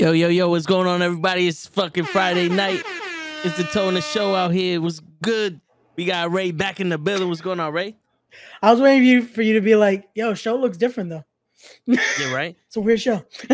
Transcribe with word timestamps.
Yo, 0.00 0.12
yo, 0.12 0.28
yo, 0.28 0.48
what's 0.48 0.64
going 0.64 0.86
on, 0.86 1.02
everybody? 1.02 1.48
It's 1.48 1.66
fucking 1.66 2.04
Friday 2.04 2.48
night. 2.48 2.84
It's 3.42 3.56
the 3.56 3.64
Tona 3.64 4.00
Show 4.00 4.32
out 4.32 4.52
here. 4.52 4.76
It 4.76 4.78
was 4.78 5.00
good. 5.24 5.60
We 5.96 6.04
got 6.04 6.30
Ray 6.30 6.52
back 6.52 6.78
in 6.78 6.88
the 6.88 6.96
building. 6.96 7.26
What's 7.28 7.40
going 7.40 7.58
on, 7.58 7.72
Ray? 7.72 7.96
I 8.62 8.70
was 8.70 8.80
waiting 8.80 9.00
for 9.00 9.04
you 9.04 9.22
for 9.22 9.42
you 9.42 9.54
to 9.54 9.60
be 9.60 9.74
like, 9.74 10.08
"Yo, 10.14 10.34
show 10.34 10.54
looks 10.54 10.76
different 10.78 11.10
though." 11.10 11.24
Yeah, 11.86 12.32
right. 12.32 12.56
It's 12.68 12.76
a 12.76 12.80
weird 12.80 13.00
show, 13.00 13.24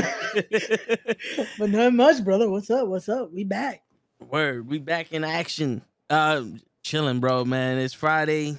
but 1.59 1.71
not 1.71 1.95
much, 1.95 2.23
brother. 2.23 2.51
What's 2.51 2.69
up? 2.69 2.89
What's 2.89 3.09
up? 3.09 3.33
We 3.33 3.45
back. 3.45 3.83
Word, 4.29 4.69
we 4.69 4.79
back 4.79 5.13
in 5.13 5.25
action. 5.25 5.81
Uh, 6.11 6.45
chilling, 6.83 7.21
bro, 7.21 7.47
man. 7.47 7.79
It's 7.79 7.95
Friday. 7.95 8.59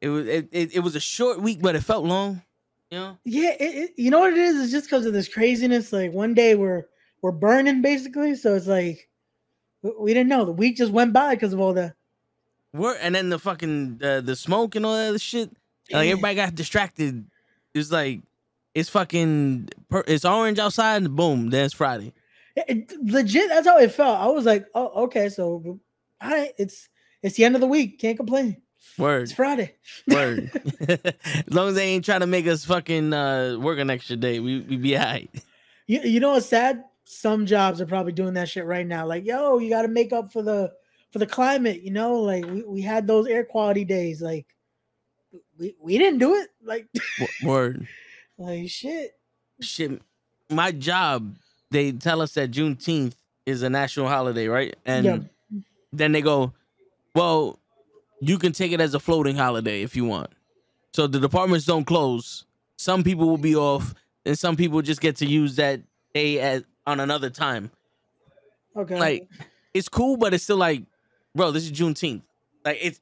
It 0.00 0.08
was 0.08 0.28
it, 0.28 0.48
it, 0.52 0.76
it 0.76 0.80
was 0.80 0.94
a 0.94 1.00
short 1.00 1.42
week, 1.42 1.58
but 1.60 1.74
it 1.74 1.80
felt 1.80 2.04
long. 2.04 2.42
You 2.92 2.98
know? 2.98 3.18
Yeah, 3.24 3.56
it, 3.58 3.74
it, 3.74 3.90
you 3.96 4.12
know 4.12 4.20
what 4.20 4.34
it 4.34 4.38
is? 4.38 4.60
It's 4.60 4.70
just 4.70 4.88
because 4.88 5.04
of 5.04 5.12
this 5.12 5.28
craziness. 5.28 5.92
Like 5.92 6.12
one 6.12 6.32
day 6.32 6.54
we're 6.54 6.84
we're 7.22 7.32
burning 7.32 7.82
basically, 7.82 8.34
so 8.36 8.54
it's 8.54 8.66
like 8.66 9.08
we- 9.82 10.12
didn't 10.14 10.28
know 10.28 10.44
the 10.44 10.52
week 10.52 10.76
just 10.76 10.92
went 10.92 11.12
by 11.12 11.34
because 11.34 11.52
of 11.52 11.60
all 11.60 11.72
the. 11.74 11.94
Word, 12.74 12.98
and 13.00 13.14
then 13.14 13.28
the 13.30 13.38
fucking 13.38 14.00
uh, 14.02 14.20
the 14.20 14.36
smoke 14.36 14.74
and 14.74 14.84
all 14.84 14.94
that 14.94 15.08
other 15.08 15.18
shit. 15.18 15.50
Like 15.90 16.04
Yeah. 16.06 16.12
everybody 16.12 16.34
got 16.34 16.54
distracted. 16.54 17.24
It's 17.74 17.90
like 17.90 18.20
it's 18.74 18.90
fucking 18.90 19.70
it's 20.06 20.24
orange 20.24 20.58
outside, 20.58 20.96
and 21.02 21.16
boom, 21.16 21.50
then 21.50 21.64
it's 21.64 21.74
Friday. 21.74 22.12
It- 22.56 22.64
it- 22.90 22.92
legit, 23.02 23.48
that's 23.48 23.66
how 23.66 23.78
it 23.78 23.92
felt. 23.92 24.18
I 24.20 24.26
was 24.26 24.44
like, 24.44 24.66
"Oh, 24.74 25.04
okay, 25.04 25.28
so 25.30 25.80
all 26.20 26.30
right, 26.30 26.52
it's 26.58 26.88
it's 27.22 27.36
the 27.36 27.44
end 27.44 27.54
of 27.54 27.60
the 27.62 27.66
week. 27.66 27.98
Can't 27.98 28.16
complain. 28.18 28.58
Word. 28.98 29.22
It's 29.22 29.32
Friday." 29.32 29.74
Word. 30.06 30.50
as 30.88 31.54
long 31.54 31.68
as 31.70 31.74
they 31.74 31.86
ain't 31.88 32.04
trying 32.04 32.20
to 32.20 32.26
make 32.26 32.46
us 32.46 32.64
fucking 32.66 33.12
uh, 33.14 33.56
work 33.58 33.78
an 33.78 33.88
extra 33.90 34.16
day, 34.16 34.40
we 34.40 34.60
we 34.60 34.76
be 34.76 34.96
alright. 34.96 35.30
You, 35.86 36.00
you 36.00 36.20
know 36.20 36.32
what's 36.32 36.46
sad? 36.46 36.84
Some 37.10 37.46
jobs 37.46 37.80
are 37.80 37.86
probably 37.86 38.12
doing 38.12 38.34
that 38.34 38.50
shit 38.50 38.66
right 38.66 38.86
now. 38.86 39.06
Like, 39.06 39.24
yo, 39.24 39.58
you 39.58 39.70
got 39.70 39.82
to 39.82 39.88
make 39.88 40.12
up 40.12 40.30
for 40.30 40.42
the 40.42 40.72
for 41.10 41.18
the 41.18 41.26
climate. 41.26 41.82
You 41.82 41.90
know, 41.90 42.20
like 42.20 42.44
we, 42.44 42.62
we 42.64 42.82
had 42.82 43.06
those 43.06 43.26
air 43.26 43.44
quality 43.44 43.84
days. 43.84 44.20
Like, 44.20 44.46
we 45.58 45.74
we 45.80 45.96
didn't 45.96 46.18
do 46.18 46.34
it. 46.34 46.50
Like, 46.62 46.86
Word. 47.42 47.86
like 48.36 48.68
shit. 48.68 49.12
Shit. 49.60 50.02
My 50.50 50.70
job, 50.70 51.34
they 51.70 51.92
tell 51.92 52.20
us 52.20 52.34
that 52.34 52.50
Juneteenth 52.50 53.14
is 53.46 53.62
a 53.62 53.70
national 53.70 54.08
holiday, 54.08 54.46
right? 54.46 54.76
And 54.84 55.04
Yeah. 55.04 55.18
then 55.92 56.12
they 56.12 56.20
go, 56.20 56.52
Well, 57.14 57.58
you 58.20 58.38
can 58.38 58.52
take 58.52 58.72
it 58.72 58.82
as 58.82 58.92
a 58.92 59.00
floating 59.00 59.36
holiday 59.36 59.80
if 59.82 59.96
you 59.96 60.04
want. 60.04 60.28
So 60.92 61.06
the 61.06 61.18
departments 61.20 61.64
don't 61.64 61.84
close. 61.86 62.44
Some 62.76 63.02
people 63.02 63.26
will 63.28 63.38
be 63.38 63.56
off, 63.56 63.94
and 64.26 64.38
some 64.38 64.56
people 64.56 64.82
just 64.82 65.00
get 65.00 65.16
to 65.16 65.26
use 65.26 65.56
that 65.56 65.80
day 66.12 66.38
at 66.40 66.64
on 66.88 67.00
another 67.00 67.30
time. 67.30 67.70
Okay. 68.76 68.98
like 68.98 69.28
it's 69.74 69.88
cool, 69.88 70.16
but 70.16 70.32
it's 70.34 70.44
still 70.44 70.56
like, 70.56 70.82
bro, 71.34 71.50
this 71.50 71.64
is 71.64 71.72
Juneteenth. 71.72 72.22
Like 72.64 72.78
it's 72.80 73.00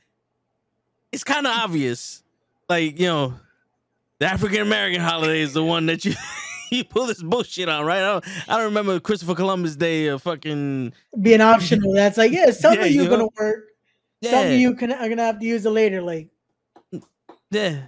it's 1.12 1.25
kind 1.25 1.47
of 1.47 1.53
obvious. 1.56 2.23
Like, 2.69 2.98
you 2.98 3.06
know, 3.06 3.34
the 4.19 4.27
African 4.27 4.61
American 4.61 5.01
holiday 5.01 5.41
is 5.41 5.53
the 5.55 5.62
one 5.65 5.87
that 5.87 6.05
you 6.05 6.15
you 6.70 6.84
pull 6.84 7.06
this 7.06 7.23
bullshit 7.23 7.69
on, 7.69 7.84
right? 7.84 7.98
I 7.98 8.12
don't, 8.12 8.25
I 8.48 8.56
don't 8.56 8.65
remember 8.65 8.98
Christopher 8.98 9.34
Columbus 9.37 9.77
Day 9.77 10.09
or 10.09 10.19
fucking 10.19 10.93
being 11.21 11.41
optional. 11.41 11.93
That's 11.95 12.17
like, 12.19 12.33
yeah, 12.33 12.50
some 12.50 12.75
Yeah, 12.75 12.84
of 12.87 12.91
you 12.91 13.05
you 13.05 13.09
gonna 13.09 13.28
work. 13.39 13.67
yeah, 14.21 14.31
Some 14.33 14.47
of 14.47 14.53
you 14.53 14.75
can 14.75 14.93
are 14.93 15.09
gonna 15.09 15.25
have 15.25 15.39
to 15.39 15.47
use 15.47 15.65
it 15.65 15.71
later. 15.71 16.03
Like, 16.03 16.28
yeah. 17.50 17.83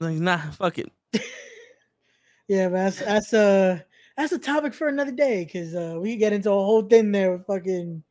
Like, 0.00 0.16
nah, 0.16 0.38
fuck 0.52 0.78
it. 0.78 0.90
yeah, 2.48 2.68
but 2.68 2.74
that's 2.76 2.98
that's 3.00 3.34
uh 3.34 3.80
that's 4.16 4.32
a 4.32 4.38
topic 4.38 4.74
for 4.74 4.88
another 4.88 5.12
day 5.12 5.44
because 5.44 5.74
uh 5.74 5.96
we 6.00 6.16
get 6.16 6.32
into 6.32 6.50
a 6.50 6.54
whole 6.54 6.82
thing 6.82 7.12
there 7.12 7.32
with 7.32 7.46
fucking 7.46 8.02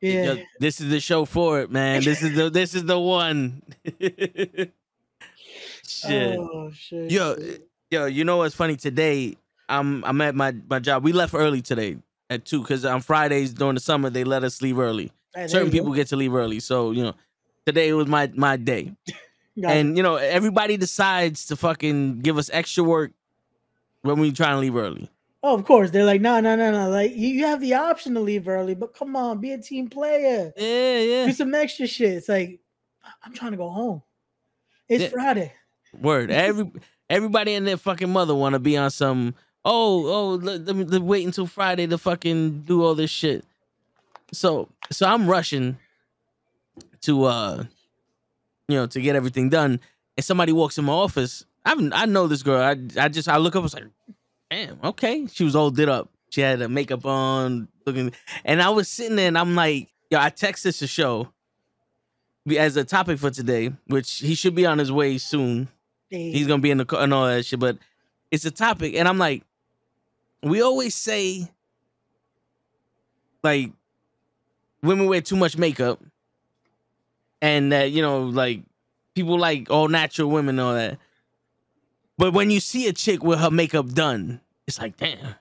yeah. 0.00 0.32
Yo, 0.32 0.42
this 0.60 0.80
is 0.80 0.90
the 0.90 1.00
show 1.00 1.24
for 1.24 1.60
it, 1.60 1.70
man. 1.70 2.02
This 2.04 2.22
is 2.22 2.36
the 2.36 2.50
this 2.60 2.74
is 2.74 2.84
the 2.84 2.98
one. 2.98 3.62
Shit. 5.86 6.38
Oh 6.38 6.70
shit. 6.72 7.10
Yo, 7.10 7.36
shit. 7.36 7.68
yo, 7.90 8.06
you 8.06 8.24
know 8.24 8.38
what's 8.38 8.54
funny? 8.54 8.76
Today, 8.76 9.36
I'm 9.68 10.04
I'm 10.04 10.20
at 10.20 10.34
my 10.34 10.54
my 10.68 10.78
job. 10.80 11.04
We 11.04 11.12
left 11.12 11.32
early 11.32 11.62
today 11.62 11.96
at 12.28 12.44
two 12.44 12.60
because 12.60 12.84
on 12.84 13.00
Fridays 13.00 13.54
during 13.54 13.74
the 13.74 13.80
summer 13.80 14.10
they 14.10 14.24
let 14.24 14.44
us 14.44 14.60
leave 14.60 14.78
early. 14.78 15.12
There 15.34 15.48
Certain 15.48 15.66
you 15.66 15.72
go. 15.72 15.78
people 15.78 15.94
get 15.94 16.08
to 16.08 16.16
leave 16.16 16.34
early, 16.34 16.60
so 16.60 16.90
you 16.90 17.04
know, 17.04 17.14
today 17.64 17.92
was 17.92 18.06
my 18.06 18.30
my 18.34 18.56
day. 18.56 18.94
And 19.66 19.96
you 19.96 20.02
know, 20.02 20.16
everybody 20.16 20.76
decides 20.76 21.46
to 21.46 21.56
fucking 21.56 22.18
give 22.18 22.36
us 22.36 22.50
extra 22.52 22.84
work 22.84 23.12
when 24.02 24.18
we 24.18 24.30
try 24.30 24.50
and 24.50 24.60
leave 24.60 24.76
early. 24.76 25.08
Oh, 25.42 25.54
of 25.54 25.64
course. 25.64 25.90
They're 25.90 26.04
like, 26.04 26.20
no, 26.20 26.40
no, 26.40 26.56
no, 26.56 26.72
no. 26.72 26.88
Like 26.90 27.12
you, 27.14 27.28
you 27.28 27.44
have 27.46 27.60
the 27.60 27.74
option 27.74 28.14
to 28.14 28.20
leave 28.20 28.48
early, 28.48 28.74
but 28.74 28.94
come 28.94 29.14
on, 29.16 29.40
be 29.40 29.52
a 29.52 29.58
team 29.58 29.88
player. 29.88 30.52
Yeah, 30.56 30.98
yeah. 30.98 31.26
Do 31.26 31.32
some 31.32 31.54
extra 31.54 31.86
shit. 31.86 32.14
It's 32.14 32.28
like, 32.28 32.60
I'm 33.22 33.32
trying 33.32 33.52
to 33.52 33.56
go 33.56 33.68
home. 33.68 34.02
It's 34.88 35.04
Yeah. 35.04 35.08
Friday. 35.10 35.52
Word. 36.00 36.30
Every 36.32 36.70
everybody 37.08 37.54
and 37.54 37.66
their 37.66 37.76
fucking 37.76 38.10
mother 38.10 38.34
want 38.34 38.54
to 38.54 38.58
be 38.58 38.76
on 38.76 38.90
some. 38.90 39.34
Oh, 39.64 40.06
oh, 40.06 40.28
let, 40.36 40.64
let 40.64 40.76
me 40.76 40.84
let 40.84 41.02
wait 41.02 41.24
until 41.26 41.46
Friday 41.46 41.86
to 41.88 41.98
fucking 41.98 42.62
do 42.62 42.84
all 42.84 42.94
this 42.94 43.10
shit. 43.10 43.44
So, 44.32 44.68
so 44.90 45.06
I'm 45.06 45.28
rushing 45.28 45.76
to 47.02 47.24
uh, 47.24 47.64
you 48.68 48.76
know, 48.76 48.86
to 48.86 49.00
get 49.00 49.16
everything 49.16 49.48
done. 49.48 49.80
And 50.16 50.24
somebody 50.24 50.52
walks 50.52 50.78
in 50.78 50.84
my 50.84 50.92
office. 50.92 51.44
I 51.64 51.74
I 51.92 52.06
know 52.06 52.26
this 52.26 52.42
girl. 52.42 52.60
I 52.60 52.76
I 53.00 53.08
just 53.08 53.28
I 53.28 53.36
look 53.38 53.54
up. 53.54 53.60
I 53.60 53.62
was 53.62 53.74
like, 53.74 53.84
damn, 54.50 54.78
okay. 54.84 55.26
She 55.26 55.44
was 55.44 55.56
all 55.56 55.70
did 55.70 55.88
up. 55.88 56.08
She 56.30 56.40
had 56.40 56.60
her 56.60 56.68
makeup 56.68 57.06
on, 57.06 57.68
looking. 57.86 58.12
And 58.44 58.60
I 58.62 58.70
was 58.70 58.88
sitting 58.88 59.16
there, 59.16 59.28
and 59.28 59.38
I'm 59.38 59.54
like, 59.54 59.88
yo, 60.10 60.18
I 60.20 60.30
text 60.30 60.64
this 60.64 60.80
to 60.80 60.86
show 60.86 61.28
as 62.54 62.76
a 62.76 62.84
topic 62.84 63.18
for 63.18 63.30
today, 63.30 63.72
which 63.86 64.18
he 64.18 64.34
should 64.34 64.54
be 64.54 64.66
on 64.66 64.78
his 64.78 64.92
way 64.92 65.18
soon. 65.18 65.68
Hey, 66.10 66.30
He's 66.30 66.46
gonna 66.46 66.62
be 66.62 66.70
in 66.70 66.78
the 66.78 66.84
car 66.84 67.02
and 67.02 67.12
all 67.12 67.26
that 67.26 67.44
shit, 67.44 67.58
but 67.58 67.78
it's 68.30 68.44
a 68.44 68.50
topic, 68.50 68.94
and 68.94 69.08
I'm 69.08 69.18
like, 69.18 69.42
we 70.42 70.60
always 70.62 70.94
say 70.94 71.50
like 73.42 73.72
women 74.82 75.06
wear 75.06 75.20
too 75.20 75.36
much 75.36 75.56
makeup, 75.56 76.00
and 77.42 77.72
that 77.72 77.90
you 77.90 78.02
know, 78.02 78.22
like 78.22 78.62
people 79.14 79.38
like 79.38 79.70
all 79.70 79.88
natural 79.88 80.30
women 80.30 80.58
and 80.58 80.60
all 80.60 80.74
that. 80.74 80.98
But 82.18 82.32
when 82.32 82.50
you 82.50 82.60
see 82.60 82.88
a 82.88 82.92
chick 82.92 83.22
with 83.22 83.38
her 83.40 83.50
makeup 83.50 83.88
done, 83.90 84.40
it's 84.66 84.78
like, 84.80 84.96
damn. 84.96 85.34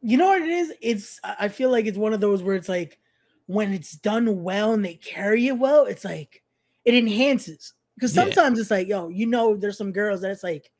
you 0.00 0.16
know 0.16 0.26
what 0.28 0.42
it 0.42 0.48
is? 0.48 0.72
It's 0.80 1.20
I 1.22 1.48
feel 1.48 1.70
like 1.70 1.86
it's 1.86 1.98
one 1.98 2.12
of 2.12 2.20
those 2.20 2.42
where 2.42 2.56
it's 2.56 2.68
like 2.68 2.98
when 3.46 3.72
it's 3.72 3.92
done 3.92 4.42
well 4.42 4.72
and 4.72 4.84
they 4.84 4.94
carry 4.94 5.46
it 5.46 5.58
well, 5.58 5.84
it's 5.84 6.04
like 6.04 6.42
it 6.84 6.94
enhances. 6.94 7.74
Because 7.94 8.16
Yeah. 8.16 8.24
sometimes 8.24 8.58
it's 8.58 8.70
like, 8.70 8.88
yo, 8.88 9.08
you 9.08 9.26
know, 9.26 9.56
there's 9.56 9.78
some 9.78 9.92
girls 9.92 10.22
that 10.22 10.30
it's 10.32 10.42
like, 10.42 10.70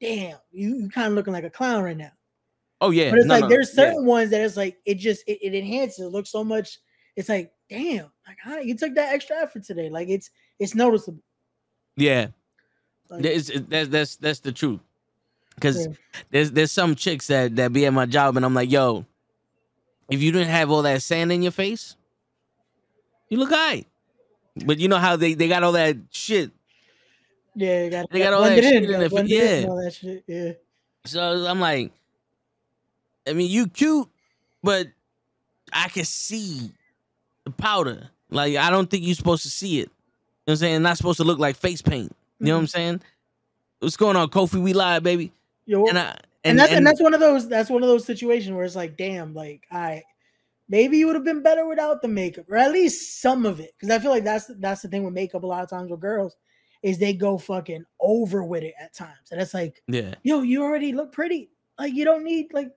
damn, 0.00 0.36
you, 0.50 0.74
you 0.76 0.88
kind 0.88 1.08
of 1.08 1.12
looking 1.14 1.32
like 1.32 1.44
a 1.44 1.50
clown 1.50 1.84
right 1.84 1.96
now. 1.96 2.10
Oh 2.80 2.90
yeah, 2.90 3.10
But 3.10 3.20
it's 3.20 3.28
no, 3.28 3.34
like 3.34 3.42
no, 3.42 3.48
there's 3.48 3.70
yeah. 3.70 3.84
certain 3.84 4.04
ones 4.06 4.30
that 4.30 4.40
it's 4.40 4.56
like 4.56 4.78
it 4.84 4.96
just 4.96 5.22
it, 5.28 5.38
it 5.40 5.54
enhances, 5.54 6.00
it 6.04 6.08
looks 6.08 6.30
so 6.30 6.42
much. 6.42 6.78
It's 7.14 7.28
like, 7.28 7.52
damn, 7.70 8.10
like 8.26 8.38
huh, 8.42 8.58
you 8.58 8.76
took 8.76 8.94
that 8.96 9.14
extra 9.14 9.36
effort 9.36 9.62
today. 9.62 9.88
Like 9.88 10.08
it's 10.08 10.30
it's 10.58 10.74
noticeable. 10.74 11.22
yeah. 11.96 12.28
Like, 13.10 13.22
That's 13.22 13.50
that's 13.68 13.88
that's 13.88 14.16
that's 14.16 14.40
the 14.40 14.52
truth. 14.52 14.80
Cause 15.60 15.86
Yeah. 15.86 15.92
there's 16.30 16.50
there's 16.50 16.72
some 16.72 16.94
chicks 16.94 17.28
that 17.28 17.54
that 17.56 17.72
be 17.72 17.86
at 17.86 17.92
my 17.92 18.06
job 18.06 18.36
and 18.36 18.44
I'm 18.44 18.54
like, 18.54 18.70
yo, 18.70 19.04
if 20.10 20.20
you 20.22 20.32
didn't 20.32 20.48
have 20.48 20.70
all 20.70 20.82
that 20.82 21.02
sand 21.02 21.30
in 21.32 21.42
your 21.42 21.52
face, 21.52 21.96
you 23.28 23.38
look 23.38 23.52
alright. 23.52 23.86
But 24.64 24.78
you 24.78 24.88
know 24.88 24.98
how 24.98 25.16
they 25.16 25.34
they 25.34 25.48
got 25.48 25.62
all 25.62 25.72
that 25.72 25.96
shit. 26.10 26.50
yeah, 27.54 27.88
got, 27.88 28.10
They 28.10 28.18
got 28.20 28.32
all 28.32 28.42
that 28.42 28.62
shit 28.62 28.82
in 28.84 28.90
gotta 28.90 28.98
there, 28.98 29.08
blend 29.10 29.30
it 29.30 29.42
in 29.42 29.48
and 29.52 29.62
yeah. 29.64 29.68
all 29.70 29.82
that 29.84 29.94
shit. 29.94 30.24
Yeah. 30.26 30.52
So 31.04 31.20
I'm 31.46 31.60
like, 31.60 31.92
I 33.28 33.32
mean, 33.32 33.50
you 33.50 33.66
cute, 33.68 34.08
but 34.62 34.88
I 35.72 35.88
can 35.88 36.04
see 36.04 36.72
the 37.44 37.50
powder. 37.50 38.08
Like 38.30 38.56
I 38.56 38.70
don't 38.70 38.88
think 38.90 39.04
you're 39.04 39.14
supposed 39.14 39.42
to 39.44 39.50
see 39.50 39.78
it. 39.80 39.82
You 39.82 39.86
know 39.86 39.90
what 40.44 40.52
I'm 40.54 40.56
saying? 40.58 40.82
Not 40.82 40.96
supposed 40.96 41.18
to 41.18 41.24
look 41.24 41.38
like 41.38 41.56
face 41.56 41.82
paint. 41.82 42.14
You 42.40 42.46
know 42.46 42.54
what 42.54 42.58
I'm 42.58 42.64
mm-hmm. 42.64 42.70
saying? 42.70 43.02
What's 43.80 43.96
going 43.96 44.16
on, 44.16 44.28
Kofi? 44.28 44.62
We 44.62 44.72
live, 44.72 45.02
baby. 45.02 45.32
Yo, 45.66 45.86
And 45.86 45.90
and, 45.90 45.98
I 45.98 46.18
and, 46.44 46.58
that's 46.58 46.70
and, 46.70 46.78
and- 46.78 46.86
that's 46.86 47.02
one 47.02 47.14
of 47.14 47.20
those 47.20 47.48
that's 47.48 47.70
one 47.70 47.82
of 47.82 47.88
those 47.88 48.04
situations 48.04 48.54
where 48.54 48.64
it's 48.64 48.76
like, 48.76 48.96
damn, 48.96 49.34
like 49.34 49.66
I 49.70 50.02
maybe 50.68 50.98
you 50.98 51.06
would 51.06 51.16
have 51.16 51.24
been 51.24 51.42
better 51.42 51.66
without 51.66 52.02
the 52.02 52.08
makeup, 52.08 52.46
or 52.48 52.56
at 52.56 52.72
least 52.72 53.20
some 53.20 53.46
of 53.46 53.60
it. 53.60 53.72
Because 53.78 53.94
I 53.94 53.98
feel 53.98 54.10
like 54.10 54.24
that's 54.24 54.50
that's 54.58 54.82
the 54.82 54.88
thing 54.88 55.04
with 55.04 55.14
makeup 55.14 55.42
a 55.42 55.46
lot 55.46 55.62
of 55.62 55.70
times 55.70 55.90
with 55.90 56.00
girls 56.00 56.36
is 56.82 56.98
they 56.98 57.14
go 57.14 57.38
fucking 57.38 57.84
over 57.98 58.44
with 58.44 58.62
it 58.62 58.74
at 58.78 58.92
times. 58.94 59.32
And 59.32 59.40
it's 59.40 59.54
like, 59.54 59.82
yeah. 59.88 60.14
yo, 60.22 60.42
you 60.42 60.62
already 60.62 60.92
look 60.92 61.12
pretty. 61.12 61.50
Like 61.78 61.94
you 61.94 62.04
don't 62.04 62.24
need 62.24 62.52
like 62.52 62.68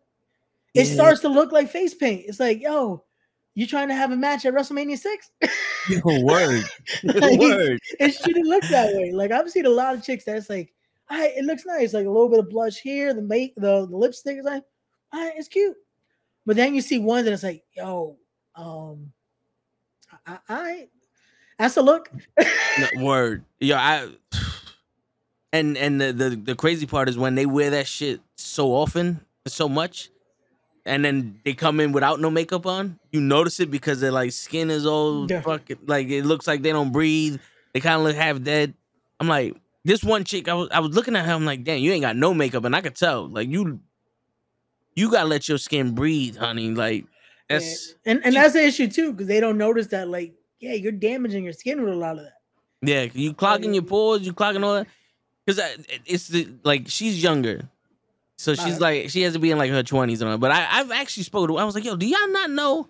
it 0.73 0.87
Yeah. 0.87 0.93
starts 0.93 1.21
to 1.21 1.29
look 1.29 1.51
like 1.51 1.69
face 1.69 1.93
paint. 1.93 2.23
It's 2.27 2.39
like, 2.39 2.61
yo, 2.61 3.03
you 3.57 3.65
trying 3.65 3.87
to 3.87 3.95
have 3.95 4.11
a 4.11 4.15
match 4.15 4.45
at 4.45 4.53
WrestleMania 4.53 4.99
6? 4.99 5.31
Yo, 5.89 5.99
word. 6.21 6.63
Like, 7.03 7.39
word. 7.39 7.79
it 7.99 8.11
shouldn't 8.13 8.45
look 8.45 8.61
that 8.65 8.93
way. 8.93 9.11
Like 9.11 9.31
I've 9.31 9.49
seen 9.49 9.65
a 9.65 9.69
lot 9.69 9.95
of 9.95 10.03
chicks 10.03 10.25
that's 10.25 10.47
like, 10.47 10.71
I 11.09 11.29
it 11.29 11.43
looks 11.43 11.65
nice, 11.65 11.91
like 11.91 12.05
a 12.05 12.09
little 12.09 12.29
bit 12.29 12.37
of 12.37 12.51
blush 12.51 12.77
here, 12.77 13.15
the 13.15 13.23
make 13.23 13.55
the, 13.55 13.87
the 13.87 13.97
lipstick 13.97 14.37
is 14.37 14.45
like, 14.45 14.63
all 15.11 15.25
right, 15.25 15.33
it's 15.35 15.47
cute. 15.47 15.75
But 16.45 16.55
then 16.55 16.75
you 16.75 16.81
see 16.81 16.99
ones 16.99 17.25
that 17.25 17.33
it's 17.33 17.41
like, 17.41 17.63
yo, 17.75 18.17
um, 18.55 19.11
I, 20.27 20.37
I, 20.47 20.87
that's 21.57 21.77
a 21.77 21.81
look. 21.81 22.11
No, 22.37 22.87
Word. 23.03 23.43
Yeah, 23.59 23.79
I 23.79 24.37
and 25.51 25.75
and 25.77 25.99
the, 25.99 26.13
the 26.13 26.29
the 26.35 26.55
crazy 26.55 26.85
part 26.85 27.09
is 27.09 27.17
when 27.17 27.33
they 27.33 27.47
wear 27.47 27.71
that 27.71 27.87
shit 27.87 28.21
so 28.35 28.67
often, 28.75 29.21
so 29.47 29.67
much, 29.67 30.11
and 30.87 31.03
then 31.05 31.39
they 31.45 31.53
come 31.53 31.79
in 31.79 31.91
without 31.91 32.19
no 32.19 32.29
makeup 32.31 32.65
on, 32.65 32.99
you 33.11 33.19
notice 33.21 33.59
it 33.59 33.69
because 33.69 33.99
their 33.99 34.11
like 34.11 34.31
skin 34.31 34.69
is 34.71 34.85
all 34.85 35.29
Yeah. 35.29 35.41
fucking 35.41 35.79
like 35.85 36.07
it 36.09 36.25
looks 36.25 36.47
like 36.47 36.61
they 36.61 36.71
don't 36.71 36.91
breathe. 36.91 37.39
They 37.73 37.79
kind 37.79 37.95
of 37.99 38.03
look 38.07 38.15
half 38.15 38.41
dead. 38.41 38.73
I'm 39.19 39.27
like, 39.27 39.55
this 39.85 40.03
one 40.03 40.23
chick, 40.23 40.47
I 40.47 40.53
was 40.53 40.69
I 40.71 40.79
was 40.79 40.95
looking 40.95 41.15
at 41.15 41.25
her, 41.25 41.33
I'm 41.33 41.45
like, 41.45 41.63
damn, 41.63 41.79
you 41.79 41.91
ain't 41.91 42.01
got 42.01 42.15
no 42.15 42.33
makeup, 42.33 42.63
and 42.65 42.75
I 42.75 42.81
could 42.81 42.95
tell, 42.95 43.27
like 43.27 43.49
you 43.49 43.79
you 44.95 45.11
gotta 45.11 45.27
let 45.27 45.47
your 45.47 45.57
skin 45.57 45.93
breathe, 45.93 46.37
honey. 46.37 46.71
Like 46.71 47.03
Yeah. 47.49 47.59
that's 47.59 47.93
and 48.05 48.21
and 48.25 48.35
that's 48.35 48.53
the 48.53 48.63
issue 48.65 48.87
too, 48.87 49.11
because 49.11 49.27
they 49.27 49.39
don't 49.39 49.57
notice 49.57 49.87
that, 49.87 50.07
like, 50.07 50.33
yeah, 50.59 50.73
you're 50.73 50.91
damaging 50.91 51.43
your 51.43 51.53
skin 51.53 51.83
with 51.83 51.93
a 51.93 51.97
lot 51.97 52.17
of 52.17 52.23
that. 52.23 52.33
Yeah, 52.81 53.07
you 53.13 53.33
clogging 53.33 53.73
your 53.73 53.83
pores, 53.83 54.21
you 54.25 54.33
clogging 54.33 54.63
all 54.63 54.75
that. 54.75 54.87
Because 55.45 55.77
it's 56.05 56.27
the 56.27 56.47
like 56.63 56.89
she's 56.89 57.23
younger, 57.23 57.69
so 58.37 58.53
she's 58.53 58.75
Alright. 58.75 58.79
like 58.81 59.09
she 59.09 59.23
has 59.23 59.33
to 59.33 59.39
be 59.39 59.51
in 59.51 59.57
like 59.57 59.71
her 59.71 59.83
twenties 59.83 60.21
and 60.21 60.29
all. 60.29 60.37
But 60.37 60.51
I, 60.51 60.79
I've 60.79 60.91
actually 60.91 61.23
spoken 61.23 61.49
to. 61.55 61.57
I 61.57 61.63
was 61.63 61.75
like, 61.75 61.85
yo, 61.85 61.95
do 61.95 62.05
y'all 62.05 62.29
not 62.29 62.49
know 62.51 62.87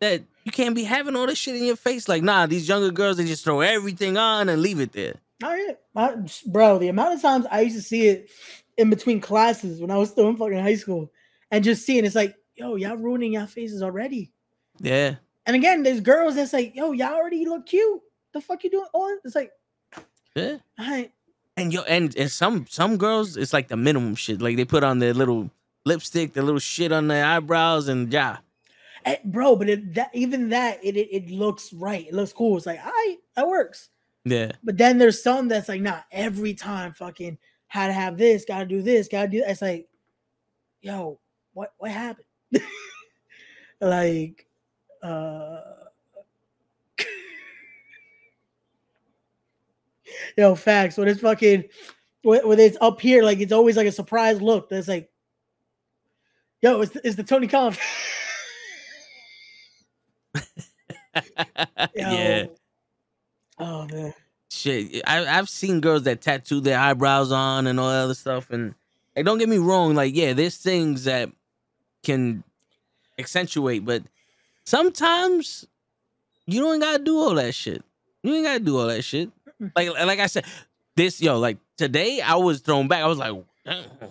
that 0.00 0.22
you 0.44 0.52
can't 0.52 0.74
be 0.74 0.84
having 0.84 1.16
all 1.16 1.26
this 1.26 1.38
shit 1.38 1.56
in 1.56 1.64
your 1.64 1.76
face? 1.76 2.08
Like, 2.08 2.22
nah, 2.22 2.46
these 2.46 2.68
younger 2.68 2.90
girls 2.90 3.16
they 3.16 3.24
just 3.24 3.44
throw 3.44 3.60
everything 3.60 4.16
on 4.16 4.48
and 4.48 4.60
leave 4.60 4.80
it 4.80 4.92
there. 4.92 5.14
Oh 5.42 5.54
yeah, 5.54 6.16
bro. 6.46 6.78
The 6.78 6.88
amount 6.88 7.14
of 7.14 7.22
times 7.22 7.46
I 7.50 7.62
used 7.62 7.76
to 7.76 7.82
see 7.82 8.08
it 8.08 8.30
in 8.78 8.90
between 8.90 9.20
classes 9.20 9.80
when 9.80 9.90
I 9.90 9.96
was 9.96 10.10
still 10.10 10.28
in 10.28 10.36
fucking 10.36 10.58
high 10.62 10.76
school, 10.76 11.10
and 11.50 11.64
just 11.64 11.84
seeing 11.84 12.04
it's 12.04 12.14
like, 12.14 12.36
yo, 12.54 12.76
y'all 12.76 12.96
ruining 12.96 13.32
y'all 13.32 13.46
faces 13.46 13.82
already. 13.82 14.30
Yeah, 14.80 15.16
And 15.46 15.54
again, 15.54 15.82
there's 15.82 16.00
girls 16.00 16.34
that's 16.34 16.52
like, 16.52 16.74
yo, 16.74 16.92
y'all 16.92 17.14
already 17.14 17.44
look 17.46 17.66
cute. 17.66 18.00
The 18.32 18.40
fuck 18.40 18.64
you 18.64 18.70
doing? 18.70 18.86
Oh, 18.94 19.18
it's 19.24 19.34
like, 19.34 19.52
yeah. 20.34 20.56
I 20.78 21.10
And 21.62 21.72
yo, 21.72 21.82
and 21.82 22.14
and 22.16 22.30
some 22.30 22.66
some 22.68 22.96
girls, 22.96 23.36
it's 23.36 23.52
like 23.52 23.68
the 23.68 23.76
minimum 23.76 24.16
shit. 24.16 24.42
Like 24.42 24.56
they 24.56 24.64
put 24.64 24.82
on 24.82 24.98
their 24.98 25.14
little 25.14 25.48
lipstick, 25.84 26.32
their 26.32 26.42
little 26.42 26.58
shit 26.58 26.90
on 26.92 27.06
their 27.08 27.24
eyebrows, 27.24 27.88
and 27.88 28.12
yeah, 28.12 28.38
Eh, 29.04 29.16
bro, 29.24 29.56
but 29.56 29.68
it, 29.68 29.94
that 29.94 30.10
even 30.14 30.48
that 30.50 30.84
it, 30.84 30.96
it 30.96 31.08
it 31.12 31.30
looks 31.30 31.72
right. 31.72 32.06
It 32.06 32.14
looks 32.14 32.32
cool. 32.32 32.56
It's 32.56 32.66
like, 32.66 32.80
I 32.82 33.18
that 33.36 33.46
works. 33.48 33.90
yeah. 34.24 34.52
But 34.62 34.76
then 34.76 34.98
there's 34.98 35.22
some 35.22 35.48
that's 35.48 35.68
like, 35.68 35.80
nah, 35.80 36.00
every 36.10 36.54
time 36.54 36.92
fucking 36.94 37.38
had 37.68 37.86
to 37.88 37.92
have 37.92 38.16
this, 38.18 38.44
gotta 38.44 38.66
do 38.66 38.82
this, 38.82 39.08
gotta 39.08 39.28
do 39.28 39.40
that. 39.40 39.50
It's 39.50 39.62
like, 39.62 39.88
yo, 40.80 41.18
what 41.52 41.74
what 41.78 41.90
happened? 41.90 42.26
like, 43.80 44.46
uh 45.02 45.60
yo, 50.36 50.54
facts. 50.54 50.96
When 50.96 51.08
it's 51.08 51.20
fucking 51.20 51.64
when, 52.22 52.46
when 52.46 52.58
it's 52.58 52.78
up 52.80 53.00
here, 53.00 53.22
like 53.22 53.40
it's 53.40 53.52
always 53.52 53.76
like 53.76 53.86
a 53.86 53.92
surprise 53.92 54.40
look. 54.40 54.68
That's 54.68 54.88
like, 54.88 55.10
yo, 56.60 56.80
it's, 56.80 56.96
it's 57.04 57.16
the 57.16 57.24
Tony 57.24 57.46
Khan. 57.46 57.76
yeah. 61.94 62.46
Oh 63.58 63.86
man. 63.86 64.14
shit. 64.50 65.02
I, 65.06 65.26
I've 65.26 65.48
seen 65.48 65.80
girls 65.80 66.04
that 66.04 66.20
tattoo 66.20 66.60
their 66.60 66.78
eyebrows 66.78 67.32
on 67.32 67.66
and 67.66 67.78
all 67.78 67.90
that 67.90 68.04
other 68.04 68.14
stuff. 68.14 68.50
And 68.50 68.74
like, 69.14 69.24
don't 69.24 69.38
get 69.38 69.48
me 69.48 69.58
wrong, 69.58 69.94
like, 69.94 70.14
yeah, 70.14 70.32
there's 70.32 70.56
things 70.56 71.04
that 71.04 71.30
can 72.02 72.42
accentuate, 73.18 73.84
but 73.84 74.02
sometimes 74.64 75.66
you 76.46 76.60
don't 76.60 76.80
gotta 76.80 77.02
do 77.02 77.18
all 77.18 77.34
that 77.34 77.54
shit. 77.54 77.84
You 78.22 78.34
ain't 78.34 78.46
gotta 78.46 78.60
do 78.60 78.78
all 78.78 78.86
that 78.86 79.02
shit. 79.02 79.30
Mm-mm. 79.62 79.72
Like, 79.76 80.06
like 80.06 80.18
I 80.20 80.26
said, 80.26 80.44
this 80.96 81.20
yo, 81.20 81.38
like 81.38 81.58
today, 81.76 82.20
I 82.20 82.34
was 82.36 82.60
thrown 82.60 82.88
back. 82.88 83.02
I 83.02 83.06
was 83.06 83.18
like, 83.18 83.32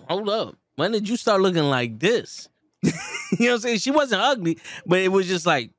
hold 0.08 0.28
up, 0.28 0.56
when 0.76 0.92
did 0.92 1.08
you 1.08 1.16
start 1.16 1.40
looking 1.40 1.64
like 1.64 1.98
this? 1.98 2.48
you 2.82 2.90
know 2.92 3.46
what 3.46 3.52
I'm 3.54 3.58
saying? 3.60 3.78
She 3.78 3.90
wasn't 3.90 4.22
ugly, 4.22 4.58
but 4.86 4.98
it 5.00 5.08
was 5.12 5.28
just 5.28 5.46
like, 5.46 5.70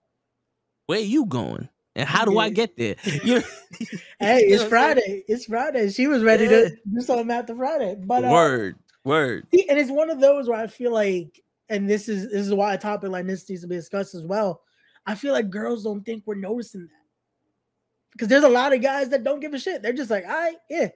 where 0.88 1.00
you 1.00 1.26
going? 1.26 1.68
And 1.96 2.08
how 2.10 2.26
do 2.26 2.40
I 2.40 2.50
get 2.50 2.76
there? 2.78 2.96
You 3.24 3.42
Hey, 3.42 3.46
it's 4.20 4.20
know 4.20 4.30
I'm 4.54 4.58
saying? 4.58 4.70
Friday. 4.70 5.24
It's 5.28 5.46
Friday. 5.46 5.90
She 5.90 6.08
was 6.08 6.24
ready 6.24 6.46
Yeah. 6.46 6.50
to 6.50 6.78
do 6.92 7.02
something 7.02 7.30
after 7.32 7.56
Friday. 7.56 7.96
But 8.00 8.26
uh, 8.26 8.30
word, 8.30 8.76
word. 9.04 9.48
and 9.52 9.78
it's 9.78 9.92
one 9.92 10.10
of 10.10 10.20
those 10.20 10.48
where 10.48 10.60
I 10.60 10.68
feel 10.68 10.92
like, 10.92 11.42
and 11.70 11.90
this 11.90 12.08
is 12.10 12.32
this 12.32 12.48
is 12.48 12.54
why 12.54 12.74
a 12.74 12.78
topic 12.78 13.10
like 13.12 13.28
this 13.28 13.48
needs 13.50 13.62
to 13.62 13.68
be 13.68 13.76
discussed 13.76 14.16
as 14.16 14.26
well. 14.26 14.62
I 15.06 15.16
feel 15.16 15.34
like 15.34 15.50
girls 15.50 15.84
don't 15.84 16.04
think 16.06 16.24
we're 16.26 16.36
noticing 16.36 16.82
that. 16.88 17.03
Because 18.14 18.28
there's 18.28 18.44
a 18.44 18.50
lot 18.50 18.74
of 18.74 18.82
guys 18.82 19.10
that 19.10 19.24
don't 19.24 19.40
give 19.40 19.54
a 19.54 19.60
shit. 19.60 19.82
They're 19.82 19.92
just 19.92 20.12
like, 20.12 20.24
all 20.24 20.32
right, 20.32 20.56
yeah, 20.70 20.90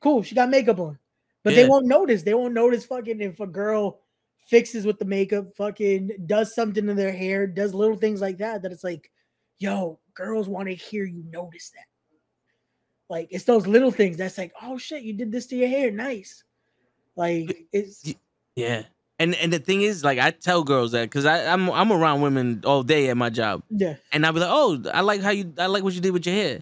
cool. 0.00 0.22
She 0.22 0.34
got 0.34 0.50
makeup 0.50 0.80
on. 0.80 0.98
But 1.44 1.54
they 1.54 1.68
won't 1.68 1.86
notice. 1.86 2.24
They 2.24 2.34
won't 2.34 2.54
notice 2.54 2.84
fucking 2.84 3.20
if 3.20 3.38
a 3.38 3.46
girl 3.46 4.00
fixes 4.48 4.84
with 4.84 4.98
the 4.98 5.04
makeup, 5.04 5.54
fucking 5.56 6.10
does 6.26 6.54
something 6.54 6.86
to 6.86 6.94
their 6.94 7.12
hair, 7.12 7.46
does 7.46 7.72
little 7.72 7.96
things 7.96 8.20
like 8.20 8.38
that, 8.38 8.62
that 8.62 8.72
it's 8.72 8.82
like, 8.82 9.12
yo, 9.58 10.00
girls 10.14 10.48
want 10.48 10.68
to 10.68 10.74
hear 10.74 11.04
you 11.04 11.22
notice 11.30 11.70
that. 11.70 11.86
Like 13.08 13.28
it's 13.30 13.44
those 13.44 13.66
little 13.66 13.92
things 13.92 14.16
that's 14.16 14.38
like, 14.38 14.52
oh 14.60 14.78
shit, 14.78 15.02
you 15.02 15.12
did 15.12 15.30
this 15.30 15.46
to 15.48 15.56
your 15.56 15.68
hair. 15.68 15.90
Nice. 15.90 16.42
Like 17.14 17.66
it's 17.72 18.14
Yeah. 18.56 18.82
And 19.18 19.34
and 19.36 19.52
the 19.52 19.58
thing 19.58 19.82
is, 19.82 20.04
like 20.04 20.18
I 20.18 20.30
tell 20.30 20.62
girls 20.62 20.92
that 20.92 21.04
because 21.04 21.24
I'm 21.24 21.70
I'm 21.70 21.90
around 21.90 22.20
women 22.20 22.62
all 22.66 22.82
day 22.82 23.08
at 23.08 23.16
my 23.16 23.30
job, 23.30 23.62
yeah. 23.70 23.94
and 24.12 24.26
I'll 24.26 24.32
be 24.32 24.40
like, 24.40 24.50
"Oh, 24.52 24.82
I 24.92 25.00
like 25.00 25.22
how 25.22 25.30
you, 25.30 25.54
I 25.58 25.66
like 25.66 25.82
what 25.82 25.94
you 25.94 26.02
did 26.02 26.10
with 26.12 26.26
your 26.26 26.34
hair," 26.34 26.60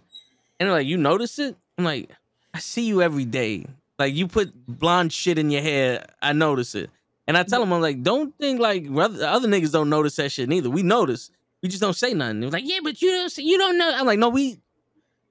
and 0.61 0.69
they're 0.69 0.73
like, 0.73 0.87
"You 0.87 0.97
notice 0.97 1.41
it?" 1.41 1.57
I'm 1.77 1.85
like, 1.85 2.11
"I 2.53 2.61
see 2.61 2.87
you 2.87 3.03
every 3.03 3.25
day. 3.25 3.67
Like 3.99 4.15
you 4.15 4.29
put 4.29 4.53
blonde 4.69 5.13
shit 5.13 5.37
in 5.37 5.51
your 5.51 5.63
hair, 5.63 6.07
I 6.23 6.33
notice 6.33 6.77
it." 6.77 6.91
And 7.27 7.37
I 7.37 7.43
tell 7.43 7.59
them, 7.59 7.73
I'm 7.73 7.81
like, 7.81 8.05
"Don't 8.05 8.37
think 8.39 8.61
like 8.61 8.87
other, 8.89 9.49
niggas 9.49 9.73
don't 9.73 9.91
notice 9.91 10.15
that 10.17 10.31
shit 10.31 10.49
neither. 10.49 10.71
We 10.71 10.85
notice, 10.85 11.31
we 11.61 11.69
just 11.69 11.83
don't 11.83 11.97
say 11.97 12.15
nothing." 12.15 12.49
Like, 12.51 12.69
"Yeah, 12.69 12.79
but 12.85 13.03
you 13.03 13.11
don't, 13.11 13.37
you 13.39 13.59
don't 13.59 13.77
know." 13.79 13.93
I'm 13.97 14.07
like, 14.07 14.21
"No, 14.21 14.29
we 14.29 14.61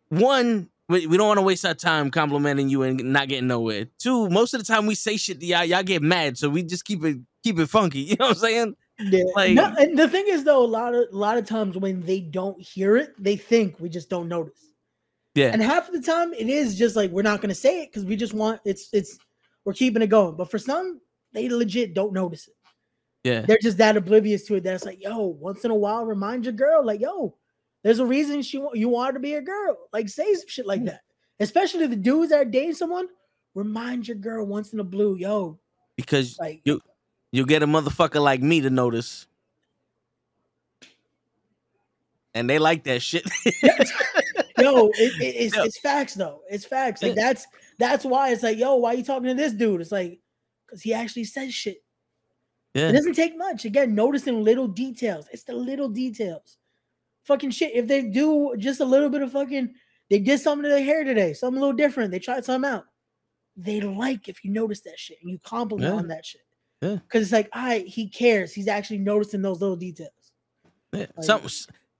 one." 0.10 0.68
We, 0.94 1.08
we 1.08 1.18
don't 1.18 1.28
want 1.28 1.40
to 1.40 1.42
waste 1.44 1.66
our 1.66 1.74
time 1.74 2.12
complimenting 2.12 2.70
you 2.70 2.84
and 2.84 3.04
not 3.12 3.28
getting 3.28 3.48
nowhere. 3.48 3.88
Two, 3.98 4.30
most 4.30 4.54
of 4.54 4.60
the 4.60 4.66
time 4.66 4.86
we 4.86 4.94
say 4.94 5.18
shit 5.18 5.40
to 5.40 5.46
y'all, 5.46 5.64
y'all 5.66 5.82
get 5.82 6.04
mad, 6.04 6.38
so 6.38 6.50
we 6.50 6.62
just 6.62 6.86
keep 6.86 7.04
it 7.04 7.18
keep 7.44 7.58
it 7.58 7.68
funky. 7.68 8.00
You 8.10 8.16
know 8.20 8.28
what 8.28 8.38
I'm 8.38 8.42
saying? 8.42 8.76
Yeah. 9.00 9.24
Like- 9.36 9.54
no, 9.56 9.74
and 9.80 9.98
the 9.98 10.08
thing 10.08 10.26
is 10.28 10.44
though, 10.44 10.64
a 10.64 10.68
lot 10.68 10.94
of 10.94 11.06
a 11.12 11.18
lot 11.18 11.38
of 11.40 11.48
times 11.48 11.78
when 11.78 12.02
they 12.02 12.20
don't 12.20 12.62
hear 12.62 12.96
it, 12.96 13.16
they 13.18 13.36
think 13.36 13.80
we 13.80 13.90
just 13.90 14.08
don't 14.08 14.28
notice. 14.28 14.70
Yeah. 15.34 15.50
And 15.52 15.64
half 15.64 15.88
of 15.90 15.96
the 15.96 16.02
time 16.02 16.32
it 16.34 16.48
is 16.48 16.78
just 16.78 16.96
like 16.96 17.10
we're 17.10 17.24
not 17.24 17.42
gonna 17.42 17.56
say 17.56 17.82
it 17.82 17.90
because 17.92 18.06
we 18.06 18.16
just 18.16 18.36
want 18.36 18.62
it's 18.64 18.90
it's 18.94 19.18
we're 19.66 19.74
keeping 19.74 20.04
it 20.04 20.08
going. 20.08 20.36
But 20.36 20.52
for 20.52 20.60
some, 20.60 21.02
they 21.34 21.50
legit 21.50 21.96
don't 21.96 22.14
notice 22.14 22.48
it. 22.48 22.54
yeah. 23.24 23.42
They're 23.42 23.58
just 23.60 23.80
that 23.80 23.98
oblivious 23.98 24.46
to 24.46 24.56
it. 24.56 24.64
That's 24.64 24.86
like, 24.86 25.02
yo, 25.02 25.26
once 25.26 25.66
in 25.66 25.72
a 25.72 25.76
while, 25.76 26.06
remind 26.06 26.46
your 26.46 26.54
girl, 26.54 26.86
like, 26.86 27.00
yo, 27.02 27.36
there's 27.84 28.00
a 28.00 28.06
reason 28.06 28.42
she 28.42 28.64
you 28.74 28.90
want 28.90 29.08
her 29.08 29.14
to 29.14 29.20
be 29.20 29.34
a 29.36 29.42
girl. 29.42 29.78
Like, 29.92 30.10
say 30.10 30.34
some 30.34 30.48
shit 30.48 30.66
like 30.66 30.80
hmm. 30.80 30.88
that. 30.88 31.02
Especially 31.40 31.88
the 31.88 31.96
dudes 31.96 32.30
that 32.32 32.40
are 32.40 32.46
dating 32.46 32.76
someone. 32.76 33.08
Remind 33.56 34.08
your 34.08 34.18
girl 34.18 34.46
once 34.48 34.74
in 34.74 34.80
a 34.80 34.84
blue, 34.84 35.16
yo, 35.16 35.60
Because 35.96 36.40
like, 36.40 36.62
you 36.66 36.82
you'll 37.32 37.46
get 37.46 37.62
a 37.62 37.68
motherfucker 37.68 38.22
like 38.22 38.42
me 38.42 38.62
to 38.62 38.72
notice. 38.72 39.28
And 42.34 42.50
they 42.50 42.58
like 42.58 42.84
that 42.86 43.04
shit. 43.04 43.24
yo, 44.58 44.88
it, 44.88 45.22
it- 45.22 45.36
it's 45.36 45.56
Yeah. 45.56 45.66
it's 45.66 45.80
facts 45.80 46.16
though. 46.16 46.42
It's 46.50 46.66
facts. 46.66 47.04
Like 47.04 47.16
Yeah. 47.16 47.28
that's 47.28 47.48
that's 47.78 48.06
why 48.06 48.32
it's 48.32 48.42
like, 48.42 48.58
yo, 48.58 48.76
why 48.76 48.94
you 48.94 49.04
talking 49.04 49.28
to 49.28 49.36
this 49.36 49.54
dude? 49.54 49.82
It's 49.82 49.92
like, 49.92 50.20
because 50.66 50.82
he 50.82 50.94
actually 50.94 51.26
says 51.26 51.54
shit. 51.54 51.84
yeah. 52.74 52.90
It 52.90 52.94
doesn't 52.94 53.14
take 53.14 53.38
much. 53.38 53.66
Again, 53.66 53.94
noticing 53.94 54.44
little 54.44 54.68
details. 54.68 55.28
It's 55.32 55.44
the 55.44 55.54
little 55.54 55.90
details. 55.90 56.58
Fucking 57.24 57.52
shit. 57.52 57.72
If 57.74 57.88
they 57.88 58.02
do 58.04 58.54
just 58.58 58.80
a 58.80 58.86
little 58.86 59.10
bit 59.10 59.22
of 59.22 59.32
fucking, 59.32 59.74
they 60.10 60.20
did 60.20 60.40
something 60.40 60.64
to 60.64 60.70
their 60.70 60.84
hair 60.84 61.04
today, 61.04 61.34
something 61.34 61.58
a 61.58 61.62
little 61.62 61.76
different. 61.76 62.12
They 62.12 62.20
tried 62.20 62.44
something 62.46 62.70
out. 62.70 62.86
They 63.56 63.82
like 63.82 64.28
if 64.28 64.44
you 64.44 64.52
notice 64.52 64.82
that 64.82 64.98
shit 65.00 65.18
and 65.22 65.30
you 65.32 65.40
compliment 65.40 65.94
Yeah. 65.94 66.00
on 66.00 66.08
that 66.10 66.26
shit. 66.26 66.42
Yeah. 66.82 66.96
Because 66.96 67.22
it's 67.24 67.32
like, 67.32 67.50
all 67.54 67.64
right, 67.64 67.86
he 67.88 68.10
cares. 68.10 68.54
He's 68.54 68.68
actually 68.68 68.98
noticing 69.00 69.42
those 69.42 69.62
little 69.62 69.76
details. 69.78 70.10
Yeah, 70.92 71.06
Like- 71.16 71.26
some 71.26 71.42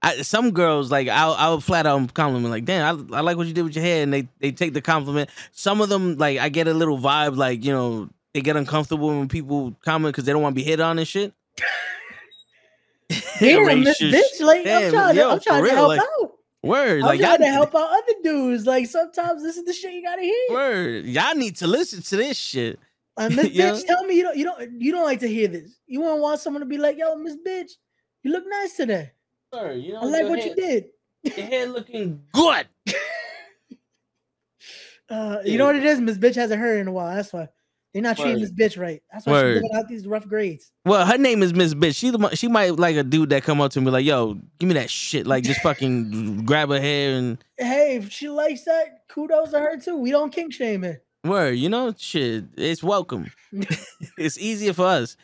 I, 0.02 0.20
some 0.20 0.50
girls 0.50 0.90
like 0.90 1.08
I'll 1.08 1.32
I'll 1.32 1.60
flat 1.60 1.86
out 1.86 2.12
compliment 2.12 2.50
like 2.50 2.66
damn 2.66 3.10
I, 3.14 3.18
I 3.18 3.20
like 3.22 3.38
what 3.38 3.46
you 3.46 3.54
did 3.54 3.62
with 3.62 3.74
your 3.74 3.82
hair 3.84 4.02
and 4.02 4.12
they 4.12 4.28
they 4.40 4.52
take 4.52 4.74
the 4.74 4.82
compliment. 4.82 5.30
Some 5.52 5.80
of 5.80 5.88
them 5.88 6.18
like 6.18 6.38
I 6.38 6.50
get 6.50 6.68
a 6.68 6.74
little 6.74 6.98
vibe 6.98 7.36
like 7.38 7.64
you 7.64 7.72
know 7.72 8.10
they 8.34 8.42
get 8.42 8.54
uncomfortable 8.56 9.08
when 9.08 9.28
people 9.28 9.74
comment 9.82 10.12
because 10.12 10.24
they 10.24 10.32
don't 10.32 10.42
want 10.42 10.54
to 10.54 10.60
be 10.60 10.62
hit 10.62 10.78
on 10.80 10.98
and 10.98 11.08
shit. 11.08 11.32
Damn, 13.40 13.84
this 13.84 14.00
Racist. 14.00 14.12
bitch, 14.12 14.44
like 14.44 14.66
I'm 14.66 14.90
trying, 14.92 15.16
yo, 15.16 15.22
to, 15.22 15.28
I'm 15.30 15.38
for 15.38 15.44
trying 15.44 15.64
to 15.64 15.70
help 15.70 15.88
like, 15.88 16.00
out. 16.00 16.32
Word, 16.62 17.02
I'm 17.02 17.08
like 17.08 17.20
trying 17.20 17.40
y'all, 17.40 17.46
to 17.46 17.52
help 17.52 17.74
out 17.74 17.90
other 17.90 18.12
dudes. 18.22 18.66
Like 18.66 18.86
sometimes 18.86 19.42
this 19.42 19.56
is 19.56 19.64
the 19.64 19.72
shit 19.72 19.92
you 19.92 20.02
gotta 20.02 20.22
hear. 20.22 20.34
word, 20.50 21.04
y'all 21.04 21.34
need 21.34 21.56
to 21.56 21.66
listen 21.66 22.00
to 22.02 22.16
this 22.16 22.36
shit. 22.38 22.78
Uh, 23.16 23.28
Miss 23.32 23.48
Bitch, 23.48 23.86
tell 23.86 24.04
me 24.04 24.16
you 24.16 24.22
don't 24.22 24.36
you 24.36 24.44
don't 24.44 24.80
you 24.80 24.90
don't 24.92 25.04
like 25.04 25.20
to 25.20 25.28
hear 25.28 25.46
this. 25.48 25.78
You 25.86 26.00
want 26.00 26.20
want 26.20 26.40
someone 26.40 26.60
to 26.60 26.66
be 26.66 26.78
like, 26.78 26.96
yo, 26.98 27.14
Miss 27.16 27.36
Bitch, 27.46 27.72
you 28.22 28.32
look 28.32 28.44
nice 28.48 28.76
today. 28.76 29.12
Sir, 29.52 29.72
you 29.74 29.92
know 29.92 30.00
I 30.00 30.04
like 30.06 30.28
what 30.28 30.38
hair, 30.38 30.48
you 30.48 30.54
did. 30.54 30.84
Your 31.36 31.46
hair 31.46 31.66
looking 31.66 32.22
good. 32.32 32.66
Uh, 35.10 35.38
you 35.44 35.52
Yeah. 35.52 35.58
know 35.58 35.66
what 35.66 35.76
it 35.76 35.84
is? 35.84 36.00
Miss 36.00 36.16
Bitch 36.18 36.34
hasn't 36.34 36.60
heard 36.60 36.80
in 36.80 36.88
a 36.88 36.92
while. 36.92 37.14
That's 37.14 37.32
why 37.32 37.48
they're 37.94 38.02
not 38.02 38.18
treating 38.18 38.40
this 38.40 38.50
Bitch 38.50 38.78
right. 38.78 39.00
That's 39.12 39.24
why 39.24 39.32
Word. 39.32 39.54
she's 39.54 39.62
giving 39.62 39.76
out 39.76 39.88
these 39.88 40.06
rough 40.06 40.26
grades. 40.26 40.72
Well, 40.84 41.06
her 41.06 41.16
name 41.16 41.42
is 41.44 41.54
Miss 41.54 41.74
Bitch. 41.74 41.94
She 41.96 42.10
the 42.10 42.30
she 42.34 42.48
might 42.48 42.76
like 42.76 42.96
a 42.96 43.04
dude 43.04 43.30
that 43.30 43.44
come 43.44 43.60
up 43.60 43.70
to 43.72 43.80
me 43.80 43.90
like, 43.92 44.04
"Yo, 44.04 44.34
give 44.58 44.66
me 44.68 44.74
that 44.74 44.90
shit." 44.90 45.26
Like 45.28 45.44
just 45.44 45.60
fucking 45.60 46.44
grab 46.44 46.70
her 46.70 46.80
hair 46.80 47.16
and 47.16 47.38
Hey, 47.56 47.96
if 47.96 48.10
she 48.10 48.28
likes 48.28 48.64
that, 48.64 49.06
kudos 49.08 49.52
to 49.52 49.60
her 49.60 49.78
too. 49.78 49.96
We 49.96 50.10
don't 50.10 50.32
kink 50.32 50.52
shame 50.52 50.82
her. 50.82 51.00
word. 51.24 51.52
You 51.52 51.68
know, 51.68 51.94
shit. 51.96 52.44
It's 52.56 52.82
welcome. 52.82 53.30
it's 54.18 54.38
easier 54.38 54.72
for 54.72 54.86
us. 54.86 55.16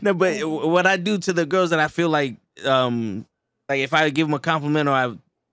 no, 0.00 0.14
but 0.14 0.42
what 0.42 0.86
I 0.86 0.96
do 0.96 1.18
to 1.18 1.34
the 1.34 1.44
girls 1.44 1.68
that 1.68 1.78
I 1.78 1.88
feel 1.88 2.08
like, 2.08 2.36
um, 2.64 3.26
like 3.68 3.80
if 3.80 3.92
I 3.92 4.08
give 4.08 4.26
them 4.26 4.32
a 4.32 4.38
compliment 4.38 4.88
or 4.88 4.92
I 4.92 5.08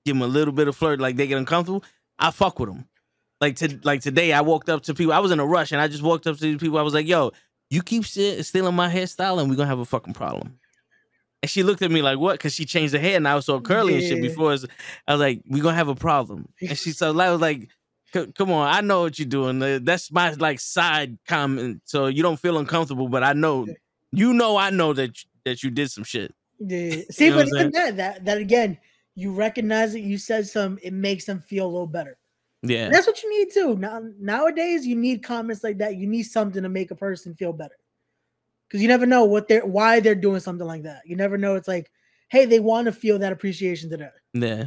give 0.06 0.16
them 0.16 0.22
a 0.22 0.28
little 0.28 0.54
bit 0.54 0.70
of 0.70 0.78
flirt, 0.78 1.02
like 1.02 1.18
they 1.18 1.28
get 1.28 1.38
uncomfortable, 1.38 1.84
I 2.18 2.32
fuck 2.32 2.58
with 2.58 2.70
them. 2.70 2.86
Like 3.42 3.58
to 3.58 3.80
like 3.84 4.02
today, 4.02 4.32
I 4.34 4.42
walked 4.42 4.70
up 4.70 4.84
to 4.84 4.94
people. 4.94 5.14
I 5.14 5.20
was 5.20 5.32
in 5.32 5.40
a 5.40 5.46
rush 5.46 5.72
and 5.72 5.82
I 5.82 5.88
just 5.88 6.04
walked 6.04 6.26
up 6.28 6.38
to 6.38 6.42
these 6.42 6.58
people. 6.58 6.78
I 6.78 6.82
was 6.84 6.94
like, 6.94 7.06
"Yo, 7.08 7.32
you 7.70 7.82
keep 7.84 8.06
stealing 8.06 8.76
my 8.76 8.90
hairstyle, 8.90 9.40
and 9.42 9.50
we're 9.50 9.56
gonna 9.58 9.68
have 9.68 9.80
a 9.80 9.86
fucking 9.86 10.14
problem." 10.14 10.58
And 11.44 11.50
she 11.50 11.62
looked 11.62 11.82
at 11.82 11.92
me 11.92 12.02
like, 12.02 12.18
"What?" 12.18 12.34
Because 12.34 12.54
she 12.54 12.64
changed 12.66 12.94
her 12.94 13.00
hair 13.00 13.20
now, 13.20 13.40
so 13.42 13.60
curly 13.60 13.96
and 13.96 14.04
shit. 14.04 14.22
Before 14.22 14.50
I 14.52 14.54
was 14.54 15.20
like, 15.20 15.42
"We're 15.48 15.62
gonna 15.64 15.76
have 15.76 15.90
a 15.90 15.96
problem." 15.96 16.48
And 16.62 16.78
she 16.78 16.92
so 16.92 17.18
I 17.20 17.30
was 17.30 17.42
like, 17.42 17.68
"Come 18.14 18.52
on, 18.52 18.74
I 18.74 18.80
know 18.82 19.02
what 19.02 19.20
you're 19.20 19.28
doing. 19.28 19.62
Uh, 19.62 19.80
That's 19.84 20.12
my 20.12 20.32
like 20.34 20.62
side 20.62 21.18
comment, 21.28 21.82
so 21.84 22.08
you 22.08 22.24
don't 22.24 22.40
feel 22.40 22.58
uncomfortable. 22.58 23.10
But 23.10 23.24
I 23.24 23.34
know, 23.34 23.68
you 24.12 24.34
know, 24.34 24.56
I 24.56 24.70
know 24.70 24.94
that 24.94 25.22
you- 25.24 25.30
that 25.44 25.62
you 25.62 25.70
did 25.72 25.92
some 25.92 26.04
shit. 26.06 26.34
Yeah. 26.60 27.02
See, 27.12 27.30
know 27.30 27.36
but 27.36 27.48
even 27.50 27.72
that, 27.74 27.98
that, 27.98 28.26
that 28.26 28.38
again, 28.40 28.78
you 29.14 29.34
recognize 29.34 29.94
it. 29.94 30.00
You 30.02 30.18
said 30.18 30.48
some. 30.48 30.80
It 30.82 30.94
makes 30.94 31.26
them 31.26 31.42
feel 31.42 31.66
a 31.68 31.72
little 31.72 31.86
better. 31.86 32.18
Yeah, 32.68 32.86
And 32.86 32.94
that's 32.94 33.08
what 33.08 33.22
you 33.24 33.30
need 33.30 33.54
too. 33.54 33.78
Now, 33.78 34.02
nowadays, 34.20 34.86
you 34.86 34.96
need 34.96 35.24
comments 35.24 35.64
like 35.64 35.78
that. 35.80 35.96
You 35.96 36.08
need 36.08 36.24
something 36.24 36.64
to 36.64 36.70
make 36.70 36.92
a 36.92 36.96
person 36.96 37.36
feel 37.36 37.54
better. 37.54 37.76
Because 38.68 38.82
you 38.82 38.88
never 38.88 39.06
know 39.06 39.26
what 39.26 39.48
they're 39.48 39.66
why 39.66 40.00
they're 40.00 40.16
doing 40.16 40.40
something 40.40 40.66
like 40.68 40.84
that. 40.84 41.02
You 41.06 41.16
never 41.16 41.38
know. 41.38 41.56
It's 41.56 41.68
like, 41.68 41.92
hey, 42.30 42.46
they 42.46 42.60
want 42.60 42.86
to 42.86 42.92
feel 42.92 43.20
that 43.20 43.32
appreciation 43.32 43.90
to 43.92 43.98
that. 43.98 44.14
yeah." 44.34 44.66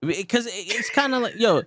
Because 0.00 0.46
it's 0.50 0.90
kind 0.90 1.14
of 1.14 1.22
like, 1.22 1.36
yo, 1.36 1.62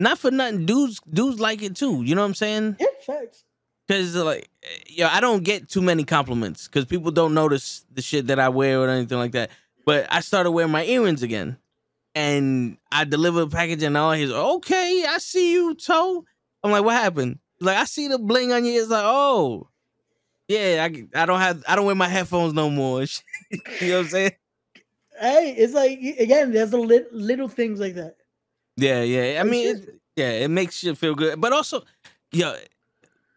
not 0.00 0.18
for 0.18 0.30
nothing, 0.30 0.64
dudes, 0.64 0.98
dudes 1.10 1.38
like 1.38 1.62
it 1.62 1.76
too. 1.76 2.02
You 2.02 2.14
know 2.14 2.22
what 2.22 2.28
I'm 2.28 2.34
saying? 2.34 2.76
Yeah, 2.80 2.86
facts. 3.04 3.44
Cause 3.88 4.16
uh, 4.16 4.24
like, 4.24 4.48
yo, 4.88 5.08
I 5.08 5.20
don't 5.20 5.44
get 5.44 5.68
too 5.68 5.82
many 5.82 6.04
compliments 6.04 6.66
because 6.68 6.86
people 6.86 7.10
don't 7.10 7.34
notice 7.34 7.84
the 7.92 8.00
shit 8.00 8.28
that 8.28 8.38
I 8.38 8.48
wear 8.48 8.80
or 8.80 8.88
anything 8.88 9.18
like 9.18 9.32
that. 9.32 9.50
But 9.84 10.06
I 10.10 10.20
started 10.20 10.52
wearing 10.52 10.72
my 10.72 10.84
earrings 10.84 11.22
again, 11.22 11.58
and 12.14 12.76
I 12.90 13.04
delivered 13.04 13.42
a 13.42 13.46
package, 13.48 13.82
and 13.82 13.96
all 13.96 14.12
he's 14.12 14.30
okay. 14.30 15.04
I 15.08 15.18
see 15.18 15.52
you, 15.52 15.74
toe. 15.74 16.24
I'm 16.62 16.70
like, 16.70 16.84
what 16.84 16.94
happened? 16.94 17.38
Like, 17.60 17.76
I 17.76 17.84
see 17.84 18.08
the 18.08 18.18
bling 18.18 18.52
on 18.52 18.64
you. 18.64 18.80
It's 18.80 18.90
like, 18.90 19.04
oh, 19.04 19.68
yeah. 20.48 20.86
I 20.88 21.22
I 21.22 21.26
don't 21.26 21.40
have 21.40 21.64
I 21.66 21.76
don't 21.76 21.86
wear 21.86 21.94
my 21.94 22.08
headphones 22.08 22.52
no 22.52 22.70
more. 22.70 23.02
you 23.50 23.58
know 23.82 23.98
what 23.98 24.04
I'm 24.04 24.08
saying? 24.08 24.32
Hey, 25.20 25.54
it's 25.56 25.74
like 25.74 25.98
again, 26.18 26.52
there's 26.52 26.72
a 26.72 26.78
lit, 26.78 27.12
little 27.12 27.48
things 27.48 27.78
like 27.78 27.94
that. 27.94 28.16
Yeah, 28.76 29.02
yeah. 29.02 29.40
I 29.40 29.44
mean, 29.44 29.76
it, 29.76 30.00
yeah, 30.16 30.30
it 30.30 30.48
makes 30.48 30.82
you 30.82 30.94
feel 30.94 31.14
good, 31.14 31.40
but 31.40 31.52
also, 31.52 31.82
yo. 32.32 32.54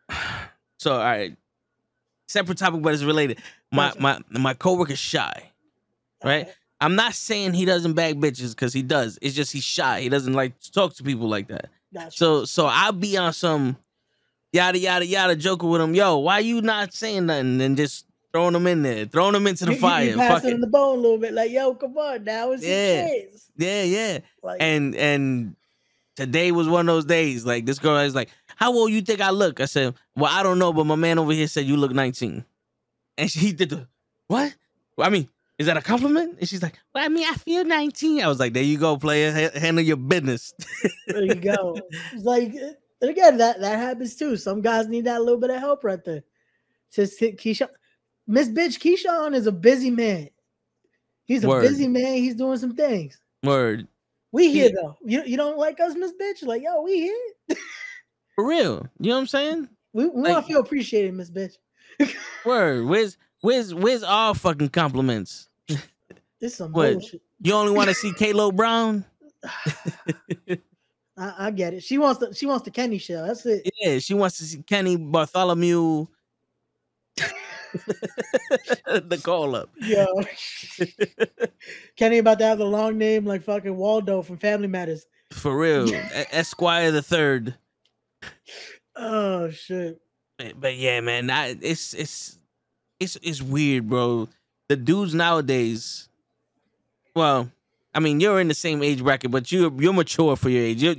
So, 0.77 0.91
all 0.93 0.99
right, 0.99 1.35
separate 2.27 2.59
topic, 2.59 2.81
but 2.83 2.93
it's 2.93 3.01
related. 3.01 3.39
My 3.71 3.87
Gotcha. 3.87 4.01
my 4.01 4.19
my 4.29 4.53
coworker's 4.53 4.99
shy, 4.99 5.51
right? 6.23 6.47
I'm 6.81 6.95
not 6.95 7.13
saying 7.13 7.53
he 7.53 7.65
doesn't 7.65 7.93
bag 7.93 8.19
bitches 8.19 8.51
because 8.51 8.73
he 8.73 8.81
does. 8.83 9.17
It's 9.21 9.33
just 9.35 9.53
he's 9.53 9.63
shy. 9.63 10.01
He 10.01 10.09
doesn't 10.09 10.33
like 10.33 10.59
to 10.59 10.71
talk 10.71 10.93
to 10.95 11.03
people 11.03 11.27
like 11.29 11.47
that. 11.47 11.69
Gotcha. 11.93 12.11
So 12.17 12.45
so 12.45 12.65
I'll 12.65 12.91
be 12.91 13.15
on 13.17 13.31
some 13.33 13.77
yada 14.51 14.77
yada 14.77 15.05
yada 15.05 15.35
joking 15.35 15.69
with 15.69 15.81
him. 15.81 15.95
Yo, 15.95 16.17
why 16.17 16.39
you 16.39 16.61
not 16.61 16.93
saying 16.93 17.27
nothing 17.27 17.61
and 17.61 17.77
just 17.77 18.05
throwing 18.33 18.53
them 18.53 18.67
in 18.67 18.83
there, 18.83 19.05
throwing 19.05 19.31
them 19.33 19.47
into 19.47 19.65
the 19.65 19.73
You- 19.75 19.79
fire? 19.79 20.05
You, 20.05 20.15
Fuck 20.17 20.27
pass 20.27 20.43
it 20.43 20.49
it. 20.49 20.53
in 20.55 20.61
the 20.61 20.67
bone 20.67 20.97
a 20.99 21.01
little 21.01 21.17
bit, 21.17 21.33
like, 21.33 21.51
yo, 21.51 21.73
come 21.75 21.97
on 21.97 22.23
now, 22.25 22.51
it's 22.51 22.63
Yeah. 22.63 23.09
Yeah, 23.57 23.83
yeah. 23.83 24.19
Like, 24.43 24.57
and 24.61 24.93
and 24.95 25.55
today 26.17 26.51
was 26.51 26.67
one 26.67 26.81
of 26.89 26.93
those 26.93 27.05
days. 27.05 27.45
Like 27.45 27.65
this 27.65 27.79
girl 27.79 27.97
is 27.99 28.13
like, 28.13 28.29
"How 28.57 28.73
old 28.73 28.91
you 28.91 29.01
think 29.01 29.21
I 29.21 29.29
look?" 29.29 29.61
I 29.61 29.65
said, 29.65 29.93
"Well, 30.17 30.29
I 30.31 30.43
don't 30.43 30.59
know, 30.59 30.73
but 30.73 30.85
my 30.85 30.95
man 30.95 31.19
over 31.19 31.31
here 31.31 31.47
said 31.47 31.65
you 31.65 31.77
look 31.77 31.93
19." 31.93 32.43
And 33.17 33.31
she 33.31 33.51
did 33.53 33.69
the 33.69 33.87
what? 34.27 34.53
I 34.99 35.09
mean, 35.09 35.29
is 35.57 35.67
that 35.67 35.77
a 35.77 35.81
compliment? 35.81 36.37
And 36.39 36.47
she's 36.49 36.61
like, 36.61 36.77
"Well, 36.93 37.03
I 37.03 37.07
mean, 37.09 37.27
I 37.27 37.33
feel 37.35 37.63
19." 37.63 38.21
I 38.23 38.27
was 38.27 38.39
like, 38.39 38.53
"There 38.53 38.63
you 38.63 38.77
go, 38.77 38.97
player. 38.97 39.31
Ha- 39.31 39.59
handle 39.59 39.83
your 39.83 39.97
business." 39.97 40.53
there 41.07 41.23
you 41.23 41.35
go. 41.35 41.79
It's 42.13 42.23
like, 42.25 42.53
and 43.01 43.09
again, 43.09 43.37
that 43.37 43.59
that 43.61 43.77
happens 43.79 44.15
too. 44.15 44.35
Some 44.37 44.61
guys 44.61 44.87
need 44.87 45.05
that 45.05 45.21
little 45.21 45.39
bit 45.39 45.49
of 45.51 45.59
help 45.59 45.83
right 45.83 46.03
there. 46.03 46.23
Hit 46.93 47.37
Keyshawn, 47.37 47.69
Miss 48.27 48.47
Bitch, 48.49 48.79
Keyshawn 48.79 49.35
is 49.35 49.47
a 49.47 49.51
busy 49.51 49.91
man. 49.91 50.29
He's 51.25 51.43
a 51.43 51.47
Word. 51.47 51.61
busy 51.63 51.87
man. 51.87 52.15
He's 52.17 52.35
doing 52.35 52.57
some 52.57 52.75
things. 52.75 53.19
Word 53.43 53.87
We 54.31 54.51
here 54.51 54.69
He- 54.69 54.73
though. 54.75 54.95
You 55.03 55.23
you 55.25 55.37
don't 55.37 55.57
like 55.57 55.79
us, 55.79 55.95
Miss 55.95 56.13
Bitch? 56.13 56.43
Like, 56.45 56.63
yo, 56.63 56.81
we 56.81 56.99
here. 57.01 57.57
for 58.35 58.47
real. 58.47 58.87
You 58.99 59.09
know 59.09 59.15
what 59.15 59.21
I'm 59.21 59.27
saying? 59.27 59.69
We, 59.93 60.07
we 60.07 60.21
Like- 60.21 60.33
want 60.33 60.45
to 60.47 60.53
feel 60.53 60.61
appreciated, 60.61 61.13
Miss 61.13 61.31
Bitch. 61.31 61.53
Word. 62.45 62.85
Where's 62.85 63.17
where's 63.45 63.73
where's 63.73 64.03
all 64.03 64.33
fucking 64.33 64.69
compliments? 64.69 65.49
This 66.41 66.51
is 66.51 66.57
some 66.57 66.73
What? 66.73 66.91
bullshit. 66.91 67.21
You 67.41 67.53
only 67.53 67.71
want 67.71 67.87
to 67.87 67.95
see 67.95 68.11
Kalo 68.19 68.51
Brown? 68.51 69.05
I, 71.17 71.33
I 71.37 71.51
get 71.51 71.73
it. 71.73 71.81
She 71.81 71.97
wants 71.97 72.19
the 72.19 72.33
she 72.33 72.45
wants 72.45 72.65
the 72.65 72.71
Kenny 72.71 72.97
show. 72.97 73.25
That's 73.25 73.45
it. 73.45 73.69
Yeah, 73.81 73.99
she 73.99 74.13
wants 74.13 74.37
to 74.39 74.43
see 74.43 74.61
Kenny 74.63 74.97
Bartholomew. 74.97 76.07
the 78.85 79.21
call 79.23 79.55
up. 79.55 79.69
Yo, 79.81 80.05
Kenny 81.95 82.17
about 82.17 82.37
to 82.39 82.45
have 82.45 82.57
the 82.57 82.65
long 82.65 82.97
name 82.97 83.25
like 83.25 83.41
fucking 83.43 83.75
Waldo 83.75 84.21
from 84.21 84.37
Family 84.37 84.67
Matters. 84.67 85.07
For 85.31 85.57
real. 85.57 85.89
Esquire 86.31 86.91
the 86.91 87.01
third. 87.01 87.55
Oh 88.97 89.49
shit. 89.51 90.01
But, 90.37 90.59
but 90.59 90.75
yeah, 90.75 90.99
man, 90.99 91.29
I, 91.29 91.55
it's 91.61 91.93
it's 91.93 92.39
it's 92.99 93.17
it's 93.21 93.41
weird, 93.41 93.89
bro. 93.89 94.27
The 94.69 94.75
dudes 94.75 95.13
nowadays. 95.13 96.09
Well, 97.15 97.49
I 97.93 97.99
mean, 97.99 98.19
you're 98.19 98.39
in 98.39 98.47
the 98.47 98.53
same 98.53 98.83
age 98.83 99.03
bracket, 99.03 99.31
but 99.31 99.51
you're 99.51 99.71
you're 99.81 99.93
mature 99.93 100.35
for 100.35 100.49
your 100.49 100.63
age. 100.63 100.83
you 100.83 100.95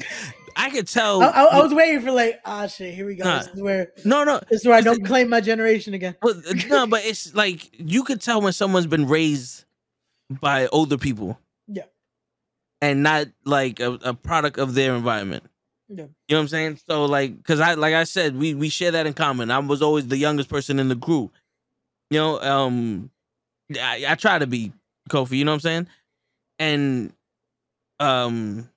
I 0.57 0.71
could 0.71 0.89
tell. 0.89 1.23
I, 1.23 1.27
I, 1.27 1.45
I 1.45 1.63
was 1.63 1.75
waiting 1.75 2.01
for 2.01 2.11
like, 2.11 2.41
ah 2.45 2.67
shit, 2.67 2.95
here 2.95 3.07
we 3.07 3.15
go. 3.15 3.25
Nah. 3.25 3.41
This 3.41 3.49
is 3.49 3.63
where 3.63 3.93
no, 4.05 4.25
no, 4.25 4.41
this 4.49 4.63
is 4.63 4.67
where 4.67 4.77
I 4.77 4.81
don't 4.81 5.05
claim 5.05 5.29
my 5.29 5.41
generation 5.41 5.93
again. 5.95 6.17
but 6.23 6.37
no, 6.69 6.87
but 6.87 7.05
it's 7.05 7.35
like 7.35 7.71
you 7.79 8.03
could 8.05 8.23
tell 8.23 8.41
when 8.41 8.53
someone's 8.53 8.87
been 8.87 9.07
raised 9.07 9.65
by 10.31 10.67
older 10.69 10.97
people. 10.97 11.39
Yeah. 11.69 11.85
And 12.81 13.03
not 13.03 13.27
like 13.45 13.81
a, 13.81 13.93
a 14.03 14.15
product 14.15 14.59
of 14.59 14.75
their 14.75 14.95
environment. 14.95 15.45
Yeah. 15.89 15.97
You 15.97 16.09
know 16.31 16.37
what 16.39 16.41
I'm 16.41 16.49
saying? 16.49 16.81
So 16.89 17.05
like, 17.05 17.43
cause 17.45 17.61
I 17.61 17.75
like 17.75 17.95
I 17.95 18.05
said, 18.05 18.37
we 18.37 18.55
we 18.55 18.71
share 18.71 18.93
that 18.93 19.07
in 19.07 19.13
common. 19.13 19.51
I 19.51 19.59
was 19.59 19.83
always 19.83 20.07
the 20.09 20.17
youngest 20.17 20.49
person 20.49 20.79
in 20.79 20.89
the 20.89 20.95
group. 20.95 21.33
You 22.11 22.19
know, 22.19 22.41
um, 22.41 23.11
I, 23.81 24.05
I 24.09 24.15
try 24.15 24.39
to 24.39 24.47
be 24.47 24.73
Kofi. 25.11 25.39
You 25.39 25.45
know 25.45 25.53
what 25.53 25.57
I'm 25.57 25.61
saying? 25.61 25.87
And 26.59 27.13
um, 27.99 28.69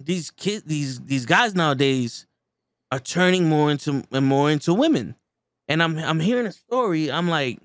these 0.00 0.30
kids, 0.30 0.64
these 0.64 1.00
these 1.00 1.26
guys 1.26 1.54
nowadays 1.54 2.26
are 2.92 3.00
turning 3.00 3.48
more 3.48 3.70
into 3.70 4.04
and 4.12 4.26
more 4.26 4.50
into 4.50 4.74
women. 4.74 5.16
And 5.68 5.82
I'm 5.82 5.98
I'm 5.98 6.20
hearing 6.20 6.46
a 6.46 6.52
story. 6.52 7.10
I'm 7.10 7.28
like, 7.28 7.58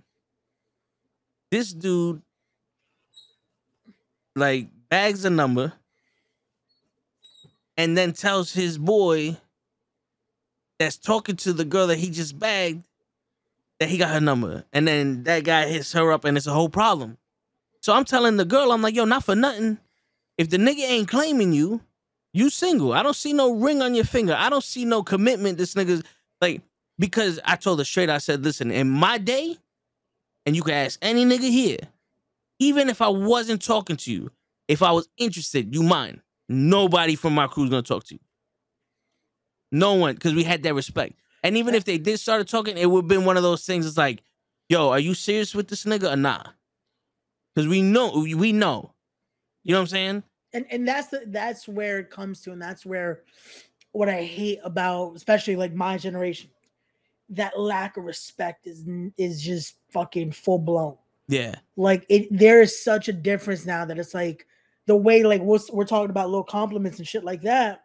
this 1.51 1.73
dude 1.73 2.21
like 4.35 4.67
bags 4.89 5.25
a 5.25 5.29
number 5.29 5.73
and 7.77 7.97
then 7.97 8.13
tells 8.13 8.53
his 8.53 8.77
boy 8.77 9.37
that's 10.79 10.97
talking 10.97 11.35
to 11.35 11.53
the 11.53 11.65
girl 11.65 11.87
that 11.87 11.97
he 11.97 12.09
just 12.09 12.39
bagged 12.39 12.83
that 13.81 13.89
he 13.89 13.97
got 13.97 14.11
her 14.11 14.21
number. 14.21 14.63
And 14.73 14.87
then 14.87 15.23
that 15.23 15.43
guy 15.43 15.67
hits 15.67 15.91
her 15.93 16.11
up 16.11 16.23
and 16.23 16.37
it's 16.37 16.45
a 16.45 16.53
whole 16.53 16.69
problem. 16.69 17.17
So 17.81 17.93
I'm 17.93 18.05
telling 18.05 18.37
the 18.37 18.45
girl, 18.45 18.71
I'm 18.71 18.83
like, 18.83 18.93
yo, 18.93 19.05
not 19.05 19.23
for 19.23 19.35
nothing. 19.35 19.79
If 20.37 20.51
the 20.51 20.57
nigga 20.57 20.87
ain't 20.87 21.07
claiming 21.07 21.51
you, 21.51 21.81
you 22.31 22.51
single. 22.51 22.93
I 22.93 23.01
don't 23.01 23.15
see 23.15 23.33
no 23.33 23.55
ring 23.55 23.81
on 23.81 23.95
your 23.95 24.05
finger. 24.05 24.35
I 24.37 24.51
don't 24.51 24.63
see 24.63 24.85
no 24.85 25.01
commitment. 25.01 25.57
This 25.57 25.73
nigga's 25.73 26.03
like, 26.39 26.61
because 26.99 27.39
I 27.43 27.55
told 27.55 27.79
her 27.79 27.83
straight, 27.83 28.11
I 28.11 28.19
said, 28.19 28.43
listen, 28.43 28.69
in 28.69 28.87
my 28.87 29.17
day, 29.17 29.57
and 30.45 30.55
you 30.55 30.61
can 30.61 30.75
ask 30.75 30.99
any 31.01 31.25
nigga 31.25 31.49
here, 31.49 31.79
even 32.59 32.87
if 32.87 33.01
I 33.01 33.07
wasn't 33.07 33.63
talking 33.63 33.97
to 33.97 34.11
you, 34.11 34.29
if 34.67 34.83
I 34.83 34.91
was 34.91 35.09
interested, 35.17 35.73
you 35.73 35.81
mind. 35.81 36.21
Nobody 36.47 37.15
from 37.15 37.33
my 37.33 37.47
crew's 37.47 37.71
gonna 37.71 37.81
talk 37.81 38.03
to 38.03 38.13
you. 38.13 38.19
No 39.71 39.95
one, 39.95 40.13
because 40.13 40.35
we 40.35 40.43
had 40.43 40.61
that 40.61 40.75
respect. 40.75 41.15
And 41.43 41.57
even 41.57 41.75
if 41.75 41.85
they 41.85 41.97
did 41.97 42.19
start 42.19 42.47
talking, 42.47 42.77
it 42.77 42.89
would 42.89 43.03
have 43.03 43.07
been 43.07 43.25
one 43.25 43.37
of 43.37 43.43
those 43.43 43.65
things. 43.65 43.85
It's 43.85 43.97
like, 43.97 44.23
yo, 44.69 44.89
are 44.89 44.99
you 44.99 45.13
serious 45.13 45.55
with 45.55 45.67
this 45.67 45.85
nigga 45.85 46.13
or 46.13 46.15
not? 46.15 46.53
Because 47.53 47.67
we 47.67 47.81
know, 47.81 48.11
we 48.13 48.51
know. 48.53 48.93
You 49.63 49.73
know 49.73 49.79
what 49.79 49.83
I'm 49.83 49.87
saying? 49.87 50.23
And 50.53 50.65
and 50.69 50.87
that's 50.87 51.07
the 51.07 51.23
that's 51.27 51.67
where 51.67 51.99
it 51.99 52.09
comes 52.09 52.41
to, 52.41 52.51
and 52.51 52.61
that's 52.61 52.85
where 52.85 53.23
what 53.91 54.09
I 54.09 54.23
hate 54.23 54.59
about, 54.63 55.15
especially 55.15 55.55
like 55.55 55.73
my 55.73 55.97
generation, 55.97 56.49
that 57.29 57.59
lack 57.59 57.97
of 57.97 58.03
respect 58.03 58.67
is 58.67 58.85
is 59.17 59.41
just 59.41 59.75
fucking 59.91 60.31
full 60.31 60.59
blown. 60.59 60.97
Yeah. 61.27 61.55
Like 61.77 62.05
it, 62.09 62.27
there 62.31 62.61
is 62.61 62.83
such 62.83 63.07
a 63.07 63.13
difference 63.13 63.65
now 63.65 63.85
that 63.85 63.97
it's 63.97 64.13
like 64.13 64.45
the 64.87 64.95
way 64.95 65.23
like 65.23 65.41
we're, 65.41 65.59
we're 65.71 65.85
talking 65.85 66.09
about 66.09 66.29
little 66.29 66.43
compliments 66.43 66.99
and 66.99 67.07
shit 67.07 67.23
like 67.23 67.41
that. 67.43 67.83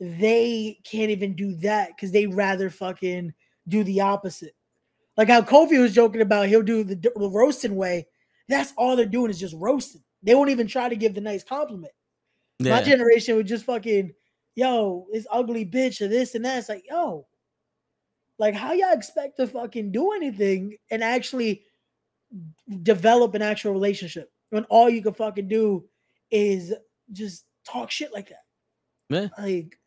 They 0.00 0.78
can't 0.84 1.10
even 1.10 1.34
do 1.34 1.56
that 1.56 1.88
because 1.88 2.12
they 2.12 2.26
rather 2.26 2.70
fucking 2.70 3.32
do 3.66 3.84
the 3.84 4.00
opposite. 4.00 4.54
Like 5.16 5.28
how 5.28 5.42
Kofi 5.42 5.80
was 5.80 5.94
joking 5.94 6.20
about 6.20 6.48
he'll 6.48 6.62
do 6.62 6.84
the, 6.84 6.94
the 6.94 7.30
roasting 7.30 7.74
way. 7.74 8.06
That's 8.48 8.72
all 8.76 8.94
they're 8.94 9.06
doing 9.06 9.30
is 9.30 9.40
just 9.40 9.56
roasting. 9.58 10.02
They 10.22 10.34
won't 10.34 10.50
even 10.50 10.66
try 10.66 10.88
to 10.88 10.96
give 10.96 11.14
the 11.14 11.20
nice 11.20 11.42
compliment. 11.42 11.92
Yeah. 12.60 12.76
My 12.76 12.82
generation 12.82 13.36
would 13.36 13.46
just 13.46 13.64
fucking, 13.64 14.12
yo, 14.54 15.06
it's 15.10 15.26
ugly 15.30 15.66
bitch 15.66 16.00
or 16.00 16.08
this 16.08 16.34
and 16.34 16.44
that. 16.44 16.58
It's 16.58 16.68
like, 16.68 16.84
yo, 16.88 17.26
like 18.38 18.54
how 18.54 18.72
y'all 18.72 18.92
expect 18.92 19.36
to 19.38 19.46
fucking 19.46 19.92
do 19.92 20.12
anything 20.12 20.76
and 20.90 21.02
actually 21.02 21.62
develop 22.82 23.34
an 23.34 23.42
actual 23.42 23.72
relationship 23.72 24.30
when 24.50 24.64
all 24.64 24.88
you 24.88 25.02
can 25.02 25.14
fucking 25.14 25.48
do 25.48 25.84
is 26.30 26.72
just 27.12 27.44
talk 27.64 27.90
shit 27.90 28.12
like 28.12 28.28
that. 28.28 28.44
Yeah. 29.08 29.28
Like 29.42 29.77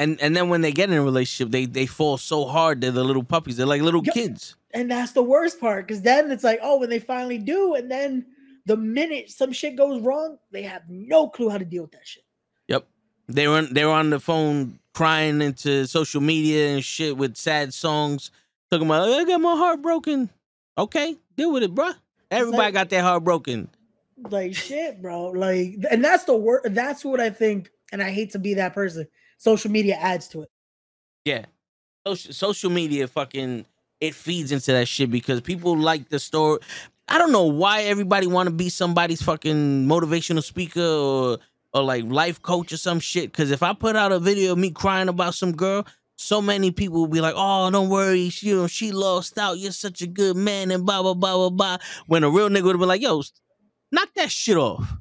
and 0.00 0.18
and 0.22 0.34
then 0.34 0.48
when 0.48 0.62
they 0.62 0.72
get 0.72 0.90
in 0.90 0.96
a 0.96 1.02
relationship, 1.02 1.52
they 1.52 1.66
they 1.66 1.84
fall 1.84 2.16
so 2.16 2.46
hard. 2.46 2.80
They're 2.80 2.90
the 2.90 3.04
little 3.04 3.22
puppies. 3.22 3.58
They're 3.58 3.66
like 3.66 3.82
little 3.82 4.02
kids. 4.02 4.56
And 4.72 4.90
that's 4.90 5.12
the 5.12 5.22
worst 5.22 5.60
part 5.60 5.86
because 5.86 6.02
then 6.02 6.30
it's 6.30 6.42
like, 6.42 6.58
oh, 6.62 6.78
when 6.78 6.88
they 6.88 6.98
finally 6.98 7.36
do, 7.36 7.74
and 7.74 7.90
then 7.90 8.24
the 8.64 8.78
minute 8.78 9.30
some 9.30 9.52
shit 9.52 9.76
goes 9.76 10.00
wrong, 10.00 10.38
they 10.52 10.62
have 10.62 10.82
no 10.88 11.28
clue 11.28 11.50
how 11.50 11.58
to 11.58 11.66
deal 11.66 11.82
with 11.82 11.92
that 11.92 12.06
shit. 12.06 12.24
Yep. 12.68 12.86
They 13.28 13.46
were 13.46 13.62
they 13.62 13.84
were 13.84 13.92
on 13.92 14.08
the 14.08 14.20
phone 14.20 14.78
crying 14.94 15.42
into 15.42 15.86
social 15.86 16.22
media 16.22 16.68
and 16.70 16.82
shit 16.82 17.18
with 17.18 17.36
sad 17.36 17.74
songs, 17.74 18.30
talking 18.70 18.86
about 18.86 19.06
I 19.06 19.24
got 19.24 19.40
my 19.42 19.54
heart 19.54 19.82
broken. 19.82 20.30
Okay, 20.78 21.14
deal 21.36 21.52
with 21.52 21.62
it, 21.62 21.74
bro. 21.74 21.92
Everybody 22.30 22.62
like, 22.62 22.74
got 22.74 22.88
their 22.88 23.02
heart 23.02 23.22
broken. 23.22 23.68
Like 24.30 24.54
shit, 24.54 25.02
bro. 25.02 25.26
Like, 25.26 25.76
and 25.90 26.02
that's 26.02 26.24
the 26.24 26.36
word. 26.36 26.62
That's 26.70 27.04
what 27.04 27.20
I 27.20 27.28
think. 27.28 27.70
And 27.92 28.02
I 28.02 28.10
hate 28.12 28.30
to 28.30 28.38
be 28.38 28.54
that 28.54 28.72
person. 28.72 29.06
Social 29.40 29.70
media 29.70 29.96
adds 29.96 30.28
to 30.28 30.42
it. 30.42 30.50
Yeah, 31.24 31.46
social 32.06 32.32
social 32.34 32.70
media 32.70 33.08
fucking 33.08 33.64
it 33.98 34.14
feeds 34.14 34.52
into 34.52 34.72
that 34.72 34.86
shit 34.86 35.10
because 35.10 35.40
people 35.40 35.78
like 35.78 36.10
the 36.10 36.18
story. 36.18 36.60
I 37.08 37.16
don't 37.16 37.32
know 37.32 37.46
why 37.46 37.82
everybody 37.82 38.26
want 38.26 38.48
to 38.48 38.54
be 38.54 38.68
somebody's 38.68 39.22
fucking 39.22 39.86
motivational 39.88 40.42
speaker 40.42 40.84
or 40.84 41.38
or 41.72 41.82
like 41.82 42.04
life 42.04 42.42
coach 42.42 42.70
or 42.74 42.76
some 42.76 43.00
shit. 43.00 43.32
Because 43.32 43.50
if 43.50 43.62
I 43.62 43.72
put 43.72 43.96
out 43.96 44.12
a 44.12 44.18
video 44.18 44.52
of 44.52 44.58
me 44.58 44.72
crying 44.72 45.08
about 45.08 45.34
some 45.34 45.52
girl, 45.52 45.86
so 46.18 46.42
many 46.42 46.70
people 46.70 47.00
will 47.00 47.06
be 47.06 47.22
like, 47.22 47.34
"Oh, 47.34 47.70
don't 47.70 47.88
worry, 47.88 48.28
she, 48.28 48.48
you 48.48 48.56
know 48.56 48.66
she 48.66 48.92
lost 48.92 49.38
out. 49.38 49.58
You're 49.58 49.72
such 49.72 50.02
a 50.02 50.06
good 50.06 50.36
man," 50.36 50.70
and 50.70 50.84
blah 50.84 51.00
blah 51.00 51.14
blah 51.14 51.36
blah 51.36 51.50
blah. 51.50 51.78
When 52.06 52.24
a 52.24 52.30
real 52.30 52.50
nigga 52.50 52.64
would 52.64 52.78
be 52.78 52.84
like, 52.84 53.00
"Yo, 53.00 53.22
knock 53.90 54.10
that 54.16 54.30
shit 54.30 54.58
off," 54.58 54.98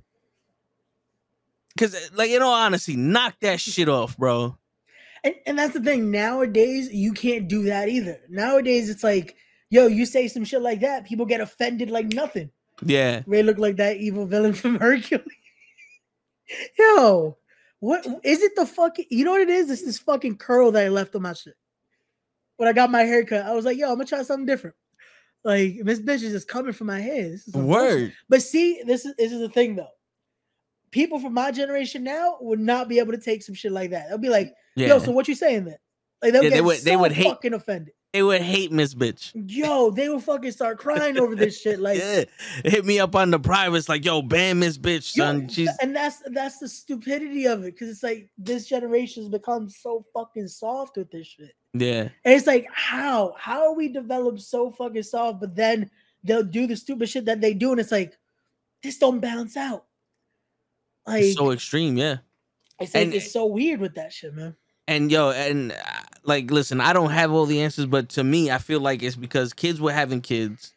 because 1.80 1.96
eh, 1.96 2.08
like 2.14 2.30
in 2.30 2.42
all 2.42 2.54
honesty, 2.54 2.96
knock 2.96 3.36
that 3.42 3.60
shit 3.60 3.88
off, 3.88 4.18
bro. 4.18 4.58
And, 5.24 5.36
and 5.46 5.60
that's 5.60 5.74
the 5.74 5.82
thing. 5.82 6.12
Nowadays, 6.12 6.92
you 6.92 7.14
can't 7.14 7.48
do 7.48 7.64
that 7.64 7.90
either. 7.90 8.20
Nowadays, 8.30 8.90
it's 8.90 9.04
like, 9.04 9.36
yo, 9.70 9.88
you 9.88 10.06
say 10.06 10.28
some 10.28 10.46
shit 10.46 10.62
like 10.62 10.82
that, 10.82 11.06
people 11.06 11.26
get 11.26 11.42
offended 11.42 11.90
like 11.90 12.08
nothing. 12.14 12.52
Yeah, 12.84 13.24
Ray 13.26 13.44
look 13.44 13.58
like 13.58 13.78
that 13.78 13.98
evil 13.98 14.26
villain 14.26 14.54
from 14.54 14.80
Hercules. 14.80 15.26
yo, 16.78 17.38
what 17.80 18.06
is 18.24 18.42
it? 18.42 18.56
The 18.56 18.66
fucking 18.66 19.06
you 19.10 19.26
know 19.26 19.32
what 19.32 19.42
it 19.42 19.50
is? 19.50 19.70
It's 19.70 19.84
this 19.84 20.00
fucking 20.00 20.38
curl 20.38 20.72
that 20.72 20.86
I 20.86 20.90
left 20.90 21.16
on 21.16 21.22
my 21.22 21.34
shit. 21.34 21.56
When 22.58 22.68
I 22.68 22.74
got 22.74 22.92
my 22.92 23.04
haircut, 23.04 23.46
I 23.46 23.54
was 23.54 23.66
like, 23.66 23.78
"Yo, 23.78 23.88
I'm 23.88 23.96
gonna 23.96 24.06
try 24.06 24.24
something 24.24 24.46
different." 24.46 24.76
Like 25.44 25.80
this 25.84 26.02
Bitch 26.02 26.24
is 26.24 26.34
just 26.34 26.48
coming 26.48 26.74
from 26.74 26.88
my 26.88 27.00
head. 27.00 27.32
This 27.32 27.48
is 27.48 27.54
Word. 27.54 28.14
But 28.28 28.42
see, 28.42 28.82
this 28.86 29.06
is 29.06 29.16
this 29.18 29.32
is 29.32 29.40
the 29.40 29.50
thing 29.50 29.76
though. 29.76 29.88
People 30.92 31.20
from 31.20 31.34
my 31.34 31.52
generation 31.52 32.04
now 32.04 32.38
would 32.42 32.60
not 32.60 32.88
be 32.88 33.00
able 33.00 33.12
to 33.12 33.20
take 33.20 33.44
some 33.44 33.56
shit 33.56 33.72
like 33.72 33.92
that. 33.92 34.10
They'll 34.10 34.18
be 34.18 34.30
like, 34.30 34.54
yeah. 34.76 34.88
"Yo, 34.88 35.00
so 35.00 35.12
what 35.12 35.28
you 35.28 35.36
saying 35.36 35.66
then?" 35.66 35.78
Like 36.22 36.34
yeah, 36.34 36.50
they 36.50 36.62
would, 36.62 36.78
so 36.78 36.84
they 36.84 36.96
would 36.96 37.12
hate, 37.12 37.28
fucking 37.28 37.54
offended. 37.54 37.94
They 38.14 38.24
would 38.24 38.42
hate 38.42 38.72
Miss 38.72 38.96
Bitch. 38.96 39.32
Yo, 39.36 39.92
they 39.92 40.10
would 40.10 40.24
fucking 40.24 40.52
start 40.52 40.80
crying 40.80 41.20
over 41.20 41.36
this 41.36 41.62
shit. 41.62 41.80
Like, 41.90 42.00
yeah, 42.00 42.24
hit 42.66 42.84
me 42.84 43.00
up 43.00 43.16
on 43.16 43.30
the 43.30 43.40
privates, 43.40 43.88
like, 43.88 44.04
yo, 44.04 44.22
ban 44.22 44.60
Miss 44.60 44.78
Bitch, 44.78 45.04
son. 45.04 45.48
Yo, 45.52 45.72
and 45.82 45.96
that's 45.96 46.22
that's 46.26 46.58
the 46.58 46.68
stupidity 46.68 47.46
of 47.46 47.64
it, 47.64 47.76
because 47.76 47.90
it's 47.90 48.04
like 48.04 48.30
this 48.38 48.68
generation's 48.68 49.30
become 49.30 49.70
so 49.70 50.06
fucking 50.14 50.48
soft 50.48 50.98
with 50.98 51.12
this 51.12 51.28
shit. 51.28 51.54
Yeah, 51.74 52.10
and 52.26 52.34
it's 52.34 52.48
like, 52.48 52.68
how 52.74 53.36
how 53.38 53.68
are 53.68 53.76
we 53.76 53.90
developed 53.90 54.42
so 54.42 54.72
fucking 54.72 55.04
soft, 55.04 55.40
but 55.40 55.56
then 55.56 55.90
they'll 56.24 56.44
do 56.44 56.66
the 56.66 56.76
stupid 56.76 57.10
shit 57.10 57.26
that 57.26 57.42
they 57.42 57.54
do, 57.54 57.72
and 57.72 57.80
it's 57.80 57.92
like, 57.92 58.18
this 58.82 58.98
don't 58.98 59.20
balance 59.20 59.56
out. 59.56 59.86
Like, 61.10 61.24
it's 61.24 61.38
so 61.38 61.52
extreme, 61.52 61.98
yeah. 61.98 62.18
It's 62.80 62.94
like 62.94 63.06
and, 63.06 63.14
it's 63.14 63.34
so 63.34 63.46
weird 63.46 63.82
with 63.82 63.96
that 63.96 64.14
shit, 64.14 64.34
man 64.34 64.56
and 64.90 65.12
yo, 65.12 65.30
and 65.30 65.72
uh, 65.72 65.76
like, 66.24 66.50
listen, 66.50 66.82
I 66.82 66.94
don't 66.94 67.12
have 67.12 67.32
all 67.32 67.46
the 67.46 67.62
answers, 67.62 67.86
but 67.86 68.10
to 68.10 68.24
me, 68.24 68.50
I 68.50 68.58
feel 68.58 68.80
like 68.80 69.04
it's 69.04 69.16
because 69.16 69.54
kids 69.54 69.80
were 69.80 69.94
having 69.94 70.20
kids, 70.20 70.74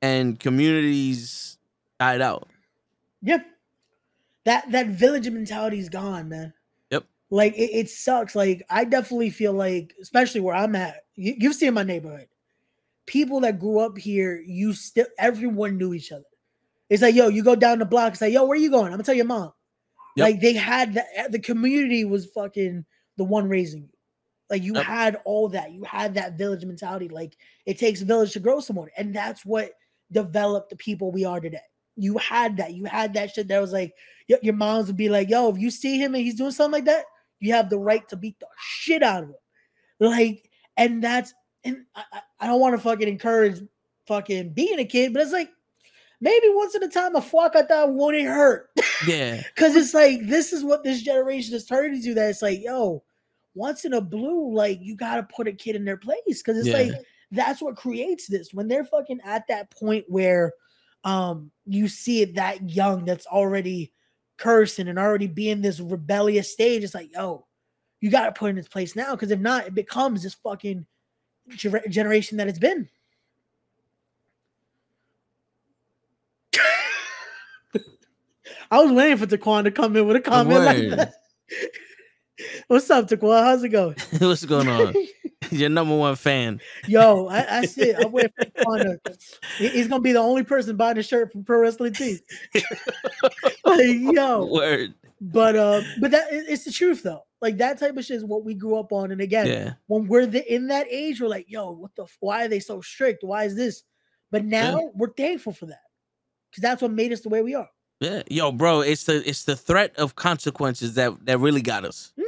and 0.00 0.40
communities 0.40 1.58
died 2.00 2.22
out. 2.22 2.48
Yep, 3.20 3.44
that 4.46 4.72
that 4.72 4.86
village 4.86 5.28
mentality 5.28 5.78
is 5.78 5.90
gone, 5.90 6.30
man. 6.30 6.54
Yep, 6.90 7.04
like 7.28 7.52
it, 7.54 7.70
it 7.70 7.90
sucks. 7.90 8.34
Like 8.34 8.64
I 8.70 8.84
definitely 8.84 9.28
feel 9.28 9.52
like, 9.52 9.94
especially 10.00 10.40
where 10.40 10.54
I'm 10.54 10.74
at, 10.74 11.04
you, 11.14 11.34
you've 11.36 11.54
seen 11.54 11.74
my 11.74 11.82
neighborhood. 11.82 12.28
People 13.04 13.40
that 13.40 13.60
grew 13.60 13.78
up 13.78 13.98
here, 13.98 14.42
you 14.46 14.72
still 14.72 15.06
everyone 15.18 15.76
knew 15.76 15.92
each 15.92 16.12
other. 16.12 16.24
It's 16.94 17.02
like, 17.02 17.16
yo, 17.16 17.26
you 17.26 17.42
go 17.42 17.56
down 17.56 17.80
the 17.80 17.84
block, 17.84 18.12
it's 18.12 18.20
like, 18.20 18.32
yo, 18.32 18.44
where 18.44 18.56
are 18.56 18.60
you 18.60 18.70
going? 18.70 18.86
I'm 18.86 18.92
gonna 18.92 19.02
tell 19.02 19.16
your 19.16 19.24
mom. 19.24 19.52
Yep. 20.14 20.24
Like 20.24 20.40
they 20.40 20.52
had 20.52 20.94
the 20.94 21.04
the 21.28 21.40
community 21.40 22.04
was 22.04 22.26
fucking 22.26 22.84
the 23.16 23.24
one 23.24 23.48
raising 23.48 23.82
you. 23.82 23.88
Like 24.48 24.62
you 24.62 24.74
yep. 24.74 24.84
had 24.84 25.16
all 25.24 25.48
that. 25.48 25.72
You 25.72 25.82
had 25.82 26.14
that 26.14 26.38
village 26.38 26.64
mentality. 26.64 27.08
Like 27.08 27.36
it 27.66 27.80
takes 27.80 28.00
a 28.00 28.04
village 28.04 28.32
to 28.34 28.38
grow 28.40 28.60
someone. 28.60 28.90
And 28.96 29.12
that's 29.12 29.44
what 29.44 29.72
developed 30.12 30.70
the 30.70 30.76
people 30.76 31.10
we 31.10 31.24
are 31.24 31.40
today. 31.40 31.58
You 31.96 32.16
had 32.18 32.58
that. 32.58 32.74
You 32.74 32.84
had 32.84 33.12
that 33.14 33.34
shit 33.34 33.48
that 33.48 33.60
was 33.60 33.72
like 33.72 33.92
your, 34.28 34.38
your 34.40 34.54
moms 34.54 34.86
would 34.86 34.96
be 34.96 35.08
like, 35.08 35.28
yo, 35.28 35.50
if 35.50 35.58
you 35.58 35.72
see 35.72 35.98
him 35.98 36.14
and 36.14 36.22
he's 36.22 36.36
doing 36.36 36.52
something 36.52 36.72
like 36.72 36.84
that, 36.84 37.06
you 37.40 37.52
have 37.54 37.70
the 37.70 37.78
right 37.78 38.08
to 38.08 38.16
beat 38.16 38.38
the 38.38 38.46
shit 38.56 39.02
out 39.02 39.24
of 39.24 39.30
him. 39.30 39.36
Like, 39.98 40.48
and 40.76 41.02
that's 41.02 41.34
and 41.64 41.86
I, 41.96 42.20
I 42.38 42.46
don't 42.46 42.60
want 42.60 42.76
to 42.76 42.82
fucking 42.82 43.08
encourage 43.08 43.60
fucking 44.06 44.50
being 44.50 44.78
a 44.78 44.84
kid, 44.84 45.12
but 45.12 45.22
it's 45.22 45.32
like 45.32 45.50
maybe 46.20 46.46
once 46.50 46.74
in 46.74 46.82
a 46.82 46.88
time 46.88 47.16
a 47.16 47.20
fuakata 47.20 47.92
wouldn't 47.92 48.26
hurt. 48.26 48.70
Yeah. 49.06 49.42
Cause 49.56 49.76
it's 49.76 49.94
like 49.94 50.20
this 50.26 50.52
is 50.52 50.64
what 50.64 50.84
this 50.84 51.02
generation 51.02 51.54
is 51.54 51.66
turning 51.66 52.02
to 52.02 52.14
that 52.14 52.30
it's 52.30 52.42
like, 52.42 52.60
yo, 52.62 53.02
once 53.54 53.84
in 53.84 53.92
a 53.92 54.00
blue, 54.00 54.52
like 54.52 54.78
you 54.80 54.96
gotta 54.96 55.22
put 55.22 55.48
a 55.48 55.52
kid 55.52 55.76
in 55.76 55.84
their 55.84 55.96
place. 55.96 56.42
Cause 56.42 56.56
it's 56.56 56.68
yeah. 56.68 56.78
like 56.78 56.92
that's 57.30 57.60
what 57.62 57.76
creates 57.76 58.26
this. 58.26 58.52
When 58.52 58.68
they're 58.68 58.84
fucking 58.84 59.20
at 59.24 59.46
that 59.48 59.70
point 59.70 60.04
where 60.08 60.52
um 61.04 61.50
you 61.66 61.88
see 61.88 62.22
it 62.22 62.36
that 62.36 62.70
young 62.70 63.04
that's 63.04 63.26
already 63.26 63.92
cursing 64.36 64.88
and 64.88 64.98
already 64.98 65.26
being 65.26 65.60
this 65.60 65.80
rebellious 65.80 66.52
stage, 66.52 66.84
it's 66.84 66.94
like, 66.94 67.12
yo, 67.12 67.46
you 68.00 68.10
gotta 68.10 68.32
put 68.32 68.50
in 68.50 68.58
its 68.58 68.68
place 68.68 68.96
now. 68.96 69.14
Cause 69.16 69.30
if 69.30 69.40
not, 69.40 69.66
it 69.66 69.74
becomes 69.74 70.22
this 70.22 70.34
fucking 70.34 70.86
generation 71.56 72.38
that 72.38 72.48
it's 72.48 72.58
been. 72.58 72.88
I 78.74 78.82
was 78.82 78.90
waiting 78.90 79.16
for 79.18 79.26
Taquan 79.26 79.62
to 79.64 79.70
come 79.70 79.94
in 79.94 80.04
with 80.04 80.16
a 80.16 80.20
comment 80.20 80.64
like 80.64 80.88
that. 80.90 81.14
What's 82.66 82.90
up, 82.90 83.06
Taquan? 83.06 83.44
How's 83.44 83.62
it 83.62 83.68
going? 83.68 83.94
What's 84.18 84.44
going 84.44 84.66
on? 84.66 84.92
Your 85.52 85.68
number 85.68 85.96
one 85.96 86.16
fan. 86.16 86.60
Yo, 86.88 87.28
I, 87.28 87.58
I 87.58 87.64
see. 87.66 87.92
I'm 87.92 88.10
waiting 88.10 88.32
for 88.36 88.46
Taquan 88.46 88.98
to, 89.04 89.18
He's 89.58 89.86
gonna 89.86 90.00
be 90.00 90.10
the 90.10 90.18
only 90.18 90.42
person 90.42 90.76
buying 90.76 90.98
a 90.98 91.04
shirt 91.04 91.30
from 91.30 91.44
Pro 91.44 91.60
Wrestling 91.60 91.92
Tees. 91.92 92.20
like, 93.64 93.86
yo, 93.86 94.46
word. 94.46 94.94
But 95.20 95.54
uh, 95.54 95.82
but 96.00 96.10
that 96.10 96.26
it's 96.32 96.64
the 96.64 96.72
truth 96.72 97.04
though. 97.04 97.22
Like 97.40 97.58
that 97.58 97.78
type 97.78 97.96
of 97.96 98.04
shit 98.04 98.16
is 98.16 98.24
what 98.24 98.44
we 98.44 98.54
grew 98.54 98.76
up 98.76 98.92
on. 98.92 99.12
And 99.12 99.20
again, 99.20 99.46
yeah. 99.46 99.72
when 99.86 100.08
we're 100.08 100.26
the, 100.26 100.52
in 100.52 100.66
that 100.66 100.88
age, 100.90 101.20
we're 101.20 101.28
like, 101.28 101.46
yo, 101.48 101.70
what 101.70 101.94
the? 101.94 102.06
Why 102.18 102.46
are 102.46 102.48
they 102.48 102.58
so 102.58 102.80
strict? 102.80 103.22
Why 103.22 103.44
is 103.44 103.54
this? 103.54 103.84
But 104.32 104.44
now 104.44 104.80
yeah. 104.80 104.88
we're 104.94 105.14
thankful 105.14 105.52
for 105.52 105.66
that 105.66 105.82
because 106.50 106.62
that's 106.62 106.82
what 106.82 106.90
made 106.90 107.12
us 107.12 107.20
the 107.20 107.28
way 107.28 107.40
we 107.40 107.54
are. 107.54 107.68
Yeah, 108.04 108.22
yo, 108.28 108.52
bro, 108.52 108.80
it's 108.80 109.04
the 109.04 109.26
it's 109.28 109.44
the 109.44 109.56
threat 109.56 109.96
of 109.96 110.14
consequences 110.16 110.94
that 110.94 111.24
that 111.26 111.38
really 111.38 111.62
got 111.62 111.84
us. 111.84 112.12
Mm. 112.18 112.24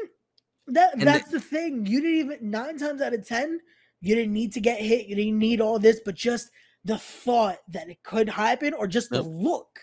That 0.68 0.94
And 0.94 1.02
that's 1.02 1.30
the 1.30 1.40
thing. 1.40 1.86
You 1.86 2.00
didn't 2.00 2.16
even 2.16 2.50
nine 2.50 2.78
times 2.78 3.00
out 3.00 3.14
of 3.14 3.26
ten, 3.26 3.60
you 4.00 4.14
didn't 4.14 4.32
need 4.32 4.52
to 4.54 4.60
get 4.60 4.80
hit. 4.80 5.06
You 5.06 5.14
didn't 5.16 5.38
need 5.38 5.60
all 5.60 5.78
this, 5.78 6.00
but 6.04 6.14
just 6.14 6.50
the 6.84 6.98
thought 6.98 7.58
that 7.68 7.88
it 7.88 8.02
could 8.02 8.28
happen 8.28 8.74
or 8.74 8.86
just 8.86 9.10
the 9.10 9.16
Yep. 9.22 9.26
look 9.28 9.80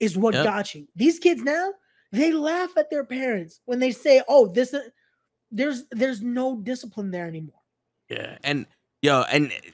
is 0.00 0.16
what 0.16 0.34
Yep. 0.34 0.44
got 0.44 0.74
you. 0.74 0.88
These 0.96 1.18
kids 1.18 1.42
now, 1.42 1.72
they 2.12 2.32
laugh 2.32 2.70
at 2.76 2.90
their 2.90 3.04
parents 3.04 3.60
when 3.66 3.78
they 3.78 3.92
say, 3.92 4.22
"Oh, 4.28 4.46
this 4.48 4.72
is 4.74 4.90
there's 5.50 5.84
there's 5.90 6.22
no 6.22 6.56
discipline 6.56 7.10
there 7.10 7.26
anymore." 7.26 7.60
Yeah, 8.08 8.38
and 8.42 8.66
yo, 9.02 9.22
and 9.30 9.52
eh, 9.52 9.70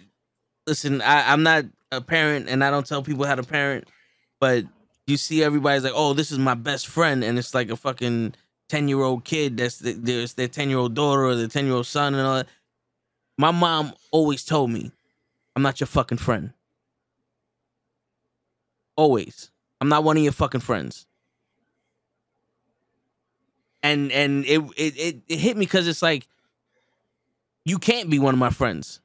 listen, 0.66 1.00
I, 1.02 1.32
I'm 1.32 1.42
not 1.42 1.64
a 1.92 2.00
parent, 2.00 2.48
and 2.48 2.62
I 2.64 2.70
don't 2.70 2.86
tell 2.86 3.02
people 3.02 3.24
how 3.26 3.36
to 3.36 3.42
parent, 3.42 3.88
but 4.40 4.64
you 5.06 5.16
see 5.16 5.42
everybody's 5.42 5.84
like, 5.84 5.92
"Oh, 5.94 6.12
this 6.12 6.32
is 6.32 6.38
my 6.38 6.54
best 6.54 6.86
friend," 6.88 7.22
and 7.22 7.38
it's 7.38 7.54
like 7.54 7.70
a 7.70 7.76
fucking 7.76 8.34
ten 8.68 8.88
year 8.88 9.02
old 9.02 9.24
kid 9.24 9.56
that's 9.56 9.78
the, 9.78 9.92
there's 9.92 10.34
their 10.34 10.48
ten 10.48 10.68
year 10.68 10.78
old 10.78 10.94
daughter 10.94 11.24
or 11.24 11.34
their 11.34 11.48
ten 11.48 11.66
year 11.66 11.74
old 11.74 11.86
son 11.86 12.14
and 12.14 12.26
all 12.26 12.36
that. 12.36 12.48
My 13.38 13.50
mom 13.50 13.92
always 14.10 14.44
told 14.44 14.70
me, 14.70 14.90
"I'm 15.54 15.62
not 15.62 15.80
your 15.80 15.86
fucking 15.86 16.18
friend." 16.18 16.52
Always, 18.96 19.50
I'm 19.80 19.88
not 19.88 20.04
one 20.04 20.16
of 20.16 20.22
your 20.22 20.32
fucking 20.32 20.60
friends. 20.62 21.06
And 23.82 24.10
and 24.10 24.44
it 24.46 24.60
it 24.76 24.96
it, 24.96 25.16
it 25.28 25.38
hit 25.38 25.56
me 25.56 25.66
because 25.66 25.86
it's 25.86 26.02
like 26.02 26.26
you 27.64 27.78
can't 27.78 28.10
be 28.10 28.18
one 28.18 28.34
of 28.34 28.40
my 28.40 28.50
friends. 28.50 29.00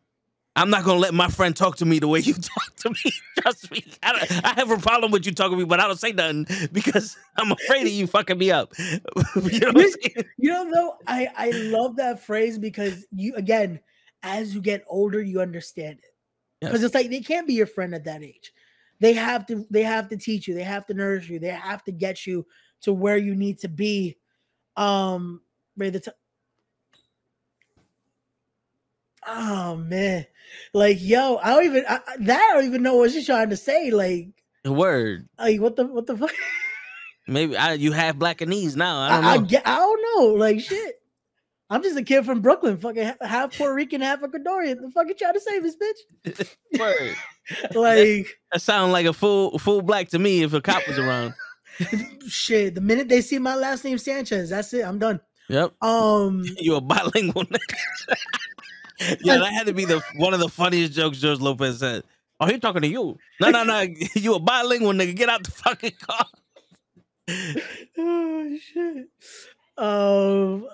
I'm 0.56 0.70
not 0.70 0.84
gonna 0.84 1.00
let 1.00 1.14
my 1.14 1.28
friend 1.30 1.56
talk 1.56 1.78
to 1.78 1.86
me 1.86 2.00
the 2.00 2.08
way 2.08 2.20
you 2.20 2.34
talk 2.36 2.76
to 2.78 2.90
me. 2.90 3.12
Trust 3.40 3.72
me. 3.72 3.86
I, 4.04 4.42
I 4.44 4.54
have 4.60 4.70
a 4.70 4.78
problem 4.78 5.12
with 5.12 5.26
you 5.26 5.32
talking 5.32 5.58
to 5.58 5.58
me, 5.58 5.66
but 5.66 5.80
I 5.80 5.88
don't 5.88 6.00
say 6.00 6.12
nothing 6.12 6.46
because 6.72 7.18
I'm 7.38 7.52
afraid 7.52 7.84
of 7.84 7.94
you 7.94 8.08
fucking 8.08 8.38
me 8.38 8.52
up. 8.52 8.74
you 8.78 9.60
know? 9.60 9.86
You 10.38 10.52
know, 10.52 10.72
though, 10.72 10.96
I 11.08 11.30
I 11.36 11.52
love 11.52 11.96
that 11.98 12.24
phrase 12.24 12.58
because 12.58 13.06
you 13.12 13.36
again, 13.36 13.80
as 14.24 14.54
you 14.54 14.62
get 14.62 14.84
older, 14.88 15.22
you 15.22 15.42
understand 15.42 16.00
it. 16.00 16.06
Because 16.60 16.82
Yes. 16.82 16.88
it's 16.88 16.96
like 16.96 17.10
they 17.10 17.22
can't 17.22 17.48
be 17.48 17.54
your 17.54 17.66
friend 17.66 17.96
at 17.96 18.04
that 18.04 18.22
age. 18.22 18.52
They 19.00 19.14
have 19.14 19.48
to 19.48 19.66
they 19.72 19.84
have 19.84 20.10
to 20.10 20.18
teach 20.18 20.48
you, 20.48 20.54
they 20.54 20.64
have 20.64 20.86
to 20.88 20.94
nourish 20.94 21.30
you, 21.30 21.40
they 21.40 21.48
have 21.48 21.84
to 21.86 21.92
get 21.92 22.28
you 22.28 22.46
to 22.82 22.94
where 22.94 23.18
you 23.18 23.36
need 23.36 23.60
to 23.60 23.68
be. 23.68 24.18
Um, 24.78 25.42
ready 25.78 25.94
to 25.94 26.00
t- 26.00 26.18
Oh 29.28 29.76
man, 29.76 30.26
like 30.74 30.98
yo, 31.00 31.38
I 31.38 31.50
don't 31.54 31.66
even 31.66 31.86
I, 31.88 31.96
I- 32.08 32.18
that 32.22 32.50
I 32.52 32.56
don't 32.56 32.66
even 32.66 32.84
know 32.84 32.96
what 32.96 33.12
she's 33.12 33.26
trying 33.26 33.50
to 33.52 33.58
say. 33.58 33.92
Like, 33.92 34.30
a 34.66 34.72
Word. 34.72 35.28
like 35.38 35.60
what 35.62 35.76
the 35.76 35.86
what 35.86 36.08
the 36.08 36.18
fuck? 36.18 36.32
Maybe 37.28 37.56
I, 37.56 37.74
you 37.74 37.92
have 37.92 38.18
Blackanese 38.18 38.76
now. 38.76 39.00
I 39.00 39.10
don't 39.10 39.26
I, 39.26 39.34
I, 39.34 39.38
know. 39.38 39.44
get, 39.46 39.68
I 39.68 39.76
don't 39.78 40.02
know. 40.18 40.34
Like 40.34 40.60
shit. 40.60 40.96
I'm 41.70 41.82
just 41.84 41.96
a 41.98 42.04
kid 42.04 42.26
from 42.26 42.42
Brooklyn, 42.42 42.78
fucking 42.78 43.14
half 43.22 43.56
Puerto 43.58 43.74
Rican, 43.74 44.02
half 44.02 44.20
Ecuadorian. 44.22 44.82
The 44.82 44.92
fuck 44.94 45.08
you 45.08 45.14
trying 45.14 45.36
to 45.36 45.40
say 45.40 45.60
this 45.60 45.78
bitch? 45.78 46.56
Word. 46.80 47.16
Like 47.76 48.28
That 48.52 48.60
sounds 48.62 48.92
like 48.92 49.06
a 49.06 49.14
full 49.14 49.58
full 49.58 49.82
black 49.82 50.10
to 50.10 50.20
me 50.20 50.44
if 50.44 50.54
a 50.54 50.62
cop 50.62 50.86
was 50.88 50.98
around. 51.00 51.34
shit. 52.28 52.76
The 52.76 52.82
minute 52.82 53.08
they 53.10 53.22
see 53.22 53.40
my 53.40 53.56
last 53.56 53.84
name 53.84 53.98
Sanchez, 53.98 54.50
that's 54.50 54.74
it. 54.74 54.84
I'm 54.86 55.00
done. 55.00 55.20
Yep. 55.50 55.74
Um, 55.82 56.44
you're 56.60 56.78
a 56.78 56.82
bilingual. 56.82 57.46
Yeah, 59.24 59.38
that 59.38 59.54
had 59.54 59.68
to 59.68 59.74
be 59.74 59.86
the 59.86 60.02
one 60.16 60.34
of 60.34 60.40
the 60.40 60.50
funniest 60.50 60.94
jokes 60.94 61.20
George 61.20 61.40
Lopez 61.40 61.80
said. 61.80 62.04
Oh, 62.40 62.48
he 62.48 62.58
talking 62.60 62.82
to 62.82 62.88
you. 62.88 63.18
No, 63.40 63.50
no, 63.52 63.64
no. 63.64 63.82
You 64.16 64.36
a 64.36 64.40
bilingual 64.40 64.94
nigga. 64.94 65.16
Get 65.16 65.30
out 65.30 65.44
the 65.44 65.52
fucking 65.52 65.92
car. 66.02 66.26
oh 67.98 68.58
shit. 68.60 69.08
Um, 69.78 70.68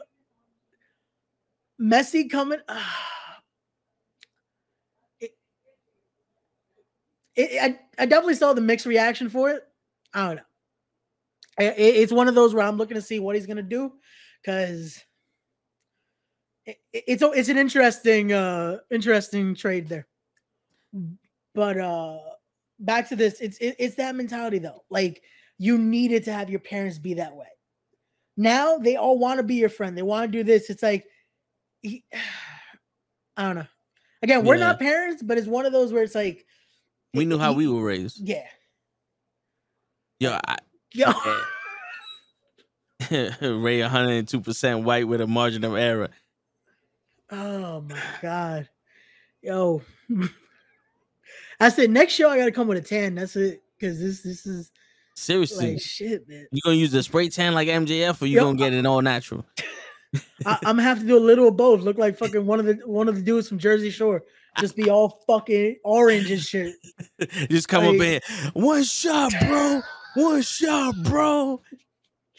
Messi 1.81 2.29
coming. 2.29 2.59
it, 5.21 5.31
it, 7.35 7.61
I, 7.61 7.79
I 8.01 8.05
definitely 8.05 8.35
saw 8.35 8.53
the 8.53 8.61
mixed 8.61 8.85
reaction 8.85 9.29
for 9.29 9.49
it. 9.51 9.63
I 10.13 10.27
don't 10.27 10.35
know. 10.37 10.41
It- 11.59 11.77
it's 11.77 12.11
one 12.13 12.27
of 12.27 12.35
those 12.35 12.53
where 12.53 12.65
I'm 12.65 12.77
looking 12.77 12.95
to 12.95 13.01
see 13.01 13.19
what 13.19 13.35
he's 13.35 13.47
gonna 13.47 13.61
do 13.63 13.91
because 14.41 15.03
it, 16.67 16.77
it- 16.93 17.03
it's 17.07 17.23
it's 17.23 17.49
an 17.49 17.57
interesting 17.57 18.31
uh 18.33 18.77
interesting 18.91 19.55
trade 19.55 19.89
there. 19.89 20.07
But 21.55 21.79
uh 21.79 22.19
back 22.79 23.09
to 23.09 23.15
this, 23.15 23.39
it's 23.41 23.57
it, 23.57 23.75
it's 23.79 23.95
that 23.95 24.15
mentality 24.15 24.59
though. 24.59 24.83
Like 24.91 25.23
you 25.57 25.77
needed 25.79 26.23
to 26.25 26.33
have 26.33 26.49
your 26.51 26.59
parents 26.59 26.99
be 26.99 27.15
that 27.15 27.35
way. 27.35 27.47
Now 28.35 28.77
they 28.77 28.95
all 28.97 29.17
want 29.17 29.37
to 29.39 29.43
be 29.43 29.55
your 29.55 29.69
friend. 29.69 29.97
They 29.97 30.03
want 30.03 30.31
to 30.31 30.37
do 30.37 30.43
this. 30.43 30.69
It's 30.69 30.83
like 30.83 31.05
he- 31.81 32.03
I 33.37 33.43
don't 33.43 33.55
know. 33.55 33.67
Again, 34.23 34.45
we're 34.45 34.55
Yeah. 34.55 34.65
not 34.67 34.79
parents, 34.79 35.23
but 35.23 35.37
it's 35.37 35.47
one 35.47 35.65
of 35.65 35.71
those 35.73 35.91
where 35.93 36.03
it's 36.03 36.15
like 36.15 36.45
We 37.13 37.25
knew 37.25 37.37
how 37.39 37.51
he- 37.53 37.57
we 37.57 37.67
were 37.67 37.83
raised. 37.83 38.19
Yeah. 38.27 38.45
Yo, 40.19 40.37
I, 40.47 40.57
Yo. 40.93 41.11
Ray 43.11 43.79
102% 43.79 44.83
white 44.83 45.07
with 45.07 45.21
a 45.21 45.27
margin 45.27 45.63
of 45.63 45.75
error. 45.75 46.09
Oh 47.31 47.81
my 47.81 47.99
god. 48.21 48.69
Yo. 49.41 49.81
I 51.59 51.69
said 51.69 51.89
next 51.89 52.13
show 52.13 52.29
I 52.29 52.37
gotta 52.37 52.51
come 52.51 52.67
with 52.67 52.77
a 52.77 52.81
tan. 52.81 53.15
That's 53.15 53.35
it. 53.35 53.61
Cause 53.81 53.99
this 53.99 54.21
this 54.21 54.45
is 54.45 54.71
Seriously. 55.15 55.73
like 55.73 55.81
shit, 55.81 56.27
man. 56.27 56.47
you 56.51 56.61
gonna 56.63 56.75
use 56.75 56.91
the 56.91 57.01
spray 57.03 57.29
tan 57.29 57.53
like 57.53 57.67
MJF 57.67 58.21
or 58.21 58.25
you 58.27 58.35
Yo, 58.37 58.43
gonna 58.45 58.57
get 58.57 58.73
it 58.73 58.85
all 58.85 59.01
natural? 59.01 59.45
I, 60.45 60.57
I'm 60.63 60.77
gonna 60.77 60.83
have 60.83 60.99
to 60.99 61.05
do 61.05 61.17
a 61.17 61.19
little 61.19 61.47
of 61.49 61.57
both. 61.57 61.81
Look 61.81 61.97
like 61.97 62.17
fucking 62.17 62.45
one 62.45 62.59
of 62.59 62.65
the 62.65 62.75
one 62.85 63.07
of 63.09 63.15
the 63.15 63.21
dudes 63.21 63.47
from 63.49 63.57
Jersey 63.59 63.89
Shore. 63.89 64.23
Just 64.59 64.75
be 64.75 64.89
all 64.89 65.21
fucking 65.27 65.77
orange 65.83 66.31
and 66.31 66.41
shit. 66.41 66.73
Just 67.49 67.67
come 67.67 67.83
up 67.85 67.95
Like- 67.95 68.23
in. 68.45 68.51
One 68.53 68.83
shot, 68.83 69.31
bro. 69.47 69.81
One 70.15 70.41
shot, 70.41 70.95
bro. 71.03 71.61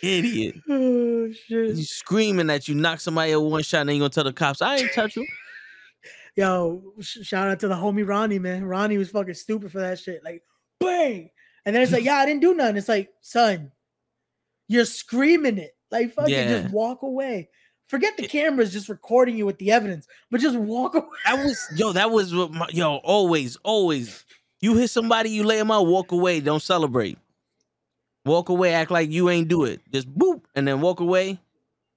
Idiot. 0.03 0.57
Oh 0.71 1.31
shit. 1.33 1.77
You 1.77 1.85
screaming 1.85 2.47
that 2.47 2.69
you 2.69 2.75
knock 2.75 3.01
somebody 3.01 3.33
at 3.33 3.43
one 3.43 3.63
shot 3.63 3.81
and 3.81 3.89
then 3.91 3.97
you 3.97 4.01
gonna 4.03 4.11
tell 4.11 4.25
the 4.25 4.33
cops, 4.33 4.63
I 4.63 4.77
ain't 4.77 4.93
touch 4.95 5.17
you. 5.17 5.27
Yo, 6.37 6.83
sh- 7.01 7.19
shout 7.23 7.49
out 7.49 7.61
to 7.61 7.69
the 7.69 7.75
homie 7.75 8.07
Ronnie, 8.07 8.39
man. 8.39 8.65
Ronnie 8.65 8.97
was 8.97 9.11
fucking 9.11 9.35
stupid 9.35 9.73
for 9.73 9.81
that 9.81 9.99
shit. 9.99 10.23
Like, 10.25 10.43
bang. 10.79 11.31
And 11.67 11.75
then 11.75 11.83
it's 11.83 11.91
like, 11.93 12.05
yeah, 12.05 12.15
I 12.15 12.27
didn't 12.27 12.41
do 12.43 12.55
nothing. 12.55 12.77
It's 12.77 12.89
like, 12.89 13.11
son, 13.21 13.73
you're 14.69 14.85
screaming 14.85 15.59
it. 15.59 15.73
Like, 15.91 16.15
fucking 16.15 16.33
Yeah. 16.33 16.61
just 16.63 16.73
walk 16.73 17.03
away. 17.03 17.49
Forget 17.89 18.17
the 18.17 18.29
cameras 18.29 18.73
just 18.73 18.89
recording 18.89 19.37
you 19.37 19.47
with 19.47 19.59
the 19.59 19.73
evidence, 19.73 20.07
but 20.31 20.41
just 20.41 20.57
walk 20.57 20.95
away. 20.95 21.07
That 21.25 21.43
was 21.45 21.67
yo, 21.75 21.93
that 21.93 22.11
was 22.11 22.35
what 22.35 22.53
my, 22.53 22.69
yo, 22.71 22.97
always, 22.97 23.57
always. 23.65 24.25
You 24.61 24.77
hit 24.77 24.91
somebody, 24.91 25.31
you 25.31 25.43
lay 25.43 25.57
them 25.57 25.71
out, 25.71 25.87
walk 25.87 26.13
away, 26.13 26.41
don't 26.41 26.63
celebrate. 26.63 27.19
Walk 28.29 28.51
away, 28.51 28.75
act 28.75 28.91
like 28.91 29.11
you 29.11 29.31
ain't 29.31 29.49
do 29.49 29.65
it. 29.65 29.81
Just 29.91 30.07
boop, 30.13 30.43
and 30.55 30.69
then 30.69 30.83
walk 30.83 31.01
away. 31.01 31.39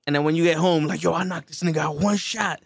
And 0.08 0.16
then 0.16 0.24
when 0.24 0.34
you 0.34 0.46
get 0.46 0.56
home, 0.56 0.86
like, 0.86 1.04
yo, 1.04 1.14
I 1.14 1.26
knocked 1.26 1.50
this 1.50 1.62
nigga 1.62 1.78
out 1.78 1.98
one 1.98 2.16
shot. 2.16 2.62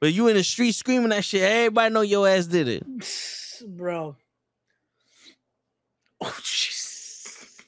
But 0.00 0.14
you 0.14 0.28
in 0.28 0.36
the 0.36 0.42
street 0.42 0.72
screaming 0.72 1.10
that 1.10 1.22
shit, 1.22 1.42
everybody 1.42 1.92
know 1.92 2.00
your 2.00 2.26
ass 2.26 2.46
did 2.46 2.66
it. 2.66 2.86
Bro. 3.66 4.16
Oh, 6.22 6.36
jeez. 6.42 7.58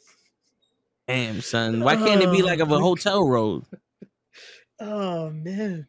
Damn, 1.09 1.41
son. 1.41 1.81
Why 1.81 1.97
can't 1.97 2.23
it 2.23 2.31
be 2.31 2.43
oh, 2.43 2.45
like 2.45 2.61
of 2.61 2.71
a 2.71 2.75
Oh, 2.75 2.81
hotel 2.81 3.27
road? 3.27 3.65
Oh, 4.81 5.31
man. 5.31 5.87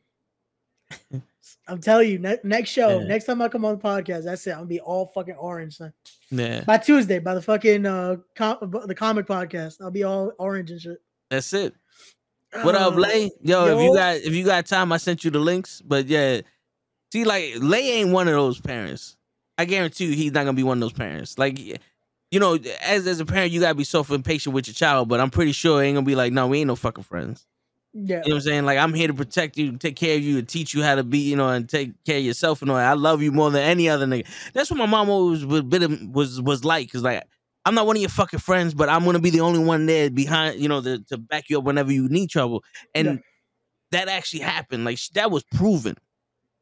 I'm 1.67 1.79
telling 1.79 2.09
you, 2.09 2.19
ne- 2.19 2.37
next 2.43 2.71
show, 2.71 2.99
Yeah. 2.99 3.07
next 3.07 3.25
time 3.25 3.41
I 3.41 3.47
come 3.47 3.63
on 3.65 3.77
the 3.77 3.81
podcast, 3.81 4.25
that's 4.25 4.45
it. 4.47 4.51
I'm 4.51 4.57
gonna 4.57 4.67
be 4.67 4.79
all 4.81 5.05
fucking 5.07 5.35
orange, 5.35 5.77
son. 5.77 5.93
Yeah, 6.29 6.63
By 6.65 6.77
Tuesday, 6.77 7.19
by 7.19 7.35
the 7.35 7.41
fucking 7.41 7.85
uh 7.85 8.17
com- 8.35 8.57
the 8.85 8.95
comic 8.95 9.25
podcast, 9.27 9.81
I'll 9.81 9.91
be 9.91 10.03
all 10.03 10.31
orange 10.39 10.71
and 10.71 10.81
shit. 10.81 11.01
that's 11.29 11.53
it. 11.53 11.73
What 12.63 12.75
up, 12.75 12.95
Lay? 12.95 13.31
Yo, 13.41 13.65
if 13.77 13.81
you 13.83 13.93
got 13.95 14.15
if 14.17 14.33
you 14.33 14.45
got 14.45 14.65
time, 14.67 14.91
I 14.91 14.97
sent 14.97 15.23
you 15.23 15.31
the 15.31 15.39
links. 15.39 15.81
But 15.81 16.05
yeah, 16.07 16.41
see, 17.11 17.23
like 17.23 17.53
Lay 17.59 17.93
ain't 17.93 18.11
one 18.11 18.27
of 18.27 18.33
those 18.35 18.59
parents. 18.61 19.15
I 19.57 19.65
guarantee 19.65 20.05
you, 20.05 20.15
he's 20.15 20.31
not 20.33 20.41
gonna 20.45 20.53
be 20.53 20.63
one 20.63 20.77
of 20.77 20.81
those 20.81 20.93
parents. 20.93 21.37
Like, 21.39 21.57
you 21.59 22.39
know, 22.39 22.57
as 22.83 23.07
as 23.07 23.19
a 23.19 23.25
parent, 23.25 23.51
you 23.51 23.59
gotta 23.61 23.73
be 23.75 23.83
so 23.83 24.05
impatient 24.09 24.53
with 24.53 24.67
your 24.67 24.73
child. 24.75 25.07
But 25.09 25.19
I'm 25.19 25.29
pretty 25.31 25.51
sure 25.51 25.81
it 25.81 25.87
ain't 25.87 25.95
gonna 25.95 26.05
be 26.05 26.15
like, 26.15 26.33
no, 26.33 26.45
we 26.47 26.59
ain't 26.59 26.67
no 26.67 26.75
fucking 26.75 27.03
friends. 27.05 27.45
Yeah. 27.93 28.21
You 28.25 28.29
know 28.29 28.35
what 28.35 28.35
I'm 28.35 28.41
saying? 28.41 28.65
Like, 28.65 28.77
I'm 28.79 28.93
here 28.93 29.07
to 29.07 29.13
protect 29.13 29.55
you, 29.57 29.77
take 29.77 29.95
care 29.95 30.15
of 30.15 30.23
you, 30.23 30.39
and 30.39 30.47
teach 30.47 30.73
you 30.73 30.81
how 30.81 30.95
to 30.95 31.03
be, 31.03 31.19
you 31.19 31.35
know, 31.35 31.49
and 31.49 31.69
take 31.69 31.91
care 32.05 32.17
of 32.17 32.23
yourself 32.23 32.61
and 32.61 32.71
all 32.71 32.77
that. 32.77 32.89
I 32.89 32.93
love 32.93 33.21
you 33.21 33.31
more 33.31 33.51
than 33.51 33.61
any 33.61 33.87
other 33.87 34.05
nigga. 34.07 34.25
That's 34.53 34.71
what 34.71 34.77
my 34.77 34.85
mom 34.87 35.09
always 35.09 35.45
was 35.45 35.61
bit 35.61 35.83
was 36.09 36.41
was 36.41 36.65
like. 36.65 36.91
Cause 36.91 37.03
like, 37.03 37.23
I'm 37.65 37.75
not 37.75 37.85
one 37.85 37.95
of 37.95 38.01
your 38.01 38.09
fucking 38.09 38.39
friends, 38.39 38.73
but 38.73 38.89
I'm 38.89 39.05
gonna 39.05 39.19
be 39.19 39.29
the 39.29 39.41
only 39.41 39.59
one 39.63 39.85
there 39.85 40.09
behind, 40.09 40.59
you 40.59 40.67
know, 40.67 40.81
to, 40.81 40.99
to 41.05 41.17
back 41.17 41.49
you 41.49 41.59
up 41.59 41.63
whenever 41.65 41.91
you 41.91 42.09
need 42.09 42.29
trouble. 42.29 42.63
And 42.95 43.07
Yeah. 43.07 43.15
that 43.91 44.09
actually 44.09 44.41
happened. 44.41 44.85
Like 44.85 44.99
that 45.13 45.29
was 45.29 45.43
proven. 45.43 45.95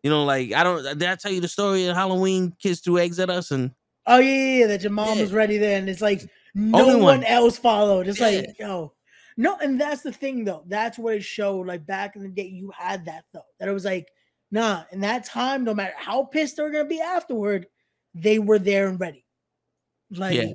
You 0.04 0.10
know, 0.10 0.26
like 0.26 0.52
I 0.54 0.64
don't. 0.64 0.84
Did 0.84 1.04
I 1.10 1.16
tell 1.16 1.32
you 1.32 1.42
the 1.42 1.48
story 1.48 1.86
of 1.86 1.96
Halloween? 1.96 2.54
Kids 2.62 2.82
threw 2.82 2.98
eggs 2.98 3.20
at 3.20 3.30
us, 3.30 3.52
and 3.52 3.72
Oh 4.08 4.18
yeah, 4.18 4.34
yeah, 4.36 4.58
yeah, 4.62 4.68
that 4.68 4.82
your 4.82 4.92
mom 4.92 5.20
was 5.20 5.32
ready 5.32 5.58
there, 5.60 5.78
and 5.78 5.88
it's 5.88 6.02
like 6.02 6.28
no 6.56 6.88
one. 6.88 7.02
one. 7.02 7.24
else 7.24 7.58
followed. 7.58 8.08
It's 8.08 8.20
like, 8.20 8.48
yo, 8.60 8.94
No, 9.38 9.58
and 9.62 9.80
that's 9.80 10.02
the 10.02 10.12
thing 10.12 10.44
though. 10.44 10.64
That's 10.68 10.98
what 10.98 11.16
it 11.16 11.24
showed. 11.24 11.68
Like 11.68 11.86
back 11.86 12.16
in 12.16 12.24
the 12.24 12.30
day, 12.30 12.48
you 12.48 12.72
had 12.78 13.06
that 13.06 13.26
though. 13.34 13.46
That 13.60 13.70
it 13.70 13.74
was 13.74 13.86
like, 13.86 14.08
nah, 14.52 14.84
in 14.92 15.00
that 15.02 15.26
time, 15.26 15.64
no 15.64 15.74
matter 15.74 15.94
how 15.98 16.24
pissed 16.24 16.58
they're 16.58 16.70
gonna 16.72 16.86
be 16.86 17.02
afterward, 17.02 17.68
they 18.14 18.40
were 18.40 18.60
there 18.60 18.88
and 18.88 19.00
ready. 19.00 19.26
Like 20.12 20.36
Yeah. 20.36 20.54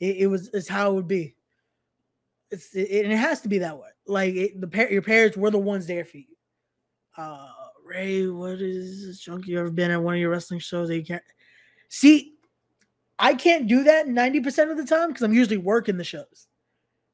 it, 0.00 0.16
it 0.18 0.26
was 0.26 0.50
it's 0.52 0.68
how 0.68 0.90
it 0.90 0.94
would 0.94 1.08
be. 1.08 1.34
It's 2.50 2.74
it, 2.74 3.04
and 3.04 3.12
it 3.12 3.16
has 3.16 3.40
to 3.42 3.48
be 3.48 3.58
that 3.58 3.78
way. 3.78 3.88
Like 4.06 4.34
it, 4.34 4.60
the 4.60 4.68
par- 4.68 4.90
your 4.90 5.02
parents 5.02 5.36
were 5.36 5.50
the 5.50 5.58
ones 5.58 5.86
there 5.86 6.04
for 6.04 6.18
you. 6.18 6.24
Uh 7.16 7.48
Ray, 7.84 8.26
what 8.26 8.60
is 8.60 9.06
this 9.06 9.20
junk 9.20 9.46
you 9.46 9.58
ever 9.58 9.70
been 9.70 9.90
at 9.90 10.02
one 10.02 10.14
of 10.14 10.20
your 10.20 10.30
wrestling 10.30 10.60
shows 10.60 10.88
that 10.88 10.96
you 10.98 11.04
can't 11.04 11.22
see? 11.88 12.34
I 13.18 13.34
can't 13.34 13.66
do 13.66 13.82
that 13.84 14.06
90% 14.06 14.70
of 14.70 14.76
the 14.76 14.84
time 14.84 15.08
because 15.08 15.22
I'm 15.22 15.32
usually 15.32 15.56
working 15.56 15.96
the 15.96 16.04
shows. 16.04 16.46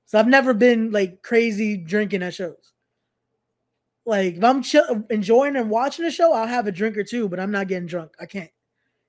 So 0.06 0.18
I've 0.18 0.28
never 0.28 0.54
been 0.54 0.90
like 0.90 1.22
crazy 1.22 1.76
drinking 1.76 2.22
at 2.22 2.34
shows. 2.34 2.72
Like 4.06 4.36
if 4.36 4.44
I'm 4.44 4.62
chill, 4.62 5.04
enjoying 5.10 5.56
and 5.56 5.70
watching 5.70 6.04
a 6.04 6.10
show, 6.10 6.32
I'll 6.32 6.46
have 6.46 6.66
a 6.66 6.72
drink 6.72 6.96
or 6.98 7.04
two, 7.04 7.28
but 7.28 7.40
I'm 7.40 7.50
not 7.50 7.68
getting 7.68 7.86
drunk. 7.86 8.12
I 8.20 8.26
can't. 8.26 8.50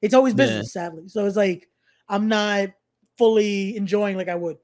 It's 0.02 0.14
always 0.14 0.34
Yeah. 0.34 0.46
business, 0.46 0.74
sadly. 0.74 1.08
So 1.08 1.26
it's 1.26 1.36
like 1.36 1.68
I'm 2.08 2.28
not 2.28 2.70
fully 3.18 3.76
enjoying 3.76 4.16
like 4.18 4.30
I 4.30 4.36
would. 4.36 4.58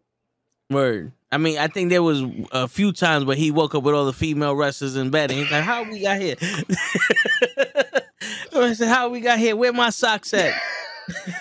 Word. 0.69 1.11
I 1.33 1.37
mean, 1.37 1.57
I 1.57 1.67
think 1.67 1.89
there 1.89 2.03
was 2.03 2.23
a 2.51 2.67
few 2.67 2.91
times 2.93 3.25
where 3.25 3.35
he 3.35 3.51
woke 3.51 3.75
up 3.75 3.83
with 3.83 3.93
all 3.95 4.05
the 4.05 4.13
female 4.13 4.55
wrestlers 4.55 4.95
in 4.95 5.09
bed, 5.09 5.31
and 5.31 5.39
he's 5.39 5.51
like, 5.51 5.63
"How 5.63 5.83
we 5.83 6.01
got 6.01 6.19
here?" 6.19 6.35
I 8.53 8.73
said, 8.73 8.87
"How 8.89 9.09
we 9.09 9.19
got 9.21 9.39
here? 9.39 9.55
Where 9.55 9.73
my 9.73 9.89
socks 9.89 10.33
at?" 10.33 10.53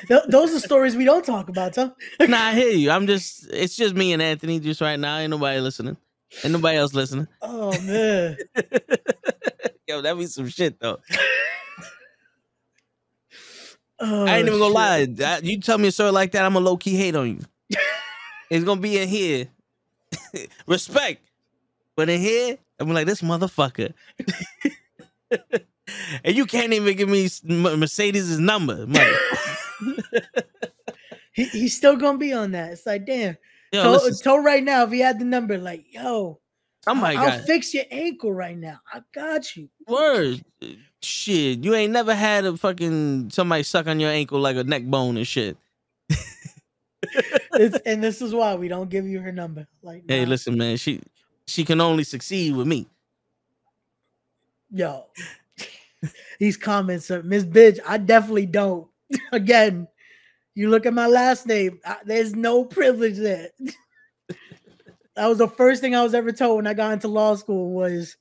Th- 0.09 0.23
those 0.29 0.55
are 0.55 0.61
stories 0.61 0.97
we 0.97 1.05
don't 1.05 1.25
talk 1.25 1.49
about, 1.49 1.75
Tom. 1.75 1.95
nah, 2.21 2.47
I 2.49 2.55
hear 2.55 2.71
you. 2.71 2.91
I'm 2.91 3.07
just. 3.07 3.49
It's 3.53 3.77
just 3.77 3.95
me 3.95 4.13
and 4.13 4.23
Anthony 4.23 4.61
just 4.61 4.81
right 4.81 4.99
now. 4.99 5.19
Ain't 5.19 5.31
nobody 5.31 5.61
listening. 5.61 5.97
Ain't 6.45 6.53
nobody 6.53 6.79
else 6.79 6.95
listening. 6.95 7.27
Oh 7.43 7.79
man. 7.81 8.37
Yo, 9.89 10.01
that 10.03 10.17
be 10.17 10.27
some 10.27 10.49
shit 10.49 10.79
though. 10.81 10.99
Oh, 14.03 14.25
I 14.25 14.39
ain't 14.39 14.49
even 14.49 14.59
gonna 14.59 15.05
shit. 15.05 15.21
lie. 15.21 15.41
You 15.43 15.61
tell 15.61 15.77
me 15.77 15.89
a 15.89 15.93
story 15.93 16.11
like 16.11 16.33
that, 16.33 16.47
I'm 16.47 16.57
a 16.57 16.61
low 16.61 16.79
key 16.79 16.97
hate 16.97 17.15
on 17.15 17.29
you. 17.29 17.79
it's 18.49 18.65
gonna 18.65 18.81
be 18.81 18.97
in 18.97 19.11
here. 19.11 19.49
Respect. 20.67 21.21
But 21.97 22.09
in 22.09 22.19
here, 22.19 22.57
I'm 22.79 22.89
like 22.95 23.07
this 23.07 23.21
motherfucker. 23.21 23.93
And 26.25 26.37
you 26.37 26.47
can't 26.47 26.73
even 26.73 26.97
give 26.97 27.09
me 27.09 27.29
Mercedes' 27.45 28.39
number. 28.39 28.87
He, 31.33 31.45
he's 31.45 31.77
still 31.77 31.97
gonna 31.97 32.19
be 32.19 32.33
on 32.33 32.51
that. 32.53 32.73
It's 32.73 32.85
like, 32.85 33.07
damn. 33.07 33.37
Yo, 33.73 33.93
listen, 33.93 34.17
tell 34.21 34.41
right 34.41 34.65
now 34.65 34.83
if 34.83 34.91
he 34.91 34.99
had 34.99 35.21
the 35.21 35.25
number, 35.25 35.57
like, 35.59 35.85
yo, 35.89 36.03
oh 36.03 36.41
somebody 36.85 37.17
I'll 37.17 37.39
got 37.39 37.47
fix 37.47 37.73
your 37.73 37.85
ankle 37.91 38.33
right 38.33 38.59
now. 38.59 38.81
I 38.93 39.03
got 39.15 39.57
you. 39.57 39.69
words. 39.87 40.43
Shit, 41.03 41.65
you 41.65 41.75
ain't 41.75 41.93
never 41.93 42.15
had 42.15 42.45
a 42.45 42.57
fucking 42.57 43.31
somebody 43.31 43.63
suck 43.63 43.87
on 43.87 44.01
your 44.01 44.11
ankle 44.11 44.41
like 44.41 44.57
a 44.57 44.65
neck 44.65 44.85
bone 44.85 45.17
and 45.17 45.27
shit. 45.27 45.57
It's, 47.55 47.77
and 47.87 48.03
this 48.03 48.23
is 48.23 48.35
why 48.35 48.55
we 48.55 48.69
don't 48.69 48.91
give 48.91 49.07
you 49.07 49.21
her 49.21 49.33
number. 49.33 49.67
Like, 49.83 50.05
Hey, 50.09 50.25
nah, 50.25 50.31
listen, 50.31 50.57
man, 50.57 50.77
she 50.77 51.01
she 51.47 51.65
can 51.65 51.81
only 51.81 52.05
succeed 52.05 52.55
with 52.55 52.67
me. 52.67 52.87
yo, 54.71 55.07
these 56.41 56.57
comments 56.57 57.11
are 57.11 57.23
Miss 57.23 57.45
Bitch. 57.45 57.79
I 57.87 57.99
definitely 57.99 58.47
don't. 58.47 58.89
Again, 59.33 59.87
you 60.55 60.71
look 60.71 60.87
at 60.87 60.95
my 60.95 61.07
last 61.07 61.47
name. 61.47 61.79
I, 61.85 61.99
there's 62.05 62.35
no 62.35 62.65
privilege 62.65 63.19
there. 63.19 63.51
that 65.17 65.27
was 65.27 65.39
the 65.39 65.47
first 65.47 65.83
thing 65.83 65.95
I 65.95 66.03
was 66.03 66.15
ever 66.15 66.33
told 66.33 66.57
when 66.57 66.67
I 66.67 66.75
got 66.75 66.95
into 66.95 67.09
law 67.09 67.37
school. 67.37 67.73
Was 67.73 68.17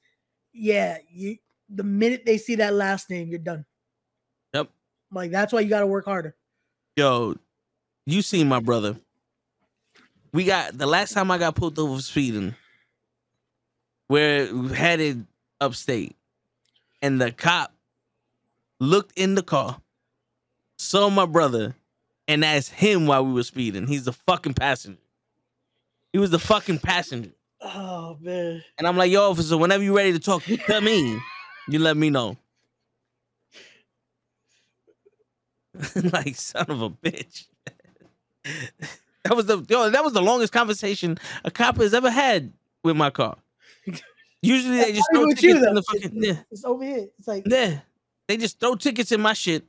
yeah, 0.54 0.98
you. 1.10 1.38
The 1.72 1.84
minute 1.84 2.24
they 2.26 2.38
see 2.38 2.56
that 2.56 2.74
last 2.74 3.10
name, 3.10 3.30
you're 3.30 3.40
done. 3.40 3.64
Yep. 4.54 4.70
Like 5.12 5.32
that's 5.32 5.54
why 5.54 5.62
you 5.62 5.70
got 5.70 5.82
to 5.82 5.88
work 5.88 6.06
harder. 6.06 6.36
Yo, 6.98 7.36
you 8.06 8.22
seen 8.22 8.50
my 8.50 8.60
brother. 8.60 9.00
We 10.34 10.44
got 10.44 10.78
the 10.78 10.88
last 10.88 11.14
time 11.14 11.32
I 11.32 11.38
got 11.38 11.56
pulled 11.56 11.80
over 11.80 12.02
speeding, 12.02 12.54
we're 14.10 14.74
headed 14.74 15.26
upstate, 15.62 16.18
and 17.02 17.22
the 17.22 17.32
cop 17.32 17.72
looked 18.80 19.18
in 19.18 19.36
the 19.36 19.44
car, 19.44 19.82
saw 20.78 21.10
my 21.10 21.26
brother, 21.26 21.76
and 22.28 22.46
asked 22.46 22.72
him 22.72 23.08
why 23.08 23.20
we 23.20 23.34
were 23.34 23.44
speeding. 23.44 23.88
He's 23.88 24.06
the 24.06 24.14
fucking 24.14 24.54
passenger. 24.54 25.02
He 26.14 26.20
was 26.20 26.32
the 26.32 26.40
fucking 26.40 26.80
passenger. 26.80 27.32
Oh 27.62 28.18
man. 28.22 28.64
And 28.78 28.88
I'm 28.88 28.98
like, 28.98 29.12
yo, 29.12 29.30
officer, 29.30 29.58
whenever 29.58 29.84
you're 29.84 29.96
ready 29.96 30.14
to 30.14 30.20
talk 30.20 30.44
to 30.44 30.82
me, 30.82 31.20
you 31.68 31.80
let 31.80 31.98
me 31.98 32.10
know. 32.10 32.38
like, 36.14 36.36
son 36.36 36.66
of 36.70 36.82
a 36.82 36.90
bitch. 36.90 37.46
that 39.24 39.36
was 39.36 39.46
the 39.46 39.66
yo, 39.70 39.90
that 39.90 40.04
was 40.04 40.14
the 40.14 40.22
longest 40.22 40.54
conversation 40.54 41.18
a 41.44 41.52
cop 41.52 41.78
has 41.78 41.94
ever 41.94 42.10
had 42.10 42.54
with 42.84 42.96
my 42.96 43.10
car. 43.10 43.38
Usually 44.42 44.78
they 44.78 44.94
just 44.94 45.08
throw 45.14 45.26
tickets 45.26 45.44
you, 45.44 45.68
in 45.68 45.76
the 45.76 45.84
fucking 45.84 46.12
yeah, 46.14 46.38
It's 46.50 46.64
over 46.64 46.84
here. 46.84 47.08
It's 47.18 47.28
like 47.28 47.44
yeah. 47.46 47.80
They 48.30 48.38
just 48.38 48.60
throw 48.60 48.76
tickets 48.76 49.12
in 49.12 49.22
my 49.22 49.34
shit. 49.34 49.66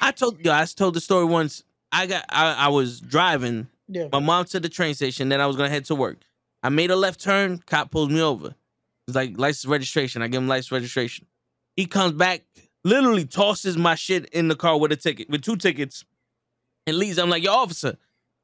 I 0.00 0.10
told 0.10 0.44
yo, 0.44 0.52
I 0.52 0.64
told 0.64 0.94
the 0.94 1.00
story 1.00 1.24
once. 1.24 1.62
I 1.92 2.06
got 2.06 2.24
I, 2.28 2.52
I 2.52 2.68
was 2.68 3.00
driving 3.00 3.68
yeah. 3.86 4.08
my 4.10 4.18
mom 4.18 4.44
to 4.46 4.58
the 4.58 4.68
train 4.68 4.94
station. 4.94 5.28
Then 5.28 5.40
I 5.40 5.46
was 5.46 5.54
gonna 5.54 5.68
head 5.68 5.84
to 5.84 5.94
work. 5.94 6.18
I 6.64 6.68
made 6.68 6.90
a 6.90 6.96
left 6.96 7.20
turn. 7.20 7.58
Cop 7.58 7.92
pulls 7.92 8.08
me 8.08 8.20
over. 8.20 8.56
It's 9.06 9.14
like 9.14 9.38
license 9.38 9.66
registration. 9.66 10.20
I 10.20 10.26
give 10.26 10.42
him 10.42 10.48
license 10.48 10.72
registration. 10.72 11.26
He 11.76 11.86
comes 11.86 12.14
back, 12.14 12.42
literally 12.82 13.24
tosses 13.24 13.78
my 13.78 13.94
shit 13.94 14.26
in 14.30 14.48
the 14.48 14.56
car 14.56 14.80
with 14.80 14.90
a 14.90 14.96
ticket, 14.96 15.30
with 15.30 15.42
two 15.42 15.56
tickets, 15.56 16.04
and 16.88 16.96
leaves. 16.96 17.20
I'm 17.20 17.30
like, 17.30 17.44
yo, 17.44 17.52
officer, 17.52 17.96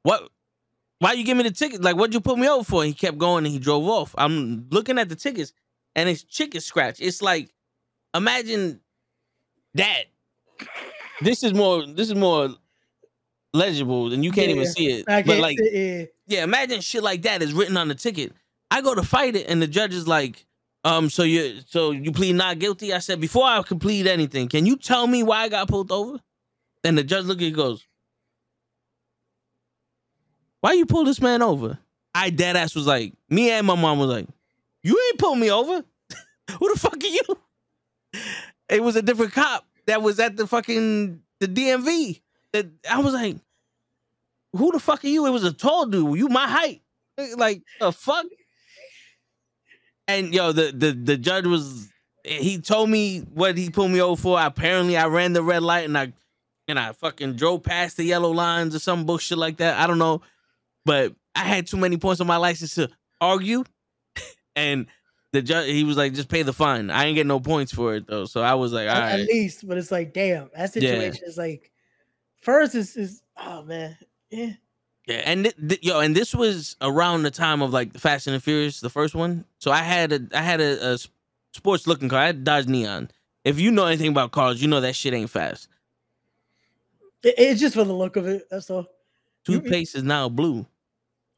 what? 0.04 0.30
Why 1.00 1.14
you 1.14 1.24
give 1.24 1.36
me 1.36 1.42
the 1.42 1.50
ticket? 1.50 1.82
Like, 1.82 1.96
what'd 1.96 2.14
you 2.14 2.20
put 2.20 2.38
me 2.38 2.48
over 2.48 2.62
for? 2.62 2.84
He 2.84 2.92
kept 2.92 3.18
going 3.18 3.44
and 3.44 3.52
he 3.52 3.58
drove 3.58 3.88
off. 3.88 4.14
I'm 4.16 4.68
looking 4.70 5.00
at 5.00 5.08
the 5.08 5.16
tickets, 5.16 5.52
and 5.96 6.08
it's 6.08 6.22
chicken 6.22 6.60
scratch. 6.60 7.00
It's 7.00 7.22
like, 7.22 7.50
imagine 8.14 8.80
that. 9.74 10.04
This 11.20 11.42
is 11.42 11.54
more. 11.54 11.84
This 11.86 12.08
is 12.08 12.14
more 12.14 12.50
legible, 13.52 14.12
and 14.12 14.24
you 14.24 14.30
can't 14.30 14.50
even 14.50 14.66
see 14.66 14.86
it. 14.86 15.08
I 15.08 15.22
but 15.22 15.38
like, 15.38 15.58
here. 15.58 16.08
yeah, 16.26 16.44
imagine 16.44 16.80
shit 16.80 17.02
like 17.02 17.22
that 17.22 17.42
is 17.42 17.52
written 17.52 17.76
on 17.76 17.88
the 17.88 17.94
ticket. 17.94 18.32
I 18.70 18.82
go 18.82 18.94
to 18.94 19.02
fight 19.02 19.36
it, 19.36 19.48
and 19.48 19.60
the 19.60 19.66
judge 19.66 19.94
is 19.94 20.06
like, 20.06 20.44
um, 20.84 21.10
so 21.10 21.22
you 21.22 21.60
so 21.66 21.90
you 21.90 22.12
plead 22.12 22.36
not 22.36 22.58
guilty? 22.58 22.92
I 22.92 22.98
said, 22.98 23.20
before 23.20 23.44
I 23.44 23.62
can 23.62 23.78
plead 23.78 24.06
anything, 24.06 24.48
can 24.48 24.66
you 24.66 24.76
tell 24.76 25.06
me 25.06 25.22
why 25.22 25.42
I 25.42 25.48
got 25.48 25.68
pulled 25.68 25.90
over? 25.90 26.20
And 26.84 26.96
the 26.96 27.02
judge 27.02 27.24
look 27.24 27.42
at 27.42 27.52
goes, 27.52 27.86
Why 30.60 30.72
you 30.72 30.86
pull 30.86 31.04
this 31.04 31.20
man 31.20 31.42
over? 31.42 31.78
I 32.14 32.30
dead 32.30 32.56
ass 32.56 32.74
was 32.74 32.86
like, 32.86 33.12
me 33.28 33.50
and 33.50 33.66
my 33.66 33.74
mom 33.74 33.98
was 33.98 34.08
like, 34.08 34.26
You 34.82 34.98
ain't 35.08 35.18
pull 35.18 35.34
me 35.34 35.50
over. 35.50 35.84
Who 36.58 36.72
the 36.72 36.78
fuck 36.78 36.96
are 37.02 37.06
you? 37.06 38.22
It 38.68 38.82
was 38.82 38.96
a 38.96 39.02
different 39.02 39.32
cop 39.32 39.66
that 39.86 40.02
was 40.02 40.20
at 40.20 40.36
the 40.36 40.46
fucking 40.46 41.20
the 41.40 41.48
DMV. 41.48 42.20
That 42.52 42.66
I 42.90 43.00
was 43.00 43.14
like, 43.14 43.36
who 44.52 44.72
the 44.72 44.80
fuck 44.80 45.04
are 45.04 45.08
you? 45.08 45.26
It 45.26 45.30
was 45.30 45.44
a 45.44 45.52
tall 45.52 45.86
dude. 45.86 46.18
You 46.18 46.28
my 46.28 46.46
height. 46.46 46.82
Like 47.36 47.62
the 47.80 47.90
fuck? 47.90 48.26
And 50.06 50.32
yo, 50.32 50.52
the 50.52 50.72
the 50.72 50.92
the 50.92 51.16
judge 51.16 51.46
was 51.46 51.88
he 52.24 52.60
told 52.60 52.90
me 52.90 53.20
what 53.20 53.58
he 53.58 53.70
pulled 53.70 53.90
me 53.90 54.00
over 54.00 54.20
for. 54.20 54.40
Apparently, 54.40 54.96
I 54.96 55.06
ran 55.06 55.32
the 55.32 55.42
red 55.42 55.62
light 55.62 55.84
and 55.84 55.98
I 55.98 56.12
and 56.68 56.78
I 56.78 56.92
fucking 56.92 57.34
drove 57.34 57.64
past 57.64 57.96
the 57.96 58.04
yellow 58.04 58.30
lines 58.30 58.74
or 58.74 58.78
some 58.78 59.04
bullshit 59.04 59.38
like 59.38 59.56
that. 59.56 59.78
I 59.78 59.86
don't 59.86 59.98
know. 59.98 60.22
But 60.84 61.14
I 61.34 61.40
had 61.40 61.66
too 61.66 61.76
many 61.76 61.96
points 61.96 62.20
on 62.20 62.26
my 62.26 62.36
license 62.36 62.74
to 62.76 62.88
argue. 63.20 63.64
And 64.56 64.86
the 65.32 65.42
judge 65.42 65.68
he 65.68 65.84
was 65.84 65.96
like, 65.96 66.14
just 66.14 66.28
pay 66.28 66.42
the 66.42 66.52
fine. 66.52 66.90
I 66.90 67.04
ain't 67.04 67.14
get 67.16 67.26
no 67.26 67.40
points 67.40 67.72
for 67.72 67.94
it 67.94 68.06
though. 68.06 68.24
So 68.24 68.40
I 68.42 68.54
was 68.54 68.72
like, 68.72 68.88
all 68.88 68.96
at, 68.96 69.00
right. 69.12 69.20
at 69.20 69.26
least, 69.28 69.66
but 69.68 69.76
it's 69.78 69.90
like, 69.90 70.12
damn, 70.14 70.44
that 70.54 70.58
Yeah. 70.58 70.66
situation 70.66 71.24
is 71.26 71.36
like, 71.36 71.70
first 72.40 72.74
is 72.74 72.96
is 72.96 73.22
oh 73.36 73.62
man, 73.62 73.96
yeah, 74.30 74.52
Yeah, 75.06 75.22
and 75.24 75.44
th- 75.44 75.56
th- 75.56 75.82
yo, 75.84 76.00
and 76.00 76.14
this 76.16 76.34
was 76.34 76.76
around 76.80 77.22
the 77.24 77.30
time 77.30 77.60
of 77.62 77.72
like 77.72 77.94
Fast 77.98 78.26
and 78.26 78.36
the 78.36 78.40
Furious, 78.40 78.80
the 78.80 78.90
first 78.90 79.14
one. 79.14 79.44
So 79.58 79.70
I 79.70 79.82
had 79.82 80.12
a 80.12 80.20
I 80.34 80.42
had 80.42 80.60
a 80.60 80.98
sports 81.52 81.86
looking 81.86 82.08
car. 82.08 82.20
I 82.20 82.26
had 82.26 82.44
Dodge 82.44 82.66
Neon. 82.66 83.10
If 83.44 83.58
you 83.60 83.70
know 83.70 83.86
anything 83.86 84.08
about 84.10 84.32
cars, 84.32 84.60
you 84.62 84.68
know 84.68 84.80
that 84.80 84.94
shit 84.96 85.14
ain't 85.14 85.30
fast. 85.30 85.68
It- 87.22 87.34
it's 87.38 87.60
just 87.60 87.74
for 87.74 87.84
the 87.84 87.92
look 87.92 88.16
of 88.16 88.26
it. 88.26 88.46
That's 88.50 88.70
all. 88.70 88.86
You- 89.46 89.60
Toothpaste 89.60 89.94
is 89.96 90.02
now 90.02 90.28
blue. 90.28 90.66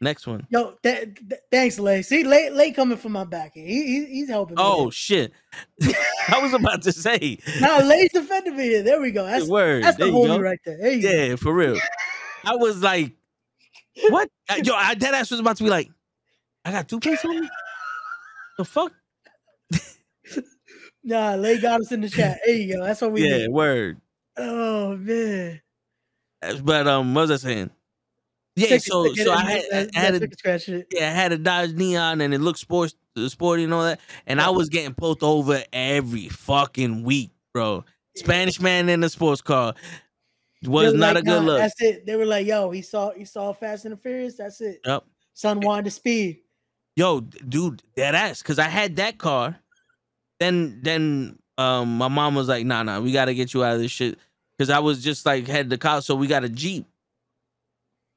Next 0.03 0.27
one. 0.27 0.47
Yo, 0.49 0.77
th- 0.83 1.15
th- 1.29 1.41
thanks, 1.51 1.79
Lay. 1.79 2.01
See, 2.01 2.25
Lay, 2.25 2.49
Lay 2.49 2.73
coming 2.73 2.97
from 2.97 3.13
my 3.13 3.25
back. 3.25 3.53
He, 3.55 3.63
he 3.63 4.07
he's 4.07 4.31
helping 4.31 4.57
me. 4.57 4.63
Oh 4.63 4.89
shit! 4.91 5.33
I 6.29 6.41
was 6.41 6.55
about 6.55 6.83
to 6.83 6.93
say 6.93 7.39
now 7.61 7.83
Lay's 7.83 8.11
defending 8.11 8.57
me 8.57 8.65
here. 8.65 8.83
There 8.83 9.01
we 9.01 9.11
go. 9.11 9.27
That's 9.27 9.47
word. 9.47 9.85
that's 9.85 9.99
there 9.99 10.07
the 10.07 10.13
homie 10.13 10.43
right 10.43 10.59
there. 10.65 10.79
There 10.79 10.93
you 10.93 11.03
go. 11.03 11.11
Yeah, 11.11 11.37
for 11.37 11.53
real. 11.53 11.79
I 12.45 12.57
was 12.57 12.83
like, 12.83 13.13
what? 14.09 14.31
Yo, 14.65 14.75
I 14.75 14.95
dead 14.95 15.13
ass 15.13 15.31
was 15.31 15.41
about 15.41 15.59
to 15.59 15.65
be 15.65 15.71
like, 15.71 15.91
I 16.65 16.73
got 16.73 16.89
two 16.89 16.99
plates 16.99 17.23
on 17.25 17.39
me. 17.39 17.49
The 18.57 18.65
fuck? 18.65 18.93
Nah, 21.03 21.35
Lay 21.35 21.59
got 21.59 21.81
us 21.81 21.93
in 21.93 22.03
the 22.03 22.11
chat. 22.11 22.41
There 22.45 22.55
you 22.55 22.77
go. 22.77 22.85
That's 22.85 23.01
what 23.01 23.13
we 23.13 23.27
Yeah, 23.27 23.49
word. 23.49 24.01
Oh 24.37 24.97
man. 24.97 25.61
But 26.63 26.87
um, 26.87 27.15
what 27.15 27.23
was 27.23 27.31
I 27.31 27.37
saying? 27.37 27.71
Yeah, 28.57 28.79
so 28.79 29.13
so 29.15 29.33
I 29.33 29.43
had, 29.43 29.89
I 29.95 29.99
had 29.99 30.15
a 30.23 30.85
yeah, 30.91 31.09
I 31.09 31.13
had 31.13 31.33
a 31.33 31.39
Dodge 31.39 31.73
Neon 31.73 32.21
and 32.21 32.35
it 32.35 32.41
looked 32.41 32.59
sports 32.59 32.95
sporty 33.29 33.65
and 33.65 33.73
all 33.73 33.85
that. 33.85 34.01
And 34.27 34.41
I 34.41 34.51
was 34.51 34.69
getting 34.69 34.95
pulled 34.95 35.23
over 35.23 35.63
every 35.73 36.29
fucking 36.29 37.05
week, 37.05 37.31
bro. 37.55 37.85
Spanish 38.17 38.61
man 38.61 38.89
in 38.89 39.03
a 39.05 39.09
sports 39.09 39.41
car 39.41 39.75
was 40.65 40.95
not 40.95 41.15
like, 41.15 41.23
a 41.23 41.27
good 41.27 41.41
"Nah, 41.41 41.47
look. 41.47 41.59
That's 41.59 41.81
it. 41.81 42.07
They 42.07 42.17
were 42.17 42.27
like, 42.27 42.47
"Yo, 42.47 42.71
he 42.71 42.83
saw 42.83 43.13
he 43.13 43.25
saw 43.25 43.53
Fast 43.53 43.85
and 43.85 43.93
the 43.93 43.97
Furious. 43.97 44.37
That's 44.37 44.61
it. 44.61 44.81
Yep. 44.85 45.05
Son 45.35 45.61
wanted 45.61 45.85
to 45.87 45.91
speed." 45.91 46.41
Yo, 46.97 47.21
dude, 47.21 47.83
that 47.97 48.15
ass. 48.15 48.43
Cause 48.43 48.59
I 48.59 48.69
had 48.69 48.97
that 48.97 49.19
car. 49.19 49.57
Then 50.39 50.81
then 50.83 51.39
um 51.57 51.97
my 51.97 52.09
mom 52.09 52.35
was 52.35 52.49
like, 52.49 52.67
nah, 52.67 52.83
nah, 52.83 53.01
we 53.01 53.13
gotta 53.13 53.33
get 53.33 53.55
you 53.55 53.65
out 53.65 53.75
of 53.77 53.81
this 53.81 53.93
shit. 53.93 54.19
Cause 54.59 54.71
I 54.71 54.81
was 54.81 55.03
just 55.03 55.25
like 55.25 55.47
had 55.47 55.71
the 55.71 55.79
car, 55.79 56.03
so 56.03 56.15
we 56.15 56.27
got 56.27 56.45
a 56.45 56.49
Jeep. 56.49 56.87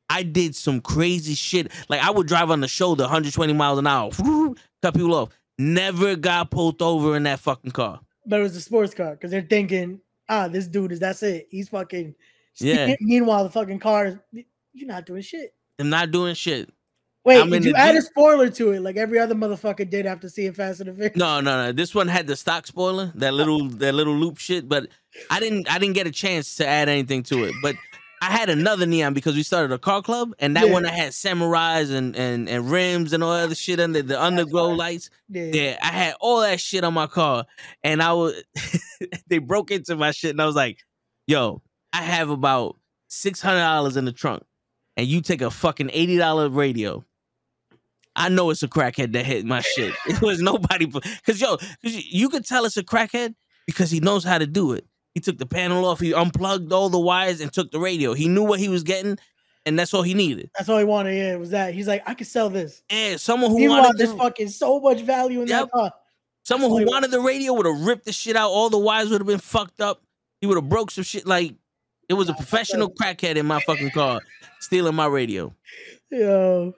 I 0.09 0.23
did 0.23 0.55
some 0.55 0.81
crazy 0.81 1.33
shit. 1.33 1.71
Like 1.89 2.01
I 2.01 2.11
would 2.11 2.27
drive 2.27 2.51
on 2.51 2.61
the 2.61 2.67
shoulder 2.67 3.03
120 3.03 3.53
miles 3.53 3.79
an 3.79 3.87
hour, 3.87 4.11
cut 4.81 4.93
people 4.93 5.13
off. 5.13 5.29
Never 5.57 6.15
got 6.15 6.51
pulled 6.51 6.81
over 6.81 7.15
in 7.15 7.23
that 7.23 7.39
fucking 7.39 7.71
car. 7.71 7.99
But 8.25 8.39
it 8.39 8.43
was 8.43 8.55
a 8.55 8.61
sports 8.61 8.93
car 8.93 9.11
because 9.11 9.31
they're 9.31 9.41
thinking, 9.41 9.99
"Ah, 10.29 10.47
this 10.47 10.67
dude 10.67 10.91
is 10.91 10.99
that's 10.99 11.23
it. 11.23 11.47
He's 11.49 11.69
fucking." 11.69 12.15
Yeah. 12.57 12.95
Meanwhile, 13.01 13.43
the 13.45 13.49
fucking 13.49 13.79
car 13.79 14.07
is 14.07 14.17
you're 14.73 14.87
not 14.87 15.05
doing 15.05 15.21
shit. 15.21 15.53
I'm 15.79 15.89
not 15.89 16.11
doing 16.11 16.35
shit. 16.35 16.69
Wait, 17.25 17.39
I'm 17.39 17.49
did 17.49 17.63
you 17.63 17.73
add 17.75 17.95
a 17.95 18.01
spoiler 18.01 18.49
to 18.49 18.71
it 18.71 18.81
like 18.81 18.97
every 18.97 19.17
other 19.17 19.33
motherfucker 19.33 19.89
did 19.89 20.05
after 20.05 20.27
seeing 20.27 20.51
Fast 20.51 20.81
and 20.81 20.89
the 20.89 20.93
Furious? 20.93 21.15
No, 21.15 21.39
no, 21.39 21.65
no. 21.65 21.71
This 21.71 21.95
one 21.95 22.09
had 22.09 22.27
the 22.27 22.35
stock 22.35 22.67
spoiler, 22.67 23.13
that 23.15 23.33
little 23.33 23.69
that 23.69 23.93
little 23.93 24.15
loop 24.15 24.37
shit, 24.37 24.67
but 24.67 24.89
I 25.29 25.39
didn't 25.39 25.71
I 25.71 25.79
didn't 25.79 25.93
get 25.93 26.05
a 26.05 26.11
chance 26.11 26.55
to 26.55 26.67
add 26.67 26.89
anything 26.89 27.23
to 27.23 27.45
it. 27.45 27.55
But 27.61 27.75
I 28.23 28.31
had 28.31 28.49
another 28.49 28.85
neon 28.85 29.13
because 29.13 29.35
we 29.35 29.43
started 29.43 29.73
a 29.73 29.77
car 29.77 30.01
club, 30.01 30.33
and 30.39 30.55
that 30.55 30.67
Yeah. 30.67 30.73
one 30.73 30.85
I 30.85 30.91
had 30.91 31.11
samurais 31.11 31.91
and 31.91 32.15
and 32.15 32.47
and 32.47 32.71
rims 32.71 33.11
and 33.11 33.21
all 33.23 33.31
other 33.31 33.55
shit 33.55 33.79
under 33.79 34.01
the 34.01 34.13
underglow 34.15 34.69
fire. 34.69 34.75
lights. 34.77 35.09
Yeah. 35.29 35.43
Yeah, 35.53 35.77
I 35.81 35.87
had 35.87 36.15
all 36.21 36.39
that 36.41 36.61
shit 36.61 36.83
on 36.83 36.93
my 36.93 37.07
car, 37.07 37.45
and 37.83 38.01
I 38.01 38.13
was 38.13 38.41
they 39.27 39.39
broke 39.39 39.71
into 39.71 39.95
my 39.95 40.11
shit, 40.11 40.31
and 40.31 40.41
I 40.41 40.45
was 40.45 40.55
like, 40.55 40.79
"Yo, 41.27 41.61
I 41.91 42.01
have 42.03 42.29
about 42.29 42.77
six 43.07 43.41
hundred 43.41 43.59
dollars 43.61 43.97
in 43.97 44.05
the 44.05 44.13
trunk, 44.13 44.43
and 44.95 45.05
you 45.05 45.21
take 45.21 45.41
a 45.41 45.51
fucking 45.51 45.89
eighty 45.93 46.15
dollar 46.17 46.49
radio." 46.49 47.03
I 48.15 48.29
know 48.29 48.51
it's 48.51 48.61
a 48.63 48.67
crackhead 48.67 49.13
that 49.13 49.25
hit 49.25 49.43
my 49.45 49.61
shit. 49.61 49.93
It 50.07 50.21
was 50.21 50.39
nobody, 50.39 50.85
because 50.85 51.41
yo, 51.41 51.57
cause 51.57 51.71
you, 51.83 52.01
you 52.05 52.29
could 52.29 52.45
tell 52.45 52.63
it's 52.65 52.77
a 52.77 52.83
crackhead 52.83 53.33
because 53.65 53.89
he 53.91 53.99
knows 53.99 54.23
how 54.23 54.37
to 54.37 54.45
do 54.47 54.73
it. 54.73 54.85
He 55.13 55.19
took 55.21 55.37
the 55.37 55.45
panel 55.45 55.85
off, 55.85 55.99
he 55.99 56.13
unplugged 56.13 56.71
all 56.73 56.89
the 56.89 56.99
wires, 56.99 57.39
and 57.39 57.53
took 57.53 57.71
the 57.71 57.79
radio. 57.79 58.13
He 58.13 58.27
knew 58.27 58.43
what 58.43 58.59
he 58.59 58.67
was 58.67 58.81
getting, 58.83 59.19
and 59.65 59.77
that's 59.77 59.93
all 59.93 60.01
he 60.01 60.13
needed. 60.15 60.49
That's 60.57 60.69
all 60.69 60.79
he 60.79 60.85
wanted. 60.85 61.15
Yeah, 61.15 61.33
it 61.33 61.39
was 61.39 61.51
that. 61.51 61.73
He's 61.73 61.87
like, 61.87 62.01
I 62.07 62.13
could 62.15 62.27
sell 62.27 62.49
this. 62.49 62.81
And 62.89 63.19
someone 63.21 63.51
who 63.51 63.59
Meanwhile, 63.59 63.83
wanted 63.83 63.97
there's 63.99 64.13
fucking 64.13 64.49
so 64.49 64.79
much 64.79 65.01
value 65.01 65.41
in 65.41 65.47
Yep. 65.47 65.65
that 65.65 65.71
car. 65.71 65.93
Someone 66.43 66.71
all 66.71 66.79
who 66.79 66.85
wanted 66.85 67.11
the 67.11 67.21
radio 67.21 67.53
would 67.53 67.65
have 67.65 67.81
ripped 67.85 68.05
the 68.05 68.11
shit 68.11 68.35
out. 68.35 68.49
All 68.49 68.69
the 68.69 68.77
wires 68.77 69.09
would 69.11 69.21
have 69.21 69.27
been 69.27 69.39
fucked 69.39 69.79
up. 69.79 70.01
He 70.41 70.47
would 70.47 70.57
have 70.57 70.67
broke 70.67 70.91
some 70.91 71.03
shit. 71.03 71.25
Like 71.25 71.53
it 72.09 72.15
was 72.15 72.27
a 72.27 72.33
professional 72.33 72.91
crackhead 72.91 73.37
in 73.37 73.45
my 73.45 73.61
fucking 73.61 73.91
car 73.91 74.19
stealing 74.59 74.95
my 74.95 75.05
radio. 75.05 75.55
Yo. 76.11 76.73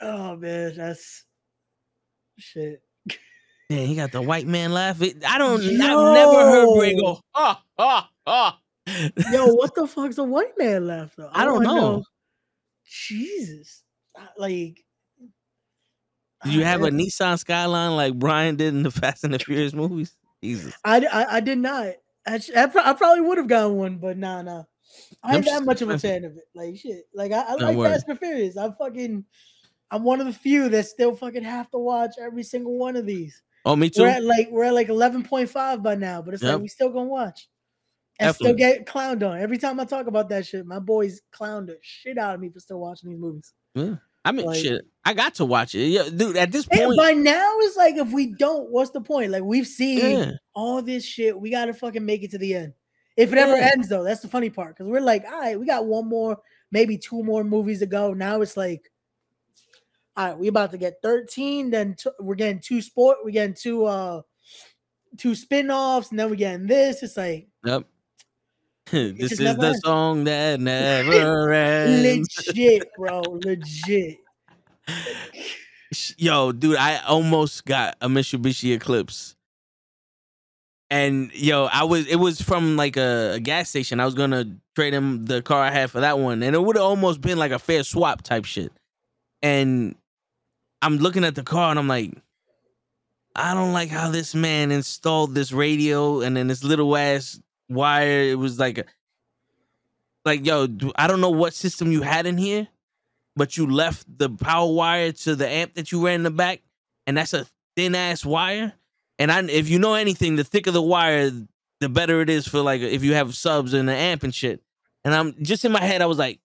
Oh 0.00 0.36
man, 0.36 0.74
that's 0.76 1.24
shit. 2.38 2.82
Yeah, 3.68 3.78
he 3.78 3.96
got 3.96 4.12
the 4.12 4.22
white 4.22 4.46
man 4.46 4.72
laugh. 4.72 5.02
It, 5.02 5.24
I 5.26 5.38
don't. 5.38 5.60
I've 5.60 5.72
never 5.72 6.44
heard 6.44 6.78
Bray 6.78 6.94
go. 6.94 7.20
Ah 7.34 7.62
ah 7.78 8.10
ah. 8.26 8.60
Yo, 9.32 9.54
what 9.54 9.74
the 9.74 9.88
fuck's 9.88 10.18
a 10.18 10.24
white 10.24 10.56
man 10.56 10.86
left 10.86 11.16
though? 11.16 11.30
I 11.32 11.44
don't 11.44 11.64
wanna 11.64 11.80
know. 11.80 12.04
Jesus. 12.88 13.82
Uh, 14.16 14.26
Like 14.38 14.84
Do 16.44 16.50
you 16.52 16.64
have 16.64 16.82
a. 16.82 16.90
Nissan 16.90 17.38
Skyline 17.38 17.96
like 17.96 18.14
Brian 18.14 18.54
did 18.56 18.74
in 18.74 18.84
the 18.84 18.90
Fast 18.92 19.24
and 19.24 19.34
the 19.34 19.38
Furious 19.38 19.74
movies? 19.74 20.16
Jesus. 20.42 20.74
I, 20.84 21.04
I, 21.06 21.36
I 21.36 21.40
did 21.40 21.58
not. 21.58 21.88
I, 22.26 22.40
I 22.54 22.92
probably 22.92 23.22
would 23.22 23.38
have 23.38 23.48
gotten 23.48 23.76
one, 23.76 23.98
but 23.98 24.16
nah, 24.16 24.42
nah. 24.42 24.64
I 25.22 25.36
ain't 25.36 25.44
that 25.46 25.64
much 25.64 25.82
of 25.82 25.90
a 25.90 25.98
fan 26.06 26.24
of 26.24 26.36
it. 26.36 26.44
Like 26.54 26.76
shit. 26.76 27.04
Like 27.14 27.32
I, 27.32 27.42
I 27.42 27.54
like. 27.54 27.78
Fast 27.78 28.08
and 28.08 28.18
Furious. 28.18 28.56
I'm 28.56 28.74
fucking. 28.74 29.24
I'm 29.90 30.02
one 30.02 30.20
of 30.20 30.26
the 30.26 30.32
few 30.32 30.68
that 30.68 30.86
still 30.86 31.14
fucking 31.14 31.44
have 31.44 31.70
to 31.70 31.78
watch 31.78 32.12
every 32.20 32.42
single 32.42 32.76
one 32.76 32.96
of 32.96 33.06
these. 33.06 33.42
Oh, 33.66 33.76
me 33.76 33.90
too. 33.90 34.02
We're 34.02 34.08
at 34.08 34.24
like 34.24 34.48
we're 34.50 34.64
at 34.64 34.74
like 34.74 34.88
11.5 34.88 35.82
by 35.82 35.94
now, 35.96 36.22
but 36.22 36.32
it's 36.34 36.42
Yep. 36.42 36.52
like 36.54 36.62
we 36.62 36.68
still 36.68 36.88
gonna 36.90 37.08
watch. 37.08 37.48
And 38.18 38.28
Definitely. 38.28 38.46
still 38.46 38.56
get 38.56 38.86
clowned 38.86 39.28
on. 39.28 39.38
Every 39.38 39.58
time 39.58 39.78
I 39.78 39.84
talk 39.84 40.06
about 40.06 40.28
that 40.30 40.46
shit, 40.46 40.64
my 40.64 40.78
boys 40.78 41.20
clown 41.32 41.66
the 41.66 41.76
shit 41.82 42.16
out 42.16 42.34
of 42.34 42.40
me 42.40 42.48
for 42.48 42.60
still 42.60 42.80
watching 42.80 43.10
these 43.10 43.18
movies. 43.18 43.52
Yeah. 43.74 43.96
I 44.24 44.32
mean, 44.32 44.46
Like- 44.46 44.56
shit. 44.58 44.82
I 45.04 45.12
got 45.12 45.34
to 45.34 45.44
watch 45.44 45.74
it. 45.74 45.86
Yeah, 45.88 46.08
dude. 46.08 46.36
At 46.36 46.50
this 46.50 46.66
And 46.70 46.80
point, 46.80 46.96
by 46.96 47.12
now, 47.12 47.52
it's 47.58 47.76
like 47.76 47.96
if 47.96 48.10
we 48.12 48.28
don't, 48.34 48.70
what's 48.70 48.90
the 48.90 49.00
point? 49.02 49.32
Like 49.32 49.42
we've 49.42 49.66
seen 49.66 49.98
yeah. 49.98 50.30
all 50.54 50.80
this 50.80 51.04
shit. 51.04 51.38
We 51.38 51.50
gotta 51.50 51.74
fucking 51.74 52.04
make 52.06 52.22
it 52.22 52.30
to 52.30 52.38
the 52.38 52.54
end. 52.54 52.72
If 53.16 53.32
it 53.32 53.38
ever 53.38 53.56
Yeah. 53.56 53.70
ends, 53.72 53.88
though, 53.88 54.02
that's 54.04 54.20
the 54.20 54.28
funny 54.28 54.50
part. 54.50 54.76
Because 54.76 54.88
we're 54.88 55.00
like, 55.00 55.24
all 55.26 55.38
right, 55.40 55.58
we 55.58 55.66
got 55.66 55.86
one 55.86 56.06
more, 56.08 56.38
maybe 56.70 56.96
two 56.98 57.22
more 57.22 57.42
movies 57.44 57.80
to 57.80 57.86
go. 57.86 58.12
Now 58.14 58.40
it's 58.42 58.56
like, 58.56 58.90
all 60.16 60.26
right, 60.28 60.38
we 60.38 60.48
about 60.48 60.70
to 60.72 60.78
get 60.78 60.94
13, 61.02 61.70
then 61.70 61.94
t- 61.94 62.10
we're 62.20 62.34
getting 62.34 62.60
two 62.60 62.80
sport, 62.80 63.18
we're 63.24 63.30
getting 63.30 63.54
two 63.54 63.84
uh 63.84 64.22
two 65.18 65.34
spin-offs, 65.34 66.10
and 66.10 66.18
then 66.18 66.28
we're 66.30 66.36
getting 66.36 66.66
this. 66.66 67.02
It's 67.02 67.16
like 67.16 67.48
Yep. 67.64 67.84
this 68.92 69.32
is 69.32 69.38
the 69.38 69.66
ends. 69.66 69.80
song 69.84 70.24
that 70.24 70.60
never 70.60 71.52
ends. 71.52 72.30
legit, 72.46 72.88
bro. 72.96 73.20
Legit. 73.20 74.18
Yo, 76.16 76.52
dude, 76.52 76.76
I 76.76 76.98
almost 77.06 77.64
got 77.64 77.96
a 78.00 78.08
Mitsubishi 78.08 78.74
Eclipse. 78.74 79.34
And 80.90 81.32
yo, 81.34 81.64
I 81.64 81.82
was 81.84 82.06
it 82.06 82.16
was 82.16 82.40
from 82.40 82.76
like 82.76 82.96
a, 82.96 83.32
a 83.34 83.40
gas 83.40 83.68
station. 83.70 83.98
I 83.98 84.04
was 84.04 84.14
gonna 84.14 84.56
trade 84.76 84.94
him 84.94 85.24
the 85.26 85.42
car 85.42 85.60
I 85.62 85.70
had 85.72 85.90
for 85.90 86.00
that 86.00 86.18
one, 86.20 86.42
and 86.44 86.54
it 86.54 86.62
would 86.62 86.76
have 86.76 86.84
almost 86.84 87.20
been 87.20 87.38
like 87.38 87.50
a 87.50 87.58
fair 87.58 87.82
swap 87.82 88.22
type 88.22 88.44
shit. 88.44 88.70
And 89.42 89.96
I'm 90.86 90.98
looking 90.98 91.24
at 91.24 91.34
the 91.34 91.42
car 91.42 91.70
and 91.70 91.80
I'm 91.80 91.88
like, 91.88 92.12
I 93.34 93.54
don't 93.54 93.72
like 93.72 93.88
how 93.88 94.08
this 94.08 94.36
man 94.36 94.70
installed 94.70 95.34
this 95.34 95.50
radio 95.50 96.20
and 96.20 96.36
then 96.36 96.46
this 96.46 96.62
little 96.62 96.96
ass 96.96 97.40
wire. 97.68 98.20
It 98.20 98.38
was 98.38 98.60
like 98.60 98.86
like 100.24 100.46
yo, 100.46 100.68
I 100.94 101.08
don't 101.08 101.20
know 101.20 101.30
what 101.30 101.54
system 101.54 101.90
you 101.90 102.02
had 102.02 102.24
in 102.24 102.38
here, 102.38 102.68
but 103.34 103.56
you 103.56 103.66
left 103.66 104.06
the 104.16 104.30
power 104.30 104.72
wire 104.72 105.10
to 105.10 105.34
the 105.34 105.48
amp 105.48 105.74
that 105.74 105.90
you 105.90 106.06
ran 106.06 106.14
in 106.14 106.22
the 106.22 106.30
back, 106.30 106.62
and 107.04 107.16
that's 107.16 107.34
a 107.34 107.48
thin 107.74 107.96
ass 107.96 108.24
wire. 108.24 108.72
And 109.18 109.32
I, 109.32 109.42
if 109.42 109.68
you 109.68 109.80
know 109.80 109.94
anything, 109.94 110.36
the 110.36 110.44
thicker 110.44 110.70
the 110.70 110.80
wire, 110.80 111.32
the 111.80 111.88
better 111.88 112.20
it 112.20 112.30
is 112.30 112.46
for 112.46 112.60
like 112.60 112.80
if 112.80 113.02
you 113.02 113.14
have 113.14 113.34
subs 113.34 113.74
in 113.74 113.86
the 113.86 113.94
amp 113.94 114.22
and 114.22 114.32
shit. 114.32 114.62
And 115.04 115.12
I'm 115.12 115.34
just 115.42 115.64
in 115.64 115.72
my 115.72 115.82
head, 115.82 116.00
I 116.00 116.06
was 116.06 116.18
like, 116.18 116.38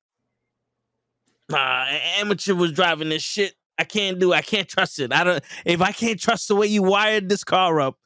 ah, 1.54 1.88
amateur 2.17 2.56
was 2.56 2.71
driving 2.71 3.10
this 3.10 3.21
shit. 3.21 3.54
I 3.82 3.84
can't 3.84 4.20
do. 4.20 4.32
I 4.32 4.41
can't 4.41 4.67
trust 4.67 5.00
it. 5.00 5.12
I 5.12 5.24
don't. 5.24 5.44
If 5.65 5.82
I 5.82 5.91
can't 5.91 6.20
trust 6.20 6.48
the 6.48 6.56
way 6.56 6.67
you 6.67 6.84
wired 6.84 7.30
this 7.30 7.44
car 7.44 7.82
up, 7.82 7.98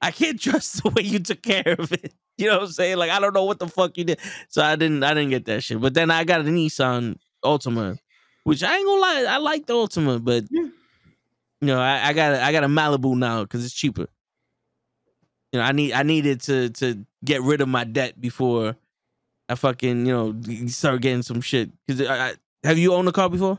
I 0.00 0.12
can't 0.12 0.40
trust 0.48 0.82
the 0.82 0.90
way 0.90 1.02
you 1.02 1.18
took 1.18 1.42
care 1.42 1.74
of 1.78 1.92
it. 1.92 2.14
You 2.38 2.46
know 2.46 2.58
what 2.58 2.66
I'm 2.66 2.72
saying? 2.72 2.96
Like 2.98 3.10
I 3.10 3.18
don't 3.18 3.34
know 3.34 3.44
what 3.44 3.58
the 3.58 3.66
fuck 3.68 3.98
you 3.98 4.04
did. 4.04 4.20
So 4.48 4.62
I 4.62 4.76
didn't. 4.76 5.02
I 5.02 5.12
didn't 5.14 5.30
get 5.30 5.44
that 5.46 5.64
shit. 5.64 5.80
But 5.80 5.94
then 5.94 6.10
I 6.12 6.22
got 6.22 6.40
a 6.40 6.44
Nissan 6.44 7.16
Altima, 7.44 7.98
which 8.44 8.62
I 8.62 8.76
ain't 8.76 8.86
gonna 8.86 9.00
lie. 9.00 9.26
I 9.28 9.36
like 9.38 9.66
the 9.66 9.74
Altima, 9.74 10.22
but 10.22 10.44
Yeah. 10.50 10.62
you 11.60 11.66
know, 11.66 11.80
I, 11.80 12.08
I 12.08 12.12
got 12.12 12.34
a, 12.34 12.44
I 12.44 12.52
got 12.52 12.62
a 12.62 12.68
Malibu 12.68 13.16
now 13.16 13.42
because 13.42 13.64
it's 13.64 13.74
cheaper. 13.74 14.06
You 15.52 15.60
know, 15.60 15.62
I 15.62 15.72
need 15.72 15.92
I 15.92 16.02
needed 16.04 16.40
to 16.42 16.70
to 16.70 17.04
get 17.24 17.42
rid 17.42 17.60
of 17.60 17.68
my 17.68 17.84
debt 17.84 18.20
before 18.20 18.76
I 19.48 19.54
fucking 19.56 20.06
you 20.06 20.12
know 20.12 20.66
start 20.68 21.02
getting 21.02 21.22
some 21.22 21.40
shit. 21.40 21.70
Because 21.86 22.06
I, 22.06 22.28
I, 22.28 22.34
have 22.64 22.78
you 22.78 22.94
owned 22.94 23.08
a 23.08 23.12
car 23.12 23.28
before? 23.28 23.58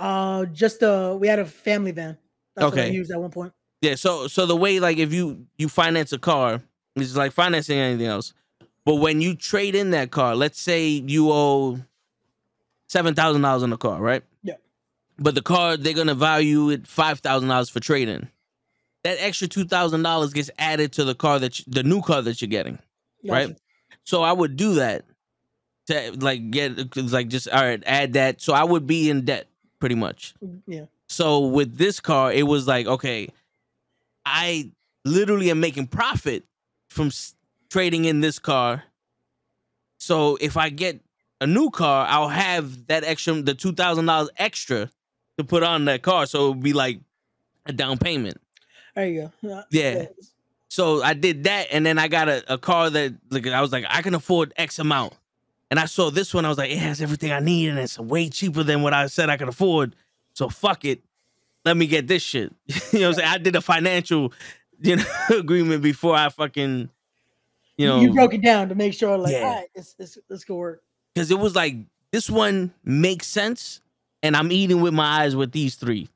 Uh 0.00 0.46
just 0.46 0.82
uh 0.82 1.16
we 1.20 1.28
had 1.28 1.38
a 1.38 1.44
family 1.44 1.92
van. 1.92 2.16
That's 2.56 2.70
what 2.70 2.78
I 2.78 2.84
Okay. 2.84 2.92
used 2.92 3.10
at 3.10 3.20
one 3.20 3.30
point. 3.30 3.52
Yeah, 3.82 3.94
so 3.94 4.26
so 4.28 4.46
the 4.46 4.56
way 4.56 4.80
like 4.80 4.98
if 4.98 5.12
you 5.12 5.46
you 5.58 5.68
finance 5.68 6.12
a 6.12 6.18
car, 6.18 6.62
it's 6.96 7.14
like 7.16 7.32
financing 7.32 7.78
anything 7.78 8.06
else. 8.06 8.32
But 8.84 8.96
when 8.96 9.20
you 9.20 9.34
trade 9.36 9.74
in 9.74 9.90
that 9.90 10.10
car, 10.10 10.34
let's 10.34 10.60
say 10.60 10.86
you 10.88 11.30
owe 11.30 11.78
seven 12.88 13.14
thousand 13.14 13.42
dollars 13.42 13.62
on 13.62 13.70
the 13.70 13.76
car, 13.76 14.00
right? 14.00 14.22
Yeah. 14.42 14.54
But 15.18 15.34
the 15.34 15.42
car 15.42 15.76
they're 15.76 15.92
gonna 15.94 16.14
value 16.14 16.70
it 16.70 16.86
five 16.86 17.20
thousand 17.20 17.48
dollars 17.50 17.68
for 17.68 17.80
trading. 17.80 18.28
That 19.04 19.18
extra 19.20 19.48
two 19.48 19.64
thousand 19.64 20.02
dollars 20.02 20.32
gets 20.32 20.50
added 20.58 20.92
to 20.94 21.04
the 21.04 21.14
car 21.14 21.38
that 21.38 21.58
you, 21.58 21.64
the 21.68 21.82
new 21.82 22.00
car 22.00 22.22
that 22.22 22.40
you're 22.40 22.48
getting. 22.48 22.78
Right. 23.24 23.54
So 24.04 24.22
I 24.22 24.32
would 24.32 24.56
do 24.56 24.74
that 24.74 25.04
to 25.88 26.12
like 26.18 26.50
get 26.50 26.96
like 26.96 27.28
just 27.28 27.48
all 27.48 27.62
right, 27.62 27.82
add 27.86 28.14
that. 28.14 28.40
So 28.40 28.54
I 28.54 28.64
would 28.64 28.86
be 28.86 29.10
in 29.10 29.24
debt 29.26 29.46
pretty 29.80 29.96
much. 29.96 30.34
Yeah. 30.66 30.84
So 31.08 31.40
with 31.40 31.76
this 31.76 31.98
car, 31.98 32.32
it 32.32 32.44
was 32.46 32.68
like, 32.68 32.86
okay, 32.86 33.30
I 34.24 34.70
literally 35.04 35.50
am 35.50 35.58
making 35.60 35.88
profit 35.88 36.44
from 36.88 37.08
s- 37.08 37.34
trading 37.70 38.04
in 38.04 38.20
this 38.20 38.38
car. 38.38 38.84
So 39.98 40.36
if 40.40 40.56
I 40.56 40.68
get 40.68 41.00
a 41.40 41.46
new 41.46 41.70
car, 41.70 42.06
I'll 42.08 42.28
have 42.28 42.86
that 42.86 43.02
extra, 43.04 43.34
the 43.42 43.54
two 43.54 43.72
thousand 43.72 44.06
dollars 44.06 44.30
extra 44.36 44.90
to 45.38 45.44
put 45.44 45.62
on 45.62 45.86
that 45.86 46.02
car. 46.02 46.26
So 46.26 46.46
it 46.46 46.48
would 46.50 46.62
be 46.62 46.72
like 46.72 47.00
a 47.66 47.72
down 47.72 47.98
payment. 47.98 48.40
There 48.94 49.06
you 49.08 49.30
go. 49.42 49.52
Uh, 49.54 49.62
Yeah. 49.70 50.06
So 50.68 51.02
I 51.02 51.14
did 51.14 51.44
that, 51.44 51.66
and 51.72 51.84
then 51.84 51.98
I 51.98 52.06
got 52.06 52.28
a, 52.28 52.54
a 52.54 52.56
car 52.58 52.90
that 52.90 53.14
like 53.30 53.46
I 53.48 53.60
was 53.60 53.72
like, 53.72 53.84
I 53.88 54.02
can 54.02 54.14
afford 54.14 54.52
X 54.56 54.78
amount. 54.78 55.14
And 55.70 55.78
I 55.78 55.84
saw 55.84 56.10
this 56.10 56.34
one, 56.34 56.44
I 56.44 56.48
was 56.48 56.58
like, 56.58 56.70
it 56.70 56.78
has 56.78 57.00
everything 57.00 57.30
I 57.30 57.38
need, 57.40 57.68
and 57.68 57.78
it's 57.78 57.98
way 57.98 58.28
cheaper 58.28 58.62
than 58.64 58.82
what 58.82 58.92
I 58.92 59.06
said 59.06 59.30
I 59.30 59.36
could 59.36 59.48
afford. 59.48 59.94
So 60.34 60.48
fuck 60.48 60.84
it. 60.84 61.00
Let 61.64 61.76
me 61.76 61.86
get 61.86 62.08
this 62.08 62.22
shit. 62.22 62.52
you 62.92 63.00
know 63.00 63.08
what 63.08 63.08
I'm 63.08 63.14
saying? 63.14 63.28
I 63.28 63.38
did 63.38 63.54
a 63.56 63.60
financial 63.60 64.32
you 64.80 64.96
know, 64.96 65.04
agreement 65.30 65.82
before 65.82 66.14
I 66.14 66.28
fucking, 66.28 66.88
you 67.76 67.86
know, 67.86 68.00
you 68.00 68.12
broke 68.12 68.34
it 68.34 68.42
down 68.42 68.68
to 68.70 68.74
make 68.74 68.94
sure, 68.94 69.16
like, 69.16 69.32
Yeah. 69.32 69.38
all 69.40 69.54
right, 69.54 69.66
it's, 69.74 69.94
it's, 69.98 70.18
it's 70.28 70.44
gonna 70.44 70.58
work. 70.58 70.82
because 71.14 71.30
it 71.30 71.38
was 71.38 71.54
like 71.54 71.76
this 72.12 72.28
one 72.28 72.72
makes 72.84 73.26
sense, 73.26 73.80
and 74.22 74.36
I'm 74.36 74.50
eating 74.50 74.80
with 74.80 74.94
my 74.94 75.22
eyes 75.22 75.36
with 75.36 75.52
these 75.52 75.76
three. 75.76 76.08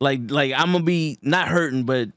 Like, 0.00 0.30
like 0.30 0.52
I'm 0.54 0.72
gonna 0.72 0.84
be 0.84 1.18
not 1.22 1.48
hurting, 1.48 1.84
but 1.84 2.10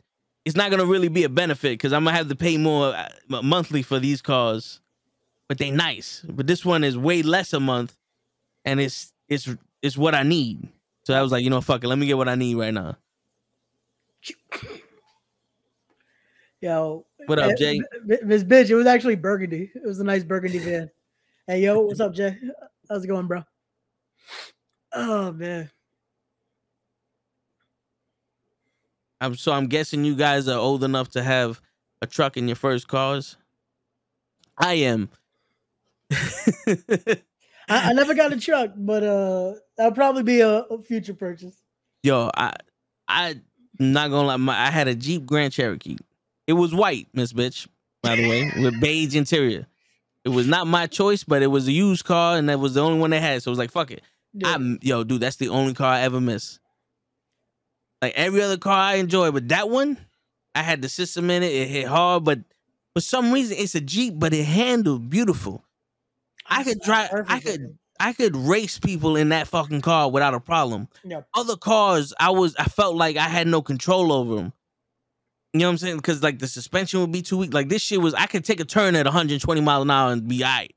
it's 0.45 0.55
not 0.55 0.69
gonna 0.71 0.85
really 0.85 1.07
be 1.07 1.23
a 1.23 1.29
benefit 1.29 1.73
because 1.73 1.93
I'm 1.93 2.03
gonna 2.03 2.17
have 2.17 2.29
to 2.29 2.35
pay 2.35 2.57
more 2.57 2.93
uh, 2.95 3.41
monthly 3.41 3.81
for 3.81 3.99
these 3.99 4.21
cars. 4.21 4.81
But 5.49 5.57
they 5.57 5.71
nice. 5.71 6.23
But 6.29 6.47
this 6.47 6.63
one 6.63 6.85
is 6.85 6.97
way 6.97 7.23
less 7.23 7.51
a 7.53 7.59
month, 7.59 7.97
and 8.63 8.79
it's 8.79 9.11
it's 9.27 9.49
it's 9.81 9.97
what 9.97 10.15
I 10.15 10.23
need. 10.23 10.69
So 11.03 11.13
I 11.15 11.21
was 11.21 11.31
like, 11.31 11.43
you 11.43 11.49
know, 11.49 11.59
fuck 11.59 11.83
it, 11.83 11.87
let 11.87 11.97
me 11.97 12.05
get 12.05 12.17
what 12.17 12.29
I 12.29 12.35
need 12.35 12.55
right 12.55 12.73
now. 12.73 12.95
Yo, 16.61 17.05
What 17.25 17.39
up, 17.39 17.51
eh, 17.51 17.55
Jay? 17.55 17.81
This 18.05 18.43
bitch, 18.43 18.69
it 18.69 18.75
was 18.75 18.85
actually 18.85 19.15
burgundy. 19.15 19.71
It 19.73 19.85
was 19.85 20.01
a 20.01 20.03
nice 20.03 20.25
burgundy 20.25 20.59
van. 20.59 20.91
Hey, 21.47 21.61
yo, 21.61 21.79
what's 21.79 22.01
up, 22.01 22.13
Jay? 22.13 22.37
How's 22.89 23.05
it 23.05 23.07
going, 23.07 23.27
bro? 23.27 23.45
Oh 24.93 25.31
man, 25.31 25.71
I'm 29.21 29.35
so 29.35 29.51
I'm 29.51 29.67
guessing 29.67 30.03
you 30.03 30.15
guys 30.15 30.47
are 30.47 30.57
old 30.59 30.83
enough 30.83 31.09
to 31.11 31.23
have 31.23 31.61
a 32.01 32.07
truck 32.07 32.37
in 32.37 32.47
your 32.47 32.55
first 32.55 32.87
cars. 32.87 33.37
I 34.57 34.73
am. 34.75 35.09
I, 36.11 37.89
I 37.89 37.93
never 37.93 38.15
got 38.15 38.33
a 38.33 38.39
truck, 38.39 38.71
but 38.75 39.03
uh, 39.03 39.53
that'll 39.77 39.93
probably 39.93 40.23
be 40.23 40.41
a, 40.41 40.59
a 40.61 40.81
future 40.81 41.13
purchase. 41.13 41.55
Yo, 42.03 42.29
I 42.35 42.53
I 43.07 43.41
not 43.79 44.09
gonna 44.09 44.27
lie, 44.27 44.37
my, 44.37 44.59
I 44.59 44.71
had 44.71 44.87
a 44.87 44.95
Jeep 44.95 45.25
Grand 45.25 45.53
Cherokee. 45.53 45.97
It 46.47 46.53
was 46.53 46.73
white, 46.73 47.07
Miss 47.13 47.31
Bitch, 47.33 47.67
by 48.01 48.15
the 48.15 48.27
way, 48.27 48.51
with 48.57 48.79
beige 48.81 49.15
interior. 49.15 49.67
It 50.25 50.29
was 50.29 50.47
not 50.47 50.67
my 50.67 50.87
choice, 50.87 51.23
but 51.23 51.41
it 51.41 51.47
was 51.47 51.67
a 51.67 51.71
used 51.71 52.05
car, 52.05 52.37
and 52.37 52.49
that 52.49 52.59
was 52.59 52.73
the 52.73 52.81
only 52.81 52.99
one 52.99 53.11
they 53.11 53.19
had. 53.19 53.41
So 53.41 53.49
it 53.49 53.53
was 53.53 53.59
like, 53.59 53.71
fuck 53.71 53.91
it. 53.91 54.01
Yeah. 54.33 54.53
I'm 54.53 54.79
yo, 54.81 55.03
dude, 55.03 55.21
that's 55.21 55.37
the 55.37 55.49
only 55.49 55.73
car 55.73 55.93
I 55.93 56.01
ever 56.01 56.19
miss. 56.19 56.59
Like 58.01 58.13
every 58.15 58.41
other 58.41 58.57
car 58.57 58.79
I 58.79 58.95
enjoy, 58.95 59.31
but 59.31 59.49
that 59.49 59.69
one, 59.69 59.97
I 60.55 60.63
had 60.63 60.81
the 60.81 60.89
system 60.89 61.29
in 61.29 61.43
it. 61.43 61.51
It 61.51 61.67
hit 61.67 61.87
hard, 61.87 62.23
but 62.23 62.39
for 62.93 63.01
some 63.01 63.31
reason, 63.31 63.57
it's 63.59 63.75
a 63.75 63.81
Jeep, 63.81 64.15
but 64.17 64.33
it 64.33 64.45
handled 64.45 65.09
beautiful. 65.09 65.63
I 66.49 66.63
could 66.63 66.79
drive. 66.81 67.09
I 67.27 67.39
could. 67.39 67.77
I 68.01 68.13
could 68.13 68.35
race 68.35 68.79
people 68.79 69.17
in 69.17 69.29
that 69.29 69.47
fucking 69.49 69.81
car 69.81 70.09
without 70.09 70.33
a 70.33 70.39
problem. 70.39 70.87
Yeah. 71.03 71.21
Other 71.35 71.57
cars, 71.57 72.13
I 72.17 72.29
was. 72.29 72.55
I 72.57 72.63
felt 72.63 72.95
like 72.95 73.17
I 73.17 73.27
had 73.27 73.45
no 73.47 73.61
control 73.61 74.13
over 74.13 74.35
them. 74.35 74.53
You 75.51 75.61
know 75.61 75.67
what 75.67 75.71
I'm 75.71 75.77
saying? 75.79 75.97
Because 75.97 76.23
like 76.23 76.39
the 76.39 76.47
suspension 76.47 77.01
would 77.01 77.11
be 77.11 77.21
too 77.21 77.37
weak. 77.37 77.53
Like 77.53 77.69
this 77.69 77.81
shit 77.81 78.01
was. 78.01 78.13
I 78.13 78.25
could 78.27 78.45
take 78.45 78.59
a 78.59 78.65
turn 78.65 78.95
at 78.95 79.05
120 79.05 79.61
miles 79.61 79.83
an 79.83 79.91
hour 79.91 80.11
and 80.13 80.27
be 80.27 80.43
alright. 80.43 80.73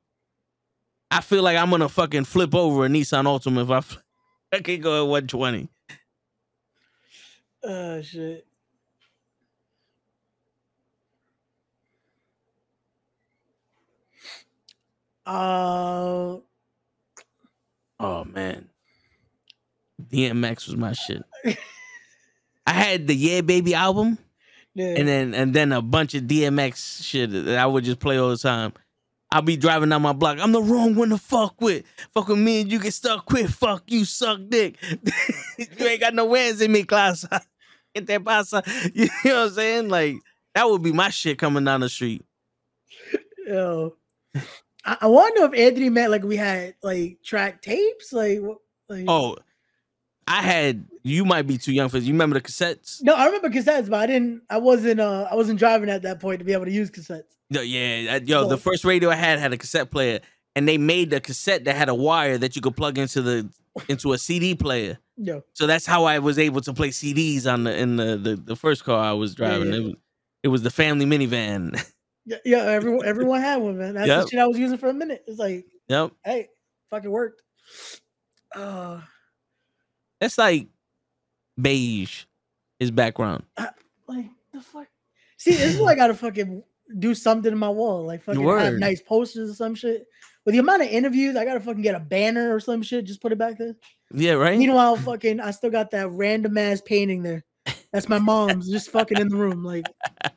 I 1.10 1.20
feel 1.20 1.42
like 1.42 1.56
I'm 1.56 1.70
gonna 1.70 1.88
fucking 1.88 2.24
flip 2.24 2.54
over 2.54 2.86
a 2.86 2.88
Nissan 2.88 3.24
Altima 3.24 3.62
if 3.62 3.70
I. 3.70 3.98
I 4.56 4.60
can 4.60 4.80
go 4.80 5.04
at 5.04 5.08
120. 5.08 5.68
Oh 7.64 8.02
shit. 8.02 8.46
Uh, 15.24 16.36
Oh 18.02 18.24
man, 18.24 18.68
DMX 20.10 20.66
was 20.66 20.76
my 20.76 20.92
shit. 20.92 21.22
I 22.66 22.72
had 22.72 23.06
the 23.06 23.14
Yeah 23.14 23.42
Baby 23.42 23.74
album, 23.74 24.18
yeah. 24.74 24.94
and 24.96 25.06
then 25.06 25.34
and 25.34 25.54
then 25.54 25.70
a 25.70 25.80
bunch 25.80 26.14
of 26.14 26.24
DMX 26.24 27.04
shit 27.04 27.30
that 27.30 27.56
I 27.56 27.64
would 27.64 27.84
just 27.84 28.00
play 28.00 28.18
all 28.18 28.30
the 28.30 28.36
time. 28.36 28.72
I'll 29.30 29.40
be 29.40 29.56
driving 29.56 29.88
down 29.90 30.02
my 30.02 30.12
block. 30.12 30.38
I'm 30.40 30.50
the 30.50 30.60
wrong 30.60 30.96
one 30.96 31.10
to 31.10 31.16
fuck 31.16 31.60
with. 31.60 31.84
Fuck 32.12 32.26
with 32.26 32.40
me 32.40 32.62
and 32.62 32.72
you 32.72 32.80
get 32.80 32.92
stuck 32.92 33.24
quick. 33.24 33.46
Fuck 33.48 33.84
you, 33.86 34.04
suck 34.04 34.40
dick. 34.48 34.76
you 35.58 35.86
ain't 35.86 36.00
got 36.00 36.12
no 36.12 36.34
hands 36.34 36.60
in 36.60 36.72
me, 36.72 36.82
class. 36.82 37.24
Get 37.94 38.06
that 38.08 38.24
pasa. 38.24 38.62
You 38.94 39.04
know 39.24 39.34
what 39.34 39.48
I'm 39.48 39.50
saying? 39.50 39.88
Like 39.88 40.16
that 40.56 40.68
would 40.68 40.82
be 40.82 40.92
my 40.92 41.10
shit 41.10 41.38
coming 41.38 41.64
down 41.64 41.80
the 41.80 41.88
street. 41.88 42.24
Yo. 43.46 43.94
I, 44.84 44.98
I 45.02 45.06
want 45.06 45.34
to 45.36 45.40
know 45.40 45.46
if 45.52 45.58
Anthony 45.58 45.90
meant 45.90 46.10
like 46.10 46.24
we 46.24 46.36
had 46.36 46.74
like 46.82 47.18
track 47.24 47.62
tapes, 47.62 48.12
like, 48.12 48.40
like 48.88 49.04
Oh, 49.08 49.36
I 50.26 50.42
had. 50.42 50.86
You 51.04 51.24
might 51.24 51.48
be 51.48 51.58
too 51.58 51.72
young 51.72 51.88
for 51.88 51.98
this. 51.98 52.06
You 52.06 52.14
remember 52.14 52.34
the 52.34 52.40
cassettes? 52.40 53.02
no, 53.02 53.14
I 53.14 53.26
remember 53.26 53.50
cassettes, 53.50 53.90
but 53.90 54.00
I 54.00 54.06
didn't. 54.06 54.42
I 54.48 54.58
wasn't. 54.58 55.00
Uh, 55.00 55.26
I 55.30 55.34
wasn't 55.34 55.58
driving 55.58 55.90
at 55.90 56.02
that 56.02 56.20
point 56.20 56.38
to 56.38 56.44
be 56.44 56.52
able 56.52 56.64
to 56.66 56.70
use 56.70 56.90
cassettes. 56.90 57.34
No, 57.50 57.60
yeah, 57.60 58.18
yo, 58.24 58.48
the 58.48 58.56
first 58.56 58.84
radio 58.84 59.10
I 59.10 59.14
had 59.16 59.38
had 59.38 59.52
a 59.52 59.58
cassette 59.58 59.90
player, 59.90 60.20
and 60.56 60.66
they 60.68 60.78
made 60.78 61.10
the 61.10 61.20
cassette 61.20 61.64
that 61.64 61.76
had 61.76 61.88
a 61.88 61.94
wire 61.94 62.38
that 62.38 62.54
you 62.56 62.62
could 62.62 62.76
plug 62.76 62.98
into 62.98 63.20
the 63.20 63.50
into 63.88 64.12
a 64.12 64.18
CD 64.18 64.54
player. 64.54 64.98
Yo, 65.16 65.42
So 65.52 65.66
that's 65.66 65.84
how 65.86 66.04
I 66.04 66.18
was 66.20 66.38
able 66.38 66.60
to 66.62 66.72
play 66.72 66.88
CDs 66.90 67.52
on 67.52 67.64
the 67.64 67.76
in 67.76 67.96
the 67.96 68.16
the, 68.16 68.36
the 68.36 68.56
first 68.56 68.84
car 68.84 69.02
I 69.02 69.12
was 69.12 69.34
driving. 69.34 69.72
yeah. 69.72 69.78
It 69.78 69.82
was 69.84 69.94
it 70.44 70.48
was 70.48 70.62
the 70.62 70.70
family 70.70 71.04
minivan. 71.04 71.82
yeah, 72.26 72.38
yeah 72.44 72.62
everyone, 72.64 73.06
everyone 73.06 73.40
had 73.40 73.56
one, 73.56 73.78
man. 73.78 73.94
That's 73.94 74.08
Yep. 74.08 74.22
the 74.24 74.28
shit 74.30 74.40
I 74.40 74.46
was 74.46 74.58
using 74.58 74.78
for 74.78 74.88
a 74.88 74.94
minute. 74.94 75.24
It's 75.26 75.38
like, 75.38 75.66
yep, 75.88 76.12
hey, 76.24 76.48
fucking 76.90 77.10
worked. 77.10 77.42
Uh, 78.54 79.00
that's 80.20 80.38
like 80.38 80.68
beige. 81.60 82.24
His 82.78 82.90
background. 82.90 83.44
like 84.08 84.26
the 84.52 84.60
fuck. 84.60 84.88
See, 85.36 85.52
this 85.52 85.74
is 85.74 85.80
why 85.80 85.92
I 85.92 85.94
gotta 85.94 86.14
fucking 86.14 86.62
do 86.98 87.14
something 87.14 87.52
in 87.52 87.58
my 87.58 87.68
wall, 87.68 88.04
like 88.04 88.22
fucking 88.22 88.46
have 88.46 88.74
nice 88.74 89.00
posters 89.00 89.50
or 89.50 89.54
some 89.54 89.74
shit. 89.74 90.06
With 90.44 90.54
the 90.54 90.58
amount 90.58 90.82
of 90.82 90.88
interviews, 90.88 91.36
I 91.36 91.44
gotta 91.44 91.60
fucking 91.60 91.82
get 91.82 91.94
a 91.94 92.00
banner 92.00 92.54
or 92.54 92.58
some 92.58 92.82
shit. 92.82 93.04
Just 93.04 93.22
put 93.22 93.30
it 93.32 93.38
back 93.38 93.58
there. 93.58 93.76
Yeah, 94.12 94.32
right. 94.32 94.58
Meanwhile, 94.58 94.96
fucking, 94.96 95.40
I 95.40 95.52
still 95.52 95.70
got 95.70 95.92
that 95.92 96.10
random 96.10 96.58
ass 96.58 96.80
painting 96.80 97.22
there. 97.22 97.44
That's 97.92 98.08
my 98.08 98.18
mom's 98.18 98.68
just 98.68 98.90
fucking 98.90 99.18
in 99.18 99.28
the 99.28 99.36
room. 99.36 99.62
Like, 99.64 99.86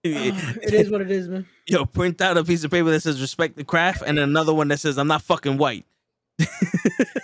it 0.04 0.74
is 0.74 0.90
what 0.90 1.00
it 1.00 1.10
is, 1.10 1.28
man. 1.28 1.46
Yo, 1.66 1.84
print 1.84 2.20
out 2.20 2.36
a 2.36 2.44
piece 2.44 2.62
of 2.64 2.70
paper 2.70 2.90
that 2.90 3.00
says 3.00 3.20
"respect 3.20 3.56
the 3.56 3.64
craft" 3.64 4.02
and 4.06 4.18
another 4.18 4.54
one 4.54 4.68
that 4.68 4.78
says 4.78 4.96
"I'm 4.98 5.08
not 5.08 5.22
fucking 5.22 5.58
white." 5.58 5.84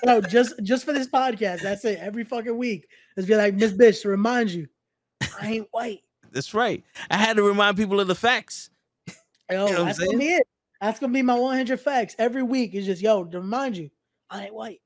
No, 0.05 0.21
just 0.21 0.55
just 0.63 0.85
for 0.85 0.93
this 0.93 1.09
podcast, 1.09 1.63
that's 1.63 1.85
it. 1.87 1.99
Every 1.99 2.25
fucking 2.25 2.57
week, 2.59 2.89
let's 3.17 3.27
be 3.27 3.37
like 3.37 3.55
Miss 3.55 3.73
Bitch 3.73 4.03
to 4.03 4.11
remind 4.11 4.51
you, 4.51 4.67
I 5.41 5.53
ain't 5.53 5.69
white. 5.71 6.01
That's 6.31 6.53
right. 6.53 6.85
I 7.11 7.17
had 7.17 7.37
to 7.39 7.43
remind 7.43 7.79
people 7.79 8.01
of 8.01 8.07
the 8.07 8.15
facts. 8.15 8.69
Yo, 9.51 9.57
know 9.57 9.65
what 9.65 9.79
I'm 9.79 9.87
that's 9.87 9.99
gonna 9.99 10.19
be 10.19 10.27
it. 10.27 10.47
That's 10.81 11.01
gonna 11.01 11.13
be 11.13 11.23
my 11.23 11.39
100 11.39 11.81
facts 11.81 12.15
every 12.19 12.43
week. 12.43 12.75
Is 12.75 12.85
just 12.85 13.01
yo 13.01 13.25
to 13.25 13.41
remind 13.41 13.79
you, 13.79 13.91
I 14.29 14.45
ain't 14.45 14.55
white. 14.55 14.83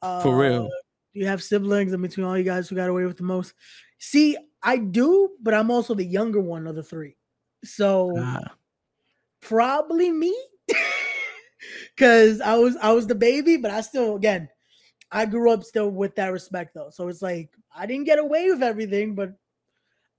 Uh, 0.00 0.22
For 0.22 0.36
real. 0.36 0.64
Do 1.12 1.20
you 1.20 1.26
have 1.26 1.42
siblings 1.42 1.92
in 1.92 2.00
between 2.00 2.26
all 2.26 2.36
you 2.36 2.44
guys 2.44 2.68
who 2.68 2.76
got 2.76 2.88
away 2.88 3.04
with 3.04 3.18
the 3.18 3.24
most? 3.24 3.52
See, 3.98 4.36
I 4.64 4.78
do, 4.78 5.30
but 5.42 5.54
I'm 5.54 5.70
also 5.70 5.94
the 5.94 6.04
younger 6.04 6.40
one 6.40 6.66
of 6.66 6.74
the 6.74 6.82
three. 6.82 7.16
So 7.64 8.14
Ah, 8.18 8.54
probably 9.40 10.10
me. 10.10 10.36
Cause 11.96 12.40
I 12.40 12.56
was 12.56 12.76
I 12.76 12.92
was 12.92 13.06
the 13.06 13.14
baby, 13.14 13.56
but 13.56 13.70
I 13.70 13.80
still 13.82 14.16
again 14.16 14.48
I 15.10 15.26
grew 15.26 15.50
up 15.50 15.62
still 15.62 15.90
with 15.90 16.16
that 16.16 16.32
respect 16.32 16.74
though. 16.74 16.90
So 16.90 17.08
it's 17.08 17.22
like 17.22 17.50
I 17.74 17.86
didn't 17.86 18.04
get 18.04 18.18
away 18.18 18.50
with 18.50 18.62
everything, 18.62 19.14
but 19.14 19.32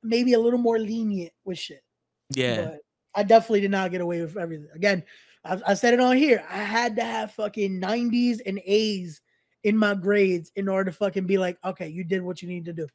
maybe 0.01 0.33
a 0.33 0.39
little 0.39 0.59
more 0.59 0.79
lenient 0.79 1.33
with 1.43 1.59
shit. 1.59 1.83
yeah. 2.29 2.65
But 2.65 2.79
I 3.15 3.23
definitely 3.23 3.61
did 3.61 3.71
not 3.71 3.91
get 3.91 4.01
away 4.01 4.21
with 4.21 4.37
everything. 4.37 4.67
Again, 4.73 5.03
I've, 5.43 5.63
I 5.65 5.73
said 5.73 5.93
it 5.93 5.99
on 5.99 6.17
here. 6.17 6.45
I 6.49 6.57
had 6.57 6.95
to 6.97 7.03
have 7.03 7.33
fucking 7.33 7.79
90s 7.81 8.39
and 8.45 8.59
A's 8.65 9.21
in 9.63 9.77
my 9.77 9.95
grades 9.95 10.51
in 10.55 10.67
order 10.67 10.91
to 10.91 10.97
fucking 10.97 11.25
be 11.25 11.37
like, 11.37 11.57
okay, 11.63 11.87
you 11.87 12.03
did 12.03 12.21
what 12.21 12.41
you 12.41 12.47
need 12.47 12.65
to 12.65 12.73
do. 12.73 12.87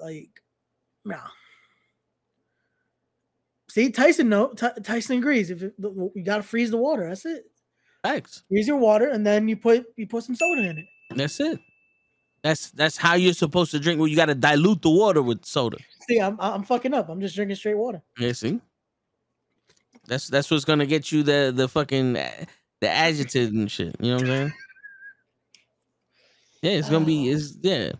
Like, 0.00 0.30
nah. 1.04 1.16
See, 3.70 3.90
Tyson, 3.90 4.28
no, 4.28 4.48
Ty- 4.48 4.78
Tyson 4.82 5.18
agrees. 5.18 5.50
If 5.50 5.62
it, 5.62 5.74
you 5.78 6.22
gotta 6.24 6.42
freeze 6.42 6.70
the 6.70 6.78
water, 6.78 7.08
that's 7.08 7.26
it. 7.26 7.44
Facts. 8.02 8.42
Freeze 8.48 8.66
your 8.66 8.78
water, 8.78 9.08
and 9.08 9.26
then 9.26 9.48
you 9.48 9.56
put 9.56 9.86
you 9.96 10.06
put 10.06 10.24
some 10.24 10.34
soda 10.34 10.62
in 10.62 10.78
it. 10.78 10.86
That's 11.14 11.38
it. 11.40 11.58
That's 12.42 12.70
that's 12.70 12.96
how 12.96 13.14
you're 13.14 13.34
supposed 13.34 13.72
to 13.72 13.80
drink. 13.80 13.98
Well, 13.98 14.08
you 14.08 14.16
got 14.16 14.26
to 14.26 14.34
dilute 14.34 14.82
the 14.82 14.90
water 14.90 15.20
with 15.22 15.44
soda. 15.44 15.78
See, 16.08 16.18
I'm 16.18 16.36
I'm 16.40 16.62
fucking 16.62 16.94
up. 16.94 17.08
I'm 17.08 17.20
just 17.20 17.34
drinking 17.34 17.56
straight 17.56 17.76
water. 17.76 18.00
Yeah, 18.18 18.32
see. 18.32 18.60
That's 20.06 20.28
that's 20.28 20.50
what's 20.50 20.64
gonna 20.64 20.86
get 20.86 21.12
you 21.12 21.22
the 21.22 21.52
the 21.54 21.68
fucking 21.68 22.16
uh, 22.16 22.44
the 22.80 22.88
adjective 22.88 23.50
and 23.50 23.70
shit. 23.70 23.96
You 24.00 24.10
know 24.10 24.14
what 24.14 24.22
I'm 24.22 24.28
saying? 24.28 24.52
Yeah, 26.62 26.70
it's 26.72 26.88
gonna 26.88 27.04
be 27.04 27.28
it's 27.30 27.54
yeah. 27.60 27.92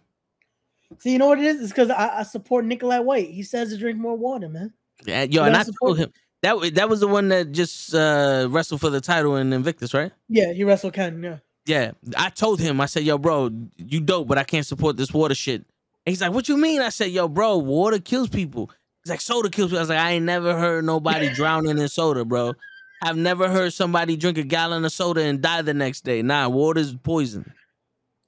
See, 0.98 1.12
you 1.12 1.18
know 1.18 1.26
what 1.26 1.38
it 1.38 1.44
is? 1.44 1.60
It's 1.60 1.70
because 1.70 1.90
I, 1.90 2.20
I 2.20 2.22
support 2.22 2.64
Nikolai 2.64 3.00
White. 3.00 3.28
He 3.28 3.42
says 3.42 3.70
to 3.70 3.78
drink 3.78 3.98
more 3.98 4.16
water, 4.16 4.48
man. 4.48 4.72
Yeah, 5.04 5.24
yo, 5.24 5.44
and 5.44 5.56
I 5.56 5.62
support 5.62 5.90
told 5.90 5.98
him 5.98 6.12
that 6.42 6.74
that 6.74 6.88
was 6.88 7.00
the 7.00 7.08
one 7.08 7.28
that 7.28 7.52
just 7.52 7.94
uh 7.94 8.48
wrestled 8.50 8.80
for 8.80 8.90
the 8.90 9.00
title 9.00 9.36
in 9.36 9.52
Invictus, 9.52 9.94
right? 9.94 10.12
Yeah, 10.28 10.52
he 10.52 10.64
wrestled 10.64 10.94
Ken. 10.94 11.22
Yeah. 11.22 11.38
Yeah, 11.66 11.90
I 12.16 12.30
told 12.30 12.60
him. 12.60 12.80
I 12.80 12.86
said, 12.86 13.02
"Yo, 13.02 13.18
bro, 13.18 13.50
you 13.76 14.00
dope, 14.00 14.26
but 14.26 14.38
I 14.38 14.44
can't 14.44 14.64
support 14.64 14.96
this 14.96 15.12
water 15.12 15.34
shit." 15.34 15.60
And 16.06 16.12
he's 16.12 16.22
like, 16.22 16.32
"What 16.32 16.48
you 16.48 16.56
mean?" 16.56 16.80
I 16.80 16.88
said, 16.88 17.10
"Yo, 17.10 17.28
bro, 17.28 17.58
water 17.58 17.98
kills 17.98 18.30
people." 18.30 18.70
He's 19.04 19.10
like, 19.10 19.20
"Soda 19.20 19.50
kills 19.50 19.68
people." 19.68 19.78
I 19.78 19.82
was 19.82 19.90
like, 19.90 19.98
"I 19.98 20.12
ain't 20.12 20.24
never 20.24 20.58
heard 20.58 20.84
nobody 20.86 21.28
drowning 21.34 21.76
in 21.76 21.88
soda, 21.88 22.24
bro. 22.24 22.54
I've 23.02 23.18
never 23.18 23.50
heard 23.50 23.74
somebody 23.74 24.16
drink 24.16 24.38
a 24.38 24.42
gallon 24.44 24.84
of 24.84 24.92
soda 24.92 25.20
and 25.20 25.42
die 25.42 25.60
the 25.60 25.74
next 25.74 26.04
day. 26.04 26.22
Nah, 26.22 26.48
water's 26.48 26.94
poison." 26.94 27.52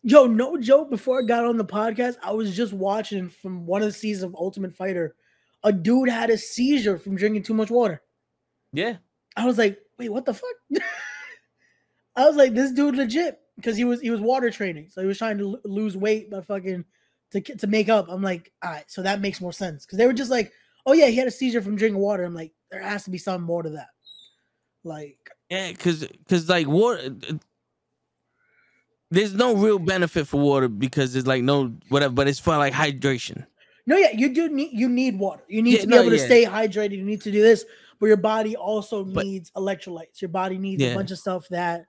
Yo, 0.03 0.27
no 0.27 0.57
joke. 0.57 0.91
Before 0.91 1.21
I 1.21 1.25
got 1.25 1.45
on 1.45 1.59
the 1.59 1.65
podcast, 1.65 2.17
I 2.23 2.33
was 2.33 2.57
just 2.57 2.73
watching 2.73 3.29
from 3.29 3.67
one 3.67 3.83
of 3.83 3.89
the 3.89 3.93
seasons 3.93 4.25
of 4.25 4.35
Ultimate 4.35 4.75
Fighter. 4.75 5.15
A 5.63 5.73
dude 5.73 6.09
had 6.09 6.31
a 6.31 6.39
seizure 6.39 6.99
from 6.99 7.17
drinking 7.17 7.43
too 7.43 7.53
much 7.53 7.71
water. 7.71 8.03
Yeah, 8.73 8.97
I 9.37 9.45
was 9.45 9.59
like, 9.59 9.79
wait, 9.99 10.09
what 10.09 10.25
the 10.25 10.33
fuck? 10.33 10.51
I 12.17 12.27
was 12.27 12.37
like, 12.37 12.55
this 12.55 12.73
dude 12.73 12.97
legit 12.97 13.39
because 13.57 13.77
he 13.77 13.85
was 13.85 14.01
he 14.01 14.11
was 14.11 14.21
water 14.21 14.51
training, 14.51 14.89
so 14.91 15.03
he 15.03 15.07
was 15.07 15.19
trying 15.19 15.37
to 15.39 15.45
l- 15.45 15.61
lose 15.65 15.97
weight 15.97 16.31
by 16.31 16.41
fucking 16.41 16.85
to 17.33 17.41
to 17.41 17.67
make 17.67 17.91
up. 17.91 18.07
I'm 18.09 18.23
like, 18.23 18.53
all 18.65 18.71
right, 18.71 18.91
so 18.91 19.03
that 19.03 19.21
makes 19.21 19.41
more 19.41 19.53
sense 19.53 19.85
because 19.85 19.99
they 19.99 20.07
were 20.07 20.15
just 20.15 20.31
like, 20.31 20.53
oh 20.87 20.95
yeah, 20.95 21.07
he 21.07 21.17
had 21.17 21.29
a 21.29 21.33
seizure 21.33 21.61
from 21.61 21.77
drinking 21.77 22.01
water. 22.01 22.25
I'm 22.25 22.35
like, 22.35 22.53
there 22.71 22.81
has 22.81 23.05
to 23.05 23.11
be 23.11 23.19
something 23.19 23.47
more 23.47 23.63
to 23.63 23.71
that. 23.71 23.89
Like, 24.83 25.19
yeah, 25.51 25.73
cause 25.75 26.07
cause 26.29 26.49
like 26.49 26.67
water. 26.67 27.15
There's 29.11 29.35
no 29.35 29.55
real 29.57 29.79
benefit 29.79 30.27
for 30.29 30.41
water 30.41 30.69
because 30.69 31.13
there's 31.13 31.27
like 31.27 31.43
no 31.43 31.75
whatever, 31.89 32.15
but 32.15 32.29
it's 32.29 32.39
for 32.39 32.57
like 32.57 32.73
hydration. 32.73 33.45
no, 33.87 33.97
yeah, 33.97 34.11
you 34.13 34.33
do 34.33 34.49
need 34.49 34.71
you 34.73 34.89
need 34.89 35.19
water. 35.19 35.43
You 35.49 35.63
need 35.63 35.73
Yeah, 35.75 35.81
to 35.81 35.87
be 35.87 35.95
no, 35.95 36.01
able 36.03 36.11
to 36.11 36.17
yeah. 36.19 36.25
stay 36.27 36.45
hydrated. 36.45 36.97
You 36.99 37.05
need 37.05 37.21
to 37.23 37.33
do 37.33 37.43
this, 37.43 37.65
but 37.99 38.07
your 38.07 38.17
body 38.17 38.55
also 38.57 39.05
But- 39.05 39.27
needs 39.27 39.51
electrolytes. 39.53 40.21
Your 40.21 40.29
body 40.29 40.59
needs 40.59 40.83
a 40.83 40.95
bunch 40.95 41.11
of 41.11 41.19
stuff 41.19 41.49
that 41.49 41.87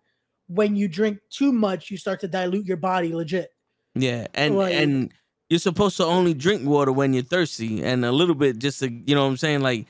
when 0.47 0.75
you 0.75 0.87
drink 0.87 1.19
too 1.29 1.51
much, 1.51 1.91
you 1.91 1.97
start 1.97 2.19
to 2.21 2.27
dilute 2.27 2.65
your 2.65 2.77
body 2.77 3.13
legit. 3.13 3.49
Yeah, 3.95 4.27
and 4.33 4.57
Like- 4.57 4.73
and 4.73 5.11
you're 5.49 5.59
supposed 5.59 5.97
to 5.97 6.05
only 6.05 6.33
drink 6.33 6.65
water 6.65 6.91
when 6.91 7.13
you're 7.13 7.23
thirsty, 7.23 7.83
and 7.83 8.03
a 8.03 8.11
little 8.11 8.35
bit 8.35 8.57
just 8.57 8.79
to 8.79 8.89
you 8.89 9.13
know 9.15 9.23
what 9.25 9.29
I'm 9.29 9.37
saying. 9.37 9.61
Like 9.61 9.81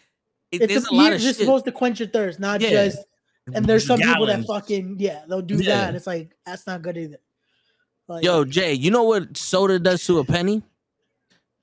it, 0.51 0.63
It's 0.63 0.73
there's 0.73 0.85
a, 0.87 0.93
a 0.93 0.95
lot 0.95 1.03
you're 1.05 1.13
of 1.15 1.21
just 1.21 1.39
shit. 1.39 1.45
supposed 1.45 1.63
to 1.65 1.71
quench 1.71 1.99
your 2.01 2.09
thirst, 2.09 2.39
not 2.41 2.59
Yeah. 2.59 2.71
just 2.87 2.97
And 3.53 3.65
there's 3.65 3.85
some 3.85 3.99
people 3.99 4.27
that 4.27 4.45
fucking 4.45 4.97
yeah, 4.99 5.23
they'll 5.27 5.41
do 5.41 5.55
Yeah. 5.55 5.75
that. 5.77 5.87
And 5.89 5.97
it's 5.97 6.07
like 6.07 6.35
that's 6.45 6.67
not 6.67 6.81
good 6.81 6.97
either. 6.97 7.17
Like, 8.07 8.23
Yo, 8.23 8.43
Jay, 8.45 8.73
you 8.73 8.91
know 8.91 9.03
what 9.03 9.37
soda 9.37 9.79
does 9.79 10.05
to 10.05 10.19
a 10.19 10.25
penny? 10.25 10.61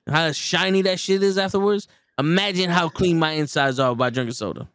How 0.07 0.31
shiny 0.31 0.81
that 0.83 0.99
shit 0.99 1.21
is 1.21 1.37
afterwards. 1.37 1.87
Imagine 2.17 2.69
how 2.69 2.89
clean 2.89 3.19
my 3.19 3.31
insides 3.33 3.79
are 3.79 3.95
by 3.95 4.09
drinking 4.09 4.33
soda. 4.33 4.67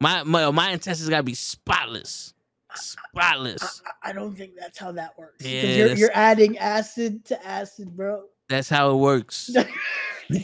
My 0.00 0.22
my 0.22 0.50
my 0.50 0.70
intestines 0.70 1.08
gotta 1.08 1.22
be 1.22 1.34
spotless, 1.34 2.34
spotless. 2.74 3.82
I, 4.02 4.10
I 4.10 4.12
don't 4.12 4.36
think 4.36 4.52
that's 4.58 4.78
how 4.78 4.92
that 4.92 5.18
works. 5.18 5.44
Yeah, 5.44 5.62
you're, 5.62 5.94
you're 5.94 6.10
adding 6.14 6.58
acid 6.58 7.24
to 7.26 7.46
acid, 7.46 7.96
bro. 7.96 8.24
That's 8.48 8.68
how 8.68 8.90
it 8.90 8.96
works. 8.96 9.50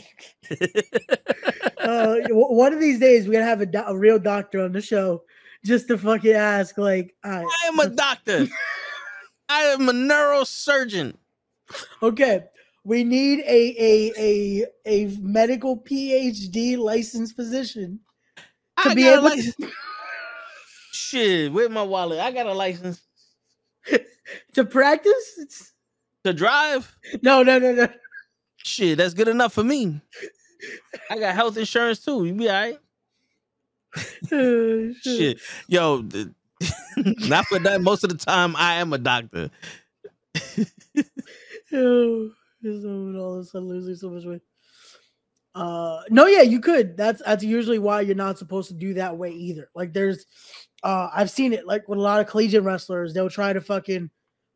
uh, 1.79 2.15
one 2.29 2.73
of 2.73 2.79
these 2.79 2.99
days 2.99 3.27
we're 3.27 3.33
gonna 3.33 3.45
have 3.45 3.61
a, 3.61 3.65
do- 3.65 3.83
a 3.85 3.97
real 3.97 4.19
doctor 4.19 4.61
on 4.61 4.71
the 4.71 4.81
show 4.81 5.23
just 5.65 5.87
to 5.87 5.97
fucking 5.97 6.33
ask, 6.33 6.77
like, 6.77 7.15
right, 7.23 7.45
I 7.45 7.67
am 7.67 7.79
a 7.79 7.89
doctor. 7.89 8.47
I 9.49 9.61
am 9.63 9.89
a 9.89 9.93
neurosurgeon. 9.93 11.15
okay, 12.01 12.43
we 12.83 13.03
need 13.03 13.39
a 13.41 13.75
a 13.77 14.13
a 14.17 14.65
a 14.85 15.17
medical 15.19 15.77
PhD 15.77 16.77
licensed 16.77 17.35
physician 17.35 17.99
to 18.83 18.89
I 18.89 18.93
be 18.95 19.07
able 19.07 19.23
license. 19.23 19.55
to, 19.57 19.69
Shit, 20.93 21.51
where's 21.51 21.69
my 21.69 21.83
wallet? 21.83 22.19
I 22.19 22.31
got 22.31 22.45
a 22.47 22.53
license 22.53 23.01
to 24.53 24.65
practice. 24.65 25.33
It's, 25.37 25.73
to 26.23 26.33
drive. 26.33 26.95
no, 27.21 27.43
no, 27.43 27.59
no, 27.59 27.73
no. 27.73 27.87
Shit, 28.57 28.97
that's 28.97 29.13
good 29.13 29.27
enough 29.27 29.53
for 29.53 29.63
me. 29.63 29.99
I 31.09 31.17
got 31.17 31.33
health 31.35 31.57
insurance 31.57 32.03
too. 32.03 32.25
You 32.25 32.33
be 32.33 32.49
all 32.49 32.55
right. 32.55 32.79
Uh, 34.31 34.93
Shit, 35.01 35.39
yo, 35.67 35.97
not 36.97 37.45
for 37.47 37.59
that. 37.59 37.81
Most 37.81 38.03
of 38.03 38.09
the 38.09 38.17
time, 38.17 38.55
I 38.55 38.75
am 38.75 38.93
a 38.93 38.97
doctor. 38.97 39.49
Oh, 41.73 42.29
all 42.65 43.35
of 43.35 43.41
a 43.41 43.45
sudden 43.45 43.69
losing 43.69 43.95
so 43.95 44.09
much 44.09 44.25
weight. 44.25 44.41
Uh, 45.53 46.01
no, 46.09 46.27
yeah, 46.27 46.41
you 46.41 46.59
could. 46.59 46.95
That's 46.95 47.21
that's 47.25 47.43
usually 47.43 47.79
why 47.79 48.01
you're 48.01 48.15
not 48.15 48.37
supposed 48.37 48.69
to 48.69 48.73
do 48.73 48.93
that 48.95 49.17
way 49.17 49.31
either. 49.31 49.69
Like, 49.75 49.93
there's, 49.93 50.25
uh, 50.83 51.09
I've 51.13 51.31
seen 51.31 51.53
it 51.53 51.65
like 51.65 51.87
with 51.87 51.99
a 51.99 52.01
lot 52.01 52.19
of 52.19 52.27
collegiate 52.27 52.63
wrestlers. 52.63 53.13
They'll 53.13 53.29
try 53.29 53.53
to 53.53 53.61
fucking 53.61 54.09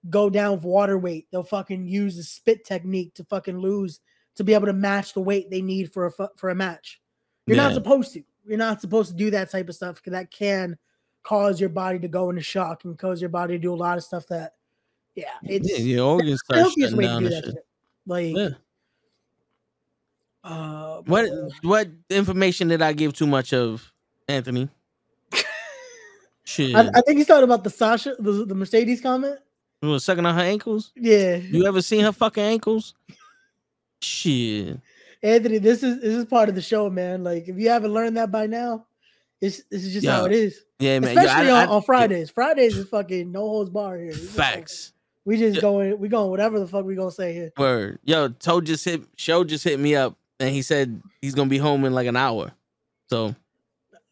go 0.10 0.30
down 0.30 0.54
with 0.54 0.64
water 0.64 0.98
weight. 0.98 1.28
They'll 1.32 1.44
fucking 1.44 1.88
use 1.88 2.16
the 2.16 2.24
spit 2.24 2.66
technique 2.66 3.14
to 3.16 3.24
fucking 3.26 3.58
lose 3.58 4.00
to 4.36 4.44
be 4.44 4.54
able 4.54 4.68
to 4.68 4.74
match 4.74 5.14
the 5.14 5.22
weight 5.22 5.50
they 5.50 5.62
need 5.62 5.94
for 5.94 6.06
a 6.06 6.30
for 6.38 6.50
a 6.50 6.56
match. 6.56 7.02
You're 7.48 7.58
not 7.58 7.74
supposed 7.74 8.14
to. 8.14 8.24
You're 8.46 8.58
not 8.58 8.82
supposed 8.82 9.10
to 9.12 9.16
do 9.16 9.32
that 9.32 9.50
type 9.52 9.70
of 9.70 9.76
stuff 9.76 9.96
because 9.96 10.12
that 10.12 10.32
can 10.32 10.78
cause 11.24 11.60
your 11.60 11.70
body 11.70 11.98
to 12.00 12.08
go 12.08 12.30
into 12.30 12.42
shock 12.42 12.84
and 12.86 12.98
cause 12.98 13.20
your 13.20 13.30
body 13.30 13.56
to 13.56 13.60
do 13.60 13.74
a 13.74 13.76
lot 13.76 13.98
of 13.98 14.04
stuff 14.04 14.28
that, 14.28 14.54
yeah, 15.16 15.26
it's 15.44 15.68
Yeah, 15.70 15.78
your 15.78 16.08
organs 16.08 16.42
start 16.44 16.68
shutting 16.78 17.00
down 17.00 17.24
do 17.24 17.32
shit. 17.32 17.44
shit. 17.46 17.66
Like, 18.06 18.36
Yeah. 18.36 18.50
uh, 20.44 21.02
What 21.06 21.26
uh, 21.26 21.50
what 21.64 21.88
information 22.10 22.68
did 22.68 22.82
I 22.82 22.94
give 22.94 23.14
too 23.14 23.26
much 23.26 23.54
of, 23.54 23.92
Anthony? 24.28 24.70
Shit, 26.44 26.76
I, 26.76 26.88
I 26.94 27.02
think 27.02 27.18
he's 27.18 27.26
talking 27.26 27.44
about 27.44 27.64
the 27.64 27.72
Sasha, 27.72 28.16
the, 28.20 28.46
the 28.46 28.54
Mercedes 28.54 29.02
comment. 29.02 29.40
you 29.82 29.90
was 29.90 30.04
sucking 30.04 30.26
on 30.26 30.36
her 30.36 30.42
ankles. 30.42 30.92
Yeah, 30.96 31.38
You 31.38 31.66
ever 31.66 31.82
seen 31.82 32.04
her 32.04 32.12
fucking 32.12 32.44
ankles? 32.44 32.94
Shit. 34.02 34.78
Anthony, 35.26 35.58
this 35.58 35.82
is 35.84 36.02
this 36.02 36.14
is 36.14 36.26
part 36.26 36.50
of 36.50 36.56
the 36.56 36.62
show, 36.62 36.90
man. 36.90 37.24
Like, 37.24 37.48
if 37.48 37.58
you 37.58 37.70
haven't 37.70 37.92
learned 37.94 38.18
that 38.18 38.32
by 38.32 38.46
now, 38.46 38.86
it's 39.42 39.64
this 39.72 39.84
is 39.84 39.94
just 39.94 40.08
how 40.08 40.26
it 40.26 40.32
is. 40.32 40.64
Yeah, 40.80 41.00
man. 41.00 41.16
Yo, 41.16 41.22
Especially 41.24 41.50
I- 41.52 41.64
on, 41.64 41.70
I- 41.70 41.72
on 41.72 41.82
Fridays. 41.82 42.30
Fridays 42.30 42.78
is 42.78 42.88
fucking 42.90 43.32
no 43.32 43.40
holds 43.42 43.70
bar 43.70 43.98
here. 43.98 44.08
We 44.08 44.12
just 44.14 44.30
fucking- 44.36 44.62
Facts. 44.62 44.92
We 45.26 45.38
just 45.38 45.60
going, 45.60 45.98
we 46.00 46.08
going 46.08 46.30
whatever 46.30 46.60
the 46.60 46.68
fuck 46.68 46.86
we 46.86 46.94
gonna 46.96 47.10
say 47.10 47.34
here. 47.34 47.52
Word. 47.58 47.98
Yo, 48.04 48.30
Toe 48.30 48.62
just 48.62 48.86
hit 48.86 49.02
Show 49.18 49.44
just 49.44 49.64
hit 49.64 49.80
me 49.80 49.96
up 49.96 50.16
and 50.40 50.54
he 50.54 50.62
said 50.62 51.02
he's 51.22 51.34
gonna 51.34 51.50
be 51.50 51.58
home 51.58 51.84
in 51.86 51.94
like 51.94 52.06
an 52.06 52.16
hour. 52.16 52.52
So 53.10 53.36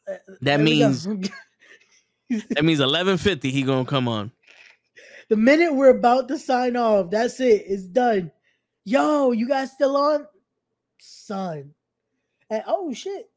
that 0.08 0.24
there 0.42 0.58
means 0.58 1.06
that 2.50 2.64
means 2.66 2.80
eleven 2.80 3.18
fifty 3.18 3.52
he 3.52 3.62
gonna 3.62 3.86
come 3.86 4.08
on. 4.08 4.32
the 5.30 5.36
minute 5.36 5.76
we're 5.76 5.90
about 5.96 6.28
to 6.30 6.40
sign 6.40 6.76
off, 6.76 7.12
that's 7.12 7.40
it. 7.40 7.64
It's 7.68 7.84
done. 7.84 8.32
Yo, 8.86 9.32
you 9.34 9.48
guys 9.48 9.72
still 9.72 9.96
on? 9.96 10.26
Son. 11.04 11.74
And 12.50 12.64
oh 12.66 12.94
shit. 12.94 13.30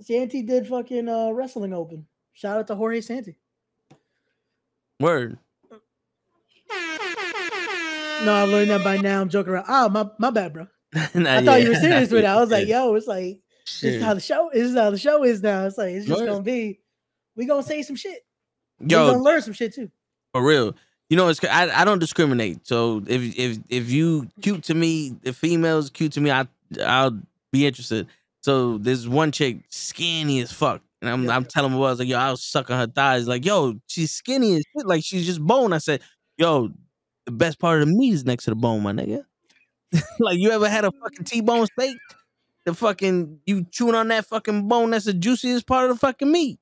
Santi 0.00 0.42
did 0.42 0.66
fucking 0.68 1.08
uh 1.08 1.30
wrestling 1.32 1.72
open. 1.72 2.06
Shout 2.32 2.58
out 2.58 2.66
to 2.68 2.74
Jorge 2.74 3.00
Santi. 3.00 3.36
Word. 5.00 5.38
No, 6.70 8.32
I 8.32 8.42
learned 8.44 8.70
that 8.70 8.82
by 8.82 8.96
now. 8.96 9.20
I'm 9.20 9.28
joking 9.28 9.52
around. 9.52 9.66
Oh, 9.68 9.88
my 9.88 10.08
my 10.18 10.30
bad, 10.30 10.52
bro. 10.52 10.66
I 10.94 11.44
thought 11.44 11.62
you 11.62 11.70
were 11.70 11.74
serious 11.74 12.10
with 12.10 12.22
that. 12.22 12.36
I 12.36 12.40
was 12.40 12.50
like, 12.50 12.68
yo, 12.68 12.94
it's 12.94 13.06
like 13.06 13.40
this 13.64 13.82
is 13.82 14.02
how 14.02 14.14
the 14.14 14.20
show 14.20 14.50
this 14.52 14.68
is 14.70 14.76
how 14.76 14.90
the 14.90 14.98
show 14.98 15.24
is 15.24 15.42
now. 15.42 15.66
It's 15.66 15.76
like 15.76 15.94
it's 15.94 16.06
just 16.06 16.20
Word. 16.20 16.28
gonna 16.28 16.42
be 16.42 16.80
we 17.36 17.46
gonna 17.46 17.62
say 17.62 17.82
some 17.82 17.96
shit. 17.96 18.24
we 18.78 18.86
Yo, 18.88 19.10
gonna 19.10 19.22
learn 19.22 19.42
some 19.42 19.52
shit 19.52 19.74
too. 19.74 19.90
for 20.32 20.42
real. 20.44 20.74
You 21.10 21.18
know, 21.18 21.28
it's 21.28 21.44
I, 21.44 21.68
I 21.82 21.84
don't 21.84 21.98
discriminate. 21.98 22.66
So 22.66 23.02
if 23.06 23.38
if 23.38 23.58
if 23.68 23.90
you 23.90 24.28
cute 24.40 24.62
to 24.64 24.74
me, 24.74 25.16
if 25.22 25.36
females 25.36 25.90
cute 25.90 26.12
to 26.12 26.20
me, 26.20 26.30
I 26.30 26.46
I'll 26.80 27.20
be 27.52 27.66
interested. 27.66 28.06
So 28.42 28.78
there's 28.78 29.08
one 29.08 29.32
chick 29.32 29.58
skinny 29.70 30.40
as 30.40 30.52
fuck, 30.52 30.82
and 31.00 31.10
I'm 31.10 31.24
Yeah. 31.24 31.36
I'm 31.36 31.44
telling 31.44 31.72
my 31.72 31.78
boys 31.78 31.98
like, 31.98 32.08
yo, 32.08 32.18
I 32.18 32.30
was 32.30 32.44
sucking 32.44 32.76
her 32.76 32.86
thighs. 32.86 33.26
Like, 33.26 33.44
yo, 33.44 33.74
she's 33.86 34.12
skinny 34.12 34.56
as 34.56 34.64
shit. 34.76 34.86
Like 34.86 35.02
she's 35.04 35.24
just 35.26 35.40
bone. 35.40 35.72
I 35.72 35.78
said, 35.78 36.02
yo, 36.36 36.70
the 37.26 37.32
best 37.32 37.58
part 37.58 37.80
of 37.80 37.88
the 37.88 37.94
meat 37.94 38.12
is 38.12 38.24
next 38.24 38.44
to 38.44 38.50
the 38.50 38.56
bone, 38.56 38.82
my 38.82 38.92
nigga. 38.92 39.24
like 40.20 40.38
you 40.38 40.50
ever 40.50 40.68
had 40.68 40.84
a 40.84 40.92
fucking 40.92 41.24
T-bone 41.24 41.66
steak? 41.78 41.96
The 42.66 42.74
fucking 42.74 43.40
you 43.46 43.64
chewing 43.70 43.94
on 43.94 44.08
that 44.08 44.26
fucking 44.26 44.68
bone. 44.68 44.90
That's 44.90 45.04
the 45.04 45.12
juiciest 45.14 45.66
part 45.66 45.88
of 45.90 45.96
the 45.96 45.98
fucking 46.00 46.30
meat, 46.30 46.58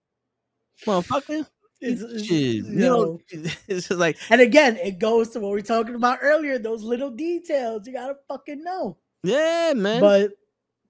motherfucker. 0.87 1.47
It's, 1.85 2.01
it's- 2.01 2.29
you 2.29 2.63
know, 2.63 3.19
it's 3.67 3.89
just 3.89 3.91
like, 3.99 4.17
And 4.31 4.41
again, 4.41 4.77
it 4.77 5.01
goes 5.01 5.31
to 5.31 5.41
what 5.41 5.51
we 5.51 5.59
are 5.59 5.63
talking 5.63 5.97
about 5.97 6.21
earlier. 6.23 6.57
Those 6.57 6.85
little 6.85 7.11
details 7.11 7.89
you 7.89 7.93
gotta 7.93 8.15
fucking 8.29 8.63
know. 8.63 8.99
Yeah, 9.23 9.73
man. 9.75 10.01
But 10.01 10.33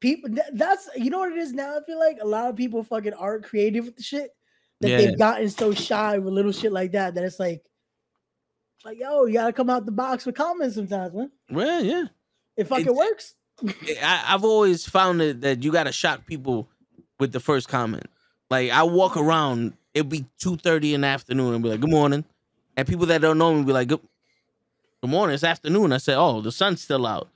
people, 0.01 0.31
that's 0.53 0.89
you 0.97 1.11
know 1.11 1.19
what 1.21 1.33
it 1.33 1.39
is 1.39 1.53
now. 1.53 1.77
I 1.79 1.83
feel 1.85 1.99
like 1.99 2.19
a 2.21 2.27
lot 2.27 2.49
of 2.49 2.57
people 2.57 2.83
fucking 2.83 3.15
aren't 3.15 3.45
creative 3.45 3.85
with 3.87 3.97
the 3.97 4.03
shit 4.03 4.35
that 4.81 4.89
Yeah. 4.91 4.97
they've 4.99 5.19
gotten 5.19 5.49
so 5.49 5.73
shy 5.73 6.19
with 6.19 6.33
little 6.35 6.53
shit 6.53 6.73
like 6.73 6.93
that 6.93 7.15
that 7.15 7.25
it's 7.25 7.39
like, 7.41 7.63
like 8.85 8.99
yo, 8.99 9.27
you 9.27 9.35
gotta 9.35 9.53
come 9.53 9.71
out 9.71 9.87
the 9.87 9.93
box 9.93 10.27
with 10.27 10.35
comments 10.35 10.75
sometimes, 10.75 11.15
man. 11.15 11.31
well, 11.51 11.85
yeah. 11.85 12.05
It 12.57 12.67
fucking 12.67 12.87
It's- 12.89 12.97
works. 12.97 13.35
Eh, 13.89 13.95
I, 14.03 14.35
I've 14.35 14.45
always 14.45 14.87
found 14.89 15.23
it 15.23 15.41
that 15.43 15.63
you 15.63 15.71
got 15.71 15.85
to 15.85 15.93
shock 15.93 16.27
people 16.27 16.69
with 17.21 17.31
the 17.33 17.39
first 17.39 17.69
comment. 17.69 18.07
Like 18.51 18.71
I 18.71 18.83
walk 18.83 19.17
around, 19.17 19.75
it'll 19.95 20.09
be 20.09 20.25
two 20.39 20.57
thirty 20.57 20.95
in 20.95 21.03
the 21.03 21.07
afternoon, 21.07 21.55
and 21.55 21.63
be 21.63 21.69
like, 21.69 21.81
"Good 21.81 21.91
morning," 21.91 22.25
and 22.77 22.89
people 22.89 23.07
that 23.07 23.21
don't 23.21 23.39
know 23.39 23.55
me 23.55 23.63
be 23.63 23.73
like, 23.73 23.89
"Good, 23.89 24.01
good 25.01 25.11
morning." 25.11 25.35
It's 25.35 25.45
afternoon. 25.45 25.93
I 25.93 25.99
say, 25.99 26.15
"Oh, 26.15 26.41
the 26.41 26.51
sun's 26.51 26.83
still 26.83 27.07
out." 27.07 27.29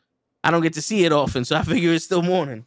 I 0.47 0.51
don't 0.51 0.63
get 0.63 0.75
to 0.75 0.83
see 0.83 1.05
it 1.05 1.13
often, 1.13 1.45
so 1.45 1.57
I 1.57 1.63
figure 1.63 1.93
it's 1.93 2.05
still 2.05 2.23
morning. 2.23 2.67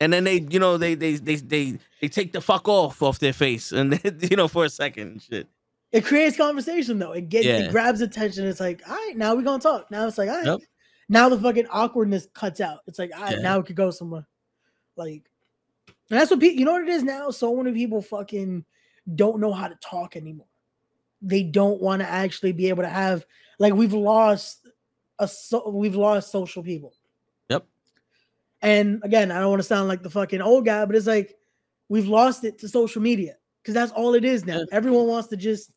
And 0.00 0.12
then 0.12 0.24
they, 0.24 0.40
you 0.40 0.58
know, 0.60 0.76
they 0.76 0.94
they 0.94 1.14
they 1.14 1.36
they 1.36 1.78
they 2.00 2.08
take 2.08 2.32
the 2.32 2.40
fuck 2.40 2.68
off 2.68 3.02
off 3.02 3.18
their 3.18 3.32
face, 3.32 3.72
and 3.72 3.98
you 4.30 4.36
know, 4.36 4.46
for 4.46 4.64
a 4.64 4.68
second, 4.70 5.08
and 5.08 5.22
shit. 5.22 5.48
It 5.90 6.04
creates 6.04 6.36
conversation 6.36 6.98
though. 6.98 7.12
It 7.12 7.30
gets 7.30 7.46
Yeah. 7.46 7.60
it 7.60 7.70
grabs 7.70 8.02
attention. 8.02 8.46
It's 8.46 8.60
like, 8.60 8.82
all 8.86 8.94
right, 8.94 9.16
now 9.16 9.34
we're 9.34 9.42
gonna 9.42 9.62
talk. 9.62 9.90
Now 9.90 10.06
it's 10.06 10.18
like, 10.18 10.28
all 10.28 10.36
right. 10.36 10.46
Yep. 10.46 10.60
Now 11.08 11.28
the 11.30 11.40
fucking 11.40 11.66
awkwardness 11.68 12.28
cuts 12.34 12.60
out. 12.60 12.80
It's 12.86 12.98
like, 12.98 13.10
all 13.16 13.22
right, 13.22 13.36
Yeah. 13.36 13.42
now 13.42 13.58
we 13.58 13.64
could 13.64 13.76
go 13.76 13.90
somewhere. 13.90 14.26
Like, 14.96 15.22
and 16.10 16.20
that's 16.20 16.30
what 16.30 16.40
people. 16.40 16.58
You 16.58 16.66
know 16.66 16.72
what 16.72 16.82
it 16.82 16.88
is 16.90 17.02
now. 17.02 17.30
So 17.30 17.56
many 17.56 17.72
people 17.72 18.02
fucking 18.02 18.64
don't 19.14 19.40
know 19.40 19.52
how 19.52 19.68
to 19.68 19.76
talk 19.76 20.14
anymore. 20.14 20.46
They 21.22 21.42
don't 21.42 21.80
want 21.80 22.02
to 22.02 22.08
actually 22.08 22.52
be 22.52 22.68
able 22.68 22.82
to 22.82 22.88
have 22.88 23.24
like 23.58 23.72
we've 23.72 23.94
lost 23.94 24.68
a 25.18 25.26
so 25.26 25.70
we've 25.70 25.96
lost 25.96 26.30
social 26.30 26.62
people. 26.62 26.92
And 28.62 29.00
again, 29.04 29.30
I 29.30 29.38
don't 29.40 29.50
want 29.50 29.60
to 29.60 29.68
sound 29.68 29.88
like 29.88 30.02
the 30.02 30.10
fucking 30.10 30.40
old 30.42 30.64
guy, 30.64 30.84
but 30.84 30.96
it's 30.96 31.06
like 31.06 31.36
we've 31.88 32.08
lost 32.08 32.44
it 32.44 32.58
to 32.58 32.68
social 32.68 33.00
media 33.00 33.36
because 33.62 33.74
that's 33.74 33.92
all 33.92 34.14
it 34.14 34.24
is 34.24 34.44
now. 34.44 34.62
Everyone 34.72 35.06
wants 35.06 35.28
to 35.28 35.36
just, 35.36 35.70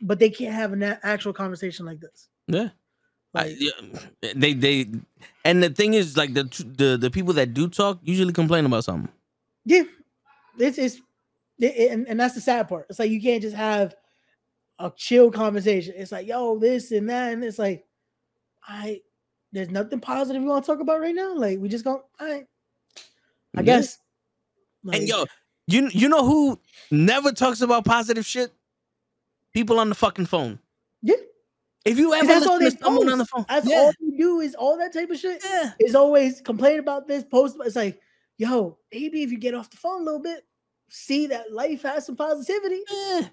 but 0.00 0.18
they 0.18 0.30
can't 0.30 0.54
have 0.54 0.72
an 0.72 0.82
actual 0.82 1.32
conversation 1.32 1.84
like 1.86 2.00
this. 2.00 2.28
Yeah. 2.46 2.70
I- 3.34 3.54
yeah, 3.58 4.32
they 4.34 4.54
they 4.54 4.86
and 5.44 5.62
the 5.62 5.68
thing 5.70 5.92
is 5.94 6.16
like 6.16 6.32
the 6.32 6.44
the 6.76 6.96
the 6.96 7.10
people 7.10 7.34
that 7.34 7.52
do 7.52 7.68
talk 7.68 8.00
usually 8.02 8.32
complain 8.32 8.64
about 8.64 8.84
something. 8.84 9.12
yeah, 9.66 9.82
it's 10.58 10.78
it's 10.78 10.96
it- 11.58 11.76
it- 11.76 11.92
and, 11.92 12.08
and 12.08 12.18
that's 12.18 12.34
the 12.34 12.40
sad 12.40 12.68
part. 12.68 12.86
It's 12.88 12.98
like 12.98 13.10
you 13.10 13.20
can't 13.20 13.42
just 13.42 13.54
have 13.54 13.94
a 14.78 14.90
chill 14.96 15.30
conversation. 15.30 15.92
It's 15.96 16.10
like 16.10 16.26
yo, 16.26 16.58
this 16.58 16.90
and 16.90 17.08
that, 17.10 17.34
and 17.34 17.44
it's 17.44 17.58
like, 17.58 17.84
I 18.66 19.02
there's 19.52 19.70
nothing 19.70 20.00
positive 20.00 20.42
you 20.42 20.48
want 20.48 20.64
to 20.64 20.70
talk 20.70 20.80
about 20.80 21.00
right 21.00 21.14
now. 21.14 21.34
Like 21.34 21.58
we 21.58 21.68
just 21.68 21.84
go, 21.84 22.04
all 22.20 22.26
right, 22.26 22.46
I 23.56 23.60
Yeah. 23.60 23.62
guess. 23.62 23.98
And 24.92 25.06
yo, 25.08 25.24
you 25.66 25.88
you 25.92 26.08
know 26.08 26.24
who 26.24 26.58
never 26.90 27.32
talks 27.32 27.60
about 27.60 27.84
positive 27.84 28.24
shit? 28.26 28.52
People 29.52 29.80
on 29.80 29.88
the 29.88 29.94
fucking 29.94 30.26
phone. 30.26 30.58
Yeah. 31.02 31.16
If 31.84 31.98
you 31.98 32.12
ever 32.14 32.26
that's 32.26 32.46
all 32.46 32.58
listen 32.58 32.74
they 32.74 32.76
to 32.78 32.84
someone 32.84 33.08
on 33.08 33.18
the 33.18 33.24
phone, 33.26 33.46
That's 33.48 33.66
yeah, 33.68 33.76
all 33.78 33.92
you 34.00 34.16
do 34.18 34.40
is 34.40 34.54
all 34.54 34.76
that 34.78 34.92
type 34.92 35.10
of 35.10 35.18
shit. 35.18 35.42
yeah, 35.44 35.72
is 35.80 35.94
always 35.94 36.40
complain 36.40 36.78
about 36.78 37.06
this, 37.08 37.24
post. 37.24 37.56
It's 37.64 37.76
like, 37.76 38.00
yo, 38.36 38.78
maybe 38.92 39.22
if 39.22 39.30
you 39.32 39.38
get 39.38 39.54
off 39.54 39.70
the 39.70 39.78
phone 39.78 40.02
a 40.02 40.04
little 40.04 40.20
bit, 40.20 40.44
see 40.90 41.26
that 41.28 41.52
life 41.52 41.82
has 41.82 42.04
some 42.06 42.16
positivity, 42.16 42.82
yeah. 42.90 43.28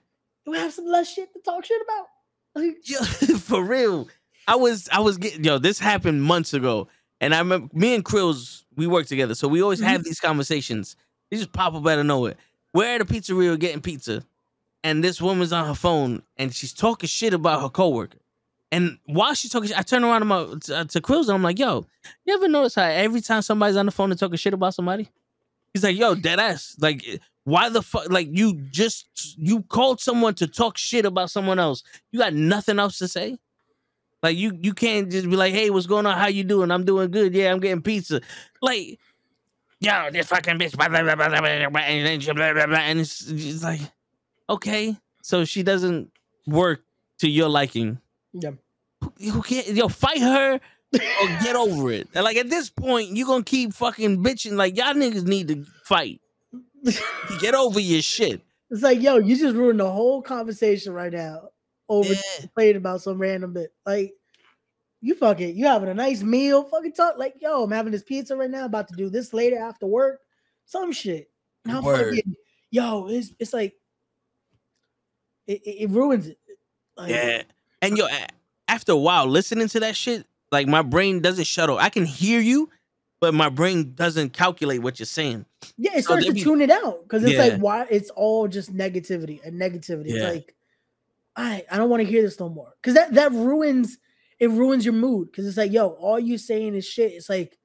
we 0.47 0.57
have 0.57 0.74
some 0.74 0.86
less 0.86 1.11
shit 1.11 1.34
to 1.34 1.39
talk 1.39 1.66
shit 1.66 1.82
about. 1.82 2.07
Like, 2.55 2.78
Yo, 2.88 2.99
for 3.39 3.61
real. 3.63 4.07
I 4.48 4.56
was 4.56 4.89
I 4.91 5.00
was 5.00 5.18
getting 5.18 5.43
yo. 5.43 5.58
This 5.58 5.80
happened 5.80 6.24
months 6.24 6.54
ago, 6.54 6.88
and 7.20 7.34
I 7.34 7.39
remember 7.39 7.70
me 7.74 7.96
and 7.96 8.04
Krills 8.04 8.64
we 8.76 8.88
work 8.88 9.08
together, 9.08 9.36
so 9.36 9.48
we 9.48 9.62
always 9.62 9.80
have 9.80 10.02
mm-hmm. 10.02 10.06
these 10.06 10.20
conversations. 10.20 10.96
They 11.30 11.38
just 11.38 11.52
pop 11.52 11.74
up 11.74 11.86
out 11.88 12.00
of 12.00 12.06
nowhere. 12.06 12.36
We're 12.74 12.96
at 12.96 13.02
a 13.02 13.06
pizzeria 13.06 13.58
getting 13.58 13.82
pizza, 13.82 14.24
and 14.84 15.04
this 15.04 15.22
woman's 15.22 15.54
on 15.54 15.66
her 15.66 15.74
phone, 15.74 16.22
and 16.38 16.54
she's 16.54 16.74
talking 16.74 17.08
shit 17.08 17.34
about 17.34 17.62
her 17.62 17.70
coworker. 17.70 18.20
And 18.72 18.98
while 19.06 19.34
she's 19.34 19.52
talking, 19.52 19.72
I 19.76 19.84
turn 19.84 20.04
around 20.04 20.22
to, 20.22 20.26
my, 20.26 20.46
to, 20.64 20.78
uh, 20.78 20.84
to 20.86 21.02
Krills, 21.02 21.24
and 21.24 21.32
I'm 21.32 21.43
like, 21.43 21.60
"Yo, 21.60 21.86
you 22.26 22.34
ever 22.34 22.48
notice 22.48 22.76
how 22.76 22.84
every 22.84 23.22
time 23.22 23.41
somebody's 23.41 23.78
on 23.78 23.86
the 23.86 23.91
phone 23.91 24.12
and 24.12 24.20
talking 24.20 24.38
shit 24.38 24.54
about 24.54 24.74
somebody, 24.74 25.10
he's 25.74 25.84
like, 25.84 25.98
yo, 25.98 26.16
dead 26.16 26.39
ass, 26.39 26.76
like." 26.80 27.08
Eh, 27.08 27.18
why 27.46 27.70
the 27.70 27.84
fuck? 27.84 28.10
Like 28.10 28.28
you 28.32 28.56
just 28.72 29.08
you 29.38 29.62
called 29.62 30.02
someone 30.02 30.34
to 30.36 30.48
talk 30.48 30.80
shit 30.80 31.06
about 31.06 31.30
someone 31.30 31.60
else. 31.60 31.84
You 32.12 32.20
got 32.20 32.34
nothing 32.34 32.80
else 32.80 32.98
to 32.98 33.08
say. 33.08 33.38
Like 34.26 34.38
you 34.38 34.57
you 34.59 34.73
can't 34.73 35.11
just 35.11 35.30
be 35.30 35.36
like, 35.36 35.53
hey, 35.53 35.69
what's 35.69 35.86
going 35.86 36.07
on? 36.07 36.17
How 36.17 36.26
you 36.26 36.43
doing? 36.43 36.71
I'm 36.71 36.84
doing 36.84 37.11
good. 37.11 37.36
Yeah, 37.36 37.51
I'm 37.51 37.59
getting 37.59 37.84
pizza. 37.84 38.21
Like, 38.59 38.97
yo, 39.80 40.09
this 40.11 40.26
fucking 40.26 40.57
bitch, 40.57 40.76
blah, 40.76 40.89
blah, 40.89 41.03
blah, 41.03 41.15
blah, 41.15 41.30
blah, 41.30 41.47
and 41.47 42.07
then 42.07 42.36
blah, 42.36 42.53
blah, 42.53 42.65
blah, 42.65 42.80
and 42.80 43.01
it's, 43.01 43.30
it's 43.30 43.63
like, 43.63 43.82
okay, 44.49 44.97
so 45.21 45.45
she 45.45 45.61
doesn't 45.61 46.09
work 46.47 46.82
to 47.19 47.30
your 47.30 47.49
liking. 47.49 47.99
yeah. 48.34 48.53
Who, 49.01 49.13
who 49.30 49.41
can't 49.43 49.67
yo 49.67 49.89
fight 49.89 50.21
her 50.21 50.55
or 50.55 51.28
get 51.43 51.55
over 51.55 51.91
it? 51.91 52.07
And 52.15 52.23
like 52.23 52.38
at 52.38 52.49
this 52.49 52.71
point, 52.71 53.15
you're 53.15 53.28
gonna 53.28 53.43
keep 53.43 53.73
fucking 53.76 54.23
bitching. 54.23 54.53
Like 54.53 54.76
y'all 54.76 54.95
niggas 54.95 55.28
need 55.28 55.49
to 55.49 55.63
fight. 55.84 56.19
Get 57.39 57.53
over 57.53 57.80
your 57.80 58.01
shit. 58.01 58.41
It's 58.71 58.82
like, 58.82 59.03
yo, 59.03 59.17
you 59.17 59.36
just 59.36 59.55
ruined 59.55 59.80
the 59.80 59.91
whole 59.91 60.23
conversation 60.23 60.93
right 60.93 61.13
now 61.13 61.49
over 61.90 62.14
Yeah. 62.14 62.20
complaining 62.40 62.78
about 62.78 63.02
some 63.02 63.18
random 63.18 63.54
bit. 63.54 63.74
Like, 63.86 64.14
you 65.02 65.14
fucking, 65.16 65.56
you 65.56 65.66
having 65.68 65.90
a 65.90 65.94
nice 65.94 66.24
meal, 66.24 66.64
fucking 66.64 66.94
talk 66.94 67.18
like, 67.18 67.36
yo, 67.40 67.64
I'm 67.64 67.72
having 67.72 67.92
this 67.92 68.04
pizza 68.04 68.36
right 68.36 68.50
now, 68.50 68.66
about 68.66 68.88
to 68.88 68.96
do 68.96 69.10
this 69.10 69.34
later 69.34 69.58
after 69.60 69.86
work, 69.86 70.22
some 70.66 70.92
shit. 70.92 71.30
Now, 71.64 71.82
fucking, 71.82 72.36
yo, 72.72 73.08
it's 73.08 73.34
it's 73.40 73.54
like, 73.54 73.76
it, 75.48 75.62
it, 75.64 75.84
it 75.84 75.90
ruins 75.90 76.28
it. 76.28 76.38
Like, 76.98 77.10
Yeah. 77.12 77.44
And 77.82 77.98
yo, 77.98 78.08
after 78.68 78.94
a 78.94 78.98
while, 78.98 79.28
listening 79.28 79.68
to 79.70 79.80
that 79.82 79.96
shit, 79.96 80.26
like 80.52 80.68
my 80.68 80.82
brain 80.82 81.22
doesn't 81.22 81.46
shut 81.46 81.70
off. 81.70 81.80
I 81.80 81.90
can 81.90 82.06
hear 82.06 82.40
you, 82.40 82.70
but 83.20 83.34
my 83.34 83.50
brain 83.50 83.94
doesn't 83.94 84.32
calculate 84.34 84.82
what 84.82 84.98
you're 85.00 85.06
saying. 85.06 85.46
Yeah, 85.78 85.92
it 85.98 86.04
starts 86.04 86.24
they 86.24 86.30
to 86.30 86.34
be- 86.34 86.42
tune 86.42 86.62
it 86.62 86.72
out 86.72 87.04
because 87.04 87.24
it's 87.24 87.34
Yeah. 87.34 87.40
like 87.48 87.58
why 87.60 87.86
it's 87.92 88.10
all 88.12 88.48
just 88.48 88.74
negativity 88.76 89.44
and 89.46 89.60
negativity. 89.60 90.08
Yeah. 90.10 90.16
It's 90.30 90.36
like 90.36 90.55
I 91.36 91.64
I 91.72 91.78
don't 91.78 91.90
want 91.90 92.02
to 92.02 92.10
hear 92.10 92.22
this 92.22 92.40
no 92.40 92.50
more 92.50 92.74
because 92.82 92.94
that 92.96 93.14
that 93.14 93.32
ruins 93.32 93.98
it 94.40 94.50
ruins 94.50 94.86
your 94.86 94.94
mood 94.94 95.32
because 95.32 95.48
it's 95.48 95.58
like 95.58 95.72
yo, 95.72 95.88
all 95.90 96.20
you 96.20 96.38
saying 96.38 96.76
is 96.76 96.86
shit. 96.86 97.14
It's 97.14 97.30
like 97.30 97.58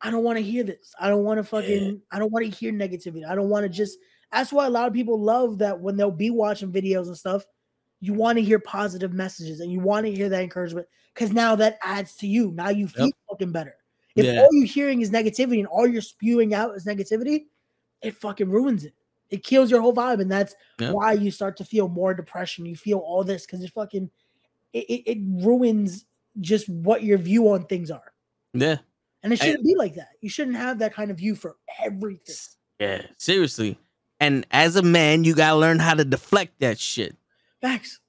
I 0.00 0.10
don't 0.10 0.24
want 0.24 0.38
to 0.38 0.42
hear 0.42 0.64
this. 0.64 0.94
I 0.98 1.08
don't 1.08 1.24
want 1.24 1.38
to 1.38 1.44
fucking 1.44 2.02
I 2.10 2.18
don't 2.18 2.32
want 2.32 2.44
to 2.44 2.50
hear 2.50 2.72
negativity. 2.72 3.26
I 3.28 3.34
don't 3.34 3.48
want 3.48 3.64
to 3.64 3.68
just. 3.68 3.98
That's 4.32 4.52
why 4.52 4.66
a 4.66 4.70
lot 4.70 4.88
of 4.88 4.94
people 4.94 5.20
love 5.20 5.58
that 5.58 5.78
when 5.78 5.96
they'll 5.96 6.10
be 6.10 6.30
watching 6.30 6.72
videos 6.72 7.06
and 7.06 7.16
stuff. 7.16 7.44
You 8.00 8.14
want 8.14 8.36
to 8.38 8.42
hear 8.42 8.58
positive 8.58 9.12
messages 9.12 9.60
and 9.60 9.70
you 9.70 9.78
want 9.78 10.06
to 10.06 10.12
hear 10.12 10.28
that 10.30 10.42
encouragement 10.42 10.88
because 11.14 11.32
now 11.32 11.54
that 11.56 11.78
adds 11.82 12.16
to 12.16 12.26
you. 12.26 12.50
Now 12.50 12.70
you 12.70 12.88
feel 12.88 13.10
fucking 13.30 13.52
better. 13.52 13.76
If 14.16 14.24
Yeah. 14.26 14.40
all 14.40 14.48
you're 14.52 14.66
hearing 14.66 15.02
is 15.02 15.10
negativity 15.10 15.58
and 15.58 15.68
all 15.68 15.86
you're 15.86 16.02
spewing 16.02 16.52
out 16.52 16.74
is 16.76 16.84
negativity, 16.84 17.44
it 18.02 18.16
fucking 18.16 18.50
ruins 18.50 18.84
it. 18.84 18.94
It 19.32 19.42
kills 19.42 19.70
your 19.70 19.80
whole 19.80 19.94
vibe, 19.94 20.20
and 20.20 20.30
that's 20.30 20.54
Yeah. 20.78 20.92
why 20.92 21.12
you 21.14 21.30
start 21.30 21.56
to 21.56 21.64
feel 21.64 21.88
more 21.88 22.14
depression. 22.14 22.66
You 22.66 22.76
feel 22.76 22.98
all 22.98 23.24
this 23.24 23.44
because 23.46 23.64
it 23.64 23.70
fucking 23.72 24.10
it, 24.72 24.84
it, 24.88 25.10
it 25.10 25.18
ruins 25.44 26.04
just 26.40 26.68
what 26.68 27.02
your 27.02 27.18
view 27.18 27.50
on 27.52 27.64
things 27.66 27.90
are. 27.90 28.12
Yeah. 28.54 28.76
And 29.22 29.32
it 29.32 29.36
shouldn't 29.40 29.64
be 29.64 29.74
like 29.74 29.94
that. 29.96 30.08
You 30.20 30.28
shouldn't 30.30 30.56
have 30.56 30.78
that 30.78 30.94
kind 30.94 31.10
of 31.10 31.18
view 31.18 31.34
for 31.34 31.56
everything. 31.82 32.34
Yeah. 32.78 33.02
Seriously. 33.18 33.78
And 34.20 34.46
as 34.50 34.76
a 34.76 34.82
man, 34.82 35.24
you 35.24 35.34
gotta 35.34 35.56
learn 35.56 35.78
how 35.78 35.94
to 35.94 36.04
deflect 36.04 36.60
that 36.60 36.78
shit. 36.78 37.16
Facts. 37.60 38.00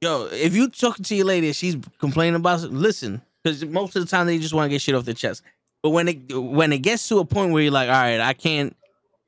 Yo, 0.00 0.26
if 0.32 0.54
you 0.54 0.68
talking 0.68 1.04
to 1.04 1.14
your 1.14 1.26
lady 1.26 1.48
and 1.48 1.56
she's 1.56 1.76
complaining 1.98 2.36
about 2.36 2.62
it, 2.62 2.72
listen, 2.72 3.20
because 3.42 3.64
most 3.64 3.96
of 3.96 4.02
the 4.04 4.08
time 4.08 4.26
they 4.26 4.38
just 4.38 4.54
want 4.54 4.66
to 4.66 4.70
get 4.70 4.80
shit 4.80 4.94
off 4.94 5.04
their 5.04 5.14
chest. 5.14 5.42
But 5.82 5.90
when 5.90 6.08
it 6.08 6.32
when 6.32 6.72
it 6.72 6.78
gets 6.78 7.08
to 7.08 7.18
a 7.18 7.24
point 7.24 7.52
where 7.52 7.62
you're 7.62 7.72
like, 7.72 7.88
all 7.88 7.94
right, 7.94 8.20
I 8.20 8.32
can't, 8.32 8.76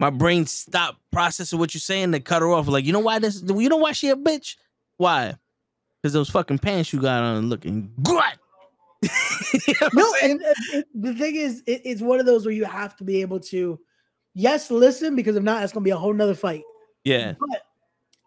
my 0.01 0.11
brain 0.11 0.46
stopped 0.46 0.98
processing 1.12 1.59
what 1.59 1.74
you're 1.74 1.80
saying 1.80 2.12
to 2.12 2.20
cut 2.20 2.42
her 2.42 2.48
off. 2.48 2.66
Like, 2.66 2.84
you 2.84 2.92
know 2.92 3.01
why 3.01 3.18
this? 3.18 3.42
You 3.46 3.68
know 3.68 3.76
why 3.76 3.92
she 3.92 4.09
a 4.09 4.16
bitch? 4.16 4.57
Why? 4.96 5.34
Because 6.03 6.14
those 6.14 6.30
fucking 6.30 6.59
pants 6.59 6.92
you 6.92 7.01
got 7.01 7.22
on 7.22 7.48
looking 7.48 7.92
good. 8.03 8.22
You 9.66 9.74
know 9.82 9.88
No, 9.94 10.14
and 10.22 10.40
uh, 10.42 10.82
the 10.94 11.14
thing 11.14 11.36
is, 11.36 11.62
it, 11.66 11.82
it's 11.84 12.01
one 12.03 12.20
of 12.20 12.26
those 12.26 12.44
where 12.44 12.55
you 12.55 12.64
have 12.64 12.96
to 12.96 13.05
be 13.05 13.20
able 13.20 13.40
to, 13.40 13.78
yes, 14.34 14.70
listen, 14.70 15.16
because 15.16 15.36
if 15.36 15.42
not, 15.42 15.62
it's 15.62 15.72
gonna 15.72 15.84
be 15.84 15.90
a 15.90 15.96
whole 15.96 16.12
nother 16.12 16.34
fight. 16.34 16.62
yeah, 17.05 17.34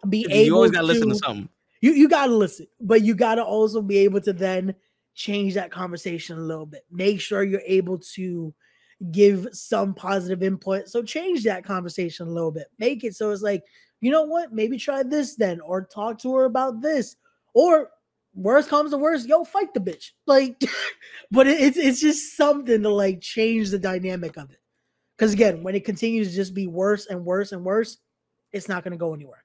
Be 0.09 0.25
able 0.29 0.45
you 0.45 0.55
always 0.55 0.71
gotta 0.71 0.87
listen 0.87 1.07
to 1.09 1.13
to- 1.13 1.19
something. 1.19 1.49
you 1.81 1.93
you 1.93 2.09
got 2.09 2.27
to 2.27 2.35
listen, 2.35 2.67
but 2.81 3.01
you 3.03 3.13
got 3.15 3.35
to 3.35 3.43
also 3.43 3.81
be 3.81 3.97
able 3.99 4.21
to 4.21 4.33
then 4.33 4.73
change 5.15 5.53
that 5.53 5.69
conversation 5.71 6.37
a 6.37 6.41
little 6.41 6.65
bit. 6.65 6.85
Make 6.91 7.21
sure 7.21 7.43
you're 7.43 7.61
able 7.65 7.99
to 8.15 8.53
give 9.11 9.47
some 9.51 9.93
positive 9.93 10.43
input. 10.43 10.87
So 10.87 11.03
change 11.03 11.43
that 11.43 11.65
conversation 11.65 12.27
a 12.27 12.31
little 12.31 12.51
bit. 12.51 12.67
Make 12.79 13.03
it 13.03 13.15
so 13.15 13.31
it's 13.31 13.41
like 13.41 13.63
you 14.03 14.11
know 14.11 14.23
what? 14.23 14.51
Maybe 14.51 14.77
try 14.77 15.01
this 15.01 15.35
then, 15.35 15.61
or 15.61 15.85
talk 15.85 16.19
to 16.19 16.35
her 16.35 16.43
about 16.43 16.81
this, 16.81 17.15
or 17.53 17.89
worst 18.35 18.69
comes 18.69 18.91
to 18.91 18.97
worst, 18.97 19.29
yo, 19.29 19.45
fight 19.45 19.73
the 19.73 19.79
bitch. 19.79 20.11
Like, 20.27 20.61
but 21.31 21.47
it, 21.47 21.61
it's 21.61 21.77
it's 21.77 22.01
just 22.01 22.35
something 22.35 22.83
to 22.83 22.89
like 22.89 23.21
change 23.21 23.69
the 23.69 23.79
dynamic 23.79 24.37
of 24.37 24.51
it. 24.51 24.59
Because 25.17 25.33
again, 25.33 25.63
when 25.63 25.75
it 25.75 25.85
continues 25.85 26.29
to 26.29 26.35
just 26.35 26.53
be 26.53 26.67
worse 26.67 27.05
and 27.05 27.23
worse 27.23 27.51
and 27.53 27.63
worse, 27.63 27.97
it's 28.51 28.67
not 28.67 28.83
gonna 28.83 28.97
go 28.97 29.13
anywhere. 29.13 29.43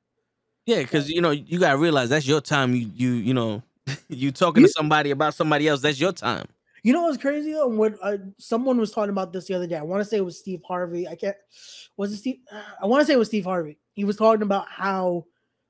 Yeah, 0.67 0.83
because 0.83 1.09
you 1.09 1.21
know 1.21 1.31
you 1.31 1.61
gotta 1.61 1.79
realize 1.79 2.09
that's 2.09 2.27
your 2.27 2.41
time. 2.41 2.75
You 2.75 2.91
you 2.95 3.11
you 3.13 3.35
know 3.35 3.63
you 4.09 4.33
talking 4.33 4.65
to 4.65 4.69
somebody 4.69 5.13
about 5.13 5.35
somebody 5.35 5.69
else. 5.69 5.81
That's 5.83 6.01
your 6.01 6.13
time. 6.13 6.47
You 6.89 6.95
know 6.95 7.03
what's 7.03 7.19
crazy 7.19 7.53
though? 7.53 7.69
When 7.69 7.99
uh, 8.03 8.17
someone 8.39 8.79
was 8.79 8.93
talking 8.93 9.11
about 9.11 9.31
this 9.31 9.45
the 9.45 9.53
other 9.53 9.67
day, 9.67 9.77
I 9.77 9.83
want 9.83 10.03
to 10.03 10.09
say 10.09 10.17
it 10.17 10.25
was 10.25 10.39
Steve 10.39 10.63
Harvey. 10.67 11.07
I 11.07 11.17
can't. 11.17 11.37
Was 11.99 12.15
it 12.15 12.17
Steve? 12.17 12.39
I 12.83 12.87
want 12.87 13.03
to 13.03 13.07
say 13.07 13.13
it 13.13 13.19
was 13.19 13.29
Steve 13.29 13.45
Harvey. 13.45 13.79
He 13.93 14.05
was 14.05 14.17
talking 14.17 14.41
about 14.41 14.69
how, 14.71 15.27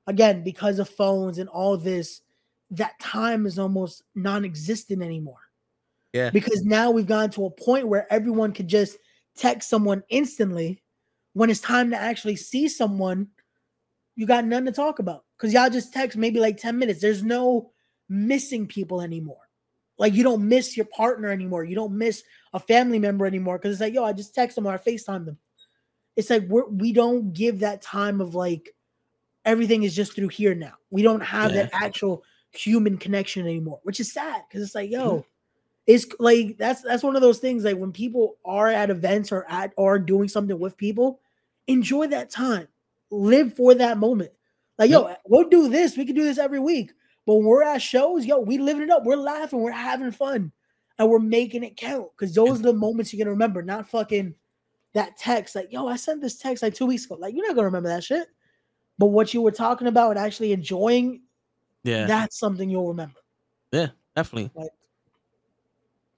again, 0.07 0.45
because 0.45 0.79
of 0.79 0.87
phones 0.87 1.37
and 1.37 1.49
all 1.49 1.75
this, 1.75 2.21
that 2.71 2.97
time 3.01 3.45
is 3.45 3.59
almost 3.59 4.03
non-existent 4.15 5.03
anymore. 5.03 5.41
Yeah. 6.13 6.29
Because 6.29 6.63
now 6.63 6.89
we've 6.89 7.05
gotten 7.05 7.31
to 7.31 7.47
a 7.47 7.51
point 7.51 7.89
where 7.89 8.07
everyone 8.09 8.53
could 8.53 8.69
just 8.69 8.97
text 9.35 9.69
someone 9.69 10.03
instantly. 10.07 10.81
When 11.33 11.49
it's 11.49 11.59
time 11.59 11.89
to 11.89 11.97
actually 11.97 12.37
see 12.37 12.69
someone, 12.69 13.27
you 14.15 14.25
got 14.25 14.45
nothing 14.45 14.67
to 14.67 14.71
talk 14.71 14.99
about 14.99 15.25
because 15.35 15.51
y'all 15.51 15.69
just 15.69 15.91
text 15.91 16.17
maybe 16.17 16.39
like 16.39 16.55
10 16.55 16.79
minutes. 16.79 17.01
There's 17.01 17.25
no 17.25 17.71
missing 18.07 18.67
people 18.67 19.01
anymore. 19.01 19.48
Like 19.99 20.13
you 20.13 20.23
don't 20.23 20.47
miss 20.47 20.75
your 20.77 20.85
partner 20.87 21.29
anymore. 21.29 21.65
You 21.65 21.75
don't 21.75 21.95
miss 21.97 22.23
a 22.53 22.59
family 22.59 22.97
member 22.97 23.25
anymore 23.27 23.57
because 23.59 23.73
it's 23.73 23.81
like, 23.81 23.93
yo, 23.93 24.03
I 24.05 24.13
just 24.13 24.33
text 24.33 24.55
them 24.55 24.65
or 24.65 24.73
I 24.73 24.77
FaceTime 24.77 25.25
them. 25.25 25.37
It's 26.15 26.29
like 26.29 26.47
we're, 26.47 26.67
we 26.67 26.93
don't 26.93 27.33
give 27.33 27.59
that 27.59 27.81
time 27.81 28.21
of 28.21 28.33
like 28.33 28.69
everything 29.45 29.83
is 29.83 29.95
just 29.95 30.15
through 30.15 30.29
here 30.29 30.55
now. 30.55 30.73
We 30.89 31.01
don't 31.01 31.21
have 31.21 31.51
Yeah. 31.51 31.63
that 31.63 31.69
actual 31.73 32.23
human 32.51 32.97
connection 32.97 33.45
anymore, 33.45 33.79
which 33.83 33.99
is 33.99 34.11
sad 34.13 34.41
because 34.49 34.63
it's 34.63 34.73
like, 34.75 34.89
yo, 34.89 35.17
Mhm. 35.19 35.25
it's 35.87 36.05
like 36.17 36.57
that's 36.57 36.81
that's 36.81 37.03
one 37.03 37.15
of 37.15 37.21
those 37.21 37.39
things 37.39 37.63
like 37.63 37.77
when 37.77 37.91
people 37.91 38.37
are 38.45 38.69
at 38.69 38.89
events 38.89 39.31
or 39.31 39.45
at 39.49 39.73
or 39.77 39.99
doing 39.99 40.27
something 40.29 40.57
with 40.57 40.77
people, 40.77 41.19
enjoy 41.67 42.07
that 42.07 42.29
time, 42.29 42.67
live 43.11 43.53
for 43.55 43.75
that 43.75 43.97
moment. 43.97 44.31
Like, 44.77 44.91
yo, 44.91 45.13
we'll 45.27 45.49
do 45.49 45.67
this. 45.67 45.97
We 45.97 46.05
can 46.05 46.15
do 46.15 46.23
this 46.23 46.37
every 46.37 46.59
week. 46.59 46.93
But 47.25 47.35
when 47.35 47.45
we're 47.45 47.63
at 47.63 47.81
shows, 47.81 48.25
yo, 48.25 48.39
we 48.39 48.57
living 48.57 48.83
it 48.83 48.89
up. 48.89 49.03
We're 49.03 49.15
laughing. 49.15 49.61
We're 49.61 49.71
having 49.71 50.11
fun, 50.11 50.51
and 50.97 51.09
we're 51.09 51.19
making 51.19 51.63
it 51.63 51.77
count 51.77 52.07
because 52.17 52.33
those 52.33 52.59
are 52.59 52.63
the 52.63 52.73
moments 52.73 53.13
you're 53.13 53.23
gonna 53.23 53.31
remember. 53.31 53.61
Not 53.61 53.89
fucking 53.89 54.33
that 54.93 55.17
text. 55.17 55.55
Like, 55.55 55.71
yo, 55.71 55.87
I 55.87 55.95
sent 55.95 56.21
this 56.21 56.37
text 56.37 56.63
like 56.63 56.73
two 56.73 56.85
weeks 56.85 57.05
ago. 57.05 57.15
Like, 57.15 57.35
you're 57.35 57.45
not 57.47 57.55
gonna 57.55 57.67
remember 57.67 57.89
that 57.89 58.03
shit. 58.03 58.27
But 58.97 59.07
what 59.07 59.33
you 59.33 59.41
were 59.41 59.51
talking 59.51 59.87
about 59.87 60.11
and 60.11 60.19
actually 60.19 60.51
enjoying, 60.51 61.21
Yeah, 61.83 62.05
that's 62.05 62.37
something 62.37 62.69
you'll 62.69 62.89
remember. 62.89 63.19
Yeah, 63.71 63.87
definitely. 64.15 64.51
Like 64.55 64.71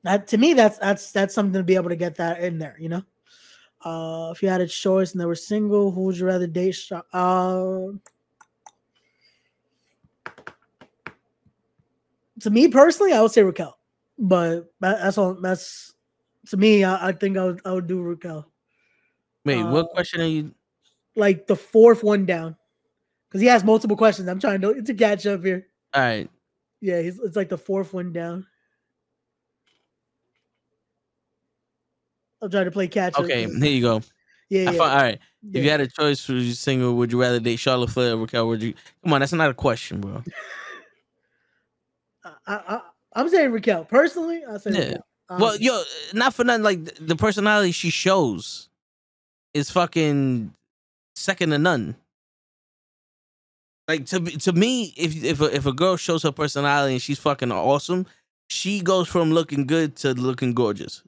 that 0.04 0.28
to 0.28 0.38
me, 0.38 0.54
that's 0.54 0.78
that's 0.80 1.12
that's 1.12 1.34
something 1.34 1.54
to 1.54 1.64
be 1.64 1.76
able 1.76 1.90
to 1.90 1.96
get 1.96 2.16
that 2.16 2.42
in 2.42 2.58
there. 2.58 2.76
You 2.80 2.90
know, 2.90 3.04
uh, 3.86 4.32
if 4.32 4.42
you 4.42 4.50
had 4.50 4.62
a 4.62 4.68
choice 4.68 5.12
and 5.12 5.22
they 5.22 5.26
were 5.26 5.36
single, 5.36 5.92
who 5.92 6.06
would 6.06 6.18
you 6.18 6.26
rather 6.26 6.48
date? 6.48 6.78
Uh, 7.14 7.88
to 12.42 12.50
me 12.50 12.68
personally, 12.68 13.14
I 13.14 13.22
would 13.22 13.32
say 13.32 13.44
Raquel, 13.44 13.78
but 14.18 14.72
that's 14.80 15.18
all. 15.18 15.34
That's 15.36 15.94
to 16.48 16.58
me. 16.58 16.84
I, 16.84 17.10
I 17.10 17.12
think 17.14 17.38
I 17.38 17.46
would 17.46 17.62
I 17.66 17.72
would 17.74 17.88
do 17.88 18.02
Raquel. 18.02 18.46
Wait, 19.46 19.64
what 19.64 19.86
Uh, 19.86 19.88
question 19.90 20.22
are 20.22 20.26
you? 20.28 20.54
like 21.16 21.46
the 21.48 21.56
fourth 21.56 22.04
one 22.04 22.26
down 22.26 22.56
because 23.28 23.42
he 23.42 23.48
has 23.48 23.64
multiple 23.64 23.98
questions. 23.98 24.28
I'm 24.30 24.40
trying 24.40 24.62
to 24.62 24.82
to 24.82 24.94
catch 24.94 25.26
up 25.26 25.44
here. 25.44 25.68
All 25.94 26.02
right, 26.02 26.30
Yeah, 26.80 27.02
he's, 27.02 27.20
it's 27.20 27.36
like 27.36 27.50
the 27.50 27.58
fourth 27.58 27.94
one 27.94 28.14
down. 28.14 28.46
I'm 32.42 32.50
trying 32.50 32.66
to 32.66 32.72
play 32.72 32.88
catch 32.88 33.14
up. 33.16 33.24
okay, 33.26 33.44
here 33.46 33.66
you 33.66 33.82
go. 33.82 34.02
Yeah, 34.50 34.64
yeah. 34.64 34.72
fi- 34.72 34.90
all 34.90 35.02
right, 35.02 35.20
if 35.54 35.64
you 35.64 35.70
had 35.70 35.82
a 35.82 35.88
choice 35.88 36.24
for 36.26 36.42
single, 36.42 36.96
would 36.96 37.12
you 37.12 37.22
rather 37.22 37.40
date 37.40 37.58
Charlotte 37.58 37.90
Flair 37.92 38.14
or 38.14 38.18
Raquel? 38.18 38.48
Would 38.48 38.62
you? 38.64 38.74
Come 39.04 39.14
on, 39.14 39.20
that's 39.22 39.32
not 39.34 39.50
a 39.50 39.54
question, 39.54 40.02
bro. 40.02 40.24
I, 42.52 42.76
I, 42.76 42.82
I'm 43.14 43.30
saying 43.30 43.52
Raquel. 43.52 43.86
Personally, 43.86 44.44
I 44.46 44.58
say 44.58 44.72
Yeah. 44.72 44.80
Raquel. 44.80 45.06
Well, 45.40 45.58
yo, 45.58 45.82
not 46.14 46.34
for 46.34 46.44
nothing. 46.44 46.64
Like 46.64 46.96
the 47.00 47.16
personality 47.16 47.72
she 47.72 47.90
shows 47.90 48.68
is 49.54 49.72
fucking 49.72 50.54
second 51.16 51.52
to 51.52 51.58
none. 51.58 51.96
Like 53.88 54.06
to 54.08 54.20
to 54.20 54.52
me, 54.52 54.94
if 54.98 55.24
if 55.24 55.40
a, 55.40 55.56
if 55.56 55.66
a 55.66 55.74
girl 55.74 55.96
shows 55.96 56.24
her 56.24 56.32
personality 56.32 56.94
and 56.94 57.02
she's 57.02 57.20
fucking 57.20 57.52
awesome, 57.52 58.06
she 58.50 58.82
goes 58.82 59.08
from 59.08 59.32
looking 59.32 59.66
good 59.66 59.96
to 59.98 60.14
looking 60.14 60.54
gorgeous. 60.54 61.02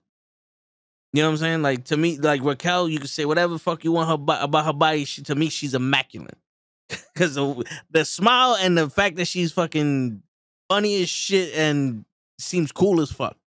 You 1.11 1.21
know 1.21 1.27
what 1.29 1.33
I'm 1.33 1.37
saying? 1.37 1.61
Like 1.61 1.83
to 1.85 1.97
me, 1.97 2.17
like 2.17 2.41
Raquel, 2.43 2.87
you 2.87 2.99
can 2.99 3.07
say 3.07 3.25
whatever 3.25 3.57
fuck 3.57 3.83
you 3.83 3.91
want 3.91 4.07
her 4.07 4.43
about 4.43 4.65
her 4.65 4.73
body. 4.73 5.03
She, 5.03 5.21
to 5.23 5.35
me, 5.35 5.49
she's 5.49 5.73
immaculate 5.73 6.37
because 7.13 7.35
the, 7.35 7.65
the 7.91 8.05
smile 8.05 8.55
and 8.59 8.77
the 8.77 8.89
fact 8.89 9.17
that 9.17 9.27
she's 9.27 9.51
fucking 9.51 10.22
funny 10.73 11.03
as 11.03 11.09
shit 11.09 11.53
and 11.53 12.03
seems 12.39 12.71
cool 12.71 12.99
as 12.99 13.11
fuck. 13.11 13.37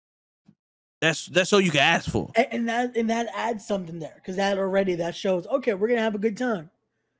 That's 1.00 1.26
that's 1.26 1.52
all 1.52 1.60
you 1.60 1.70
can 1.70 1.80
ask 1.80 2.08
for. 2.08 2.30
and, 2.36 2.46
and 2.52 2.68
that 2.68 2.96
and 2.96 3.10
that 3.10 3.28
adds 3.34 3.66
something 3.66 3.98
there 3.98 4.14
because 4.16 4.36
that 4.36 4.58
already 4.58 4.94
that 4.94 5.14
shows 5.14 5.46
okay, 5.48 5.74
we're 5.74 5.88
gonna 5.88 6.00
have 6.00 6.14
a 6.14 6.18
good 6.18 6.36
time. 6.36 6.70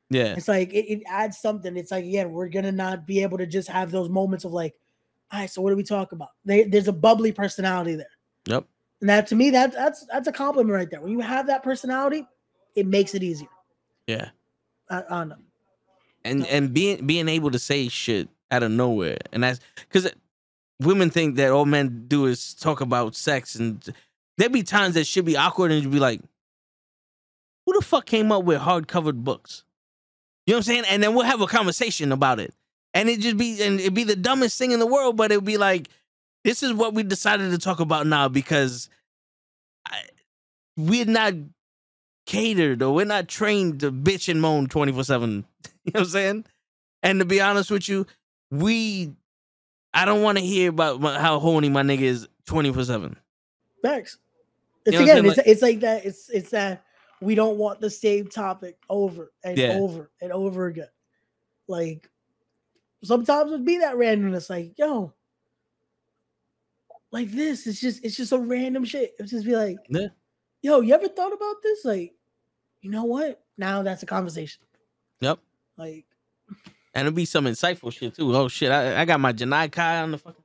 Yeah, 0.09 0.35
It's 0.37 0.47
like 0.47 0.73
it, 0.73 0.87
it 0.91 1.03
adds 1.09 1.39
something. 1.39 1.77
It's 1.77 1.91
like 1.91 2.05
again, 2.05 2.31
we're 2.31 2.49
gonna 2.49 2.73
not 2.73 3.07
be 3.07 3.23
able 3.23 3.39
to 3.39 3.47
just 3.47 3.69
have 3.69 3.91
those 3.91 4.09
moments 4.09 4.45
of 4.45 4.53
like, 4.53 4.75
all 5.33 5.41
right, 5.41 5.51
so 5.51 5.61
what 5.61 5.71
do 5.71 5.77
we 5.77 5.83
talk 5.83 6.13
about? 6.13 6.29
They, 6.45 6.63
there's 6.63 6.87
a 6.87 6.93
bubbly 6.93 7.33
personality 7.33 7.97
there. 7.97 8.07
Yep. 8.47 8.65
And 9.01 9.11
that 9.11 9.27
to 9.29 9.35
me, 9.35 9.51
that 9.51 9.73
that's 9.73 10.07
that's 10.07 10.29
a 10.29 10.33
compliment 10.33 10.73
right 10.73 10.89
there. 10.89 11.01
When 11.01 11.11
you 11.11 11.21
have 11.21 11.49
that 11.49 11.65
personality, 11.65 12.25
it 12.77 12.87
makes 12.87 13.15
it 13.15 13.23
easier. 13.25 13.49
yeah. 14.07 14.29
I, 14.89 15.03
I 15.11 15.25
know. 15.25 15.37
and 16.25 16.45
uh, 16.45 16.47
and 16.47 16.73
being 16.73 17.05
being 17.05 17.29
able 17.29 17.51
to 17.51 17.59
say 17.59 17.89
shit 17.89 18.29
out 18.51 18.63
of 18.63 18.71
nowhere, 18.71 19.19
and 19.33 19.43
that's 19.43 19.61
because 19.81 20.11
women 20.81 21.11
think 21.11 21.37
that 21.37 21.51
all 21.51 21.65
men 21.65 22.05
do 22.09 22.27
is 22.27 22.55
talk 22.55 22.81
about 22.81 23.15
sex, 23.15 23.55
and 23.55 23.83
there 24.39 24.49
be 24.49 24.63
times 24.63 24.95
that 24.95 25.07
should 25.07 25.25
be 25.25 25.37
awkward, 25.37 25.73
and 25.73 25.83
you'd 25.83 25.93
be 25.93 25.99
like, 25.99 26.21
"Who 27.65 27.75
the 27.75 27.85
fuck 27.85 28.07
came 28.07 28.31
up 28.33 28.45
with 28.45 28.59
hard 28.59 28.89
covered 28.89 29.25
books?" 29.25 29.65
You 30.47 30.53
know 30.53 30.59
what 30.59 30.61
I'm 30.61 30.63
saying? 30.65 30.85
And 30.89 31.03
then 31.03 31.15
we'll 31.15 31.25
have 31.25 31.41
a 31.41 31.47
conversation 31.47 32.13
about 32.13 32.41
it, 32.41 32.55
and 32.95 33.09
it 33.09 33.21
just 33.21 33.37
be 33.37 33.63
and 33.63 33.81
it'd 33.81 33.95
be 33.95 34.05
the 34.05 34.17
dumbest 34.17 34.59
thing 34.59 34.73
in 34.73 34.81
the 34.81 34.87
world, 34.87 35.17
but 35.17 35.33
it'd 35.33 35.45
be 35.45 35.59
like, 35.59 35.89
"This 36.45 36.63
is 36.63 36.73
what 36.73 36.95
we 36.95 37.03
decided 37.03 37.51
to 37.51 37.59
talk 37.59 37.81
about 37.81 38.07
now 38.07 38.29
because 38.29 38.89
I, 39.87 40.03
we're 40.77 41.07
not." 41.07 41.35
catered 42.27 42.83
or 42.83 42.93
we're 42.93 43.07
not 43.07 43.29
trained 43.29 43.81
to 43.81 43.91
bitch 43.91 44.29
and 44.29 44.43
moan 44.43 44.67
24 44.67 45.05
7 45.05 45.31
you 45.85 45.93
know 45.95 46.01
what 46.01 46.01
I'm 46.01 46.07
saying? 46.07 46.45
And 47.03 47.21
to 47.21 47.25
be 47.25 47.41
honest 47.41 47.71
with 47.71 47.89
you, 47.89 48.07
we 48.51 49.15
I 49.95 50.05
don't 50.05 50.23
want 50.23 50.39
to 50.39 50.45
hear 50.45 50.71
about 50.71 51.01
my, 51.01 51.19
how 51.19 51.39
horny 51.39 51.69
my 51.69 51.83
nigga 51.83 52.03
is 52.03 52.29
24 52.47 52.85
7. 52.85 53.17
Facts. 53.83 54.19
It's 54.85 54.97
know 54.97 55.03
again, 55.03 55.27
it's, 55.27 55.39
it's 55.39 55.63
like 55.63 55.81
that. 55.81 56.05
It's 56.05 56.29
it's 56.31 56.51
that 56.51 56.85
we 57.21 57.35
don't 57.35 57.59
want 57.59 57.81
the 57.81 57.91
same 57.91 58.29
topic 58.29 58.77
over 58.89 59.33
and 59.43 59.59
Yeah. 59.59 59.79
over 59.81 60.11
and 60.21 60.33
over 60.33 60.67
again. 60.67 60.89
Like 61.67 62.09
sometimes 63.03 63.53
it'd 63.53 63.65
be 63.65 63.79
that 63.79 63.97
randomness, 63.97 64.51
like, 64.51 64.73
yo, 64.79 65.13
like 67.11 67.31
this. 67.31 67.67
It's 67.67 67.81
just 67.81 68.05
it's 68.05 68.17
just 68.17 68.33
a 68.33 68.39
random 68.39 68.85
shit. 68.85 69.15
It's 69.19 69.31
just 69.31 69.47
be 69.47 69.57
like, 69.57 69.79
Yeah. 69.89 70.09
yo, 70.63 70.81
you 70.81 70.95
ever 70.95 71.09
thought 71.09 71.33
about 71.33 71.63
this? 71.63 71.85
Like, 71.85 72.15
you 72.81 72.91
know 72.91 73.05
what? 73.05 73.43
Now 73.59 73.83
that's 73.83 74.03
a 74.03 74.07
conversation. 74.07 74.63
Yep. 75.21 75.39
Like, 75.77 76.06
And 76.97 77.07
it'll 77.07 77.15
be 77.15 77.27
some 77.27 77.45
insightful 77.45 77.93
shit 77.93 78.17
too. 78.17 78.35
Oh 78.35 78.49
shit, 78.49 78.73
I, 78.73 79.03
I 79.03 79.05
got 79.05 79.21
my 79.21 79.31
Janai 79.33 79.71
Kai 79.71 79.99
on 80.01 80.13
the 80.13 80.19
fucking. 80.19 80.43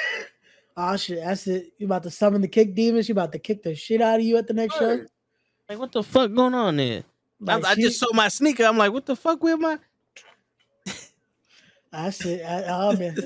oh 0.78 0.96
shit, 0.96 1.18
that's 1.22 1.46
it. 1.46 1.74
You 1.76 1.84
about 1.84 2.02
to 2.04 2.10
summon 2.10 2.40
the 2.40 2.48
kick 2.48 2.74
demon? 2.74 3.02
She 3.02 3.12
about 3.12 3.30
to 3.32 3.38
kick 3.38 3.62
the 3.62 3.74
shit 3.74 4.00
out 4.00 4.18
of 4.18 4.24
you 4.24 4.38
at 4.38 4.46
the 4.46 4.54
next 4.54 4.78
show? 4.78 5.04
Like, 5.68 5.78
what 5.78 5.92
the 5.92 6.02
fuck 6.02 6.32
going 6.32 6.54
on 6.54 6.78
there? 6.78 7.04
I, 7.46 7.56
Like, 7.56 7.64
I 7.66 7.74
she- 7.74 7.82
just 7.82 8.00
saw 8.00 8.06
my 8.14 8.28
sneaker. 8.28 8.64
I'm 8.64 8.78
like, 8.78 8.90
what 8.90 9.04
the 9.04 9.16
fuck 9.16 9.42
with 9.42 9.60
my. 9.60 9.78
I, 11.92 12.10
oh 12.68 12.96
man. 12.96 13.18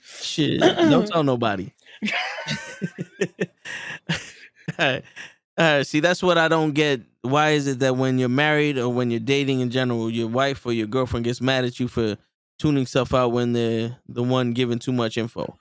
shit? 0.00 0.60
Don't 0.60 1.06
tell 1.06 1.24
nobody. 1.24 1.70
Alright, 5.58 5.86
see, 5.86 6.00
that's 6.00 6.22
what 6.22 6.36
I 6.36 6.48
don't 6.48 6.72
get. 6.72 7.00
Why 7.22 7.50
is 7.50 7.66
it 7.66 7.78
that 7.78 7.96
when 7.96 8.18
you're 8.18 8.28
married 8.28 8.76
or 8.76 8.88
when 8.88 9.10
you're 9.10 9.20
dating 9.20 9.60
in 9.60 9.70
general, 9.70 10.10
your 10.10 10.28
wife 10.28 10.66
or 10.66 10.72
your 10.72 10.86
girlfriend 10.86 11.24
gets 11.24 11.40
mad 11.40 11.64
at 11.64 11.78
you 11.78 11.86
for 11.86 12.16
tuning 12.58 12.86
stuff 12.86 13.14
out 13.14 13.32
when 13.32 13.52
they're 13.52 13.96
the 14.08 14.22
one 14.22 14.52
giving 14.52 14.78
too 14.78 14.92
much 14.92 15.16
info? 15.16 15.56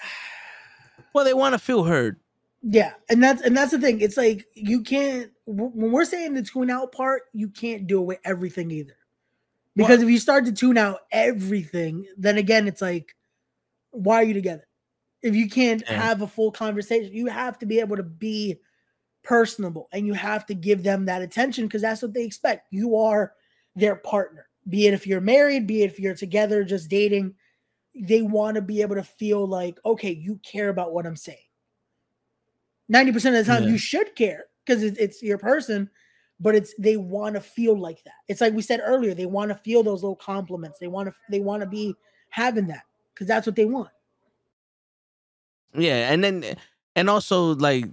Well, 1.12 1.24
they 1.24 1.32
want 1.32 1.52
to 1.52 1.60
feel 1.60 1.84
heard. 1.84 2.18
Yeah, 2.60 2.94
and 3.08 3.22
that's 3.22 3.40
and 3.40 3.56
that's 3.56 3.70
the 3.70 3.78
thing. 3.78 4.00
It's 4.00 4.16
like 4.16 4.46
you 4.54 4.82
can't 4.82 5.30
when 5.46 5.92
we're 5.92 6.04
saying 6.04 6.34
the 6.34 6.42
tune 6.42 6.70
out 6.70 6.90
part, 6.90 7.22
you 7.32 7.48
can't 7.48 7.86
do 7.86 8.00
it 8.00 8.04
with 8.06 8.18
everything 8.24 8.70
either. 8.72 8.96
Because 9.76 9.98
well, 9.98 10.08
if 10.08 10.10
you 10.10 10.18
start 10.18 10.44
to 10.46 10.52
tune 10.52 10.78
out 10.78 11.00
everything, 11.12 12.06
then 12.16 12.38
again, 12.38 12.66
it's 12.66 12.80
like, 12.80 13.14
why 13.90 14.16
are 14.16 14.24
you 14.24 14.34
together? 14.34 14.66
If 15.24 15.34
you 15.34 15.48
can't 15.48 15.82
yeah. 15.86 16.00
have 16.00 16.20
a 16.20 16.26
full 16.26 16.52
conversation, 16.52 17.10
you 17.14 17.26
have 17.26 17.58
to 17.60 17.66
be 17.66 17.80
able 17.80 17.96
to 17.96 18.02
be 18.02 18.60
personable 19.22 19.88
and 19.90 20.06
you 20.06 20.12
have 20.12 20.44
to 20.46 20.54
give 20.54 20.82
them 20.82 21.06
that 21.06 21.22
attention 21.22 21.64
because 21.64 21.80
that's 21.80 22.02
what 22.02 22.12
they 22.12 22.24
expect. 22.24 22.66
You 22.70 22.96
are 22.96 23.32
their 23.74 23.96
partner, 23.96 24.48
be 24.68 24.86
it 24.86 24.92
if 24.92 25.06
you're 25.06 25.22
married, 25.22 25.66
be 25.66 25.82
it 25.82 25.90
if 25.90 25.98
you're 25.98 26.14
together, 26.14 26.62
just 26.62 26.90
dating. 26.90 27.34
They 27.94 28.20
want 28.20 28.56
to 28.56 28.60
be 28.60 28.82
able 28.82 28.96
to 28.96 29.02
feel 29.02 29.46
like, 29.46 29.78
okay, 29.86 30.12
you 30.12 30.38
care 30.44 30.68
about 30.68 30.92
what 30.92 31.06
I'm 31.06 31.16
saying. 31.16 31.38
90% 32.92 33.14
of 33.14 33.32
the 33.32 33.44
time, 33.44 33.62
yeah. 33.62 33.70
you 33.70 33.78
should 33.78 34.14
care 34.14 34.44
because 34.66 34.82
it's, 34.82 34.98
it's 34.98 35.22
your 35.22 35.38
person, 35.38 35.88
but 36.38 36.54
it's 36.54 36.74
they 36.78 36.98
want 36.98 37.34
to 37.34 37.40
feel 37.40 37.78
like 37.78 38.04
that. 38.04 38.12
It's 38.28 38.42
like 38.42 38.52
we 38.52 38.60
said 38.60 38.82
earlier, 38.84 39.14
they 39.14 39.24
want 39.24 39.48
to 39.48 39.54
feel 39.54 39.82
those 39.82 40.02
little 40.02 40.16
compliments. 40.16 40.78
They 40.78 40.88
want 40.88 41.08
to 41.08 41.14
they 41.30 41.40
want 41.40 41.62
to 41.62 41.66
be 41.66 41.94
having 42.28 42.66
that 42.66 42.82
because 43.14 43.26
that's 43.26 43.46
what 43.46 43.56
they 43.56 43.64
want. 43.64 43.88
Yeah, 45.76 46.12
and 46.12 46.22
then 46.22 46.44
eh, 46.44 46.54
and 46.94 47.10
also 47.10 47.54
like 47.54 47.86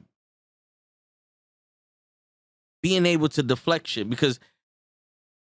being 2.81 3.05
able 3.05 3.29
to 3.29 3.43
deflect 3.43 3.87
shit 3.87 4.09
because 4.09 4.39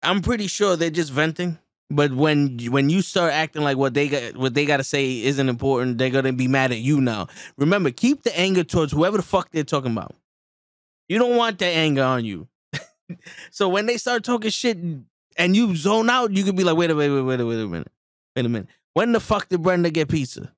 I'm 0.02 0.22
pretty 0.22 0.46
sure 0.46 0.76
they're 0.76 0.90
just 0.90 1.12
venting. 1.12 1.58
But 1.90 2.12
when 2.12 2.58
when 2.70 2.90
you 2.90 3.00
start 3.00 3.32
acting 3.32 3.62
like 3.62 3.78
what 3.78 3.94
they 3.94 4.08
got 4.08 4.36
what 4.36 4.54
they 4.54 4.66
got 4.66 4.76
to 4.76 4.84
say 4.84 5.22
isn't 5.22 5.48
important, 5.48 5.98
they're 5.98 6.10
gonna 6.10 6.34
be 6.34 6.46
mad 6.48 6.70
at 6.70 6.78
you 6.78 7.00
now. 7.00 7.28
Remember, 7.56 7.90
keep 7.90 8.22
the 8.22 8.38
anger 8.38 8.62
towards 8.62 8.92
whoever 8.92 9.16
the 9.16 9.22
fuck 9.22 9.50
they're 9.50 9.64
talking 9.64 9.92
about. 9.92 10.14
You 11.08 11.18
don't 11.18 11.36
want 11.36 11.58
that 11.60 11.72
anger 11.72 12.02
on 12.02 12.26
you. 12.26 12.46
so 13.50 13.70
when 13.70 13.86
they 13.86 13.96
start 13.96 14.22
talking 14.22 14.50
shit 14.50 14.76
and 14.76 15.56
you 15.56 15.74
zone 15.76 16.10
out, 16.10 16.32
you 16.32 16.44
could 16.44 16.56
be 16.56 16.64
like, 16.64 16.76
wait 16.76 16.90
a 16.90 16.94
wait, 16.94 17.08
wait, 17.08 17.22
wait, 17.22 17.42
wait 17.42 17.60
a 17.60 17.66
minute, 17.66 17.90
wait 18.36 18.44
a 18.44 18.48
minute. 18.50 18.68
When 18.92 19.12
the 19.12 19.20
fuck 19.20 19.48
did 19.48 19.62
Brenda 19.62 19.90
get 19.90 20.08
pizza? 20.08 20.52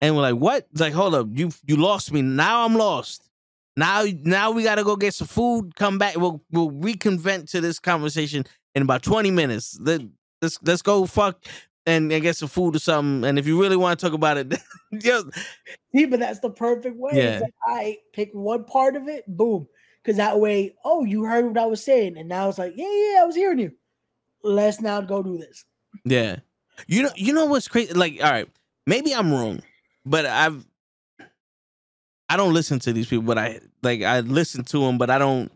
And 0.00 0.14
we're 0.14 0.22
like, 0.22 0.36
what? 0.36 0.66
It's 0.72 0.80
like, 0.80 0.92
hold 0.92 1.14
up, 1.14 1.28
you 1.32 1.50
you 1.66 1.76
lost 1.76 2.12
me. 2.12 2.22
Now 2.22 2.64
I'm 2.64 2.74
lost. 2.74 3.28
Now, 3.76 4.04
now 4.24 4.50
we 4.50 4.64
gotta 4.64 4.82
go 4.82 4.96
get 4.96 5.14
some 5.14 5.28
food. 5.28 5.76
Come 5.76 5.98
back. 5.98 6.16
We'll 6.16 6.42
we'll 6.50 6.70
reconvent 6.70 7.48
to 7.50 7.60
this 7.60 7.78
conversation 7.78 8.44
in 8.74 8.82
about 8.82 9.02
twenty 9.02 9.30
minutes. 9.30 9.78
Let, 9.80 10.02
let's 10.42 10.58
let's 10.62 10.82
go 10.82 11.06
fuck 11.06 11.44
and, 11.86 12.12
and 12.12 12.22
get 12.22 12.36
some 12.36 12.48
food 12.48 12.76
or 12.76 12.80
something. 12.80 13.28
And 13.28 13.38
if 13.38 13.46
you 13.46 13.60
really 13.60 13.76
want 13.76 13.98
to 13.98 14.04
talk 14.04 14.14
about 14.14 14.36
it, 14.36 14.54
just 14.98 15.26
see. 15.94 16.06
But 16.06 16.20
that's 16.20 16.40
the 16.40 16.50
perfect 16.50 16.96
way. 16.96 17.12
Yeah. 17.14 17.40
Like, 17.40 17.54
I 17.66 17.98
pick 18.12 18.30
one 18.32 18.64
part 18.64 18.94
of 18.94 19.08
it, 19.08 19.24
boom, 19.26 19.66
because 20.02 20.16
that 20.18 20.38
way, 20.38 20.74
oh, 20.84 21.04
you 21.04 21.24
heard 21.24 21.46
what 21.46 21.58
I 21.58 21.66
was 21.66 21.82
saying, 21.82 22.18
and 22.18 22.28
now 22.28 22.48
it's 22.48 22.58
like, 22.58 22.74
yeah, 22.76 22.84
yeah, 22.84 23.22
I 23.22 23.24
was 23.24 23.36
hearing 23.36 23.58
you. 23.58 23.72
Let's 24.42 24.80
now 24.80 25.00
go 25.00 25.22
do 25.22 25.38
this. 25.38 25.64
Yeah, 26.04 26.36
you 26.86 27.02
know, 27.02 27.10
you 27.16 27.32
know 27.32 27.46
what's 27.46 27.68
crazy? 27.68 27.94
Like, 27.94 28.18
all 28.22 28.30
right, 28.30 28.48
maybe 28.86 29.14
I'm 29.14 29.32
wrong, 29.32 29.62
but 30.08 30.26
I've 30.26 30.66
I 32.28 32.36
don't 32.36 32.52
listen 32.52 32.78
to 32.80 32.92
these 32.92 33.06
people, 33.06 33.24
but 33.24 33.38
I 33.38 33.60
like 33.82 34.02
I 34.02 34.20
listen 34.20 34.64
to 34.64 34.80
them, 34.80 34.98
but 34.98 35.10
I 35.10 35.18
don't 35.18 35.50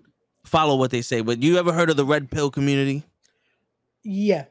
follow 0.45 0.77
what 0.77 0.91
they 0.91 1.03
say. 1.03 1.21
But 1.21 1.43
you 1.43 1.59
ever 1.59 1.73
heard 1.73 1.91
of 1.91 1.97
the 1.97 2.05
red 2.05 2.31
pill 2.31 2.51
community? 2.51 3.05
Yeah. 4.03 4.45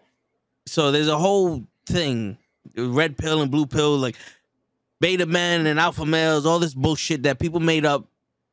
So 0.68 0.91
there's 0.91 1.08
a 1.08 1.18
whole 1.18 1.66
thing, 1.86 2.38
red 2.76 3.18
pill 3.18 3.41
and 3.41 3.49
blue 3.49 3.66
pill, 3.66 3.97
like 3.97 4.16
beta 4.99 5.26
men 5.26 5.66
and 5.66 5.80
alpha 5.80 6.06
males, 6.06 6.45
all 6.45 6.60
this 6.60 6.74
bullshit 6.74 7.24
that 7.24 7.39
people 7.39 7.60
made 7.60 7.86
up 7.86 8.08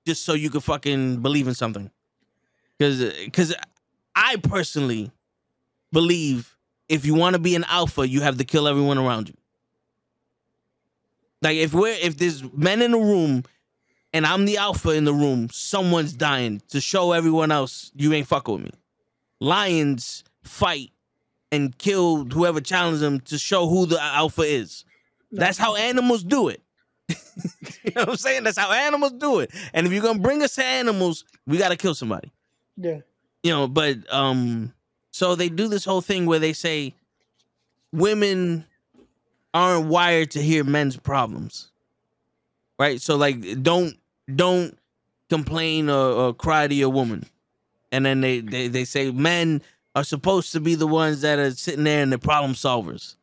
just 0.07 0.25
so 0.25 0.33
you 0.33 0.51
could 0.51 0.65
fucking 0.65 1.21
believe 1.21 1.47
in 1.47 1.55
something. 1.55 1.91
Because 2.79 3.13
because 3.25 3.55
I 4.17 4.37
personally 4.37 5.11
believe 5.93 6.57
if 6.89 7.05
you 7.05 7.15
want 7.15 7.35
to 7.35 7.39
be 7.39 7.55
an 7.55 7.65
alpha, 7.65 8.09
you 8.09 8.23
have 8.23 8.39
to 8.39 8.45
kill 8.45 8.67
everyone 8.67 8.99
around 8.99 9.29
you. 9.29 9.35
Like 11.43 11.57
if 11.57 11.73
we're 11.73 11.97
if 12.01 12.17
there's 12.17 12.43
men 12.53 12.83
in 12.83 12.93
the 12.93 12.99
room 12.99 13.45
and 14.13 14.27
I'm 14.27 14.45
the 14.45 14.57
alpha 14.57 14.91
in 14.91 15.05
the 15.05 15.15
room, 15.15 15.49
someone's 15.51 16.13
dying 16.13 16.63
to 16.71 16.81
show 16.81 17.13
everyone 17.13 17.53
else 17.53 17.93
you 17.95 18.13
ain't 18.13 18.27
fucking 18.27 18.55
with 18.55 18.65
me. 18.65 18.71
Lions 19.41 20.25
fight 20.43 20.91
and 21.53 21.77
kill 21.79 22.25
whoever 22.25 22.61
challenges 22.61 23.01
them 23.01 23.21
to 23.21 23.39
show 23.39 23.69
who 23.69 23.87
the 23.87 24.03
alpha 24.03 24.43
is. 24.43 24.85
That's 25.31 25.59
how 25.59 25.77
animals 25.77 26.25
do 26.25 26.49
it. 26.49 26.63
you 27.09 27.93
know 27.95 28.03
what 28.03 28.09
I'm 28.11 28.17
saying? 28.17 28.45
That's 28.45 28.59
how 28.59 28.73
animals 28.73 29.13
do 29.13 29.41
it. 29.41 29.51
And 29.73 29.87
if 29.87 29.93
you're 29.93 30.03
gonna 30.03 30.19
bring 30.19 30.43
us 30.43 30.55
to 30.57 30.65
animals, 30.65 31.25
we 31.47 31.59
gotta 31.59 31.77
kill 31.77 31.95
somebody. 31.95 32.33
Yeah. 32.77 33.01
You 33.43 33.53
know, 33.53 33.69
but 33.69 33.99
um, 34.13 34.73
so 35.11 35.35
they 35.35 35.49
do 35.49 35.69
this 35.69 35.85
whole 35.85 36.01
thing 36.01 36.27
where 36.27 36.39
they 36.39 36.53
say 36.53 36.95
women 37.93 38.65
aren't 39.59 39.87
wired 39.89 40.31
to 40.31 40.43
hear 40.43 40.65
men's 40.65 40.97
problems 40.97 41.71
right? 42.79 43.01
So 43.01 43.17
like, 43.17 43.63
don't 43.63 43.97
don't 44.35 44.79
complain 45.29 45.91
or, 45.91 46.13
or 46.13 46.35
cry 46.35 46.67
to 46.67 46.75
your 46.75 46.91
woman, 46.91 47.27
and 47.93 48.07
then 48.07 48.21
they, 48.21 48.41
they 48.41 48.69
they 48.69 48.85
say 48.85 49.11
men 49.11 49.63
are 49.95 50.05
supposed 50.05 50.53
to 50.53 50.61
be 50.61 50.75
the 50.75 50.87
ones 50.87 51.23
that 51.23 51.39
are 51.39 51.51
sitting 51.51 51.85
there 51.85 52.03
and 52.03 52.13
the 52.13 52.19
problem 52.19 52.53
solvers. 52.53 53.17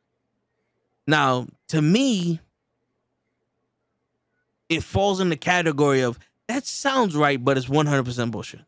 Now, 1.08 1.48
to 1.70 1.82
me, 1.82 2.40
it 4.68 4.84
falls 4.84 5.20
in 5.20 5.30
the 5.30 5.38
category 5.38 6.02
of 6.02 6.20
that 6.48 6.66
sounds 6.66 7.16
right, 7.16 7.44
but 7.44 7.58
it's 7.58 7.70
one 7.70 7.86
hundred 7.86 8.06
percent 8.06 8.32
bullshit. 8.32 8.62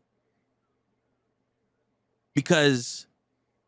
Because 2.34 3.06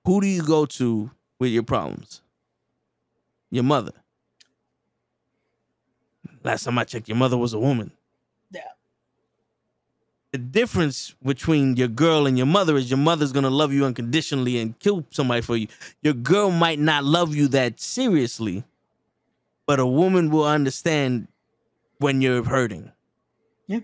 who 0.04 0.20
do 0.20 0.26
you 0.26 0.42
go 0.42 0.64
to 0.64 1.10
with 1.38 1.50
your 1.50 1.64
problems? 1.64 2.22
Your 3.50 3.64
mother. 3.64 3.92
Last 6.42 6.64
time 6.64 6.78
I 6.78 6.84
checked, 6.84 7.08
your 7.08 7.16
mother 7.16 7.36
was 7.36 7.52
a 7.52 7.58
woman. 7.58 7.92
Yeah. 8.50 8.62
The 10.32 10.38
difference 10.38 11.14
between 11.22 11.76
your 11.76 11.88
girl 11.88 12.26
and 12.26 12.38
your 12.38 12.46
mother 12.46 12.76
is 12.76 12.90
your 12.90 12.98
mother's 12.98 13.32
gonna 13.32 13.50
love 13.50 13.72
you 13.72 13.84
unconditionally 13.84 14.58
and 14.58 14.78
kill 14.78 15.04
somebody 15.10 15.42
for 15.42 15.56
you. 15.56 15.66
Your 16.02 16.14
girl 16.14 16.50
might 16.50 16.78
not 16.78 17.04
love 17.04 17.34
you 17.34 17.48
that 17.48 17.80
seriously, 17.80 18.64
but 19.66 19.80
a 19.80 19.86
woman 19.86 20.30
will 20.30 20.46
understand 20.46 21.28
when 21.98 22.22
you're 22.22 22.44
hurting. 22.44 22.90
Yeah. 23.66 23.80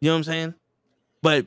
You 0.00 0.08
know 0.08 0.12
what 0.12 0.16
I'm 0.16 0.24
saying? 0.24 0.54
But 1.22 1.46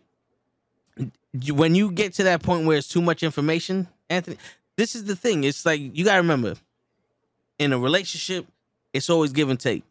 when 1.52 1.76
you 1.76 1.92
get 1.92 2.14
to 2.14 2.24
that 2.24 2.42
point 2.42 2.66
where 2.66 2.78
it's 2.78 2.88
too 2.88 3.02
much 3.02 3.22
information, 3.22 3.88
Anthony, 4.10 4.38
this 4.78 4.96
is 4.96 5.04
the 5.06 5.16
thing. 5.16 5.44
It's 5.44 5.66
like 5.66 5.82
you 5.82 6.06
gotta 6.06 6.22
remember, 6.22 6.56
in 7.60 7.74
a 7.74 7.80
relationship, 7.80 8.46
it's 8.94 9.10
always 9.10 9.32
give 9.32 9.50
and 9.50 9.60
take. 9.60 9.84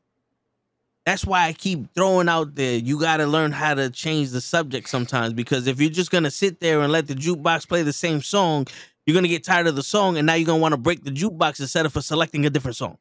That's 1.05 1.25
why 1.25 1.47
I 1.47 1.53
keep 1.53 1.95
throwing 1.95 2.29
out 2.29 2.57
there. 2.57 2.79
You 2.79 2.99
got 2.99 3.19
to 3.19 3.27
learn 3.27 3.53
how 3.53 3.75
to 3.75 3.91
change 3.91 4.31
the 4.31 4.41
subject 4.41 4.89
sometimes 4.89 5.33
because 5.33 5.69
if 5.69 5.81
you're 5.81 5.91
just 5.91 6.11
gonna 6.11 6.33
sit 6.33 6.59
there 6.59 6.81
and 6.81 6.91
let 6.91 7.07
the 7.07 7.15
jukebox 7.15 7.69
play 7.69 7.83
the 7.83 7.93
same 7.93 8.21
song, 8.21 8.67
you're 9.05 9.15
gonna 9.15 9.29
get 9.29 9.45
tired 9.45 9.69
of 9.69 9.77
the 9.77 9.85
song, 9.85 10.17
and 10.17 10.27
now 10.27 10.35
you're 10.35 10.47
gonna 10.47 10.61
want 10.61 10.73
to 10.73 10.79
break 10.79 11.05
the 11.05 11.13
jukebox 11.13 11.61
instead 11.61 11.87
of 11.87 11.93
for 11.93 12.01
selecting 12.01 12.45
a 12.45 12.51
different 12.51 12.77
song. 12.77 12.99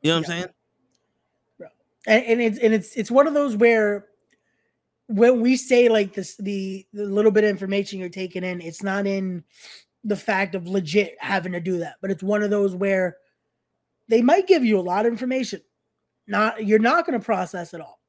You 0.00 0.12
know 0.12 0.20
what 0.20 0.28
yeah. 0.28 0.34
I'm 0.34 0.40
saying? 0.40 0.52
And, 2.06 2.24
and 2.24 2.40
it's 2.40 2.58
and 2.58 2.72
it's 2.72 2.94
it's 2.94 3.10
one 3.10 3.26
of 3.26 3.34
those 3.34 3.56
where 3.56 4.06
when 5.08 5.40
we 5.40 5.56
say 5.56 5.88
like 5.88 6.14
this 6.14 6.36
the 6.36 6.86
the 6.94 7.04
little 7.04 7.30
bit 7.30 7.44
of 7.44 7.50
information 7.50 7.98
you're 7.98 8.08
taking 8.08 8.42
in, 8.42 8.60
it's 8.60 8.82
not 8.82 9.06
in 9.06 9.44
the 10.02 10.16
fact 10.16 10.54
of 10.54 10.66
legit 10.66 11.16
having 11.18 11.52
to 11.52 11.60
do 11.60 11.78
that, 11.78 11.96
but 12.00 12.10
it's 12.10 12.22
one 12.22 12.42
of 12.42 12.50
those 12.50 12.74
where 12.74 13.16
they 14.08 14.22
might 14.22 14.46
give 14.46 14.64
you 14.64 14.78
a 14.78 14.80
lot 14.80 15.06
of 15.06 15.12
information 15.12 15.60
not 16.26 16.66
you're 16.66 16.78
not 16.78 17.06
going 17.06 17.18
to 17.18 17.24
process 17.24 17.74
it 17.74 17.80
all. 17.80 18.00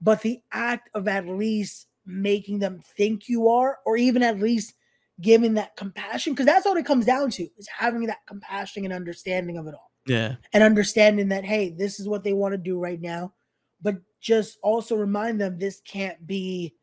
But 0.00 0.22
the 0.22 0.40
act 0.52 0.90
of 0.94 1.06
at 1.06 1.28
least 1.28 1.86
making 2.04 2.58
them 2.58 2.80
think 2.96 3.28
you 3.28 3.48
are, 3.48 3.78
or 3.86 3.96
even 3.96 4.22
at 4.22 4.40
least 4.40 4.74
giving 5.20 5.54
that 5.54 5.76
compassion, 5.76 6.32
because 6.32 6.46
that's 6.46 6.66
all 6.66 6.76
it 6.76 6.86
comes 6.86 7.06
down 7.06 7.30
to 7.30 7.44
is 7.56 7.68
having 7.68 8.06
that 8.06 8.26
compassion 8.26 8.84
and 8.84 8.92
understanding 8.92 9.58
of 9.58 9.68
it 9.68 9.74
all. 9.74 9.92
Yeah. 10.06 10.34
And 10.52 10.64
understanding 10.64 11.28
that, 11.28 11.44
hey, 11.44 11.70
this 11.70 12.00
is 12.00 12.08
what 12.08 12.24
they 12.24 12.32
want 12.32 12.52
to 12.52 12.58
do 12.58 12.78
right 12.78 13.00
now. 13.00 13.32
But 13.80 13.98
just 14.20 14.58
also 14.62 14.96
remind 14.96 15.40
them 15.40 15.58
this 15.58 15.80
can't 15.86 16.26
be 16.26 16.74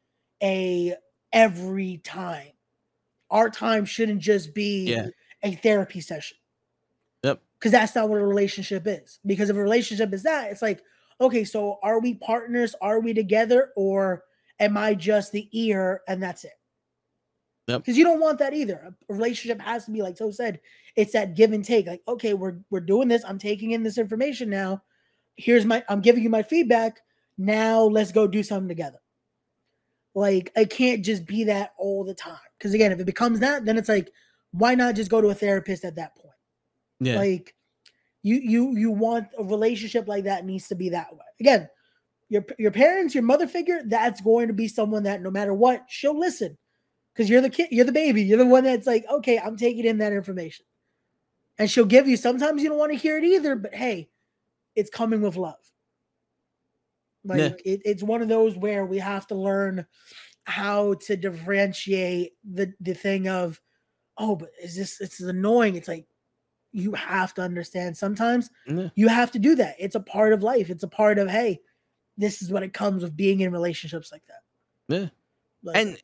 a 0.41 0.95
every 1.34 1.97
time. 1.97 2.51
Our 3.30 3.49
time 3.49 3.84
shouldn't 3.84 4.22
just 4.22 4.55
be 4.55 4.86
yeah. 4.86 5.07
a 5.43 5.55
therapy 5.55 5.99
session 5.99 6.38
because 7.60 7.72
that's 7.74 7.95
not 7.95 8.10
what 8.10 8.22
a 8.22 8.26
relationship 8.26 8.84
is. 8.88 9.20
Because 9.26 9.49
if 9.49 9.57
a 9.57 9.62
relationship 9.62 10.14
is 10.14 10.24
that, 10.24 10.51
it's 10.51 10.62
like, 10.62 10.82
okay, 11.20 11.43
so 11.43 11.78
are 11.84 11.99
we 11.99 12.14
partners? 12.14 12.74
Are 12.82 12.99
we 12.99 13.14
together? 13.14 13.72
Or 13.76 14.24
am 14.60 14.78
I 14.78 14.93
just 14.93 15.32
the 15.32 15.49
ear 15.51 16.01
and 16.07 16.24
that's 16.24 16.45
it? 16.45 16.53
Because 17.68 17.89
yep. 17.89 17.97
you 17.97 18.03
don't 18.03 18.22
want 18.22 18.39
that 18.39 18.53
either. 18.53 18.95
A 19.10 19.14
relationship 19.14 19.62
has 19.62 19.86
to 19.86 19.91
be 19.91 20.01
like 20.01 20.18
So 20.18 20.32
said, 20.32 20.60
it's 20.95 21.14
that 21.14 21.36
give 21.36 21.51
and 21.51 21.64
take. 21.64 21.86
Like, 21.86 22.01
okay, 22.07 22.34
we're 22.34 22.60
we're 22.72 22.80
doing 22.80 23.07
this. 23.07 23.24
I'm 23.24 23.38
taking 23.38 23.72
in 23.72 23.84
this 23.84 23.97
information 23.97 24.49
now. 24.49 24.82
Here's 25.36 25.66
my 25.66 25.84
I'm 25.88 26.01
giving 26.01 26.24
you 26.24 26.30
my 26.30 26.41
feedback. 26.41 26.99
Now 27.38 27.84
let's 27.84 28.12
go 28.12 28.26
do 28.26 28.41
something 28.41 28.68
together. 28.68 28.97
Like 30.16 30.51
I 30.57 30.66
can't 30.66 31.05
just 31.05 31.28
be 31.28 31.43
that 31.43 31.74
all 31.78 32.03
the 32.03 32.16
time. 32.16 32.39
Because 32.57 32.74
again, 32.74 32.91
if 32.91 32.99
it 32.99 33.05
becomes 33.05 33.39
that, 33.41 33.66
then 33.66 33.78
it's 33.78 33.89
like, 33.89 34.10
why 34.51 34.74
not 34.74 34.95
just 34.95 35.12
go 35.12 35.22
to 35.22 35.30
a 35.30 35.36
therapist 35.36 35.86
at 35.86 35.95
that 35.97 36.16
point? 36.16 36.29
Yeah. 37.00 37.18
Like 37.18 37.56
you 38.24 38.36
you 38.36 38.76
you 38.78 38.91
want 38.91 39.28
a 39.38 39.43
relationship 39.43 40.08
like 40.08 40.26
that 40.26 40.45
needs 40.45 40.68
to 40.68 40.76
be 40.76 40.89
that 40.89 41.14
way. 41.14 41.26
Again, 41.39 41.70
your 42.30 42.45
your 42.58 42.72
parents, 42.72 43.14
your 43.16 43.24
mother 43.24 43.47
figure, 43.47 43.82
that's 43.86 44.22
going 44.22 44.47
to 44.47 44.54
be 44.54 44.68
someone 44.68 45.04
that 45.04 45.22
no 45.22 45.32
matter 45.32 45.54
what, 45.54 45.86
she'll 45.88 46.18
listen. 46.18 46.58
Because 47.14 47.30
you're 47.30 47.41
the 47.41 47.50
kid, 47.50 47.68
you're 47.72 47.86
the 47.86 47.91
baby, 47.91 48.24
you're 48.24 48.38
the 48.38 48.45
one 48.45 48.64
that's 48.64 48.88
like, 48.88 49.06
okay, 49.10 49.39
I'm 49.39 49.58
taking 49.58 49.86
in 49.86 49.97
that 49.97 50.14
information. 50.14 50.66
And 51.58 51.70
she'll 51.70 51.86
give 51.86 52.08
you 52.08 52.16
sometimes 52.16 52.64
you 52.64 52.70
don't 52.70 52.78
want 52.78 52.91
to 52.93 52.97
hear 52.97 53.18
it 53.18 53.24
either, 53.26 53.56
but 53.56 53.74
hey, 53.74 54.10
it's 54.76 54.89
coming 54.89 55.22
with 55.22 55.36
love. 55.36 55.56
Like 57.26 57.39
Yeah. 57.39 57.74
it, 57.74 57.82
it's 57.84 58.04
one 58.04 58.22
of 58.22 58.30
those 58.30 58.56
where 58.56 58.86
we 58.86 58.97
have 59.00 59.28
to 59.28 59.36
learn 59.36 59.86
how 60.45 60.93
to 61.06 61.18
differentiate 61.18 62.34
the 62.50 62.74
the 62.80 62.93
thing 62.93 63.28
of, 63.28 63.60
oh, 64.18 64.36
but 64.38 64.50
is 64.64 64.76
this 64.76 65.02
it's 65.02 65.20
annoying? 65.20 65.76
It's 65.76 65.88
like 65.88 66.08
you 66.72 66.93
have 66.93 67.34
to 67.36 67.41
understand 67.41 67.97
sometimes 67.97 68.49
you 68.95 69.07
have 69.07 69.32
to 69.32 69.39
do 69.39 69.55
that. 69.55 69.76
It's 69.80 69.95
a 69.95 69.99
part 69.99 70.34
of 70.34 70.43
life. 70.43 70.70
It's 70.70 70.84
a 70.84 70.88
part 70.88 71.17
of 71.20 71.30
hey, 71.30 71.61
this 72.17 72.41
is 72.41 72.51
what 72.51 72.63
it 72.63 72.74
comes 72.74 73.01
with 73.03 73.15
being 73.15 73.39
in 73.41 73.51
relationships 73.51 74.11
like 74.11 74.22
that. 74.28 74.43
Yeah. 74.93 75.09
Like, 75.63 75.78
and 75.78 75.97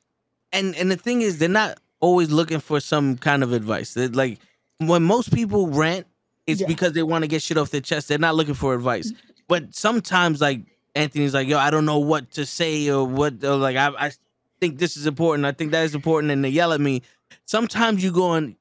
and 0.51 0.75
and 0.75 0.91
the 0.91 0.97
thing 0.97 1.21
is 1.21 1.37
they're 1.37 1.49
not 1.49 1.79
always 1.99 2.29
looking 2.31 2.59
for 2.59 2.79
some 2.79 3.17
kind 3.17 3.41
of 3.43 3.53
advice 3.53 3.93
They're 3.93 4.09
like 4.09 4.39
when 4.77 5.03
most 5.03 5.33
people 5.33 5.67
rant 5.67 6.05
it's 6.45 6.61
Yeah. 6.61 6.67
because 6.67 6.93
they 6.93 7.03
want 7.03 7.23
to 7.23 7.27
get 7.27 7.41
shit 7.41 7.57
off 7.57 7.69
their 7.71 7.81
chest 7.81 8.07
they're 8.09 8.17
not 8.19 8.35
looking 8.35 8.53
for 8.53 8.75
advice 8.75 9.11
but 9.47 9.73
sometimes 9.73 10.41
like 10.41 10.61
anthony's 10.93 11.33
like 11.33 11.47
yo 11.47 11.57
i 11.57 11.71
don't 11.71 11.85
know 11.85 11.97
what 11.99 12.31
to 12.31 12.45
say 12.45 12.89
or 12.89 13.05
what 13.05 13.43
or 13.43 13.55
like 13.55 13.75
I, 13.77 13.87
I 14.07 14.11
think 14.59 14.77
this 14.77 14.97
is 14.97 15.07
important 15.07 15.45
i 15.45 15.51
think 15.53 15.71
that 15.71 15.83
is 15.83 15.95
important 15.95 16.31
and 16.31 16.43
they 16.43 16.49
yell 16.49 16.73
at 16.73 16.81
me 16.81 17.01
sometimes 17.45 18.03
you 18.03 18.11
go 18.11 18.33
and 18.33 18.55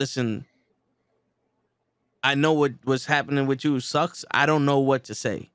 listen 0.00 0.44
i 2.24 2.34
know 2.34 2.52
what 2.52 2.72
what's 2.84 3.06
happening 3.06 3.46
with 3.46 3.64
you 3.64 3.78
sucks 3.78 4.24
i 4.32 4.44
don't 4.44 4.64
know 4.64 4.80
what 4.80 5.04
to 5.04 5.14
say 5.14 5.48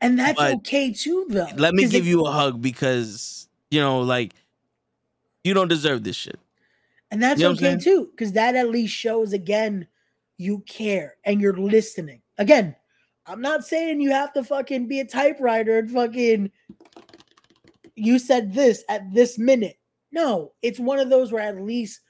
and 0.00 0.18
that's 0.18 0.38
but 0.38 0.54
okay 0.54 0.92
too, 0.92 1.26
though. 1.30 1.48
let 1.56 1.74
me 1.74 1.82
give 1.88 2.06
it- 2.06 2.08
you 2.08 2.24
a 2.24 2.30
hug 2.30 2.60
because 2.62 3.48
you 3.70 3.80
know 3.80 4.00
like 4.00 4.34
you 5.42 5.54
don't 5.54 5.68
deserve 5.68 6.04
this 6.04 6.16
shit 6.16 6.38
And 7.10 7.22
that's 7.22 7.40
You 7.40 7.48
know 7.48 7.52
okay 7.52 7.76
too, 7.76 8.08
because 8.10 8.32
that 8.32 8.54
at 8.54 8.68
least 8.70 8.94
shows 8.94 9.32
again 9.32 9.86
you 10.36 10.60
care 10.66 11.14
and 11.24 11.40
you're 11.40 11.56
listening. 11.56 12.22
Again, 12.38 12.74
I'm 13.24 13.40
not 13.40 13.64
saying 13.64 14.00
you 14.00 14.10
have 14.10 14.32
to 14.32 14.42
fucking 14.42 14.88
be 14.88 14.98
a 14.98 15.04
typewriter 15.04 15.78
and 15.78 15.88
fucking 15.90 16.50
you 17.94 18.18
said 18.18 18.52
this 18.52 18.82
at 18.88 19.14
this 19.14 19.38
minute. 19.38 19.78
No, 20.10 20.52
it's 20.60 20.80
one 20.80 20.98
of 20.98 21.08
those 21.08 21.30
where 21.30 21.42
at 21.46 21.60
least 21.62 22.00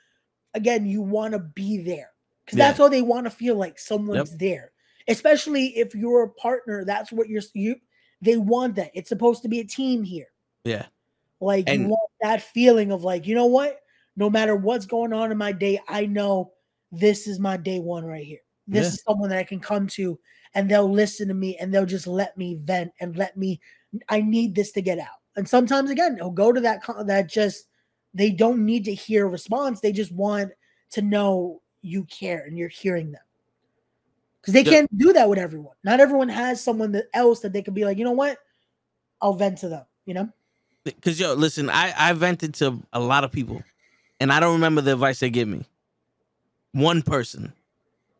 again 0.55 0.86
you 0.86 1.03
want 1.03 1.32
to 1.34 1.38
be 1.38 1.82
there. 1.82 2.14
Because 2.45 2.59
that's 2.59 2.80
all 2.80 2.90
they 2.90 3.03
want 3.03 3.24
to 3.26 3.30
feel 3.30 3.57
like 3.57 3.78
someone's 3.78 4.36
there. 4.36 4.72
Especially 5.09 5.76
if 5.78 5.95
you're 5.95 6.24
a 6.24 6.30
partner, 6.30 6.84
that's 6.84 7.12
what 7.12 7.28
you're 7.28 7.42
you 7.55 7.76
they 8.20 8.36
want 8.38 8.76
that. 8.76 8.90
It's 8.95 9.09
supposed 9.09 9.42
to 9.42 9.49
be 9.49 9.61
a 9.61 9.64
team 9.64 10.03
here. 10.03 10.28
yeah 10.64 10.86
Like 11.40 11.70
you 11.70 11.82
want 11.88 12.11
that 12.22 12.42
feeling 12.42 12.90
of 12.90 13.05
like, 13.05 13.26
you 13.26 13.34
know 13.34 13.47
what? 13.47 13.80
No 14.16 14.30
matter 14.30 14.57
what's 14.57 14.86
going 14.86 15.12
on 15.12 15.30
in 15.30 15.36
my 15.36 15.53
day, 15.53 15.80
I 15.88 16.07
know 16.07 16.53
this 16.90 17.26
is 17.26 17.38
my 17.38 17.57
day 17.57 17.80
one 17.80 18.05
right 18.05 18.24
here. 18.24 18.38
This 18.66 18.86
Yeah. 18.86 18.88
is 18.95 19.03
someone 19.07 19.28
that 19.30 19.38
I 19.38 19.45
can 19.45 19.61
come 19.61 19.86
to 19.88 20.18
and 20.55 20.70
they'll 20.70 20.90
listen 20.90 21.28
to 21.28 21.34
me 21.34 21.57
and 21.59 21.72
they'll 21.72 21.84
just 21.84 22.07
let 22.07 22.36
me 22.38 22.55
vent 22.55 22.92
and 23.01 23.16
let 23.16 23.36
me 23.36 23.61
I 24.09 24.22
need 24.22 24.55
this 24.55 24.72
to 24.72 24.82
get 24.82 24.99
out. 24.99 25.20
And 25.36 25.49
sometimes 25.49 25.90
again, 25.90 26.16
they'll 26.16 26.30
go 26.30 26.53
to 26.53 26.61
that 26.61 26.80
that 27.07 27.28
just 27.28 27.66
they 28.14 28.30
don't 28.30 28.64
need 28.64 28.84
to 28.86 28.95
hear 28.95 29.26
a 29.26 29.30
response. 29.30 29.80
They 29.80 29.92
just 29.92 30.12
want 30.12 30.53
to 30.92 31.03
know 31.03 31.61
you 31.85 32.05
care 32.05 32.45
and 32.47 32.57
you're 32.59 32.68
hearing 32.68 33.12
them. 33.12 33.20
Because 34.41 34.55
they 34.55 34.62
Yeah. 34.62 34.70
can't 34.70 34.99
do 34.99 35.12
that 35.12 35.28
with 35.28 35.39
everyone. 35.39 35.74
Not 35.85 36.01
everyone 36.01 36.28
has 36.28 36.62
someone 36.62 36.93
that 36.93 37.09
else 37.14 37.41
that 37.41 37.53
they 37.53 37.62
can 37.62 37.74
be 37.74 37.85
like, 37.85 37.99
you 37.99 38.05
know 38.05 38.12
what? 38.12 38.39
I'll 39.22 39.35
vent 39.35 39.59
to 39.59 39.68
them, 39.68 39.85
you 40.07 40.14
know? 40.14 40.28
Cause 41.01 41.18
yo, 41.18 41.32
listen, 41.32 41.70
I 41.70 41.95
I 41.97 42.12
vented 42.12 42.53
to 42.55 42.78
a 42.93 43.01
lot 43.01 43.24
of 43.24 43.32
people, 43.32 43.62
and 44.20 44.30
I 44.30 44.39
don't 44.39 44.53
remember 44.53 44.82
the 44.82 44.93
advice 44.93 45.18
they 45.18 45.30
give 45.30 45.49
me. 45.49 45.64
One 46.72 47.01
person 47.01 47.55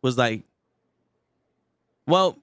was 0.01 0.17
like, 0.17 0.41
"Well, 2.07 2.39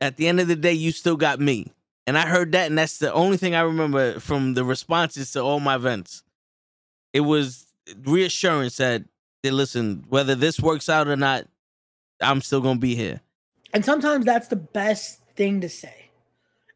at 0.00 0.16
the 0.16 0.28
end 0.28 0.38
of 0.38 0.46
the 0.46 0.54
day, 0.54 0.74
you 0.74 0.92
still 0.92 1.16
got 1.16 1.40
me," 1.40 1.72
and 2.06 2.16
I 2.16 2.26
heard 2.26 2.52
that, 2.52 2.68
and 2.68 2.78
that's 2.78 2.98
the 2.98 3.12
only 3.12 3.36
thing 3.36 3.56
I 3.56 3.62
remember 3.62 4.20
from 4.20 4.54
the 4.54 4.62
responses 4.64 5.32
to 5.32 5.40
all 5.42 5.58
my 5.58 5.76
vents. 5.76 6.22
It 7.12 7.20
was 7.22 7.66
reassurance 8.04 8.76
that, 8.76 9.02
they 9.42 9.50
listen, 9.50 10.04
whether 10.08 10.34
this 10.34 10.60
works 10.60 10.88
out 10.88 11.08
or 11.08 11.16
not, 11.16 11.46
I'm 12.20 12.40
still 12.40 12.60
gonna 12.60 12.78
be 12.78 12.94
here. 12.94 13.20
And 13.72 13.84
sometimes 13.84 14.24
that's 14.24 14.48
the 14.48 14.56
best 14.56 15.20
thing 15.36 15.60
to 15.60 15.68
say. 15.68 16.10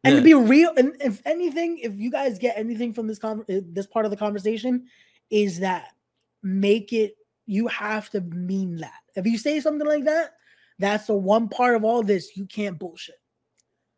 And 0.03 0.13
Yeah. 0.15 0.19
to 0.19 0.23
be 0.23 0.33
real, 0.33 0.73
and 0.77 0.95
if 1.01 1.21
anything, 1.25 1.77
if 1.79 1.97
you 1.97 2.11
guys 2.11 2.37
get 2.37 2.57
anything 2.57 2.93
from 2.93 3.07
this 3.07 3.19
con- 3.19 3.45
uh, 3.49 3.61
this 3.65 3.87
part 3.87 4.05
of 4.05 4.11
the 4.11 4.17
conversation, 4.17 4.87
is 5.29 5.59
that 5.59 5.95
make 6.41 6.93
it 6.93 7.17
you 7.45 7.67
have 7.67 8.09
to 8.11 8.21
mean 8.21 8.77
that. 8.77 9.01
If 9.15 9.25
you 9.25 9.37
say 9.37 9.59
something 9.59 9.87
like 9.87 10.05
that, 10.05 10.35
that's 10.79 11.07
the 11.07 11.13
one 11.13 11.49
part 11.49 11.75
of 11.75 11.83
all 11.83 12.03
this 12.03 12.37
you 12.37 12.45
can't 12.45 12.79
bullshit. 12.79 13.19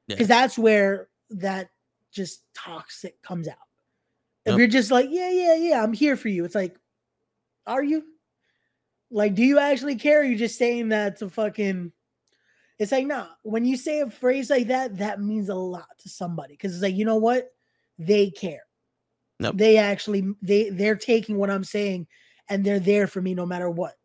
Yeah. 0.07 0.15
Because 0.15 0.27
that's 0.27 0.57
where 0.57 1.09
that 1.31 1.69
just 2.11 2.43
toxic 2.53 3.21
comes 3.21 3.47
out. 3.47 3.57
If 4.45 4.51
Yep. 4.51 4.57
you're 4.59 4.67
just 4.67 4.91
like, 4.91 5.07
yeah, 5.09 5.29
yeah, 5.31 5.55
yeah, 5.55 5.83
I'm 5.83 5.93
here 5.93 6.15
for 6.15 6.29
you. 6.29 6.45
It's 6.45 6.55
like, 6.55 6.77
are 7.67 7.83
you? 7.83 8.05
Like, 9.11 9.35
do 9.35 9.43
you 9.43 9.59
actually 9.59 9.95
care? 9.95 10.19
Or 10.19 10.21
are 10.21 10.25
you 10.25 10.35
just 10.35 10.57
saying 10.57 10.89
that 10.89 11.17
to 11.17 11.29
fucking 11.29 11.91
it's 12.77 12.91
like, 12.91 13.07
nah, 13.07 13.27
when 13.43 13.65
you 13.65 13.77
say 13.77 14.01
a 14.01 14.09
phrase 14.09 14.49
like 14.49 14.67
that, 14.67 14.97
that 14.97 15.21
means 15.21 15.49
a 15.49 15.55
lot 15.55 15.87
to 15.99 16.09
somebody. 16.09 16.57
Cause 16.57 16.73
it's 16.73 16.83
like, 16.83 16.95
you 16.95 17.05
know 17.05 17.15
what? 17.15 17.47
They 17.97 18.29
care. 18.31 18.63
Nope. 19.39 19.57
They 19.57 19.77
actually 19.77 20.33
they 20.41 20.69
they're 20.69 20.95
taking 20.95 21.37
what 21.37 21.49
I'm 21.49 21.63
saying 21.63 22.07
and 22.49 22.63
they're 22.63 22.79
there 22.79 23.07
for 23.07 23.21
me 23.21 23.33
no 23.33 23.45
matter 23.45 23.69
what. 23.69 23.95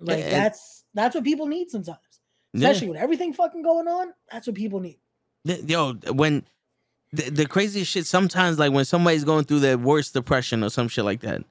Like 0.00 0.24
that's 0.24 0.84
that's 0.94 1.14
what 1.14 1.24
people 1.24 1.46
need 1.46 1.70
sometimes. 1.70 1.98
Yeah. 2.52 2.68
Especially 2.68 2.88
with 2.88 2.98
everything 2.98 3.32
fucking 3.32 3.62
going 3.62 3.88
on. 3.88 4.12
That's 4.30 4.46
what 4.46 4.56
people 4.56 4.80
need. 4.80 4.98
Yo, 5.44 5.94
when 6.12 6.44
the, 7.12 7.30
the 7.30 7.46
craziest 7.46 7.90
shit, 7.90 8.06
sometimes 8.06 8.58
like 8.58 8.72
when 8.72 8.84
somebody's 8.84 9.24
going 9.24 9.44
through 9.44 9.60
their 9.60 9.78
worst 9.78 10.12
depression 10.14 10.62
or 10.62 10.70
some 10.70 10.88
shit 10.88 11.04
like 11.04 11.20
that, 11.20 11.42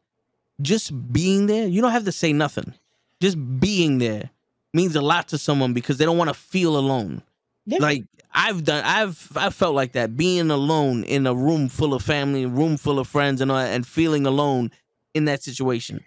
just 0.62 1.12
being 1.12 1.48
there, 1.48 1.68
you 1.68 1.82
don't 1.82 1.92
have 1.92 2.06
to 2.06 2.12
say 2.12 2.34
nothing. 2.34 2.74
Just 3.22 3.38
being 3.60 3.98
there 3.98 4.32
means 4.74 4.96
a 4.96 5.02
lot 5.02 5.28
to 5.30 5.38
someone 5.38 5.74
because 5.74 5.98
they 5.98 6.06
don't 6.06 6.18
want 6.18 6.30
to 6.30 6.34
feel 6.34 6.78
alone. 6.78 7.22
Yeah. 7.66 7.80
Like 7.80 8.06
I've 8.34 8.64
done, 8.64 8.84
I've 8.86 9.32
I 9.36 9.50
felt 9.50 9.76
like 9.76 9.94
that 9.94 10.16
being 10.16 10.52
alone 10.52 11.04
in 11.04 11.26
a 11.26 11.34
room 11.34 11.70
full 11.70 11.94
of 11.94 12.04
family, 12.04 12.46
room 12.46 12.78
full 12.78 13.00
of 13.00 13.08
friends, 13.08 13.42
and 13.42 13.52
all 13.52 13.58
and 13.58 13.86
feeling 13.86 14.26
alone 14.26 14.72
in 15.14 15.26
that 15.26 15.44
situation, 15.44 16.04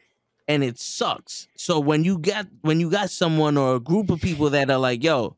and 0.47 0.63
it 0.63 0.79
sucks. 0.79 1.49
So 1.57 1.81
when 1.81 2.05
you 2.05 2.19
got 2.19 2.47
when 2.63 2.81
you 2.81 2.91
got 2.91 3.11
someone 3.11 3.57
or 3.57 3.75
a 3.75 3.81
group 3.81 4.11
of 4.11 4.21
people 4.21 4.51
that 4.51 4.71
are 4.71 4.79
like, 4.79 5.03
"Yo, 5.03 5.37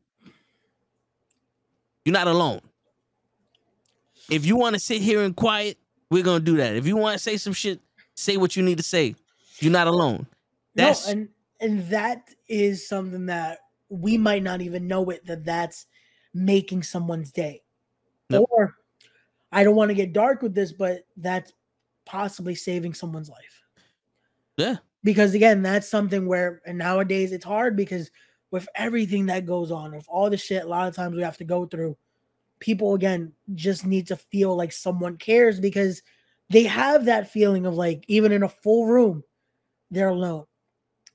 you're 2.05 2.13
not 2.13 2.27
alone." 2.27 2.61
If 4.29 4.45
you 4.45 4.55
want 4.55 4.75
to 4.75 4.79
sit 4.79 5.01
here 5.01 5.23
and 5.23 5.35
quiet, 5.35 5.77
we're 6.09 6.23
gonna 6.23 6.43
do 6.43 6.57
that. 6.57 6.75
If 6.75 6.87
you 6.87 6.95
want 6.95 7.17
to 7.17 7.19
say 7.19 7.37
some 7.37 7.53
shit, 7.53 7.81
say 8.15 8.37
what 8.37 8.55
you 8.55 8.63
need 8.63 8.77
to 8.77 8.83
say. 8.83 9.15
You're 9.59 9.71
not 9.71 9.87
alone. 9.87 10.27
That's 10.75 11.07
no, 11.07 11.13
and 11.13 11.29
and 11.59 11.87
that 11.89 12.29
is 12.47 12.87
something 12.87 13.27
that 13.27 13.59
we 13.89 14.17
might 14.17 14.43
not 14.43 14.61
even 14.61 14.87
know 14.87 15.09
it 15.09 15.25
that 15.25 15.45
that's 15.45 15.85
making 16.33 16.83
someone's 16.83 17.31
day. 17.31 17.61
Nope. 18.29 18.49
Or 18.51 18.75
I 19.51 19.63
don't 19.63 19.75
want 19.75 19.89
to 19.89 19.95
get 19.95 20.13
dark 20.13 20.41
with 20.41 20.55
this, 20.55 20.71
but 20.71 21.05
that's 21.15 21.53
possibly 22.05 22.55
saving 22.55 22.93
someone's 22.93 23.29
life. 23.29 23.61
yeah, 24.57 24.77
Because 25.03 25.35
again, 25.35 25.61
that's 25.61 25.87
something 25.87 26.25
where 26.25 26.61
and 26.65 26.77
nowadays 26.77 27.31
it's 27.31 27.45
hard 27.45 27.77
because 27.77 28.09
with 28.51 28.67
everything 28.75 29.27
that 29.27 29.45
goes 29.45 29.71
on, 29.71 29.95
with 29.95 30.05
all 30.09 30.29
the 30.29 30.37
shit 30.37 30.63
a 30.63 30.67
lot 30.67 30.87
of 30.87 30.95
times 30.95 31.15
we 31.15 31.23
have 31.23 31.37
to 31.37 31.43
go 31.43 31.65
through, 31.65 31.95
people 32.59 32.95
again 32.95 33.31
just 33.55 33.85
need 33.85 34.07
to 34.07 34.15
feel 34.15 34.55
like 34.55 34.71
someone 34.71 35.17
cares 35.17 35.59
because 35.59 36.01
they 36.49 36.63
have 36.63 37.05
that 37.05 37.31
feeling 37.31 37.65
of 37.65 37.75
like 37.75 38.03
even 38.07 38.31
in 38.31 38.43
a 38.43 38.49
full 38.49 38.85
room, 38.87 39.23
they're 39.91 40.09
alone. 40.09 40.45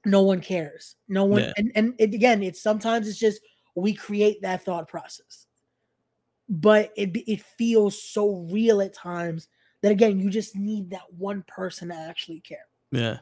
No 0.05 0.22
one 0.22 0.41
cares. 0.41 0.97
No 1.09 1.24
one 1.24 1.43
Yeah. 1.43 1.53
and, 1.57 1.72
and 1.74 1.95
it, 1.99 2.14
again, 2.14 2.43
it's 2.43 2.62
sometimes 2.62 3.09
it's 3.09 3.18
just 3.18 3.41
we 3.74 3.93
create 3.95 4.43
that 4.43 4.64
thought 4.64 4.89
process. 4.89 5.47
But 6.49 6.93
it 6.97 7.11
it 7.29 7.43
feels 7.43 8.03
so 8.03 8.49
real 8.51 8.81
at 8.81 8.95
times 8.95 9.49
that 9.83 9.93
again, 9.93 10.18
you 10.18 10.31
just 10.31 10.57
need 10.57 10.91
that 10.91 11.12
one 11.16 11.45
person 11.47 11.89
to 11.89 11.95
actually 11.95 12.41
care. 12.41 12.66
yeah, 12.91 13.18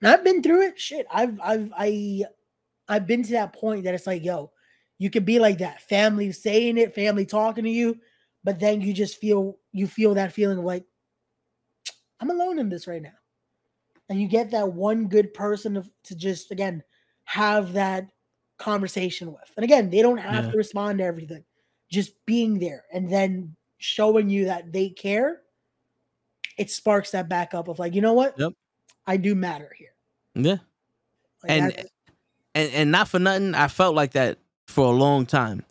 And 0.00 0.08
I've 0.10 0.24
been 0.24 0.42
through 0.42 0.62
it. 0.62 0.80
Shit, 0.80 1.06
I've 1.10 1.38
I've 1.40 1.70
I 1.76 2.24
I've 2.88 3.06
been 3.06 3.22
to 3.24 3.32
that 3.32 3.52
point 3.52 3.84
that 3.84 3.94
it's 3.94 4.06
like, 4.06 4.24
yo, 4.24 4.52
you 4.98 5.10
can 5.10 5.24
be 5.24 5.38
like 5.38 5.58
that. 5.58 5.82
Family 5.82 6.32
saying 6.32 6.78
it, 6.78 6.94
family 6.94 7.26
talking 7.26 7.64
to 7.64 7.70
you, 7.70 7.98
but 8.42 8.58
then 8.58 8.80
you 8.80 8.92
just 8.92 9.18
feel 9.18 9.58
you 9.72 9.86
feel 9.86 10.14
that 10.14 10.32
feeling 10.32 10.58
of 10.58 10.64
like 10.64 10.84
I'm 12.20 12.30
alone 12.30 12.58
in 12.58 12.68
this 12.68 12.86
right 12.86 13.02
now. 13.02 13.12
And 14.08 14.20
you 14.20 14.28
get 14.28 14.50
that 14.50 14.72
one 14.72 15.08
good 15.08 15.32
person 15.34 15.74
to, 15.74 15.84
to 16.04 16.14
just 16.14 16.50
again 16.50 16.82
have 17.24 17.72
that 17.72 18.08
conversation 18.58 19.32
with. 19.32 19.50
And 19.56 19.64
again, 19.64 19.90
they 19.90 20.02
don't 20.02 20.18
have 20.18 20.44
Yeah. 20.46 20.50
to 20.52 20.56
respond 20.56 20.98
to 20.98 21.04
everything. 21.04 21.44
Just 21.90 22.12
being 22.26 22.58
there 22.58 22.84
and 22.92 23.10
then 23.10 23.56
showing 23.78 24.28
you 24.30 24.44
that 24.46 24.72
they 24.72 24.88
care, 24.90 25.42
it 26.58 26.70
sparks 26.70 27.10
that 27.12 27.28
back 27.28 27.54
up 27.54 27.68
of 27.68 27.78
like, 27.78 27.94
you 27.94 28.00
know 28.00 28.12
what? 28.12 28.38
Yep. 28.38 28.52
I 29.06 29.16
do 29.16 29.34
matter 29.34 29.72
here. 29.76 29.94
Yeah. 30.34 30.58
Like 31.42 31.50
And- 31.52 31.86
and 32.56 32.70
and 32.72 32.90
not 32.92 33.08
for 33.08 33.18
nothing, 33.18 33.54
I 33.54 33.66
felt 33.68 33.96
like 33.96 34.12
that 34.12 34.38
for 34.68 34.86
a 34.86 34.96
long 34.96 35.26
time, 35.26 35.64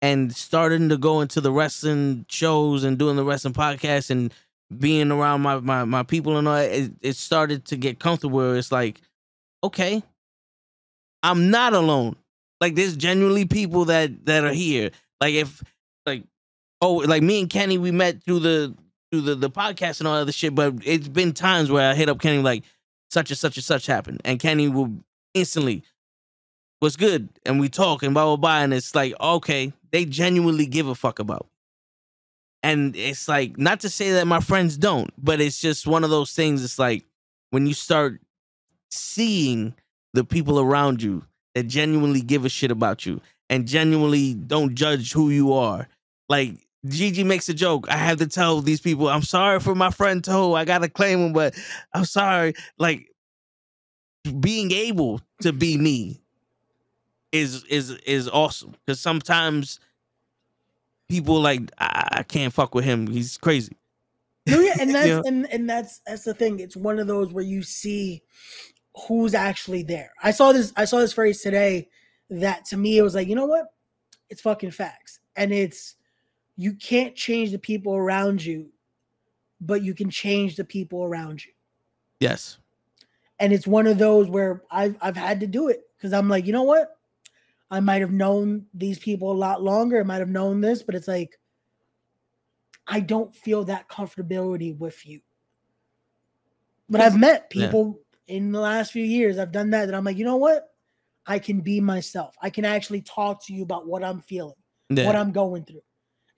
and 0.00 0.34
starting 0.34 0.88
to 0.90 0.96
go 0.96 1.20
into 1.20 1.40
the 1.40 1.50
wrestling 1.50 2.26
shows 2.28 2.84
and 2.84 2.96
doing 2.96 3.16
the 3.16 3.24
wrestling 3.24 3.54
podcast 3.54 4.10
and 4.10 4.32
being 4.76 5.10
around 5.10 5.42
my 5.42 5.60
my, 5.60 5.84
my 5.84 6.02
people 6.02 6.36
and 6.36 6.48
all, 6.48 6.56
it, 6.56 6.92
it 7.00 7.16
started 7.16 7.64
to 7.66 7.76
get 7.76 7.98
comfortable. 7.98 8.54
It's 8.54 8.72
like, 8.72 9.00
okay, 9.64 10.02
I'm 11.22 11.50
not 11.50 11.72
alone. 11.72 12.16
Like 12.60 12.74
there's 12.74 12.96
genuinely 12.96 13.44
people 13.44 13.86
that 13.86 14.26
that 14.26 14.44
are 14.44 14.52
here. 14.52 14.90
Like 15.20 15.34
if 15.34 15.62
like 16.06 16.24
oh 16.80 16.94
like 16.94 17.22
me 17.22 17.40
and 17.40 17.50
Kenny 17.50 17.78
we 17.78 17.90
met 17.90 18.22
through 18.22 18.40
the 18.40 18.74
through 19.10 19.22
the 19.22 19.34
the 19.34 19.50
podcast 19.50 20.00
and 20.00 20.08
all 20.08 20.16
other 20.16 20.32
shit, 20.32 20.54
but 20.54 20.74
it's 20.84 21.08
been 21.08 21.32
times 21.32 21.70
where 21.70 21.90
I 21.90 21.94
hit 21.94 22.08
up 22.08 22.20
Kenny 22.20 22.42
like 22.42 22.64
such 23.10 23.30
and 23.30 23.38
such 23.38 23.56
and 23.56 23.64
such 23.64 23.86
happened, 23.86 24.20
and 24.24 24.38
Kenny 24.38 24.68
will 24.68 24.92
instantly 25.34 25.82
what's 26.80 26.96
good 26.96 27.28
and 27.44 27.58
we 27.60 27.68
talk 27.68 28.02
and 28.02 28.14
blah 28.14 28.24
blah 28.24 28.36
blah 28.36 28.58
and 28.60 28.72
it's 28.72 28.94
like 28.94 29.12
okay 29.20 29.72
they 29.90 30.04
genuinely 30.04 30.66
give 30.66 30.88
a 30.88 30.94
fuck 30.94 31.18
about. 31.18 31.46
And 32.62 32.96
it's 32.96 33.28
like 33.28 33.56
not 33.58 33.80
to 33.80 33.88
say 33.88 34.12
that 34.12 34.26
my 34.26 34.40
friends 34.40 34.76
don't 34.76 35.10
but 35.22 35.40
it's 35.40 35.60
just 35.60 35.86
one 35.86 36.04
of 36.04 36.10
those 36.10 36.32
things 36.32 36.64
it's 36.64 36.78
like 36.78 37.04
when 37.50 37.66
you 37.66 37.74
start 37.74 38.20
seeing 38.90 39.74
the 40.14 40.24
people 40.24 40.58
around 40.58 41.02
you 41.02 41.24
that 41.54 41.64
genuinely 41.64 42.20
give 42.20 42.44
a 42.44 42.48
shit 42.48 42.70
about 42.70 43.06
you 43.06 43.20
and 43.50 43.66
genuinely 43.66 44.34
don't 44.34 44.74
judge 44.74 45.12
who 45.12 45.30
you 45.30 45.52
are 45.52 45.88
like 46.28 46.56
Gigi 46.86 47.24
makes 47.24 47.48
a 47.48 47.54
joke. 47.54 47.88
I 47.90 47.96
have 47.96 48.18
to 48.18 48.26
tell 48.26 48.60
these 48.60 48.80
people, 48.80 49.08
I'm 49.08 49.22
sorry 49.22 49.58
for 49.58 49.74
my 49.74 49.90
friend 49.90 50.22
Toe. 50.22 50.54
I 50.54 50.64
gotta 50.64 50.88
claim 50.88 51.18
him, 51.18 51.32
but 51.32 51.58
I'm 51.92 52.04
sorry. 52.04 52.54
Like 52.78 53.10
being 54.40 54.70
able 54.70 55.20
to 55.42 55.52
be 55.52 55.76
me 55.76 56.20
is 57.32 57.64
is 57.64 57.90
is 58.06 58.28
awesome 58.28 58.74
because 58.86 59.00
sometimes 59.00 59.80
people 61.08 61.40
like 61.40 61.70
I, 61.78 62.08
I 62.12 62.22
can't 62.22 62.52
fuck 62.52 62.74
with 62.74 62.84
him. 62.84 63.06
He's 63.06 63.36
crazy. 63.38 63.76
No, 64.46 64.60
yeah, 64.60 64.76
and 64.80 64.94
that's 64.94 65.26
and, 65.26 65.52
and 65.52 65.68
that's 65.68 66.00
that's 66.06 66.24
the 66.24 66.34
thing. 66.34 66.60
It's 66.60 66.76
one 66.76 66.98
of 66.98 67.06
those 67.06 67.32
where 67.32 67.44
you 67.44 67.62
see 67.62 68.22
who's 69.06 69.34
actually 69.34 69.82
there. 69.82 70.12
I 70.22 70.30
saw 70.30 70.52
this 70.52 70.72
I 70.76 70.84
saw 70.84 70.98
this 70.98 71.12
phrase 71.12 71.40
today 71.40 71.88
that 72.30 72.64
to 72.66 72.76
me 72.76 72.98
it 72.98 73.02
was 73.02 73.14
like, 73.14 73.28
you 73.28 73.34
know 73.34 73.46
what? 73.46 73.66
It's 74.28 74.40
fucking 74.40 74.72
facts. 74.72 75.20
And 75.36 75.52
it's 75.52 75.94
you 76.56 76.74
can't 76.74 77.14
change 77.14 77.52
the 77.52 77.58
people 77.58 77.94
around 77.94 78.44
you, 78.44 78.70
but 79.60 79.82
you 79.82 79.94
can 79.94 80.10
change 80.10 80.56
the 80.56 80.64
people 80.64 81.04
around 81.04 81.44
you. 81.44 81.52
Yes. 82.20 82.58
And 83.40 83.52
it's 83.52 83.66
one 83.66 83.86
of 83.86 83.98
those 83.98 84.28
where 84.28 84.62
I've 84.70 84.96
I've 85.00 85.16
had 85.16 85.40
to 85.40 85.46
do 85.46 85.68
it 85.68 85.82
because 85.96 86.12
I'm 86.12 86.28
like, 86.28 86.46
you 86.46 86.52
know 86.52 86.64
what? 86.64 86.97
I 87.70 87.80
might 87.80 88.00
have 88.00 88.12
known 88.12 88.66
these 88.72 88.98
people 88.98 89.30
a 89.30 89.34
lot 89.34 89.62
longer. 89.62 90.00
I 90.00 90.04
might 90.04 90.20
have 90.20 90.28
known 90.30 90.60
this, 90.60 90.82
but 90.82 90.94
it's 90.94 91.08
like 91.08 91.38
I 92.86 93.00
don't 93.00 93.34
feel 93.34 93.64
that 93.64 93.88
comfortability 93.88 94.76
with 94.76 95.06
you. 95.06 95.20
But 96.88 97.02
I've 97.02 97.18
met 97.18 97.50
Yeah. 97.52 97.66
people 97.66 98.00
in 98.28 98.50
the 98.50 98.60
last 98.60 98.92
few 98.92 99.04
years. 99.04 99.38
I've 99.38 99.52
done 99.52 99.70
that. 99.70 99.86
That 99.86 99.94
I'm 99.94 100.04
like, 100.04 100.16
you 100.16 100.24
know 100.24 100.36
what? 100.36 100.70
I 101.26 101.38
can 101.38 101.60
be 101.60 101.80
myself. 101.80 102.34
I 102.40 102.48
can 102.48 102.64
actually 102.64 103.02
talk 103.02 103.44
to 103.46 103.52
you 103.52 103.62
about 103.62 103.86
what 103.86 104.02
I'm 104.02 104.20
feeling, 104.22 104.56
Yeah. 104.88 105.04
what 105.04 105.16
I'm 105.16 105.30
going 105.32 105.64
through, 105.64 105.82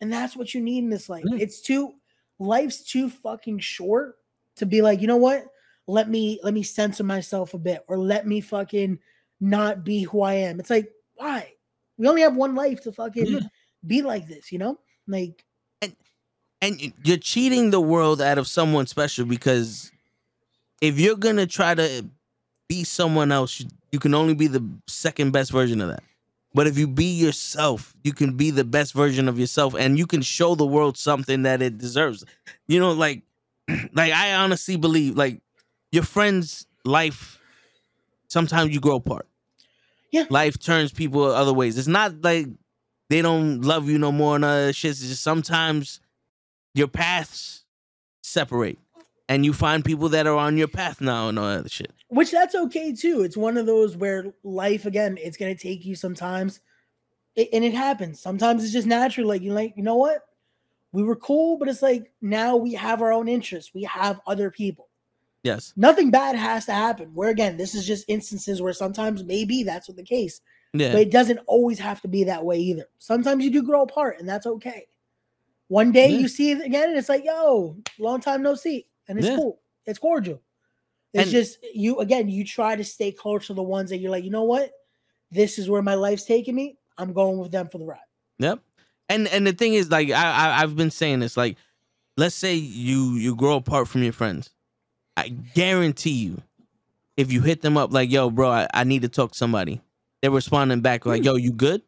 and 0.00 0.12
that's 0.12 0.36
what 0.36 0.52
you 0.52 0.60
need 0.60 0.78
in 0.78 0.90
this 0.90 1.08
life. 1.08 1.24
Yeah. 1.26 1.38
It's 1.40 1.60
too 1.60 1.94
life's 2.40 2.82
too 2.82 3.08
fucking 3.08 3.60
short 3.60 4.16
to 4.56 4.66
be 4.66 4.82
like, 4.82 5.00
you 5.00 5.06
know 5.06 5.16
what? 5.16 5.44
Let 5.86 6.08
me 6.08 6.40
let 6.42 6.54
me 6.54 6.64
censor 6.64 7.04
myself 7.04 7.54
a 7.54 7.58
bit, 7.58 7.84
or 7.86 7.96
let 7.98 8.26
me 8.26 8.40
fucking 8.40 8.98
not 9.40 9.84
be 9.84 10.02
who 10.02 10.22
I 10.22 10.34
am. 10.34 10.58
It's 10.58 10.70
like, 10.70 10.90
why? 11.20 11.54
We 11.98 12.08
only 12.08 12.22
have 12.22 12.36
one 12.36 12.54
life 12.54 12.82
to 12.82 12.92
fucking 12.92 13.32
Yeah. 13.32 13.40
be 13.86 14.02
like 14.02 14.26
this, 14.28 14.52
you 14.52 14.58
know? 14.58 14.80
Like, 15.06 15.44
and 16.62 16.78
y- 16.80 16.92
you're 17.04 17.16
cheating 17.16 17.70
the 17.70 17.80
world 17.80 18.20
out 18.20 18.38
of 18.38 18.46
someone 18.46 18.86
special 18.86 19.24
because 19.24 19.90
if 20.80 21.00
you're 21.00 21.16
gonna 21.16 21.46
try 21.46 21.74
to 21.74 22.06
be 22.68 22.84
someone 22.84 23.32
else, 23.32 23.60
you, 23.60 23.68
you 23.92 23.98
can 23.98 24.14
only 24.14 24.34
be 24.34 24.46
the 24.48 24.66
second 24.86 25.32
best 25.32 25.52
version 25.52 25.80
of 25.80 25.88
that. 25.90 26.02
But 26.54 26.66
if 26.66 26.78
you 26.78 26.88
be 26.88 27.06
yourself, 27.06 27.94
you 28.04 28.12
can 28.12 28.36
be 28.36 28.50
the 28.50 28.64
best 28.64 28.94
version 28.94 29.28
of 29.28 29.38
yourself, 29.38 29.74
and 29.74 29.98
you 29.98 30.06
can 30.06 30.22
show 30.22 30.54
the 30.54 30.66
world 30.66 30.98
something 30.98 31.42
that 31.44 31.62
it 31.62 31.78
deserves. 31.78 32.24
You 32.68 32.80
know, 32.80 32.92
like, 32.92 33.22
like 33.94 34.12
I 34.12 34.34
honestly 34.34 34.76
believe, 34.76 35.16
like, 35.16 35.42
your 35.92 36.04
friend's 36.04 36.66
life. 36.84 37.40
Sometimes 38.28 38.74
you 38.74 38.80
grow 38.80 38.96
apart. 38.96 39.28
Yeah. 40.12 40.24
life 40.28 40.58
turns 40.58 40.92
people 40.92 41.24
other 41.24 41.52
ways. 41.52 41.78
It's 41.78 41.86
not 41.88 42.22
like 42.22 42.46
they 43.08 43.22
don't 43.22 43.62
love 43.62 43.88
you 43.88 43.98
no 43.98 44.12
more 44.12 44.36
and 44.36 44.44
other 44.44 44.72
shit. 44.72 44.92
It's 44.92 45.00
just 45.00 45.22
sometimes 45.22 46.00
your 46.74 46.88
paths 46.88 47.64
separate 48.22 48.78
and 49.28 49.44
you 49.44 49.52
find 49.52 49.84
people 49.84 50.08
that 50.10 50.26
are 50.26 50.36
on 50.36 50.56
your 50.56 50.68
path 50.68 51.00
now 51.00 51.28
and 51.28 51.38
all 51.38 51.46
that 51.46 51.60
other 51.60 51.68
shit. 51.68 51.92
which 52.08 52.32
that's 52.32 52.54
okay 52.54 52.92
too. 52.92 53.22
It's 53.22 53.36
one 53.36 53.56
of 53.56 53.66
those 53.66 53.96
where 53.96 54.34
life 54.42 54.86
again, 54.86 55.16
it's 55.20 55.36
gonna 55.36 55.54
take 55.54 55.84
you 55.84 55.94
sometimes, 55.94 56.60
it, 57.36 57.48
and 57.52 57.64
it 57.64 57.74
happens. 57.74 58.20
Sometimes 58.20 58.64
it's 58.64 58.72
just 58.72 58.88
natural. 58.88 59.28
Like 59.28 59.42
you 59.42 59.52
like, 59.52 59.74
you 59.76 59.84
know 59.84 59.96
what? 59.96 60.22
We 60.92 61.04
were 61.04 61.16
cool, 61.16 61.56
but 61.56 61.68
it's 61.68 61.82
like 61.82 62.12
now 62.20 62.56
we 62.56 62.72
have 62.74 63.00
our 63.00 63.12
own 63.12 63.28
interests. 63.28 63.72
We 63.72 63.84
have 63.84 64.20
other 64.26 64.50
people. 64.50 64.88
Yes. 65.42 65.72
Nothing 65.76 66.10
bad 66.10 66.36
has 66.36 66.66
to 66.66 66.72
happen. 66.72 67.10
Where 67.14 67.30
again, 67.30 67.56
this 67.56 67.74
is 67.74 67.86
just 67.86 68.04
instances 68.08 68.60
where 68.60 68.72
sometimes 68.74 69.24
maybe 69.24 69.62
that's 69.62 69.88
what 69.88 69.96
the 69.96 70.02
case, 70.02 70.40
Yeah. 70.74 70.92
but 70.92 71.00
it 71.00 71.10
doesn't 71.10 71.38
always 71.46 71.78
have 71.78 72.00
to 72.02 72.08
be 72.08 72.24
that 72.24 72.44
way 72.44 72.58
either. 72.58 72.84
Sometimes 72.98 73.42
you 73.44 73.50
do 73.50 73.62
grow 73.62 73.82
apart, 73.82 74.18
and 74.20 74.28
that's 74.28 74.46
okay. 74.46 74.86
One 75.68 75.92
day 75.92 76.08
Yeah. 76.08 76.18
you 76.18 76.28
see 76.28 76.50
it 76.50 76.60
again, 76.64 76.90
and 76.90 76.98
it's 76.98 77.08
like, 77.08 77.24
yo, 77.24 77.76
long 77.98 78.20
time 78.20 78.42
no 78.42 78.54
see, 78.54 78.86
and 79.08 79.18
it's 79.18 79.28
Yeah. 79.28 79.36
cool. 79.36 79.60
It's 79.86 79.98
cordial. 79.98 80.42
It's 81.14 81.24
And- 81.24 81.30
just 81.32 81.58
you 81.74 81.98
again. 82.00 82.28
You 82.28 82.44
try 82.44 82.76
to 82.76 82.84
stay 82.84 83.10
close 83.10 83.46
to 83.46 83.54
the 83.54 83.62
ones 83.62 83.90
that 83.90 83.98
you're 83.98 84.10
like, 84.10 84.24
you 84.24 84.30
know 84.30 84.44
what, 84.44 84.70
this 85.30 85.58
is 85.58 85.68
where 85.70 85.82
my 85.82 85.94
life's 85.94 86.24
taking 86.24 86.54
me. 86.54 86.76
I'm 86.98 87.12
going 87.12 87.38
with 87.38 87.50
them 87.50 87.68
for 87.68 87.78
the 87.78 87.86
ride. 87.86 87.98
Yep. 88.38 88.60
And 89.08 89.26
and 89.28 89.46
the 89.46 89.52
thing 89.52 89.74
is, 89.74 89.90
like, 89.90 90.10
I, 90.10 90.30
I 90.30 90.62
I've 90.62 90.76
been 90.76 90.90
saying 90.90 91.20
this, 91.20 91.36
like, 91.36 91.56
let's 92.16 92.34
say 92.36 92.54
you 92.54 93.14
you 93.14 93.34
grow 93.34 93.56
apart 93.56 93.88
from 93.88 94.02
your 94.02 94.12
friends. 94.12 94.50
I 95.20 95.28
guarantee 95.28 96.12
you, 96.12 96.42
if 97.16 97.30
you 97.30 97.42
hit 97.42 97.60
them 97.60 97.76
up 97.76 97.92
like, 97.92 98.10
yo, 98.10 98.30
bro, 98.30 98.50
I, 98.50 98.66
I 98.72 98.84
need 98.84 99.02
to 99.02 99.08
talk 99.08 99.32
to 99.32 99.38
somebody, 99.38 99.80
they're 100.22 100.30
responding 100.30 100.80
back 100.80 101.04
like, 101.04 101.24
yo, 101.24 101.36
you 101.36 101.52
good? 101.52 101.82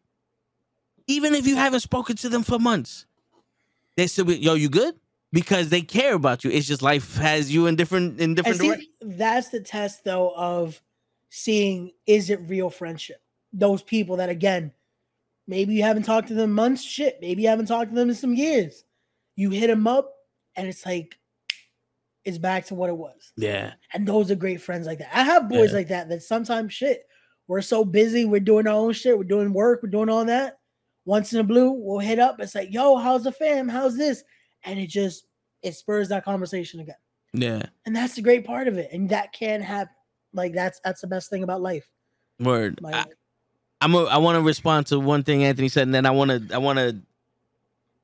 Even 1.07 1.35
if 1.35 1.47
you 1.47 1.57
haven't 1.57 1.81
spoken 1.81 2.17
to 2.17 2.29
them 2.29 2.43
for 2.43 2.59
months, 2.59 3.07
they 3.97 4.07
still 4.07 4.27
be, 4.27 4.37
yo, 4.37 4.55
you 4.55 4.69
good? 4.69 4.95
Because 5.33 5.71
they 5.71 5.81
care 5.81 6.15
about 6.15 6.45
you. 6.45 6.51
It's 6.51 6.67
just 6.67 6.83
life 6.83 7.17
has 7.17 7.53
you 7.53 7.67
in 7.67 7.77
different 7.77 8.21
in 8.21 8.35
different 8.35 8.61
see, 8.61 8.67
directions. 8.69 9.17
that's 9.17 9.49
the 9.49 9.61
test 9.61 10.05
though 10.05 10.35
of 10.37 10.83
seeing 11.31 11.93
is 12.07 12.29
it 12.29 12.41
real 12.47 12.69
friendship. 12.69 13.23
Those 13.51 13.83
people 13.83 14.17
that 14.17 14.29
again, 14.29 14.73
maybe 15.47 15.73
you 15.73 15.83
haven't 15.83 16.03
talked 16.03 16.29
to 16.29 16.35
them 16.35 16.53
months. 16.53 16.83
Shit, 16.83 17.19
maybe 17.23 17.43
you 17.43 17.49
haven't 17.49 17.67
talked 17.67 17.91
to 17.91 17.95
them 17.95 18.11
in 18.11 18.15
some 18.15 18.35
years. 18.35 18.85
You 19.35 19.49
hit 19.49 19.69
them 19.69 19.87
up, 19.87 20.13
and 20.55 20.69
it's 20.69 20.85
like 20.85 21.19
it's 22.24 22.39
back 22.39 22.66
to 22.66 22.74
what 22.74 22.89
it 22.90 22.97
was. 22.97 23.32
Yeah. 23.36 23.73
And 23.93 24.07
those 24.07 24.31
are 24.31 24.36
great 24.36 24.61
friends 24.61 24.86
like 24.86 24.99
that. 24.99 25.11
I 25.12 25.24
have 25.24 25.49
boys 25.49 25.70
Yeah. 25.70 25.78
like 25.78 25.89
that 25.89 26.09
that 26.09 26.23
sometimes 26.23 26.73
shit. 26.73 27.07
We're 27.49 27.62
so 27.62 27.85
busy, 27.85 28.24
we're 28.24 28.40
doing 28.40 28.66
our 28.66 28.74
own 28.74 28.93
shit, 28.93 29.19
we're 29.19 29.24
doing 29.24 29.53
work, 29.53 29.82
we're 29.82 29.90
doing 29.90 30.09
all 30.09 30.24
that. 30.24 30.59
Once 31.05 31.32
in 31.32 31.40
a 31.40 31.44
blue, 31.44 31.73
we'll 31.73 31.99
hit 31.99 32.20
up. 32.20 32.39
It's 32.39 32.55
like, 32.55 32.73
yo, 32.73 32.97
how's 32.97 33.24
the 33.24 33.32
fam? 33.32 33.69
How's 33.69 33.97
this? 33.97 34.23
And 34.65 34.78
it 34.78 34.86
just 34.89 35.27
it 35.62 35.74
spurs 35.74 36.09
that 36.11 36.24
conversation 36.24 36.81
again. 36.81 36.97
Yeah. 37.32 37.62
And 37.86 37.94
that's 37.97 38.15
the 38.15 38.23
great 38.23 38.44
part 38.44 38.69
of 38.69 38.78
it. 38.78 38.90
And 38.93 39.09
that 39.09 39.32
can 39.32 39.61
happen. 39.61 39.94
Like 40.32 40.55
that's 40.55 40.81
that's 40.85 41.01
the 41.01 41.09
best 41.09 41.28
thing 41.28 41.43
about 41.43 41.61
life. 41.61 41.90
Word. 42.39 42.78
Like 42.81 42.94
I, 42.94 43.05
I'm 43.81 43.94
a, 43.94 44.05
I 44.05 44.19
want 44.19 44.36
to 44.36 44.43
respond 44.43 44.86
to 44.86 45.01
one 45.01 45.24
thing 45.24 45.43
Anthony 45.44 45.69
said, 45.69 45.82
and 45.82 45.94
then 45.94 46.07
I 46.07 46.11
want 46.12 46.31
to 46.31 46.55
I 46.55 46.59
want 46.59 46.78
to 46.78 47.01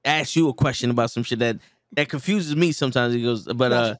ask 0.04 0.34
you 0.34 0.48
a 0.48 0.54
question 0.54 0.90
about 0.90 1.10
some 1.10 1.22
shit 1.22 1.38
that 1.38 1.56
that 1.92 2.08
confuses 2.08 2.56
me 2.56 2.72
sometimes. 2.72 3.14
He 3.14 3.22
goes, 3.22 3.44
but 3.44 3.72
uh. 3.72 3.94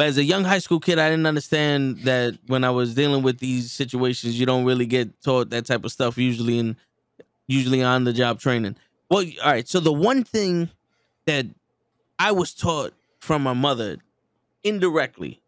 But 0.00 0.06
as 0.06 0.16
a 0.16 0.24
young 0.24 0.44
high 0.44 0.60
school 0.60 0.80
kid, 0.80 0.98
I 0.98 1.10
didn't 1.10 1.26
understand 1.26 1.98
that 2.04 2.38
when 2.46 2.64
I 2.64 2.70
was 2.70 2.94
dealing 2.94 3.22
with 3.22 3.38
these 3.38 3.70
situations, 3.70 4.40
you 4.40 4.46
don't 4.46 4.64
really 4.64 4.86
get 4.86 5.20
taught 5.20 5.50
that 5.50 5.66
type 5.66 5.84
of 5.84 5.92
stuff 5.92 6.16
usually, 6.16 6.58
and 6.58 6.76
usually 7.48 7.82
on 7.82 8.04
the 8.04 8.14
job 8.14 8.40
training. 8.40 8.76
Well, 9.10 9.26
all 9.44 9.50
right. 9.52 9.68
So 9.68 9.78
the 9.78 9.92
one 9.92 10.24
thing 10.24 10.70
that 11.26 11.44
I 12.18 12.32
was 12.32 12.54
taught 12.54 12.94
from 13.18 13.42
my 13.42 13.52
mother 13.52 13.98
indirectly 14.64 15.42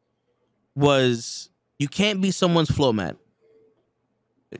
was 0.76 1.48
you 1.78 1.88
can't 1.88 2.20
be 2.20 2.30
someone's 2.30 2.70
floor 2.70 2.92
mat. 2.92 3.16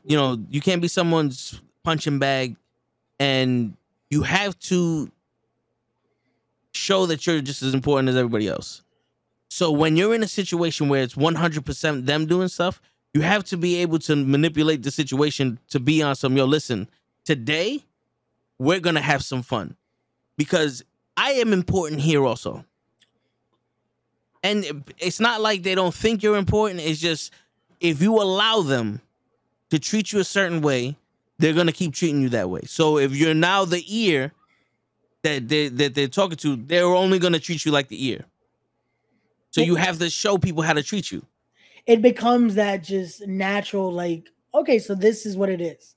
You 0.06 0.16
know, 0.16 0.38
you 0.48 0.62
can't 0.62 0.80
be 0.80 0.88
someone's 0.88 1.60
punching 1.84 2.18
bag, 2.18 2.56
and 3.20 3.76
you 4.08 4.22
have 4.22 4.58
to 4.60 5.12
show 6.72 7.04
that 7.04 7.26
you're 7.26 7.42
just 7.42 7.62
as 7.62 7.74
important 7.74 8.08
as 8.08 8.16
everybody 8.16 8.48
else. 8.48 8.80
So 9.52 9.70
when 9.70 9.98
you're 9.98 10.14
in 10.14 10.22
a 10.22 10.28
situation 10.28 10.88
where 10.88 11.02
it's 11.02 11.14
100% 11.14 12.06
them 12.06 12.26
doing 12.26 12.48
stuff, 12.48 12.80
you 13.12 13.20
have 13.20 13.44
to 13.44 13.58
be 13.58 13.76
able 13.82 13.98
to 13.98 14.16
manipulate 14.16 14.82
the 14.82 14.90
situation 14.90 15.58
to 15.68 15.78
be 15.78 16.02
on 16.02 16.14
some, 16.14 16.38
yo, 16.38 16.46
listen, 16.46 16.88
today 17.26 17.84
we're 18.58 18.80
going 18.80 18.94
to 18.94 19.02
have 19.02 19.22
some 19.22 19.42
fun 19.42 19.76
because 20.38 20.82
I 21.18 21.32
am 21.32 21.52
important 21.52 22.00
here 22.00 22.24
also. 22.24 22.64
And 24.42 24.84
it's 24.96 25.20
not 25.20 25.42
like 25.42 25.62
they 25.62 25.74
don't 25.74 25.94
think 25.94 26.22
you're 26.22 26.38
important. 26.38 26.80
It's 26.80 26.98
just 26.98 27.30
if 27.78 28.00
you 28.00 28.22
allow 28.22 28.62
them 28.62 29.02
to 29.68 29.78
treat 29.78 30.14
you 30.14 30.20
a 30.20 30.24
certain 30.24 30.62
way, 30.62 30.96
they're 31.38 31.52
gonna 31.52 31.72
keep 31.72 31.94
treating 31.94 32.22
you 32.22 32.28
that 32.30 32.50
way. 32.50 32.62
So 32.66 32.98
if 32.98 33.14
you're 33.14 33.34
now 33.34 33.64
the 33.64 33.84
ear 33.86 34.32
that 35.22 35.48
they 35.48 35.68
that 35.68 35.94
they're 35.94 36.08
talking 36.08 36.36
to, 36.38 36.56
they're 36.56 36.84
only 36.84 37.18
gonna 37.18 37.38
treat 37.38 37.64
you 37.64 37.70
like 37.72 37.88
the 37.88 38.06
ear. 38.08 38.24
So 39.52 39.60
you 39.60 39.74
have 39.76 39.98
to 39.98 40.10
show 40.10 40.38
people 40.38 40.62
how 40.62 40.72
to 40.72 40.82
treat 40.82 41.12
you. 41.12 41.24
It 41.86 42.00
becomes 42.00 42.54
that 42.54 42.82
just 42.82 43.26
natural, 43.26 43.92
like, 43.92 44.28
okay, 44.54 44.78
so 44.78 44.94
this 44.94 45.26
is 45.26 45.36
what 45.36 45.50
it 45.50 45.60
is. 45.60 45.94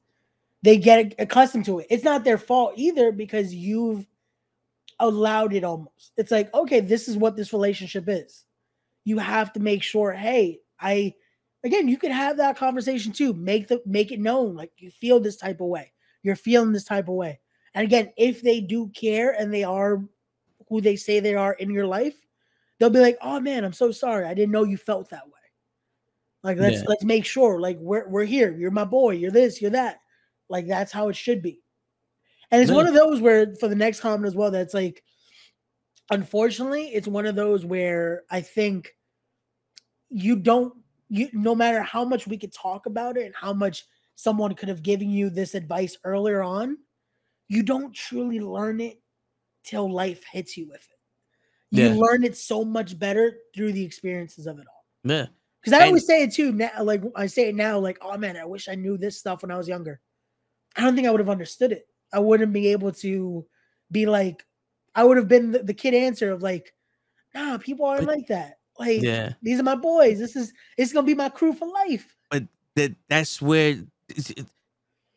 They 0.61 0.77
get 0.77 1.15
accustomed 1.19 1.65
to 1.65 1.79
it. 1.79 1.87
It's 1.89 2.03
not 2.03 2.23
their 2.23 2.37
fault 2.37 2.73
either 2.75 3.11
because 3.11 3.53
you've 3.53 4.05
allowed 4.99 5.53
it 5.53 5.63
almost. 5.63 6.11
It's 6.17 6.31
like, 6.31 6.53
okay, 6.53 6.81
this 6.81 7.07
is 7.07 7.17
what 7.17 7.37
this 7.37 7.53
relationship 7.53 8.05
is. 8.07 8.43
You 9.05 9.19
have 9.19 9.53
to 9.53 9.59
make 9.59 9.83
sure, 9.83 10.11
hey, 10.11 10.59
I 10.79 11.13
again, 11.63 11.87
you 11.87 11.97
could 11.97 12.11
have 12.11 12.37
that 12.37 12.57
conversation 12.57 13.11
too. 13.11 13.33
Make 13.33 13.67
the 13.67 13.81
make 13.85 14.11
it 14.11 14.19
known 14.19 14.55
like 14.55 14.71
you 14.77 14.91
feel 14.91 15.19
this 15.19 15.37
type 15.37 15.61
of 15.61 15.67
way. 15.67 15.93
You're 16.23 16.35
feeling 16.35 16.71
this 16.71 16.85
type 16.85 17.07
of 17.07 17.15
way. 17.15 17.39
And 17.73 17.85
again, 17.85 18.11
if 18.17 18.41
they 18.41 18.59
do 18.59 18.89
care 18.89 19.31
and 19.31 19.53
they 19.53 19.63
are 19.63 20.03
who 20.67 20.81
they 20.81 20.95
say 20.95 21.19
they 21.19 21.35
are 21.35 21.53
in 21.53 21.69
your 21.69 21.85
life, 21.85 22.15
they'll 22.79 22.89
be 22.89 22.99
like, 22.99 23.17
"Oh 23.21 23.39
man, 23.39 23.63
I'm 23.63 23.73
so 23.73 23.91
sorry. 23.91 24.25
I 24.25 24.33
didn't 24.33 24.51
know 24.51 24.63
you 24.63 24.77
felt 24.77 25.09
that 25.09 25.25
way." 25.25 25.31
Like 26.43 26.57
let's 26.59 26.77
yeah. 26.77 26.83
let's 26.87 27.03
make 27.03 27.25
sure 27.25 27.59
like 27.59 27.77
we're 27.79 28.07
we're 28.07 28.25
here. 28.25 28.55
You're 28.55 28.71
my 28.71 28.85
boy. 28.85 29.11
You're 29.11 29.31
this, 29.31 29.61
you're 29.61 29.71
that. 29.71 29.97
Like 30.47 30.67
that's 30.67 30.91
how 30.91 31.09
it 31.09 31.15
should 31.15 31.41
be. 31.41 31.61
And 32.51 32.61
it's 32.61 32.71
one 32.71 32.85
of 32.85 32.93
those 32.93 33.19
where 33.19 33.55
for 33.55 33.67
the 33.67 33.75
next 33.75 33.99
comment 33.99 34.27
as 34.27 34.35
well, 34.35 34.51
that's 34.51 34.73
like, 34.73 35.03
unfortunately, 36.11 36.89
it's 36.93 37.07
one 37.07 37.25
of 37.25 37.35
those 37.35 37.65
where 37.65 38.23
I 38.29 38.41
think 38.41 38.95
you 40.09 40.35
don't 40.35 40.73
you 41.09 41.29
no 41.33 41.55
matter 41.55 41.81
how 41.81 42.05
much 42.05 42.27
we 42.27 42.37
could 42.37 42.53
talk 42.53 42.85
about 42.85 43.17
it 43.17 43.25
and 43.25 43.35
how 43.35 43.53
much 43.53 43.85
someone 44.15 44.53
could 44.53 44.69
have 44.69 44.83
given 44.83 45.09
you 45.09 45.29
this 45.29 45.55
advice 45.55 45.97
earlier 46.03 46.43
on, 46.43 46.77
you 47.47 47.63
don't 47.63 47.93
truly 47.93 48.39
learn 48.39 48.79
it 48.79 49.01
till 49.63 49.91
life 49.91 50.23
hits 50.31 50.55
you 50.55 50.67
with 50.67 50.87
it. 50.91 50.94
You 51.71 51.87
yeah. 51.87 51.95
learn 51.95 52.23
it 52.23 52.37
so 52.37 52.63
much 52.63 52.97
better 52.97 53.37
through 53.53 53.73
the 53.73 53.83
experiences 53.83 54.47
of 54.47 54.59
it 54.59 54.65
all. 54.67 54.85
Yeah. 55.03 55.25
Because 55.61 55.73
I 55.73 55.81
and, 55.81 55.87
always 55.87 56.05
say 56.05 56.23
it 56.23 56.33
too. 56.33 56.51
Now, 56.51 56.69
like 56.83 57.01
I 57.15 57.25
say 57.25 57.49
it 57.49 57.55
now, 57.55 57.79
like, 57.79 57.97
oh 58.01 58.17
man, 58.17 58.37
I 58.37 58.45
wish 58.45 58.69
I 58.69 58.75
knew 58.75 58.97
this 58.97 59.17
stuff 59.17 59.41
when 59.41 59.51
I 59.51 59.57
was 59.57 59.67
younger. 59.67 59.99
I 60.75 60.81
don't 60.81 60.95
think 60.95 61.07
I 61.07 61.11
would 61.11 61.19
have 61.19 61.29
understood 61.29 61.71
it. 61.71 61.87
I 62.13 62.19
wouldn't 62.19 62.53
be 62.53 62.67
able 62.67 62.91
to 62.93 63.45
be 63.91 64.05
like, 64.05 64.45
I 64.93 65.03
would 65.03 65.17
have 65.17 65.27
been 65.27 65.51
the, 65.51 65.63
the 65.63 65.73
kid 65.73 65.93
answer 65.93 66.31
of 66.31 66.43
like, 66.43 66.73
nah, 67.33 67.57
people 67.57 67.85
aren't 67.85 68.05
but, 68.05 68.15
like 68.15 68.27
that. 68.27 68.59
Like, 68.77 69.01
yeah. 69.01 69.33
these 69.41 69.59
are 69.59 69.63
my 69.63 69.75
boys. 69.75 70.19
This 70.19 70.35
is 70.35 70.53
it's 70.77 70.93
gonna 70.93 71.07
be 71.07 71.15
my 71.15 71.29
crew 71.29 71.53
for 71.53 71.67
life. 71.67 72.15
But 72.29 72.43
that 72.75 72.93
that's 73.09 73.41
where 73.41 73.77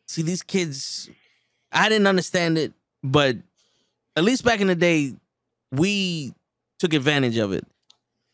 see 0.07 0.21
these 0.21 0.41
kids. 0.41 1.09
I 1.71 1.89
didn't 1.89 2.07
understand 2.07 2.57
it, 2.57 2.73
but 3.03 3.37
at 4.15 4.23
least 4.23 4.43
back 4.43 4.61
in 4.61 4.67
the 4.67 4.75
day, 4.75 5.13
we 5.71 6.33
took 6.79 6.93
advantage 6.93 7.37
of 7.37 7.51
it. 7.51 7.65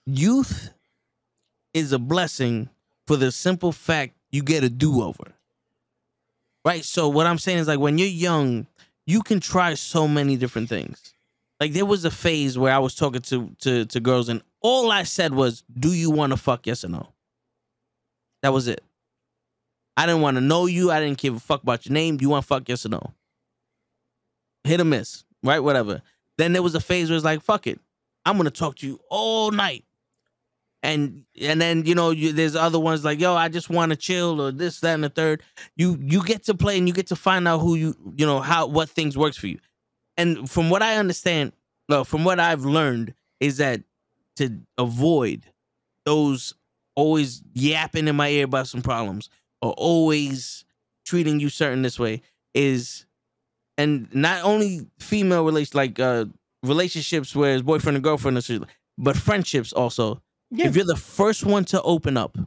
Youth 0.05 0.69
is 1.73 1.91
a 1.91 1.99
blessing 1.99 2.69
for 3.07 3.17
the 3.17 3.31
simple 3.31 3.71
fact 3.71 4.13
you 4.31 4.43
get 4.43 4.63
a 4.63 4.69
do 4.69 5.01
over 5.01 5.35
right? 6.65 6.83
So 6.83 7.07
what 7.07 7.27
I'm 7.27 7.37
saying 7.37 7.59
is 7.59 7.67
like 7.67 7.79
when 7.79 7.97
you're 7.97 8.07
young, 8.07 8.67
you 9.05 9.21
can 9.21 9.39
try 9.39 9.75
so 9.75 10.07
many 10.07 10.35
different 10.35 10.67
things. 10.67 11.13
Like 11.61 11.71
there 11.71 11.85
was 11.85 12.03
a 12.03 12.11
phase 12.11 12.57
where 12.57 12.73
I 12.73 12.79
was 12.79 12.95
talking 12.95 13.21
to 13.21 13.55
to 13.59 13.85
to 13.85 13.99
girls 14.01 14.27
and 14.27 14.41
all 14.61 14.91
I 14.91 15.03
said 15.03 15.33
was, 15.33 15.63
"Do 15.79 15.93
you 15.93 16.09
want 16.11 16.33
to 16.33 16.37
fuck? 16.37 16.67
Yes 16.67 16.83
or 16.83 16.89
no?" 16.89 17.13
That 18.41 18.51
was 18.51 18.67
it. 18.67 18.83
I 19.95 20.05
didn't 20.05 20.21
want 20.21 20.35
to 20.35 20.41
know 20.41 20.65
you. 20.65 20.91
I 20.91 20.99
didn't 20.99 21.19
give 21.19 21.35
a 21.35 21.39
fuck 21.39 21.63
about 21.63 21.85
your 21.85 21.93
name. 21.93 22.17
Do 22.17 22.23
you 22.23 22.29
want 22.29 22.43
to 22.43 22.47
fuck? 22.47 22.67
Yes 22.67 22.85
or 22.85 22.89
no? 22.89 23.13
Hit 24.65 24.81
or 24.81 24.85
miss, 24.85 25.23
right? 25.43 25.59
Whatever. 25.59 26.01
Then 26.37 26.51
there 26.51 26.63
was 26.63 26.75
a 26.75 26.81
phase 26.81 27.09
where 27.09 27.15
it's 27.15 27.23
like, 27.23 27.41
"Fuck 27.41 27.67
it, 27.67 27.79
I'm 28.25 28.37
gonna 28.37 28.51
talk 28.51 28.77
to 28.77 28.87
you 28.87 28.99
all 29.09 29.51
night." 29.51 29.85
and 30.85 31.25
and 31.41 31.59
then 31.59 31.83
you 31.85 31.95
know 31.95 32.11
you, 32.11 32.31
there's 32.31 32.55
other 32.55 32.79
ones 32.79 33.03
like 33.03 33.19
yo 33.19 33.33
i 33.33 33.49
just 33.49 33.69
want 33.69 33.89
to 33.89 33.95
chill 33.95 34.39
or 34.39 34.51
this 34.51 34.79
that 34.81 34.93
and 34.93 35.03
the 35.03 35.09
third 35.09 35.41
you 35.75 35.97
you 35.99 36.23
get 36.23 36.43
to 36.43 36.53
play 36.53 36.77
and 36.77 36.87
you 36.87 36.93
get 36.93 37.07
to 37.07 37.15
find 37.15 37.47
out 37.47 37.59
who 37.59 37.75
you 37.75 37.95
you 38.15 38.25
know 38.25 38.39
how 38.39 38.67
what 38.67 38.89
things 38.89 39.17
works 39.17 39.35
for 39.35 39.47
you 39.47 39.57
and 40.15 40.49
from 40.49 40.69
what 40.69 40.83
i 40.83 40.97
understand 40.97 41.51
no 41.89 42.03
from 42.03 42.23
what 42.23 42.39
i've 42.39 42.65
learned 42.65 43.13
is 43.39 43.57
that 43.57 43.81
to 44.35 44.59
avoid 44.77 45.43
those 46.05 46.53
always 46.95 47.41
yapping 47.53 48.07
in 48.07 48.15
my 48.15 48.29
ear 48.29 48.45
about 48.45 48.67
some 48.67 48.81
problems 48.81 49.29
or 49.61 49.73
always 49.73 50.65
treating 51.03 51.39
you 51.39 51.49
certain 51.49 51.81
this 51.81 51.97
way 51.99 52.21
is 52.53 53.05
and 53.77 54.07
not 54.13 54.43
only 54.43 54.85
female 54.99 55.43
relations 55.43 55.73
like 55.73 55.99
uh 55.99 56.25
relationships 56.67 57.35
where 57.35 57.53
it's 57.55 57.63
boyfriend 57.63 57.95
and 57.95 58.03
girlfriend 58.03 58.65
but 58.97 59.17
friendships 59.17 59.73
also 59.73 60.21
yeah. 60.51 60.67
If 60.67 60.75
you're 60.75 60.85
the 60.85 60.95
first 60.95 61.45
one 61.45 61.65
to 61.65 61.81
open 61.81 62.17
up, 62.17 62.37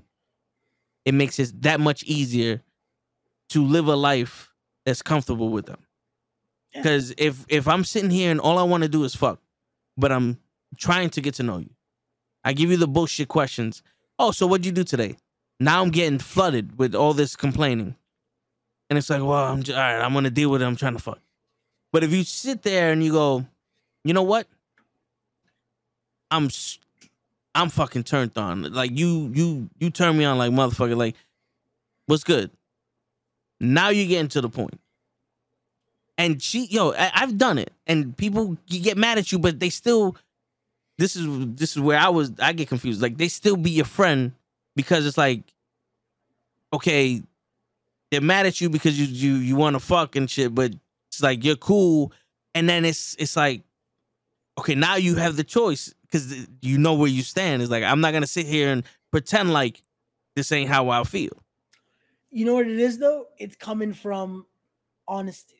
it 1.04 1.14
makes 1.14 1.38
it 1.38 1.60
that 1.62 1.80
much 1.80 2.02
easier 2.04 2.62
to 3.50 3.64
live 3.64 3.88
a 3.88 3.96
life 3.96 4.52
that's 4.84 5.02
comfortable 5.02 5.48
with 5.50 5.66
them. 5.66 5.80
Because 6.74 7.10
yeah. 7.10 7.26
if 7.26 7.44
if 7.48 7.66
I'm 7.66 7.84
sitting 7.84 8.10
here 8.10 8.30
and 8.30 8.40
all 8.40 8.58
I 8.58 8.62
want 8.62 8.82
to 8.82 8.88
do 8.88 9.04
is 9.04 9.14
fuck, 9.14 9.40
but 9.96 10.12
I'm 10.12 10.38
trying 10.76 11.10
to 11.10 11.20
get 11.20 11.34
to 11.34 11.42
know 11.42 11.58
you, 11.58 11.70
I 12.44 12.52
give 12.52 12.70
you 12.70 12.76
the 12.76 12.88
bullshit 12.88 13.28
questions. 13.28 13.82
Oh, 14.18 14.30
so 14.30 14.46
what'd 14.46 14.66
you 14.66 14.72
do 14.72 14.84
today? 14.84 15.16
Now 15.60 15.82
I'm 15.82 15.90
getting 15.90 16.18
flooded 16.18 16.78
with 16.78 16.94
all 16.94 17.14
this 17.14 17.36
complaining, 17.36 17.96
and 18.88 18.98
it's 18.98 19.10
like, 19.10 19.22
well, 19.22 19.44
I'm 19.44 19.62
just, 19.62 19.76
all 19.76 19.82
right. 19.82 20.00
I'm 20.00 20.12
gonna 20.14 20.30
deal 20.30 20.50
with 20.50 20.62
it. 20.62 20.66
I'm 20.66 20.76
trying 20.76 20.96
to 20.96 21.02
fuck. 21.02 21.20
But 21.92 22.04
if 22.04 22.12
you 22.12 22.22
sit 22.22 22.62
there 22.62 22.92
and 22.92 23.02
you 23.02 23.12
go, 23.12 23.46
you 24.04 24.14
know 24.14 24.22
what? 24.22 24.46
I'm 26.30 26.48
I'm 27.54 27.70
fucking 27.70 28.04
turned 28.04 28.36
on. 28.36 28.62
Like 28.72 28.96
you, 28.96 29.32
you, 29.34 29.70
you 29.78 29.90
turn 29.90 30.16
me 30.16 30.24
on 30.24 30.38
like 30.38 30.52
motherfucker. 30.52 30.96
Like, 30.96 31.16
what's 32.06 32.24
good? 32.24 32.50
Now 33.60 33.88
you're 33.88 34.06
getting 34.06 34.28
to 34.28 34.40
the 34.40 34.48
point. 34.48 34.78
And 36.16 36.42
she, 36.42 36.66
yo, 36.66 36.92
I, 36.92 37.10
have 37.14 37.38
done 37.38 37.58
it, 37.58 37.72
and 37.86 38.16
people 38.16 38.56
get 38.68 38.96
mad 38.96 39.18
at 39.18 39.30
you, 39.30 39.38
but 39.38 39.60
they 39.60 39.70
still. 39.70 40.16
This 40.98 41.14
is 41.14 41.28
this 41.54 41.76
is 41.76 41.80
where 41.80 41.98
I 41.98 42.08
was. 42.08 42.32
I 42.40 42.52
get 42.52 42.68
confused. 42.68 43.00
Like 43.00 43.16
they 43.16 43.28
still 43.28 43.56
be 43.56 43.70
your 43.70 43.84
friend 43.84 44.32
because 44.74 45.06
it's 45.06 45.16
like, 45.16 45.42
okay, 46.72 47.22
they're 48.10 48.20
mad 48.20 48.46
at 48.46 48.60
you 48.60 48.68
because 48.68 48.98
you 48.98 49.06
you 49.06 49.40
you 49.40 49.54
want 49.54 49.74
to 49.74 49.80
fuck 49.80 50.16
and 50.16 50.28
shit, 50.28 50.52
but 50.52 50.72
it's 51.06 51.22
like 51.22 51.44
you're 51.44 51.54
cool, 51.54 52.12
and 52.52 52.68
then 52.68 52.84
it's 52.84 53.14
it's 53.20 53.36
like, 53.36 53.62
okay, 54.58 54.74
now 54.74 54.96
you 54.96 55.16
have 55.16 55.36
the 55.36 55.44
choice 55.44 55.94
because 56.02 56.46
you 56.60 56.78
know 56.78 56.94
where 56.94 57.08
you 57.08 57.22
stand. 57.22 57.62
It's 57.62 57.70
like 57.70 57.84
I'm 57.84 58.00
not 58.00 58.12
gonna 58.12 58.26
sit 58.26 58.46
here 58.46 58.70
and 58.70 58.84
pretend 59.10 59.52
like 59.52 59.82
this 60.36 60.52
ain't 60.52 60.68
how 60.70 60.88
I 60.90 61.02
feel. 61.04 61.42
You 62.30 62.44
know 62.44 62.54
what 62.54 62.66
it 62.66 62.78
is 62.78 62.98
though? 62.98 63.26
It's 63.38 63.56
coming 63.56 63.92
from 63.92 64.46
honesty. 65.06 65.54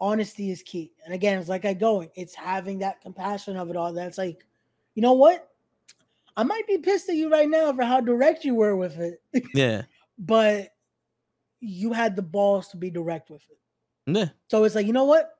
Honesty 0.00 0.50
is 0.50 0.62
key. 0.62 0.92
And 1.04 1.14
again, 1.14 1.38
it's 1.38 1.48
like 1.48 1.64
I 1.64 1.72
going, 1.74 2.10
it's 2.14 2.34
having 2.34 2.78
that 2.80 3.00
compassion 3.00 3.56
of 3.56 3.70
it 3.70 3.76
all. 3.76 3.92
That's 3.92 4.18
like, 4.18 4.44
you 4.94 5.02
know 5.02 5.14
what? 5.14 5.48
I 6.36 6.42
might 6.42 6.66
be 6.66 6.78
pissed 6.78 7.08
at 7.08 7.16
you 7.16 7.30
right 7.30 7.48
now 7.48 7.72
for 7.72 7.82
how 7.82 8.00
direct 8.00 8.44
you 8.44 8.54
were 8.54 8.76
with 8.76 8.98
it. 8.98 9.22
Yeah. 9.54 9.82
but 10.18 10.74
you 11.60 11.92
had 11.94 12.14
the 12.14 12.22
balls 12.22 12.68
to 12.68 12.76
be 12.76 12.90
direct 12.90 13.30
with 13.30 13.42
it. 13.50 13.58
Yeah. 14.06 14.28
So 14.48 14.64
it's 14.64 14.74
like, 14.74 14.86
you 14.86 14.92
know 14.92 15.04
what? 15.06 15.35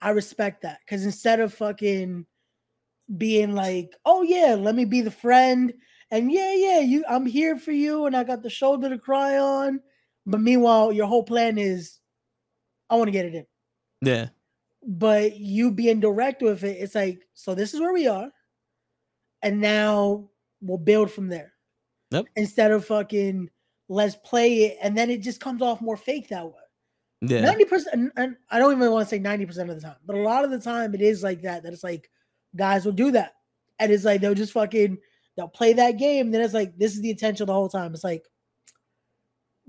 I 0.00 0.10
respect 0.10 0.62
that. 0.62 0.80
Cause 0.88 1.04
instead 1.04 1.40
of 1.40 1.52
fucking 1.54 2.26
being 3.16 3.54
like, 3.54 3.96
"Oh 4.04 4.22
yeah, 4.22 4.54
let 4.58 4.74
me 4.74 4.84
be 4.84 5.00
the 5.00 5.10
friend," 5.10 5.72
and 6.10 6.30
yeah, 6.32 6.54
yeah, 6.54 6.80
you, 6.80 7.04
I'm 7.08 7.26
here 7.26 7.56
for 7.56 7.72
you, 7.72 8.06
and 8.06 8.16
I 8.16 8.24
got 8.24 8.42
the 8.42 8.50
shoulder 8.50 8.88
to 8.88 8.98
cry 8.98 9.38
on. 9.38 9.80
But 10.26 10.40
meanwhile, 10.40 10.92
your 10.92 11.06
whole 11.06 11.24
plan 11.24 11.58
is 11.58 11.98
I 12.90 12.96
want 12.96 13.08
to 13.08 13.12
get 13.12 13.26
it 13.26 13.34
in. 13.34 13.46
Yeah. 14.02 14.28
But 14.86 15.36
you 15.36 15.70
being 15.70 16.00
direct 16.00 16.42
with 16.42 16.64
it, 16.64 16.78
it's 16.78 16.94
like, 16.94 17.26
so 17.34 17.54
this 17.54 17.74
is 17.74 17.80
where 17.80 17.92
we 17.92 18.06
are. 18.06 18.30
And 19.42 19.60
now 19.60 20.30
we'll 20.60 20.78
build 20.78 21.10
from 21.10 21.28
there. 21.28 21.52
Yep. 22.10 22.26
Instead 22.36 22.70
of 22.70 22.84
fucking 22.84 23.50
let's 23.88 24.16
play 24.16 24.64
it, 24.64 24.78
and 24.82 24.96
then 24.96 25.10
it 25.10 25.22
just 25.22 25.40
comes 25.40 25.62
off 25.62 25.80
more 25.80 25.96
fake 25.96 26.28
that 26.28 26.46
way. 26.46 26.57
Yeah. 27.20 27.40
Ninety 27.40 27.64
percent, 27.64 28.12
and 28.16 28.36
I 28.50 28.58
don't 28.58 28.72
even 28.72 28.92
want 28.92 29.08
to 29.08 29.10
say 29.14 29.18
ninety 29.18 29.44
percent 29.44 29.70
of 29.70 29.76
the 29.76 29.82
time, 29.82 29.96
but 30.06 30.16
a 30.16 30.20
lot 30.22 30.44
of 30.44 30.50
the 30.50 30.60
time 30.60 30.94
it 30.94 31.00
is 31.00 31.22
like 31.22 31.42
that. 31.42 31.64
That 31.64 31.72
it's 31.72 31.82
like 31.82 32.10
guys 32.54 32.84
will 32.84 32.92
do 32.92 33.10
that, 33.10 33.34
and 33.80 33.90
it's 33.90 34.04
like 34.04 34.20
they'll 34.20 34.34
just 34.34 34.52
fucking 34.52 34.98
they'll 35.36 35.48
play 35.48 35.72
that 35.72 35.98
game. 35.98 36.30
Then 36.30 36.42
it's 36.42 36.54
like 36.54 36.78
this 36.78 36.94
is 36.94 37.00
the 37.00 37.10
intention 37.10 37.46
the 37.46 37.52
whole 37.52 37.68
time. 37.68 37.92
It's 37.92 38.04
like 38.04 38.24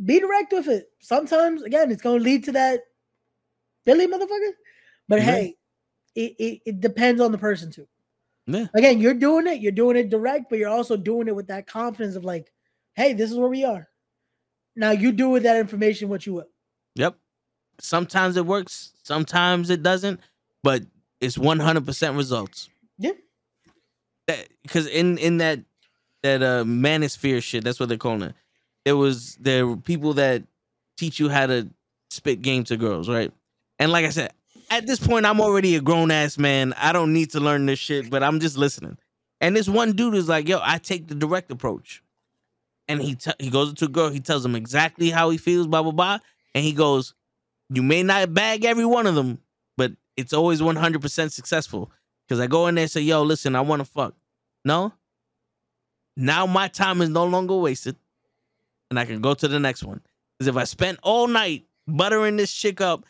be 0.06 0.20
direct 0.20 0.54
with 0.54 0.68
it. 0.68 0.92
Sometimes 1.00 1.64
again, 1.64 1.92
it's 1.92 2.02
gonna 2.04 2.20
lead 2.20 2.44
to 2.46 2.52
that 2.52 2.82
Billy 3.86 4.08
motherfucker. 4.08 4.52
But 5.08 5.20
Yeah. 5.20 5.26
hey, 5.26 5.56
it, 6.16 6.36
it 6.38 6.62
it 6.68 6.80
depends 6.82 7.20
on 7.20 7.32
the 7.32 7.38
person 7.40 7.72
too. 7.72 7.88
Yeah. 8.46 8.68
Again, 8.76 9.00
you're 9.00 9.14
doing 9.16 9.48
it, 9.48 9.60
you're 9.60 9.72
doing 9.72 9.98
it 9.98 10.10
direct, 10.10 10.52
but 10.52 10.60
you're 10.60 10.70
also 10.70 10.96
doing 10.98 11.28
it 11.28 11.36
with 11.36 11.48
that 11.48 11.68
confidence 11.68 12.16
of 12.16 12.26
like, 12.26 12.52
hey, 12.94 13.14
this 13.14 13.32
is 13.32 13.38
where 13.38 13.50
we 13.50 13.64
are. 13.64 13.88
Now 14.76 14.92
you 14.92 15.12
do 15.12 15.30
with 15.30 15.44
that 15.44 15.58
information 15.58 16.10
what 16.10 16.26
you 16.26 16.34
will. 16.36 16.48
Sometimes 17.82 18.38
it 18.38 18.46
works, 18.46 18.94
sometimes 19.04 19.70
it 19.70 19.84
doesn't, 19.84 20.20
but 20.64 20.84
it's 21.22 21.38
100% 21.38 22.18
results. 22.18 22.70
Yeah. 22.98 23.12
Because 24.62 24.88
in 24.88 25.18
in 25.18 25.38
that 25.38 25.60
that 26.22 26.44
uh 26.44 26.64
manosphere 26.64 27.42
shit, 27.42 27.64
that's 27.64 27.80
what 27.80 27.90
they're 27.90 27.98
calling 27.98 28.22
it. 28.22 28.36
It 28.86 28.94
was 28.94 29.36
there 29.38 29.66
were 29.66 29.78
people 29.78 30.14
that 30.16 30.44
teach 30.98 31.20
you 31.20 31.30
how 31.30 31.48
to 31.48 31.68
spit 32.12 32.42
game 32.42 32.64
to 32.66 32.78
girls, 32.78 33.10
right? 33.10 33.32
And 33.80 33.92
like 33.92 34.06
I 34.06 34.10
said, 34.10 34.32
at 34.70 34.86
this 34.86 35.00
point, 35.00 35.26
I'm 35.26 35.42
already 35.42 35.76
a 35.76 35.82
grown 35.82 36.12
ass 36.12 36.38
man. 36.38 36.74
I 36.78 36.92
don't 36.92 37.14
need 37.14 37.32
to 37.32 37.40
learn 37.40 37.66
this 37.66 37.80
shit, 37.80 38.10
but 38.10 38.22
I'm 38.22 38.40
just 38.40 38.58
listening. 38.58 38.98
And 39.42 39.56
this 39.56 39.70
one 39.70 39.94
dude 39.94 40.16
is 40.16 40.28
like, 40.28 40.48
"Yo, 40.48 40.60
I 40.62 40.78
take 40.78 41.08
the 41.08 41.16
direct 41.16 41.52
approach." 41.52 42.04
And 42.88 43.02
he 43.02 43.16
t- 43.16 43.32
he 43.40 43.50
goes 43.50 43.74
to 43.76 43.86
a 43.86 43.88
girl. 43.88 44.10
He 44.10 44.20
tells 44.20 44.46
him 44.46 44.56
exactly 44.56 45.10
how 45.10 45.30
he 45.30 45.38
feels, 45.38 45.68
blah 45.68 45.82
blah 45.82 45.92
blah. 45.92 46.20
And 46.54 46.64
he 46.64 46.74
goes, 46.74 47.14
"You 47.70 47.84
may 47.84 48.04
not 48.04 48.34
bag 48.34 48.66
every 48.66 48.86
one 48.86 49.08
of 49.08 49.16
them, 49.16 49.40
but 49.78 49.92
it's 50.18 50.34
always 50.34 50.62
100 50.62 51.02
percent 51.02 51.32
successful." 51.32 51.92
Because 52.28 52.40
I 52.40 52.48
go 52.48 52.68
in 52.68 52.76
there 52.76 52.84
and 52.84 52.92
say, 52.92 53.02
"Yo, 53.02 53.24
listen, 53.24 53.56
I 53.56 53.62
want 53.62 53.80
to 53.80 53.86
fuck." 53.86 54.16
No. 54.66 54.94
Now 56.16 56.46
my 56.46 56.68
time 56.68 57.02
is 57.02 57.10
no 57.10 57.26
longer 57.26 57.56
wasted, 57.56 57.96
and 58.90 59.00
I 59.00 59.06
can 59.06 59.22
go 59.22 59.34
to 59.34 59.48
the 59.48 59.60
next 59.60 59.84
one. 59.84 60.02
Because 60.38 60.48
if 60.48 60.58
I 60.58 60.66
spent 60.66 61.00
all 61.02 61.28
night 61.28 61.66
buttering 61.88 62.36
this 62.36 62.54
chick 62.54 62.82
up, 62.82 63.06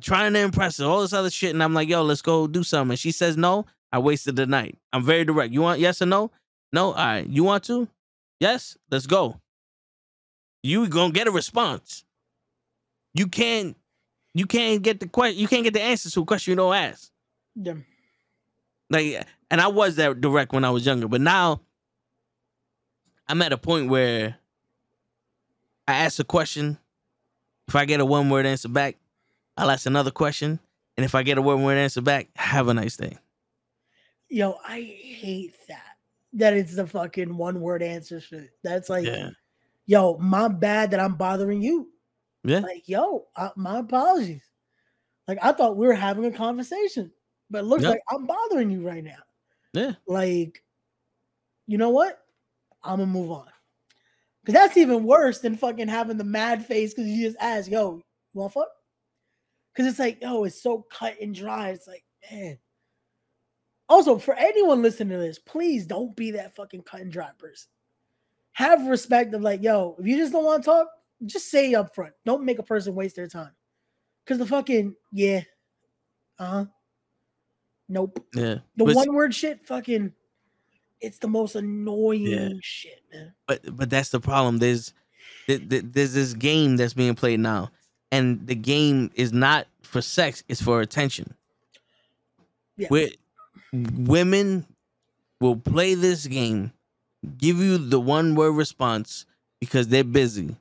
trying 0.00 0.34
to 0.34 0.38
impress 0.40 0.78
her, 0.78 0.84
all 0.84 1.00
this 1.00 1.12
other 1.12 1.30
shit, 1.30 1.52
and 1.54 1.62
I'm 1.62 1.74
like, 1.74 1.88
"Yo, 1.88 2.02
let's 2.02 2.22
go 2.22 2.46
do 2.46 2.62
something," 2.62 2.92
and 2.92 2.98
she 2.98 3.12
says 3.12 3.36
no, 3.36 3.66
I 3.92 3.98
wasted 3.98 4.36
the 4.36 4.46
night. 4.46 4.78
I'm 4.92 5.02
very 5.04 5.24
direct. 5.24 5.52
You 5.52 5.62
want 5.62 5.80
yes 5.80 6.00
or 6.02 6.06
no? 6.06 6.30
No. 6.72 6.92
All 6.92 6.94
right. 6.94 7.26
You 7.26 7.44
want 7.44 7.64
to? 7.64 7.88
Yes. 8.38 8.76
Let's 8.90 9.06
go. 9.06 9.40
You 10.62 10.86
gonna 10.88 11.12
get 11.12 11.26
a 11.26 11.32
response. 11.32 12.04
You 13.14 13.26
can't. 13.26 13.76
You 14.34 14.46
can't 14.46 14.82
get 14.82 15.00
the 15.00 15.08
question. 15.08 15.38
You 15.40 15.48
can't 15.48 15.64
get 15.64 15.74
the 15.74 15.82
answers 15.82 16.12
to 16.14 16.22
a 16.22 16.24
question 16.24 16.52
you 16.52 16.56
don't 16.56 16.74
ask. 16.74 17.10
Yeah. 17.56 17.74
Like, 18.88 19.26
and 19.50 19.60
I 19.60 19.68
was 19.68 19.96
that 19.96 20.20
direct 20.20 20.52
when 20.52 20.64
I 20.64 20.70
was 20.70 20.86
younger, 20.86 21.08
but 21.08 21.20
now 21.20 21.60
I'm 23.28 23.42
at 23.42 23.52
a 23.52 23.58
point 23.58 23.88
where 23.88 24.36
I 25.86 25.94
ask 25.94 26.18
a 26.18 26.24
question. 26.24 26.78
If 27.68 27.76
I 27.76 27.84
get 27.84 28.00
a 28.00 28.04
one 28.04 28.30
word 28.30 28.46
answer 28.46 28.68
back, 28.68 28.96
I'll 29.56 29.70
ask 29.70 29.86
another 29.86 30.10
question. 30.10 30.58
And 30.96 31.04
if 31.04 31.14
I 31.14 31.22
get 31.22 31.38
a 31.38 31.42
one 31.42 31.62
word 31.62 31.78
answer 31.78 32.00
back, 32.00 32.28
have 32.34 32.68
a 32.68 32.74
nice 32.74 32.96
day. 32.96 33.16
Yo, 34.28 34.56
I 34.66 34.80
hate 34.82 35.54
that. 35.68 35.82
That 36.32 36.54
it's 36.54 36.76
the 36.76 36.86
fucking 36.86 37.36
one 37.36 37.60
word 37.60 37.82
answer 37.82 38.20
shit. 38.20 38.50
That's 38.62 38.88
like, 38.88 39.04
Yeah. 39.06 39.30
yo, 39.86 40.16
my 40.18 40.48
bad 40.48 40.92
that 40.92 41.00
I'm 41.00 41.14
bothering 41.14 41.62
you. 41.62 41.88
Yeah. 42.44 42.60
Like, 42.60 42.88
yo, 42.88 43.26
uh, 43.36 43.50
my 43.56 43.78
apologies. 43.80 44.42
Like, 45.28 45.38
I 45.42 45.52
thought 45.52 45.76
we 45.76 45.86
were 45.86 45.94
having 45.94 46.24
a 46.24 46.30
conversation, 46.32 47.12
but 47.50 47.60
it 47.60 47.66
looks 47.66 47.82
Yep. 47.82 47.90
like 47.90 48.02
I'm 48.10 48.26
bothering 48.26 48.70
you 48.70 48.86
right 48.86 49.04
now. 49.04 49.18
Yeah. 49.72 49.92
Like, 50.06 50.62
you 51.66 51.78
know 51.78 51.90
what? 51.90 52.24
I'm 52.82 52.98
gonna 52.98 53.06
move 53.06 53.30
on. 53.30 53.46
Cause 54.46 54.54
that's 54.54 54.76
even 54.78 55.04
worse 55.04 55.40
than 55.40 55.56
fucking 55.56 55.86
having 55.88 56.16
the 56.16 56.24
mad 56.24 56.64
face 56.64 56.94
because 56.94 57.08
you 57.08 57.26
just 57.26 57.36
ask, 57.40 57.70
yo, 57.70 57.96
you 57.96 58.02
want 58.40 58.54
fuck? 58.54 58.70
Cause 59.76 59.86
it's 59.86 59.98
like, 59.98 60.20
yo, 60.22 60.44
it's 60.44 60.60
so 60.60 60.86
cut 60.90 61.20
and 61.20 61.34
dry. 61.34 61.70
It's 61.70 61.86
like, 61.86 62.04
man. 62.32 62.58
Also, 63.88 64.18
for 64.18 64.34
anyone 64.34 64.82
listening 64.82 65.10
to 65.10 65.18
this, 65.18 65.38
please 65.38 65.84
don't 65.84 66.16
be 66.16 66.30
that 66.32 66.56
fucking 66.56 66.82
cut 66.82 67.00
and 67.02 67.12
dry 67.12 67.30
person. 67.38 67.68
Have 68.52 68.86
respect 68.86 69.34
of 69.34 69.42
like, 69.42 69.62
yo, 69.62 69.94
if 69.98 70.06
you 70.06 70.16
just 70.16 70.32
don't 70.32 70.44
want 70.44 70.62
to 70.62 70.70
talk, 70.70 70.88
just 71.26 71.50
say 71.50 71.74
up 71.74 71.94
front. 71.94 72.14
Don't 72.24 72.44
make 72.44 72.58
a 72.58 72.62
person 72.62 72.94
waste 72.94 73.16
their 73.16 73.26
time. 73.28 73.52
Cause 74.26 74.38
the 74.38 74.46
fucking 74.46 74.94
yeah, 75.12 75.42
uh 76.38 76.46
huh, 76.46 76.64
nope. 77.88 78.24
Yeah. 78.34 78.58
The 78.76 78.84
But- 78.84 78.94
one 78.94 79.12
word 79.14 79.34
shit, 79.34 79.60
fucking, 79.62 80.12
it's 81.00 81.18
the 81.18 81.28
most 81.28 81.56
annoying 81.56 82.60
shit, 82.62 83.02
man. 83.12 83.32
but 83.48 83.76
but 83.76 83.90
that's 83.90 84.10
the 84.10 84.20
problem. 84.20 84.58
There's 84.58 84.92
th- 85.46 85.68
th- 85.68 85.84
there's 85.86 86.12
this 86.12 86.34
game 86.34 86.76
that's 86.76 86.94
being 86.94 87.14
played 87.14 87.40
now, 87.40 87.70
and 88.12 88.46
the 88.46 88.54
game 88.54 89.10
is 89.14 89.32
not 89.32 89.66
for 89.82 90.00
sex; 90.00 90.44
it's 90.48 90.62
for 90.62 90.80
attention. 90.80 91.34
Yeah. 92.76 92.88
Where 92.88 93.08
women 93.72 94.64
will 95.40 95.56
play 95.56 95.94
this 95.94 96.26
game, 96.26 96.72
give 97.38 97.56
you 97.58 97.78
the 97.78 97.98
one 98.00 98.34
word 98.36 98.52
response 98.52 99.26
because 99.58 99.88
they're 99.88 100.04
busy, 100.04 100.56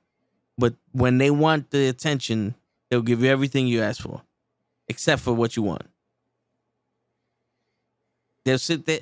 but 0.60 0.76
when 0.92 1.18
they 1.18 1.32
want 1.32 1.72
the 1.72 1.88
attention, 1.88 2.54
they'll 2.90 3.02
give 3.02 3.24
you 3.24 3.30
everything 3.30 3.66
you 3.66 3.82
ask 3.82 4.02
for, 4.02 4.22
except 4.90 5.22
for 5.22 5.34
what 5.34 5.56
you 5.56 5.64
want. 5.64 5.84
They'll 8.44 8.60
sit 8.60 8.86
there. 8.86 9.00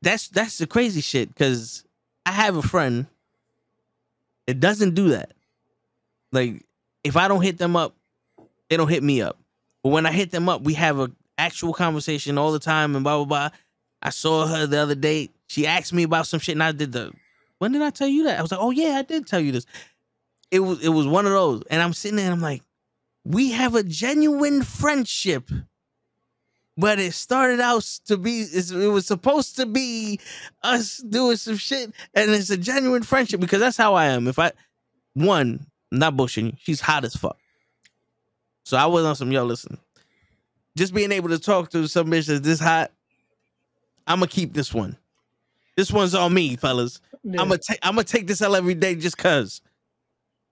That's 0.00 0.28
that's 0.28 0.58
the 0.58 0.66
crazy 0.66 1.00
shit 1.00 1.28
because 1.28 1.84
I 2.24 2.32
have 2.32 2.56
a 2.56 2.62
friend 2.62 3.06
that 4.46 4.60
doesn't 4.60 4.94
do 4.94 5.08
that. 5.08 5.32
Like, 6.30 6.64
if 7.02 7.16
I 7.16 7.26
don't 7.26 7.42
hit 7.42 7.58
them 7.58 7.74
up, 7.74 7.96
they 8.70 8.76
don't 8.76 8.88
hit 8.88 9.02
me 9.02 9.22
up. 9.22 9.38
But 9.82 9.90
when 9.90 10.06
I 10.06 10.12
hit 10.12 10.30
them 10.30 10.48
up, 10.48 10.62
we 10.62 10.74
have 10.74 11.00
a 11.00 11.10
actual 11.36 11.72
conversation 11.72 12.38
all 12.38 12.52
the 12.52 12.60
time 12.60 12.94
and 12.94 13.02
blah 13.02 13.16
blah 13.16 13.24
blah. 13.24 13.58
I 14.02 14.10
saw 14.10 14.46
her 14.46 14.66
the 14.66 14.78
other 14.78 14.94
day. 14.94 15.30
She 15.48 15.66
asked 15.66 15.92
me 15.92 16.04
about 16.04 16.28
some 16.28 16.38
shit, 16.38 16.54
and 16.54 16.62
I 16.62 16.70
did 16.70 16.92
the. 16.92 17.12
When 17.58 17.72
did 17.72 17.82
I 17.82 17.90
tell 17.90 18.08
you 18.08 18.24
that? 18.24 18.38
I 18.38 18.42
was 18.42 18.50
like, 18.52 18.60
oh 18.60 18.70
yeah, 18.70 18.96
I 18.98 19.02
did 19.02 19.26
tell 19.26 19.40
you 19.40 19.50
this. 19.52 19.66
It 20.54 20.60
was 20.60 20.84
it 20.84 20.90
was 20.90 21.08
one 21.08 21.26
of 21.26 21.32
those, 21.32 21.62
and 21.68 21.82
I'm 21.82 21.92
sitting 21.92 22.16
there, 22.16 22.26
and 22.26 22.34
I'm 22.34 22.40
like, 22.40 22.62
we 23.24 23.50
have 23.50 23.74
a 23.74 23.82
genuine 23.82 24.62
friendship. 24.62 25.50
But 26.76 27.00
it 27.00 27.12
started 27.12 27.60
out 27.60 27.82
to 28.06 28.16
be, 28.16 28.42
it 28.42 28.90
was 28.90 29.06
supposed 29.06 29.56
to 29.56 29.66
be 29.66 30.18
us 30.62 30.98
doing 30.98 31.36
some 31.36 31.56
shit, 31.56 31.92
and 32.14 32.30
it's 32.30 32.50
a 32.50 32.56
genuine 32.56 33.02
friendship 33.02 33.40
because 33.40 33.58
that's 33.58 33.76
how 33.76 33.94
I 33.94 34.06
am. 34.06 34.28
If 34.28 34.38
I, 34.38 34.52
one, 35.14 35.66
I'm 35.92 35.98
not 35.98 36.16
bushing 36.16 36.46
you, 36.46 36.52
she's 36.58 36.80
hot 36.80 37.04
as 37.04 37.14
fuck. 37.14 37.36
So 38.64 38.76
I 38.76 38.86
was 38.86 39.04
on 39.04 39.16
some, 39.16 39.30
yo, 39.30 39.44
listen, 39.44 39.78
just 40.76 40.94
being 40.94 41.12
able 41.12 41.30
to 41.30 41.38
talk 41.38 41.70
to 41.70 41.86
some 41.88 42.08
bitch 42.08 42.26
that's 42.26 42.40
this 42.40 42.60
hot, 42.60 42.90
I'm 44.06 44.18
gonna 44.18 44.28
keep 44.28 44.52
this 44.52 44.72
one. 44.72 44.96
This 45.76 45.90
one's 45.90 46.14
on 46.14 46.32
me, 46.32 46.56
fellas. 46.56 47.00
Yeah. 47.22 47.40
I'm 47.40 47.48
gonna 47.48 47.60
take, 47.64 47.78
I'm 47.82 47.94
gonna 47.94 48.04
take 48.04 48.26
this 48.26 48.40
L 48.42 48.56
every 48.56 48.74
day 48.74 48.94
just 48.94 49.18
cause. 49.18 49.60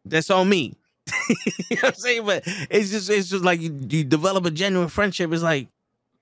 That's 0.04 0.30
on 0.30 0.48
me. 0.48 0.76
you 1.28 1.36
know 1.70 1.76
what 1.76 1.84
I'm 1.84 1.94
saying? 1.94 2.26
But 2.26 2.42
it's 2.70 2.90
just, 2.90 3.10
it's 3.10 3.28
just 3.28 3.44
like 3.44 3.60
you, 3.60 3.76
you 3.88 4.04
develop 4.04 4.46
a 4.46 4.50
genuine 4.50 4.88
friendship. 4.88 5.32
It's 5.32 5.42
like, 5.42 5.68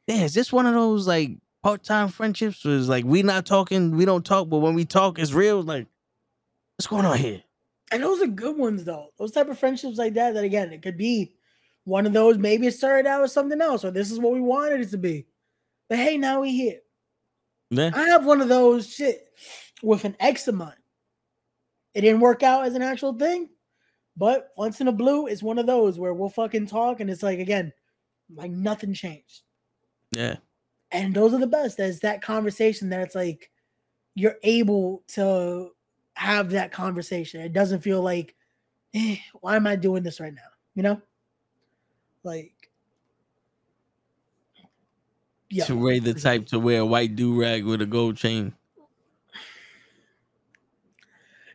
damn, 0.07 0.25
is 0.25 0.35
this 0.35 0.53
one 0.53 0.67
of 0.67 0.75
those 0.75 1.07
like 1.07 1.31
part-time 1.63 2.09
friendships? 2.09 2.65
Where 2.65 2.77
it's 2.77 2.89
like 2.89 3.05
we 3.05 3.23
not 3.23 3.47
talking, 3.47 3.97
we 3.97 4.05
don't 4.05 4.25
talk, 4.25 4.49
but 4.49 4.59
when 4.59 4.75
we 4.75 4.85
talk, 4.85 5.19
it's 5.19 5.33
real. 5.33 5.63
Like, 5.63 5.87
what's 6.77 6.87
going 6.87 7.05
on 7.07 7.19
here? 7.19 7.43
And 7.93 8.03
those 8.03 8.23
are 8.23 8.27
good 8.27 8.57
ones 8.57 8.85
though. 8.85 9.09
Those 9.19 9.33
type 9.33 9.49
of 9.49 9.59
friendships 9.59 9.99
like 9.99 10.15
that. 10.15 10.35
That 10.35 10.45
again, 10.45 10.73
it 10.73 10.83
could 10.83 10.97
be 10.97 11.35
one 11.85 12.07
of 12.07 12.13
those. 12.13 12.39
Maybe 12.39 12.67
it 12.67 12.75
started 12.75 13.07
out 13.07 13.23
with 13.23 13.33
something 13.33 13.61
else, 13.61 13.85
or 13.85 13.91
this 13.91 14.11
is 14.11 14.19
what 14.19 14.33
we 14.33 14.41
wanted 14.41 14.81
it 14.81 14.91
to 14.91 14.99
be. 14.99 15.27
But 15.89 15.99
hey, 15.99 16.17
now 16.17 16.41
we 16.41 16.53
here. 16.53 16.79
Yeah. 17.71 17.91
I 17.95 18.09
have 18.09 18.25
one 18.25 18.41
of 18.41 18.49
those 18.49 18.89
shit 18.93 19.29
with 19.83 20.05
an 20.05 20.17
ex 20.21 20.47
of 20.49 20.55
mine. 20.55 20.75
It 21.95 22.03
didn't 22.03 22.21
work 22.21 22.43
out 22.43 22.67
as 22.67 22.75
an 22.75 22.83
actual 22.83 23.13
thing, 23.15 23.49
but 24.17 24.51
once 24.57 24.81
in 24.81 24.89
a 24.89 24.93
blue, 24.93 25.27
it's 25.27 25.43
one 25.43 25.59
of 25.59 25.67
those 25.67 25.99
where 25.99 26.15
we'll 26.15 26.29
fucking 26.29 26.67
talk, 26.67 27.01
and 27.01 27.11
it's 27.11 27.23
like 27.23 27.39
again, 27.39 27.73
like 28.35 28.51
nothing 28.51 28.95
changed. 28.95 29.43
Yeah. 30.13 30.37
And 30.93 31.15
those 31.15 31.33
are 31.33 31.39
the 31.39 31.47
best. 31.47 31.77
There's 31.77 32.01
that 32.01 32.23
conversation 32.23 32.89
that 32.91 33.01
it's 33.01 33.15
like 33.15 33.51
you're 34.15 34.37
able 34.43 35.03
to 35.09 35.71
have 36.15 36.51
that 36.51 36.73
conversation. 36.73 37.41
It 37.41 37.53
doesn't 37.53 37.81
feel 37.81 38.03
like, 38.03 38.35
eh, 38.95 39.17
why 39.41 39.57
am 39.57 39.67
I 39.67 39.77
doing 39.77 40.03
this 40.03 40.21
right 40.21 40.35
now? 40.35 40.43
You 40.75 40.83
know? 40.83 41.03
Like, 42.25 42.53
yeah, 45.49 45.65
To 45.65 45.75
Ray 45.75 45.99
the 45.99 46.15
type 46.15 46.47
to 46.49 46.59
wear 46.59 46.81
a 46.81 46.87
white 46.87 47.17
do 47.17 47.41
rag 47.41 47.65
with 47.65 47.83
a 47.83 47.87
gold 47.87 48.17
chain. 48.17 48.53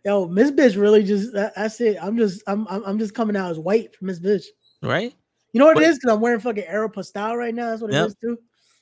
Yo, 0.05 0.27
Miss 0.27 0.51
Bitch 0.51 0.79
really 0.79 1.03
just 1.03 1.33
that, 1.33 1.53
that's 1.55 1.81
it. 1.81 1.97
I'm 2.01 2.15
just 2.17 2.43
I'm, 2.47 2.67
I'm 2.69 2.83
I'm 2.85 2.99
just 2.99 3.13
coming 3.13 3.35
out 3.35 3.51
as 3.51 3.59
white 3.59 3.95
for 3.95 4.05
Miss 4.05 4.19
Bitch. 4.19 4.45
Right? 4.81 5.13
You 5.51 5.59
know 5.59 5.65
what 5.65 5.77
it 5.77 5.83
is? 5.83 5.97
Because 5.97 6.13
I'm 6.13 6.21
wearing 6.21 6.39
fucking 6.39 6.65
Aeropostale 6.65 7.37
right 7.37 7.53
now. 7.53 7.69
That's 7.69 7.81
what 7.81 7.91
it 7.91 7.95
Yep. 7.95 8.07
is 8.07 8.15
too. 8.21 8.37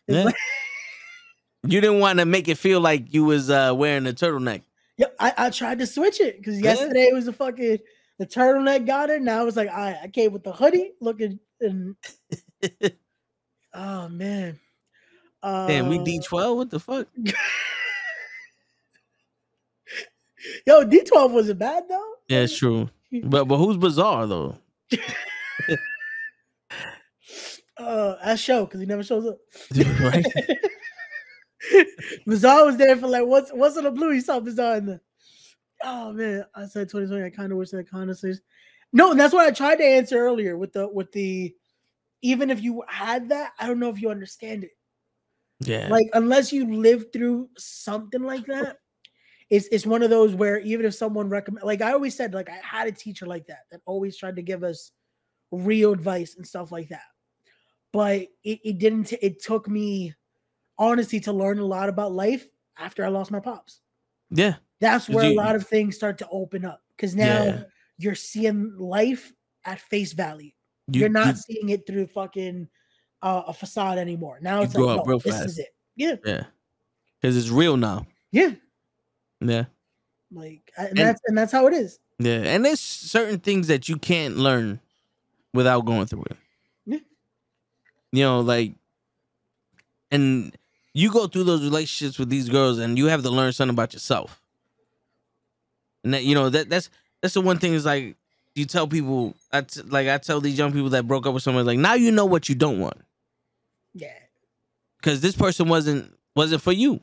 Yeah. 0.07 0.23
like, 0.25 0.35
You 1.65 1.79
didn't 1.79 1.99
want 1.99 2.19
to 2.19 2.25
make 2.25 2.47
it 2.49 2.57
feel 2.57 2.81
like 2.81 3.13
you 3.13 3.23
was 3.23 3.49
uh 3.49 3.73
wearing 3.75 4.05
a 4.05 4.13
turtleneck. 4.13 4.63
yeah, 4.97 5.07
I, 5.19 5.33
I 5.37 5.49
tried 5.49 5.79
to 5.79 5.87
switch 5.87 6.19
it 6.19 6.37
because 6.37 6.59
yesterday 6.59 7.03
it 7.03 7.13
was 7.13 7.25
the 7.25 7.33
fucking 7.33 7.79
the 8.19 8.27
turtleneck 8.27 8.85
got 8.85 9.09
it. 9.09 9.21
Now 9.21 9.47
it's 9.47 9.55
like 9.57 9.69
I 9.69 9.99
I 10.03 10.07
came 10.09 10.33
with 10.33 10.43
the 10.43 10.51
hoodie 10.51 10.91
looking 10.99 11.39
and 11.61 11.95
oh 13.73 14.09
man. 14.09 14.59
Uh, 15.41 15.67
Damn, 15.67 15.89
we 15.89 15.99
D12? 15.99 16.55
What 16.55 16.69
the 16.69 16.79
fuck? 16.79 17.07
Yo, 20.65 20.83
D12 20.83 21.31
wasn't 21.31 21.59
bad 21.59 21.83
though. 21.89 22.13
Yeah, 22.27 22.39
it's 22.39 22.57
true. 22.57 22.89
But 23.25 23.47
but 23.47 23.57
who's 23.57 23.77
bizarre 23.77 24.25
though? 24.25 24.57
Uh, 27.75 28.15
that's 28.23 28.41
show 28.41 28.65
because 28.65 28.79
he 28.79 28.85
never 28.85 29.03
shows 29.03 29.25
up. 29.25 29.39
right? 29.99 30.25
Bizarre 32.25 32.65
was 32.65 32.77
there 32.77 32.95
for 32.95 33.07
like 33.07 33.25
what's 33.25 33.51
what's 33.51 33.77
on 33.77 33.85
the 33.85 33.91
blue? 33.91 34.11
He 34.11 34.21
saw 34.21 34.39
Bizarre 34.39 34.77
in 34.77 34.85
the. 34.85 35.01
Oh 35.83 36.13
man, 36.13 36.45
I 36.55 36.65
said 36.65 36.89
2020. 36.89 37.25
I 37.25 37.29
kind 37.29 37.51
of 37.51 37.57
wish 37.57 37.71
that 37.71 37.89
conversation. 37.89 38.41
No, 38.91 39.11
and 39.11 39.19
that's 39.19 39.33
what 39.33 39.47
I 39.47 39.51
tried 39.51 39.77
to 39.77 39.85
answer 39.85 40.17
earlier 40.17 40.57
with 40.57 40.73
the 40.73 40.87
with 40.87 41.11
the. 41.11 41.55
Even 42.21 42.49
if 42.49 42.61
you 42.61 42.83
had 42.87 43.29
that, 43.29 43.51
I 43.59 43.67
don't 43.67 43.79
know 43.79 43.89
if 43.89 44.01
you 44.01 44.09
understand 44.09 44.63
it. 44.63 44.71
Yeah. 45.59 45.87
Like 45.89 46.07
unless 46.13 46.53
you 46.53 46.73
lived 46.73 47.11
through 47.11 47.49
something 47.57 48.21
like 48.21 48.45
that, 48.45 48.77
it's 49.53 49.67
it's 49.71 49.85
one 49.85 50.01
of 50.01 50.09
those 50.09 50.33
where 50.33 50.57
even 50.61 50.83
if 50.85 50.95
someone 50.95 51.29
recommend, 51.29 51.63
like 51.65 51.81
I 51.81 51.93
always 51.93 52.15
said, 52.15 52.33
like 52.33 52.49
I 52.49 52.59
had 52.63 52.87
a 52.87 52.91
teacher 52.91 53.27
like 53.27 53.45
that 53.47 53.65
that 53.71 53.81
always 53.85 54.17
tried 54.17 54.35
to 54.37 54.41
give 54.41 54.63
us 54.63 54.91
real 55.51 55.91
advice 55.93 56.35
and 56.35 56.45
stuff 56.45 56.71
like 56.71 56.89
that. 56.89 57.03
But 57.91 58.21
it, 58.43 58.59
it 58.65 58.77
didn't. 58.79 59.13
it 59.21 59.43
took 59.43 59.69
me 59.69 60.15
honestly 60.79 61.19
to 61.19 61.31
learn 61.31 61.59
a 61.59 61.65
lot 61.65 61.87
about 61.87 62.11
life 62.11 62.49
after 62.79 63.05
I 63.05 63.09
lost 63.09 63.29
my 63.31 63.39
pops. 63.39 63.79
yeah. 64.31 64.55
That's 64.81 65.07
where 65.07 65.25
you- 65.31 65.39
a 65.39 65.41
lot 65.41 65.55
of 65.55 65.65
things 65.67 65.95
start 65.95 66.17
to 66.17 66.27
open 66.29 66.65
up 66.65 66.81
because 66.97 67.15
now 67.15 67.43
Yeah. 67.43 67.63
you're 67.99 68.15
seeing 68.15 68.75
life 68.77 69.31
at 69.65 69.79
face 69.79 70.11
value. 70.13 70.51
You, 70.87 71.05
are 71.05 71.09
not 71.09 71.35
you- 71.35 71.41
seeing 71.47 71.69
it 71.69 71.85
through 71.87 72.07
fucking 72.07 72.67
uh, 73.21 73.43
a 73.47 73.53
facade 73.53 73.97
anymore. 73.99 74.39
Now 74.41 74.61
it's 74.63 74.75
like, 74.75 75.05
real 75.05 75.19
this 75.19 75.33
fast. 75.35 75.45
is 75.45 75.59
it. 75.59 75.69
Yeah, 75.95 76.15
yeah. 76.25 76.43
Because 77.21 77.37
it's 77.37 77.49
real 77.49 77.77
now. 77.77 78.07
yeah. 78.31 78.55
Yeah. 79.43 79.65
Like, 80.31 80.71
and, 80.77 80.89
And- 80.89 80.97
that's 80.97 81.21
and 81.27 81.37
that's 81.37 81.51
how 81.51 81.67
it 81.67 81.73
is. 81.73 81.99
Yeah. 82.19 82.41
And 82.43 82.63
there's 82.65 82.79
certain 82.79 83.39
things 83.39 83.67
that 83.67 83.89
you 83.89 83.97
can't 83.97 84.37
learn 84.37 84.79
without 85.53 85.81
going 85.85 86.05
through 86.07 86.25
it. 86.29 86.37
Yeah. 86.85 86.99
You 88.11 88.23
know, 88.23 88.39
like 88.41 88.73
and 90.11 90.55
you 90.93 91.11
go 91.11 91.27
through 91.27 91.45
those 91.45 91.63
relationships 91.63 92.19
with 92.19 92.29
these 92.29 92.49
girls 92.49 92.77
and 92.77 92.97
you 92.97 93.07
have 93.07 93.23
to 93.23 93.29
learn 93.29 93.51
something 93.51 93.73
about 93.73 93.93
yourself. 93.93 94.39
And 96.03 96.13
that 96.13 96.23
you 96.23 96.35
know, 96.35 96.49
that 96.49 96.69
that's 96.69 96.89
that's 97.21 97.33
the 97.33 97.41
one 97.41 97.57
thing 97.59 97.73
is 97.73 97.85
like 97.85 98.15
you 98.55 98.65
tell 98.65 98.87
people 98.87 99.33
I 99.51 99.61
t- 99.61 99.81
like 99.81 100.07
I 100.07 100.17
tell 100.19 100.39
these 100.41 100.57
young 100.57 100.71
people 100.73 100.89
that 100.89 101.07
broke 101.07 101.25
up 101.25 101.33
with 101.33 101.43
someone 101.43 101.65
like 101.65 101.79
now 101.79 101.95
you 101.95 102.11
know 102.11 102.25
what 102.25 102.47
you 102.49 102.55
don't 102.55 102.79
want. 102.79 102.97
Yeah, 103.95 104.13
because 104.97 105.21
this 105.21 105.35
person 105.35 105.67
wasn't 105.67 106.11
wasn't 106.35 106.61
for 106.61 106.71
you 106.71 106.99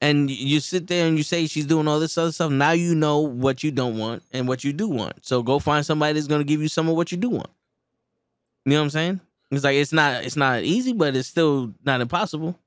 and 0.00 0.30
you 0.30 0.60
sit 0.60 0.86
there 0.86 1.06
and 1.06 1.16
you 1.16 1.22
say 1.24 1.46
she's 1.46 1.66
doing 1.66 1.88
all 1.88 2.00
this 2.00 2.18
other 2.18 2.32
stuff 2.32 2.50
now 2.50 2.72
you 2.72 2.94
know 2.94 3.20
what 3.20 3.62
you 3.62 3.70
don't 3.70 3.98
want 3.98 4.22
and 4.32 4.46
what 4.48 4.64
you 4.64 4.72
do 4.72 4.88
want. 4.88 5.24
So 5.24 5.42
go 5.42 5.58
find 5.58 5.84
somebody 5.84 6.14
that's 6.14 6.26
to 6.26 6.44
give 6.44 6.60
you 6.60 6.68
some 6.68 6.88
of 6.88 6.96
what 6.96 7.12
you 7.12 7.18
do 7.18 7.30
want. 7.30 7.50
You 8.64 8.72
know 8.72 8.78
what 8.78 8.84
i'm 8.84 8.90
saying? 8.90 9.20
It's 9.50 9.64
like 9.64 9.76
it's 9.76 9.92
not 9.92 10.24
it's 10.24 10.36
not 10.36 10.62
easy 10.62 10.92
but 10.92 11.14
it's 11.16 11.28
still 11.28 11.72
not 11.84 12.00
impossible. 12.00 12.58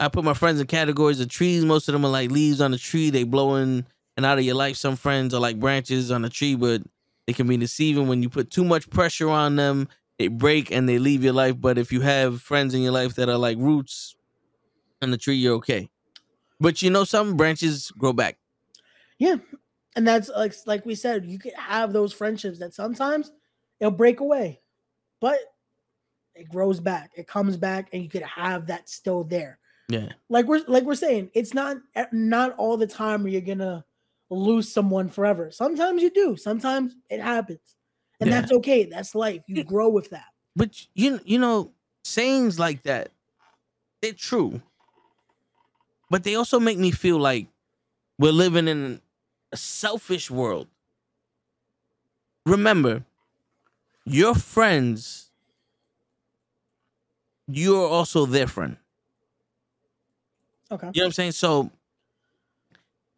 I 0.00 0.08
put 0.08 0.24
my 0.24 0.34
friends 0.34 0.60
in 0.60 0.66
categories 0.66 1.20
of 1.20 1.28
trees. 1.28 1.64
Most 1.64 1.88
of 1.88 1.92
them 1.92 2.04
are 2.04 2.10
like 2.10 2.30
leaves 2.30 2.60
on 2.60 2.72
a 2.72 2.78
tree. 2.78 3.10
They 3.10 3.24
blowing 3.24 3.84
and 4.16 4.26
out 4.26 4.38
of 4.38 4.44
your 4.44 4.54
life. 4.54 4.76
Some 4.76 4.96
friends 4.96 5.34
are 5.34 5.40
like 5.40 5.58
branches 5.58 6.10
on 6.10 6.24
a 6.24 6.28
tree 6.28 6.54
but 6.54 6.82
they 7.26 7.32
can 7.32 7.46
be 7.46 7.56
deceiving 7.56 8.08
when 8.08 8.22
you 8.22 8.28
put 8.28 8.50
too 8.50 8.64
much 8.64 8.88
pressure 8.90 9.28
on 9.28 9.56
them. 9.56 9.88
They 10.18 10.28
break 10.28 10.70
and 10.72 10.88
they 10.88 10.98
leave 10.98 11.22
your 11.22 11.32
life. 11.32 11.60
But 11.60 11.78
if 11.78 11.92
you 11.92 12.00
have 12.00 12.42
friends 12.42 12.74
in 12.74 12.82
your 12.82 12.92
life 12.92 13.14
that 13.14 13.28
are 13.28 13.38
like 13.38 13.56
roots 13.58 14.16
on 15.00 15.10
the 15.10 15.18
tree, 15.18 15.36
you're 15.36 15.54
okay. 15.56 15.88
But 16.60 16.82
you 16.82 16.90
know, 16.90 17.04
some 17.04 17.36
branches 17.36 17.90
grow 17.92 18.12
back. 18.12 18.38
Yeah, 19.18 19.36
and 19.96 20.06
that's 20.06 20.28
like 20.28 20.54
like 20.66 20.84
we 20.86 20.94
said, 20.94 21.26
you 21.26 21.38
can 21.38 21.52
have 21.54 21.92
those 21.92 22.12
friendships 22.12 22.58
that 22.60 22.74
sometimes 22.74 23.32
it'll 23.80 23.90
break 23.90 24.20
away, 24.20 24.60
but 25.20 25.38
it 26.34 26.48
grows 26.48 26.80
back, 26.80 27.12
it 27.16 27.26
comes 27.26 27.56
back, 27.56 27.88
and 27.92 28.02
you 28.02 28.08
could 28.08 28.22
have 28.22 28.66
that 28.68 28.88
still 28.88 29.24
there. 29.24 29.58
Yeah, 29.88 30.12
Like 30.28 30.46
we're 30.46 30.62
like 30.68 30.84
we're 30.84 30.94
saying, 30.94 31.30
it's 31.34 31.54
not 31.54 31.78
eh, 31.94 32.06
not 32.12 32.54
all 32.58 32.76
the 32.76 32.86
time 32.86 33.22
where 33.22 33.32
you're 33.32 33.40
gonna 33.40 33.84
lose 34.30 34.70
someone 34.70 35.08
forever. 35.08 35.50
Sometimes 35.50 36.02
you 36.02 36.10
do. 36.10 36.36
Sometimes 36.36 36.94
it 37.08 37.20
happens, 37.20 37.76
and 38.20 38.30
Yeah. 38.30 38.40
that's 38.40 38.52
okay. 38.52 38.84
That's 38.84 39.14
life. 39.14 39.42
You 39.48 39.64
grow 39.64 39.88
with 39.88 40.10
that. 40.10 40.26
but 40.54 40.86
you 40.94 41.20
you 41.24 41.38
know, 41.38 41.72
sayings 42.04 42.58
like 42.58 42.82
that, 42.82 43.10
they're 44.02 44.12
true. 44.12 44.60
But 46.10 46.24
they 46.24 46.34
also 46.34 46.58
make 46.58 46.78
me 46.78 46.90
feel 46.90 47.18
like 47.18 47.46
we're 48.18 48.32
living 48.32 48.68
in 48.68 49.00
a 49.52 49.56
selfish 49.56 50.30
world. 50.30 50.66
Remember, 52.46 53.04
your 54.04 54.34
friends, 54.34 55.30
you're 57.46 57.86
also 57.86 58.26
their 58.26 58.46
friend. 58.46 58.76
Okay. 60.70 60.90
You 60.94 61.00
know 61.00 61.04
what 61.04 61.06
I'm 61.06 61.12
saying? 61.12 61.32
So 61.32 61.70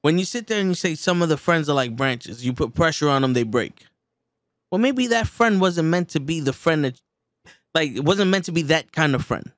when 0.02 0.18
you 0.18 0.24
sit 0.24 0.46
there 0.46 0.60
and 0.60 0.68
you 0.68 0.74
say 0.74 0.94
some 0.94 1.22
of 1.22 1.28
the 1.28 1.36
friends 1.36 1.68
are 1.68 1.74
like 1.74 1.96
branches, 1.96 2.44
you 2.44 2.52
put 2.52 2.74
pressure 2.74 3.08
on 3.08 3.22
them, 3.22 3.34
they 3.34 3.42
break. 3.42 3.86
Well, 4.70 4.80
maybe 4.80 5.08
that 5.08 5.26
friend 5.26 5.60
wasn't 5.60 5.88
meant 5.88 6.10
to 6.10 6.20
be 6.20 6.40
the 6.40 6.52
friend 6.52 6.84
that, 6.84 7.00
like, 7.74 7.92
it 7.92 8.04
wasn't 8.04 8.30
meant 8.30 8.44
to 8.44 8.52
be 8.52 8.62
that 8.62 8.92
kind 8.92 9.14
of 9.14 9.24
friend. 9.24 9.52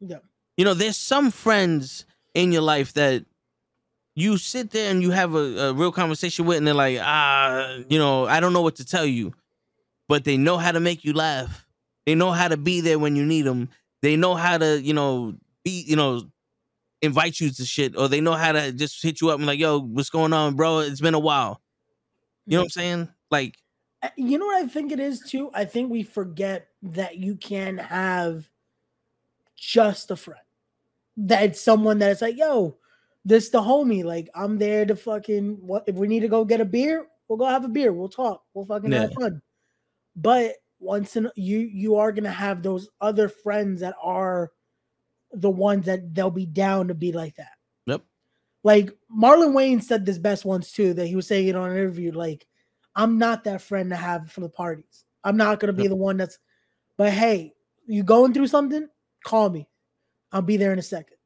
Yeah. 0.00 0.18
You 0.56 0.64
know, 0.64 0.74
there's 0.74 0.96
some 0.96 1.30
friends 1.30 2.06
in 2.36 2.52
your 2.52 2.62
life 2.62 2.92
that 2.92 3.24
you 4.14 4.36
sit 4.36 4.70
there 4.70 4.90
and 4.90 5.02
you 5.02 5.10
have 5.10 5.34
a, 5.34 5.68
a 5.68 5.72
real 5.72 5.90
conversation 5.90 6.44
with, 6.44 6.58
and 6.58 6.66
they're 6.66 6.74
like, 6.74 6.98
ah, 7.00 7.78
you 7.88 7.98
know, 7.98 8.26
I 8.26 8.40
don't 8.40 8.52
know 8.52 8.60
what 8.60 8.76
to 8.76 8.84
tell 8.84 9.06
you, 9.06 9.32
but 10.06 10.24
they 10.24 10.36
know 10.36 10.58
how 10.58 10.70
to 10.70 10.80
make 10.80 11.02
you 11.02 11.14
laugh. 11.14 11.66
They 12.04 12.14
know 12.14 12.32
how 12.32 12.48
to 12.48 12.58
be 12.58 12.82
there 12.82 12.98
when 12.98 13.16
you 13.16 13.24
need 13.24 13.42
them. 13.42 13.70
They 14.02 14.16
know 14.16 14.34
how 14.34 14.58
to, 14.58 14.80
you 14.80 14.92
know, 14.92 15.34
be, 15.64 15.82
you 15.88 15.96
know, 15.96 16.30
invite 17.00 17.40
you 17.40 17.50
to 17.50 17.64
shit, 17.64 17.96
or 17.96 18.06
they 18.06 18.20
know 18.20 18.34
how 18.34 18.52
to 18.52 18.70
just 18.70 19.02
hit 19.02 19.20
you 19.20 19.30
up 19.30 19.38
and 19.38 19.46
like, 19.46 19.58
yo, 19.58 19.80
what's 19.80 20.10
going 20.10 20.34
on, 20.34 20.56
bro? 20.56 20.80
It's 20.80 21.00
been 21.00 21.14
a 21.14 21.18
while. 21.18 21.62
You 22.46 22.58
know 22.58 22.62
what 22.62 22.66
I'm 22.66 22.70
saying? 22.70 23.08
Like, 23.30 23.56
You 24.16 24.38
know 24.38 24.46
what 24.46 24.62
I 24.62 24.68
think 24.68 24.92
it 24.92 25.00
is 25.00 25.20
too? 25.20 25.50
I 25.54 25.64
think 25.64 25.90
we 25.90 26.02
forget 26.02 26.68
that 26.82 27.16
you 27.16 27.34
can 27.34 27.78
have 27.78 28.48
just 29.56 30.10
a 30.10 30.16
friend. 30.16 30.45
That 31.16 31.56
someone 31.56 31.98
that 32.00 32.12
it's 32.12 32.22
like, 32.22 32.36
yo, 32.36 32.76
this 33.24 33.48
the 33.48 33.60
homie. 33.60 34.04
Like, 34.04 34.28
I'm 34.34 34.58
there 34.58 34.84
to 34.86 34.94
fucking 34.96 35.58
what 35.66 35.84
if 35.86 35.96
we 35.96 36.08
need 36.08 36.20
to 36.20 36.28
go 36.28 36.44
get 36.44 36.60
a 36.60 36.64
beer, 36.64 37.06
we'll 37.28 37.38
go 37.38 37.46
have 37.46 37.64
a 37.64 37.68
beer. 37.68 37.92
We'll 37.92 38.08
talk. 38.08 38.44
We'll 38.54 38.66
fucking 38.66 38.92
have 38.92 39.12
fun. 39.14 39.42
But 40.14 40.52
once 40.78 41.16
in 41.16 41.30
you 41.36 41.58
you 41.58 41.96
are 41.96 42.12
gonna 42.12 42.30
have 42.30 42.62
those 42.62 42.88
other 43.00 43.28
friends 43.28 43.80
that 43.80 43.94
are 44.02 44.52
the 45.32 45.50
ones 45.50 45.86
that 45.86 46.14
they'll 46.14 46.30
be 46.30 46.46
down 46.46 46.88
to 46.88 46.94
be 46.94 47.12
like 47.12 47.34
that. 47.36 47.52
Yep. 47.86 48.02
Like 48.62 48.90
Marlon 49.10 49.54
Wayans 49.54 49.84
said 49.84 50.04
this 50.04 50.18
best 50.18 50.44
once 50.44 50.70
too, 50.72 50.94
that 50.94 51.06
he 51.06 51.16
was 51.16 51.26
saying 51.26 51.48
it 51.48 51.56
on 51.56 51.70
an 51.70 51.76
interview, 51.76 52.12
like 52.12 52.46
I'm 52.94 53.18
not 53.18 53.44
that 53.44 53.62
friend 53.62 53.90
to 53.90 53.96
have 53.96 54.30
for 54.30 54.40
the 54.40 54.48
parties. 54.48 55.04
I'm 55.24 55.36
not 55.36 55.60
gonna 55.60 55.72
be 55.72 55.84
Yep. 55.84 55.90
the 55.90 55.96
one 55.96 56.16
that's. 56.18 56.38
But 56.96 57.12
hey, 57.12 57.54
you 57.86 58.02
going 58.02 58.32
through 58.32 58.46
something? 58.46 58.88
Call 59.24 59.50
me. 59.50 59.68
I'll 60.36 60.42
be 60.42 60.58
there 60.58 60.74
in 60.74 60.78
a 60.78 60.82
second. 60.82 61.16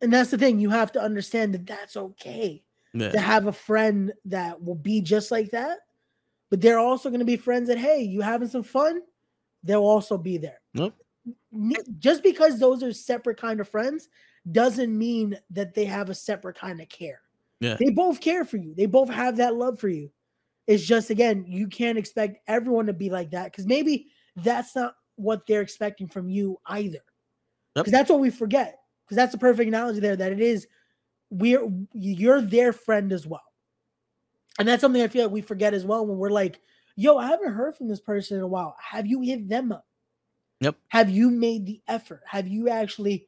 And 0.00 0.12
that's 0.12 0.30
the 0.30 0.38
thing. 0.38 0.60
You 0.60 0.70
have 0.70 0.92
to 0.92 1.02
understand 1.02 1.54
that 1.54 1.66
that's 1.66 1.96
okay 1.96 2.62
to 2.96 3.18
have 3.18 3.48
a 3.48 3.52
friend 3.52 4.12
that 4.26 4.62
will 4.62 4.76
be 4.76 5.00
just 5.00 5.32
like 5.32 5.50
that. 5.50 5.78
But 6.50 6.60
they're 6.60 6.78
also 6.78 7.08
going 7.08 7.18
to 7.18 7.26
be 7.26 7.36
friends 7.36 7.66
that 7.66 7.78
hey, 7.78 8.00
you 8.00 8.20
having 8.20 8.46
some 8.46 8.62
fun? 8.62 9.00
They'll 9.64 9.82
also 9.82 10.16
be 10.16 10.38
there. 10.38 10.60
Yep. 10.74 10.94
Just 11.98 12.22
because 12.22 12.60
those 12.60 12.84
are 12.84 12.92
separate 12.92 13.40
kind 13.40 13.58
of 13.58 13.68
friends 13.68 14.08
doesn't 14.52 14.96
mean 14.96 15.36
that 15.50 15.74
they 15.74 15.84
have 15.84 16.08
a 16.10 16.14
separate 16.14 16.56
kind 16.56 16.80
of 16.80 16.88
care. 16.88 17.22
Yeah. 17.58 17.76
They 17.76 17.90
both 17.90 18.20
care 18.20 18.44
for 18.44 18.58
you. 18.58 18.72
They 18.72 18.86
both 18.86 19.10
have 19.10 19.38
that 19.38 19.56
love 19.56 19.80
for 19.80 19.88
you. 19.88 20.12
It's 20.68 20.84
just 20.84 21.10
again, 21.10 21.44
you 21.48 21.66
can't 21.66 21.98
expect 21.98 22.38
everyone 22.46 22.86
to 22.86 22.92
be 22.92 23.10
like 23.10 23.32
that 23.32 23.50
because 23.50 23.66
maybe 23.66 24.06
that's 24.36 24.76
not 24.76 24.94
what 25.16 25.46
they're 25.46 25.62
expecting 25.62 26.06
from 26.06 26.28
you 26.28 26.60
either. 26.66 27.00
Yep. 27.76 27.84
Because 27.84 27.92
that's 27.92 28.10
what 28.10 28.20
we 28.20 28.30
forget. 28.30 28.80
Because 29.04 29.16
that's 29.16 29.32
the 29.32 29.38
perfect 29.38 29.68
analogy 29.68 30.00
there 30.00 30.16
that 30.16 30.32
it 30.32 30.40
is 30.40 30.66
we're 31.30 31.68
you're 31.92 32.40
their 32.40 32.72
friend 32.72 33.12
as 33.12 33.26
well. 33.26 33.42
And 34.58 34.66
that's 34.66 34.80
something 34.80 35.02
I 35.02 35.08
feel 35.08 35.24
like 35.24 35.32
we 35.32 35.42
forget 35.42 35.74
as 35.74 35.84
well 35.84 36.06
when 36.06 36.16
we're 36.16 36.30
like, 36.30 36.60
yo, 36.96 37.18
I 37.18 37.26
haven't 37.26 37.52
heard 37.52 37.76
from 37.76 37.88
this 37.88 38.00
person 38.00 38.38
in 38.38 38.42
a 38.42 38.46
while. 38.46 38.74
Have 38.80 39.06
you 39.06 39.20
hit 39.20 39.48
them 39.48 39.70
up? 39.70 39.86
Yep. 40.60 40.76
Have 40.88 41.10
you 41.10 41.30
made 41.30 41.66
the 41.66 41.82
effort? 41.86 42.22
Have 42.24 42.48
you 42.48 42.70
actually, 42.70 43.26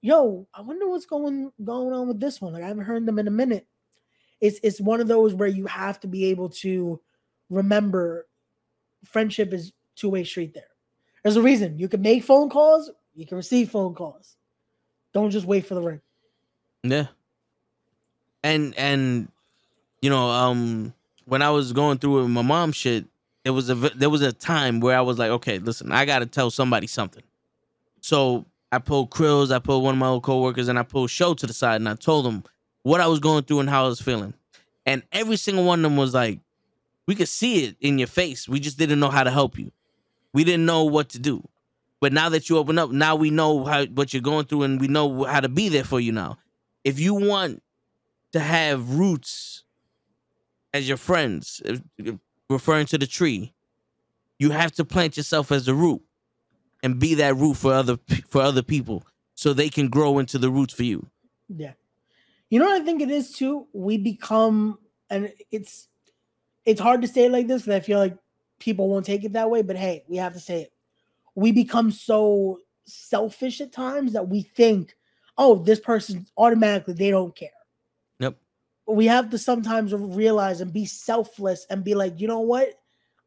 yo, 0.00 0.46
I 0.54 0.60
wonder 0.60 0.88
what's 0.88 1.06
going 1.06 1.50
going 1.64 1.92
on 1.92 2.06
with 2.06 2.20
this 2.20 2.40
one? 2.40 2.52
Like 2.52 2.62
I 2.62 2.68
haven't 2.68 2.84
heard 2.84 3.04
them 3.04 3.18
in 3.18 3.26
a 3.26 3.32
minute. 3.32 3.66
It's 4.40 4.60
it's 4.62 4.80
one 4.80 5.00
of 5.00 5.08
those 5.08 5.34
where 5.34 5.48
you 5.48 5.66
have 5.66 5.98
to 6.00 6.06
be 6.06 6.26
able 6.26 6.50
to 6.50 7.00
remember 7.50 8.28
friendship 9.04 9.52
is 9.52 9.72
two-way 9.96 10.22
street 10.22 10.54
there. 10.54 10.68
There's 11.24 11.36
a 11.36 11.42
reason. 11.42 11.78
You 11.78 11.88
can 11.88 12.00
make 12.00 12.22
phone 12.22 12.48
calls, 12.48 12.90
you 13.18 13.26
can 13.26 13.36
receive 13.36 13.70
phone 13.70 13.94
calls. 13.94 14.36
Don't 15.12 15.30
just 15.30 15.44
wait 15.44 15.66
for 15.66 15.74
the 15.74 15.82
ring. 15.82 16.00
Yeah. 16.84 17.08
And 18.44 18.74
and 18.78 19.28
you 20.00 20.08
know, 20.08 20.28
um 20.30 20.94
when 21.24 21.42
I 21.42 21.50
was 21.50 21.72
going 21.72 21.98
through 21.98 22.22
with 22.22 22.30
my 22.30 22.42
mom 22.42 22.70
shit, 22.70 23.06
there 23.42 23.52
was 23.52 23.68
a 23.70 23.74
there 23.74 24.08
was 24.08 24.22
a 24.22 24.32
time 24.32 24.78
where 24.78 24.96
I 24.96 25.00
was 25.00 25.18
like, 25.18 25.30
okay, 25.30 25.58
listen, 25.58 25.90
I 25.90 26.04
got 26.04 26.20
to 26.20 26.26
tell 26.26 26.50
somebody 26.50 26.86
something. 26.86 27.24
So 28.00 28.46
I 28.70 28.78
pulled 28.78 29.10
Krills, 29.10 29.50
I 29.50 29.58
pulled 29.58 29.82
one 29.82 29.94
of 29.94 29.98
my 29.98 30.06
old 30.06 30.22
coworkers, 30.22 30.68
and 30.68 30.78
I 30.78 30.84
pulled 30.84 31.10
Sho 31.10 31.34
to 31.34 31.46
the 31.46 31.52
side, 31.52 31.80
and 31.80 31.88
I 31.88 31.96
told 31.96 32.24
them 32.24 32.44
what 32.84 33.00
I 33.00 33.08
was 33.08 33.18
going 33.18 33.42
through 33.42 33.60
and 33.60 33.68
how 33.68 33.86
I 33.86 33.88
was 33.88 34.00
feeling. 34.00 34.32
And 34.86 35.02
every 35.10 35.36
single 35.36 35.64
one 35.64 35.80
of 35.80 35.82
them 35.82 35.96
was 35.96 36.14
like, 36.14 36.38
we 37.06 37.16
could 37.16 37.28
see 37.28 37.64
it 37.64 37.76
in 37.80 37.98
your 37.98 38.06
face. 38.06 38.48
We 38.48 38.60
just 38.60 38.78
didn't 38.78 39.00
know 39.00 39.10
how 39.10 39.24
to 39.24 39.30
help 39.30 39.58
you. 39.58 39.72
We 40.32 40.44
didn't 40.44 40.66
know 40.66 40.84
what 40.84 41.08
to 41.10 41.18
do. 41.18 41.42
But 42.00 42.12
now 42.12 42.28
that 42.28 42.48
you 42.48 42.58
open 42.58 42.78
up, 42.78 42.90
now 42.90 43.16
we 43.16 43.30
know 43.30 43.64
how 43.64 43.86
what 43.86 44.12
you're 44.12 44.22
going 44.22 44.46
through, 44.46 44.62
and 44.62 44.80
we 44.80 44.88
know 44.88 45.24
how 45.24 45.40
to 45.40 45.48
be 45.48 45.68
there 45.68 45.84
for 45.84 45.98
you 46.00 46.12
now. 46.12 46.38
If 46.84 47.00
you 47.00 47.14
want 47.14 47.62
to 48.32 48.40
have 48.40 48.94
roots 48.94 49.64
as 50.72 50.86
your 50.86 50.96
friends, 50.96 51.60
referring 52.48 52.86
to 52.86 52.98
the 52.98 53.06
tree, 53.06 53.52
you 54.38 54.50
have 54.50 54.72
to 54.72 54.84
plant 54.84 55.16
yourself 55.16 55.50
as 55.50 55.66
the 55.66 55.74
root 55.74 56.00
and 56.82 57.00
be 57.00 57.14
that 57.14 57.34
root 57.36 57.54
for 57.54 57.72
other 57.72 57.98
for 58.28 58.42
other 58.42 58.62
people, 58.62 59.04
so 59.34 59.52
they 59.52 59.68
can 59.68 59.88
grow 59.88 60.18
into 60.18 60.38
the 60.38 60.50
roots 60.50 60.74
for 60.74 60.84
you. 60.84 61.08
Yeah. 61.48 61.72
You 62.50 62.58
know 62.58 62.66
what 62.66 62.80
I 62.80 62.84
think 62.84 63.02
it 63.02 63.10
is 63.10 63.32
too? 63.32 63.66
We 63.72 63.98
become 63.98 64.78
and 65.10 65.32
it's 65.50 65.88
it's 66.64 66.80
hard 66.80 67.02
to 67.02 67.08
say 67.08 67.26
it 67.26 67.32
like 67.32 67.46
this 67.46 67.64
and 67.64 67.74
I 67.74 67.80
feel 67.80 67.98
like 67.98 68.16
people 68.58 68.88
won't 68.88 69.06
take 69.06 69.24
it 69.24 69.32
that 69.32 69.50
way, 69.50 69.62
but 69.62 69.76
hey, 69.76 70.04
we 70.08 70.16
have 70.18 70.34
to 70.34 70.40
say 70.40 70.62
it. 70.62 70.72
We 71.38 71.52
become 71.52 71.92
so 71.92 72.58
selfish 72.84 73.60
at 73.60 73.70
times 73.72 74.12
that 74.12 74.28
we 74.28 74.42
think, 74.42 74.96
oh, 75.36 75.54
this 75.54 75.78
person 75.78 76.26
automatically 76.36 76.94
they 76.94 77.10
don't 77.10 77.36
care. 77.36 77.50
Yep. 78.18 78.36
We 78.88 79.06
have 79.06 79.30
to 79.30 79.38
sometimes 79.38 79.94
realize 79.94 80.60
and 80.60 80.72
be 80.72 80.84
selfless 80.84 81.64
and 81.70 81.84
be 81.84 81.94
like, 81.94 82.20
you 82.20 82.26
know 82.26 82.40
what? 82.40 82.70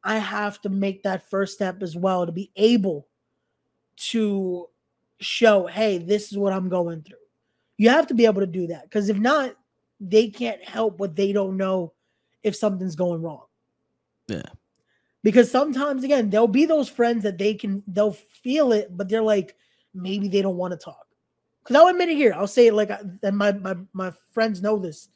I 0.04 0.18
have 0.18 0.60
to 0.62 0.70
make 0.70 1.04
that 1.04 1.30
first 1.30 1.54
step 1.54 1.82
as 1.82 1.96
well 1.96 2.26
to 2.26 2.34
be 2.34 2.52
able 2.58 3.08
to 4.10 4.68
show, 5.22 5.68
hey, 5.68 5.98
this 5.98 6.34
is 6.34 6.38
what 6.38 6.52
I'm 6.52 6.68
going 6.68 7.04
through. 7.04 7.16
You 7.78 7.92
have 7.92 8.08
to 8.08 8.14
be 8.14 8.26
able 8.26 8.42
to 8.42 8.48
do 8.48 8.68
that 8.68 8.84
because 8.84 9.08
if 9.08 9.20
not, 9.20 9.56
they 10.02 10.28
can't 10.28 10.62
help 10.64 11.00
what 11.00 11.16
they 11.16 11.32
don't 11.32 11.56
know 11.56 11.94
if 12.44 12.58
something's 12.58 12.96
going 12.96 13.22
wrong. 13.22 13.46
Yeah. 14.28 14.42
Because 15.24 15.52
sometimes, 15.52 16.04
again, 16.04 16.30
there'll 16.30 16.48
be 16.48 16.66
those 16.66 16.90
friends 16.90 17.24
that 17.24 17.38
they 17.38 17.54
can, 17.54 17.84
they'll 17.88 18.14
feel 18.14 18.72
it, 18.72 18.96
but 18.96 19.08
they're 19.08 19.22
like, 19.22 19.56
maybe 19.94 20.28
they 20.28 20.42
don't 20.42 20.58
want 20.58 20.72
to 20.72 20.78
talk. 20.78 21.06
Because 21.64 21.76
I'll 21.76 21.88
admit 21.88 22.10
it 22.10 22.16
here. 22.16 22.34
I'll 22.36 22.48
say 22.48 22.68
it 22.68 22.74
like, 22.74 22.90
I- 22.90 23.02
and 23.22 23.38
my, 23.38 23.52
my, 23.52 23.76
my 23.94 24.12
friends 24.32 24.62
know 24.62 24.80
this. 24.80 25.10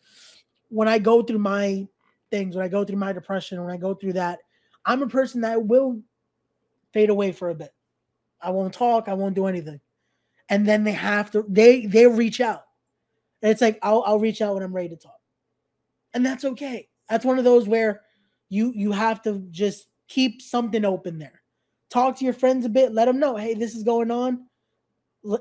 When 0.69 0.87
I 0.87 0.99
go 0.99 1.23
through 1.23 1.39
my 1.39 1.87
things, 2.29 2.55
when 2.55 2.65
I 2.65 2.67
go 2.67 2.83
through 2.83 2.97
my 2.97 3.13
depression, 3.13 3.63
when 3.63 3.73
I 3.73 3.77
go 3.77 3.95
through 3.95 4.13
that, 4.13 4.39
I'm 4.85 5.01
a 5.01 5.07
person 5.07 5.41
that 5.41 5.65
will 5.65 6.01
fade 6.93 7.09
away 7.09 7.31
for 7.31 7.49
a 7.49 7.55
bit. 7.55 7.73
I 8.41 8.51
won't 8.51 8.73
talk. 8.73 9.07
I 9.07 9.13
won't 9.15 9.35
do 9.35 9.47
anything. 9.47 9.79
And 10.49 10.67
then 10.67 10.83
they 10.83 10.91
have 10.91 11.31
to, 11.31 11.43
they, 11.49 11.87
they 11.87 12.05
reach 12.05 12.39
out. 12.41 12.61
And 13.41 13.51
it's 13.51 13.61
like, 13.61 13.79
I'll, 13.81 14.03
I'll 14.05 14.19
reach 14.19 14.41
out 14.41 14.53
when 14.53 14.61
I'm 14.63 14.73
ready 14.73 14.89
to 14.89 14.95
talk. 14.95 15.19
And 16.13 16.23
that's 16.23 16.45
okay. 16.45 16.89
That's 17.09 17.25
one 17.25 17.39
of 17.39 17.43
those 17.43 17.67
where 17.67 18.01
you, 18.49 18.71
you 18.75 18.91
have 18.91 19.23
to 19.23 19.43
just 19.49 19.87
keep 20.07 20.41
something 20.41 20.85
open 20.85 21.19
there. 21.19 21.41
Talk 21.89 22.17
to 22.17 22.25
your 22.25 22.33
friends 22.33 22.65
a 22.65 22.69
bit. 22.69 22.93
Let 22.93 23.05
them 23.05 23.19
know, 23.19 23.35
hey, 23.35 23.53
this 23.53 23.75
is 23.75 23.83
going 23.83 24.11
on. 24.11 24.47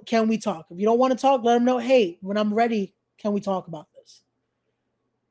Can 0.07 0.29
we 0.29 0.39
talk? 0.39 0.67
If 0.71 0.79
you 0.79 0.87
don't 0.87 0.99
want 0.99 1.13
to 1.13 1.19
talk, 1.19 1.43
let 1.45 1.55
them 1.55 1.65
know, 1.65 1.79
hey, 1.79 2.19
when 2.21 2.37
I'm 2.37 2.55
ready, 2.55 2.95
can 3.19 3.33
we 3.33 3.41
talk 3.41 3.69
about 3.69 3.89
this? 3.95 4.23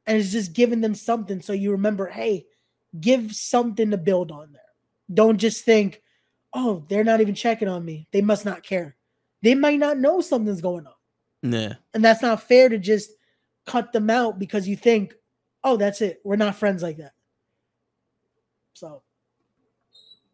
And 0.06 0.18
it's 0.18 0.32
just 0.32 0.54
giving 0.54 0.82
them 0.82 0.96
something 0.96 1.42
so 1.42 1.54
you 1.54 1.72
remember, 1.72 2.08
hey, 2.08 2.46
give 3.00 3.34
something 3.34 3.92
to 3.92 3.98
build 3.98 4.32
on 4.32 4.52
there. 4.52 4.62
Don't 5.14 5.38
just 5.38 5.66
think, 5.66 6.02
oh, 6.54 6.86
they're 6.88 7.04
not 7.04 7.22
even 7.22 7.36
checking 7.36 7.68
on 7.68 7.84
me. 7.84 8.08
They 8.12 8.22
must 8.22 8.46
not 8.46 8.64
care. 8.64 8.96
They 9.42 9.56
might 9.56 9.80
not 9.80 9.98
know 9.98 10.22
something's 10.22 10.62
going 10.62 10.88
on. 10.88 10.94
Yeah. 11.52 11.74
And 11.94 12.04
that's 12.04 12.22
not 12.22 12.44
fair 12.44 12.70
to 12.70 12.78
just 12.78 13.12
cut 13.66 13.92
them 13.92 14.10
out 14.10 14.40
because 14.40 14.68
you 14.68 14.76
think, 14.76 15.16
oh, 15.64 15.78
that's 15.78 16.02
it. 16.02 16.22
We're 16.24 16.36
not 16.36 16.56
friends 16.56 16.84
like 16.84 16.98
that. 16.98 17.14
So 18.74 19.04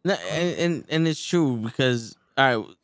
No, 0.04 0.14
and, 0.14 0.58
and 0.58 0.84
and 0.88 1.08
it's 1.08 1.22
true 1.24 1.56
because 1.56 2.16
all 2.36 2.56
right, 2.56 2.76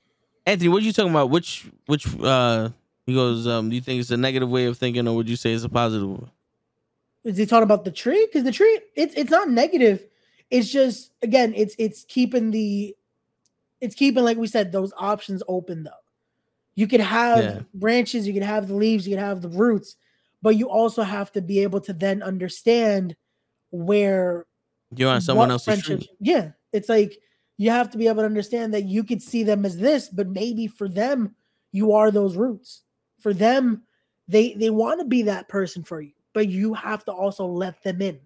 Anthony, 0.45 0.69
what 0.69 0.83
are 0.83 0.87
you 0.87 0.93
talking 0.93 1.11
about? 1.11 1.31
Which 1.31 1.67
which 1.87 2.07
uh 2.21 2.71
he 3.07 3.15
goes, 3.15 3.47
um, 3.47 3.69
do 3.71 3.75
you 3.77 3.81
think 3.81 4.01
it's 4.01 4.11
a 4.11 4.17
negative 4.17 4.51
way 4.51 4.67
of 4.67 4.77
thinking 4.77 5.07
or 5.07 5.15
would 5.17 5.29
you 5.29 5.37
say 5.37 5.53
it's 5.53 5.65
a 5.65 5.69
positive 5.69 6.09
one? 6.09 6.31
is 7.25 7.37
he 7.37 7.47
talking 7.47 7.65
about 7.65 7.85
the 7.85 7.91
tree? 7.91 8.25
Because 8.27 8.45
the 8.45 8.53
tree, 8.53 8.81
it's 8.95 9.15
it's 9.17 9.31
not 9.31 9.49
negative. 9.51 10.05
It's 10.51 10.69
just 10.71 11.11
again, 11.23 11.55
it's 11.57 11.75
it's 11.79 12.05
keeping 12.05 12.51
the 12.53 12.95
it's 13.81 13.95
keeping, 13.95 14.25
like 14.25 14.39
we 14.39 14.47
said, 14.47 14.73
those 14.73 14.93
options 14.97 15.43
open 15.49 15.85
though. 15.85 15.91
You 16.77 16.87
could 16.87 17.01
have 17.01 17.43
Yeah. 17.45 17.61
branches, 17.75 18.27
you 18.27 18.33
could 18.33 18.43
have 18.43 18.69
the 18.69 18.75
leaves, 18.75 19.07
you 19.09 19.17
could 19.17 19.25
have 19.25 19.43
the 19.43 19.49
roots, 19.49 19.97
but 20.43 20.57
you 20.57 20.69
also 20.71 21.03
have 21.03 21.33
to 21.33 21.43
be 21.43 21.61
able 21.61 21.81
to 21.81 21.93
then 21.93 22.23
understand 22.23 23.17
where 23.71 24.47
You're 24.95 25.11
on 25.11 25.21
someone 25.21 25.51
else's 25.51 25.83
tree. 25.83 26.09
Yeah, 26.21 26.53
it's 26.77 26.89
like 26.89 27.19
you 27.57 27.71
have 27.71 27.91
to 27.91 27.99
be 27.99 28.07
able 28.07 28.23
to 28.23 28.27
understand 28.27 28.75
that 28.75 28.85
you 28.85 29.03
could 29.03 29.23
see 29.23 29.43
them 29.43 29.65
as 29.65 29.77
this, 29.77 30.09
but 30.09 30.29
maybe 30.29 30.67
for 30.67 30.89
them, 30.89 31.35
you 31.73 31.93
are 31.93 32.11
those 32.11 32.37
roots. 32.37 32.83
For 33.21 33.33
them, 33.35 33.83
they 34.29 34.55
they 34.55 34.71
want 34.71 35.01
to 35.01 35.07
be 35.07 35.23
that 35.23 35.49
person 35.49 35.83
for 35.83 36.01
you, 36.01 36.13
but 36.33 36.49
you 36.49 36.75
have 36.75 37.05
to 37.07 37.13
also 37.13 37.47
let 37.47 37.83
them 37.83 38.03
in. 38.03 38.21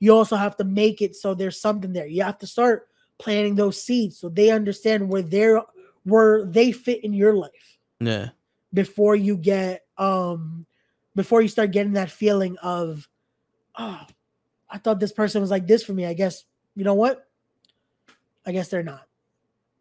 You 0.00 0.14
also 0.14 0.36
have 0.36 0.56
to 0.58 0.64
make 0.64 1.02
it 1.02 1.16
so 1.16 1.34
there's 1.34 1.60
something 1.60 1.92
there. 1.92 2.06
You 2.06 2.22
have 2.22 2.38
to 2.38 2.46
start 2.46 2.88
planting 3.18 3.56
those 3.56 3.82
seeds 3.82 4.18
so 4.18 4.28
they 4.28 4.50
understand 4.50 5.08
where 5.08 5.22
they're 5.22 5.62
where 6.04 6.44
they 6.44 6.72
fit 6.72 7.02
in 7.04 7.12
your 7.12 7.34
life 7.34 7.78
Yeah. 8.00 8.30
before 8.72 9.16
you 9.16 9.36
get 9.36 9.84
um 9.98 10.66
before 11.16 11.42
you 11.42 11.48
start 11.48 11.72
getting 11.72 11.94
that 11.94 12.10
feeling 12.10 12.56
of 12.58 13.08
oh 13.76 14.00
i 14.70 14.78
thought 14.78 15.00
this 15.00 15.12
person 15.12 15.40
was 15.40 15.50
like 15.50 15.66
this 15.66 15.82
for 15.82 15.92
me 15.92 16.06
i 16.06 16.14
guess 16.14 16.44
you 16.76 16.84
know 16.84 16.94
what 16.94 17.27
i 18.48 18.52
guess 18.52 18.68
they're 18.68 18.82
not. 18.82 19.06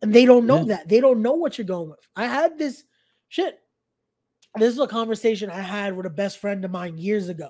And 0.03 0.14
they 0.14 0.26
don't 0.26 0.45
know 0.45 0.57
Yeah. 0.60 0.76
that. 0.76 0.89
They 0.89 0.99
don't 0.99 1.23
know 1.23 1.34
what 1.34 1.57
you're 1.57 1.65
going 1.65 1.89
with. 1.89 2.07
I 2.15 2.27
had 2.27 2.57
this 2.60 2.84
shit. 3.30 3.60
This 4.56 4.73
is 4.73 4.80
a 4.80 4.88
conversation 4.88 5.49
i 5.49 5.61
had 5.61 5.95
with 5.95 6.06
a 6.06 6.10
best 6.11 6.38
friend 6.39 6.64
of 6.65 6.72
mine 6.72 6.98
years 6.98 7.30
ago 7.30 7.49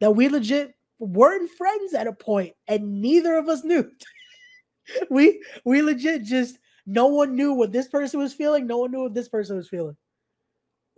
that 0.00 0.10
we 0.10 0.28
legit 0.28 0.74
weren't 0.98 1.50
friends 1.52 1.94
at 1.94 2.06
a 2.06 2.12
point 2.12 2.54
and 2.68 3.00
neither 3.00 3.36
of 3.38 3.48
us 3.48 3.64
knew. 3.64 3.88
We 5.10 5.40
we 5.64 5.82
legit 5.82 6.24
just 6.24 6.58
no 6.84 7.06
one 7.06 7.36
knew 7.36 7.52
what 7.52 7.70
this 7.70 7.86
person 7.86 8.18
was 8.18 8.34
feeling. 8.34 8.66
No 8.66 8.78
one 8.78 8.90
knew 8.90 9.02
what 9.02 9.14
this 9.14 9.28
person 9.28 9.56
was 9.56 9.68
feeling. 9.68 9.96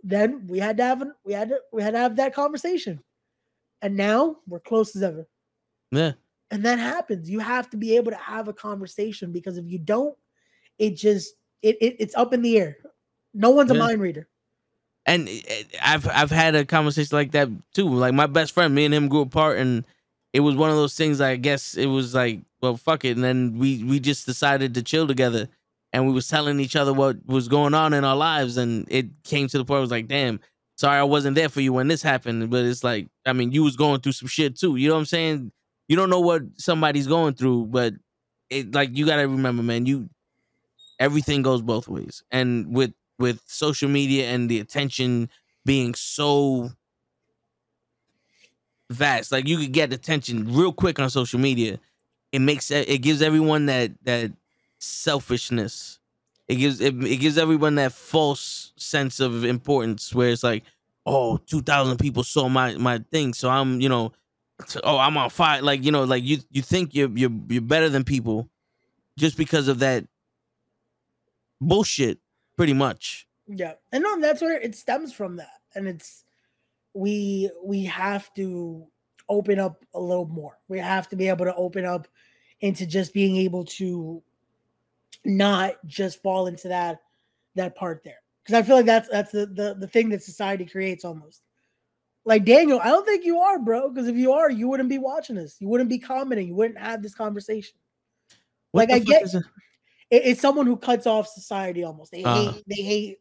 Then 0.01 0.47
we 0.47 0.57
had 0.59 0.77
to 0.77 0.83
have 0.83 1.01
an, 1.03 1.13
we 1.23 1.33
had 1.33 1.49
to 1.49 1.59
we 1.71 1.83
had 1.83 1.91
to 1.91 1.99
have 1.99 2.15
that 2.15 2.33
conversation. 2.33 2.99
And 3.83 3.95
now 3.95 4.37
we're 4.47 4.61
close 4.61 4.95
as 4.95 5.03
ever. 5.03 5.27
Yeah. 5.91 6.13
And 6.53 6.63
that 6.63 6.77
happens 6.79 7.29
you 7.29 7.39
have 7.39 7.69
to 7.69 7.77
be 7.77 7.95
able 7.97 8.11
to 8.11 8.17
have 8.17 8.47
a 8.47 8.53
conversation 8.53 9.31
because 9.31 9.57
if 9.57 9.65
you 9.67 9.79
don't 9.79 10.15
it 10.79 10.91
just 10.95 11.33
it, 11.61 11.75
it 11.81 11.95
it's 11.99 12.15
up 12.15 12.31
in 12.33 12.41
the 12.41 12.57
air 12.57 12.77
no 13.33 13.49
one's 13.49 13.71
a 13.71 13.73
mind 13.79 13.99
reader 14.01 14.27
and 15.05 15.27
it- 15.27 15.45
it- 15.47 15.75
I've 15.81 16.07
I've 16.07 16.31
had 16.31 16.55
a 16.55 16.63
conversation 16.65 17.15
like 17.17 17.31
that 17.31 17.49
too. 17.73 17.89
Like 17.89 18.13
my 18.13 18.25
best 18.27 18.53
friend, 18.53 18.73
me 18.73 18.85
and 18.85 18.93
him 18.93 19.09
grew 19.09 19.21
apart, 19.21 19.57
and 19.57 19.83
it 20.31 20.39
was 20.39 20.55
one 20.55 20.69
of 20.69 20.77
those 20.77 20.95
things. 20.95 21.19
I 21.19 21.35
guess 21.35 21.75
it 21.75 21.87
was 21.87 22.15
like, 22.15 22.39
well, 22.61 22.77
fuck 22.77 23.03
it, 23.03 23.15
and 23.17 23.23
then 23.23 23.57
we 23.57 23.83
we 23.83 23.99
just 23.99 24.25
decided 24.25 24.73
to 24.75 24.81
chill 24.81 25.05
together, 25.05 25.49
and 25.91 26.07
we 26.07 26.13
was 26.13 26.29
telling 26.29 26.59
each 26.61 26.77
other 26.77 26.93
what 26.93 27.17
was 27.25 27.49
going 27.49 27.73
on 27.73 27.91
in 27.93 28.05
our 28.05 28.15
lives, 28.15 28.55
and 28.55 28.85
it 28.89 29.07
came 29.25 29.47
to 29.49 29.57
the 29.57 29.65
point. 29.65 29.79
I 29.79 29.81
was 29.81 29.91
like, 29.91 30.07
damn, 30.07 30.39
sorry, 30.77 30.99
I 30.99 31.03
wasn't 31.03 31.35
there 31.35 31.49
for 31.49 31.59
you 31.59 31.73
when 31.73 31.89
this 31.89 32.01
happened, 32.01 32.49
but 32.49 32.63
it's 32.63 32.83
like, 32.83 33.07
I 33.25 33.33
mean, 33.33 33.51
you 33.51 33.63
was 33.63 33.75
going 33.75 33.99
through 33.99 34.13
some 34.13 34.29
shit 34.29 34.55
too. 34.57 34.77
You 34.77 34.87
know 34.87 34.93
what 34.95 34.99
I'm 35.01 35.05
saying? 35.05 35.51
You 35.87 35.95
don't 35.95 36.09
know 36.09 36.19
what 36.21 36.43
somebody's 36.57 37.07
going 37.07 37.35
through, 37.35 37.67
but 37.67 37.93
it 38.49 38.73
like 38.73 38.95
you 38.97 39.05
gotta 39.05 39.27
remember, 39.27 39.63
man, 39.63 39.85
you 39.85 40.09
everything 40.99 41.41
goes 41.41 41.61
both 41.61 41.87
ways. 41.87 42.23
And 42.31 42.73
with 42.75 42.93
with 43.19 43.41
social 43.47 43.89
media 43.89 44.27
and 44.29 44.49
the 44.49 44.59
attention 44.59 45.29
being 45.65 45.95
so 45.95 46.71
vast, 48.89 49.31
like 49.31 49.47
you 49.47 49.57
could 49.57 49.71
get 49.71 49.93
attention 49.93 50.53
real 50.53 50.73
quick 50.73 50.99
on 50.99 51.09
social 51.09 51.39
media. 51.39 51.79
It 52.31 52.39
makes 52.39 52.71
it 52.71 53.01
gives 53.01 53.21
everyone 53.21 53.67
that 53.67 53.91
that 54.03 54.31
selfishness. 54.79 55.99
It 56.47 56.55
gives 56.55 56.81
it, 56.81 56.95
it 57.03 57.17
gives 57.17 57.37
everyone 57.37 57.75
that 57.75 57.93
false 57.93 58.73
sense 58.77 59.19
of 59.19 59.45
importance 59.45 60.13
where 60.13 60.29
it's 60.29 60.43
like, 60.43 60.63
oh, 61.05 61.37
2000 61.37 61.97
people 61.97 62.23
saw 62.23 62.49
my 62.49 62.75
my 62.77 62.99
thing, 63.11 63.33
so 63.33 63.49
I'm, 63.49 63.79
you 63.81 63.89
know, 63.89 64.13
t- 64.67 64.79
oh, 64.83 64.97
I'm 64.97 65.17
on 65.17 65.29
fire. 65.29 65.61
Like, 65.61 65.83
you 65.83 65.91
know, 65.91 66.03
like 66.03 66.23
you 66.23 66.39
you 66.51 66.61
think 66.61 66.93
you're 66.93 67.09
you're 67.09 67.31
you're 67.49 67.61
better 67.61 67.89
than 67.89 68.03
people 68.03 68.49
just 69.17 69.37
because 69.37 69.67
of 69.67 69.79
that 69.79 70.05
bullshit, 71.61 72.19
pretty 72.57 72.73
much. 72.73 73.27
Yeah, 73.47 73.73
and 73.91 74.03
no, 74.03 74.19
that's 74.19 74.41
where 74.41 74.59
it 74.59 74.75
stems 74.75 75.13
from 75.13 75.37
that, 75.37 75.61
and 75.75 75.87
it's 75.87 76.23
we 76.93 77.49
we 77.63 77.83
have 77.85 78.33
to 78.35 78.85
open 79.29 79.59
up 79.59 79.83
a 79.93 79.99
little 79.99 80.27
more. 80.27 80.57
We 80.67 80.79
have 80.79 81.09
to 81.09 81.15
be 81.15 81.29
able 81.29 81.45
to 81.45 81.55
open 81.55 81.85
up 81.85 82.07
into 82.61 82.85
just 82.85 83.13
being 83.13 83.37
able 83.37 83.65
to 83.65 84.21
not 85.25 85.75
just 85.85 86.21
fall 86.21 86.47
into 86.47 86.67
that 86.69 87.01
that 87.55 87.75
part 87.75 88.03
there 88.03 88.21
because 88.43 88.57
I 88.57 88.65
feel 88.65 88.75
like 88.75 88.85
that's 88.85 89.09
that's 89.09 89.31
the, 89.31 89.45
the 89.45 89.75
the 89.79 89.87
thing 89.87 90.09
that 90.09 90.23
society 90.23 90.65
creates 90.65 91.05
almost. 91.05 91.41
Like 92.25 92.45
Daniel, 92.45 92.79
I 92.81 92.87
don't 92.87 93.05
think 93.05 93.25
you 93.25 93.39
are, 93.39 93.59
bro. 93.59 93.89
Because 93.89 94.07
if 94.07 94.15
you 94.15 94.31
are, 94.31 94.49
you 94.49 94.67
wouldn't 94.69 94.89
be 94.89 94.97
watching 94.97 95.35
this. 95.35 95.57
You 95.59 95.67
wouldn't 95.67 95.89
be 95.89 95.99
commenting. 95.99 96.47
You 96.47 96.55
wouldn't 96.55 96.79
have 96.79 97.01
this 97.03 97.13
conversation. 97.13 97.75
What 98.71 98.89
Like, 98.89 99.01
I 99.01 99.03
get- 99.03 99.23
it? 99.33 99.43
It- 100.09 100.21
it's 100.25 100.41
someone 100.41 100.65
who 100.67 100.77
cuts 100.77 101.05
off 101.07 101.27
society 101.27 101.83
almost. 101.83 102.11
They 102.11 102.23
Uh-huh. 102.23 102.51
hate 102.53 102.63
they 102.67 102.81
hate 102.81 103.19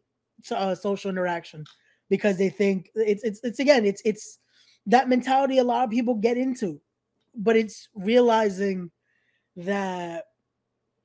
uh, 0.51 0.75
social 0.75 1.11
interaction 1.11 1.65
because 2.11 2.37
they 2.37 2.49
think 2.49 2.91
it's 2.95 3.23
it's 3.25 3.41
it's 3.43 3.59
again 3.61 3.85
it's 3.87 4.03
it's 4.05 4.39
that 4.87 5.09
mentality 5.09 5.59
a 5.59 5.65
lot 5.65 5.85
of 5.85 5.91
people 5.91 6.15
get 6.15 6.37
into, 6.37 6.81
but 7.35 7.57
it's 7.57 7.89
realizing 7.95 8.91
that 9.57 10.27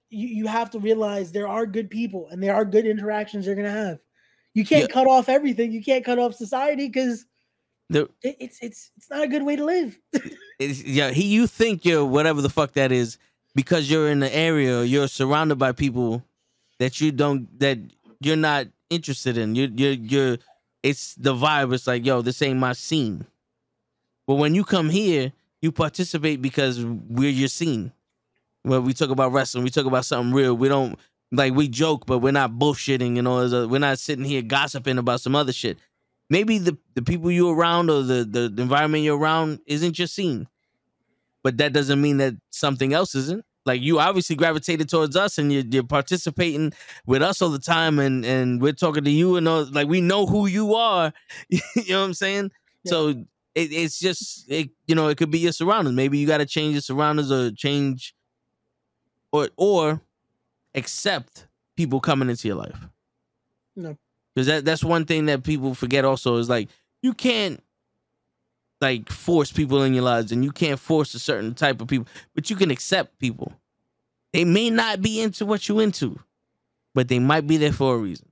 you, 0.10 0.28
you 0.28 0.48
have 0.48 0.69
to 0.72 0.80
realize 0.80 1.32
there 1.32 1.48
are 1.48 1.65
good 1.65 1.90
people 1.90 2.28
and 2.30 2.41
there 2.41 2.56
are 2.56 2.65
good 2.65 2.86
interactions 2.86 3.45
you're 3.45 3.56
gonna 3.56 3.69
have. 3.69 3.99
You 4.53 4.65
can't 4.65 4.88
Yeah. 4.90 4.94
cut 4.94 5.07
off 5.07 5.30
everything. 5.30 5.72
You 5.72 5.84
can't 5.84 6.03
cut 6.06 6.18
off 6.19 6.34
society 6.36 6.88
because 6.88 7.26
It, 8.23 8.35
it's 8.39 8.59
it's 8.61 8.91
it's 8.97 9.09
not 9.09 9.23
a 9.23 9.27
good 9.27 9.43
way 9.43 9.55
to 9.55 9.64
live. 9.65 9.97
It's, 10.59 10.84
yeah, 10.84 11.11
he 11.11 11.26
you 11.27 11.45
think 11.45 11.85
you're 11.85 12.03
whatever 12.03 12.41
the 12.41 12.49
fuck 12.49 12.73
that 12.73 12.91
is 12.91 13.19
because 13.53 13.91
you're 13.91 14.09
in 14.09 14.19
the 14.22 14.35
area, 14.35 14.81
you're 14.84 15.07
surrounded 15.07 15.59
by 15.59 15.72
people 15.72 16.23
that 16.80 16.99
you 16.99 17.11
don't 17.11 17.59
that 17.59 17.77
you're 18.22 18.35
not 18.35 18.65
interested 18.89 19.38
in. 19.38 19.53
You 19.53 19.72
you're 19.76 19.93
you're 19.93 20.38
it's 20.81 21.14
the 21.14 21.35
vibe. 21.35 21.73
It's 21.76 21.85
like, 21.85 22.03
yo, 22.07 22.23
this 22.23 22.41
ain't 22.41 22.57
my 22.57 22.73
scene. 22.73 23.27
But 24.26 24.35
when 24.35 24.55
you 24.55 24.64
come 24.64 24.89
here, 24.89 25.31
you 25.61 25.72
participate 25.72 26.41
because 26.41 26.84
we're 26.84 27.30
your 27.30 27.49
scene. 27.49 27.91
When 28.64 28.84
we 28.84 28.93
talk 28.93 29.11
about 29.11 29.31
wrestling, 29.34 29.64
we 29.64 29.69
talk 29.69 29.85
about 29.85 30.05
something 30.05 30.34
real. 30.34 30.55
We 30.55 30.69
don't 30.69 30.97
like 31.31 31.53
we 31.53 31.68
joke, 31.68 32.07
but 32.07 32.18
we're 32.19 32.31
not 32.31 32.53
bullshitting 32.53 33.19
and 33.19 33.27
all 33.27 33.41
this. 33.41 33.53
other- 33.53 33.68
We're 33.68 33.77
not 33.80 33.99
sitting 33.99 34.26
here 34.26 34.41
gossiping 34.41 34.97
about 34.97 35.22
some 35.22 35.35
other 35.35 35.53
shit. 35.53 35.77
Maybe 36.29 36.57
the, 36.57 36.77
the 36.95 37.01
people 37.01 37.31
you're 37.31 37.55
around 37.55 37.89
or 37.89 38.03
the, 38.03 38.25
the 38.25 38.49
the 38.49 38.61
environment 38.61 39.03
you're 39.03 39.17
around 39.17 39.59
isn't 39.65 39.97
your 39.97 40.07
scene, 40.07 40.47
but 41.43 41.57
that 41.57 41.73
doesn't 41.73 42.01
mean 42.01 42.17
that 42.17 42.35
something 42.49 42.93
else 42.93 43.15
isn't. 43.15 43.45
Like 43.65 43.81
you 43.81 43.99
obviously 43.99 44.35
gravitated 44.35 44.89
towards 44.89 45.15
us 45.15 45.37
and 45.37 45.51
you're, 45.51 45.63
you're 45.69 45.83
participating 45.83 46.73
with 47.05 47.21
us 47.21 47.41
all 47.41 47.49
the 47.49 47.59
time, 47.59 47.99
and 47.99 48.25
and 48.25 48.61
we're 48.61 48.73
talking 48.73 49.03
to 49.03 49.11
you 49.11 49.35
and 49.35 49.47
all, 49.47 49.65
like 49.71 49.87
we 49.87 50.01
know 50.01 50.25
who 50.25 50.47
you 50.47 50.75
are. 50.75 51.13
you 51.49 51.59
know 51.89 51.99
what 51.99 52.05
I'm 52.07 52.13
saying? 52.13 52.51
Yeah. 52.83 52.89
So 52.89 53.07
it, 53.09 53.73
it's 53.73 53.99
just 53.99 54.49
it, 54.49 54.69
you 54.85 54.95
know 54.95 55.07
it 55.07 55.17
could 55.17 55.31
be 55.31 55.39
your 55.39 55.51
surroundings. 55.51 55.95
Maybe 55.95 56.17
you 56.17 56.27
got 56.27 56.37
to 56.37 56.45
change 56.45 56.73
your 56.73 56.81
surroundings 56.81 57.31
or 57.31 57.51
change 57.51 58.15
or 59.31 59.49
or 59.57 60.01
accept 60.75 61.47
people 61.75 61.99
coming 61.99 62.29
into 62.29 62.47
your 62.47 62.57
life. 62.57 62.87
No. 63.75 63.97
Because 64.38 64.45
that 64.45 64.65
that's 64.65 64.84
one 64.84 65.03
thing 65.03 65.26
that 65.26 65.41
people 65.41 65.73
forget 65.73 66.05
also 66.05 66.35
is 66.35 66.47
like 66.47 66.69
you 67.01 67.15
can't 67.15 67.59
like 68.80 69.09
force 69.09 69.51
people 69.51 69.81
in 69.81 69.95
your 69.95 70.03
lives 70.03 70.31
and 70.31 70.43
you 70.43 70.51
can't 70.51 70.80
force 70.80 71.15
a 71.15 71.19
certain 71.19 71.55
type 71.55 71.81
of 71.81 71.88
people, 71.88 72.05
but 72.35 72.47
you 72.47 72.55
can 72.55 72.69
accept 72.69 73.18
people. 73.18 73.51
They 74.34 74.45
may 74.45 74.69
not 74.69 75.01
be 75.01 75.22
into 75.22 75.43
what 75.47 75.68
you 75.68 75.80
into, 75.80 76.19
but 76.93 77.07
they 77.07 77.18
might 77.18 77.47
be 77.47 77.57
there 77.57 77.73
for 77.73 77.95
a 77.95 77.97
reason. 77.97 78.30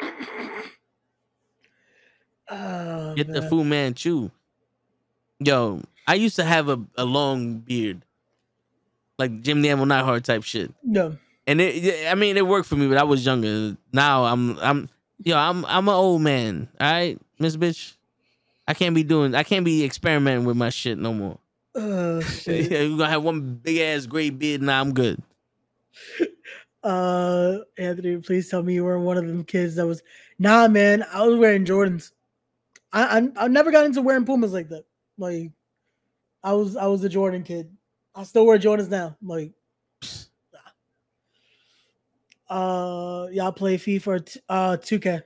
Oh, 2.50 3.14
Get 3.14 3.26
the 3.26 3.42
man. 3.42 3.50
Fu 3.50 3.62
Manchu. 3.62 4.30
Yo, 5.38 5.82
I 6.08 6.14
used 6.14 6.36
to 6.36 6.44
have 6.44 6.70
a, 6.70 6.80
a 6.96 7.04
long 7.04 7.58
beard. 7.58 8.02
Like 9.18 9.42
Jim 9.42 9.60
the 9.60 9.68
Anvil 9.68 9.86
Neidhart 9.86 10.24
type 10.24 10.42
shit. 10.42 10.72
No. 10.82 11.16
and 11.46 11.60
it, 11.60 12.08
I 12.08 12.14
mean, 12.14 12.36
it 12.38 12.46
worked 12.46 12.66
for 12.66 12.76
me, 12.76 12.88
but 12.88 12.96
I 12.96 13.04
was 13.04 13.26
younger. 13.26 13.76
Now 13.92 14.24
I'm, 14.24 14.58
I'm, 14.58 14.88
yo, 15.22 15.36
I'm, 15.36 15.66
I'm 15.66 15.86
an 15.86 15.94
old 15.94 16.22
man. 16.22 16.68
All 16.80 16.90
right, 16.90 17.20
Miss 17.38 17.56
Bitch, 17.56 17.92
I 18.66 18.72
can't 18.72 18.94
be 18.94 19.02
doing, 19.02 19.34
I 19.34 19.42
can't 19.42 19.66
be 19.66 19.84
experimenting 19.84 20.46
with 20.46 20.56
my 20.56 20.70
shit 20.70 20.98
no 20.98 21.12
more. 21.12 21.38
Oh, 21.74 22.20
shit. 22.20 22.70
yeah, 22.70 22.80
you 22.80 22.96
gonna 22.96 23.10
have 23.10 23.22
one 23.22 23.60
big 23.62 23.78
ass 23.78 24.06
gray 24.06 24.30
beard, 24.30 24.62
now 24.62 24.80
I'm 24.80 24.94
good. 24.94 25.22
Uh, 26.84 27.58
Anthony, 27.76 28.18
please 28.18 28.48
tell 28.48 28.62
me 28.62 28.72
you 28.72 28.84
weren't 28.84 29.04
one 29.04 29.18
of 29.18 29.26
them 29.26 29.42
kids 29.42 29.74
that 29.74 29.86
was. 29.86 30.00
Nah, 30.38 30.68
man, 30.68 31.04
I 31.12 31.26
was 31.26 31.36
wearing 31.36 31.64
Jordans. 31.64 32.12
I 32.92 33.18
I, 33.18 33.44
I 33.44 33.48
never 33.48 33.72
got 33.72 33.84
into 33.84 34.00
wearing 34.00 34.24
Pumas 34.24 34.52
like 34.52 34.68
that. 34.68 34.84
Like, 35.18 35.50
I 36.42 36.52
was 36.52 36.76
I 36.76 36.86
was 36.86 37.02
a 37.04 37.08
Jordan 37.08 37.42
kid. 37.42 37.74
I 38.14 38.24
still 38.24 38.46
wear 38.46 38.58
Jordans 38.58 38.90
now. 38.90 39.16
Like, 39.22 39.52
nah. 42.50 42.56
uh, 42.56 43.28
y'all 43.28 43.52
play 43.52 43.76
FIFA 43.76 44.26
t- 44.26 44.40
uh 44.48 44.76
2K. 44.76 45.22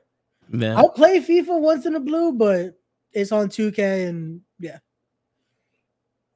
Man, 0.49 0.77
I'll 0.77 0.91
play 0.91 1.21
FIFA 1.21 1.61
once 1.61 1.87
in 1.87 1.95
a 1.95 2.01
blue, 2.01 2.33
but 2.33 2.79
it's 3.13 3.33
on 3.33 3.49
2K 3.49 4.09
and 4.09 4.41
yeah. 4.59 4.79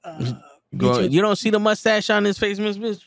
Uh, 0.04 0.34
Girl, 0.76 1.02
you 1.02 1.20
don't 1.20 1.36
see 1.36 1.50
the 1.50 1.58
mustache 1.58 2.10
on 2.10 2.24
his 2.24 2.38
face, 2.38 2.58
Miss 2.58 2.78
Bitch. 2.78 3.02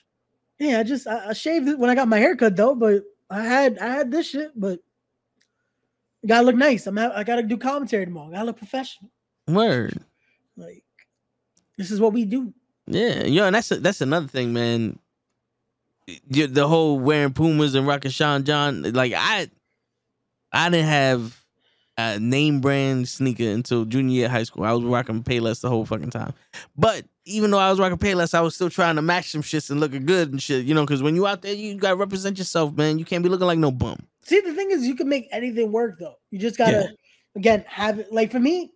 Yeah, 0.59 0.79
I 0.79 0.83
just 0.83 1.07
I, 1.07 1.29
I 1.29 1.33
shaved 1.33 1.67
it 1.67 1.79
when 1.79 1.89
I 1.89 1.95
got 1.95 2.07
my 2.07 2.19
haircut 2.19 2.55
though, 2.55 2.75
but 2.75 3.03
I 3.29 3.43
had 3.43 3.79
I 3.79 3.87
had 3.87 4.11
this 4.11 4.29
shit, 4.29 4.51
but 4.55 4.79
gotta 6.25 6.45
look 6.45 6.55
nice. 6.55 6.85
I'm 6.87 6.97
ha- 6.97 7.13
I 7.15 7.23
gotta 7.23 7.43
do 7.43 7.57
commentary 7.57 8.05
tomorrow. 8.05 8.29
I 8.29 8.31
gotta 8.31 8.45
look 8.45 8.57
professional. 8.57 9.09
Word. 9.47 10.03
Like 10.57 10.83
this 11.79 11.91
is 11.91 12.01
what 12.01 12.11
we 12.11 12.25
do. 12.25 12.53
Yeah, 12.87 13.23
yo, 13.23 13.45
and 13.45 13.55
that's 13.55 13.71
a, 13.71 13.77
that's 13.77 14.01
another 14.01 14.27
thing, 14.27 14.51
man. 14.51 14.99
The 16.29 16.67
whole 16.67 16.99
wearing 16.99 17.33
Pumas 17.33 17.73
and 17.73 17.87
rocking 17.87 18.11
Sean 18.11 18.43
John, 18.43 18.81
like 18.93 19.13
I, 19.15 19.49
I 20.51 20.69
didn't 20.69 20.87
have 20.87 21.39
a 21.97 22.19
name 22.19 22.59
brand 22.59 23.07
sneaker 23.07 23.49
until 23.49 23.85
junior 23.85 24.13
year 24.13 24.25
of 24.25 24.31
high 24.31 24.43
school. 24.43 24.65
I 24.65 24.73
was 24.73 24.83
rocking 24.83 25.23
Payless 25.23 25.61
the 25.61 25.69
whole 25.69 25.85
fucking 25.85 26.09
time. 26.09 26.33
But 26.75 27.05
even 27.25 27.51
though 27.51 27.59
I 27.59 27.69
was 27.69 27.79
rocking 27.79 27.97
Payless, 27.97 28.33
I 28.33 28.41
was 28.41 28.55
still 28.55 28.69
trying 28.69 28.95
to 28.97 29.01
match 29.01 29.31
some 29.31 29.41
shits 29.41 29.69
and 29.69 29.79
looking 29.79 30.05
good 30.05 30.31
and 30.31 30.41
shit. 30.41 30.65
You 30.65 30.73
know, 30.73 30.85
because 30.85 31.01
when 31.01 31.15
you 31.15 31.27
out 31.27 31.43
there, 31.43 31.53
you 31.53 31.75
gotta 31.75 31.95
represent 31.95 32.37
yourself, 32.37 32.73
man. 32.73 32.99
You 32.99 33.05
can't 33.05 33.23
be 33.23 33.29
looking 33.29 33.47
like 33.47 33.59
no 33.59 33.71
bum. 33.71 33.97
See, 34.23 34.41
the 34.41 34.53
thing 34.53 34.71
is, 34.71 34.85
you 34.85 34.95
can 34.95 35.07
make 35.07 35.29
anything 35.31 35.71
work 35.71 35.99
though. 35.99 36.15
You 36.31 36.39
just 36.39 36.57
gotta 36.57 36.89
again 37.35 37.63
have 37.67 37.99
it. 37.99 38.11
Like 38.11 38.31
for 38.31 38.39
me, 38.39 38.73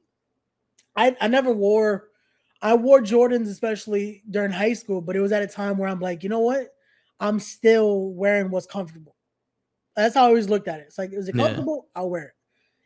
I 0.95 1.17
I 1.19 1.27
never 1.27 1.51
wore. 1.51 2.09
I 2.63 2.73
wore 2.75 3.01
Jordans, 3.01 3.49
especially 3.49 4.23
during 4.31 4.51
high 4.51 4.73
school, 4.73 5.01
but 5.01 5.15
it 5.15 5.19
was 5.19 5.31
at 5.33 5.43
a 5.43 5.47
time 5.47 5.77
where 5.77 5.89
I'm 5.89 5.99
like, 5.99 6.23
you 6.23 6.29
know 6.29 6.39
what? 6.39 6.69
I'm 7.19 7.39
still 7.39 8.09
wearing 8.13 8.49
what's 8.49 8.65
comfortable. 8.65 9.15
That's 9.95 10.15
how 10.15 10.23
I 10.23 10.27
always 10.27 10.49
looked 10.49 10.67
at 10.69 10.79
it. 10.79 10.85
It's 10.87 10.97
like, 10.97 11.11
is 11.13 11.27
it 11.27 11.35
Yeah. 11.35 11.43
comfortable? 11.43 11.89
I'll 11.95 12.09
wear 12.09 12.23
it. 12.23 12.33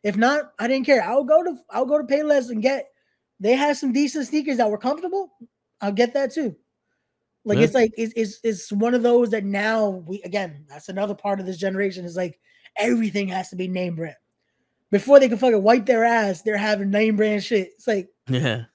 If 0.03 0.17
not, 0.17 0.51
I 0.59 0.67
didn't 0.67 0.85
care. 0.85 1.01
I'll 1.03 1.23
go 1.23 1.43
to 1.43 1.57
I'll 1.69 1.85
go 1.85 1.97
to 1.97 2.03
Payless 2.03 2.49
and 2.49 2.61
get. 2.61 2.87
They 3.39 3.53
had 3.53 3.77
some 3.77 3.93
decent 3.93 4.27
sneakers 4.27 4.57
that 4.57 4.69
were 4.69 4.77
comfortable. 4.77 5.31
I'll 5.79 5.91
get 5.91 6.13
that 6.15 6.33
too. 6.33 6.55
Like 7.45 7.59
Yeah. 7.59 7.63
it's 7.65 7.73
like 7.73 7.91
it's, 7.97 8.13
it's 8.15 8.39
it's 8.43 8.71
one 8.71 8.93
of 8.93 9.03
those 9.03 9.29
that 9.29 9.45
now 9.45 9.89
we 10.07 10.21
again 10.23 10.65
that's 10.67 10.89
another 10.89 11.13
part 11.15 11.39
of 11.39 11.45
this 11.45 11.57
generation 11.57 12.03
is 12.03 12.17
like 12.17 12.39
everything 12.77 13.27
has 13.29 13.49
to 13.51 13.55
be 13.55 13.67
name 13.67 13.95
brand. 13.95 14.15
Before 14.91 15.19
they 15.19 15.29
can 15.29 15.37
fucking 15.37 15.61
wipe 15.63 15.85
their 15.85 16.03
ass, 16.03 16.41
they're 16.41 16.57
having 16.57 16.89
name 16.89 17.15
brand 17.15 17.43
shit. 17.43 17.69
It's 17.75 17.87
like, 17.87 18.09
Yeah. 18.29 18.65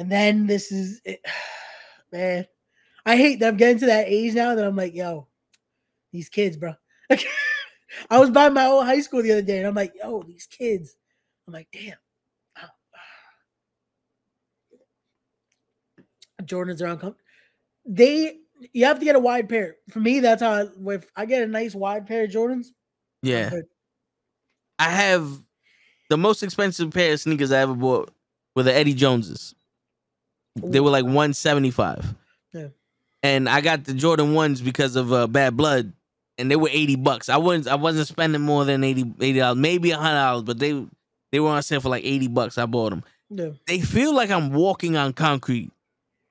And 0.00 0.10
then 0.10 0.46
this 0.46 0.72
is 0.72 1.02
it. 1.04 1.20
man. 2.12 2.46
I 3.04 3.16
hate 3.16 3.40
that 3.40 3.48
I'm 3.48 3.56
getting 3.56 3.80
to 3.80 3.86
that 3.86 4.06
age 4.08 4.34
now 4.34 4.54
that 4.54 4.64
I'm 4.64 4.76
like, 4.76 4.94
yo, 4.94 5.26
these 6.12 6.28
kids, 6.28 6.56
bro. 6.56 6.74
I 8.10 8.18
was 8.18 8.30
by 8.30 8.48
my 8.48 8.66
old 8.66 8.86
high 8.86 9.00
school 9.00 9.22
the 9.22 9.32
other 9.32 9.42
day 9.42 9.58
and 9.58 9.66
I'm 9.66 9.74
like, 9.74 9.92
yo, 10.02 10.22
these 10.22 10.46
kids. 10.46 10.96
I'm 11.46 11.52
like, 11.52 11.68
damn. 11.72 11.96
Jordans 16.44 16.80
are 16.80 16.86
uncomfortable. 16.86 17.16
They 17.84 18.38
you 18.72 18.86
have 18.86 18.98
to 18.98 19.04
get 19.04 19.16
a 19.16 19.20
wide 19.20 19.50
pair. 19.50 19.76
For 19.90 20.00
me, 20.00 20.20
that's 20.20 20.42
how 20.42 20.52
I, 20.52 20.66
if 20.92 21.10
I 21.14 21.26
get 21.26 21.42
a 21.42 21.46
nice 21.46 21.74
wide 21.74 22.06
pair 22.06 22.24
of 22.24 22.30
Jordans. 22.30 22.68
Yeah. 23.22 23.50
I 24.78 24.88
have 24.88 25.28
the 26.08 26.16
most 26.16 26.42
expensive 26.42 26.90
pair 26.90 27.12
of 27.12 27.20
sneakers 27.20 27.52
I 27.52 27.60
ever 27.60 27.74
bought 27.74 28.14
were 28.54 28.62
the 28.62 28.74
Eddie 28.74 28.94
Joneses. 28.94 29.54
They 30.56 30.80
were 30.80 30.90
like 30.90 31.04
175. 31.04 32.14
Yeah. 32.52 32.68
And 33.22 33.48
I 33.48 33.60
got 33.60 33.84
the 33.84 33.94
Jordan 33.94 34.34
ones 34.34 34.60
because 34.60 34.96
of 34.96 35.12
uh, 35.12 35.26
bad 35.26 35.56
blood. 35.56 35.92
And 36.38 36.50
they 36.50 36.56
were 36.56 36.70
80 36.70 36.96
bucks. 36.96 37.28
I 37.28 37.36
wasn't 37.36 37.68
I 37.68 37.74
wasn't 37.74 38.08
spending 38.08 38.40
more 38.40 38.64
than 38.64 38.82
80 38.82 39.32
dollars, 39.34 39.58
maybe 39.58 39.90
hundred 39.90 40.18
dollars, 40.18 40.42
but 40.44 40.58
they 40.58 40.86
they 41.32 41.38
were 41.38 41.50
on 41.50 41.62
sale 41.62 41.80
for 41.80 41.90
like 41.90 42.04
80 42.04 42.28
bucks. 42.28 42.56
I 42.56 42.64
bought 42.64 42.90
them. 42.90 43.04
Yeah. 43.28 43.50
They 43.66 43.80
feel 43.80 44.14
like 44.14 44.30
I'm 44.30 44.50
walking 44.52 44.96
on 44.96 45.12
concrete, 45.12 45.70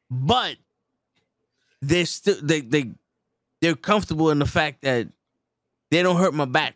but 0.10 0.56
they're 1.82 2.08
still 2.08 2.38
they 2.42 2.62
they 2.62 2.92
they're 3.62 3.76
comfortable 3.76 4.32
in 4.32 4.40
the 4.40 4.46
fact 4.48 4.82
that 4.82 5.08
they 5.92 6.02
don't 6.02 6.18
hurt 6.18 6.34
my 6.34 6.46
back. 6.46 6.76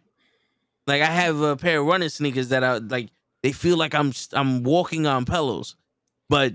Like 0.86 1.02
I 1.02 1.08
have 1.08 1.42
a 1.42 1.56
pair 1.56 1.80
of 1.80 1.88
running 1.88 2.10
sneakers 2.10 2.50
that 2.50 2.64
are 2.64 2.80
like 2.80 3.10
they 3.42 3.52
feel 3.52 3.78
like 3.78 3.96
I'm 3.96 4.14
I'm 4.34 4.64
walking 4.64 5.08
on 5.08 5.26
pillows, 5.26 5.76
but 6.30 6.54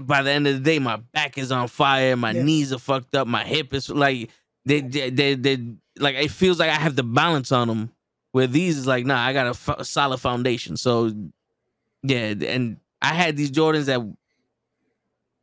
by 0.00 0.22
the 0.22 0.30
end 0.30 0.46
of 0.46 0.54
the 0.54 0.60
day, 0.60 0.78
my 0.78 0.96
back 0.96 1.38
is 1.38 1.50
on 1.52 1.68
fire, 1.68 2.16
my 2.16 2.32
Yeah. 2.32 2.42
knees 2.42 2.72
are 2.72 2.78
fucked 2.78 3.14
up, 3.14 3.26
my 3.26 3.44
hip 3.44 3.72
is 3.74 3.88
like 3.88 4.30
they 4.64 4.80
they 4.80 5.10
they, 5.10 5.34
they 5.34 5.58
like 5.98 6.16
it 6.16 6.30
feels 6.30 6.58
like 6.58 6.70
I 6.70 6.74
have 6.74 6.96
the 6.96 7.02
balance 7.02 7.52
on 7.52 7.68
them. 7.68 7.90
Where 8.32 8.46
these 8.46 8.76
is 8.76 8.86
like, 8.86 9.06
nah, 9.06 9.18
I 9.24 9.32
got 9.32 9.46
a, 9.46 9.50
f- 9.50 9.86
solid 9.86 10.18
foundation. 10.18 10.76
So 10.76 11.10
yeah, 12.02 12.34
and 12.46 12.76
I 13.00 13.14
had 13.14 13.36
these 13.36 13.50
Jordans 13.50 13.86
that 13.86 14.00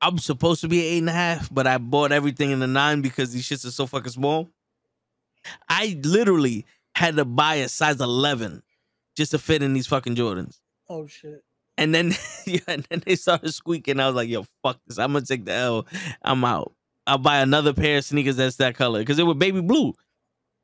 I'm 0.01 0.17
supposed 0.19 0.61
to 0.61 0.67
be 0.67 0.79
an 0.79 0.85
eight 0.93 0.97
and 0.99 1.09
a 1.09 1.13
half, 1.13 1.51
but 1.53 1.65
I 1.65 1.77
bought 1.79 2.11
everything 2.11 2.51
in 2.51 2.59
the 2.59 2.67
nine 2.67 3.01
because 3.01 3.33
these 3.33 3.47
shits 3.49 3.65
are 3.65 3.71
so 3.71 3.87
fucking 3.87 4.11
small. 4.11 4.49
I 5.67 5.99
literally 6.03 6.65
had 6.95 7.15
to 7.17 7.25
buy 7.25 7.55
a 7.55 7.69
size 7.69 7.99
11 7.99 8.61
just 9.17 9.31
to 9.31 9.39
fit 9.39 9.63
in 9.63 9.73
these 9.73 9.87
fucking 9.87 10.15
Jordans. 10.15 10.59
Oh 10.87 11.07
shit. 11.07 11.43
And 11.77 11.93
then, 11.93 12.13
yeah, 12.45 12.59
and 12.67 12.85
then 12.89 13.03
they 13.05 13.15
started 13.15 13.53
squeaking. 13.53 13.99
I 13.99 14.07
was 14.07 14.15
like, 14.15 14.29
yo, 14.29 14.45
fuck 14.63 14.79
this. 14.87 14.97
I'm 14.97 15.13
gonna 15.13 15.25
take 15.25 15.45
the 15.45 15.53
L. 15.53 15.87
I'm 16.21 16.43
out. 16.45 16.73
I'll 17.07 17.17
buy 17.17 17.39
another 17.39 17.73
pair 17.73 17.99
of 17.99 18.05
sneakers 18.05 18.37
that's 18.37 18.55
that 18.57 18.75
color 18.75 18.99
because 18.99 19.17
they 19.17 19.23
were 19.23 19.35
baby 19.35 19.61
blue. 19.61 19.93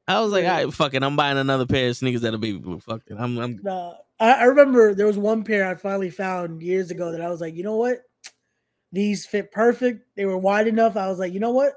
I 0.07 0.19
was 0.21 0.31
like, 0.31 0.45
all 0.45 0.51
right, 0.51 0.73
fuck 0.73 0.93
it. 0.93 1.03
I'm 1.03 1.15
buying 1.15 1.37
another 1.37 1.65
pair 1.65 1.89
of 1.89 1.97
sneakers 1.97 2.21
that 2.21 2.33
are 2.33 2.39
baby 2.39 2.57
blue. 2.57 2.79
Fuck 2.79 3.03
it. 3.07 3.15
I'm, 3.17 3.37
I'm 3.37 3.59
Nah, 3.61 3.93
I, 4.19 4.31
I 4.33 4.43
remember 4.45 4.93
there 4.93 5.05
was 5.05 5.17
one 5.17 5.43
pair 5.43 5.67
I 5.67 5.75
finally 5.75 6.09
found 6.09 6.61
years 6.61 6.91
ago 6.91 7.11
that 7.11 7.21
I 7.21 7.29
was 7.29 7.41
like, 7.41 7.55
you 7.55 7.63
know 7.63 7.77
what? 7.77 7.99
These 8.91 9.25
fit 9.25 9.51
perfect. 9.51 10.05
They 10.15 10.25
were 10.25 10.37
wide 10.37 10.67
enough. 10.67 10.97
I 10.97 11.07
was 11.07 11.19
like, 11.19 11.33
you 11.33 11.39
know 11.39 11.51
what? 11.51 11.73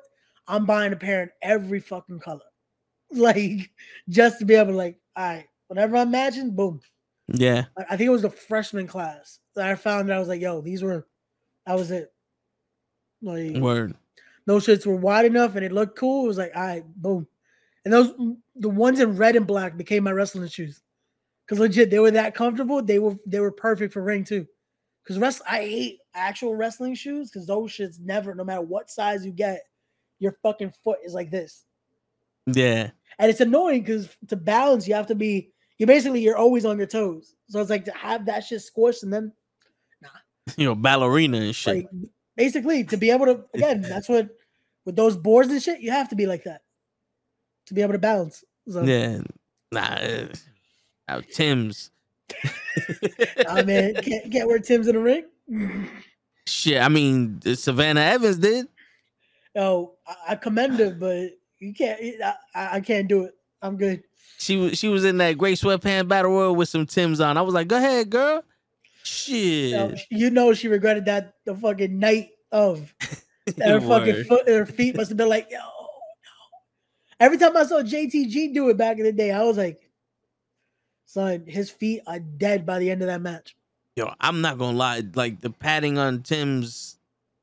I'm 0.48 0.66
buying 0.66 0.92
a 0.92 0.96
pair 0.96 1.22
in 1.22 1.30
every 1.42 1.80
fucking 1.80 2.20
color. 2.20 2.40
Like, 3.12 3.70
just 4.08 4.40
to 4.40 4.44
be 4.44 4.54
able 4.54 4.72
to, 4.72 4.76
like, 4.76 4.98
all 5.14 5.24
right, 5.24 5.46
whatever 5.68 5.98
I'm 5.98 6.10
matching, 6.10 6.50
boom. 6.50 6.80
Yeah. 7.28 7.64
I, 7.76 7.96
think 7.96 8.08
it 8.08 8.10
was 8.10 8.22
the 8.22 8.30
freshman 8.30 8.86
class 8.86 9.38
that 9.56 9.68
I 9.68 9.74
found 9.74 10.08
that 10.08 10.16
I 10.16 10.18
was 10.18 10.28
like, 10.28 10.40
yo, 10.40 10.60
these 10.60 10.82
were, 10.82 11.06
that 11.66 11.76
was 11.76 11.90
it. 11.90 12.12
Like, 13.22 13.56
Word. 13.56 13.94
those 14.46 14.66
shits 14.66 14.86
were 14.86 14.96
wide 14.96 15.24
enough 15.24 15.56
and 15.56 15.64
it 15.64 15.72
looked 15.72 15.98
cool. 15.98 16.24
It 16.24 16.28
was 16.28 16.38
like, 16.38 16.52
all 16.54 16.62
right, 16.62 16.84
boom. 16.96 17.26
And 17.84 17.92
those 17.92 18.14
the 18.56 18.68
ones 18.68 19.00
in 19.00 19.16
red 19.16 19.36
and 19.36 19.46
black 19.46 19.76
became 19.76 20.04
my 20.04 20.12
wrestling 20.12 20.48
shoes. 20.48 20.80
Cause 21.48 21.58
legit, 21.58 21.90
they 21.90 21.98
were 21.98 22.10
that 22.10 22.34
comfortable. 22.34 22.82
They 22.82 22.98
were 22.98 23.16
they 23.26 23.40
were 23.40 23.50
perfect 23.50 23.92
for 23.92 24.02
ring 24.02 24.24
too. 24.24 24.46
Cause 25.06 25.18
rest 25.18 25.42
I 25.46 25.60
hate 25.60 25.98
actual 26.14 26.54
wrestling 26.54 26.94
shoes 26.94 27.30
because 27.30 27.46
those 27.46 27.72
shits 27.72 28.00
never, 28.00 28.34
no 28.34 28.44
matter 28.44 28.62
what 28.62 28.90
size 28.90 29.26
you 29.26 29.32
get, 29.32 29.60
your 30.18 30.38
fucking 30.42 30.72
foot 30.82 30.98
is 31.04 31.12
like 31.12 31.30
this. 31.30 31.64
Yeah. 32.46 32.90
And 33.18 33.30
it's 33.30 33.40
annoying 33.40 33.82
because 33.82 34.08
to 34.28 34.36
balance, 34.36 34.88
you 34.88 34.94
have 34.94 35.06
to 35.08 35.14
be 35.14 35.52
you 35.78 35.86
basically 35.86 36.20
you're 36.20 36.36
always 36.36 36.64
on 36.64 36.78
your 36.78 36.86
toes. 36.86 37.34
So 37.48 37.60
it's 37.60 37.70
like 37.70 37.84
to 37.86 37.92
have 37.92 38.26
that 38.26 38.44
shit 38.44 38.60
squished 38.60 39.02
and 39.02 39.12
then 39.12 39.32
nah. 40.02 40.08
You 40.56 40.66
know, 40.66 40.74
ballerina 40.74 41.38
and 41.38 41.54
shit. 41.54 41.76
like 41.76 41.88
basically 42.36 42.84
to 42.84 42.96
be 42.96 43.10
able 43.10 43.26
to 43.26 43.44
again, 43.54 43.82
that's 43.82 44.08
what 44.08 44.28
with 44.84 44.96
those 44.96 45.16
boards 45.16 45.50
and 45.50 45.62
shit, 45.62 45.80
you 45.80 45.90
have 45.90 46.08
to 46.10 46.16
be 46.16 46.26
like 46.26 46.44
that 46.44 46.62
to 47.66 47.74
be 47.74 47.82
able 47.82 47.92
to 47.92 47.98
balance. 47.98 48.44
So 48.68 48.82
yeah. 48.82 49.20
Nah. 49.72 49.80
uh, 49.80 50.26
uh, 51.08 51.22
Tim's. 51.32 51.90
I 53.48 53.62
mean, 53.62 53.94
can't, 53.96 54.32
can't 54.32 54.48
wear 54.48 54.58
Tim's 54.58 54.88
in 54.88 54.94
the 54.94 55.00
ring. 55.00 55.90
Shit. 56.46 56.80
I 56.80 56.88
mean, 56.88 57.40
Savannah 57.54 58.00
Evans 58.00 58.38
did. 58.38 58.66
Oh, 59.56 59.94
I, 60.06 60.14
I 60.30 60.34
commend 60.36 60.78
her, 60.78 60.90
but 60.90 61.30
you 61.58 61.74
can't. 61.74 62.00
I 62.54 62.76
I 62.76 62.80
can't 62.80 63.08
do 63.08 63.24
it. 63.24 63.34
I'm 63.64 63.78
good. 63.78 64.02
She 64.38 64.58
was 64.58 64.78
she 64.78 64.88
was 64.88 65.04
in 65.04 65.16
that 65.18 65.38
great 65.38 65.58
sweatpants 65.58 66.06
battle 66.06 66.30
royal 66.30 66.54
with 66.54 66.68
some 66.68 66.84
Tim's 66.84 67.18
on. 67.18 67.38
I 67.38 67.42
was 67.42 67.54
like, 67.54 67.66
go 67.66 67.78
ahead, 67.78 68.10
girl. 68.10 68.44
Shit. 69.02 69.70
Yo, 69.70 69.94
you 70.10 70.30
know 70.30 70.52
she 70.52 70.68
regretted 70.68 71.06
that 71.06 71.34
the 71.46 71.54
fucking 71.54 71.98
night 71.98 72.30
of. 72.52 72.94
Her 73.58 73.78
fucking 73.78 74.24
foot, 74.24 74.48
her 74.48 74.64
feet 74.64 74.96
must 74.96 75.10
have 75.10 75.18
been 75.18 75.28
like, 75.28 75.48
yo, 75.50 75.58
no. 75.58 75.64
Every 77.20 77.36
time 77.36 77.54
I 77.54 77.64
saw 77.64 77.82
JTG 77.82 78.54
do 78.54 78.70
it 78.70 78.78
back 78.78 78.96
in 78.96 79.04
the 79.04 79.12
day, 79.12 79.30
I 79.32 79.42
was 79.42 79.58
like, 79.58 79.90
son, 81.04 81.44
his 81.46 81.68
feet 81.68 82.00
are 82.06 82.18
dead 82.18 82.64
by 82.64 82.78
the 82.78 82.90
end 82.90 83.02
of 83.02 83.08
that 83.08 83.20
match. 83.20 83.54
Yo, 83.96 84.10
I'm 84.18 84.40
not 84.40 84.56
gonna 84.56 84.78
lie. 84.78 85.02
Like 85.14 85.42
the 85.42 85.50
padding 85.50 85.98
on 85.98 86.22
Tim's 86.22 86.96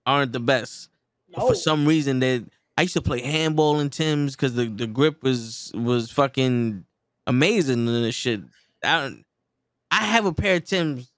aren't 0.07 0.33
the 0.33 0.39
best. 0.39 0.89
No. 1.37 1.49
For 1.49 1.53
some 1.53 1.85
reason, 1.85 2.19
they 2.19 2.45
I 2.77 2.83
used 2.83 2.93
to 2.93 3.01
play 3.01 3.21
handball 3.21 3.79
in 3.79 3.89
Tim's 3.89 4.35
because 4.35 4.55
the, 4.55 4.65
the 4.65 4.87
grip 4.87 5.23
was 5.23 5.71
was 5.75 6.09
fucking 6.11 6.85
amazing 7.27 7.87
and 7.87 8.05
this 8.05 8.15
shit. 8.15 8.41
I 8.83 9.15
I 9.89 10.03
have 10.05 10.25
a 10.25 10.33
pair 10.33 10.55
of 10.55 10.65
Tim's 10.65 11.11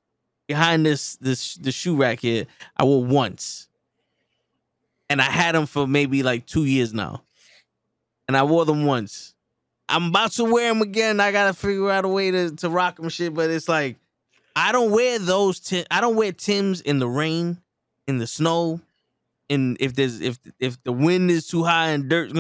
behind 0.47 0.85
this 0.85 1.15
this 1.17 1.55
the 1.55 1.71
shoe 1.71 1.95
rack 1.95 2.19
here. 2.19 2.45
I 2.75 2.84
wore 2.84 3.03
once, 3.03 3.67
and 5.09 5.21
I 5.21 5.25
had 5.25 5.55
them 5.55 5.65
for 5.65 5.88
maybe 5.88 6.23
like 6.23 6.45
two 6.45 6.65
years 6.65 6.93
now, 6.93 7.23
and 8.27 8.35
I 8.35 8.43
wore 8.43 8.65
them 8.65 8.85
once. 8.85 9.34
I'm 9.89 10.07
about 10.07 10.31
to 10.34 10.45
wear 10.45 10.73
them 10.73 10.81
again. 10.81 11.19
I 11.19 11.31
gotta 11.31 11.53
figure 11.53 11.91
out 11.91 12.05
a 12.05 12.09
way 12.09 12.31
to 12.31 12.55
to 12.57 12.69
rock 12.69 12.95
them 12.97 13.09
shit, 13.09 13.34
but 13.34 13.49
it's 13.49 13.69
like 13.69 13.97
I 14.55 14.71
don't 14.71 14.91
wear 14.91 15.19
those. 15.19 15.59
Tim, 15.59 15.85
I 15.91 16.01
don't 16.01 16.15
wear 16.15 16.31
Tim's 16.31 16.81
in 16.81 16.99
the 16.99 17.07
rain, 17.07 17.61
in 18.07 18.17
the 18.17 18.27
snow, 18.27 18.81
and 19.49 19.78
if 19.80 19.94
there's 19.95 20.22
if 20.22 20.40
if 20.60 20.82
the 20.84 20.91
wind 20.94 21.30
is 21.32 21.48
too 21.48 21.64
high 21.64 21.90
and 21.90 22.10
dirt, 22.10 22.32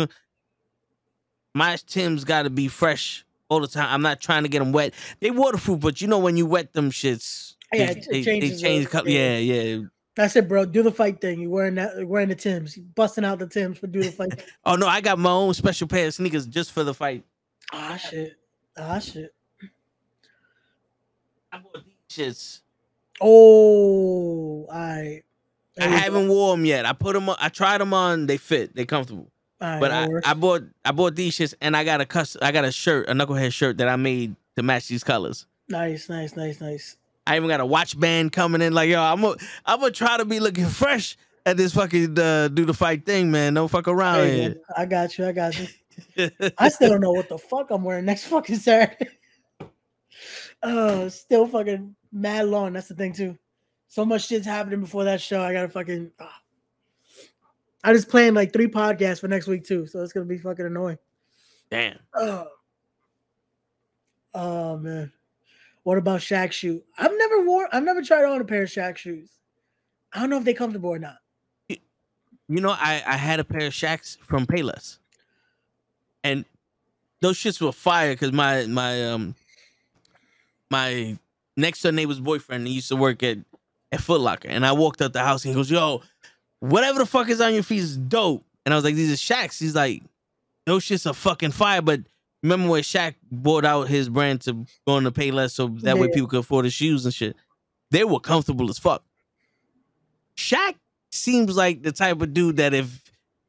my 1.53 1.77
Tim's 1.87 2.23
got 2.23 2.43
to 2.43 2.49
be 2.49 2.67
fresh 2.67 3.25
all 3.49 3.59
the 3.59 3.67
time. 3.67 3.87
I'm 3.89 4.01
not 4.01 4.19
trying 4.21 4.43
to 4.43 4.49
get 4.49 4.59
them 4.59 4.71
wet. 4.71 4.93
They 5.19 5.31
waterproof, 5.31 5.79
but 5.81 6.01
you 6.01 6.07
know 6.07 6.19
when 6.19 6.37
you 6.37 6.45
wet 6.45 6.73
them 6.73 6.89
shits, 6.91 7.55
Yeah, 7.71 7.93
they, 7.93 7.93
they, 7.93 8.01
they 8.11 8.23
changes 8.23 8.61
the- 8.61 8.67
change 8.67 8.89
color. 8.89 9.09
yeah. 9.09 9.37
Yeah, 9.37 9.61
yeah. 9.61 9.81
That's 10.15 10.35
it, 10.35 10.47
bro. 10.47 10.65
Do 10.65 10.83
the 10.83 10.91
fight 10.91 11.19
thing. 11.21 11.39
You 11.41 11.49
wearing 11.49 11.73
that? 11.75 12.07
Wearing 12.07 12.29
the 12.29 12.35
Tims? 12.35 12.77
You 12.77 12.83
busting 12.95 13.25
out 13.25 13.39
the 13.39 13.47
Tims 13.47 13.79
for 13.79 13.87
do 13.87 14.03
the 14.03 14.11
fight? 14.11 14.43
Oh 14.65 14.75
no, 14.75 14.87
I 14.87 15.01
got 15.01 15.17
my 15.17 15.31
own 15.31 15.53
special 15.55 15.87
pair 15.87 16.05
of 16.07 16.13
sneakers 16.13 16.45
just 16.45 16.71
for 16.71 16.83
the 16.83 16.93
fight. 16.93 17.23
ah 17.71 17.97
shit. 17.97 18.33
Ah 18.77 18.99
shit. 18.99 19.33
I 21.51 21.57
bought 21.59 21.83
these 21.85 21.95
shits. 22.09 22.61
Oh, 23.21 24.67
I. 24.71 25.21
I 25.79 25.87
haven't 25.87 26.29
wore 26.29 26.55
them 26.55 26.65
yet. 26.65 26.85
I 26.85 26.93
put 26.93 27.13
them 27.13 27.29
on. 27.29 27.35
I 27.39 27.49
tried 27.49 27.79
them 27.79 27.93
on. 27.93 28.27
They 28.27 28.37
fit. 28.37 28.75
They 28.75 28.85
comfortable. 28.85 29.31
But 29.59 29.91
I, 29.91 30.07
I 30.25 30.33
bought 30.33 30.63
I 30.83 30.91
bought 30.91 31.15
these 31.15 31.37
shits 31.37 31.53
and 31.61 31.77
I 31.77 31.85
got 31.85 32.01
a 32.01 32.05
custom 32.05 32.41
I 32.43 32.51
got 32.51 32.65
a 32.65 32.71
shirt, 32.71 33.07
a 33.07 33.13
knucklehead 33.13 33.53
shirt 33.53 33.77
that 33.77 33.87
I 33.87 33.95
made 33.95 34.35
to 34.57 34.63
match 34.63 34.89
these 34.89 35.05
colors. 35.05 35.45
nice, 35.69 36.09
nice, 36.09 36.35
nice, 36.35 36.59
nice. 36.59 36.97
I 37.25 37.37
even 37.37 37.47
got 37.47 37.61
a 37.61 37.65
watch 37.65 37.97
band 37.97 38.33
coming 38.33 38.61
in. 38.61 38.73
Like 38.73 38.89
yo, 38.89 39.01
I'm 39.01 39.21
gonna 39.21 39.37
I'm 39.65 39.79
gonna 39.79 39.91
try 39.91 40.17
to 40.17 40.25
be 40.25 40.41
looking 40.41 40.65
fresh 40.81 41.17
at 41.45 41.55
this 41.55 41.73
fucking 41.73 42.19
uh, 42.19 42.49
do 42.49 42.65
the 42.65 42.73
fight 42.73 43.05
thing, 43.05 43.31
man. 43.31 43.53
Don't 43.53 43.69
fuck 43.69 43.87
around 43.87 44.27
Hey, 44.27 44.41
man, 44.41 44.59
I 44.75 44.85
got 44.85 45.17
you. 45.17 45.27
I 45.27 45.31
got 45.31 45.57
you. 45.57 45.67
I 46.57 46.69
still 46.69 46.89
don't 46.89 47.01
know 47.01 47.11
what 47.11 47.29
the 47.29 47.37
fuck 47.37 47.71
I'm 47.71 47.83
wearing 47.83 48.05
next 48.05 48.25
fucking 48.25 48.57
Saturday. 48.57 49.07
Oh, 50.61 51.07
still 51.09 51.47
fucking 51.47 51.95
mad 52.11 52.47
long. 52.47 52.73
That's 52.73 52.87
the 52.87 52.95
thing 52.95 53.13
too. 53.13 53.37
So 53.93 54.03
much 54.03 54.25
shit's 54.25 54.47
happening 54.47 54.79
before 54.79 55.03
that 55.03 55.21
show. 55.21 55.39
I 55.39 55.53
gotta 55.53 55.69
fucking. 55.69 56.09
ah. 56.19 56.41
I 57.83 57.93
just 57.93 58.09
planned 58.09 58.35
like 58.35 58.51
three 58.51 58.65
podcasts 58.65 59.19
for 59.19 59.27
next 59.27 59.45
week 59.45 59.67
too, 59.67 59.85
so 59.85 60.01
it's 60.01 60.11
gonna 60.11 60.25
be 60.25 60.39
fucking 60.39 60.65
annoying. 60.65 60.97
Damn. 61.69 61.99
Oh, 62.15 62.47
oh 64.33 64.77
man. 64.77 65.11
What 65.83 65.99
about 65.99 66.21
Shaq 66.21 66.53
shoe? 66.53 66.81
I've 66.97 67.15
never 67.15 67.45
worn. 67.45 67.67
I've 67.71 67.83
never 67.83 68.01
tried 68.01 68.25
on 68.25 68.41
a 68.41 68.45
pair 68.45 68.63
of 68.63 68.69
Shaq 68.69 68.97
shoes. 68.97 69.29
I 70.11 70.21
don't 70.21 70.31
know 70.31 70.39
if 70.39 70.43
they're 70.43 70.55
comfortable 70.55 70.89
or 70.89 70.97
not. 70.97 71.17
You 71.69 72.61
know, 72.61 72.71
I 72.71 73.03
I 73.05 73.15
had 73.15 73.39
a 73.39 73.43
pair 73.43 73.67
of 73.67 73.73
Shaqs 73.73 74.17
from 74.21 74.47
Payless, 74.47 74.97
and 76.23 76.45
those 77.21 77.37
shits 77.37 77.61
were 77.61 77.71
fire 77.71 78.13
because 78.13 78.31
my 78.31 78.65
my 78.65 79.07
um 79.11 79.35
my 80.71 81.15
next 81.55 81.83
door 81.83 81.91
neighbor's 81.91 82.19
boyfriend 82.19 82.65
he 82.65 82.73
used 82.73 82.87
to 82.87 82.95
work 82.95 83.21
at 83.21 83.37
at 83.93 84.01
Foot 84.01 84.19
Locker, 84.19 84.49
and 84.49 84.65
I 84.65 84.73
walked 84.73 85.01
out 85.01 85.13
the 85.13 85.19
house 85.19 85.45
and 85.45 85.53
he 85.53 85.55
goes, 85.55 85.71
"Yo, 85.71 86.01
whatever 86.63 86.99
the 86.99 87.05
fuck 87.05 87.27
is 87.27 87.41
on 87.41 87.53
your 87.53 87.63
feet 87.63 87.79
is 87.79 87.97
dope. 87.97 88.45
And 88.65 88.73
I 88.73 88.77
was 88.77 88.85
like, 88.85 88.95
these 88.95 89.11
are 89.11 89.33
Shaq's. 89.33 89.59
He's 89.59 89.75
like, 89.75 90.01
those 90.65 90.85
shits 90.85 91.09
are 91.09 91.13
fucking 91.13 91.51
fire. 91.51 91.81
But 91.81 92.01
remember 92.41 92.69
when 92.69 92.83
Shaq 92.83 93.15
bought 93.29 93.65
out 93.65 93.89
his 93.89 94.07
brand 94.07 94.41
to 94.41 94.65
going 94.87 95.03
to 95.03 95.11
Payless 95.11 95.51
so 95.51 95.67
that 95.81 95.97
way 95.97 96.07
people 96.07 96.29
could 96.29 96.39
afford 96.39 96.63
his 96.63 96.73
shoes 96.73 97.03
and 97.03 97.13
shit. 97.13 97.35
They 97.91 98.05
were 98.05 98.21
comfortable 98.21 98.69
as 98.69 98.79
fuck. 98.79 99.03
Shaq 100.37 100.75
seems 101.11 101.57
like 101.57 101.83
the 101.83 101.91
type 101.91 102.21
of 102.21 102.33
dude 102.33 102.57
that 102.57 102.73
if 102.73 103.01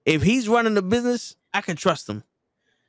if 0.05 0.23
he's 0.23 0.49
running 0.49 0.75
the 0.75 0.83
business, 0.83 1.37
I 1.55 1.61
can 1.61 1.77
trust 1.77 2.09
him. 2.09 2.25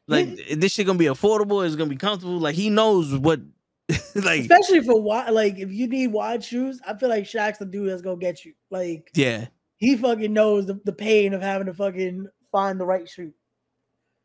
Like 0.08 0.28
this 0.52 0.74
shit 0.74 0.86
gonna 0.86 1.00
be 1.00 1.06
affordable, 1.06 1.66
it's 1.66 1.76
gonna 1.76 1.90
be 1.90 1.96
comfortable. 1.96 2.40
Like 2.40 2.56
he 2.56 2.70
knows 2.70 3.16
what 3.16 3.40
like 4.16 4.42
Especially 4.42 4.82
for 4.82 5.00
wide, 5.02 5.30
like 5.32 5.60
if 5.60 5.72
you 5.72 5.88
need 5.88 6.08
wide 6.08 6.44
shoes, 6.44 6.80
I 6.88 6.96
feel 6.96 7.10
like 7.10 7.26
Shaq's 7.26 7.60
the 7.60 7.66
dude 7.66 7.90
that's 7.90 8.02
gonna 8.02 8.18
get 8.18 8.44
you. 8.44 8.54
Like 8.72 9.12
yeah. 9.14 9.48
he 9.78 9.96
fucking 9.96 10.34
knows 10.34 10.66
the, 10.66 10.80
the 10.86 10.94
pain 10.94 11.34
of 11.34 11.42
having 11.42 11.68
to 11.68 11.74
fucking 11.74 12.28
find 12.52 12.80
the 12.80 12.86
right 12.86 13.08
shoe. 13.08 13.34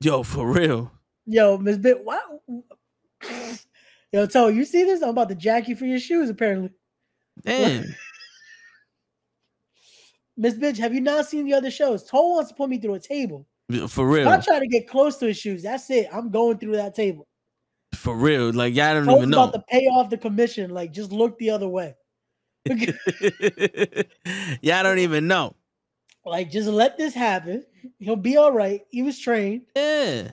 Yo, 0.01 0.23
for 0.23 0.51
real. 0.51 0.91
Yo, 1.27 1.59
Miss 1.59 1.77
Bit, 1.77 2.05
why? 2.05 2.21
Yo, 4.13 4.27
Toe, 4.27 4.49
you 4.49 4.65
see 4.65 4.85
this? 4.85 5.03
I'm 5.03 5.11
about 5.11 5.29
to 5.29 5.35
jack 5.35 5.69
you 5.69 5.77
for 5.77 5.85
your 5.85 6.01
shoes, 6.01 6.31
apparently. 6.31 6.71
Damn. 7.43 7.85
Miss 10.37 10.55
Bitch, 10.55 10.79
have 10.79 10.95
you 10.95 11.03
not 11.03 11.27
seen 11.27 11.45
the 11.45 11.53
other 11.53 11.71
shows? 11.71 12.05
Toe 12.05 12.31
wants 12.31 12.49
to 12.49 12.57
put 12.57 12.71
me 12.71 12.79
through 12.79 12.95
a 12.95 13.01
table. 13.01 13.47
For 13.89 14.19
If 14.19 14.27
I 14.27 14.33
real. 14.33 14.43
try 14.43 14.59
to 14.59 14.67
get 14.67 14.89
close 14.89 15.19
to 15.19 15.27
his 15.27 15.37
shoes, 15.37 15.63
that's 15.63 15.91
it. 15.91 16.09
I'm 16.13 16.31
going 16.31 16.59
through 16.59 16.77
that 16.77 16.95
table. 16.95 17.29
For 17.95 18.17
real. 18.17 18.53
Like 18.53 18.75
y'all 18.75 18.95
don't 18.95 19.11
even 19.11 19.33
about 19.33 19.53
know. 19.53 19.59
to 19.61 19.65
pay 19.69 19.87
off 19.87 20.11
the 20.11 20.19
commission. 20.19 20.71
Like, 20.71 20.93
just 20.93 21.13
look 21.13 21.39
the 21.39 21.51
other 21.51 21.69
way. 21.69 21.95
y'all 24.61 24.83
don't 24.83 24.99
even 24.99 25.27
know. 25.27 25.55
like, 26.25 26.51
just 26.51 26.69
let 26.69 26.99
this 26.99 27.15
happen. 27.15 27.65
He'll 27.99 28.17
be 28.17 28.37
all 28.37 28.53
right. 28.53 28.83
He 28.91 29.03
was 29.03 29.19
trained. 29.19 29.63
Yeah. 29.75 30.31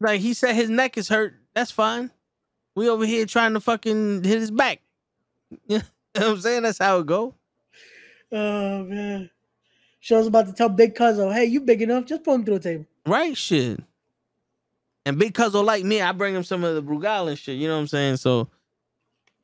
Like 0.00 0.20
he 0.20 0.34
said 0.34 0.54
his 0.54 0.68
neck 0.68 0.98
is 0.98 1.08
hurt. 1.08 1.34
That's 1.54 1.70
fine. 1.70 2.10
We 2.74 2.88
over 2.88 3.04
here 3.06 3.26
trying 3.26 3.52
to 3.54 3.60
fucking 3.60 4.24
hit 4.24 4.40
his 4.40 4.50
back. 4.50 4.80
Yeah. 5.66 5.82
You 6.14 6.20
know 6.20 6.28
what 6.28 6.34
I'm 6.34 6.40
saying? 6.42 6.62
That's 6.64 6.76
how 6.76 6.98
it 6.98 7.06
go. 7.06 7.34
Oh 8.30 8.84
man. 8.84 9.30
Show's 10.00 10.26
about 10.26 10.46
to 10.46 10.52
tell 10.52 10.68
Big 10.68 10.94
Cuzzo, 10.94 11.32
hey, 11.32 11.46
you 11.46 11.60
big 11.60 11.80
enough? 11.80 12.04
Just 12.04 12.22
put 12.22 12.34
him 12.34 12.44
through 12.44 12.56
a 12.56 12.60
table. 12.60 12.86
Right 13.06 13.34
shit. 13.34 13.80
And 15.04 15.18
Big 15.18 15.34
Cuzzo 15.34 15.64
like 15.64 15.84
me, 15.84 16.00
I 16.00 16.12
bring 16.12 16.34
him 16.34 16.44
some 16.44 16.62
of 16.64 16.74
the 16.74 16.82
Brugal 16.82 17.28
and 17.28 17.38
shit. 17.38 17.56
You 17.56 17.68
know 17.68 17.74
what 17.74 17.80
I'm 17.80 17.86
saying? 17.88 18.16
So 18.18 18.48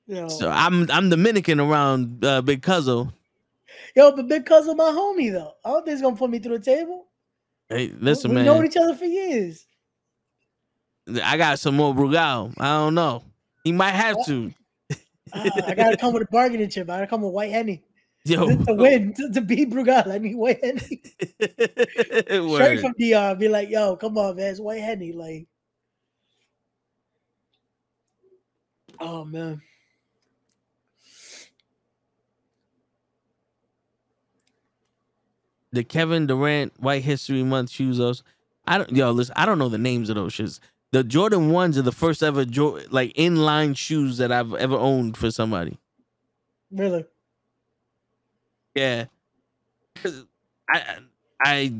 Yo, 0.07 0.29
so 0.29 0.49
I'm 0.49 0.91
I'm 0.91 1.11
Dominican 1.11 1.61
around 1.61 2.25
uh, 2.25 2.41
Big 2.41 2.63
Cuzzo. 2.63 3.13
yo, 3.95 4.13
but 4.13 4.29
Big 4.29 4.47
Cuzzo 4.47 4.77
my 4.77 4.85
homie 4.85 5.33
though. 5.33 5.55
I 5.65 5.71
don't 5.71 5.85
think 5.85 5.97
he's 5.97 6.03
gonna 6.03 6.17
put 6.17 6.31
me 6.31 6.39
through 6.39 6.59
the 6.59 6.65
table. 6.65 7.09
Hey, 7.69 7.93
listen, 7.99 8.33
man. 8.33 8.45
we 8.45 8.49
man. 8.49 8.57
known 8.57 8.67
each 8.67 8.77
other 8.77 8.95
for 8.95 9.05
years. 9.05 9.67
I 11.23 11.37
got 11.37 11.59
some 11.59 11.77
more 11.77 11.95
Brugal. 11.95 12.55
I 12.59 12.79
don't 12.79 12.95
know. 12.95 13.23
He 13.65 13.73
might 13.73 13.91
have 13.93 14.17
to. 14.27 14.53
Ah, 15.35 15.51
I 15.67 15.75
gotta 15.75 15.97
come 16.01 16.15
with 16.15 16.23
a 16.23 16.29
bargaining 16.31 16.71
chip. 16.71 16.89
I 16.89 16.97
gotta 16.97 17.07
come 17.07 17.23
with 17.23 17.35
White 17.35 17.51
Henny 17.51 17.83
Yo. 18.29 18.47
to, 18.47 18.75
win 18.75 19.15
to, 19.15 19.31
to 19.33 19.41
beat 19.41 19.71
Brugal. 19.71 20.13
I 20.13 20.19
need 20.19 20.37
White 20.37 20.63
Henny 20.63 21.03
straight 21.39 22.81
from 22.81 22.95
DR. 22.99 23.35
Be 23.39 23.49
like, 23.49 23.71
yo, 23.71 23.97
come 23.97 24.19
on, 24.19 24.37
man, 24.37 24.51
it's 24.51 24.61
White 24.61 24.83
Henny. 24.83 25.13
Like, 25.13 25.47
oh 29.01 29.25
man. 29.25 29.63
the 35.73 35.85
Kevin 35.85 36.27
Durant 36.27 36.73
White 36.81 37.05
History 37.05 37.43
Month 37.43 37.71
shoes. 37.71 37.99
Those 37.99 38.23
I 38.67 38.79
don't 38.79 38.91
yo 38.93 39.11
listen. 39.11 39.35
I 39.37 39.47
don't 39.47 39.59
know 39.59 39.69
the 39.69 39.79
names 39.79 40.11
of 40.11 40.17
those 40.17 40.33
shoes. 40.33 40.61
The 40.91 41.05
Jordan 41.05 41.51
ones 41.51 41.77
are 41.77 41.83
the 41.83 41.93
first 41.93 42.23
ever 42.23 42.45
jo- 42.45 42.81
like 42.91 43.13
inline 43.15 43.77
shoes 43.77 44.17
that 44.19 44.33
I've 44.33 44.55
ever 44.55 44.77
owned 44.77 45.17
for 45.17 45.31
somebody. 45.31 45.79
Really? 46.71 47.05
Yeah, 48.79 49.05
I 50.71 50.99
I 51.43 51.73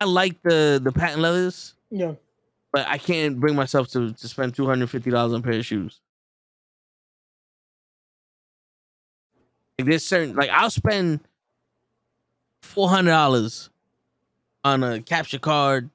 I 0.00 0.04
like 0.04 0.40
the 0.42 0.80
the 0.82 0.92
patent 0.92 1.22
leathers, 1.22 1.74
Yeah. 1.90 2.12
but 2.72 2.86
I 2.86 2.98
can't 2.98 3.40
bring 3.40 3.54
myself 3.56 3.88
to 3.92 4.12
to 4.12 4.28
spend 4.28 4.54
two 4.54 4.66
hundred 4.66 4.90
fifty 4.90 5.10
dollars 5.10 5.32
on 5.32 5.40
a 5.40 5.42
pair 5.42 5.54
of 5.58 5.64
shoes. 5.64 6.00
Like 9.78 9.88
there's 9.88 10.04
certain 10.04 10.34
like 10.36 10.50
I'll 10.50 10.70
spend 10.70 11.20
four 12.62 12.88
hundred 12.88 13.10
dollars 13.12 13.70
on 14.64 14.82
a 14.82 15.00
capture 15.00 15.38
card, 15.38 15.88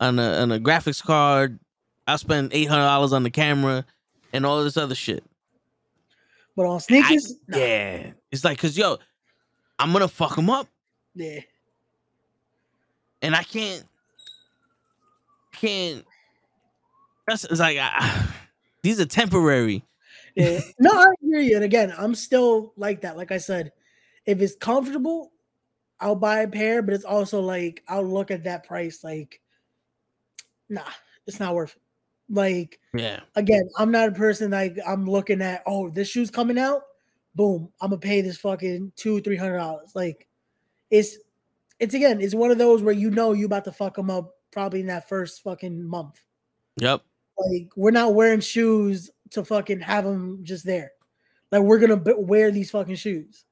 on 0.00 0.18
a 0.18 0.42
on 0.42 0.52
a 0.52 0.58
graphics 0.58 1.02
card. 1.02 1.58
I'll 2.06 2.18
spend 2.18 2.52
eight 2.52 2.68
hundred 2.68 2.84
dollars 2.84 3.12
on 3.12 3.22
the 3.22 3.30
camera 3.30 3.84
and 4.32 4.44
all 4.44 4.62
this 4.64 4.76
other 4.76 4.94
shit. 4.94 5.22
But 6.56 6.66
on 6.66 6.80
sneakers, 6.80 7.34
I- 7.52 7.58
yeah, 7.58 8.10
it's 8.32 8.44
like 8.44 8.58
cause 8.58 8.76
yo, 8.76 8.98
I'm 9.78 9.92
gonna 9.92 10.08
fuck 10.08 10.36
them 10.36 10.50
up, 10.50 10.68
yeah. 11.14 11.40
and 13.22 13.34
I 13.34 13.42
can't, 13.42 13.84
can't. 15.52 16.04
That's 17.26 17.44
it's 17.44 17.60
like 17.60 17.78
I, 17.78 18.26
these 18.82 19.00
are 19.00 19.06
temporary. 19.06 19.84
Yeah. 20.34 20.60
No, 20.78 20.90
I 20.92 21.06
hear 21.20 21.40
you. 21.40 21.56
And 21.56 21.64
again, 21.64 21.92
I'm 21.98 22.14
still 22.14 22.72
like 22.76 23.00
that. 23.00 23.16
Like 23.16 23.32
I 23.32 23.38
said, 23.38 23.72
if 24.24 24.40
it's 24.40 24.54
comfortable, 24.54 25.32
I'll 26.00 26.14
buy 26.14 26.40
a 26.40 26.48
pair, 26.48 26.80
but 26.80 26.94
it's 26.94 27.04
also 27.04 27.40
like 27.40 27.82
I'll 27.88 28.06
look 28.06 28.30
at 28.30 28.44
that 28.44 28.64
price 28.64 29.02
like 29.02 29.40
nah, 30.68 30.82
it's 31.26 31.40
not 31.40 31.54
worth 31.54 31.74
it. 31.74 31.82
Like 32.30 32.78
Yeah, 32.94 33.20
again, 33.36 33.68
I'm 33.78 33.90
not 33.90 34.08
a 34.08 34.12
person 34.12 34.50
like 34.50 34.78
I'm 34.86 35.06
looking 35.06 35.42
at, 35.42 35.62
oh, 35.66 35.88
this 35.88 36.08
shoe's 36.08 36.30
coming 36.30 36.58
out, 36.58 36.82
boom, 37.38 37.70
I'm 37.80 37.90
gonna 37.90 38.00
pay 38.00 38.20
this 38.20 38.36
fucking 38.36 38.92
two, 38.96 39.20
three 39.22 39.36
hundred 39.36 39.56
dollars. 39.58 39.92
Like 39.94 40.28
it's 40.90 41.16
it's 41.78 41.94
again, 41.94 42.20
it's 42.20 42.34
one 42.34 42.50
of 42.50 42.58
those 42.58 42.82
where 42.82 42.92
you 42.92 43.10
know 43.10 43.32
you 43.32 43.46
about 43.46 43.64
to 43.64 43.72
fuck 43.72 43.94
them 43.94 44.10
up 44.10 44.34
probably 44.50 44.80
in 44.80 44.86
that 44.88 45.08
first 45.08 45.42
fucking 45.42 45.82
month. 45.82 46.20
yep, 46.76 47.02
Like 47.38 47.70
we're 47.76 47.92
not 47.92 48.14
wearing 48.14 48.40
shoes 48.40 49.10
to 49.30 49.44
fucking 49.44 49.80
have 49.80 50.04
them 50.04 50.40
just 50.42 50.66
there. 50.66 50.90
Like 51.52 51.62
we're 51.62 51.78
gonna 51.78 51.96
b- 51.96 52.14
wear 52.18 52.50
these 52.50 52.70
fucking 52.70 52.96
shoes. 52.96 53.44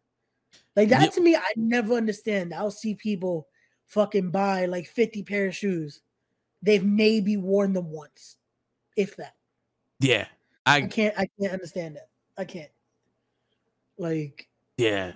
Like 0.74 0.88
that 0.90 1.02
Yep. 1.02 1.12
to 1.14 1.20
me, 1.22 1.36
I 1.36 1.44
never 1.56 1.94
understand. 1.94 2.52
I'll 2.52 2.70
see 2.70 2.94
people 2.94 3.46
fucking 3.86 4.30
buy 4.30 4.66
like 4.66 4.86
50 4.88 5.22
pair 5.22 5.46
of 5.46 5.54
shoes. 5.56 6.00
They've 6.62 6.84
maybe 6.84 7.36
worn 7.36 7.72
them 7.72 7.90
once, 7.92 8.36
if 8.96 9.16
that. 9.16 9.34
yeah. 10.00 10.26
I 10.68 10.78
I 10.78 10.82
can't. 10.88 11.14
I 11.16 11.28
can't 11.40 11.52
understand 11.52 11.94
that. 11.94 12.08
I 12.36 12.44
can't. 12.44 12.70
Like 13.98 14.48
yeah. 14.76 15.12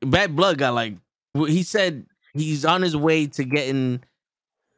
Bad 0.00 0.36
Blood 0.36 0.58
got 0.58 0.74
like 0.74 0.94
he 1.34 1.62
said 1.62 2.06
he's 2.32 2.64
on 2.64 2.82
his 2.82 2.96
way 2.96 3.26
to 3.26 3.44
getting 3.44 4.02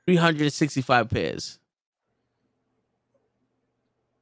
365 0.07 1.11
pairs. 1.11 1.59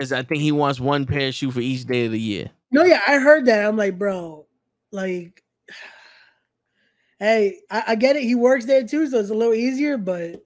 Cause 0.00 0.12
I 0.12 0.22
think 0.22 0.40
he 0.40 0.50
wants 0.50 0.80
one 0.80 1.06
pair 1.06 1.28
of 1.28 1.34
shoe 1.34 1.52
for 1.52 1.60
each 1.60 1.84
day 1.84 2.06
of 2.06 2.12
the 2.12 2.20
year. 2.20 2.50
no, 2.72 2.82
yeah, 2.82 3.00
I 3.06 3.18
heard 3.18 3.46
that. 3.46 3.64
I'm 3.64 3.76
like, 3.76 3.96
bro, 3.96 4.46
like, 4.90 5.44
hey, 7.20 7.60
I, 7.70 7.84
I 7.88 7.94
get 7.94 8.16
it. 8.16 8.24
He 8.24 8.34
works 8.34 8.64
there 8.64 8.84
too, 8.84 9.08
so 9.08 9.20
it's 9.20 9.30
a 9.30 9.34
little 9.34 9.54
easier. 9.54 9.96
But 9.96 10.42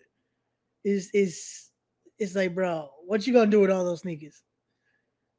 is 0.84 1.10
is 1.14 1.70
it's 2.18 2.34
like, 2.34 2.54
bro, 2.54 2.90
what 3.06 3.26
you 3.26 3.32
gonna 3.32 3.50
do 3.50 3.60
with 3.60 3.70
all 3.70 3.86
those 3.86 4.00
sneakers? 4.00 4.42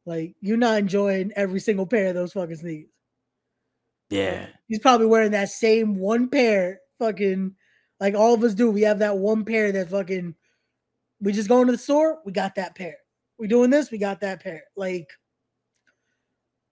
Like, 0.10 0.36
you're 0.42 0.58
not 0.58 0.80
enjoying 0.80 1.32
every 1.36 1.60
single 1.60 1.86
pair 1.86 2.08
of 2.08 2.16
those 2.16 2.34
fucking 2.34 2.56
sneakers. 2.56 2.90
Yeah. 4.10 4.48
He's 4.68 4.80
probably 4.80 5.06
wearing 5.06 5.32
that 5.32 5.50
same 5.50 5.96
one 5.96 6.30
pair, 6.30 6.80
fucking 6.98 7.54
like 8.00 8.16
all 8.16 8.34
of 8.34 8.44
us 8.44 8.56
do. 8.56 8.72
We 8.72 8.82
have 8.82 9.00
that 9.00 9.18
one 9.18 9.46
pair 9.46 9.72
that 9.72 9.90
fucking 9.90 10.34
we 11.22 11.32
just 11.32 11.50
go 11.50 11.62
into 11.62 11.74
the 11.74 11.78
store, 11.78 12.20
we 12.26 12.32
got 12.32 12.56
that 12.56 12.76
pair. 12.76 12.96
We 13.38 13.48
doing 13.48 13.70
this, 13.70 13.92
we 13.92 14.00
got 14.00 14.22
that 14.22 14.42
pair. 14.42 14.64
Like 14.76 15.08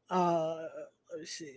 uh 0.09 0.63
let's 1.15 1.31
see. 1.31 1.53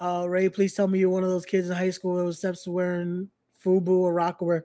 Uh 0.00 0.26
Ray, 0.28 0.48
please 0.48 0.74
tell 0.74 0.86
me 0.86 1.00
you're 1.00 1.10
one 1.10 1.24
of 1.24 1.30
those 1.30 1.46
kids 1.46 1.68
in 1.68 1.76
high 1.76 1.90
school 1.90 2.16
that 2.16 2.24
was 2.24 2.38
steps 2.38 2.64
to 2.64 2.70
wearing 2.70 3.30
Fubu 3.64 3.88
or 3.88 4.14
Rocawear. 4.14 4.62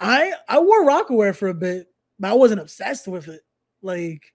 I 0.00 0.34
I 0.48 0.58
wore 0.58 0.84
Rocawear 0.84 1.34
for 1.34 1.48
a 1.48 1.54
bit, 1.54 1.86
but 2.18 2.30
I 2.30 2.34
wasn't 2.34 2.60
obsessed 2.60 3.08
with 3.08 3.28
it. 3.28 3.40
Like 3.80 4.33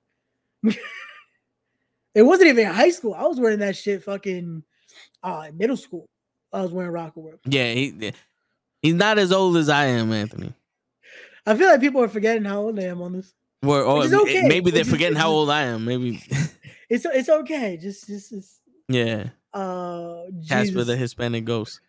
it 0.64 2.22
wasn't 2.24 2.50
even 2.50 2.68
in 2.68 2.74
high 2.74 2.92
school. 2.92 3.14
I 3.14 3.24
was 3.24 3.40
wearing 3.40 3.60
that 3.60 3.76
shit 3.76 4.04
fucking 4.04 4.64
uh 5.24 5.48
middle 5.54 5.78
school. 5.78 6.10
I 6.52 6.62
was 6.62 6.72
wearing 6.72 6.92
Rocawear. 6.92 7.40
Yeah, 7.46 7.72
he 7.74 8.14
he's 8.82 8.96
not 8.96 9.20
as 9.20 9.32
old 9.32 9.58
as 9.58 9.70
I 9.70 9.86
am, 9.86 10.12
Anthony. 10.12 10.54
I 11.46 11.56
feel 11.56 11.68
like 11.68 11.82
people 11.82 12.02
are 12.02 12.10
forgetting 12.10 12.46
how 12.46 12.62
old 12.62 12.80
I 12.80 12.84
am 12.84 13.02
on 13.02 13.14
this. 13.14 13.34
Or, 13.62 13.82
or 13.82 14.04
okay. 14.04 14.48
maybe 14.48 14.72
they're 14.72 14.86
forgetting 14.86 15.18
how 15.18 15.30
old 15.32 15.50
I 15.50 15.64
am. 15.64 15.86
Maybe 15.86 16.22
It's 16.90 17.06
it's 17.06 17.30
okay. 17.30 17.78
Just 17.78 18.08
just, 18.08 18.32
just 18.32 18.62
yeah. 18.88 19.30
Uh, 19.54 20.24
Casper 20.48 20.84
the 20.84 20.98
Hispanic 20.98 21.46
ghost. 21.46 21.80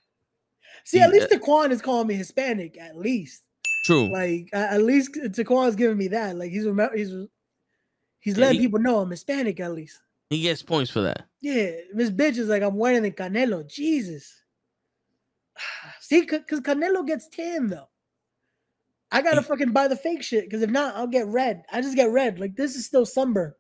See, 0.85 1.01
at 1.01 1.13
he- 1.13 1.19
least 1.21 1.33
Taquan 1.33 1.71
is 1.71 1.83
calling 1.83 2.07
me 2.07 2.15
Hispanic. 2.15 2.79
At 2.79 2.97
least, 2.97 3.43
True. 3.85 4.11
like, 4.11 4.49
at 4.53 4.83
least 4.83 5.15
Taquan's 5.15 5.77
giving 5.77 5.99
me 5.99 6.09
that. 6.09 6.37
Like, 6.37 6.51
he's 6.51 6.67
remember, 6.67 6.97
he's 6.97 7.13
he's 8.21 8.37
Yeah, 8.37 8.47
letting 8.47 8.61
he- 8.61 8.67
people 8.67 8.81
know 8.81 9.01
I'm 9.01 9.11
Hispanic. 9.11 9.59
At 9.61 9.73
least, 9.75 10.01
he 10.31 10.43
gets 10.43 10.63
points 10.63 10.91
for 10.91 11.01
that. 11.03 11.27
yeah. 11.41 11.73
This 11.95 12.11
bitch 12.11 12.39
is 12.39 12.49
like, 12.49 12.63
I'm 12.63 12.77
wearing 12.77 13.03
the 13.03 13.11
Canelo. 13.11 13.67
Jesus. 13.69 14.43
See, 16.01 16.21
because 16.23 16.61
Canelo 16.61 17.07
gets 17.07 17.29
tan 17.29 17.69
though. 17.69 17.89
I 19.13 19.23
gotta 19.23 19.41
He- 19.41 19.47
fucking 19.49 19.73
buy 19.73 19.89
the 19.89 19.97
fake 19.97 20.23
shit 20.23 20.45
because 20.45 20.63
if 20.63 20.71
not, 20.71 20.95
I'll 20.97 21.07
get 21.09 21.27
red. 21.27 21.65
I 21.73 21.81
just 21.81 21.97
get 21.97 22.11
red. 22.11 22.39
Like 22.39 22.55
this 22.57 22.77
is 22.77 22.87
still 22.87 23.05
sunburn. 23.07 23.53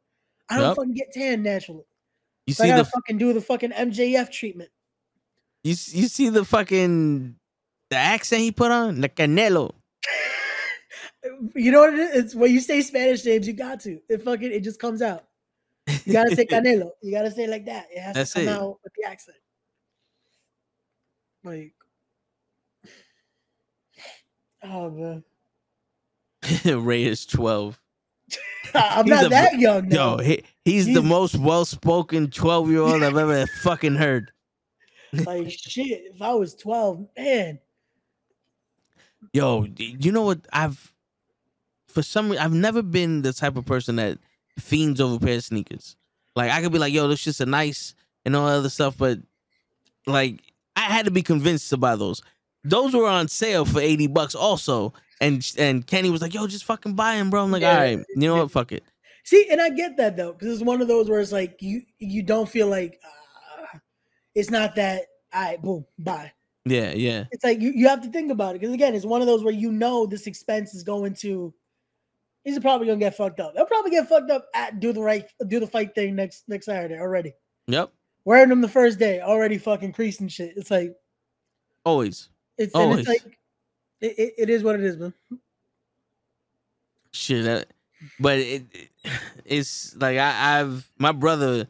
I 0.48 0.56
don't 0.56 0.64
Yup. 0.66 0.76
fucking 0.76 0.94
get 0.94 1.12
tan 1.12 1.42
naturally. 1.42 1.84
You 2.46 2.54
So 2.54 2.64
I 2.64 2.66
see 2.66 2.70
gotta 2.70 2.82
the 2.84 2.90
fucking 2.90 3.18
do 3.18 3.32
the 3.32 3.40
fucking 3.40 3.70
MJF 3.72 4.30
treatment. 4.30 4.70
you, 5.64 5.70
you 5.70 6.08
see 6.08 6.28
the 6.28 6.44
fucking 6.44 7.36
the 7.90 7.96
accent 7.96 8.42
he 8.42 8.52
put 8.52 8.70
on? 8.70 9.00
The 9.00 9.08
Canelo. 9.08 9.72
You 11.54 11.70
know 11.72 11.80
what 11.80 11.92
it 11.94 11.98
is? 12.00 12.24
It's 12.24 12.34
when 12.34 12.50
you 12.52 12.60
say 12.60 12.80
Spanish 12.80 13.24
names, 13.24 13.46
you 13.46 13.52
got 13.52 13.80
to. 13.80 14.00
It 14.08 14.22
fucking 14.22 14.52
it 14.52 14.60
just 14.60 14.80
comes 14.80 15.02
out. 15.02 15.24
You 16.04 16.12
gotta 16.12 16.34
say 16.34 16.46
Canelo. 16.50 16.90
You 17.02 17.12
gotta 17.12 17.30
say 17.30 17.44
it 17.44 17.50
like 17.50 17.66
that. 17.66 17.86
It 17.94 18.00
has 18.00 18.14
That's 18.14 18.32
to 18.32 18.38
come 18.40 18.48
it. 18.48 18.52
out 18.52 18.78
with 18.82 18.92
the 18.96 19.04
accent. 19.08 19.36
Like, 21.44 21.72
oh 24.62 24.90
man, 24.90 25.24
Ray 26.84 27.04
is 27.04 27.26
12. 27.26 27.78
I'm 28.74 29.04
He's 29.04 29.10
not 29.14 29.24
a- 29.26 29.28
that 29.30 29.58
young. 29.58 29.90
Yo, 29.90 30.18
he, 30.18 30.44
he's 30.64 30.86
the 30.86 31.02
most 31.02 31.36
well 31.38 31.64
spoken 31.64 32.30
12 32.30 32.70
year 32.70 32.80
old 32.80 33.02
I've 33.02 33.16
ever 33.16 33.46
fucking 33.62 33.96
heard. 33.96 34.30
like 35.12 35.50
shit. 35.50 36.02
If 36.14 36.22
I 36.22 36.32
was 36.34 36.54
12, 36.54 37.06
man, 37.18 37.58
Yo, 39.34 39.66
you 39.76 40.12
know 40.12 40.22
what? 40.22 40.46
I've 40.52 40.92
for 41.90 42.02
some 42.02 42.30
reason 42.30 42.44
I've 42.44 42.52
never 42.52 42.82
been 42.82 43.22
the 43.22 43.32
type 43.32 43.56
of 43.56 43.64
person 43.66 43.96
that 43.96 44.18
fiends 44.58 45.00
over 45.00 45.16
a 45.16 45.18
pair 45.18 45.36
of 45.36 45.44
sneakers. 45.44 45.96
Like 46.36 46.50
I 46.50 46.62
could 46.62 46.72
be 46.72 46.78
like, 46.78 46.92
yo, 46.92 47.08
this 47.08 47.22
just 47.24 47.40
a 47.40 47.46
nice 47.46 47.94
and 48.24 48.36
all 48.36 48.46
that 48.46 48.54
other 48.54 48.68
stuff, 48.70 48.96
but 48.96 49.18
like 50.06 50.40
I 50.76 50.82
had 50.82 51.04
to 51.06 51.10
be 51.10 51.22
convinced 51.22 51.70
to 51.70 51.76
buy 51.76 51.96
those. 51.96 52.22
Those 52.64 52.94
were 52.94 53.06
on 53.06 53.28
sale 53.28 53.64
for 53.64 53.80
80 53.80 54.08
bucks 54.08 54.34
also. 54.34 54.92
And 55.20 55.46
and 55.58 55.86
Kenny 55.86 56.10
was 56.10 56.22
like, 56.22 56.32
yo, 56.32 56.46
just 56.46 56.64
fucking 56.64 56.94
buy 56.94 57.16
them, 57.16 57.28
bro. 57.30 57.44
I'm 57.44 57.50
like, 57.50 57.62
Yeah. 57.62 57.70
all 57.72 57.76
right, 57.76 57.98
you 58.16 58.28
know 58.28 58.36
what? 58.36 58.50
Fuck 58.50 58.72
it. 58.72 58.82
See, 59.24 59.46
and 59.50 59.60
I 59.60 59.68
get 59.68 59.96
that 59.98 60.16
though, 60.16 60.32
because 60.32 60.54
it's 60.54 60.62
one 60.64 60.80
of 60.80 60.88
those 60.88 61.10
where 61.10 61.20
it's 61.20 61.32
like 61.32 61.60
you 61.60 61.82
you 61.98 62.22
don't 62.22 62.48
feel 62.48 62.68
like 62.68 62.98
uh, 63.04 63.78
it's 64.34 64.50
not 64.50 64.74
that. 64.76 65.02
All 65.32 65.42
right, 65.42 65.60
boom, 65.62 65.84
bye. 65.98 66.32
Yeah, 66.64 66.92
yeah. 66.92 67.24
It's 67.30 67.44
like 67.44 67.60
you, 67.60 67.70
you 67.74 67.86
have 67.88 68.00
to 68.02 68.08
think 68.10 68.30
about 68.30 68.54
it 68.56 68.60
because 68.60 68.74
again, 68.74 68.94
it's 68.94 69.04
one 69.04 69.20
of 69.20 69.26
those 69.26 69.44
where 69.44 69.52
you 69.52 69.72
know 69.72 70.06
this 70.06 70.26
expense 70.26 70.74
is 70.74 70.82
going 70.82 71.14
to. 71.16 71.52
He's 72.44 72.58
probably 72.58 72.86
gonna 72.86 72.98
get 72.98 73.16
fucked 73.16 73.40
up. 73.40 73.54
They'll 73.54 73.66
probably 73.66 73.90
get 73.90 74.08
fucked 74.08 74.30
up 74.30 74.46
at 74.54 74.80
do 74.80 74.92
the 74.92 75.02
right 75.02 75.26
do 75.48 75.60
the 75.60 75.66
fight 75.66 75.94
thing 75.94 76.14
next 76.16 76.44
next 76.48 76.66
Saturday 76.66 76.98
already. 76.98 77.34
Yep. 77.66 77.92
Wearing 78.24 78.48
them 78.48 78.60
the 78.60 78.68
first 78.68 78.98
day 78.98 79.20
already 79.20 79.58
fucking 79.58 79.92
creasing 79.92 80.28
shit. 80.28 80.54
It's 80.56 80.70
like 80.70 80.94
Always. 81.84 82.28
it's 82.58 82.74
and 82.74 82.82
Always. 82.82 83.00
it's 83.00 83.08
like 83.08 83.38
it, 84.00 84.18
it, 84.18 84.34
it 84.38 84.50
is 84.50 84.62
what 84.62 84.74
it 84.74 84.84
is, 84.84 84.96
man. 84.96 85.12
shit 87.12 87.46
uh, 87.46 87.64
but 88.18 88.38
it, 88.38 88.62
it- 88.72 88.88
it's 89.44 89.96
like 89.96 90.16
I, 90.18 90.60
i've 90.60 90.90
my 90.98 91.12
brother 91.12 91.66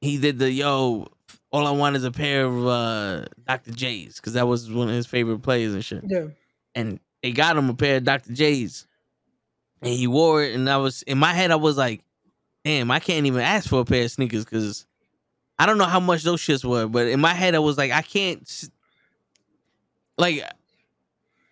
he 0.00 0.18
did 0.18 0.38
the 0.38 0.50
yo 0.50 1.08
all 1.50 1.66
i 1.66 1.70
want 1.70 1.96
is 1.96 2.04
a 2.04 2.10
pair 2.12 2.44
of 2.44 2.66
uh 2.66 3.24
dr 3.46 3.70
j's 3.72 4.16
because 4.16 4.34
that 4.34 4.46
was 4.46 4.70
one 4.70 4.88
of 4.88 4.94
his 4.94 5.06
favorite 5.06 5.40
plays 5.42 5.72
and 5.74 5.84
shit 5.84 6.04
Yeah. 6.06 6.26
and 6.74 7.00
they 7.22 7.32
got 7.32 7.56
him 7.56 7.68
a 7.70 7.74
pair 7.74 7.96
of 7.96 8.04
dr 8.04 8.30
j's 8.32 8.86
and 9.82 9.92
he 9.92 10.06
wore 10.06 10.42
it 10.42 10.54
and 10.54 10.68
i 10.68 10.76
was 10.76 11.02
in 11.02 11.18
my 11.18 11.32
head 11.32 11.50
i 11.50 11.56
was 11.56 11.76
like 11.76 12.02
damn 12.64 12.90
i 12.90 12.98
can't 12.98 13.26
even 13.26 13.40
ask 13.40 13.68
for 13.68 13.80
a 13.80 13.84
pair 13.84 14.04
of 14.04 14.10
sneakers 14.10 14.44
because 14.44 14.86
i 15.58 15.66
don't 15.66 15.78
know 15.78 15.84
how 15.84 16.00
much 16.00 16.22
those 16.22 16.40
shits 16.40 16.64
were 16.64 16.86
but 16.86 17.06
in 17.06 17.20
my 17.20 17.34
head 17.34 17.54
i 17.54 17.58
was 17.58 17.78
like 17.78 17.90
i 17.92 18.02
can't 18.02 18.70
like 20.16 20.42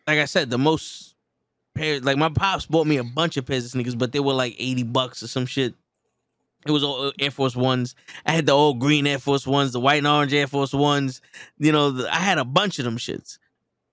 like 0.06 0.18
i 0.18 0.24
said 0.24 0.50
the 0.50 0.58
most 0.58 1.16
pair 1.76 2.00
like 2.00 2.16
my 2.16 2.28
pops 2.28 2.66
bought 2.66 2.86
me 2.86 2.96
a 2.96 3.04
bunch 3.04 3.36
of 3.36 3.46
pairs 3.46 3.64
of 3.64 3.70
sneakers 3.70 3.94
but 3.94 4.10
they 4.10 4.20
were 4.20 4.32
like 4.32 4.56
80 4.58 4.82
bucks 4.84 5.22
or 5.22 5.28
some 5.28 5.46
shit. 5.46 5.74
It 6.64 6.72
was 6.72 6.82
all 6.82 7.06
uh, 7.06 7.12
air 7.20 7.30
force 7.30 7.54
ones. 7.54 7.94
I 8.24 8.32
had 8.32 8.46
the 8.46 8.52
old 8.52 8.80
green 8.80 9.06
air 9.06 9.20
force 9.20 9.46
ones 9.46 9.72
the 9.72 9.78
white 9.78 9.98
and 9.98 10.08
orange 10.08 10.34
air 10.34 10.48
force 10.48 10.72
ones 10.72 11.20
you 11.58 11.70
know 11.70 11.90
the, 11.90 12.12
i 12.12 12.18
had 12.18 12.38
a 12.38 12.44
bunch 12.44 12.78
of 12.80 12.84
them 12.84 12.96
shits 12.96 13.38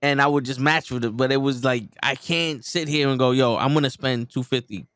and 0.04 0.20
i 0.20 0.26
would 0.26 0.44
just 0.44 0.60
match 0.60 0.90
with 0.90 1.02
it 1.02 1.16
but 1.16 1.32
it 1.32 1.38
was 1.38 1.64
like 1.64 1.84
i 2.02 2.14
can't 2.14 2.62
sit 2.62 2.88
here 2.88 3.08
and 3.08 3.18
go 3.18 3.30
yo 3.30 3.56
i'm 3.56 3.72
gonna 3.72 3.88
spend 3.88 4.28
250 4.28 4.86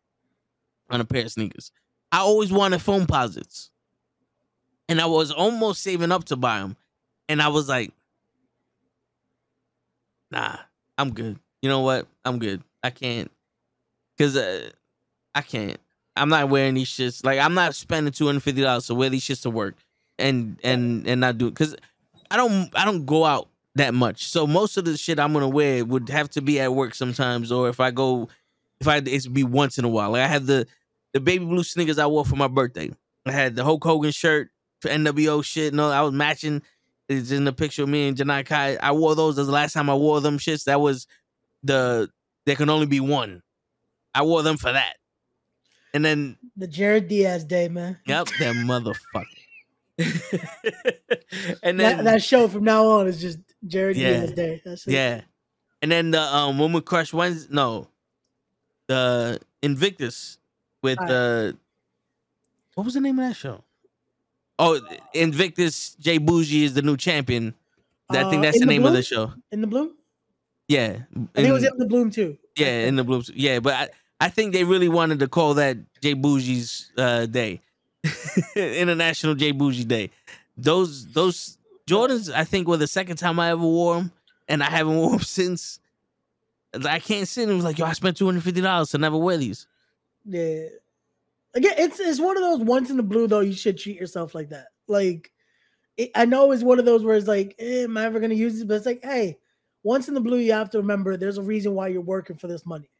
on 0.90 1.00
a 1.00 1.04
pair 1.04 1.24
of 1.24 1.32
sneakers. 1.32 1.72
I 2.12 2.18
always 2.18 2.52
wanted 2.52 2.80
Foamposites. 2.80 3.70
And 4.88 5.00
i 5.00 5.06
was 5.06 5.30
almost 5.30 5.82
saving 5.82 6.12
up 6.12 6.24
to 6.24 6.36
buy 6.36 6.60
them 6.60 6.76
and 7.28 7.42
i 7.42 7.48
was 7.48 7.68
like 7.68 7.92
nah 10.30 10.56
i'm 10.98 11.12
good. 11.12 11.38
You 11.62 11.68
know 11.68 11.80
what? 11.80 12.06
I'm 12.24 12.38
good. 12.38 12.62
I 12.82 12.90
can't. 12.90 13.30
Because 14.16 14.36
uh, 14.36 14.70
i 15.34 15.40
can't. 15.40 15.78
I'm 16.16 16.28
not 16.28 16.48
wearing 16.48 16.74
these 16.74 16.88
shits. 16.88 17.24
Like 17.24 17.38
i'm 17.38 17.54
not 17.54 17.74
spending 17.74 18.12
$250 18.12 18.86
to 18.86 18.94
wear 18.94 19.08
these 19.08 19.24
shits 19.24 19.42
to 19.42 19.50
work 19.50 19.74
and 20.18 20.58
and 20.62 21.06
and 21.06 21.22
not 21.22 21.38
do 21.38 21.46
it. 21.46 21.50
Because 21.50 21.76
i 22.30 22.36
don't 22.36 22.70
i 22.74 22.84
don't 22.84 23.06
go 23.06 23.24
out 23.24 23.48
that 23.78 23.94
much 23.94 24.26
so 24.26 24.46
most 24.46 24.76
of 24.76 24.84
the 24.84 24.96
shit 24.96 25.18
i'm 25.18 25.32
gonna 25.32 25.48
wear 25.48 25.84
would 25.84 26.08
have 26.08 26.28
to 26.28 26.40
be 26.42 26.60
at 26.60 26.72
work 26.74 26.94
sometimes 26.94 27.50
or 27.50 27.68
if 27.68 27.80
i 27.80 27.90
go 27.90 28.28
if 28.80 28.86
i 28.86 28.96
it's 28.98 29.26
be 29.26 29.42
once 29.44 29.78
in 29.78 29.84
a 29.84 29.88
while 29.88 30.10
like 30.10 30.22
i 30.22 30.26
had 30.26 30.46
the 30.46 30.66
the 31.12 31.20
baby 31.20 31.44
blue 31.44 31.64
sneakers 31.64 31.98
i 31.98 32.06
wore 32.06 32.24
for 32.24 32.36
my 32.36 32.48
birthday 32.48 32.90
i 33.26 33.32
had 33.32 33.56
the 33.56 33.64
hulk 33.64 33.82
hogan 33.82 34.10
shirt 34.12 34.50
for 34.80 34.88
nwo 34.88 35.42
shit 35.44 35.72
no 35.74 35.90
i 35.90 36.02
was 36.02 36.12
matching 36.12 36.62
it's 37.08 37.30
in 37.30 37.44
the 37.44 37.52
picture 37.52 37.82
of 37.84 37.88
me 37.88 38.08
and 38.08 38.16
Janai 38.16 38.44
Kai. 38.44 38.76
I 38.76 38.92
wore 38.92 39.14
those. 39.14 39.36
That's 39.36 39.46
the 39.46 39.52
last 39.54 39.72
time 39.72 39.88
I 39.88 39.94
wore 39.94 40.20
them 40.20 40.36
shits. 40.36 40.64
That 40.64 40.80
was 40.80 41.06
the 41.62 42.10
there 42.44 42.54
can 42.54 42.68
only 42.68 42.86
be 42.86 43.00
one. 43.00 43.42
I 44.14 44.22
wore 44.22 44.42
them 44.42 44.58
for 44.58 44.70
that. 44.72 44.96
And 45.94 46.04
then 46.04 46.36
The 46.56 46.66
Jared 46.66 47.08
Diaz 47.08 47.44
day, 47.44 47.68
man. 47.68 47.98
yep, 48.06 48.26
that 48.40 48.54
motherfucker. 48.56 49.24
and 51.62 51.80
That, 51.80 51.96
then 51.96 52.04
that 52.04 52.22
show 52.22 52.48
from 52.48 52.64
now 52.64 52.86
on 52.86 53.06
is 53.06 53.20
just 53.20 53.38
Jared 53.66 53.96
Yeah. 53.96 54.20
Diaz 54.20 54.32
day. 54.32 54.62
That's 54.64 54.86
it. 54.86 54.92
yeah. 54.92 55.20
And 55.82 55.90
then 55.92 56.10
the 56.12 56.20
um 56.20 56.58
Woman 56.58 56.82
Crush 56.82 57.12
Wednesday 57.12 57.48
no. 57.54 57.88
The 58.86 59.40
Invictus 59.62 60.38
with 60.82 60.98
the 60.98 61.56
what 62.74 62.84
was 62.84 62.94
the 62.94 63.00
name 63.00 63.18
of 63.18 63.28
that 63.28 63.34
show? 63.36 63.64
Oh, 64.58 64.80
Invictus 65.14 65.94
Jay 65.96 66.18
Bougie 66.18 66.64
is 66.64 66.74
the 66.74 66.82
new 66.82 66.96
champion. 66.96 67.54
I 68.10 68.22
Uh, 68.22 68.30
think 68.30 68.42
that's 68.42 68.56
In 68.56 68.60
the 68.62 68.66
the 68.66 68.72
name 68.72 68.86
of 68.86 68.92
the 68.92 69.02
show. 69.02 69.32
In 69.52 69.60
the 69.60 69.66
bloom? 69.66 69.94
Yeah. 70.68 70.98
I 71.14 71.18
think 71.34 71.48
it 71.48 71.52
was 71.52 71.64
in- 71.64 71.72
in 71.72 71.78
the 71.78 71.86
bloom 71.86 72.10
too. 72.10 72.38
Yeah, 72.56 72.86
in 72.86 72.96
the 72.96 73.04
blooms. 73.04 73.30
Yeah, 73.34 73.60
but 73.60 73.74
I, 73.74 73.88
I 74.20 74.28
think 74.30 74.52
they 74.52 74.64
really 74.64 74.88
wanted 74.88 75.18
to 75.20 75.28
call 75.28 75.54
that 75.54 75.76
Jay 76.02 76.14
Bougie's 76.14 76.90
uh, 76.96 77.26
day, 77.26 77.60
International 78.56 79.34
Jay 79.34 79.52
Bougie 79.52 79.84
Day. 79.84 80.10
Those 80.56 81.06
those 81.12 81.58
Jordans, 81.86 82.32
I 82.32 82.44
think, 82.44 82.68
were 82.68 82.76
the 82.76 82.86
second 82.86 83.16
time 83.16 83.38
I 83.40 83.50
ever 83.50 83.62
wore 83.62 83.96
them, 83.96 84.12
and 84.48 84.62
I 84.62 84.66
haven't 84.66 84.96
worn 84.98 85.12
them 85.12 85.20
since. 85.20 85.80
I 86.84 86.98
can't 86.98 87.26
sit 87.26 87.48
and 87.48 87.56
was 87.56 87.64
like, 87.64 87.78
yo, 87.78 87.86
I 87.86 87.92
spent 87.92 88.16
two 88.16 88.26
hundred 88.26 88.44
fifty 88.44 88.60
dollars 88.60 88.90
to 88.90 88.98
never 88.98 89.16
wear 89.16 89.36
these. 89.36 89.66
Yeah. 90.24 90.66
Again, 91.54 91.72
it's 91.78 91.98
it's 91.98 92.20
one 92.20 92.36
of 92.36 92.42
those 92.42 92.60
once 92.60 92.90
in 92.90 92.98
the 92.98 93.02
blue 93.02 93.26
though. 93.26 93.40
You 93.40 93.54
should 93.54 93.78
treat 93.78 93.96
yourself 93.98 94.34
like 94.34 94.50
that. 94.50 94.66
Like, 94.86 95.32
it, 95.96 96.10
I 96.14 96.24
know 96.26 96.52
it's 96.52 96.62
one 96.62 96.78
of 96.78 96.84
those 96.84 97.04
where 97.04 97.16
it's 97.16 97.26
like, 97.26 97.54
eh, 97.58 97.84
am 97.84 97.96
I 97.96 98.04
ever 98.04 98.20
gonna 98.20 98.34
use 98.34 98.54
this? 98.54 98.64
But 98.64 98.74
it's 98.74 98.86
like, 98.86 99.00
hey, 99.02 99.38
once 99.82 100.08
in 100.08 100.14
the 100.14 100.20
blue, 100.20 100.38
you 100.38 100.52
have 100.52 100.70
to 100.70 100.78
remember 100.78 101.16
there's 101.16 101.38
a 101.38 101.42
reason 101.42 101.74
why 101.74 101.88
you're 101.88 102.02
working 102.02 102.36
for 102.36 102.48
this 102.48 102.66
money. 102.66 102.90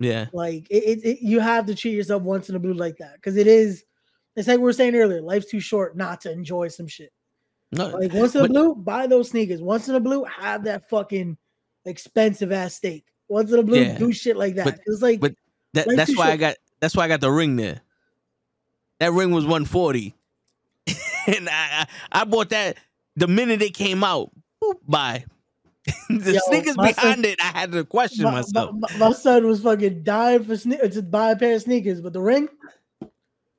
Yeah, 0.00 0.26
Like, 0.32 0.66
it, 0.70 0.82
it, 0.82 1.04
it- 1.04 1.18
you 1.22 1.38
have 1.38 1.66
to 1.66 1.74
treat 1.76 1.92
yourself 1.94 2.22
once 2.22 2.48
in 2.48 2.54
the 2.54 2.58
blue 2.58 2.72
like 2.72 2.96
that 2.96 3.14
because 3.16 3.36
it 3.36 3.46
is. 3.46 3.84
It's 4.36 4.48
like 4.48 4.58
we 4.58 4.64
were 4.64 4.72
saying 4.72 4.94
earlier, 4.94 5.20
life's 5.20 5.46
too 5.46 5.60
short 5.60 5.96
not 5.96 6.20
to 6.22 6.32
enjoy 6.32 6.68
some 6.68 6.86
shit. 6.86 7.12
no, 7.70 7.88
Like 7.88 8.12
once 8.12 8.34
in 8.34 8.44
a 8.44 8.48
blue, 8.48 8.74
buy 8.74 9.06
those 9.06 9.30
sneakers. 9.30 9.60
Once 9.62 9.88
in 9.88 9.94
a 9.94 10.00
blue, 10.00 10.24
have 10.24 10.64
that 10.64 10.88
fucking 10.88 11.36
expensive 11.84 12.52
ass 12.52 12.74
steak. 12.74 13.04
Once 13.28 13.50
in 13.52 13.58
a 13.58 13.62
blue, 13.62 13.80
Yeah. 13.80 13.98
do 13.98 14.12
shit 14.12 14.36
like 14.36 14.54
that. 14.56 14.64
But- 14.64 14.80
it's 14.86 15.02
like 15.02 15.20
but 15.20 15.34
that, 15.74 15.86
that's 15.96 16.16
why 16.16 16.30
I 16.30 16.36
got 16.36 16.56
that's 16.80 16.96
why 16.96 17.04
I 17.04 17.08
got 17.08 17.20
the 17.20 17.30
ring 17.30 17.56
there. 17.56 17.80
That 19.00 19.12
ring 19.12 19.30
was 19.32 19.44
one 19.46 19.64
forty, 19.64 20.14
and 21.26 21.48
I 21.50 21.86
I 22.12 22.24
bought 22.24 22.50
that 22.50 22.76
the 23.16 23.26
minute 23.26 23.62
it 23.62 23.74
came 23.74 24.04
out. 24.04 24.30
Boop, 24.62 24.74
bye. 24.86 25.24
the 26.08 26.32
Yo, 26.34 26.38
sneakers 26.46 26.76
my 26.76 26.92
son- 26.92 27.02
behind 27.22 27.26
it, 27.26 27.40
I 27.42 27.58
had 27.58 27.72
to 27.72 27.84
question 27.84 28.24
my, 28.24 28.30
myself. 28.32 28.74
my- 28.78 28.96
my 28.98 29.12
son 29.12 29.46
was 29.46 29.60
fucking 29.62 30.02
dying 30.04 30.44
for 30.44 30.52
sne- 30.52 30.92
to 30.92 31.02
buy 31.02 31.32
a 31.32 31.36
pair 31.36 31.56
of 31.56 31.62
sneakers, 31.62 32.00
but 32.00 32.12
the 32.12 32.20
ring, 32.20 32.48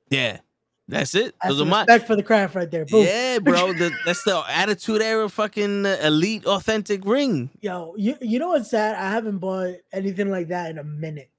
Yeah. 0.08 0.38
That's 0.86 1.14
it. 1.14 1.34
That's 1.42 1.54
Those 1.54 1.62
are 1.62 1.64
my 1.64 1.80
respect 1.80 2.06
for 2.06 2.14
the 2.14 2.22
craft 2.22 2.54
right 2.54 2.70
there. 2.70 2.84
Boom. 2.84 3.06
yeah, 3.06 3.38
bro. 3.38 3.72
The, 3.72 3.90
that's 4.04 4.22
the 4.24 4.42
attitude 4.48 5.00
era, 5.00 5.28
fucking 5.28 5.86
uh, 5.86 5.96
elite, 6.02 6.44
authentic 6.44 7.04
ring. 7.06 7.50
Yo, 7.60 7.94
you 7.96 8.16
you 8.20 8.38
know 8.38 8.48
what's 8.48 8.70
sad? 8.70 8.94
I 8.96 9.10
haven't 9.10 9.38
bought 9.38 9.76
anything 9.92 10.30
like 10.30 10.48
that 10.48 10.70
in 10.70 10.78
a 10.78 10.84
minute. 10.84 11.30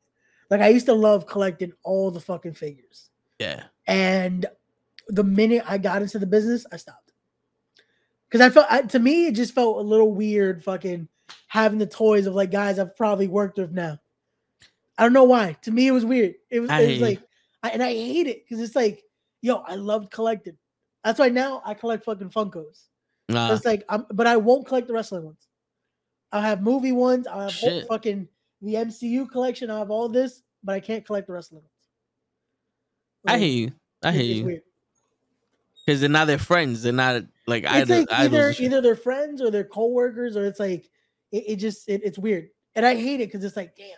Like 0.49 0.61
I 0.61 0.69
used 0.69 0.87
to 0.87 0.93
love 0.93 1.27
collecting 1.27 1.73
all 1.83 2.11
the 2.11 2.19
fucking 2.19 2.53
figures. 2.53 3.09
Yeah, 3.39 3.63
And 3.85 4.45
the 5.09 5.23
minute 5.23 5.63
I 5.67 5.77
got 5.77 6.01
into 6.01 6.19
the 6.19 6.25
business, 6.25 6.65
I 6.71 6.77
stopped. 6.77 7.11
Because 8.29 8.41
I 8.41 8.49
felt 8.49 8.67
I, 8.69 8.81
to 8.81 8.99
me, 8.99 9.27
it 9.27 9.33
just 9.33 9.53
felt 9.53 9.77
a 9.77 9.81
little 9.81 10.13
weird 10.13 10.63
fucking 10.63 11.07
having 11.47 11.79
the 11.79 11.85
toys 11.85 12.27
of 12.27 12.35
like 12.35 12.51
guys 12.51 12.79
I've 12.79 12.95
probably 12.95 13.27
worked 13.27 13.57
with 13.57 13.71
now. 13.71 13.99
I 14.97 15.03
don't 15.03 15.13
know 15.13 15.25
why. 15.25 15.57
To 15.63 15.71
me, 15.71 15.87
it 15.87 15.91
was 15.91 16.05
weird. 16.05 16.35
It 16.49 16.61
was, 16.61 16.69
it 16.71 16.87
was 16.87 17.01
like, 17.01 17.21
I, 17.61 17.69
and 17.71 17.83
I 17.83 17.91
hate 17.91 18.27
it 18.27 18.43
because 18.43 18.63
it's 18.63 18.75
like, 18.75 19.03
yo, 19.45 19.57
I 19.67 19.75
loved 19.75 20.09
collecting. 20.11 20.57
That's 21.03 21.19
why 21.19 21.29
now 21.29 21.61
I 21.63 21.75
collect 21.75 22.03
fucking 22.03 22.31
Funkos. 22.31 22.87
nah, 23.29 23.53
It's 23.53 23.63
like, 23.63 23.83
I'm, 23.89 24.05
but 24.11 24.25
I 24.25 24.37
won't 24.37 24.65
collect 24.65 24.87
the 24.87 24.93
wrestling 24.93 25.23
ones. 25.23 25.47
I'll 26.31 26.41
have 26.41 26.63
movie 26.63 26.91
ones. 26.91 27.27
I'll 27.27 27.41
have 27.41 27.53
whole 27.53 27.83
fucking 27.85 28.27
the 28.63 28.73
MCU 28.73 29.29
collection. 29.29 29.69
I'll 29.69 29.77
have 29.77 29.91
all 29.91 30.09
this, 30.09 30.41
but 30.63 30.73
I 30.73 30.79
can't 30.79 31.05
collect 31.05 31.27
the 31.27 31.33
wrestling 31.33 31.61
ones. 31.61 31.71
I 33.27 33.33
Like, 33.33 33.41
hear 33.41 33.49
you. 33.51 33.71
I 34.03 34.11
hear 34.11 34.23
you. 34.49 34.61
Because 35.85 35.99
they're 35.99 36.09
not 36.09 36.25
their 36.25 36.39
friends. 36.39 36.81
They're 36.81 36.91
not 36.91 37.23
like 37.45 37.63
It's 37.65 37.71
either. 37.73 37.99
like 37.99 38.07
either 38.11 38.53
either 38.59 38.81
they're 38.81 38.95
friends 38.95 39.39
or 39.43 39.51
they're 39.51 39.63
coworkers, 39.63 40.35
or 40.35 40.45
it's 40.45 40.59
like 40.59 40.89
it, 41.31 41.43
it 41.49 41.55
just 41.57 41.87
it, 41.87 42.01
it's 42.03 42.17
weird, 42.17 42.49
and 42.73 42.83
I 42.83 42.95
hate 42.95 43.21
it 43.21 43.27
because 43.27 43.43
it's 43.43 43.55
like, 43.55 43.75
damn, 43.75 43.89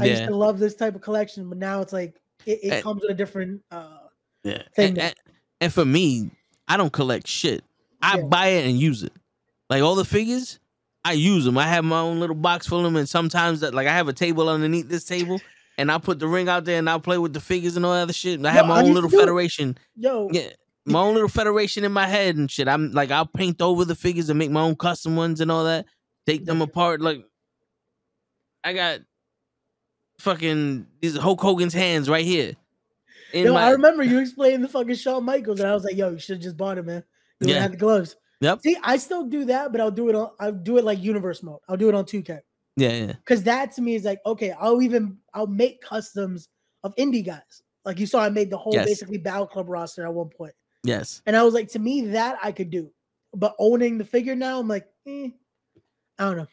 I 0.00 0.06
used 0.06 0.24
to 0.24 0.34
love 0.34 0.58
this 0.58 0.74
type 0.74 0.96
of 0.96 1.00
collection, 1.00 1.48
but 1.48 1.58
now 1.58 1.80
it's 1.80 1.92
like 1.92 2.16
it, 2.46 2.58
it 2.64 2.72
And- 2.72 2.82
comes 2.82 3.02
with 3.02 3.12
a 3.12 3.14
different. 3.14 3.62
uh 3.70 3.99
Yeah. 4.44 4.62
And, 4.76 4.98
and, 4.98 5.14
and 5.60 5.72
for 5.72 5.84
me, 5.84 6.30
I 6.68 6.76
don't 6.76 6.92
collect 6.92 7.26
shit. 7.26 7.62
I 8.02 8.18
Yeah. 8.18 8.24
buy 8.24 8.46
it 8.48 8.66
and 8.68 8.78
use 8.78 9.02
it. 9.02 9.12
Like 9.68 9.82
all 9.82 9.94
the 9.94 10.04
figures, 10.04 10.58
I 11.04 11.12
use 11.12 11.44
them. 11.44 11.58
I 11.58 11.66
have 11.66 11.84
my 11.84 12.00
own 12.00 12.20
little 12.20 12.36
box 12.36 12.66
full 12.66 12.78
of 12.78 12.84
them, 12.84 12.96
and 12.96 13.08
sometimes 13.08 13.60
that 13.60 13.74
like 13.74 13.86
I 13.86 13.92
have 13.92 14.08
a 14.08 14.12
table 14.12 14.48
underneath 14.48 14.88
this 14.88 15.04
table, 15.04 15.40
and 15.78 15.90
I 15.92 15.98
put 15.98 16.18
the 16.18 16.26
ring 16.26 16.48
out 16.48 16.64
there 16.64 16.78
and 16.78 16.88
I'll 16.90 17.00
play 17.00 17.18
with 17.18 17.32
the 17.32 17.40
figures 17.40 17.76
and 17.76 17.86
all 17.86 17.92
that 17.92 18.02
other 18.02 18.12
shit. 18.12 18.38
And 18.38 18.46
I 18.46 18.50
Yo, 18.52 18.56
have 18.56 18.66
my 18.66 18.82
own 18.82 18.92
little 18.92 19.10
federation. 19.10 19.76
Yo, 19.96 20.28
Yeah. 20.32 20.50
My 20.86 21.00
own 21.00 21.12
little 21.14 21.28
federation 21.28 21.84
in 21.84 21.92
my 21.92 22.06
head 22.06 22.36
and 22.36 22.50
shit. 22.50 22.66
I'm 22.66 22.90
like 22.92 23.10
I'll 23.10 23.26
paint 23.26 23.60
over 23.62 23.84
the 23.84 23.94
figures 23.94 24.28
and 24.30 24.38
make 24.38 24.50
my 24.50 24.62
own 24.62 24.76
custom 24.76 25.14
ones 25.14 25.40
and 25.40 25.50
all 25.50 25.64
that. 25.64 25.86
Take 26.26 26.46
them 26.46 26.62
apart. 26.62 27.00
Like 27.00 27.22
I 28.64 28.72
got 28.72 29.00
fucking 30.18 30.86
these 31.00 31.16
Hulk 31.16 31.40
Hogan's 31.40 31.74
hands 31.74 32.08
right 32.08 32.24
here. 32.24 32.54
In 33.32 33.46
yo, 33.46 33.54
my, 33.54 33.62
I 33.64 33.70
remember 33.70 34.02
you 34.02 34.18
explaining 34.18 34.60
the 34.62 34.68
fucking 34.68 34.94
Shawn 34.96 35.24
Michaels, 35.24 35.60
and 35.60 35.68
I 35.68 35.74
was 35.74 35.84
like, 35.84 35.96
yo, 35.96 36.10
you 36.10 36.18
should 36.18 36.36
have 36.36 36.42
just 36.42 36.56
bought 36.56 36.78
it, 36.78 36.84
man. 36.86 37.04
You 37.40 37.54
Yeah. 37.54 37.60
have 37.60 37.72
the 37.72 37.76
gloves. 37.76 38.16
Yep. 38.40 38.60
See, 38.62 38.76
I 38.82 38.96
still 38.96 39.24
do 39.26 39.44
that, 39.46 39.70
but 39.72 39.80
I'll 39.80 39.90
do 39.90 40.08
it 40.08 40.14
on. 40.14 40.30
I'll 40.40 40.52
do 40.52 40.78
it 40.78 40.84
like 40.84 41.02
universe 41.02 41.42
mode. 41.42 41.60
I'll 41.68 41.76
do 41.76 41.88
it 41.88 41.94
on 41.94 42.04
2K. 42.04 42.40
yeah, 42.76 42.92
yeah. 42.92 43.12
because 43.24 43.42
that 43.44 43.72
to 43.72 43.82
me 43.82 43.94
is 43.94 44.04
like 44.04 44.20
okay 44.24 44.52
i'll 44.58 44.80
even 44.80 45.18
i'll 45.34 45.46
make 45.46 45.80
customs 45.82 46.48
of 46.84 46.94
indie 46.96 47.24
guys 47.24 47.62
like 47.84 47.98
you 47.98 48.06
saw 48.06 48.20
i 48.22 48.30
made 48.30 48.48
the 48.48 48.56
whole 48.56 48.72
Yes. 48.74 48.86
basically 48.86 49.18
battle 49.18 49.46
club 49.46 49.68
roster 49.68 50.04
at 50.06 50.14
one 50.14 50.28
point 50.30 50.54
Yes. 50.84 51.20
and 51.26 51.36
i 51.36 51.42
was 51.42 51.52
like 51.52 51.68
to 51.72 51.78
me 51.78 52.06
that 52.12 52.38
i 52.42 52.52
could 52.52 52.70
do 52.70 52.90
but 53.34 53.54
owning 53.58 53.98
the 53.98 54.04
figure 54.04 54.36
now 54.36 54.60
i'm 54.60 54.68
like 54.68 54.86
eh, 55.06 55.28
i 56.18 56.24
don't 56.24 56.36
know 56.38 56.46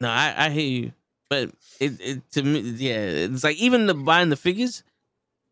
No, 0.00 0.08
I, 0.08 0.46
I 0.46 0.50
hear 0.50 0.66
you, 0.84 0.92
but 1.28 1.50
it, 1.80 2.00
it 2.00 2.30
to 2.32 2.42
me, 2.42 2.60
yeah, 2.60 3.00
it's 3.28 3.44
like 3.44 3.56
even 3.58 3.86
the 3.86 3.94
buying 3.94 4.30
the 4.30 4.36
figures, 4.36 4.82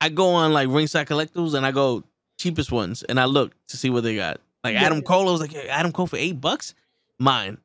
I 0.01 0.09
go 0.09 0.31
on 0.31 0.53
like 0.53 0.69
ringside 0.69 1.07
collectibles 1.09 1.55
and 1.55 1.66
I 1.66 1.73
go 1.73 2.05
cheapest 2.39 2.70
ones 2.70 3.03
and 3.03 3.19
I 3.19 3.25
look 3.25 3.53
to 3.69 3.77
see 3.77 3.91
what 3.91 4.03
they 4.05 4.15
got. 4.16 4.41
Like 4.65 4.75
Yeah. 4.75 4.85
Adam 4.85 5.03
Cole, 5.03 5.29
I 5.29 5.33
was 5.33 5.41
like 5.41 5.53
"Hey, 5.53 5.69
Adam 5.69 5.93
Cole 5.93 6.07
for 6.07 6.16
eight 6.16 6.41
bucks, 6.41 6.75
mine. 7.19 7.59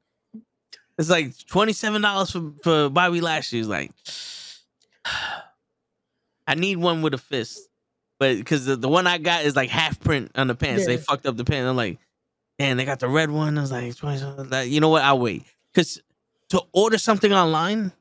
It's 0.98 1.10
like 1.10 1.34
twenty 1.48 1.74
seven 1.74 2.02
dollars 2.02 2.32
for 2.32 2.54
for 2.64 2.90
Bobby 2.90 3.22
Lashley. 3.22 3.60
It's 3.60 3.68
like 3.68 3.92
I 6.48 6.56
need 6.56 6.78
one 6.78 7.02
with 7.02 7.14
a 7.14 7.18
fist, 7.18 7.70
but 8.20 8.38
because 8.38 8.66
the, 8.66 8.76
the 8.76 8.90
one 8.90 9.08
I 9.08 9.18
got 9.18 9.44
is 9.46 9.56
like 9.56 9.70
half 9.70 10.00
print 10.00 10.32
on 10.36 10.48
the 10.48 10.56
pants. 10.56 10.86
They 10.86 10.98
fucked 10.98 11.26
up 11.26 11.38
the 11.38 11.46
pants. 11.46 11.68
I'm 11.70 11.76
like, 11.76 12.00
damn, 12.60 12.78
they 12.78 12.86
got 12.86 13.00
the 13.00 13.08
red 13.08 13.32
one. 13.32 13.58
I 13.58 13.62
was 13.62 13.72
like, 13.72 13.96
20, 13.96 14.50
like, 14.50 14.70
you 14.70 14.82
know 14.82 14.90
what? 14.90 15.04
I'll 15.04 15.20
wait 15.20 15.44
because 15.74 16.02
to 16.50 16.62
order 16.74 16.98
something 16.98 17.32
online, 17.32 17.92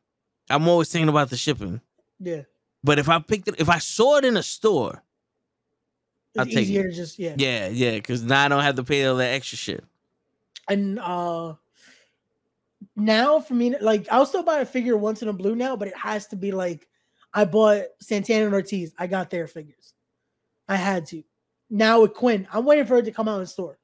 I'm 0.51 0.67
always 0.69 0.91
thinking 0.91 1.09
about 1.09 1.31
the 1.31 1.37
shipping. 1.37 1.81
yeah 2.21 2.43
But 2.85 2.99
if 2.99 3.09
I 3.09 3.19
picked 3.21 3.49
it, 3.49 3.55
if 3.59 3.69
I 3.69 3.79
saw 3.79 4.17
it 4.17 4.25
in 4.25 4.37
a 4.37 4.43
store, 4.43 5.03
I'll 6.37 6.45
it's 6.47 6.55
take 6.55 6.65
easier 6.65 6.87
it. 6.87 6.91
to 6.91 6.97
just 6.97 7.19
yeah. 7.19 7.35
yeah, 7.39 7.69
yeah, 7.69 7.93
because 7.93 8.23
now 8.23 8.45
I 8.45 8.49
don't 8.49 8.63
have 8.63 8.77
to 8.77 8.85
pay 8.85 9.05
all 9.07 9.17
that 9.17 9.33
extra 9.35 9.59
shit. 9.59 9.85
and 10.69 10.99
uh 11.01 11.55
now 12.97 13.41
for 13.41 13.55
me 13.55 13.77
like 13.81 14.07
i'll 14.11 14.27
still 14.27 14.43
buy 14.43 14.59
a 14.61 14.65
figure 14.67 14.97
once 14.97 15.23
in 15.23 15.29
a 15.29 15.33
blue 15.33 15.55
now 15.57 15.75
but 15.77 15.89
it 15.89 15.97
has 15.97 16.27
to 16.27 16.37
be 16.37 16.53
like 16.53 16.89
i 17.35 17.45
bought 17.45 17.83
santana 18.01 18.45
and 18.47 18.55
ortiz 18.55 18.93
i 18.99 19.07
got 19.07 19.31
their 19.31 19.47
figures 19.47 19.95
i 20.69 20.77
had 20.77 21.07
to 21.07 21.23
now 21.71 22.01
with 22.03 22.13
quinn 22.15 22.47
i'm 22.53 22.65
waiting 22.65 22.85
for 22.85 22.99
it 22.99 23.05
to 23.05 23.11
come 23.13 23.29
out 23.29 23.41
in 23.41 23.47
store 23.47 23.79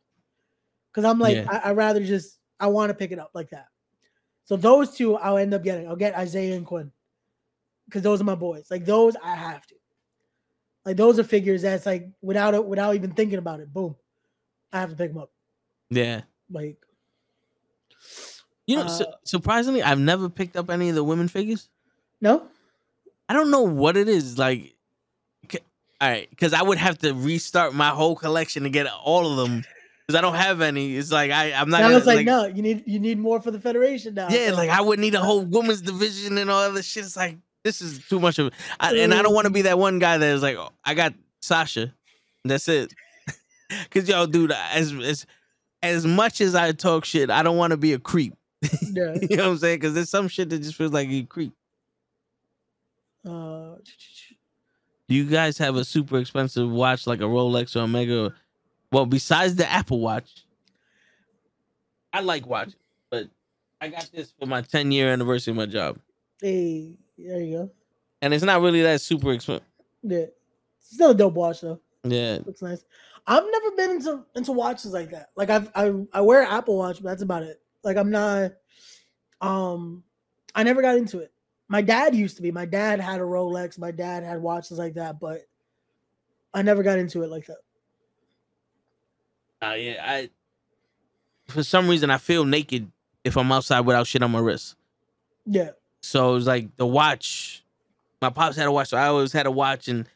because 0.92 1.04
i'm 1.04 1.18
like 1.18 1.36
Yeah. 1.36 1.46
I, 1.64 1.70
i'd 1.70 1.76
rather 1.76 2.04
just 2.04 2.38
i 2.60 2.66
want 2.66 2.90
to 2.90 2.94
pick 2.94 3.12
it 3.12 3.18
up 3.18 3.30
like 3.34 3.50
that 3.50 3.68
so 4.44 4.56
those 4.56 4.94
two 4.94 5.16
i'll 5.16 5.38
end 5.38 5.54
up 5.54 5.64
getting 5.64 5.88
i'll 5.88 5.96
get 5.96 6.14
isaiah 6.14 6.54
and 6.56 6.66
quinn 6.66 6.92
because 7.88 8.02
those 8.02 8.20
are 8.20 8.24
my 8.24 8.34
boys 8.34 8.66
like 8.70 8.84
those 8.84 9.16
i 9.24 9.34
have 9.34 9.66
to 9.66 9.74
like 10.84 10.96
those 10.96 11.18
are 11.18 11.24
figures 11.24 11.62
that's 11.62 11.86
like 11.86 12.06
without 12.22 12.54
it 12.54 12.64
without 12.64 12.94
even 12.94 13.10
thinking 13.12 13.38
about 13.38 13.60
it 13.60 13.72
boom 13.72 13.96
i 14.72 14.78
have 14.80 14.90
to 14.90 14.96
pick 14.96 15.10
them 15.12 15.22
up 15.22 15.30
Yeah, 15.90 16.20
like 16.50 16.76
you 18.66 18.76
know, 18.76 18.86
su- 18.86 19.04
Uh, 19.04 19.12
surprisingly, 19.24 19.82
I've 19.82 19.98
never 19.98 20.28
picked 20.28 20.54
up 20.56 20.68
any 20.68 20.90
of 20.90 20.94
the 20.94 21.02
women 21.02 21.28
figures. 21.28 21.68
no 22.20 22.46
I 23.30 23.32
don't 23.34 23.50
know 23.50 23.62
what 23.62 23.96
it 23.96 24.08
is. 24.08 24.38
Like, 24.38 24.74
c- 25.50 25.58
all 26.00 26.08
right, 26.10 26.28
because 26.30 26.52
I 26.52 26.62
would 26.62 26.76
have 26.78 26.98
to 26.98 27.12
restart 27.14 27.74
my 27.74 27.88
whole 27.88 28.14
collection 28.16 28.62
to 28.64 28.70
get 28.70 28.86
all 28.86 29.30
of 29.30 29.36
them 29.38 29.64
because 30.06 30.18
I 30.18 30.20
don't 30.22 30.34
have 30.34 30.60
any. 30.60 30.96
It's 30.96 31.10
like 31.12 31.30
I, 31.30 31.52
I'm 31.52 31.70
not. 31.70 31.80
Now 31.80 31.86
gonna, 31.88 31.96
it's 31.98 32.06
like, 32.06 32.26
no, 32.26 32.44
you 32.46 32.62
need 32.62 32.84
you 32.86 32.98
need 33.00 33.18
more 33.18 33.40
for 33.40 33.50
the 33.50 33.60
federation 33.60 34.14
now. 34.14 34.28
Yeah, 34.28 34.52
like 34.52 34.68
I 34.70 34.80
would 34.82 34.98
need 34.98 35.14
a 35.14 35.20
whole 35.20 35.44
women's 35.44 35.80
division 35.82 36.36
and 36.38 36.50
all 36.50 36.60
other 36.62 36.82
shit. 36.82 37.04
It's 37.04 37.16
like 37.16 37.38
this 37.68 37.82
is 37.82 38.06
too 38.08 38.18
much 38.18 38.38
of, 38.38 38.50
I, 38.80 38.94
and 38.96 39.12
I 39.12 39.20
don't 39.20 39.34
want 39.34 39.44
to 39.44 39.52
be 39.52 39.62
that 39.62 39.78
one 39.78 39.98
guy 39.98 40.16
that 40.16 40.26
is 40.26 40.42
like, 40.42 40.56
oh, 40.56 40.70
I 40.84 40.94
got 40.94 41.12
Sasha, 41.40 41.92
that's 42.44 42.66
it. 42.68 42.94
Cause 43.90 44.08
yo, 44.08 44.24
dude, 44.24 44.52
as 44.52 44.94
as 44.94 45.26
as 45.82 46.06
much 46.06 46.40
as 46.40 46.54
I 46.54 46.72
talk 46.72 47.04
shit, 47.04 47.30
I 47.30 47.42
don't 47.42 47.58
want 47.58 47.72
to 47.72 47.76
be 47.76 47.92
a 47.92 47.98
creep. 47.98 48.34
yeah. 48.62 49.14
you 49.20 49.36
know 49.36 49.44
what 49.44 49.52
I'm 49.52 49.58
saying? 49.58 49.80
Cause 49.80 49.92
there's 49.92 50.08
some 50.08 50.28
shit 50.28 50.48
that 50.48 50.60
just 50.60 50.74
feels 50.74 50.92
like 50.92 51.08
you 51.08 51.26
creep. 51.26 51.52
Uh, 53.26 53.76
Do 55.06 55.14
you 55.14 55.26
guys 55.26 55.58
have 55.58 55.76
a 55.76 55.84
super 55.84 56.18
expensive 56.18 56.70
watch 56.70 57.06
like 57.06 57.20
a 57.20 57.24
Rolex 57.24 57.76
or 57.76 57.80
Omega? 57.80 58.34
Well, 58.90 59.04
besides 59.04 59.56
the 59.56 59.70
Apple 59.70 60.00
Watch, 60.00 60.46
I 62.14 62.20
like 62.20 62.46
watches, 62.46 62.76
but 63.10 63.28
I 63.82 63.88
got 63.88 64.08
this 64.14 64.32
for 64.40 64.46
my 64.46 64.62
10 64.62 64.90
year 64.90 65.12
anniversary 65.12 65.50
of 65.50 65.58
my 65.58 65.66
job, 65.66 65.98
hey, 66.40 66.94
there 67.18 67.40
you 67.40 67.56
go. 67.56 67.70
and 68.22 68.32
it's 68.32 68.44
not 68.44 68.60
really 68.62 68.82
that 68.82 69.00
super 69.00 69.32
expensive. 69.32 69.66
Yeah, 70.02 70.26
still 70.80 71.10
a 71.10 71.14
dope 71.14 71.34
watch 71.34 71.60
though. 71.60 71.80
Yeah, 72.04 72.38
Looks 72.46 72.62
nice. 72.62 72.84
I've 73.26 73.44
never 73.50 73.70
been 73.72 73.90
into 73.90 74.24
into 74.34 74.52
watches 74.52 74.92
like 74.92 75.10
that. 75.10 75.30
Like 75.36 75.50
I've 75.50 75.70
I 75.74 75.92
I 76.12 76.20
wear 76.20 76.42
Apple 76.42 76.78
Watch, 76.78 77.02
but 77.02 77.10
that's 77.10 77.22
about 77.22 77.42
it. 77.42 77.60
Like 77.82 77.96
I'm 77.96 78.10
not. 78.10 78.52
Um, 79.40 80.02
I 80.54 80.62
never 80.62 80.80
got 80.82 80.96
into 80.96 81.18
it. 81.18 81.32
My 81.68 81.82
dad 81.82 82.14
used 82.14 82.36
to 82.36 82.42
be. 82.42 82.50
My 82.50 82.64
dad 82.64 83.00
had 83.00 83.20
a 83.20 83.24
Rolex. 83.24 83.78
My 83.78 83.90
dad 83.90 84.24
had 84.24 84.40
watches 84.40 84.78
like 84.78 84.94
that, 84.94 85.20
but 85.20 85.42
I 86.54 86.62
never 86.62 86.82
got 86.82 86.98
into 86.98 87.22
it 87.22 87.30
like 87.30 87.46
that. 87.46 87.58
uh, 89.62 89.74
yeah. 89.74 90.02
I 90.02 90.30
for 91.48 91.62
some 91.62 91.88
reason 91.88 92.10
I 92.10 92.18
feel 92.18 92.44
naked 92.44 92.90
if 93.24 93.36
I'm 93.36 93.52
outside 93.52 93.80
without 93.80 94.06
shit 94.06 94.22
on 94.22 94.30
my 94.30 94.38
wrist. 94.38 94.76
Yeah, 95.44 95.70
So 96.00 96.30
it 96.30 96.34
was 96.34 96.46
like 96.46 96.76
the 96.76 96.86
watch. 96.86 97.64
My 98.20 98.30
pops 98.30 98.56
had 98.56 98.66
a 98.66 98.72
watch, 98.72 98.88
so 98.88 98.96
I 98.96 99.06
always 99.06 99.32
had 99.32 99.46
a 99.46 99.50
watch, 99.50 99.88
and 99.88 100.08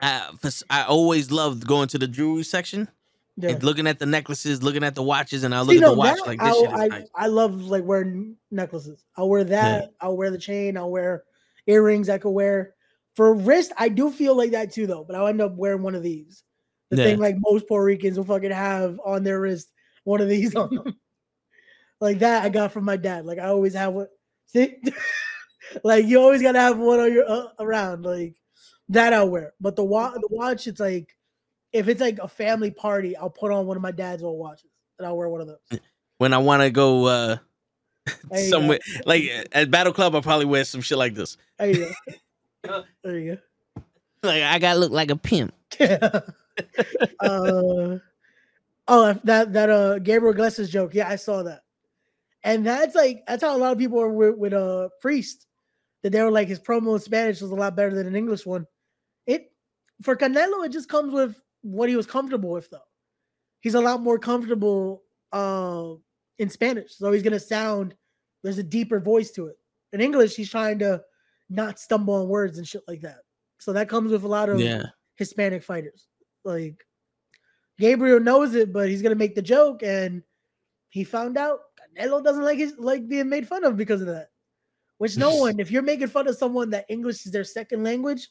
I, 0.00 0.30
I 0.70 0.84
always 0.84 1.30
loved 1.30 1.66
going 1.66 1.88
to 1.88 1.98
the 1.98 2.06
jewelry 2.08 2.44
section. 2.44 2.88
yeah. 3.36 3.50
and 3.50 3.62
looking 3.62 3.86
at 3.86 3.98
the 3.98 4.06
necklaces, 4.06 4.62
looking 4.62 4.84
at 4.84 4.94
the 4.94 5.02
watches, 5.02 5.44
and 5.44 5.54
I 5.54 5.60
look 5.60 5.70
See, 5.76 5.82
at 5.82 5.86
the 5.86 5.94
watch 5.94 6.18
like 6.26 6.40
this 6.40 6.56
is 6.56 6.68
I, 6.72 6.86
nice. 6.88 7.08
I 7.14 7.26
love 7.26 7.54
like 7.62 7.84
wearing 7.84 8.36
necklaces. 8.50 9.04
I'll 9.16 9.28
wear 9.28 9.44
that. 9.44 9.92
I'll 10.00 10.16
wear 10.16 10.30
the 10.30 10.38
chain. 10.38 10.76
I'll 10.76 10.90
wear 10.90 11.24
earrings. 11.66 12.08
I 12.08 12.18
could 12.18 12.30
wear 12.30 12.74
for 13.16 13.34
wrist. 13.34 13.72
I 13.76 13.88
do 13.88 14.10
feel 14.10 14.36
like 14.36 14.52
that 14.52 14.72
too, 14.72 14.86
though. 14.86 15.04
But 15.04 15.16
I'll 15.16 15.26
end 15.26 15.40
up 15.40 15.54
wearing 15.56 15.82
one 15.82 15.94
of 15.94 16.02
these. 16.02 16.42
The 16.90 16.96
Yeah. 16.96 17.04
thing 17.04 17.18
like 17.18 17.36
most 17.38 17.68
Puerto 17.68 17.84
Ricans 17.84 18.16
will 18.16 18.24
fucking 18.24 18.50
have 18.50 18.98
on 19.04 19.24
their 19.24 19.40
wrist, 19.40 19.72
one 20.04 20.20
of 20.22 20.28
these 20.28 20.54
on 20.54 20.74
them. 20.74 20.94
like 22.00 22.20
that, 22.20 22.44
I 22.44 22.48
got 22.48 22.72
from 22.72 22.84
my 22.84 22.96
dad. 22.96 23.26
Like 23.26 23.38
I 23.38 23.46
always 23.48 23.74
have 23.74 23.92
one. 23.92 24.06
See, 24.48 24.76
like 25.84 26.06
you 26.06 26.20
always 26.20 26.42
gotta 26.42 26.60
have 26.60 26.78
one 26.78 27.00
on 27.00 27.12
your 27.12 27.28
uh, 27.30 27.48
around. 27.60 28.04
Like 28.04 28.34
That 28.88 29.12
I'll 29.12 29.28
wear. 29.28 29.52
But 29.60 29.76
the 29.76 29.84
watch, 29.84 30.14
the 30.14 30.28
watch, 30.30 30.66
it's 30.66 30.80
like 30.80 31.16
if 31.72 31.88
it's 31.88 32.00
like 32.00 32.18
a 32.18 32.28
family 32.28 32.70
party, 32.70 33.16
I'll 33.16 33.30
put 33.30 33.52
on 33.52 33.66
one 33.66 33.76
of 33.76 33.82
my 33.82 33.92
dad's 33.92 34.22
old 34.22 34.38
watches 34.38 34.70
and 34.98 35.06
I'll 35.06 35.16
wear 35.16 35.28
one 35.28 35.42
of 35.42 35.46
those. 35.46 35.80
When 36.16 36.32
I 36.32 36.38
want 36.38 36.62
to 36.62 36.70
go 36.70 37.06
uh 37.06 37.36
There 38.30 38.40
you 38.40 38.48
somewhere 38.48 38.78
like 39.04 39.24
at 39.52 39.70
Battle 39.70 39.92
Club, 39.92 40.14
I'll 40.14 40.22
probably 40.22 40.46
wear 40.46 40.64
some 40.64 40.80
shit 40.80 40.98
like 40.98 41.14
this. 41.14 41.36
There 41.58 41.70
you 41.70 41.94
go. 42.64 42.84
there 43.04 43.18
you 43.18 43.34
go. 43.34 43.82
Like 44.22 44.42
I 44.42 44.58
gotta 44.58 44.78
look 44.78 44.92
like 44.92 45.10
a 45.10 45.16
pimp. 45.16 45.54
uh, 45.78 46.20
oh, 48.88 49.12
that 49.24 49.52
that 49.52 49.70
uh 49.70 49.98
Gabriel 49.98 50.32
Iglesias 50.32 50.70
joke. 50.70 50.94
Yeah, 50.94 51.08
I 51.08 51.16
saw 51.16 51.42
that. 51.42 51.62
And 52.48 52.66
that's 52.66 52.94
like 52.94 53.24
that's 53.26 53.42
how 53.42 53.54
a 53.54 53.58
lot 53.58 53.72
of 53.72 53.78
people 53.78 54.00
are 54.00 54.08
with, 54.08 54.36
with 54.36 54.52
uh 54.54 54.88
Priest. 55.00 55.46
That 56.02 56.10
they 56.10 56.22
were 56.22 56.30
like 56.30 56.48
his 56.48 56.60
promo 56.60 56.94
in 56.94 57.00
Spanish 57.00 57.40
was 57.42 57.50
a 57.50 57.54
lot 57.56 57.76
better 57.76 57.94
than 57.94 58.06
an 58.06 58.16
English 58.16 58.46
one. 58.46 58.66
It 59.26 59.52
for 60.02 60.16
Canelo, 60.16 60.64
it 60.64 60.72
just 60.72 60.88
comes 60.88 61.12
with 61.12 61.38
what 61.62 61.88
he 61.88 61.96
was 61.96 62.06
comfortable 62.06 62.50
with 62.50 62.70
though. 62.70 62.78
He's 63.60 63.74
a 63.74 63.80
lot 63.80 64.00
more 64.00 64.18
comfortable 64.18 65.02
uh 65.32 65.94
in 66.38 66.48
Spanish. 66.48 66.96
So 66.96 67.12
he's 67.12 67.22
gonna 67.22 67.38
sound 67.38 67.94
there's 68.42 68.58
a 68.58 68.62
deeper 68.62 68.98
voice 68.98 69.30
to 69.32 69.48
it. 69.48 69.56
In 69.92 70.00
English, 70.00 70.34
he's 70.34 70.50
trying 70.50 70.78
to 70.78 71.02
not 71.50 71.78
stumble 71.78 72.14
on 72.14 72.28
words 72.28 72.56
and 72.56 72.66
shit 72.66 72.82
like 72.88 73.02
that. 73.02 73.18
So 73.58 73.72
that 73.74 73.88
comes 73.90 74.10
with 74.10 74.24
a 74.24 74.28
lot 74.28 74.48
of 74.48 74.58
Yeah. 74.58 74.84
Hispanic 75.16 75.62
fighters. 75.62 76.06
Like 76.44 76.82
Gabriel 77.78 78.20
knows 78.20 78.54
it, 78.54 78.72
but 78.72 78.88
he's 78.88 79.02
gonna 79.02 79.16
make 79.16 79.34
the 79.34 79.42
joke, 79.42 79.82
and 79.82 80.22
he 80.88 81.04
found 81.04 81.36
out 81.36 81.60
Canelo 81.98 82.22
doesn't 82.22 82.44
like 82.44 82.58
his 82.58 82.74
like 82.78 83.08
being 83.08 83.28
made 83.28 83.46
fun 83.48 83.64
of 83.64 83.76
because 83.76 84.00
of 84.00 84.06
that. 84.08 84.28
Which 84.98 85.16
no 85.16 85.34
one, 85.36 85.58
if 85.60 85.70
you're 85.70 85.82
making 85.82 86.08
fun 86.08 86.28
of 86.28 86.36
someone 86.36 86.70
that 86.70 86.86
English 86.88 87.26
is 87.26 87.32
their 87.32 87.44
second 87.44 87.82
language, 87.84 88.28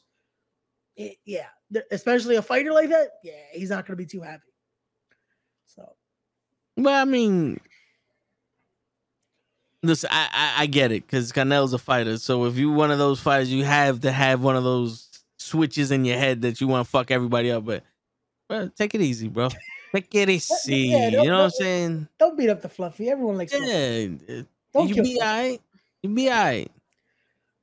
it- 0.96 1.18
yeah, 1.24 1.46
especially 1.90 2.36
a 2.36 2.42
fighter 2.42 2.72
like 2.72 2.88
that, 2.90 3.08
yeah, 3.22 3.32
he's 3.52 3.70
not 3.70 3.86
gonna 3.86 3.96
be 3.96 4.06
too 4.06 4.20
happy. 4.22 4.42
So 5.66 5.94
But 6.76 6.94
I 6.94 7.04
mean, 7.04 7.60
listen, 9.82 10.08
I 10.12 10.28
I, 10.32 10.62
I 10.62 10.66
get 10.66 10.92
it 10.92 11.06
because 11.06 11.32
Canelo's 11.32 11.72
a 11.72 11.78
fighter. 11.78 12.18
So 12.18 12.44
if 12.46 12.56
you're 12.56 12.72
one 12.74 12.90
of 12.90 12.98
those 12.98 13.20
fighters, 13.20 13.52
you 13.52 13.64
have 13.64 14.00
to 14.00 14.12
have 14.12 14.42
one 14.42 14.56
of 14.56 14.64
those 14.64 15.08
switches 15.38 15.90
in 15.90 16.04
your 16.04 16.18
head 16.18 16.42
that 16.42 16.60
you 16.60 16.66
want 16.68 16.84
to 16.86 16.90
fuck 16.90 17.10
everybody 17.10 17.50
up. 17.50 17.64
But, 17.64 17.84
bro, 18.48 18.68
take 18.68 18.94
it 18.94 19.00
easy, 19.00 19.28
bro. 19.28 19.48
Take 19.94 20.14
it 20.14 20.28
easy. 20.30 20.76
yeah, 20.88 21.08
you 21.08 21.24
know 21.24 21.38
what 21.38 21.44
I'm 21.44 21.50
saying? 21.50 22.08
don't 22.18 22.36
beat 22.36 22.50
up 22.50 22.60
the 22.60 22.68
fluffy. 22.68 23.08
Everyone 23.08 23.36
likes 23.38 23.52
fluffy. 23.52 23.66
Yeah. 24.28 24.42
Don't 24.72 24.88
you 24.88 25.02
be 25.02 25.14
Fluffy. 25.14 25.20
alright. 25.22 25.60
You 26.02 26.10
be 26.10 26.28
alright. 26.28 26.70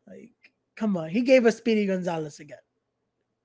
Like, 0.08 0.32
come 0.76 0.98
on, 0.98 1.10
he 1.10 1.22
gave 1.22 1.46
us 1.46 1.58
Speedy 1.58 1.86
Gonzalez 1.86 2.40
again. 2.40 2.58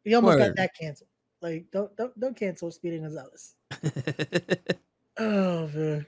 He 0.04 0.14
almost 0.14 0.38
Word. 0.38 0.48
got 0.48 0.56
that 0.56 0.70
canceled. 0.78 1.08
Like, 1.42 1.66
don't 1.70 1.94
don't 1.96 2.18
don't 2.18 2.36
cancel 2.36 2.70
Speedy 2.70 2.98
Gonzalez. 2.98 3.54
Oh 5.18 5.68
man. 5.74 6.06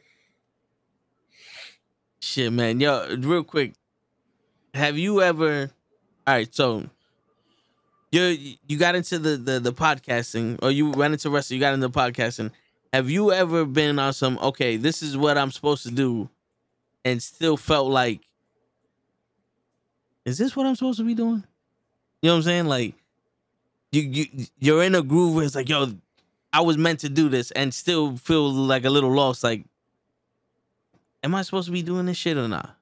Shit, 2.20 2.50
man. 2.52 2.80
Yo, 2.80 3.14
real 3.18 3.44
quick. 3.44 3.74
Have 4.72 4.96
you 4.96 5.20
ever 5.20 5.70
all 6.26 6.34
right, 6.34 6.54
so 6.54 6.84
you 8.10 8.54
you 8.66 8.78
got 8.78 8.94
into 8.94 9.18
the, 9.18 9.36
the 9.36 9.60
the 9.60 9.72
podcasting 9.72 10.58
or 10.62 10.70
you 10.70 10.88
went 10.90 11.12
into 11.12 11.28
wrestling, 11.28 11.56
you 11.58 11.60
got 11.60 11.74
into 11.74 11.90
podcasting. 11.90 12.50
Have 12.92 13.08
you 13.08 13.32
ever 13.32 13.64
been 13.64 13.98
on 13.98 14.12
some 14.12 14.38
okay, 14.38 14.76
this 14.76 15.02
is 15.02 15.16
what 15.16 15.38
I'm 15.38 15.50
supposed 15.50 15.82
to 15.84 15.90
do 15.90 16.28
and 17.04 17.22
still 17.22 17.56
felt 17.56 17.90
like 17.90 18.20
is 20.24 20.38
this 20.38 20.54
what 20.54 20.66
I'm 20.66 20.76
supposed 20.76 20.98
to 20.98 21.04
be 21.04 21.14
doing? 21.14 21.44
You 22.20 22.28
know 22.28 22.34
what 22.34 22.36
I'm 22.38 22.42
saying? 22.42 22.66
Like 22.66 22.94
you 23.90 24.02
you 24.02 24.46
you're 24.58 24.82
in 24.82 24.94
a 24.94 25.02
groove 25.02 25.34
where 25.34 25.44
it's 25.44 25.54
like, 25.54 25.68
yo, 25.68 25.92
I 26.52 26.60
was 26.60 26.76
meant 26.76 27.00
to 27.00 27.08
do 27.08 27.28
this 27.28 27.50
and 27.52 27.72
still 27.72 28.16
feel 28.16 28.50
like 28.52 28.84
a 28.84 28.90
little 28.90 29.12
lost 29.12 29.42
like 29.42 29.64
am 31.22 31.34
I 31.34 31.42
supposed 31.42 31.66
to 31.66 31.72
be 31.72 31.82
doing 31.82 32.06
this 32.06 32.16
shit 32.16 32.36
or 32.36 32.48
not? 32.48 32.76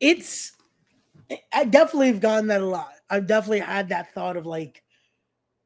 It's 0.00 0.52
I 1.52 1.64
definitely 1.64 2.08
have 2.08 2.20
gotten 2.20 2.46
that 2.48 2.60
a 2.60 2.66
lot. 2.66 2.92
I've 3.10 3.26
definitely 3.26 3.60
had 3.60 3.88
that 3.90 4.12
thought 4.14 4.36
of 4.36 4.46
like, 4.46 4.82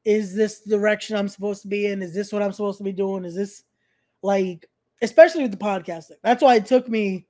is 0.04 0.34
this 0.34 0.60
direction 0.62 1.16
I'm 1.16 1.28
supposed 1.28 1.62
to 1.62 1.68
be 1.68 1.86
in? 1.86 2.02
Is 2.02 2.14
this 2.14 2.32
what 2.32 2.42
I'm 2.42 2.52
supposed 2.52 2.78
to 2.78 2.84
be 2.84 2.92
doing? 2.92 3.24
Is 3.24 3.34
this 3.34 3.64
like 4.22 4.66
especially 5.02 5.42
with 5.42 5.52
the 5.52 5.56
podcasting? 5.56 6.16
That's 6.22 6.42
why 6.42 6.56
it 6.56 6.66
took 6.66 6.88
me 6.88 7.26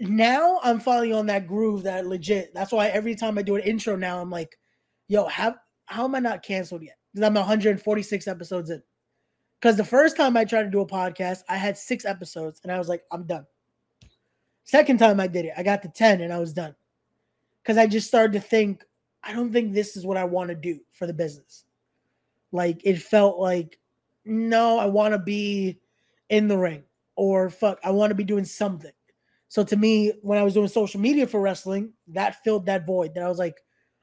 now 0.00 0.60
I'm 0.62 0.80
finally 0.80 1.12
on 1.12 1.26
that 1.26 1.46
groove 1.46 1.84
that 1.84 2.06
legit. 2.06 2.52
That's 2.54 2.72
why 2.72 2.88
every 2.88 3.14
time 3.14 3.38
I 3.38 3.42
do 3.42 3.56
an 3.56 3.62
intro 3.62 3.96
now, 3.96 4.20
I'm 4.20 4.30
like, 4.30 4.58
yo, 5.08 5.26
how 5.26 5.54
how 5.86 6.04
am 6.04 6.14
I 6.14 6.18
not 6.18 6.42
canceled 6.42 6.82
yet? 6.82 6.96
Because 7.12 7.26
I'm 7.26 7.34
146 7.34 8.26
episodes 8.26 8.70
in. 8.70 8.82
Because 9.60 9.76
the 9.76 9.84
first 9.84 10.16
time 10.16 10.36
I 10.36 10.44
tried 10.44 10.64
to 10.64 10.70
do 10.70 10.80
a 10.80 10.86
podcast, 10.86 11.42
I 11.48 11.56
had 11.56 11.78
six 11.78 12.04
episodes 12.04 12.60
and 12.62 12.72
I 12.72 12.78
was 12.78 12.88
like, 12.88 13.04
I'm 13.12 13.24
done. 13.24 13.46
Second 14.64 14.98
time 14.98 15.20
I 15.20 15.26
did 15.26 15.44
it, 15.44 15.52
I 15.56 15.62
got 15.62 15.82
to 15.82 15.88
10 15.88 16.20
and 16.20 16.32
I 16.32 16.38
was 16.38 16.52
done. 16.52 16.74
Because 17.62 17.76
I 17.76 17.86
just 17.86 18.08
started 18.08 18.32
to 18.32 18.40
think, 18.40 18.84
I 19.22 19.32
don't 19.32 19.52
think 19.52 19.72
this 19.72 19.96
is 19.96 20.04
what 20.04 20.16
I 20.16 20.24
want 20.24 20.48
to 20.48 20.56
do 20.56 20.80
for 20.90 21.06
the 21.06 21.12
business. 21.12 21.64
Like 22.52 22.80
it 22.84 23.00
felt 23.00 23.38
like, 23.38 23.78
no, 24.24 24.78
I 24.78 24.86
want 24.86 25.12
to 25.12 25.18
be 25.18 25.80
in 26.28 26.48
the 26.48 26.58
ring 26.58 26.84
or 27.16 27.50
fuck, 27.50 27.78
I 27.82 27.90
want 27.90 28.10
to 28.10 28.14
be 28.14 28.24
doing 28.24 28.44
something. 28.44 28.92
So 29.48 29.64
to 29.64 29.76
me, 29.76 30.12
when 30.22 30.38
I 30.38 30.42
was 30.42 30.54
doing 30.54 30.68
social 30.68 31.00
media 31.00 31.26
for 31.26 31.40
wrestling, 31.40 31.92
that 32.08 32.42
filled 32.42 32.66
that 32.66 32.86
void 32.86 33.14
that 33.14 33.24
I 33.24 33.28
was 33.28 33.38
like, 33.38 33.56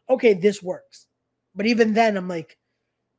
okay, 0.09 0.34
this 0.34 0.61
works. 0.61 1.07
But 1.55 1.65
even 1.65 1.93
then, 1.93 2.17
I'm 2.17 2.27
like, 2.27 2.57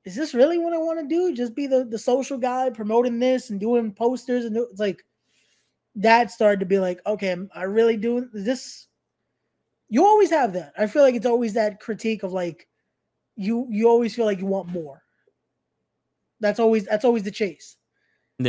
is 0.04 0.14
this 0.14 0.34
really 0.34 0.58
what 0.58 0.72
I 0.72 0.78
want 0.78 1.00
to 1.00 1.06
do? 1.06 1.34
Just 1.34 1.54
be 1.54 1.66
the, 1.66 1.84
the 1.84 1.98
social 1.98 2.38
guy 2.38 2.70
promoting 2.70 3.18
this 3.18 3.50
and 3.50 3.58
doing 3.58 3.92
posters 3.92 4.44
and 4.44 4.56
it's 4.56 4.80
like 4.80 5.04
that 5.96 6.30
started 6.30 6.60
to 6.60 6.66
be 6.66 6.78
like, 6.78 7.00
okay, 7.06 7.30
am 7.30 7.50
I 7.54 7.64
really 7.64 7.96
doing 7.96 8.30
is 8.32 8.44
this? 8.44 8.86
You 9.88 10.04
always 10.04 10.30
have 10.30 10.52
that. 10.52 10.72
I 10.78 10.86
feel 10.86 11.02
like 11.02 11.14
it's 11.14 11.26
always 11.26 11.54
that 11.54 11.80
critique 11.80 12.22
of 12.22 12.32
like 12.32 12.68
you 13.36 13.66
you 13.70 13.88
always 13.88 14.14
feel 14.14 14.24
like 14.24 14.38
you 14.38 14.46
want 14.46 14.68
more. 14.68 15.02
That's 16.40 16.58
always 16.60 16.86
that's 16.86 17.04
always 17.04 17.22
the 17.22 17.30
chase. 17.30 17.76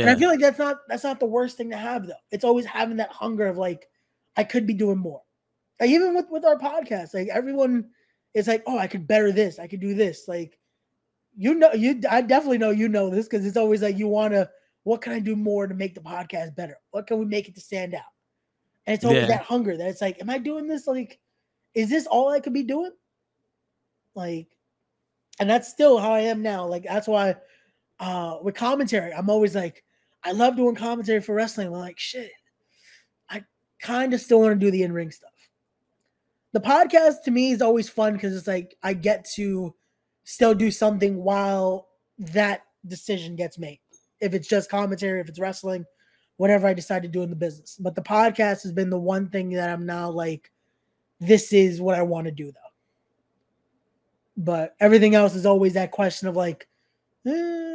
And 0.02 0.10
I 0.10 0.18
feel 0.18 0.28
like 0.30 0.40
that's 0.40 0.58
not 0.58 0.78
that's 0.88 1.04
not 1.04 1.20
the 1.20 1.26
worst 1.26 1.56
thing 1.58 1.70
to 1.70 1.76
have 1.76 2.06
though. 2.06 2.14
It's 2.30 2.44
always 2.44 2.64
having 2.64 2.96
that 2.96 3.10
hunger 3.10 3.46
of 3.46 3.58
like, 3.58 3.88
I 4.36 4.44
could 4.44 4.66
be 4.66 4.74
doing 4.74 4.98
more. 4.98 5.20
Like 5.78 5.90
even 5.90 6.14
with 6.14 6.26
with 6.30 6.44
our 6.44 6.56
podcast, 6.56 7.12
like 7.14 7.28
everyone 7.28 7.90
is 8.34 8.48
like, 8.48 8.62
oh, 8.66 8.78
I 8.78 8.86
could 8.86 9.06
better 9.06 9.32
this, 9.32 9.58
I 9.58 9.66
could 9.66 9.80
do 9.80 9.94
this. 9.94 10.26
Like, 10.28 10.58
you 11.36 11.54
know, 11.54 11.72
you 11.74 12.00
I 12.10 12.22
definitely 12.22 12.58
know 12.58 12.70
you 12.70 12.88
know 12.88 13.10
this 13.10 13.26
because 13.26 13.44
it's 13.44 13.56
always 13.58 13.82
like 13.82 13.98
you 13.98 14.08
want 14.08 14.32
to. 14.32 14.48
What 14.84 15.00
can 15.00 15.12
I 15.12 15.20
do 15.20 15.36
more 15.36 15.66
to 15.68 15.74
make 15.74 15.94
the 15.94 16.00
podcast 16.00 16.56
better? 16.56 16.76
What 16.90 17.06
can 17.06 17.18
we 17.18 17.24
make 17.24 17.46
it 17.48 17.54
to 17.54 17.60
stand 17.60 17.94
out? 17.94 18.02
And 18.86 18.94
it's 18.94 19.04
always 19.04 19.28
Yeah. 19.28 19.36
that 19.36 19.44
hunger 19.44 19.76
that 19.76 19.88
it's 19.88 20.00
like, 20.00 20.20
am 20.20 20.28
I 20.30 20.38
doing 20.38 20.66
this? 20.66 20.88
Like, 20.88 21.20
is 21.74 21.88
this 21.88 22.06
all 22.06 22.30
I 22.30 22.40
could 22.40 22.52
be 22.52 22.64
doing? 22.64 22.90
Like, 24.14 24.48
and 25.38 25.48
that's 25.48 25.68
still 25.68 25.98
how 25.98 26.12
I 26.12 26.20
am 26.20 26.42
now. 26.42 26.66
Like 26.66 26.84
that's 26.84 27.06
why 27.06 27.36
uh 28.02 28.38
with 28.42 28.56
commentary, 28.56 29.14
I'm 29.14 29.30
always 29.30 29.54
like, 29.54 29.84
I 30.24 30.32
love 30.32 30.56
doing 30.56 30.74
commentary 30.74 31.20
for 31.20 31.34
wrestling. 31.34 31.68
I'm 31.68 31.74
like, 31.74 31.98
shit, 31.98 32.32
I 33.30 33.44
kind 33.80 34.12
of 34.12 34.20
still 34.20 34.40
want 34.40 34.60
to 34.60 34.66
do 34.66 34.70
the 34.70 34.82
in-ring 34.82 35.12
stuff. 35.12 35.30
The 36.52 36.60
podcast 36.60 37.22
to 37.24 37.30
me 37.30 37.52
is 37.52 37.62
always 37.62 37.88
fun 37.88 38.12
because 38.14 38.36
it's 38.36 38.48
like 38.48 38.76
I 38.82 38.92
get 38.92 39.24
to 39.36 39.74
still 40.24 40.52
do 40.52 40.70
something 40.70 41.22
while 41.22 41.88
that 42.18 42.62
decision 42.86 43.36
gets 43.36 43.56
made. 43.56 43.80
If 44.20 44.34
it's 44.34 44.48
just 44.48 44.68
commentary, 44.68 45.20
if 45.20 45.28
it's 45.28 45.40
wrestling, 45.40 45.86
whatever 46.36 46.66
I 46.66 46.74
decide 46.74 47.02
to 47.02 47.08
do 47.08 47.22
in 47.22 47.30
the 47.30 47.36
business. 47.36 47.76
But 47.78 47.94
the 47.94 48.02
podcast 48.02 48.64
has 48.64 48.72
been 48.72 48.90
the 48.90 48.98
one 48.98 49.28
thing 49.28 49.50
that 49.50 49.70
I'm 49.70 49.86
now 49.86 50.10
like, 50.10 50.50
this 51.20 51.52
is 51.52 51.80
what 51.80 51.94
I 51.94 52.02
want 52.02 52.26
to 52.26 52.32
do 52.32 52.46
though. 52.46 52.58
But 54.36 54.74
everything 54.80 55.14
else 55.14 55.34
is 55.36 55.46
always 55.46 55.74
that 55.74 55.92
question 55.92 56.26
of 56.26 56.36
like, 56.36 56.68
eh, 57.26 57.71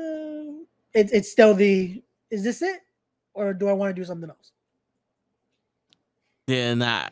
it's 0.97 1.11
it's 1.11 1.31
still 1.31 1.53
the 1.53 2.01
is 2.31 2.43
this 2.43 2.61
it 2.61 2.81
or 3.33 3.53
do 3.53 3.67
I 3.69 3.73
want 3.73 3.95
to 3.95 4.01
do 4.01 4.05
something 4.05 4.29
else? 4.29 4.51
Yeah, 6.47 6.71
and 6.71 6.83
I, 6.83 7.09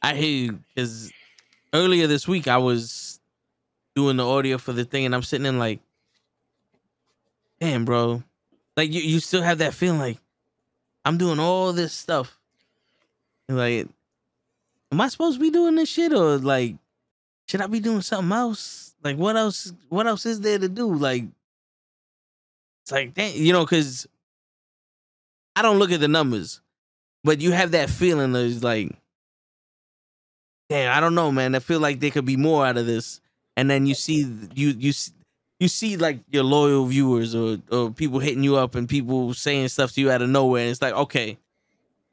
I 0.00 0.14
hear 0.14 0.28
you 0.28 0.60
because 0.68 1.12
earlier 1.72 2.06
this 2.06 2.28
week 2.28 2.46
I 2.46 2.58
was 2.58 3.18
doing 3.96 4.18
the 4.18 4.26
audio 4.26 4.58
for 4.58 4.72
the 4.72 4.84
thing, 4.84 5.04
and 5.04 5.14
I'm 5.14 5.22
sitting 5.22 5.46
in 5.46 5.58
like, 5.58 5.80
damn, 7.60 7.84
bro, 7.84 8.22
like 8.76 8.92
you, 8.92 9.00
you 9.00 9.18
still 9.18 9.42
have 9.42 9.58
that 9.58 9.74
feeling 9.74 9.98
like 9.98 10.18
I'm 11.04 11.18
doing 11.18 11.40
all 11.40 11.72
this 11.72 11.92
stuff, 11.92 12.38
like, 13.48 13.88
am 14.92 15.00
I 15.00 15.08
supposed 15.08 15.38
to 15.38 15.42
be 15.42 15.50
doing 15.50 15.74
this 15.74 15.88
shit 15.88 16.12
or 16.12 16.38
like, 16.38 16.76
should 17.48 17.62
I 17.62 17.66
be 17.66 17.80
doing 17.80 18.02
something 18.02 18.30
else? 18.30 18.94
Like, 19.02 19.16
what 19.16 19.36
else? 19.36 19.72
What 19.88 20.06
else 20.06 20.26
is 20.26 20.40
there 20.40 20.58
to 20.58 20.68
do? 20.68 20.94
Like, 20.94 21.24
it's 22.88 22.92
like, 22.92 23.14
damn, 23.14 23.36
you 23.36 23.52
know, 23.52 23.64
because 23.64 24.06
I 25.54 25.62
don't 25.62 25.78
look 25.78 25.92
at 25.92 26.00
the 26.00 26.08
numbers 26.08 26.60
but 27.24 27.40
you 27.40 27.52
have 27.52 27.72
that 27.72 27.90
feeling 27.90 28.34
of 28.34 28.62
like, 28.62 28.90
damn, 30.68 30.96
I 30.96 31.00
don't 31.00 31.14
know, 31.14 31.30
man. 31.30 31.54
I 31.54 31.58
feel 31.58 31.80
like 31.80 32.00
there 32.00 32.10
could 32.10 32.24
be 32.24 32.36
more 32.36 32.66
out 32.66 32.76
of 32.76 32.86
this. 32.86 33.20
and 33.56 33.68
then 33.68 33.86
you 33.86 33.94
see 33.94 34.20
you 34.54 34.68
you 34.78 34.92
you 35.58 35.68
see 35.68 35.96
like 35.96 36.20
your 36.30 36.44
loyal 36.44 36.86
viewers 36.86 37.34
or 37.34 37.58
or 37.70 37.90
people 37.90 38.20
hitting 38.20 38.44
you 38.44 38.56
up 38.56 38.74
and 38.74 38.88
people 38.88 39.34
saying 39.34 39.68
stuff 39.68 39.92
to 39.92 40.00
you 40.00 40.10
out 40.10 40.22
of 40.22 40.30
nowhere, 40.30 40.62
and 40.62 40.70
it's 40.70 40.82
like 40.82 40.94
okay, 40.94 41.36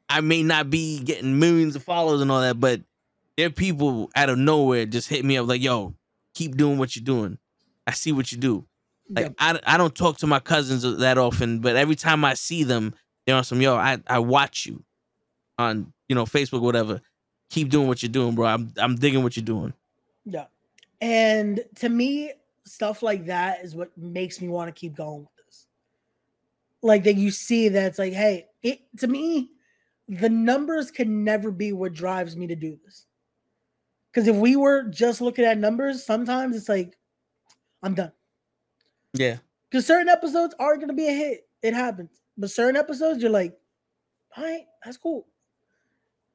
I 0.08 0.20
may 0.20 0.42
not 0.42 0.70
be 0.70 1.00
getting 1.00 1.38
millions 1.38 1.76
of 1.76 1.82
followers 1.84 2.20
and 2.20 2.30
all 2.30 2.40
that, 2.40 2.60
but 2.60 2.80
there 3.36 3.46
are 3.46 3.50
people 3.50 4.10
out 4.16 4.28
of 4.28 4.38
nowhere 4.38 4.86
just 4.86 5.08
hit 5.08 5.24
me 5.24 5.38
up 5.38 5.46
like, 5.46 5.62
yo, 5.62 5.94
keep 6.34 6.56
doing 6.56 6.78
what 6.78 6.96
you're 6.96 7.04
doing. 7.04 7.38
I 7.86 7.92
see 7.92 8.12
what 8.12 8.32
you 8.32 8.38
do. 8.38 8.66
Like 9.08 9.34
I, 9.38 9.60
I 9.66 9.76
don't 9.76 9.94
talk 9.94 10.18
to 10.18 10.26
my 10.26 10.40
cousins 10.40 10.82
that 10.98 11.18
often, 11.18 11.60
but 11.60 11.76
every 11.76 11.94
time 11.94 12.24
I 12.24 12.34
see 12.34 12.64
them, 12.64 12.94
they're 13.24 13.36
on 13.36 13.44
some 13.44 13.60
yo. 13.60 13.76
I, 13.76 13.98
I 14.06 14.18
watch 14.18 14.66
you 14.66 14.82
on 15.58 15.92
you 16.08 16.14
know 16.14 16.24
Facebook, 16.24 16.60
whatever. 16.60 17.00
Keep 17.50 17.68
doing 17.68 17.86
what 17.86 18.02
you're 18.02 18.10
doing, 18.10 18.34
bro. 18.34 18.46
I'm 18.46 18.72
I'm 18.78 18.96
digging 18.96 19.22
what 19.22 19.36
you're 19.36 19.44
doing. 19.44 19.72
Yeah, 20.24 20.46
and 21.00 21.62
to 21.76 21.88
me, 21.88 22.32
stuff 22.64 23.02
like 23.02 23.26
that 23.26 23.64
is 23.64 23.76
what 23.76 23.96
makes 23.96 24.40
me 24.40 24.48
want 24.48 24.68
to 24.74 24.78
keep 24.78 24.96
going 24.96 25.20
with 25.20 25.46
this. 25.46 25.66
Like 26.82 27.04
that, 27.04 27.16
you 27.16 27.30
see 27.30 27.68
that 27.68 27.86
it's 27.86 27.98
like, 27.98 28.12
hey, 28.12 28.46
it 28.62 28.80
to 28.98 29.06
me, 29.06 29.50
the 30.08 30.28
numbers 30.28 30.90
can 30.90 31.24
never 31.24 31.50
be 31.50 31.72
what 31.72 31.92
drives 31.92 32.36
me 32.36 32.46
to 32.48 32.56
do 32.56 32.78
this. 32.84 33.06
Because 34.12 34.28
if 34.28 34.36
we 34.36 34.56
were 34.56 34.84
just 34.84 35.20
looking 35.20 35.44
at 35.44 35.58
numbers, 35.58 36.04
sometimes 36.04 36.56
it's 36.56 36.68
like, 36.68 36.96
I'm 37.82 37.94
done. 37.94 38.12
Yeah. 39.18 39.38
Because 39.70 39.86
certain 39.86 40.08
episodes 40.08 40.54
are 40.58 40.76
going 40.76 40.88
to 40.88 40.94
be 40.94 41.08
a 41.08 41.12
hit. 41.12 41.48
It 41.62 41.74
happens. 41.74 42.20
But 42.38 42.50
certain 42.50 42.76
episodes, 42.76 43.20
you're 43.20 43.30
like, 43.30 43.58
all 44.36 44.44
right, 44.44 44.66
that's 44.84 44.96
cool. 44.96 45.26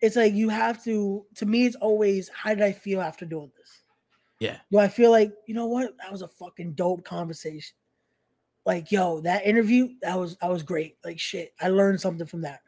It's 0.01 0.15
like 0.15 0.33
you 0.33 0.49
have 0.49 0.83
to, 0.85 1.25
to 1.35 1.45
me, 1.45 1.65
it's 1.65 1.75
always, 1.75 2.29
how 2.29 2.53
did 2.53 2.63
I 2.63 2.71
feel 2.71 3.01
after 3.01 3.25
doing 3.25 3.51
this? 3.57 3.81
Yeah. 4.39 4.57
Do 4.71 4.79
I 4.79 4.87
feel 4.87 5.11
like, 5.11 5.31
you 5.45 5.53
know 5.53 5.67
what? 5.67 5.95
That 5.99 6.11
was 6.11 6.23
a 6.23 6.27
fucking 6.27 6.73
dope 6.73 7.03
conversation. 7.03 7.75
Like, 8.65 8.91
yo, 8.91 9.21
that 9.21 9.45
interview, 9.45 9.89
that 10.01 10.19
was, 10.19 10.37
that 10.37 10.49
was 10.49 10.63
great. 10.63 10.97
Like, 11.05 11.19
shit, 11.19 11.53
I 11.61 11.69
learned 11.69 12.01
something 12.01 12.25
from 12.25 12.41
that. 12.41 12.61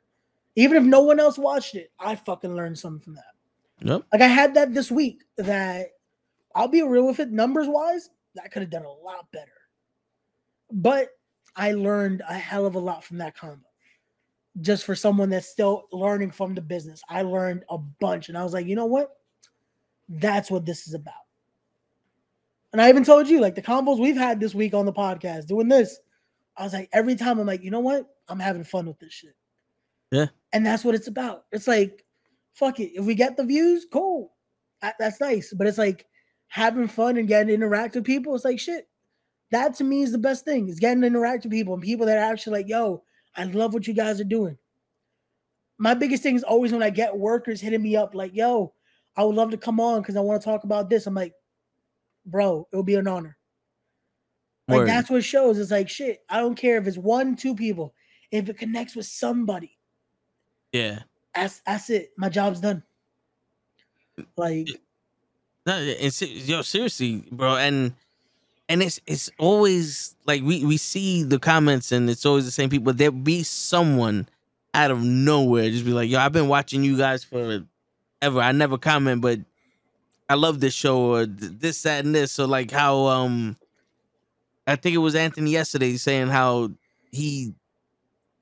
Even 0.56 0.78
if 0.78 0.84
no 0.84 1.02
one 1.02 1.20
else 1.20 1.40
watched 1.40 1.74
it, 1.74 1.92
I 2.00 2.16
fucking 2.16 2.56
learned 2.56 2.78
something 2.78 3.02
from 3.02 3.16
that. 3.16 3.34
Yep. 3.82 4.04
Like, 4.12 4.22
I 4.22 4.28
had 4.28 4.54
that 4.54 4.76
this 4.76 4.92
week 4.92 5.24
that 5.38 5.88
I'll 6.56 6.68
be 6.68 6.84
real 6.84 7.08
with 7.08 7.20
it, 7.20 7.32
numbers 7.32 7.68
wise, 7.68 8.12
that 8.36 8.52
could 8.52 8.62
have 8.62 8.72
done 8.72 8.86
a 8.86 8.92
lot 8.92 9.32
better. 9.32 9.52
But 10.74 11.10
I 11.56 11.74
learned 11.74 12.24
a 12.28 12.34
hell 12.34 12.66
of 12.66 12.76
a 12.76 12.80
lot 12.80 13.04
from 13.04 13.20
that 13.20 13.38
combo. 13.38 13.68
Just 14.60 14.86
for 14.86 14.96
someone 14.96 15.30
that's 15.30 15.48
still 15.48 15.86
learning 15.92 16.32
from 16.32 16.56
the 16.56 16.62
business, 16.62 17.02
I 17.08 17.22
learned 17.22 17.64
a 17.70 17.78
bunch. 17.78 18.30
And 18.30 18.38
I 18.38 18.44
was 18.44 18.54
like, 18.54 18.66
you 18.66 18.76
know 18.76 18.88
what? 18.88 19.12
That's 20.10 20.52
what 20.52 20.66
this 20.66 20.88
is 20.88 20.94
about. 20.94 21.14
And 22.72 22.82
I 22.82 22.90
even 22.90 23.04
told 23.04 23.30
you, 23.30 23.40
like 23.40 23.54
the 23.54 23.62
combos 23.62 24.00
we've 24.00 24.18
had 24.18 24.40
this 24.40 24.56
week 24.56 24.74
on 24.74 24.86
the 24.86 24.94
podcast 24.94 25.46
doing 25.46 25.68
this, 25.68 26.00
I 26.58 26.64
was 26.64 26.74
like, 26.74 26.90
every 26.92 27.16
time 27.16 27.40
I'm 27.40 27.48
like, 27.48 27.64
you 27.64 27.72
know 27.72 27.80
what? 27.80 28.08
I'm 28.28 28.40
having 28.40 28.64
fun 28.64 28.88
with 28.88 29.00
this 29.00 29.14
shit. 29.14 29.36
Yeah. 30.12 30.28
And 30.54 30.66
that's 30.66 30.84
what 30.84 30.96
it's 30.96 31.08
about. 31.08 31.46
It's 31.52 31.68
like, 31.68 32.04
fuck 32.54 32.80
it. 32.80 32.92
If 32.96 33.06
we 33.06 33.14
get 33.16 33.38
the 33.38 33.44
views, 33.44 33.86
cool. 33.92 34.34
That's 35.00 35.20
nice. 35.22 35.54
But 35.54 35.68
it's 35.68 35.78
like 35.78 36.06
having 36.48 36.88
fun 36.88 37.18
and 37.18 37.28
getting 37.28 37.48
to 37.48 37.54
interact 37.54 37.96
with 37.96 38.06
people. 38.06 38.36
It's 38.36 38.46
like, 38.46 38.60
shit, 38.60 38.88
that 39.54 39.76
to 39.76 39.84
me 39.84 40.02
is 40.04 40.12
the 40.12 40.18
best 40.18 40.46
thing 40.46 40.68
is 40.68 40.80
getting 40.80 41.02
to 41.02 41.08
interact 41.08 41.44
with 41.44 41.52
people 41.52 41.74
and 41.74 41.82
people 41.82 42.06
that 42.06 42.18
are 42.18 42.32
actually 42.32 42.60
like, 42.60 42.70
yo, 42.70 43.04
I 43.36 43.46
love 43.46 43.74
what 43.74 43.88
you 43.88 43.94
guys 43.94 44.20
are 44.20 44.26
doing. 44.26 44.58
My 45.78 45.94
biggest 45.94 46.22
thing 46.24 46.36
is 46.36 46.44
always 46.44 46.72
when 46.72 46.84
I 46.84 46.90
get 46.90 47.18
workers 47.18 47.60
hitting 47.62 47.82
me 47.82 47.96
up 47.96 48.14
like, 48.14 48.36
yo, 48.36 48.74
I 49.16 49.24
would 49.24 49.36
love 49.36 49.52
to 49.52 49.58
come 49.58 49.80
on 49.80 50.02
because 50.02 50.16
I 50.16 50.22
want 50.22 50.42
to 50.42 50.46
talk 50.46 50.64
about 50.64 50.90
this. 50.90 51.08
I'm 51.08 51.14
like, 51.14 51.34
bro, 52.26 52.68
it 52.72 52.76
will 52.76 52.84
be 52.84 52.96
an 52.96 53.08
honor. 53.08 53.38
Like 54.68 54.80
Word. 54.80 54.88
that's 54.90 55.10
what 55.10 55.24
shows. 55.24 55.58
It's 55.60 55.72
like 55.72 55.90
shit. 55.90 56.24
I 56.30 56.38
don't 56.40 56.56
care 56.56 56.78
if 56.78 56.88
it's 56.88 56.98
one, 56.98 57.36
two 57.36 57.54
people. 57.56 57.94
If 58.32 58.50
it 58.50 58.58
connects 58.58 58.96
with 58.96 59.06
somebody, 59.06 59.78
Yeah. 60.72 61.00
that's 61.36 61.62
that's 61.66 61.90
it. 61.90 62.12
My 62.18 62.30
job's 62.30 62.62
done. 62.62 62.82
Like 64.38 64.70
No, 65.66 65.78
it's 65.80 66.22
yo 66.22 66.62
seriously, 66.62 67.24
bro, 67.32 67.58
and 67.58 67.94
and 68.74 68.82
it's 68.82 69.00
it's 69.06 69.30
always 69.38 70.16
like 70.26 70.42
we 70.42 70.66
we 70.66 70.78
see 70.78 71.22
the 71.22 71.38
comments 71.38 71.92
and 71.92 72.10
it's 72.10 72.26
always 72.26 72.46
the 72.46 72.52
same 72.52 72.72
people. 72.72 72.92
There 72.92 73.12
be 73.12 73.44
someone 73.44 74.28
out 74.74 74.90
of 74.90 75.04
nowhere 75.04 75.70
just 75.70 75.86
be 75.86 75.92
like, 75.92 76.10
yo, 76.10 76.18
I've 76.18 76.32
been 76.32 76.48
watching 76.48 76.84
you 76.84 76.98
guys 76.98 77.24
for 77.24 77.64
ever. 78.20 78.42
I 78.42 78.52
never 78.52 78.80
comment, 78.80 79.22
but 79.22 79.40
I 80.28 80.34
love 80.34 80.60
this 80.60 80.74
show 80.74 81.14
or 81.14 81.28
this, 81.28 81.84
that, 81.84 82.04
and 82.04 82.16
this. 82.16 82.32
So 82.32 82.46
like 82.46 82.72
how 82.72 83.06
um, 83.06 83.58
I 84.66 84.76
think 84.76 84.96
it 84.96 85.00
was 85.00 85.14
Anthony 85.14 85.52
yesterday 85.52 85.96
saying 85.98 86.30
how 86.30 86.72
he 87.12 87.54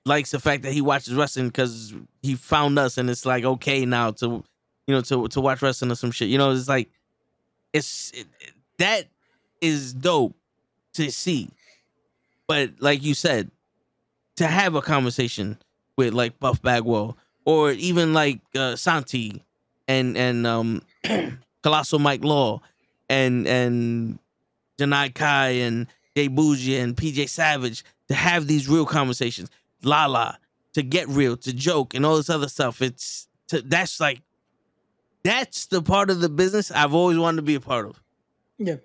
likes 0.05 0.31
the 0.31 0.39
fact 0.39 0.63
that 0.63 0.71
he 0.71 0.79
watches 0.79 1.13
wrestling 1.13 1.47
because 1.47 1.93
he 2.21 2.35
found 2.35 2.79
us 2.79 2.97
and 2.97 3.09
it's 3.09 3.25
like 3.25 3.43
okay 3.43 3.85
now 3.85 4.11
to 4.11 4.45
you 4.87 4.95
know 4.95 5.01
to 5.01 5.27
to 5.27 5.41
watch 5.41 5.61
wrestling 5.61 5.91
or 5.91 5.95
some 5.95 6.11
shit. 6.11 6.29
You 6.29 6.37
know, 6.37 6.51
it's 6.51 6.69
like 6.69 6.89
it's 7.73 8.11
it, 8.11 8.27
that 8.77 9.10
is 9.61 9.93
dope 9.93 10.35
to 10.93 11.11
see. 11.11 11.49
But 12.47 12.71
like 12.79 13.03
you 13.03 13.13
said, 13.13 13.49
to 14.37 14.47
have 14.47 14.75
a 14.75 14.81
conversation 14.81 15.57
with 15.97 16.13
like 16.13 16.39
Buff 16.39 16.61
Bagwell 16.61 17.17
or 17.45 17.71
even 17.71 18.13
like 18.13 18.39
uh, 18.55 18.75
Santi 18.75 19.41
and 19.87 20.17
and 20.17 20.47
um 20.47 20.81
Colossal 21.63 21.99
Mike 21.99 22.23
Law 22.23 22.61
and 23.09 23.47
and 23.47 24.19
Janai 24.79 25.13
Kai 25.13 25.49
and 25.49 25.87
Jay 26.15 26.27
Bougie 26.27 26.77
and 26.77 26.95
PJ 26.95 27.29
Savage 27.29 27.83
to 28.07 28.15
have 28.15 28.47
these 28.47 28.67
real 28.67 28.85
conversations. 28.85 29.49
Lala 29.83 30.37
to 30.73 30.83
get 30.83 31.07
real, 31.07 31.35
to 31.37 31.53
joke 31.53 31.93
and 31.93 32.05
all 32.05 32.17
this 32.17 32.29
other 32.29 32.47
stuff. 32.47 32.81
It's 32.81 33.27
to, 33.49 33.61
that's 33.61 33.99
like 33.99 34.21
that's 35.23 35.67
the 35.67 35.81
part 35.81 36.09
of 36.09 36.21
the 36.21 36.29
business 36.29 36.71
I've 36.71 36.93
always 36.93 37.17
wanted 37.17 37.37
to 37.37 37.41
be 37.43 37.55
a 37.55 37.59
part 37.59 37.85
of. 37.85 38.01
Yeah. 38.57 38.77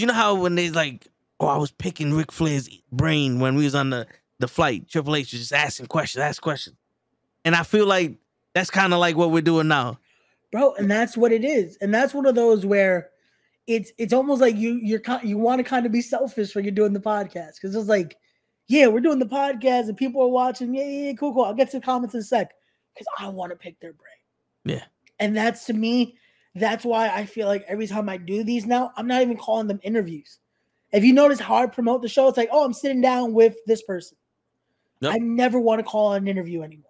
You 0.00 0.06
know 0.06 0.14
how 0.14 0.34
when 0.34 0.54
they 0.54 0.70
like, 0.70 1.06
oh, 1.40 1.46
I 1.46 1.56
was 1.56 1.70
picking 1.70 2.12
Ric 2.14 2.32
Flair's 2.32 2.68
brain 2.92 3.40
when 3.40 3.54
we 3.56 3.64
was 3.64 3.74
on 3.74 3.90
the 3.90 4.06
the 4.38 4.48
flight. 4.48 4.88
Triple 4.88 5.16
H 5.16 5.32
was 5.32 5.40
just 5.40 5.52
asking 5.52 5.86
questions, 5.86 6.20
ask 6.22 6.40
questions, 6.42 6.76
and 7.44 7.54
I 7.54 7.62
feel 7.62 7.86
like 7.86 8.16
that's 8.54 8.70
kind 8.70 8.92
of 8.94 9.00
like 9.00 9.16
what 9.16 9.30
we're 9.30 9.42
doing 9.42 9.68
now. 9.68 9.98
bro 10.52 10.74
and 10.74 10.90
that's 10.90 11.16
what 11.16 11.30
it 11.32 11.44
is 11.44 11.76
and 11.80 11.92
that's 11.94 12.14
one 12.14 12.24
of 12.26 12.34
those 12.34 12.64
where 12.64 13.10
it's 13.66 13.92
it's 13.98 14.12
almost 14.14 14.40
like 14.40 14.56
you 14.56 14.78
you're 14.82 15.02
you 15.22 15.36
want 15.36 15.58
to 15.58 15.62
kind 15.64 15.84
of 15.84 15.92
be 15.92 16.00
selfish 16.00 16.54
when 16.54 16.64
you're 16.64 16.72
doing 16.72 16.94
the 16.94 17.00
podcast 17.00 17.56
because 17.60 17.76
it's 17.76 17.88
like 17.88 18.16
yeah 18.66 18.86
we're 18.86 18.98
doing 19.00 19.18
the 19.18 19.26
podcast 19.26 19.88
and 19.88 19.96
people 19.96 20.22
are 20.22 20.28
watching 20.28 20.74
yeah 20.74 20.84
yeah, 20.84 21.06
yeah 21.08 21.12
cool 21.12 21.34
cool 21.34 21.44
i'll 21.44 21.52
get 21.54 21.70
to 21.70 21.78
the 21.78 21.84
comments 21.84 22.14
in 22.14 22.20
a 22.20 22.24
sec 22.24 22.50
because 22.94 23.06
i 23.18 23.28
want 23.28 23.50
to 23.52 23.56
pick 23.56 23.78
their 23.80 23.92
brain 23.92 24.22
Yeah. 24.76 24.84
and 25.20 25.36
that's 25.36 25.66
to 25.66 25.74
me 25.74 26.16
that's 26.54 26.84
why 26.84 27.08
i 27.08 27.24
feel 27.24 27.46
like 27.46 27.64
every 27.68 27.86
time 27.86 28.08
i 28.08 28.16
do 28.16 28.42
these 28.42 28.66
now 28.66 28.92
i'm 28.96 29.06
not 29.06 29.22
even 29.22 29.36
calling 29.36 29.66
them 29.66 29.80
interviews 29.82 30.38
if 30.92 31.04
you 31.04 31.12
notice 31.12 31.38
how 31.40 31.56
i 31.56 31.66
promote 31.66 32.02
the 32.02 32.08
show 32.08 32.28
it's 32.28 32.36
like 32.36 32.48
oh 32.52 32.64
i'm 32.64 32.72
sitting 32.72 33.00
down 33.00 33.32
with 33.32 33.56
this 33.66 33.82
person 33.82 34.16
Yep. 35.00 35.14
i 35.14 35.18
never 35.18 35.60
want 35.60 35.78
to 35.78 35.84
call 35.84 36.14
an 36.14 36.26
interview 36.26 36.62
anymore 36.62 36.88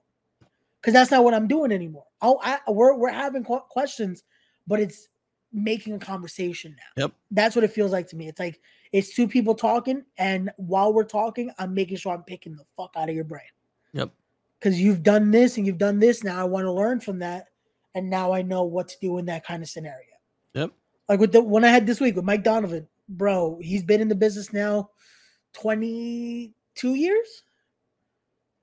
because 0.80 0.93
that's 0.93 1.10
not 1.10 1.24
what 1.24 1.35
I'm 1.35 1.48
doing 1.48 1.72
anymore. 1.72 2.05
Oh, 2.22 2.40
I, 2.43 2.59
we're 2.68 2.94
we're 2.94 3.10
having 3.10 3.44
questions, 3.44 4.24
but 4.66 4.80
it's 4.80 5.09
making 5.52 5.94
a 5.94 5.98
conversation 5.98 6.76
now. 6.76 7.05
Yep. 7.05 7.12
That's 7.30 7.56
what 7.56 7.64
it 7.64 7.72
feels 7.72 7.93
like 7.93 8.09
to 8.09 8.16
me. 8.16 8.28
It's 8.28 8.40
like 8.40 8.60
it's 8.93 9.14
two 9.14 9.28
people 9.28 9.55
talking, 9.55 10.05
and 10.16 10.51
while 10.56 10.93
we're 10.93 11.05
talking, 11.05 11.51
I'm 11.59 11.74
making 11.74 11.98
sure 11.98 12.14
I'm 12.14 12.22
picking 12.22 12.56
the 12.56 12.64
fuck 12.76 12.94
out 12.97 13.09
of 13.09 13.14
your 13.14 13.24
brain. 13.24 13.43
Yep. 13.93 14.10
Because 14.59 14.80
you've 14.80 15.02
done 15.02 15.30
this 15.30 15.56
and 15.56 15.66
you've 15.66 15.78
done 15.78 15.98
this. 15.98 16.24
Now 16.24 16.40
I 16.40 16.44
want 16.44 16.64
to 16.64 16.72
learn 16.72 17.01
from 17.01 17.18
that, 17.20 17.48
and 17.94 18.10
now 18.10 18.32
I 18.32 18.43
know 18.43 18.65
what 18.65 18.89
to 18.89 18.97
do 19.01 19.19
in 19.19 19.27
that 19.27 19.44
kind 19.44 19.62
of 19.62 19.69
scenario. 19.69 20.05
Yep. 20.55 20.73
Like 21.09 21.20
with 21.20 21.32
the 21.32 21.43
one 21.43 21.65
I 21.65 21.69
had 21.69 21.86
this 21.86 22.01
week 22.01 22.16
with 22.16 22.24
Mike 22.24 22.44
Donovan, 22.44 22.86
bro. 23.09 23.59
He's 23.62 23.82
been 23.82 24.01
in 24.01 24.09
the 24.09 24.15
business 24.15 24.52
now 24.52 24.90
22 25.55 26.94
years 26.94 27.43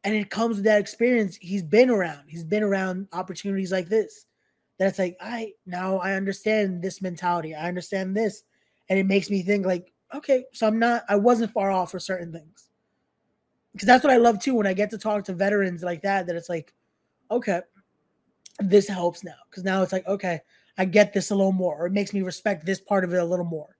and 0.05 0.13
it 0.13 0.29
comes 0.29 0.57
with 0.57 0.65
that 0.65 0.79
experience. 0.79 1.35
He's 1.41 1.63
been 1.63 1.89
around. 1.89 2.25
He's 2.27 2.43
been 2.43 2.63
around 2.63 3.07
opportunities 3.11 3.71
like 3.71 3.89
this. 3.89 4.27
That's 4.77 4.99
like, 4.99 5.17
I 5.19 5.53
now 5.65 5.97
I 5.97 6.13
understand 6.13 6.81
this 6.81 7.01
mentality. 7.01 7.55
I 7.55 7.67
understand 7.67 8.15
this, 8.15 8.43
and 8.89 8.99
it 8.99 9.07
makes 9.07 9.29
me 9.29 9.41
think 9.41 9.65
like, 9.65 9.91
okay, 10.13 10.45
so 10.53 10.67
I'm 10.67 10.77
not. 10.77 11.03
I 11.09 11.15
wasn't 11.15 11.51
far 11.51 11.71
off 11.71 11.91
for 11.91 11.99
certain 11.99 12.31
things. 12.31 12.69
Because 13.73 13.87
that's 13.87 14.03
what 14.03 14.13
I 14.13 14.17
love 14.17 14.39
too 14.39 14.53
when 14.53 14.67
I 14.67 14.73
get 14.73 14.91
to 14.91 14.97
talk 14.97 15.23
to 15.25 15.33
veterans 15.33 15.81
like 15.81 16.03
that. 16.03 16.27
That 16.27 16.35
it's 16.35 16.49
like, 16.49 16.73
okay, 17.31 17.61
this 18.59 18.87
helps 18.87 19.23
now. 19.23 19.35
Because 19.49 19.63
now 19.63 19.81
it's 19.83 19.93
like, 19.93 20.07
okay, 20.07 20.39
I 20.77 20.85
get 20.85 21.13
this 21.13 21.31
a 21.31 21.35
little 21.35 21.51
more, 21.51 21.75
or 21.77 21.87
it 21.87 21.93
makes 21.93 22.13
me 22.13 22.21
respect 22.21 22.65
this 22.65 22.79
part 22.81 23.03
of 23.03 23.13
it 23.13 23.17
a 23.17 23.25
little 23.25 23.45
more. 23.45 23.77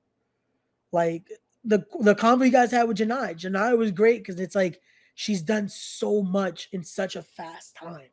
Like 0.92 1.30
the 1.64 1.86
the 2.00 2.16
convo 2.16 2.46
you 2.46 2.52
guys 2.52 2.72
had 2.72 2.88
with 2.88 2.98
Janai. 2.98 3.36
Janai 3.40 3.78
was 3.78 3.92
great 3.92 4.20
because 4.20 4.40
it's 4.40 4.56
like 4.56 4.82
she's 5.16 5.42
done 5.42 5.68
so 5.68 6.22
much 6.22 6.70
in 6.72 6.84
such 6.84 7.16
a 7.16 7.22
fast 7.22 7.76
time 7.76 8.10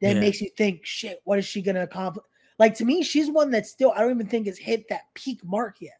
that 0.00 0.14
Yeah. 0.14 0.20
makes 0.20 0.40
you 0.40 0.50
think, 0.56 0.84
shit, 0.84 1.20
what 1.24 1.38
is 1.38 1.44
she 1.44 1.62
gonna 1.62 1.82
accomplish? 1.82 2.24
Like 2.58 2.74
to 2.76 2.84
me, 2.84 3.02
she's 3.02 3.30
one 3.30 3.50
that 3.52 3.66
still 3.66 3.92
I 3.94 4.00
don't 4.00 4.12
even 4.12 4.26
think 4.26 4.46
has 4.46 4.58
hit 4.58 4.88
that 4.88 5.02
peak 5.14 5.44
mark 5.44 5.76
yet. 5.80 5.98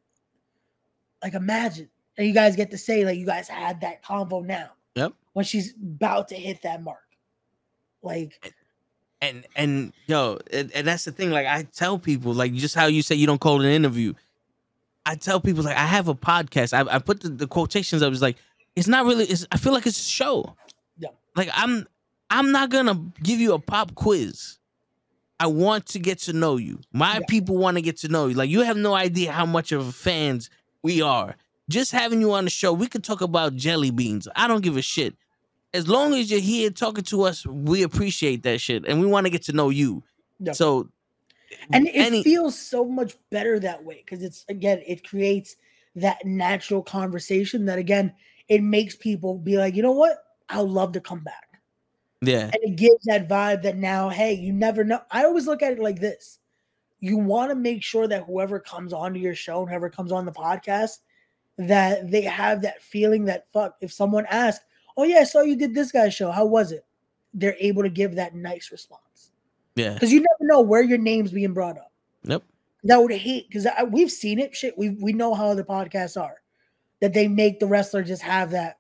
Like 1.23 1.35
imagine, 1.35 1.91
and 2.17 2.27
you 2.27 2.33
guys 2.35 2.57
get 2.57 2.71
to 2.73 2.79
say 2.79 3.05
like 3.05 3.19
you 3.19 3.27
guys 3.27 3.47
had 3.47 3.81
that 3.83 4.03
convo 4.03 4.45
now. 4.45 4.71
Yep. 4.97 5.13
When 5.35 5.45
she's 5.45 5.75
about 5.81 6.29
to 6.29 6.35
hit 6.35 6.63
that 6.63 6.83
mark, 6.83 7.05
like 8.03 8.53
and 9.23 9.45
and 9.57 9.93
yo, 10.07 10.39
and, 10.53 10.71
and 10.73 10.87
that's 10.87 11.05
the 11.05 11.13
thing. 11.13 11.31
Like 11.31 11.47
I 11.47 11.63
tell 11.65 11.99
people, 11.99 12.33
like 12.33 12.53
just 12.55 12.75
how 12.75 12.87
you 12.87 13.03
say 13.03 13.15
you 13.15 13.27
don't 13.27 13.41
call 13.41 13.61
it 13.61 13.67
an 13.67 13.73
interview. 13.73 14.15
I 15.07 15.15
tell 15.15 15.41
people 15.41 15.63
like 15.63 15.77
I 15.77 15.87
have 15.87 16.09
a 16.09 16.15
podcast. 16.15 16.73
I, 16.73 16.95
I 16.95 16.99
put 16.99 17.21
the, 17.21 17.29
the 17.31 17.47
quotations. 17.47 18.03
I 18.03 18.09
was 18.09 18.23
like, 18.23 18.37
it's 18.77 18.89
not 18.89 19.07
really. 19.07 19.25
It's, 19.25 19.47
I 19.51 19.57
feel 19.57 19.73
like 19.73 19.87
it's 19.87 19.99
a 20.01 20.09
show. 20.11 20.55
Yeah. 20.99 21.09
Like 21.37 21.51
I'm, 21.55 21.87
I'm 22.29 22.53
not 22.53 22.71
gonna 22.71 23.01
give 23.23 23.41
you 23.41 23.55
a 23.55 23.59
pop 23.59 23.95
quiz. 23.95 24.59
I 25.39 25.47
want 25.47 25.87
to 25.87 25.99
get 25.99 26.19
to 26.21 26.35
know 26.35 26.59
you. 26.59 26.81
My 26.93 27.15
Yeah. 27.15 27.27
people 27.29 27.57
want 27.57 27.79
to 27.79 27.83
get 27.83 27.97
to 27.99 28.09
know 28.09 28.27
you. 28.27 28.35
Like 28.35 28.51
you 28.51 28.61
have 28.61 28.77
no 28.77 28.95
idea 28.95 29.33
how 29.33 29.47
much 29.47 29.73
of 29.73 29.95
fans 29.95 30.51
we 30.83 31.01
are. 31.01 31.35
Just 31.71 31.93
having 31.93 32.21
you 32.21 32.33
on 32.33 32.45
the 32.45 32.51
show, 32.51 32.73
we 32.73 32.87
could 32.89 33.03
talk 33.05 33.21
about 33.23 33.55
jelly 33.55 33.91
beans. 33.91 34.29
I 34.37 34.49
don't 34.49 34.61
give 34.61 34.77
a 34.77 34.83
shit. 34.83 35.15
As 35.73 35.89
long 35.89 36.15
as 36.15 36.31
you're 36.31 36.41
here 36.41 36.71
talking 36.71 37.05
to 37.05 37.23
us, 37.23 37.47
we 37.47 37.83
appreciate 37.83 38.43
that 38.43 38.61
shit, 38.61 38.85
and 38.87 39.01
we 39.01 39.07
want 39.07 39.27
to 39.27 39.31
get 39.31 39.43
to 39.45 39.53
know 39.53 39.71
you. 39.71 40.03
Yeah. 40.41 40.53
So, 40.53 40.89
and 41.73 41.87
it 41.87 41.95
any- 41.95 42.23
feels 42.23 42.59
so 42.59 42.85
much 42.85 43.15
better 43.31 43.61
that 43.61 43.85
way 43.85 44.03
because 44.05 44.23
it's 44.23 44.45
again 44.49 44.83
it 44.87 45.07
creates 45.07 45.57
that 45.97 46.25
natural 46.25 46.83
conversation 46.83 47.67
that 47.67 47.79
again 47.79 48.13
it 48.49 48.63
makes 48.63 48.97
people 48.97 49.39
be 49.39 49.59
like 49.59 49.75
you 49.75 49.83
know 49.83 49.93
what? 49.93 50.19
I'd 50.49 50.61
love 50.61 50.93
to 50.93 51.01
come 51.01 51.21
back. 51.21 51.61
Yeah, 52.23 52.45
and 52.45 52.57
it 52.63 52.77
gives 52.77 53.05
that 53.05 53.29
vibe 53.29 53.63
that 53.63 53.77
now 53.77 54.09
hey 54.09 54.35
you 54.35 54.53
never 54.53 54.83
know. 54.83 55.01
I 55.11 55.25
always 55.25 55.47
look 55.47 55.63
at 55.63 55.73
it 55.73 55.79
like 55.79 56.01
this. 56.01 56.39
You 56.99 57.17
want 57.17 57.51
to 57.51 57.55
make 57.55 57.83
sure 57.83 58.07
that 58.09 58.25
whoever 58.25 58.61
comes 58.61 58.93
onto 58.93 59.21
your 59.21 59.35
show 59.35 59.61
and 59.61 59.71
whoever 59.71 59.89
comes 59.89 60.13
on 60.13 60.27
the 60.27 60.33
podcast 60.33 60.99
that 61.57 62.11
they 62.11 62.23
have 62.23 62.63
that 62.63 62.83
feeling 62.83 63.27
that 63.27 63.49
fuck 63.53 63.77
if 63.81 63.93
someone 63.93 64.27
asks 64.31 64.65
oh 64.97 65.05
yeah 65.05 65.19
i 65.19 65.25
saw 65.25 65.41
you 65.41 65.57
did 65.57 65.75
this 65.75 65.93
guy's 65.93 66.15
show 66.15 66.31
how 66.31 66.45
was 66.45 66.73
it 66.73 66.85
they're 67.35 67.57
able 67.61 67.83
to 67.83 67.89
give 67.89 68.15
that 68.17 68.35
nice 68.35 68.71
response 68.73 69.31
yeah, 69.77 69.95
because 69.95 70.13
you 70.13 70.19
never 70.21 70.53
know 70.53 70.61
where 70.61 70.83
your 70.83 70.99
name's 70.99 71.31
being 71.31 71.55
brought 71.55 71.79
up 71.79 71.93
yep, 72.25 72.43
that 72.85 73.01
would 73.01 73.13
hate 73.13 73.49
because 73.49 73.67
we've 73.91 74.11
seen 74.11 74.39
it. 74.39 74.55
Shit, 74.55 74.77
we 74.77 74.91
we 74.91 75.13
know 75.13 75.35
how 75.35 75.49
other 75.49 75.65
podcasts 75.65 76.21
are 76.21 76.37
that 77.01 77.15
they 77.15 77.29
make 77.29 77.61
the 77.61 77.67
wrestler 77.67 78.03
just 78.03 78.23
have 78.23 78.51
that 78.51 78.79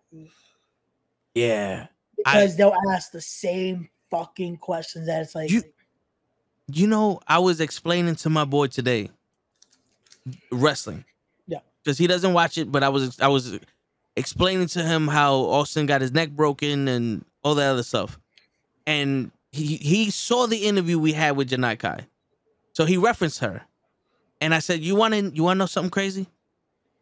yeah. 1.34 1.86
because 2.16 2.56
they'll 2.56 2.74
ask 2.92 3.12
the 3.12 3.20
same 3.20 3.88
fucking 4.10 4.56
questions 4.58 5.06
that 5.06 5.22
it's 5.22 5.34
like 5.34 5.50
You- 5.50 5.62
You 6.66 6.86
know, 6.86 7.20
I 7.26 7.38
was 7.38 7.60
explaining 7.60 8.16
to 8.16 8.30
my 8.30 8.44
boy 8.44 8.66
today 8.66 9.10
wrestling. 10.52 11.04
Yeah. 11.46 11.60
Because 11.82 11.98
he 11.98 12.06
doesn't 12.06 12.32
watch 12.32 12.58
it, 12.58 12.70
but 12.70 12.82
I 12.82 12.88
was 12.88 13.18
I 13.20 13.28
was 13.28 13.58
explaining 14.16 14.66
to 14.68 14.82
him 14.82 15.08
how 15.08 15.34
Austin 15.34 15.86
got 15.86 16.00
his 16.00 16.12
neck 16.12 16.30
broken 16.30 16.88
and 16.88 17.24
all 17.42 17.54
that 17.54 17.70
other 17.70 17.82
stuff. 17.82 18.18
And 18.86 19.30
he 19.52 19.76
he 19.76 20.10
saw 20.10 20.46
the 20.46 20.66
interview 20.66 20.98
we 20.98 21.12
had 21.12 21.36
with 21.36 21.50
Janai 21.50 21.78
Kai. 21.78 22.06
So 22.72 22.84
he 22.84 22.96
referenced 22.96 23.40
her. 23.40 23.62
And 24.40 24.54
I 24.54 24.58
said, 24.58 24.80
You 24.80 24.96
wanna 24.96 25.30
you 25.34 25.42
wanna 25.42 25.58
know 25.58 25.66
something 25.66 25.90
crazy? 25.90 26.26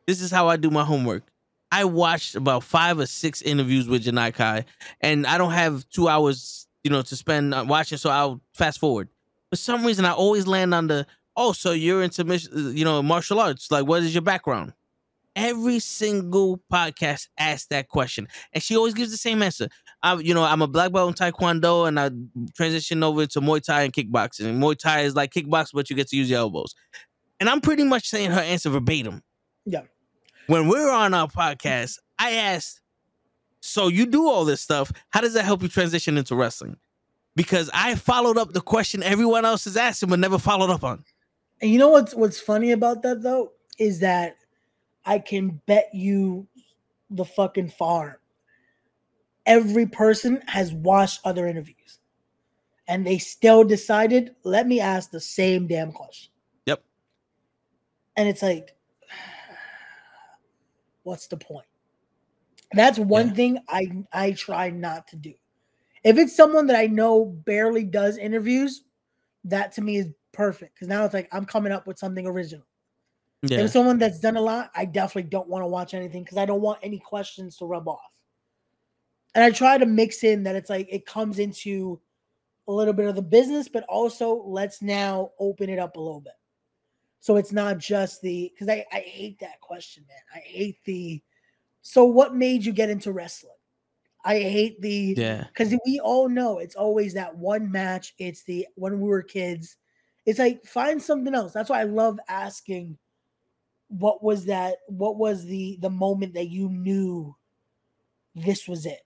This 0.06 0.22
is 0.22 0.30
how 0.30 0.48
I 0.48 0.56
do 0.56 0.70
my 0.70 0.84
homework. 0.84 1.22
I 1.70 1.84
watched 1.84 2.34
about 2.34 2.64
five 2.64 2.98
or 2.98 3.06
six 3.06 3.42
interviews 3.42 3.88
with 3.88 4.04
Janai 4.04 4.32
Kai, 4.32 4.64
and 5.00 5.26
I 5.26 5.36
don't 5.36 5.52
have 5.52 5.88
two 5.90 6.08
hours, 6.08 6.66
you 6.82 6.90
know, 6.90 7.02
to 7.02 7.16
spend 7.16 7.52
uh, 7.52 7.64
watching, 7.68 7.98
so 7.98 8.08
I'll 8.08 8.40
fast 8.54 8.78
forward. 8.80 9.08
For 9.50 9.56
some 9.56 9.84
reason, 9.84 10.04
I 10.04 10.12
always 10.12 10.46
land 10.46 10.74
on 10.74 10.86
the, 10.86 11.06
oh, 11.36 11.52
so 11.52 11.72
you're 11.72 12.02
into, 12.02 12.24
you 12.74 12.84
know, 12.84 13.02
martial 13.02 13.38
arts. 13.38 13.70
Like, 13.70 13.86
what 13.86 14.02
is 14.02 14.14
your 14.14 14.22
background? 14.22 14.72
Every 15.38 15.78
single 15.78 16.60
podcast 16.72 17.28
asks 17.38 17.68
that 17.68 17.86
question, 17.86 18.26
and 18.52 18.60
she 18.60 18.76
always 18.76 18.92
gives 18.92 19.12
the 19.12 19.16
same 19.16 19.40
answer. 19.40 19.68
I, 20.02 20.14
you 20.16 20.34
know, 20.34 20.42
I'm 20.42 20.62
a 20.62 20.66
black 20.66 20.90
belt 20.90 21.08
in 21.08 21.14
Taekwondo, 21.14 21.86
and 21.86 22.00
I 22.00 22.10
transitioned 22.60 23.04
over 23.04 23.24
to 23.24 23.40
Muay 23.40 23.62
Thai 23.62 23.82
and 23.82 23.92
kickboxing. 23.92 24.46
And 24.46 24.60
Muay 24.60 24.76
Thai 24.76 25.02
is 25.02 25.14
like 25.14 25.32
kickboxing, 25.32 25.74
but 25.74 25.90
you 25.90 25.94
get 25.94 26.08
to 26.08 26.16
use 26.16 26.28
your 26.28 26.40
elbows. 26.40 26.74
And 27.38 27.48
I'm 27.48 27.60
pretty 27.60 27.84
much 27.84 28.08
saying 28.08 28.32
her 28.32 28.40
answer 28.40 28.68
verbatim. 28.68 29.22
Yeah. 29.64 29.82
When 30.48 30.64
we 30.66 30.74
we're 30.74 30.90
on 30.90 31.14
our 31.14 31.28
podcast, 31.28 31.98
I 32.18 32.32
asked, 32.32 32.80
"So 33.60 33.86
you 33.86 34.06
do 34.06 34.26
all 34.28 34.44
this 34.44 34.60
stuff? 34.60 34.90
How 35.10 35.20
does 35.20 35.34
that 35.34 35.44
help 35.44 35.62
you 35.62 35.68
transition 35.68 36.18
into 36.18 36.34
wrestling?" 36.34 36.78
Because 37.36 37.70
I 37.72 37.94
followed 37.94 38.38
up 38.38 38.54
the 38.54 38.60
question 38.60 39.04
everyone 39.04 39.44
else 39.44 39.68
is 39.68 39.76
asking, 39.76 40.08
but 40.08 40.18
never 40.18 40.40
followed 40.40 40.70
up 40.70 40.82
on. 40.82 41.04
And 41.60 41.70
you 41.70 41.78
know 41.78 41.90
what's 41.90 42.12
what's 42.12 42.40
funny 42.40 42.72
about 42.72 43.02
that 43.02 43.22
though 43.22 43.52
is 43.78 44.00
that 44.00 44.37
I 45.08 45.18
can 45.18 45.60
bet 45.64 45.88
you 45.94 46.46
the 47.08 47.24
fucking 47.24 47.70
farm. 47.70 48.16
Every 49.46 49.86
person 49.86 50.42
has 50.46 50.74
watched 50.74 51.20
other 51.24 51.46
interviews, 51.48 51.98
and 52.86 53.06
they 53.06 53.16
still 53.16 53.64
decided, 53.64 54.36
let 54.44 54.66
me 54.66 54.80
ask 54.80 55.10
the 55.10 55.20
same 55.20 55.66
damn 55.66 55.92
question. 55.92 56.30
Yep. 56.66 56.82
And 58.18 58.28
it's 58.28 58.42
like, 58.42 58.76
what's 61.04 61.26
the 61.28 61.38
point? 61.38 61.64
That's 62.74 62.98
one 62.98 63.28
Yeah. 63.28 63.34
thing 63.34 63.58
I 63.66 64.04
I 64.12 64.32
try 64.32 64.68
not 64.68 65.08
to 65.08 65.16
do. 65.16 65.32
If 66.04 66.18
it's 66.18 66.36
someone 66.36 66.66
that 66.66 66.76
I 66.76 66.86
know 66.86 67.24
barely 67.24 67.84
does 67.84 68.18
interviews, 68.18 68.84
that 69.44 69.72
to 69.72 69.80
me 69.80 69.96
is 69.96 70.10
perfect 70.32 70.74
because 70.74 70.88
now 70.88 71.06
it's 71.06 71.14
like 71.14 71.30
I'm 71.32 71.46
coming 71.46 71.72
up 71.72 71.86
with 71.86 71.98
something 71.98 72.26
original. 72.26 72.66
If 73.42 73.50
Yeah, 73.50 73.66
someone 73.66 73.98
that's 73.98 74.20
done 74.20 74.36
a 74.36 74.40
lot, 74.40 74.70
I 74.74 74.84
definitely 74.84 75.30
don't 75.30 75.48
want 75.48 75.62
to 75.62 75.68
watch 75.68 75.94
anything 75.94 76.24
because 76.24 76.38
I 76.38 76.46
don't 76.46 76.60
want 76.60 76.80
any 76.82 76.98
questions 76.98 77.56
to 77.58 77.66
rub 77.66 77.88
off. 77.88 78.12
And 79.34 79.44
I 79.44 79.50
try 79.50 79.78
to 79.78 79.86
mix 79.86 80.24
in 80.24 80.42
that 80.44 80.56
it's 80.56 80.70
like 80.70 80.88
it 80.90 81.06
comes 81.06 81.38
into 81.38 82.00
a 82.66 82.72
little 82.72 82.92
bit 82.92 83.06
of 83.06 83.14
the 83.14 83.22
business, 83.22 83.68
but 83.68 83.84
also 83.84 84.42
let's 84.44 84.82
now 84.82 85.30
open 85.38 85.70
it 85.70 85.78
up 85.78 85.96
a 85.96 86.00
little 86.00 86.20
bit. 86.20 86.34
So 87.20 87.36
it's 87.36 87.52
not 87.52 87.78
just 87.78 88.22
the 88.22 88.50
because 88.52 88.68
I, 88.68 88.84
I 88.92 89.00
hate 89.00 89.38
that 89.40 89.60
question, 89.60 90.04
man. 90.08 90.18
I 90.34 90.38
hate 90.38 90.78
the 90.84 91.22
so 91.82 92.04
what 92.04 92.34
made 92.34 92.64
you 92.64 92.72
get 92.72 92.90
into 92.90 93.12
wrestling? 93.12 93.52
I 94.24 94.40
hate 94.40 94.80
the 94.82 95.14
yeah, 95.16 95.44
because 95.44 95.74
we 95.86 96.00
all 96.00 96.28
know 96.28 96.58
it's 96.58 96.74
always 96.74 97.14
that 97.14 97.36
one 97.36 97.70
match. 97.70 98.14
It's 98.18 98.42
the 98.44 98.66
when 98.74 99.00
we 99.00 99.08
were 99.08 99.22
kids. 99.22 99.76
It's 100.26 100.38
like 100.38 100.64
find 100.66 101.00
something 101.02 101.34
else. 101.34 101.52
That's 101.52 101.70
why 101.70 101.80
I 101.80 101.84
love 101.84 102.18
asking, 102.28 102.98
what 103.88 104.22
was 104.22 104.44
that? 104.46 104.78
What 104.86 105.16
was 105.16 105.44
the 105.44 105.78
the 105.80 105.90
moment 105.90 106.34
that 106.34 106.48
you 106.48 106.68
knew 106.68 107.34
this 108.34 108.68
was 108.68 108.86
it? 108.86 109.00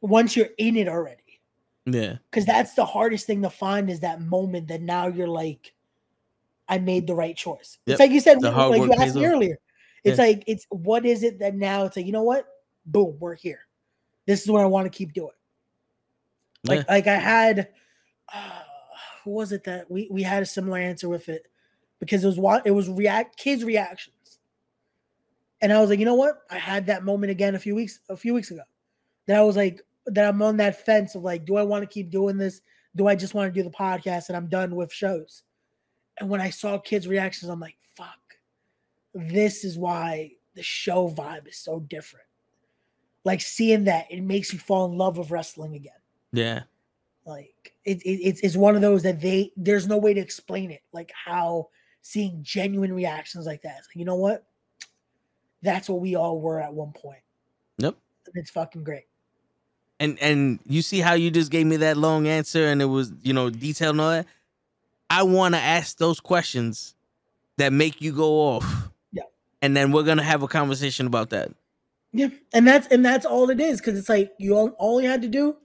Once 0.00 0.36
you're 0.36 0.50
in 0.58 0.76
it 0.76 0.88
already, 0.88 1.40
yeah, 1.86 2.16
because 2.30 2.44
that's 2.44 2.74
the 2.74 2.84
hardest 2.84 3.26
thing 3.26 3.42
to 3.42 3.50
find 3.50 3.88
is 3.88 4.00
that 4.00 4.20
moment 4.20 4.68
that 4.68 4.82
now 4.82 5.06
you're 5.06 5.28
like, 5.28 5.74
I 6.68 6.78
made 6.78 7.06
the 7.06 7.14
right 7.14 7.36
choice. 7.36 7.78
Yep. 7.86 7.94
It's 7.94 8.00
like 8.00 8.10
you 8.10 8.20
said, 8.20 8.40
The 8.40 8.50
like 8.50 8.82
you 8.82 8.92
asked 8.94 9.14
me 9.14 9.26
earlier. 9.26 9.58
It's 10.02 10.18
Yeah. 10.18 10.24
like 10.26 10.44
it's 10.46 10.66
what 10.70 11.06
is 11.06 11.22
it 11.22 11.38
that 11.38 11.54
now 11.54 11.84
it's 11.84 11.96
like 11.96 12.06
you 12.06 12.12
know 12.12 12.22
what? 12.22 12.46
Boom, 12.84 13.16
we're 13.18 13.34
here. 13.34 13.60
This 14.26 14.42
is 14.42 14.50
what 14.50 14.60
I 14.60 14.66
want 14.66 14.90
to 14.90 14.96
keep 14.96 15.12
doing. 15.12 15.30
Like 16.64 16.80
yeah. 16.80 16.92
like 16.94 17.06
I 17.06 17.16
had 17.16 17.68
uh, 18.32 18.60
who 19.22 19.30
was 19.30 19.52
it 19.52 19.64
that 19.64 19.90
we 19.90 20.08
we 20.10 20.22
had 20.22 20.42
a 20.42 20.46
similar 20.46 20.78
answer 20.78 21.08
with 21.08 21.28
it 21.28 21.46
because 22.00 22.24
it 22.24 22.36
was 22.36 22.62
it 22.64 22.70
was 22.70 22.88
react 22.88 23.36
kids 23.36 23.64
reactions. 23.64 24.38
And 25.60 25.72
I 25.72 25.80
was 25.80 25.88
like, 25.88 25.98
you 25.98 26.04
know 26.04 26.14
what? 26.14 26.42
I 26.50 26.58
had 26.58 26.86
that 26.86 27.04
moment 27.04 27.30
again 27.30 27.54
a 27.54 27.58
few 27.58 27.74
weeks 27.74 28.00
a 28.08 28.16
few 28.16 28.34
weeks 28.34 28.50
ago. 28.50 28.62
That 29.26 29.38
I 29.38 29.42
was 29.42 29.56
like 29.56 29.80
that 30.06 30.26
I'm 30.26 30.42
on 30.42 30.58
that 30.58 30.84
fence 30.84 31.14
of 31.14 31.22
like, 31.22 31.44
do 31.44 31.56
I 31.56 31.62
want 31.62 31.82
to 31.82 31.92
keep 31.92 32.10
doing 32.10 32.36
this? 32.36 32.60
Do 32.96 33.06
I 33.08 33.14
just 33.14 33.34
want 33.34 33.52
to 33.52 33.60
do 33.60 33.64
the 33.64 33.74
podcast 33.74 34.28
and 34.28 34.36
I'm 34.36 34.48
done 34.48 34.76
with 34.76 34.92
shows? 34.92 35.42
And 36.20 36.28
when 36.28 36.40
I 36.40 36.50
saw 36.50 36.78
kids' 36.78 37.08
reactions, 37.08 37.50
I'm 37.50 37.60
like, 37.60 37.76
fuck. 37.96 38.18
This 39.14 39.64
is 39.64 39.76
why 39.76 40.32
the 40.54 40.62
show 40.62 41.08
vibe 41.08 41.48
is 41.48 41.56
so 41.56 41.80
different. 41.80 42.26
Like 43.24 43.40
seeing 43.40 43.84
that, 43.84 44.06
it 44.10 44.22
makes 44.22 44.52
you 44.52 44.58
fall 44.58 44.86
in 44.86 44.98
love 44.98 45.16
with 45.16 45.30
wrestling 45.30 45.74
again 45.74 45.92
yeah. 46.34 46.62
like 47.24 47.74
it, 47.84 48.02
it 48.02 48.20
it's, 48.22 48.40
it's 48.40 48.56
one 48.56 48.74
of 48.74 48.82
those 48.82 49.02
that 49.04 49.20
they 49.20 49.52
there's 49.56 49.86
no 49.86 49.96
way 49.96 50.12
to 50.12 50.20
explain 50.20 50.70
it 50.70 50.82
like 50.92 51.12
how 51.12 51.68
seeing 52.04 52.38
genuine 52.42 52.92
reactions 52.92 53.46
like 53.46 53.62
that. 53.62 53.76
It's 53.78 53.88
like 53.88 53.96
you 53.96 54.04
know 54.04 54.14
what? 54.14 54.44
That's 55.62 55.88
what 55.88 56.00
we 56.00 56.14
all 56.14 56.38
were 56.38 56.60
at 56.60 56.72
one 56.72 56.92
point. 56.92 57.22
Yep. 57.78 57.96
and 58.26 58.36
it's 58.36 58.50
fucking 58.50 58.84
great. 58.84 59.04
And 59.98 60.18
and 60.20 60.60
you 60.66 60.82
see 60.82 61.00
how 61.00 61.14
you 61.14 61.30
just 61.30 61.50
gave 61.50 61.66
me 61.66 61.76
that 61.78 61.96
long 61.96 62.28
answer 62.28 62.66
and 62.66 62.82
it 62.82 62.86
was 62.86 63.10
you 63.22 63.32
know 63.32 63.48
detailed 63.50 63.94
and 63.94 64.00
all 64.02 64.10
that? 64.10 64.26
I 65.08 65.22
want 65.22 65.54
to 65.54 65.60
ask 65.60 65.96
those 65.96 66.20
questions 66.20 66.94
that 67.56 67.72
make 67.72 68.00
you 68.00 68.12
go 68.12 68.34
off. 68.34 68.90
Yeah. 69.10 69.22
and 69.62 69.76
then 69.76 69.90
we're 69.90 70.02
gonna 70.02 70.22
have 70.22 70.42
a 70.42 70.48
conversation 70.48 71.06
about 71.06 71.30
that. 71.30 71.52
Yeah. 72.12 72.28
And 72.52 72.66
that's 72.68 72.86
and 72.88 73.04
that's 73.04 73.24
all 73.24 73.48
it 73.48 73.60
is 73.60 73.80
because 73.80 73.98
it's 73.98 74.10
like 74.10 74.32
you 74.38 74.54
all, 74.54 74.68
all 74.78 75.00
you 75.00 75.08
had 75.08 75.22
to 75.22 75.28
do 75.28 75.56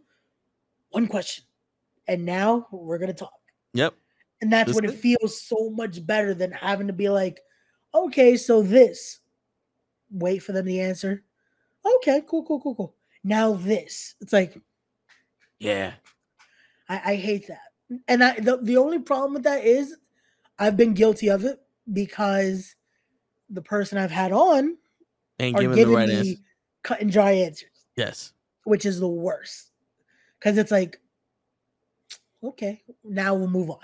one 0.91 1.07
question. 1.07 1.43
And 2.07 2.25
now 2.25 2.65
we're 2.71 2.97
gonna 2.97 3.13
talk. 3.13 3.33
Yep 3.73 3.93
and 4.41 4.51
that's 4.51 4.67
That's 4.67 4.75
when 4.75 4.85
it 4.85 4.99
feels 4.99 5.41
so 5.41 5.69
much 5.69 6.05
better 6.05 6.33
than 6.33 6.51
having 6.51 6.87
to 6.87 6.93
be 6.93 7.09
like 7.09 7.41
okay 7.93 8.37
so 8.37 8.61
this 8.61 9.19
wait 10.11 10.39
for 10.39 10.51
them 10.53 10.65
to 10.65 10.77
answer. 10.79 11.23
Okay, 11.97 12.21
cool, 12.27 12.43
cool, 12.43 12.59
cool, 12.59 12.75
cool. 12.75 12.95
Now 13.23 13.53
this, 13.53 14.15
it's 14.21 14.33
like 14.33 14.59
Yeah. 15.59 15.93
I, 16.87 17.13
I 17.13 17.15
hate 17.15 17.47
that. 17.47 17.61
And 18.07 18.23
I 18.23 18.39
the, 18.39 18.57
the 18.61 18.77
only 18.77 18.99
problem 18.99 19.33
with 19.33 19.43
that 19.43 19.63
is 19.63 19.95
I've 20.57 20.77
been 20.77 20.93
guilty 20.93 21.29
of 21.29 21.45
it 21.45 21.59
because 21.93 22.75
the 23.49 23.61
person 23.61 23.97
I've 23.97 24.11
had 24.11 24.31
on 24.31 24.77
Ain't 25.39 25.57
are 25.57 25.61
giving 25.61 25.87
the 25.87 25.95
right 25.95 26.07
me 26.07 26.15
answer. 26.15 26.41
cut 26.83 27.01
and 27.01 27.11
dry 27.11 27.31
answers, 27.31 27.85
Yes. 27.95 28.33
which 28.65 28.85
is 28.85 28.99
the 28.99 29.07
worst. 29.07 29.71
Because 30.37 30.57
it's 30.57 30.71
like, 30.71 30.99
okay, 32.43 32.83
now 33.03 33.33
we'll 33.35 33.47
move 33.47 33.69
on. 33.69 33.79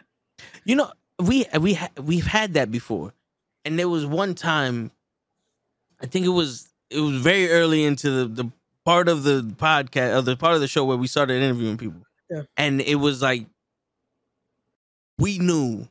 You 0.66 0.76
know, 0.76 0.92
we 1.20 1.46
we 1.60 1.74
ha- 1.76 1.90
we've 2.02 2.26
had 2.26 2.54
that 2.56 2.72
before, 2.72 3.14
and 3.64 3.78
there 3.80 3.90
was 3.90 4.06
one 4.06 4.36
time, 4.36 4.92
I 6.02 6.06
think 6.08 6.26
it 6.26 6.30
was 6.30 6.70
it 6.90 7.00
was 7.00 7.18
very 7.22 7.50
early 7.50 7.84
into 7.84 8.10
the 8.10 8.44
the 8.44 8.52
part 8.86 9.08
of 9.08 9.24
the 9.24 9.42
podcast, 9.58 10.18
of 10.18 10.26
the 10.26 10.36
part 10.36 10.56
of 10.56 10.62
the 10.62 10.68
show 10.68 10.86
where 10.86 10.98
we 10.98 11.08
started 11.08 11.42
interviewing 11.42 11.78
people, 11.78 12.02
Yeah. 12.30 12.44
and 12.58 12.82
it 12.82 12.96
was 12.96 13.22
like 13.22 13.46
we 15.18 15.40
knew 15.40 15.88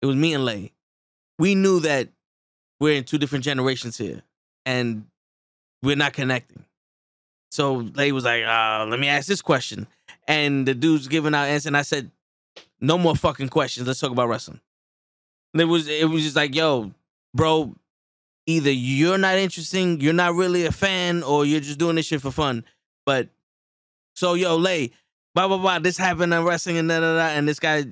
it 0.00 0.06
was 0.06 0.16
me 0.16 0.34
and 0.34 0.44
Lay. 0.44 0.72
We 1.38 1.54
knew 1.54 1.80
that 1.80 2.08
we're 2.80 2.94
in 2.96 3.04
two 3.04 3.18
different 3.18 3.44
generations 3.44 3.98
here, 3.98 4.22
and 4.64 5.06
we're 5.82 5.96
not 5.96 6.12
connecting. 6.12 6.64
So 7.50 7.74
Lay 7.94 8.12
was 8.12 8.24
like, 8.24 8.44
uh, 8.44 8.86
"Let 8.88 8.98
me 9.00 9.08
ask 9.08 9.26
this 9.26 9.42
question," 9.42 9.86
and 10.26 10.66
the 10.66 10.74
dude's 10.74 11.08
giving 11.08 11.34
out 11.34 11.48
answer, 11.48 11.68
and 11.68 11.76
I 11.76 11.82
said, 11.82 12.10
no 12.80 12.98
more 12.98 13.16
fucking 13.16 13.48
questions. 13.48 13.86
Let's 13.86 14.00
talk 14.00 14.10
about 14.10 14.28
wrestling. 14.28 14.60
And 15.52 15.62
it 15.62 15.66
was 15.66 15.88
it 15.88 16.08
was 16.08 16.22
just 16.22 16.36
like, 16.36 16.54
yo, 16.54 16.92
bro, 17.34 17.74
either 18.46 18.70
you're 18.70 19.18
not 19.18 19.36
interesting, 19.36 20.00
you're 20.00 20.12
not 20.12 20.34
really 20.34 20.66
a 20.66 20.72
fan, 20.72 21.22
or 21.22 21.44
you're 21.44 21.60
just 21.60 21.78
doing 21.78 21.96
this 21.96 22.06
shit 22.06 22.20
for 22.20 22.30
fun. 22.30 22.64
But 23.06 23.28
so 24.14 24.34
yo, 24.34 24.56
lay, 24.56 24.92
blah 25.34 25.48
blah 25.48 25.58
blah. 25.58 25.78
This 25.78 25.96
happened 25.96 26.34
in 26.34 26.44
wrestling 26.44 26.78
and 26.78 26.88
da 26.88 27.00
da 27.00 27.16
da. 27.16 27.26
And 27.28 27.48
this 27.48 27.60
guy, 27.60 27.84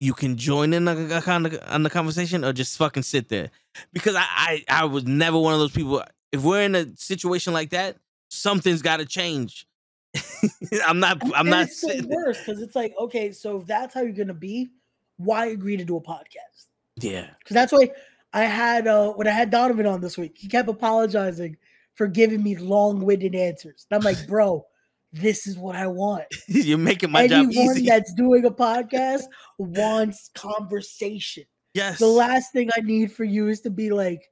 you 0.00 0.14
can 0.14 0.36
join 0.36 0.72
in 0.72 0.88
on 0.88 1.08
the, 1.08 1.62
on 1.72 1.82
the 1.82 1.90
conversation 1.90 2.44
or 2.44 2.52
just 2.52 2.76
fucking 2.76 3.02
sit 3.04 3.28
there. 3.28 3.50
Because 3.92 4.16
I, 4.16 4.24
I 4.28 4.64
I 4.68 4.84
was 4.84 5.04
never 5.04 5.38
one 5.38 5.54
of 5.54 5.60
those 5.60 5.72
people. 5.72 6.02
If 6.32 6.42
we're 6.42 6.62
in 6.62 6.74
a 6.74 6.96
situation 6.96 7.52
like 7.52 7.70
that, 7.70 7.96
something's 8.30 8.82
got 8.82 8.98
to 8.98 9.06
change. 9.06 9.66
I'm 10.86 11.00
not. 11.00 11.18
I'm 11.34 11.46
And 11.46 11.50
not 11.50 11.66
It's 11.66 11.80
the 11.80 11.88
sitting. 11.88 12.08
worst 12.10 12.40
because 12.46 12.62
it's 12.62 12.76
like, 12.76 12.94
okay, 12.98 13.32
so 13.32 13.58
if 13.60 13.66
that's 13.66 13.94
how 13.94 14.00
you're 14.02 14.12
gonna 14.12 14.34
be, 14.34 14.68
why 15.16 15.46
agree 15.46 15.76
to 15.76 15.84
do 15.84 15.96
a 15.96 16.00
podcast? 16.02 16.66
Yeah. 17.00 17.28
Because 17.38 17.54
that's 17.54 17.72
why 17.72 17.90
I 18.32 18.42
had 18.44 18.86
uh 18.86 19.12
when 19.12 19.26
I 19.26 19.32
had 19.32 19.50
Donovan 19.50 19.86
on 19.86 20.00
this 20.00 20.16
week, 20.18 20.36
he 20.36 20.48
kept 20.48 20.68
apologizing 20.68 21.56
for 21.94 22.06
giving 22.06 22.42
me 22.42 22.56
long-winded 22.56 23.34
answers. 23.34 23.86
And 23.90 23.98
I'm 23.98 24.04
like, 24.04 24.26
bro, 24.28 24.64
this 25.12 25.46
is 25.48 25.56
what 25.58 25.74
I 25.76 25.86
want. 25.88 26.24
You're 26.46 26.78
making 26.78 27.10
my 27.10 27.26
job 27.26 27.46
Anyone 27.46 27.76
easy. 27.76 27.86
that's 27.88 28.12
doing 28.14 28.44
a 28.44 28.50
podcast 28.50 29.22
wants 29.58 30.30
conversation. 30.34 31.44
yes. 31.74 31.98
The 31.98 32.06
last 32.06 32.52
thing 32.52 32.70
I 32.76 32.80
need 32.82 33.12
for 33.12 33.24
you 33.24 33.48
is 33.48 33.60
to 33.62 33.70
be 33.70 33.90
like, 33.90 34.22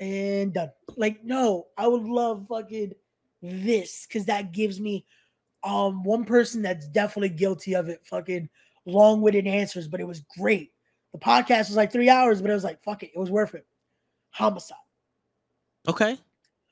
and 0.00 0.52
done. 0.52 0.70
Like, 0.96 1.24
no, 1.24 1.68
I 1.78 1.86
would 1.86 2.02
love 2.02 2.46
fucking 2.48 2.92
this 3.44 4.06
because 4.06 4.24
that 4.26 4.52
gives 4.52 4.80
me 4.80 5.04
um 5.62 6.02
one 6.02 6.24
person 6.24 6.62
that's 6.62 6.88
definitely 6.88 7.28
guilty 7.30 7.74
of 7.74 7.88
it. 7.88 8.00
Fucking 8.06 8.48
long-winded 8.86 9.46
answers, 9.46 9.88
but 9.88 10.00
it 10.00 10.06
was 10.06 10.20
great. 10.38 10.72
The 11.12 11.18
podcast 11.18 11.68
was 11.68 11.76
like 11.76 11.92
three 11.92 12.08
hours, 12.10 12.42
but 12.42 12.50
it 12.50 12.54
was 12.54 12.64
like, 12.64 12.82
fuck 12.82 13.02
it, 13.02 13.10
it 13.14 13.18
was 13.18 13.30
worth 13.30 13.54
it. 13.54 13.66
Homicide. 14.30 14.76
okay. 15.88 16.18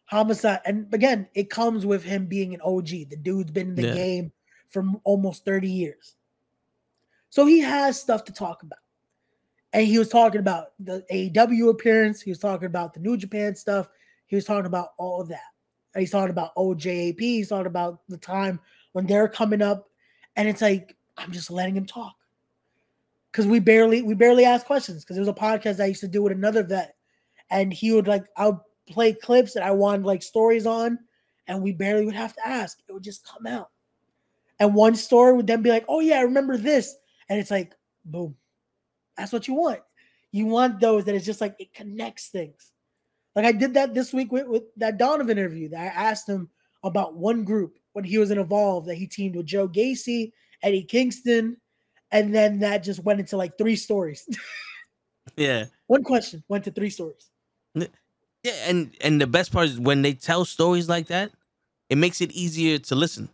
Homicide. 0.06 0.60
And 0.66 0.92
again, 0.92 1.26
it 1.34 1.48
comes 1.48 1.86
with 1.86 2.02
him 2.04 2.26
being 2.26 2.52
an 2.52 2.60
OG. 2.62 2.88
The 3.08 3.16
dude's 3.16 3.50
been 3.50 3.68
in 3.70 3.74
the 3.76 3.86
Yeah. 3.86 3.94
game 3.94 4.32
for 4.68 4.84
almost 5.04 5.44
30 5.46 5.70
years. 5.70 6.16
So 7.30 7.46
he 7.46 7.60
has 7.60 7.98
stuff 7.98 8.24
to 8.24 8.32
talk 8.32 8.62
about. 8.62 8.80
And 9.72 9.86
he 9.86 9.98
was 9.98 10.10
talking 10.10 10.40
about 10.40 10.72
the 10.80 11.02
AEW 11.10 11.70
appearance. 11.70 12.20
He 12.20 12.30
was 12.30 12.38
talking 12.40 12.66
about 12.66 12.92
the 12.92 13.00
New 13.00 13.16
Japan 13.16 13.54
stuff. 13.54 13.88
He 14.26 14.36
was 14.36 14.44
talking 14.44 14.66
about 14.66 14.88
all 14.98 15.22
of 15.22 15.28
that. 15.28 15.40
And 15.94 16.00
he's 16.00 16.10
talking 16.10 16.30
about 16.30 16.54
OJAP. 16.56 17.20
He's 17.20 17.48
talking 17.48 17.66
about 17.66 18.00
the 18.08 18.16
time 18.16 18.60
when 18.92 19.06
they're 19.06 19.28
coming 19.28 19.62
up. 19.62 19.88
And 20.36 20.48
it's 20.48 20.62
like, 20.62 20.96
I'm 21.18 21.32
just 21.32 21.50
letting 21.50 21.76
him 21.76 21.86
talk. 21.86 22.14
Cause 23.32 23.46
we 23.46 23.60
barely 23.60 24.02
we 24.02 24.12
barely 24.12 24.44
ask 24.44 24.66
questions 24.66 25.02
because 25.02 25.16
there 25.16 25.22
was 25.22 25.28
a 25.28 25.32
podcast 25.32 25.80
I 25.82 25.86
used 25.86 26.02
to 26.02 26.08
do 26.08 26.22
with 26.22 26.32
another 26.32 26.62
vet. 26.62 26.96
And 27.50 27.72
he 27.72 27.90
would 27.92 28.06
like 28.06 28.26
I 28.36 28.48
would 28.48 28.58
play 28.86 29.14
clips 29.14 29.54
that 29.54 29.62
I 29.62 29.70
wanted 29.70 30.04
like 30.04 30.22
stories 30.22 30.66
on, 30.66 30.98
and 31.46 31.62
we 31.62 31.72
barely 31.72 32.04
would 32.04 32.14
have 32.14 32.34
to 32.34 32.46
ask. 32.46 32.78
It 32.86 32.92
would 32.92 33.02
just 33.02 33.26
come 33.26 33.46
out. 33.46 33.70
And 34.60 34.74
one 34.74 34.94
story 34.94 35.34
would 35.34 35.46
then 35.46 35.62
be 35.62 35.70
like, 35.70 35.86
oh 35.88 36.00
yeah, 36.00 36.18
I 36.18 36.22
remember 36.22 36.58
this. 36.58 36.94
And 37.28 37.38
it's 37.40 37.50
like, 37.50 37.74
boom. 38.04 38.36
That's 39.16 39.32
what 39.32 39.48
you 39.48 39.54
want. 39.54 39.80
You 40.30 40.46
want 40.46 40.80
those 40.80 41.04
that 41.04 41.14
it's 41.14 41.26
just 41.26 41.40
like 41.40 41.56
it 41.58 41.74
connects 41.74 42.28
things. 42.28 42.72
Like 43.34 43.46
I 43.46 43.52
did 43.52 43.74
that 43.74 43.94
this 43.94 44.12
week 44.12 44.30
with, 44.30 44.46
with 44.46 44.62
that 44.76 44.98
Donovan 44.98 45.38
interview 45.38 45.68
that 45.70 45.80
I 45.80 45.86
asked 45.86 46.28
him 46.28 46.50
about 46.84 47.16
one 47.16 47.44
group 47.44 47.78
when 47.92 48.04
he 48.04 48.18
was 48.18 48.30
in 48.30 48.38
Evolve 48.38 48.86
that 48.86 48.96
he 48.96 49.06
teamed 49.06 49.36
with 49.36 49.46
Joe 49.46 49.68
Gacy, 49.68 50.32
Eddie 50.62 50.84
Kingston, 50.84 51.56
and 52.10 52.34
then 52.34 52.58
that 52.60 52.82
just 52.82 53.02
went 53.04 53.20
into 53.20 53.36
like 53.36 53.56
three 53.58 53.76
stories. 53.76 54.28
Yeah. 55.36 55.66
one 55.86 56.02
question 56.02 56.42
went 56.48 56.64
to 56.64 56.72
three 56.72 56.90
stories. 56.90 57.30
Yeah. 57.74 57.86
And 58.66 58.92
and 59.00 59.20
the 59.20 59.26
best 59.26 59.52
part 59.52 59.66
is 59.66 59.78
when 59.78 60.02
they 60.02 60.14
tell 60.14 60.44
stories 60.44 60.88
like 60.88 61.06
that, 61.06 61.30
it 61.88 61.96
makes 61.96 62.20
it 62.20 62.32
easier 62.32 62.78
to 62.78 62.94
listen. 62.96 63.28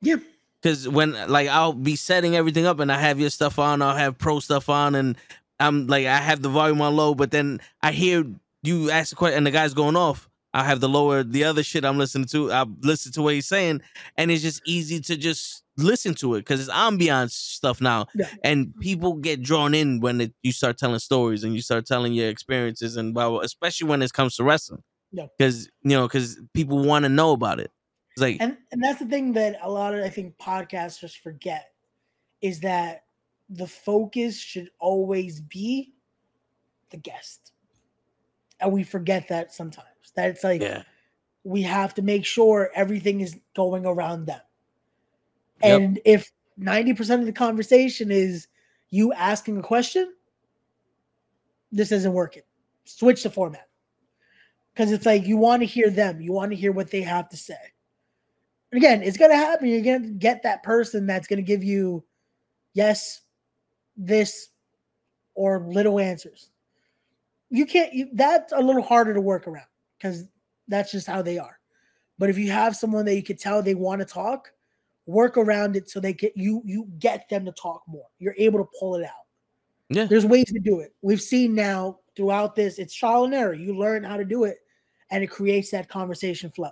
Yeah. 0.00 0.16
Because 0.62 0.88
when 0.88 1.12
like 1.28 1.48
I'll 1.48 1.72
be 1.72 1.96
setting 1.96 2.36
everything 2.36 2.64
up 2.64 2.78
and 2.78 2.92
I 2.92 2.98
have 2.98 3.18
your 3.18 3.28
stuff 3.28 3.58
on, 3.58 3.82
I'll 3.82 3.96
have 3.96 4.18
pro 4.18 4.38
stuff 4.38 4.68
on, 4.68 4.94
and 4.94 5.16
I'm 5.58 5.88
like 5.88 6.06
I 6.06 6.18
have 6.18 6.42
the 6.42 6.48
volume 6.48 6.80
on 6.80 6.94
low, 6.94 7.14
but 7.14 7.32
then 7.32 7.60
I 7.82 7.90
hear 7.90 8.24
you 8.62 8.90
ask 8.90 9.12
a 9.12 9.16
question 9.16 9.38
and 9.38 9.46
the 9.46 9.50
guy's 9.50 9.74
going 9.74 9.96
off. 9.96 10.28
I 10.54 10.64
have 10.64 10.80
the 10.80 10.88
lower 10.88 11.22
the 11.22 11.44
other 11.44 11.62
shit 11.62 11.84
I'm 11.84 11.98
listening 11.98 12.26
to. 12.28 12.52
I 12.52 12.66
listen 12.80 13.10
to 13.12 13.22
what 13.22 13.34
he's 13.34 13.46
saying, 13.46 13.80
and 14.18 14.30
it's 14.30 14.42
just 14.42 14.60
easy 14.66 15.00
to 15.00 15.16
just 15.16 15.62
listen 15.78 16.14
to 16.16 16.34
it 16.34 16.40
because 16.40 16.60
it's 16.60 16.70
ambiance 16.70 17.30
stuff 17.30 17.80
now. 17.80 18.06
Yeah. 18.14 18.28
And 18.44 18.66
mm-hmm. 18.66 18.80
people 18.80 19.14
get 19.14 19.42
drawn 19.42 19.74
in 19.74 20.00
when 20.00 20.20
it, 20.20 20.34
you 20.42 20.52
start 20.52 20.76
telling 20.76 20.98
stories 20.98 21.44
and 21.44 21.54
you 21.54 21.62
start 21.62 21.86
telling 21.86 22.12
your 22.12 22.28
experiences 22.28 22.96
and 22.96 23.14
blah, 23.14 23.30
blah 23.30 23.40
especially 23.40 23.88
when 23.88 24.02
it 24.02 24.12
comes 24.12 24.36
to 24.36 24.44
wrestling. 24.44 24.82
Yeah. 25.10 25.26
Because 25.38 25.70
you 25.82 25.96
know, 25.96 26.06
because 26.06 26.38
people 26.52 26.82
want 26.84 27.04
to 27.04 27.08
know 27.08 27.32
about 27.32 27.58
it. 27.58 27.70
It's 28.12 28.20
like 28.20 28.36
And 28.40 28.58
and 28.70 28.82
that's 28.82 28.98
the 28.98 29.06
thing 29.06 29.32
that 29.32 29.58
a 29.62 29.70
lot 29.70 29.94
of 29.94 30.04
I 30.04 30.10
think 30.10 30.36
podcasters 30.36 31.16
forget 31.16 31.70
is 32.42 32.60
that 32.60 33.04
the 33.48 33.66
focus 33.66 34.38
should 34.38 34.68
always 34.78 35.40
be 35.40 35.92
the 36.90 36.96
guest. 36.96 37.51
And 38.62 38.72
we 38.72 38.84
forget 38.84 39.28
that 39.28 39.52
sometimes. 39.52 39.88
That 40.14 40.30
it's 40.30 40.44
like 40.44 40.62
yeah, 40.62 40.82
we 41.44 41.62
have 41.62 41.94
to 41.94 42.02
make 42.02 42.24
sure 42.24 42.70
everything 42.74 43.20
is 43.20 43.36
going 43.54 43.84
around 43.86 44.26
them. 44.26 44.40
Yep. 45.62 45.80
And 45.80 46.00
if 46.04 46.30
90% 46.60 47.20
of 47.20 47.26
the 47.26 47.32
conversation 47.32 48.10
is 48.10 48.48
you 48.90 49.12
asking 49.12 49.58
a 49.58 49.62
question, 49.62 50.12
this 51.70 51.92
isn't 51.92 52.12
working. 52.12 52.42
Switch 52.84 53.22
the 53.22 53.30
format. 53.30 53.68
Because 54.74 54.92
it's 54.92 55.06
like 55.06 55.26
you 55.26 55.36
want 55.36 55.60
to 55.60 55.66
hear 55.66 55.90
them, 55.90 56.20
you 56.20 56.32
want 56.32 56.50
to 56.50 56.56
hear 56.56 56.72
what 56.72 56.90
they 56.90 57.02
have 57.02 57.28
to 57.30 57.36
say. 57.36 57.54
And 58.70 58.78
again, 58.78 59.02
it's 59.02 59.18
going 59.18 59.30
to 59.30 59.36
happen. 59.36 59.68
You're 59.68 59.82
going 59.82 60.02
to 60.02 60.08
get 60.08 60.42
that 60.44 60.62
person 60.62 61.06
that's 61.06 61.26
going 61.26 61.38
to 61.38 61.42
give 61.42 61.62
you 61.62 62.04
yes, 62.74 63.20
this, 63.96 64.48
or 65.34 65.66
little 65.68 65.98
answers. 65.98 66.50
You 67.52 67.66
can't, 67.66 67.92
you, 67.92 68.08
that's 68.14 68.52
a 68.52 68.60
little 68.60 68.82
harder 68.82 69.14
to 69.14 69.20
work 69.20 69.46
around 69.46 69.66
because 69.98 70.24
that's 70.68 70.90
just 70.90 71.06
how 71.06 71.22
they 71.22 71.38
are. 71.38 71.58
But 72.18 72.30
if 72.30 72.38
you 72.38 72.50
have 72.50 72.74
someone 72.76 73.04
that 73.04 73.14
you 73.14 73.22
could 73.22 73.38
tell 73.38 73.62
they 73.62 73.74
want 73.74 74.00
to 74.00 74.06
talk, 74.06 74.52
work 75.06 75.36
around 75.36 75.76
it 75.76 75.90
so 75.90 76.00
they 76.00 76.12
get 76.12 76.32
you 76.36 76.62
you 76.64 76.86
get 76.98 77.28
them 77.28 77.44
to 77.44 77.52
talk 77.52 77.82
more. 77.86 78.06
You're 78.18 78.34
able 78.38 78.58
to 78.58 78.70
pull 78.78 78.94
it 78.96 79.04
out. 79.04 79.26
Yeah. 79.88 80.04
There's 80.06 80.24
ways 80.24 80.46
to 80.46 80.58
do 80.58 80.80
it. 80.80 80.94
We've 81.02 81.20
seen 81.20 81.54
now 81.54 81.98
throughout 82.16 82.54
this, 82.56 82.78
it's 82.78 82.94
trial 82.94 83.24
and 83.24 83.34
error. 83.34 83.54
You 83.54 83.76
learn 83.76 84.04
how 84.04 84.16
to 84.16 84.24
do 84.24 84.44
it 84.44 84.58
and 85.10 85.22
it 85.22 85.28
creates 85.28 85.70
that 85.70 85.88
conversation 85.88 86.50
flow. 86.50 86.70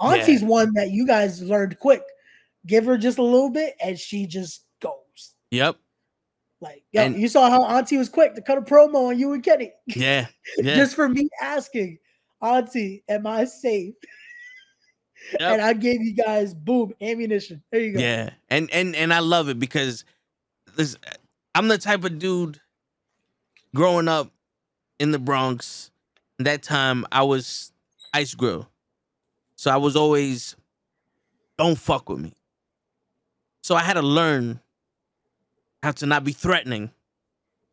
Auntie's 0.00 0.42
one 0.42 0.74
that 0.74 0.90
you 0.90 1.06
guys 1.06 1.42
learned 1.42 1.78
quick. 1.78 2.02
Give 2.66 2.84
her 2.84 2.98
just 2.98 3.18
a 3.18 3.22
little 3.22 3.50
bit 3.50 3.74
and 3.82 3.98
she 3.98 4.26
just 4.26 4.64
goes. 4.80 5.34
yep, 5.50 5.76
Like, 6.64 6.82
yo, 6.92 7.02
And- 7.02 7.20
you 7.20 7.28
saw 7.28 7.50
how 7.50 7.62
Auntie 7.64 7.98
was 7.98 8.08
quick 8.08 8.34
to 8.36 8.40
cut 8.40 8.56
a 8.56 8.62
promo 8.62 9.08
on 9.10 9.18
you 9.18 9.34
and 9.34 9.42
Kenny. 9.44 9.70
yeah, 9.86 10.26
yeah. 10.56 10.74
just 10.76 10.94
for 10.96 11.08
me 11.10 11.28
asking, 11.42 11.98
Auntie, 12.40 13.04
am 13.08 13.26
I 13.26 13.44
safe? 13.44 13.94
Yep. 15.32 15.40
And 15.40 15.62
I 15.62 15.74
gave 15.74 16.00
you 16.02 16.14
guys 16.14 16.54
boom 16.54 16.92
ammunition. 17.00 17.62
There 17.70 17.80
you 17.80 17.92
go. 17.92 18.00
Yeah, 18.00 18.30
and 18.48 18.70
and 18.72 18.96
and 18.96 19.12
I 19.12 19.18
love 19.20 19.48
it 19.50 19.58
because 19.58 20.04
this, 20.76 20.96
I'm 21.54 21.68
the 21.68 21.78
type 21.78 22.04
of 22.04 22.18
dude 22.18 22.60
growing 23.74 24.08
up 24.08 24.32
in 24.98 25.10
the 25.12 25.18
Bronx 25.18 25.90
that 26.38 26.62
time 26.62 27.06
I 27.12 27.22
was 27.22 27.72
ice 28.12 28.34
grill. 28.34 28.68
So 29.56 29.70
I 29.70 29.76
was 29.76 29.96
always 29.96 30.56
don't 31.58 31.78
fuck 31.78 32.08
with 32.08 32.20
me. 32.20 32.32
So 33.62 33.74
I 33.74 33.80
had 33.82 33.94
to 33.94 34.02
learn 34.02 34.60
how 35.84 35.92
to 35.92 36.06
not 36.06 36.24
be 36.24 36.32
threatening. 36.32 36.82
You 36.82 36.88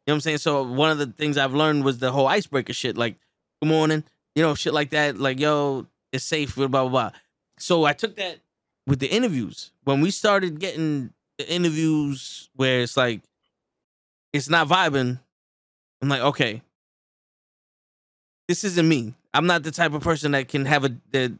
know 0.08 0.14
what 0.14 0.16
I'm 0.16 0.22
saying? 0.22 0.38
So 0.40 0.64
one 0.64 0.92
of 0.92 0.98
the 0.98 1.08
things 1.08 1.38
I've 1.38 1.54
learned 1.54 1.84
was 1.84 2.00
the 2.00 2.12
whole 2.12 2.28
icebreaker 2.28 2.74
shit, 2.74 2.98
like 2.98 3.16
good 3.62 3.70
morning, 3.70 4.04
you 4.36 4.44
know, 4.44 4.54
shit 4.54 4.74
like 4.74 4.92
that. 4.92 5.18
Like, 5.18 5.40
yo, 5.40 5.88
it's 6.12 6.24
safe, 6.24 6.56
blah, 6.56 6.68
blah, 6.68 6.88
blah. 6.88 7.12
So 7.58 7.86
I 7.86 7.94
took 7.94 8.18
that 8.18 8.40
with 8.86 9.00
the 9.00 9.08
interviews. 9.08 9.72
When 9.84 10.02
we 10.02 10.12
started 10.12 10.60
getting 10.60 11.14
the 11.38 11.52
interviews 11.52 12.50
where 12.56 12.82
it's 12.82 12.98
like 12.98 13.22
it's 14.34 14.50
not 14.50 14.68
vibing, 14.68 15.20
I'm 16.02 16.10
like, 16.10 16.22
okay, 16.22 16.62
this 18.48 18.64
isn't 18.64 18.88
me. 18.88 19.14
I'm 19.34 19.48
not 19.48 19.64
the 19.64 19.72
type 19.72 19.94
of 19.94 20.02
person 20.02 20.34
that 20.34 20.50
can 20.50 20.66
have 20.66 20.84
a 20.84 20.96
that 21.12 21.32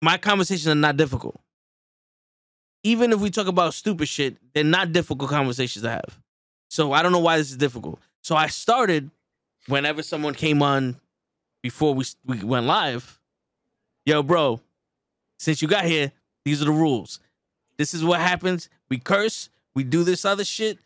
my 0.00 0.16
conversations 0.16 0.68
are 0.68 0.74
not 0.74 0.96
difficult. 0.96 1.38
Even 2.84 3.12
if 3.12 3.20
we 3.20 3.30
talk 3.30 3.46
about 3.46 3.74
stupid 3.74 4.08
shit, 4.08 4.36
they're 4.54 4.64
not 4.64 4.92
difficult 4.92 5.30
conversations 5.30 5.82
to 5.84 5.90
have. 5.90 6.18
So 6.68 6.92
I 6.92 7.02
don't 7.02 7.12
know 7.12 7.20
why 7.20 7.38
this 7.38 7.50
is 7.50 7.56
difficult. 7.56 8.00
So 8.22 8.34
I 8.34 8.48
started 8.48 9.10
whenever 9.66 10.02
someone 10.02 10.34
came 10.34 10.62
on 10.62 10.96
before 11.62 11.94
we 11.94 12.04
we 12.24 12.42
went 12.42 12.66
live. 12.66 13.18
Yo, 14.04 14.22
bro, 14.22 14.60
since 15.38 15.62
you 15.62 15.68
got 15.68 15.84
here, 15.84 16.10
these 16.44 16.60
are 16.60 16.64
the 16.64 16.72
rules. 16.72 17.20
This 17.78 17.94
is 17.94 18.04
what 18.04 18.20
happens. 18.20 18.68
We 18.88 18.98
curse. 18.98 19.48
We 19.74 19.84
do 19.84 20.04
this 20.04 20.24
other 20.24 20.44
shit. 20.44 20.78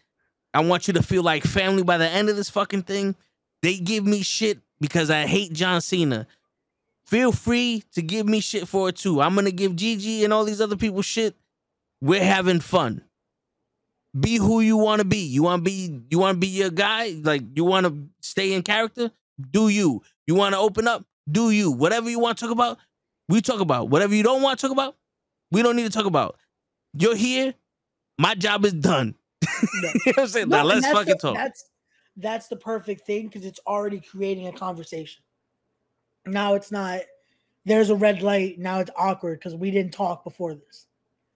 I 0.55 0.61
want 0.61 0.87
you 0.87 0.95
to 0.95 1.03
feel 1.03 1.23
like 1.23 1.45
family 1.45 1.83
by 1.83 1.99
the 1.99 2.09
end 2.09 2.29
of 2.29 2.37
this 2.37 2.51
fucking 2.51 2.83
thing. 2.83 3.15
They 3.63 3.79
give 3.79 4.05
me 4.05 4.23
shit 4.23 4.59
because 4.81 5.11
I 5.11 5.27
hate 5.27 5.53
John 5.53 5.81
Cena. 5.81 6.27
Feel 7.07 7.33
free 7.33 7.85
to 7.93 8.03
give 8.03 8.27
me 8.27 8.41
shit 8.41 8.67
for 8.67 8.89
it 8.89 8.97
too. 8.97 9.21
I'm 9.21 9.35
gonna 9.35 9.51
give 9.51 9.77
Gigi 9.77 10.25
and 10.25 10.33
all 10.33 10.45
these 10.45 10.61
other 10.61 10.77
people 10.77 11.03
shit. 11.03 11.35
We're 12.07 12.23
having 12.23 12.61
fun. 12.61 13.03
Be 14.19 14.37
who 14.37 14.61
you 14.61 14.77
want 14.77 15.01
to 15.01 15.05
be. 15.05 15.19
You 15.19 15.43
want 15.43 15.65
to 15.65 15.71
be. 15.71 16.03
You 16.09 16.21
want 16.21 16.37
to 16.37 16.39
be 16.39 16.47
your 16.47 16.71
guy. 16.71 17.21
Like 17.21 17.43
you 17.57 17.65
want 17.65 17.87
to 17.87 18.07
stay 18.21 18.53
in 18.53 18.63
character. 18.63 19.11
Do 19.51 19.69
you? 19.69 20.03
You 20.29 20.37
want 20.37 20.55
to 20.55 20.59
open 20.61 20.87
up. 20.87 21.05
Do 21.29 21.51
you? 21.51 21.73
Whatever 21.73 22.09
you 22.09 22.21
want 22.21 22.39
to 22.39 22.45
talk 22.45 22.53
about, 22.53 22.79
we 23.29 23.41
talk 23.41 23.61
about. 23.61 23.91
Whatever 23.91 24.15
you 24.15 24.23
don't 24.23 24.41
want 24.41 24.61
to 24.61 24.67
talk 24.67 24.73
about, 24.73 24.95
we 25.51 25.63
don't 25.63 25.75
need 25.75 25.83
to 25.83 25.91
talk 25.91 26.07
about. 26.07 26.37
You're 26.95 27.17
here. 27.17 27.55
My 28.19 28.37
job 28.37 28.65
is 28.65 28.73
done. 28.73 29.17
you 29.75 29.83
know 29.83 29.91
what 30.05 30.19
I'm 30.21 30.29
saying? 30.29 30.49
No, 30.49 30.59
now 30.59 30.65
let's 30.65 30.87
fucking 30.87 31.15
the- 31.15 31.19
talk. 31.19 31.35
That's 31.35 31.65
that's 32.17 32.47
the 32.47 32.57
perfect 32.57 33.05
thing 33.05 33.27
because 33.27 33.45
it's 33.45 33.61
already 33.67 34.01
creating 34.01 34.47
a 34.47 34.53
conversation. 34.53 35.25
Now 36.25 36.55
it's 36.55 36.71
not. 36.71 37.01
There's 37.65 37.91
a 37.91 37.97
red 37.97 38.23
light. 38.23 38.61
Now 38.61 38.79
it's 38.79 38.93
awkward 38.97 39.41
because 39.41 39.57
we 39.57 39.73
didn't 39.73 39.93
talk 39.93 40.23
before 40.23 40.55
this. 40.55 40.87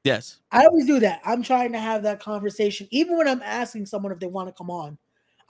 Yes. 0.05 0.39
I 0.51 0.65
always 0.65 0.87
do 0.87 0.99
that. 1.01 1.21
I'm 1.25 1.43
trying 1.43 1.73
to 1.73 1.79
have 1.79 2.03
that 2.05 2.21
conversation, 2.21 2.89
even 2.91 3.19
when 3.19 3.29
I'm 3.29 3.43
asking 3.43 3.87
someone 3.87 4.13
if 4.13 4.19
they 4.19 4.27
want 4.27 4.49
to 4.49 4.55
come 4.55 4.71
on. 4.71 4.97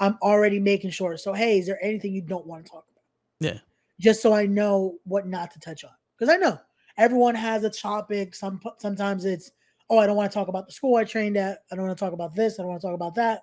I'm 0.00 0.16
already 0.22 0.58
making 0.58 0.90
sure. 0.90 1.16
So, 1.16 1.32
hey, 1.32 1.58
is 1.58 1.66
there 1.66 1.78
anything 1.84 2.14
you 2.14 2.22
don't 2.22 2.46
want 2.46 2.64
to 2.64 2.70
talk 2.70 2.86
about? 2.90 3.04
Yeah. 3.38 3.60
Just 4.00 4.22
so 4.22 4.32
I 4.32 4.46
know 4.46 4.98
what 5.04 5.26
not 5.26 5.50
to 5.52 5.60
touch 5.60 5.84
on, 5.84 5.90
because 6.18 6.32
I 6.32 6.38
know 6.38 6.58
everyone 6.96 7.34
has 7.34 7.64
a 7.64 7.70
topic. 7.70 8.34
Some 8.34 8.60
sometimes 8.78 9.24
it's, 9.26 9.52
oh, 9.90 9.98
I 9.98 10.06
don't 10.06 10.16
want 10.16 10.30
to 10.30 10.34
talk 10.34 10.48
about 10.48 10.66
the 10.66 10.72
school 10.72 10.96
I 10.96 11.04
trained 11.04 11.36
at. 11.36 11.58
I 11.70 11.76
don't 11.76 11.86
want 11.86 11.96
to 11.96 12.04
talk 12.04 12.14
about 12.14 12.34
this. 12.34 12.58
I 12.58 12.62
don't 12.62 12.70
want 12.70 12.80
to 12.80 12.86
talk 12.86 12.94
about 12.94 13.14
that. 13.16 13.42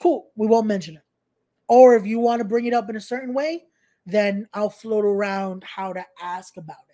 Cool. 0.00 0.30
We 0.36 0.46
won't 0.46 0.66
mention 0.66 0.96
it. 0.96 1.02
Or 1.68 1.96
if 1.96 2.06
you 2.06 2.20
want 2.20 2.38
to 2.38 2.44
bring 2.44 2.66
it 2.66 2.72
up 2.72 2.88
in 2.88 2.96
a 2.96 3.00
certain 3.00 3.34
way, 3.34 3.64
then 4.06 4.48
I'll 4.54 4.70
float 4.70 5.04
around 5.04 5.64
how 5.64 5.92
to 5.92 6.04
ask 6.22 6.56
about 6.56 6.78
it. 6.88 6.89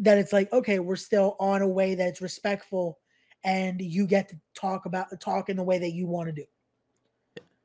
That 0.00 0.18
it's 0.18 0.32
like, 0.32 0.52
okay, 0.52 0.78
we're 0.78 0.96
still 0.96 1.36
on 1.38 1.62
a 1.62 1.68
way 1.68 1.94
that's 1.94 2.20
respectful 2.20 2.98
and 3.44 3.80
you 3.80 4.06
get 4.06 4.28
to 4.28 4.38
talk 4.54 4.86
about 4.86 5.08
talk 5.20 5.48
in 5.48 5.56
the 5.56 5.62
way 5.62 5.78
that 5.78 5.92
you 5.92 6.06
want 6.06 6.28
to 6.28 6.32
do. 6.32 6.44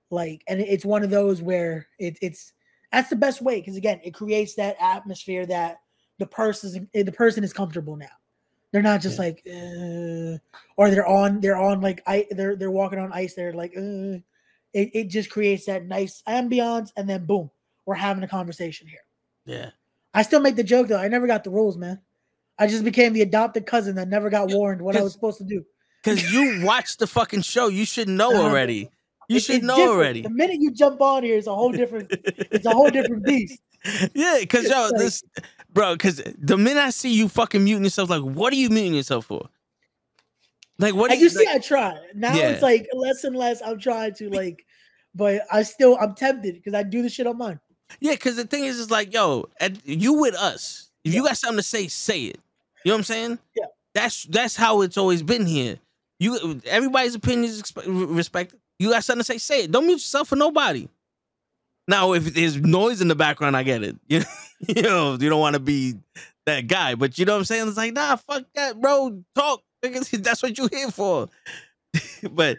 Like, 0.10 0.44
and 0.48 0.62
it's 0.62 0.86
one 0.86 1.04
of 1.04 1.10
those 1.10 1.42
where 1.42 1.88
it, 2.00 2.18
it's 2.22 2.54
that's 2.92 3.10
the 3.10 3.16
best 3.16 3.42
way 3.42 3.60
because 3.60 3.76
again, 3.76 4.00
it 4.04 4.14
creates 4.14 4.56
that 4.56 4.78
atmosphere 4.80 5.46
that 5.48 5.78
the 6.20 6.28
person 6.28 6.90
the 6.94 7.12
person 7.12 7.44
is 7.44 7.52
comfortable 7.52 7.96
now. 7.96 8.08
They're 8.72 8.82
not 8.82 9.02
just 9.02 9.18
Yeah. 9.18 9.26
like, 9.26 9.44
uh, 9.48 10.38
or 10.78 10.90
they're 10.92 11.08
on 11.08 11.40
they're 11.42 11.58
on 11.58 11.82
like 11.82 12.02
I 12.08 12.28
they're 12.32 12.56
they're 12.56 12.72
walking 12.72 13.00
on 13.00 13.12
ice. 13.12 13.34
They're 13.34 13.54
like, 13.54 13.74
uh, 13.76 14.20
it, 14.74 14.92
it 14.94 15.08
just 15.08 15.30
creates 15.30 15.66
that 15.66 15.86
nice 15.86 16.22
ambiance, 16.28 16.92
and 16.96 17.10
then 17.10 17.26
boom, 17.26 17.50
we're 17.86 17.96
having 17.96 18.24
a 18.24 18.28
conversation 18.28 18.88
here. 18.88 19.00
Yeah. 19.46 19.72
I 20.14 20.22
still 20.22 20.40
make 20.40 20.56
the 20.56 20.64
joke 20.64 20.88
though. 20.88 21.00
I 21.00 21.08
never 21.10 21.28
got 21.28 21.44
the 21.44 21.50
rules, 21.50 21.78
man. 21.78 22.00
I 22.58 22.68
just 22.68 22.84
became 22.84 23.14
the 23.14 23.22
adopted 23.22 23.66
cousin 23.66 23.96
that 23.96 24.08
never 24.08 24.30
got 24.30 24.50
warned 24.52 24.82
what 24.82 24.96
I 24.96 25.02
was 25.02 25.14
supposed 25.14 25.38
to 25.40 25.44
do. 25.44 25.64
Because 26.04 26.32
you 26.32 26.64
watched 26.66 27.00
the 27.00 27.08
fucking 27.08 27.42
show. 27.42 27.68
You 27.68 27.86
should 27.86 28.08
know 28.08 28.32
Uh, 28.32 28.44
already. 28.44 28.90
You 29.28 29.38
It- 29.38 29.44
should 29.44 29.56
it's 29.58 29.66
know 29.66 29.76
different. 29.76 29.98
already. 29.98 30.22
The 30.22 30.30
minute 30.30 30.58
you 30.60 30.72
jump 30.72 31.02
on 31.02 31.24
here, 31.24 31.38
it's 31.38 31.48
a 31.48 31.56
whole 31.56 31.72
different. 31.72 32.08
it's 32.12 32.66
a 32.66 32.72
whole 32.72 32.90
different 32.92 33.26
beast. 33.26 33.60
yeah, 34.14 34.38
because 34.40 34.66
yo, 34.70 34.84
Like- 34.90 34.98
this, 34.98 35.24
bro, 35.74 35.96
because 35.96 36.22
the 36.38 36.58
minute 36.58 36.82
I 36.82 36.92
see 36.92 37.12
you 37.14 37.28
fucking 37.28 37.64
muting 37.64 37.84
yourself, 37.84 38.10
like, 38.10 38.22
what 38.22 38.54
are 38.54 38.56
you 38.56 38.70
muting 38.70 38.94
yourself 38.94 39.26
for? 39.26 39.50
Like, 40.78 40.94
what? 40.94 41.10
Like 41.10 41.20
you 41.20 41.30
see, 41.30 41.46
like- 41.46 41.56
I 41.56 41.60
try. 41.60 41.98
Now 42.14 42.36
Yeah. 42.36 42.50
it's 42.50 42.62
like 42.62 42.88
less 42.94 43.24
and 43.24 43.36
less. 43.36 43.62
I'm 43.66 43.80
trying 43.80 44.14
to 44.16 44.30
like, 44.30 44.66
but 45.14 45.42
I 45.52 45.64
still 45.64 45.98
I'm 46.00 46.14
tempted 46.16 46.54
because 46.56 46.74
I 46.74 46.84
do 46.84 47.02
the 47.02 47.10
shit 47.10 47.28
on 47.28 47.38
mine. 47.38 47.60
yeah, 48.00 48.12
because 48.14 48.36
the 48.36 48.46
thing 48.46 48.66
is, 48.66 48.78
is 48.80 48.92
like, 48.92 49.14
yo, 49.14 49.46
at, 49.60 49.86
you 49.88 50.14
with 50.14 50.36
us. 50.36 50.90
If 51.06 51.14
you 51.14 51.24
got 51.24 51.38
something 51.38 51.58
to 51.58 51.64
say, 51.64 51.88
say 51.88 52.24
it. 52.24 52.40
You 52.84 52.90
know 52.90 52.96
what 52.96 53.00
I'm 53.00 53.04
saying? 53.04 53.40
Yeah. 53.56 53.66
That's 53.94 54.24
that's 54.26 54.56
how 54.56 54.82
it's 54.82 54.98
always 54.98 55.24
been 55.24 55.46
here. 55.46 55.78
You 56.20 56.60
everybody's 56.66 57.16
opinion 57.16 57.46
is 57.46 57.74
respected. 57.86 58.60
You 58.80 58.92
got 58.92 59.04
something 59.04 59.22
to 59.22 59.24
say, 59.24 59.38
say 59.38 59.64
it. 59.64 59.72
Don't 59.72 59.86
mute 59.86 59.94
yourself 59.94 60.28
for 60.28 60.36
nobody. 60.36 60.90
Now, 61.88 62.14
if 62.14 62.34
there's 62.34 62.58
noise 62.58 63.00
in 63.00 63.08
the 63.08 63.16
background, 63.16 63.56
I 63.56 63.64
get 63.64 63.84
it. 63.84 63.96
You 64.08 64.22
you 64.68 64.82
know, 64.82 65.18
you 65.20 65.30
don't 65.30 65.40
want 65.40 65.54
to 65.54 65.60
be 65.60 65.96
that 66.46 66.68
guy, 66.68 66.96
but 66.96 67.18
you 67.18 67.26
know 67.26 67.34
what 67.34 67.40
I'm 67.40 67.46
saying? 67.46 67.68
It's 67.68 67.78
like, 67.78 67.94
nah, 67.94 68.16
fuck 68.18 68.44
that, 68.56 68.82
bro. 68.82 69.24
Talk. 69.36 69.64
because 69.82 70.10
That's 70.12 70.44
what 70.44 70.58
you're 70.58 70.70
here 70.72 70.92
for. 70.92 71.30
but 72.32 72.58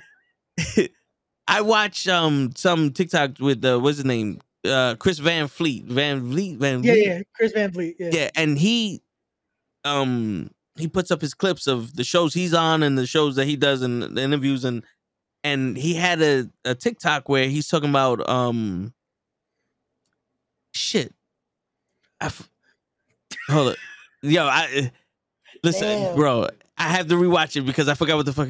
I 1.48 1.60
watch 1.60 2.08
um 2.08 2.52
some 2.56 2.92
TikTok 2.92 3.38
with 3.40 3.64
uh, 3.64 3.78
what's 3.78 3.98
his 3.98 4.04
name? 4.04 4.40
Uh 4.66 4.94
Chris 4.96 5.18
Van 5.18 5.48
Fleet. 5.48 5.84
Van 5.84 6.20
Vliet. 6.30 6.58
Van 6.58 6.82
Yeah, 6.82 6.92
Vliet. 6.92 7.06
yeah. 7.06 7.20
Chris 7.34 7.52
Van 7.52 7.72
Fleet. 7.72 7.96
Yeah. 7.98 8.10
Yeah, 8.12 8.30
and 8.36 8.58
he 8.58 9.02
um 9.84 10.50
he 10.76 10.88
puts 10.88 11.10
up 11.10 11.20
his 11.20 11.32
clips 11.34 11.66
of 11.66 11.94
the 11.96 12.04
shows 12.04 12.34
he's 12.34 12.52
on 12.52 12.82
and 12.82 12.98
the 12.98 13.06
shows 13.06 13.36
that 13.36 13.46
he 13.46 13.56
does 13.56 13.82
and 13.82 14.02
the 14.02 14.22
interviews 14.22 14.64
and 14.64 14.82
and 15.44 15.76
he 15.76 15.94
had 15.94 16.20
a, 16.20 16.50
a 16.64 16.74
TikTok 16.74 17.28
where 17.28 17.48
he's 17.48 17.68
talking 17.68 17.90
about 17.90 18.28
um 18.28 18.92
shit. 20.72 21.14
I 22.20 22.26
f- 22.26 22.48
hold 23.48 23.72
it. 23.72 23.78
Yo, 24.22 24.44
I 24.46 24.90
listen, 25.62 25.86
Damn. 25.88 26.16
bro. 26.16 26.48
I 26.78 26.84
have 26.88 27.08
to 27.08 27.14
rewatch 27.14 27.56
it 27.56 27.62
because 27.62 27.88
I 27.88 27.94
forgot 27.94 28.16
what 28.16 28.26
the 28.26 28.32
fuck. 28.32 28.48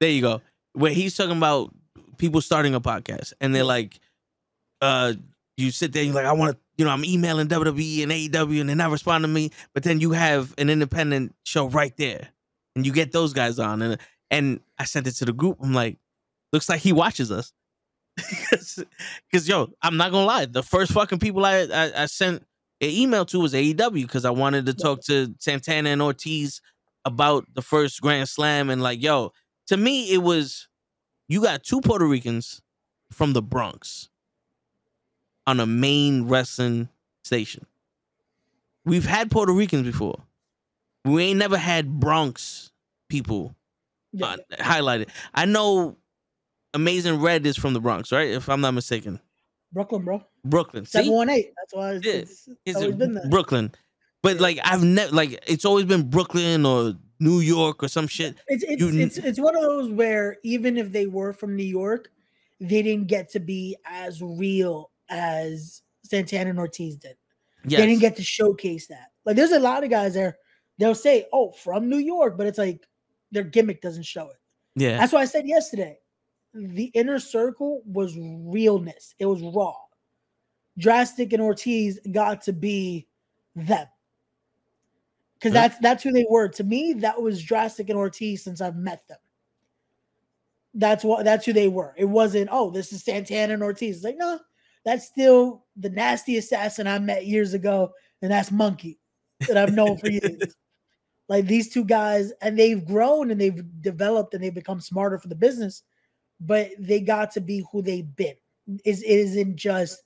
There 0.00 0.10
you 0.10 0.20
go. 0.22 0.40
Where 0.74 0.92
he's 0.92 1.16
talking 1.16 1.36
about 1.36 1.74
people 2.18 2.40
starting 2.40 2.74
a 2.74 2.80
podcast 2.80 3.32
and 3.40 3.54
they're 3.54 3.64
like, 3.64 3.98
uh, 4.80 5.14
you 5.58 5.70
sit 5.70 5.92
there, 5.92 6.02
and 6.02 6.12
you're 6.12 6.22
like, 6.22 6.26
I 6.26 6.32
want 6.32 6.52
to, 6.52 6.58
you 6.76 6.84
know, 6.84 6.90
I'm 6.90 7.04
emailing 7.04 7.48
WWE 7.48 8.02
and 8.02 8.12
AEW 8.12 8.60
and 8.60 8.68
they're 8.68 8.76
not 8.76 8.90
responding 8.90 9.28
to 9.28 9.34
me. 9.34 9.50
But 9.74 9.82
then 9.82 10.00
you 10.00 10.12
have 10.12 10.54
an 10.58 10.70
independent 10.70 11.34
show 11.44 11.68
right 11.68 11.96
there, 11.96 12.28
and 12.76 12.86
you 12.86 12.92
get 12.92 13.12
those 13.12 13.32
guys 13.32 13.58
on, 13.58 13.82
and 13.82 14.00
and 14.30 14.60
I 14.78 14.84
sent 14.84 15.06
it 15.06 15.12
to 15.16 15.24
the 15.24 15.32
group. 15.32 15.58
I'm 15.62 15.74
like, 15.74 15.98
looks 16.52 16.68
like 16.68 16.80
he 16.80 16.92
watches 16.92 17.32
us, 17.32 17.52
because 18.50 19.48
yo, 19.48 19.68
I'm 19.82 19.96
not 19.96 20.12
gonna 20.12 20.26
lie, 20.26 20.46
the 20.46 20.62
first 20.62 20.92
fucking 20.92 21.18
people 21.18 21.44
I 21.44 21.66
I, 21.72 22.02
I 22.02 22.06
sent 22.06 22.42
an 22.80 22.90
email 22.90 23.24
to 23.26 23.40
was 23.40 23.54
AEW 23.54 24.02
because 24.02 24.24
I 24.24 24.30
wanted 24.30 24.66
to 24.66 24.74
talk 24.74 25.02
to 25.06 25.34
Santana 25.40 25.90
and 25.90 26.00
Ortiz 26.00 26.60
about 27.04 27.46
the 27.54 27.62
first 27.62 28.00
Grand 28.00 28.28
Slam, 28.28 28.70
and 28.70 28.82
like, 28.82 29.02
yo, 29.02 29.32
to 29.66 29.76
me, 29.76 30.12
it 30.12 30.22
was 30.22 30.68
you 31.28 31.42
got 31.42 31.64
two 31.64 31.80
Puerto 31.80 32.06
Ricans 32.06 32.62
from 33.10 33.32
the 33.32 33.42
Bronx 33.42 34.08
on 35.48 35.60
a 35.60 35.66
main 35.66 36.28
wrestling 36.28 36.90
station. 37.24 37.64
We've 38.84 39.06
had 39.06 39.30
Puerto 39.30 39.50
Ricans 39.52 39.86
before. 39.86 40.20
We 41.06 41.24
ain't 41.24 41.38
never 41.38 41.56
had 41.56 41.98
Bronx 41.98 42.70
people 43.08 43.54
Yeah. 44.12 44.26
uh, 44.26 44.36
highlighted. 44.58 45.08
I 45.34 45.46
know 45.46 45.96
Amazing 46.74 47.20
Red 47.22 47.46
is 47.46 47.56
from 47.56 47.72
the 47.72 47.80
Bronx, 47.80 48.12
right? 48.12 48.28
If 48.28 48.50
I'm 48.50 48.60
not 48.60 48.74
mistaken. 48.74 49.20
Brooklyn, 49.72 50.02
bro. 50.04 50.22
Brooklyn. 50.44 50.84
See? 50.84 50.98
Seven 50.98 51.12
one 51.12 51.30
eight. 51.30 51.50
That's 51.56 51.74
why 51.74 51.92
it's, 51.94 52.06
Yeah, 52.06 52.12
it's, 52.12 52.48
it's 52.66 52.76
always 52.76 52.96
been 52.96 53.14
there. 53.14 53.28
Brooklyn. 53.30 53.72
But 54.22 54.36
Yeah. 54.36 54.42
like 54.42 54.58
I've 54.64 54.82
never 54.84 55.14
like 55.14 55.42
it's 55.46 55.64
always 55.64 55.86
been 55.86 56.10
Brooklyn 56.10 56.66
or 56.66 56.92
New 57.20 57.40
York 57.40 57.82
or 57.82 57.88
some 57.88 58.06
shit. 58.06 58.36
It's 58.48 58.64
it's, 58.64 58.82
you- 58.82 59.00
it's 59.00 59.16
it's 59.16 59.40
one 59.40 59.56
of 59.56 59.62
those 59.62 59.90
where 59.90 60.36
even 60.44 60.76
if 60.76 60.92
they 60.92 61.06
were 61.06 61.32
from 61.32 61.56
New 61.56 61.64
York, 61.64 62.10
they 62.60 62.82
didn't 62.82 63.06
get 63.08 63.30
to 63.30 63.40
be 63.40 63.76
as 63.86 64.20
real 64.22 64.90
as 65.08 65.82
Santana 66.04 66.50
and 66.50 66.58
Ortiz 66.58 66.96
did. 66.96 67.16
Yes. 67.66 67.80
They 67.80 67.86
didn't 67.86 68.00
get 68.00 68.16
to 68.16 68.22
showcase 68.22 68.86
that. 68.88 69.08
Like 69.24 69.36
there's 69.36 69.52
a 69.52 69.58
lot 69.60 69.84
of 69.84 69.90
guys 69.90 70.14
there. 70.14 70.38
They'll 70.78 70.94
say, 70.94 71.26
"Oh, 71.32 71.50
from 71.52 71.88
New 71.88 71.98
York," 71.98 72.36
but 72.38 72.46
it's 72.46 72.58
like 72.58 72.86
their 73.32 73.42
gimmick 73.42 73.82
doesn't 73.82 74.04
show 74.04 74.28
it. 74.30 74.36
yeah. 74.76 74.96
That's 74.96 75.12
why 75.12 75.20
I 75.20 75.24
said 75.26 75.46
yesterday. 75.46 75.98
The 76.54 76.84
inner 76.94 77.18
circle 77.18 77.82
was 77.84 78.16
realness. 78.18 79.14
It 79.18 79.26
was 79.26 79.42
raw. 79.42 79.74
Draztik 80.80 81.32
and 81.32 81.42
Ortiz 81.42 81.98
got 82.12 82.40
to 82.42 82.52
be 82.52 83.06
them. 83.56 83.86
Because 85.34 85.52
Yeah. 85.54 85.68
that's 85.68 85.78
that's 85.80 86.02
who 86.04 86.12
they 86.12 86.24
were. 86.30 86.48
To 86.48 86.64
me, 86.64 86.94
that 86.94 87.20
was 87.20 87.44
Draztik 87.44 87.90
and 87.90 87.98
Ortiz 87.98 88.42
since 88.44 88.60
I've 88.60 88.76
met 88.76 89.06
them. 89.08 89.18
That's 90.74 91.04
what 91.04 91.24
that's 91.24 91.44
who 91.44 91.52
they 91.52 91.68
were. 91.68 91.94
It 91.96 92.04
wasn't, 92.06 92.48
oh, 92.52 92.70
this 92.70 92.92
is 92.92 93.02
Santana 93.04 93.54
and 93.54 93.62
Ortiz. 93.62 93.96
It's 93.96 94.04
like, 94.04 94.16
no, 94.16 94.38
that's 94.88 95.06
still 95.06 95.66
the 95.76 95.90
nasty 95.90 96.38
assassin 96.38 96.86
I 96.86 96.98
met 96.98 97.26
years 97.26 97.52
ago, 97.52 97.92
and 98.22 98.30
that's 98.30 98.50
Monkey 98.50 98.98
that 99.46 99.58
I've 99.58 99.74
known 99.74 99.98
for 99.98 100.10
years. 100.10 100.54
Like 101.30 101.44
these 101.44 101.70
two 101.70 101.84
guys, 101.84 102.32
and 102.40 102.58
they've 102.58 102.82
grown 102.82 103.30
and 103.30 103.38
they've 103.38 103.62
developed 103.82 104.32
and 104.32 104.42
they've 104.42 104.54
become 104.54 104.80
smarter 104.80 105.18
for 105.18 105.28
the 105.28 105.34
business, 105.34 105.82
but 106.40 106.70
they 106.78 107.00
got 107.00 107.32
to 107.32 107.42
be 107.42 107.62
who 107.70 107.82
they've 107.82 108.16
been. 108.16 108.32
Is 108.86 109.02
it 109.02 109.10
isn't 109.10 109.56
just 109.56 110.02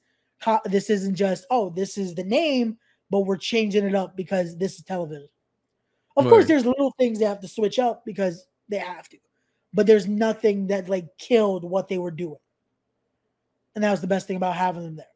this 0.64 0.90
isn't 0.90 1.14
just 1.14 1.46
oh 1.48 1.70
this 1.70 1.96
is 1.96 2.16
the 2.16 2.24
name, 2.24 2.76
but 3.08 3.20
we're 3.20 3.36
changing 3.36 3.84
it 3.84 3.94
up 3.94 4.16
because 4.16 4.56
this 4.56 4.74
is 4.74 4.82
television. 4.82 5.28
Of 6.16 6.24
course, 6.24 6.46
there's 6.46 6.66
little 6.66 6.92
things 6.98 7.20
they 7.20 7.24
have 7.24 7.40
to 7.42 7.46
switch 7.46 7.78
up 7.78 8.04
because 8.04 8.44
they 8.68 8.78
have 8.78 9.08
to, 9.10 9.18
but 9.72 9.86
there's 9.86 10.08
nothing 10.08 10.66
that 10.66 10.88
like 10.88 11.06
killed 11.18 11.62
what 11.62 11.86
they 11.86 11.98
were 11.98 12.10
doing, 12.10 12.40
and 13.74 13.84
that 13.84 13.90
was 13.90 14.00
the 14.00 14.06
best 14.06 14.26
thing 14.26 14.36
about 14.36 14.54
having 14.54 14.82
them 14.82 14.96
there. 14.96 15.06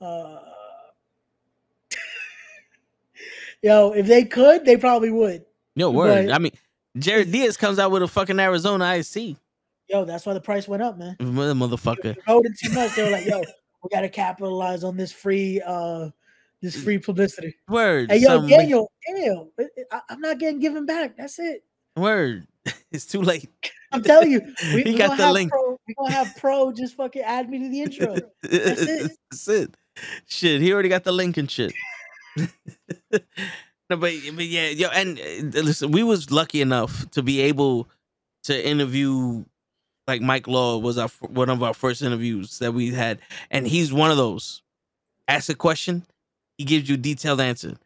Uh, 0.00 0.38
yo, 3.62 3.92
if 3.92 4.06
they 4.06 4.24
could, 4.24 4.64
they 4.64 4.76
probably 4.76 5.10
would. 5.10 5.44
Yo, 5.76 5.90
word. 5.90 6.26
but- 6.26 6.34
I 6.34 6.38
mean, 6.38 6.52
Jared 6.98 7.30
Diaz 7.30 7.56
comes 7.56 7.78
out 7.78 7.90
with 7.90 8.02
a 8.02 8.08
fucking 8.08 8.38
Arizona 8.40 8.96
IC. 8.96 9.36
Yo, 9.88 10.04
that's 10.04 10.24
why 10.26 10.34
the 10.34 10.40
price 10.40 10.68
went 10.68 10.82
up, 10.82 10.98
man. 10.98 11.16
Mother- 11.20 11.54
Motherfucker. 11.54 12.16
It 12.16 12.58
too 12.62 12.72
much. 12.72 12.94
They 12.94 13.04
were 13.04 13.10
like, 13.10 13.26
"Yo, 13.26 13.40
we 13.40 13.88
got 13.90 14.02
to 14.02 14.08
capitalize 14.08 14.84
on 14.84 14.96
this 14.96 15.10
free, 15.10 15.60
uh, 15.64 16.10
this 16.62 16.80
free 16.80 16.98
publicity." 16.98 17.56
Word. 17.68 18.10
Hey, 18.10 18.18
yo, 18.18 18.46
Daniel, 18.46 18.90
Daniel, 19.06 19.52
I, 19.90 20.00
am 20.10 20.20
not 20.20 20.38
getting 20.38 20.60
given 20.60 20.86
back. 20.86 21.16
That's 21.16 21.38
it. 21.38 21.64
Word. 21.96 22.46
It's 22.92 23.06
too 23.06 23.22
late. 23.22 23.48
I'm 23.92 24.02
telling 24.02 24.32
you, 24.32 24.40
we, 24.74 24.82
He 24.82 24.98
got 24.98 25.16
the 25.16 25.30
link. 25.32 25.52
Pro, 25.52 25.69
we 25.98 26.08
gonna 26.08 26.14
have 26.24 26.34
pro 26.36 26.72
just 26.72 26.94
fucking 26.96 27.22
add 27.22 27.48
me 27.50 27.58
to 27.58 27.68
the 27.68 27.80
intro. 27.82 28.14
it. 28.14 28.32
That's 29.30 29.48
it. 29.48 29.74
Shit, 30.26 30.60
he 30.60 30.72
already 30.72 30.88
got 30.88 31.04
the 31.04 31.12
link 31.12 31.36
and 31.36 31.50
shit. 31.50 31.72
no, 32.36 32.48
but, 33.88 33.98
but 33.98 34.44
yeah, 34.46 34.68
yo, 34.68 34.88
and 34.88 35.18
uh, 35.18 35.60
listen, 35.60 35.90
we 35.90 36.02
was 36.02 36.30
lucky 36.30 36.60
enough 36.60 37.10
to 37.10 37.22
be 37.22 37.40
able 37.42 37.88
to 38.44 38.66
interview 38.68 39.44
like 40.06 40.22
Mike 40.22 40.46
Law 40.48 40.78
was 40.78 40.98
our 40.98 41.08
one 41.28 41.50
of 41.50 41.62
our 41.62 41.74
first 41.74 42.02
interviews 42.02 42.58
that 42.60 42.72
we 42.72 42.90
had, 42.92 43.18
and 43.50 43.66
he's 43.66 43.92
one 43.92 44.10
of 44.10 44.16
those. 44.16 44.62
Ask 45.28 45.48
a 45.50 45.54
question, 45.54 46.04
he 46.58 46.64
gives 46.64 46.88
you 46.88 46.94
a 46.94 46.98
detailed 46.98 47.40
answer. 47.40 47.76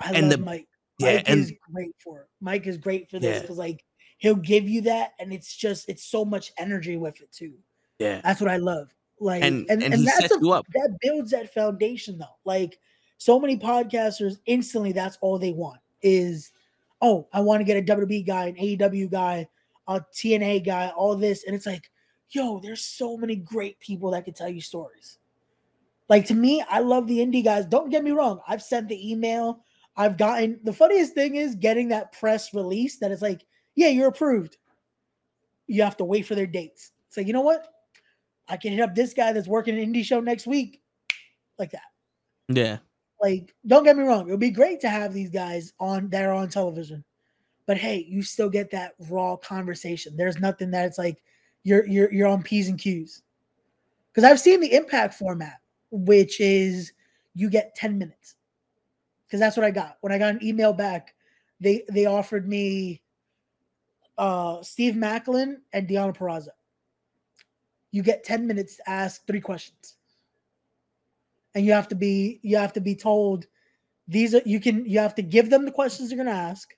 I 0.00 0.12
And 0.12 0.30
love 0.30 0.38
the- 0.38 0.44
Mike. 0.44 0.66
yeah, 0.98 1.16
Mike 1.16 1.28
and- 1.28 1.40
is 1.40 1.52
great 1.72 1.94
for 2.02 2.20
it. 2.20 2.26
Mike 2.40 2.66
is 2.66 2.78
great 2.78 3.08
for 3.10 3.18
this 3.18 3.36
Yeah. 3.36 3.40
because 3.42 3.58
like 3.58 3.84
he'll 4.18 4.36
give 4.36 4.68
you 4.68 4.82
that, 4.82 5.14
and 5.18 5.32
it's 5.32 5.56
just 5.56 5.88
it's 5.88 6.04
so 6.04 6.24
much 6.24 6.52
energy 6.58 6.96
with 6.96 7.20
it 7.20 7.32
too. 7.32 7.54
Yeah, 7.98 8.20
That's 8.22 8.40
what 8.40 8.50
I 8.50 8.58
love. 8.58 8.94
Like 9.20 9.42
and 9.42 9.66
and, 9.68 9.82
and, 9.82 9.94
and, 9.94 10.06
that's 10.06 10.32
a, 10.32 10.38
that 10.38 10.96
builds 11.00 11.32
that 11.32 11.52
foundation 11.52 12.18
though. 12.18 12.36
Like 12.44 12.78
so 13.16 13.40
many 13.40 13.56
podcasters 13.56 14.38
instantly 14.46 14.92
that's 14.92 15.18
all 15.20 15.38
they 15.38 15.52
want 15.52 15.80
is 16.02 16.52
oh, 17.00 17.28
I 17.32 17.40
want 17.40 17.60
to 17.60 17.64
get 17.64 17.76
a 17.76 17.96
WWE 17.96 18.26
guy, 18.26 18.46
an 18.46 18.56
AEW 18.56 19.10
guy, 19.10 19.48
a 19.86 20.00
TNA 20.00 20.64
guy, 20.64 20.88
all 20.96 21.16
this. 21.16 21.44
And 21.44 21.54
it's 21.54 21.66
like, 21.66 21.90
yo, 22.30 22.60
there's 22.60 22.84
so 22.84 23.16
many 23.16 23.36
great 23.36 23.78
people 23.80 24.10
that 24.10 24.24
can 24.24 24.34
tell 24.34 24.48
you 24.48 24.60
stories. 24.60 25.18
Like 26.08 26.26
to 26.26 26.34
me, 26.34 26.62
I 26.68 26.80
love 26.80 27.06
the 27.06 27.18
indie 27.18 27.44
guys. 27.44 27.66
Don't 27.66 27.90
get 27.90 28.02
me 28.02 28.12
wrong. 28.12 28.40
I've 28.48 28.62
sent 28.62 28.88
the 28.88 29.10
email. 29.10 29.60
I've 29.96 30.16
gotten 30.16 30.60
the 30.64 30.72
funniest 30.72 31.14
thing 31.14 31.36
is 31.36 31.54
getting 31.54 31.88
that 31.88 32.12
press 32.12 32.54
release 32.54 32.98
that 32.98 33.10
it's 33.10 33.22
like, 33.22 33.44
yeah, 33.78 33.88
you're 33.88 34.08
approved. 34.08 34.56
You 35.68 35.84
have 35.84 35.96
to 35.98 36.04
wait 36.04 36.26
for 36.26 36.34
their 36.34 36.48
dates. 36.48 36.90
Like, 37.16 37.28
you 37.28 37.32
know 37.32 37.42
what? 37.42 37.66
I 38.48 38.56
can 38.56 38.72
hit 38.72 38.80
up 38.80 38.94
this 38.94 39.14
guy 39.14 39.32
that's 39.32 39.46
working 39.46 39.78
an 39.78 39.92
indie 39.92 40.04
show 40.04 40.18
next 40.18 40.48
week. 40.48 40.80
Like 41.60 41.70
that. 41.70 41.82
Yeah, 42.48 42.78
Like, 43.20 43.54
don't 43.66 43.84
get 43.84 43.96
me 43.96 44.02
wrong, 44.02 44.28
it 44.28 44.30
would 44.32 44.40
be 44.40 44.50
great 44.50 44.80
to 44.80 44.88
have 44.88 45.12
these 45.12 45.30
guys 45.30 45.72
on 45.78 46.08
that 46.10 46.24
are 46.24 46.32
on 46.32 46.48
television. 46.48 47.04
But 47.66 47.76
hey, 47.76 48.04
you 48.08 48.22
still 48.22 48.48
get 48.48 48.70
that 48.72 48.94
raw 49.10 49.36
conversation. 49.36 50.16
There's 50.16 50.38
nothing 50.38 50.70
that 50.72 50.86
it's 50.86 50.98
like 50.98 51.22
you're 51.62 51.86
you're 51.86 52.12
you're 52.12 52.28
on 52.28 52.42
P's 52.42 52.68
and 52.68 52.78
Q's. 52.78 53.22
Because 54.10 54.24
I've 54.28 54.40
seen 54.40 54.60
the 54.60 54.72
impact 54.72 55.14
format, 55.14 55.58
which 55.90 56.40
is 56.40 56.92
you 57.34 57.50
get 57.50 57.74
10 57.76 57.98
minutes. 57.98 58.36
Because 59.26 59.38
that's 59.38 59.56
what 59.56 59.66
I 59.66 59.70
got. 59.70 59.98
When 60.00 60.12
I 60.12 60.18
got 60.18 60.34
an 60.34 60.44
email 60.44 60.72
back, 60.72 61.14
they 61.60 61.84
they 61.90 62.06
offered 62.06 62.48
me 62.48 63.02
uh 64.18 64.62
Steve 64.62 64.94
Maclin 64.94 65.56
and 65.72 65.88
Deonna 65.88 66.16
Purrazzo. 66.16 66.48
You 67.90 68.02
get 68.02 68.24
10 68.24 68.46
minutes 68.46 68.76
to 68.76 68.90
ask 68.90 69.26
three 69.26 69.40
questions. 69.40 69.94
And 71.54 71.64
you 71.64 71.72
have 71.72 71.88
to 71.88 71.94
be 71.94 72.40
you 72.42 72.56
have 72.58 72.74
to 72.74 72.80
be 72.80 72.94
told 72.94 73.46
these 74.06 74.34
are 74.34 74.42
you 74.44 74.60
can 74.60 74.84
you 74.84 74.98
have 74.98 75.14
to 75.14 75.22
give 75.22 75.50
them 75.50 75.64
the 75.64 75.70
questions 75.70 76.10
you're 76.10 76.22
going 76.22 76.34
to 76.34 76.40
ask 76.40 76.74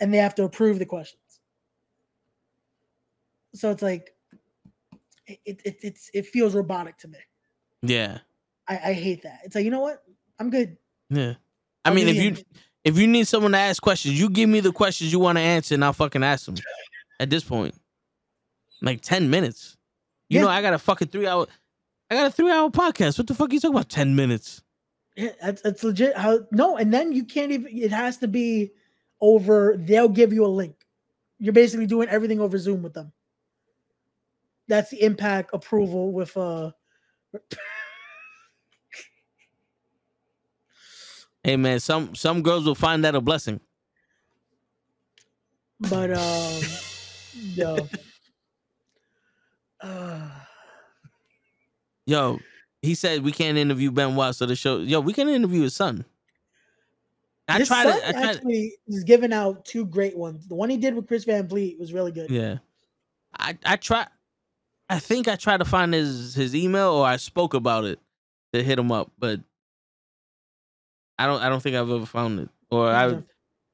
and 0.00 0.12
they 0.12 0.18
have 0.18 0.34
to 0.36 0.44
approve 0.44 0.78
the 0.78 0.86
questions. 0.86 1.22
So 3.54 3.70
it's 3.70 3.82
like 3.82 4.14
it, 5.26 5.40
it, 5.44 5.62
it 5.64 5.76
it's 5.82 6.10
it 6.12 6.26
feels 6.26 6.54
robotic 6.54 6.98
to 6.98 7.08
me. 7.08 7.18
Yeah, 7.82 8.18
I, 8.66 8.78
I 8.90 8.92
hate 8.92 9.22
that. 9.22 9.40
It's 9.44 9.54
like 9.54 9.64
you 9.64 9.70
know 9.70 9.80
what? 9.80 10.02
I'm 10.38 10.50
good. 10.50 10.76
Yeah. 11.10 11.34
I 11.84 11.94
mean, 11.94 12.08
if 12.08 12.16
you. 12.16 12.36
If 12.88 12.98
you 12.98 13.06
need 13.06 13.28
someone 13.28 13.52
to 13.52 13.58
ask 13.58 13.82
questions, 13.82 14.18
you 14.18 14.30
give 14.30 14.48
me 14.48 14.60
the 14.60 14.72
questions 14.72 15.12
you 15.12 15.18
want 15.18 15.36
to 15.36 15.42
answer, 15.42 15.74
and 15.74 15.84
I'll 15.84 15.92
fucking 15.92 16.24
ask 16.24 16.46
them. 16.46 16.56
At 17.20 17.30
this 17.30 17.44
point, 17.44 17.74
like 18.80 19.00
ten 19.02 19.28
minutes. 19.28 19.76
You 20.28 20.36
Yeah. 20.38 20.44
know, 20.44 20.50
I 20.50 20.62
got 20.62 20.72
a 20.74 20.78
fucking 20.78 21.08
three 21.08 21.26
hour. 21.26 21.46
I 22.10 22.14
got 22.14 22.26
a 22.26 22.30
three 22.30 22.50
hour 22.50 22.70
podcast. 22.70 23.18
What 23.18 23.26
the 23.26 23.34
fuck 23.34 23.50
are 23.50 23.54
you 23.54 23.60
talking 23.60 23.74
about? 23.76 23.88
Ten 23.88 24.16
minutes? 24.16 24.62
Yeah, 25.16 25.32
that's, 25.42 25.62
that's 25.62 25.82
legit 25.82 26.16
how 26.16 26.46
no 26.52 26.76
and 26.76 26.94
then 26.94 27.12
you 27.12 27.24
can't 27.24 27.50
even 27.50 27.76
it 27.76 27.90
has 27.90 28.18
to 28.18 28.28
be 28.28 28.70
over 29.20 29.74
they'll 29.76 30.08
give 30.08 30.32
you 30.32 30.44
a 30.44 30.46
link 30.46 30.76
you're 31.40 31.52
basically 31.52 31.86
doing 31.86 32.08
everything 32.08 32.38
over 32.38 32.56
zoom 32.56 32.84
with 32.84 32.94
them 32.94 33.10
that's 34.68 34.90
the 34.90 35.02
impact 35.02 35.50
approval 35.52 36.12
with 36.12 36.36
uh 36.36 36.70
Hey 41.48 41.56
man, 41.56 41.80
some 41.80 42.14
some 42.14 42.42
girls 42.42 42.66
will 42.66 42.74
find 42.74 43.02
that 43.04 43.14
a 43.14 43.22
blessing. 43.22 43.58
But 45.80 46.10
um, 46.12 46.60
yo, 47.32 47.88
Uh, 49.80 50.28
Yo, 52.06 52.38
he 52.82 52.94
said 52.94 53.22
we 53.22 53.32
can't 53.32 53.56
interview 53.56 53.90
Benoit, 53.90 54.34
so 54.34 54.44
the 54.44 54.54
show. 54.54 54.80
Yo, 54.80 55.00
we 55.00 55.14
can 55.14 55.26
interview 55.30 55.62
his 55.62 55.74
son. 55.74 56.04
I 57.48 57.60
his 57.60 57.68
tried 57.68 57.84
son 57.84 57.96
it. 57.96 58.04
I 58.04 58.12
tried. 58.12 58.36
actually 58.36 58.74
is 58.86 59.04
giving 59.04 59.32
out 59.32 59.64
two 59.64 59.86
great 59.86 60.18
ones. 60.18 60.48
The 60.48 60.54
one 60.54 60.68
he 60.68 60.76
did 60.76 60.94
with 60.94 61.08
Chris 61.08 61.24
Van 61.24 61.48
Vliet 61.48 61.80
was 61.80 61.94
really 61.94 62.12
good. 62.12 62.28
Yeah, 62.28 62.58
I 63.38 63.56
I 63.64 63.76
tried. 63.76 64.08
I 64.90 64.98
think 64.98 65.28
I 65.28 65.36
tried 65.36 65.60
to 65.60 65.64
find 65.64 65.94
his 65.94 66.34
his 66.34 66.54
email 66.54 66.90
or 66.90 67.06
I 67.06 67.16
spoke 67.16 67.54
about 67.54 67.86
it 67.86 67.98
to 68.52 68.62
hit 68.62 68.78
him 68.78 68.92
up, 68.92 69.12
but 69.18 69.40
I 71.18 71.26
don't 71.26 71.40
I 71.42 71.48
don't 71.48 71.62
think 71.62 71.76
I've 71.76 71.90
ever 71.90 72.06
found 72.06 72.40
it 72.40 72.48
or 72.70 72.90
I 72.90 73.18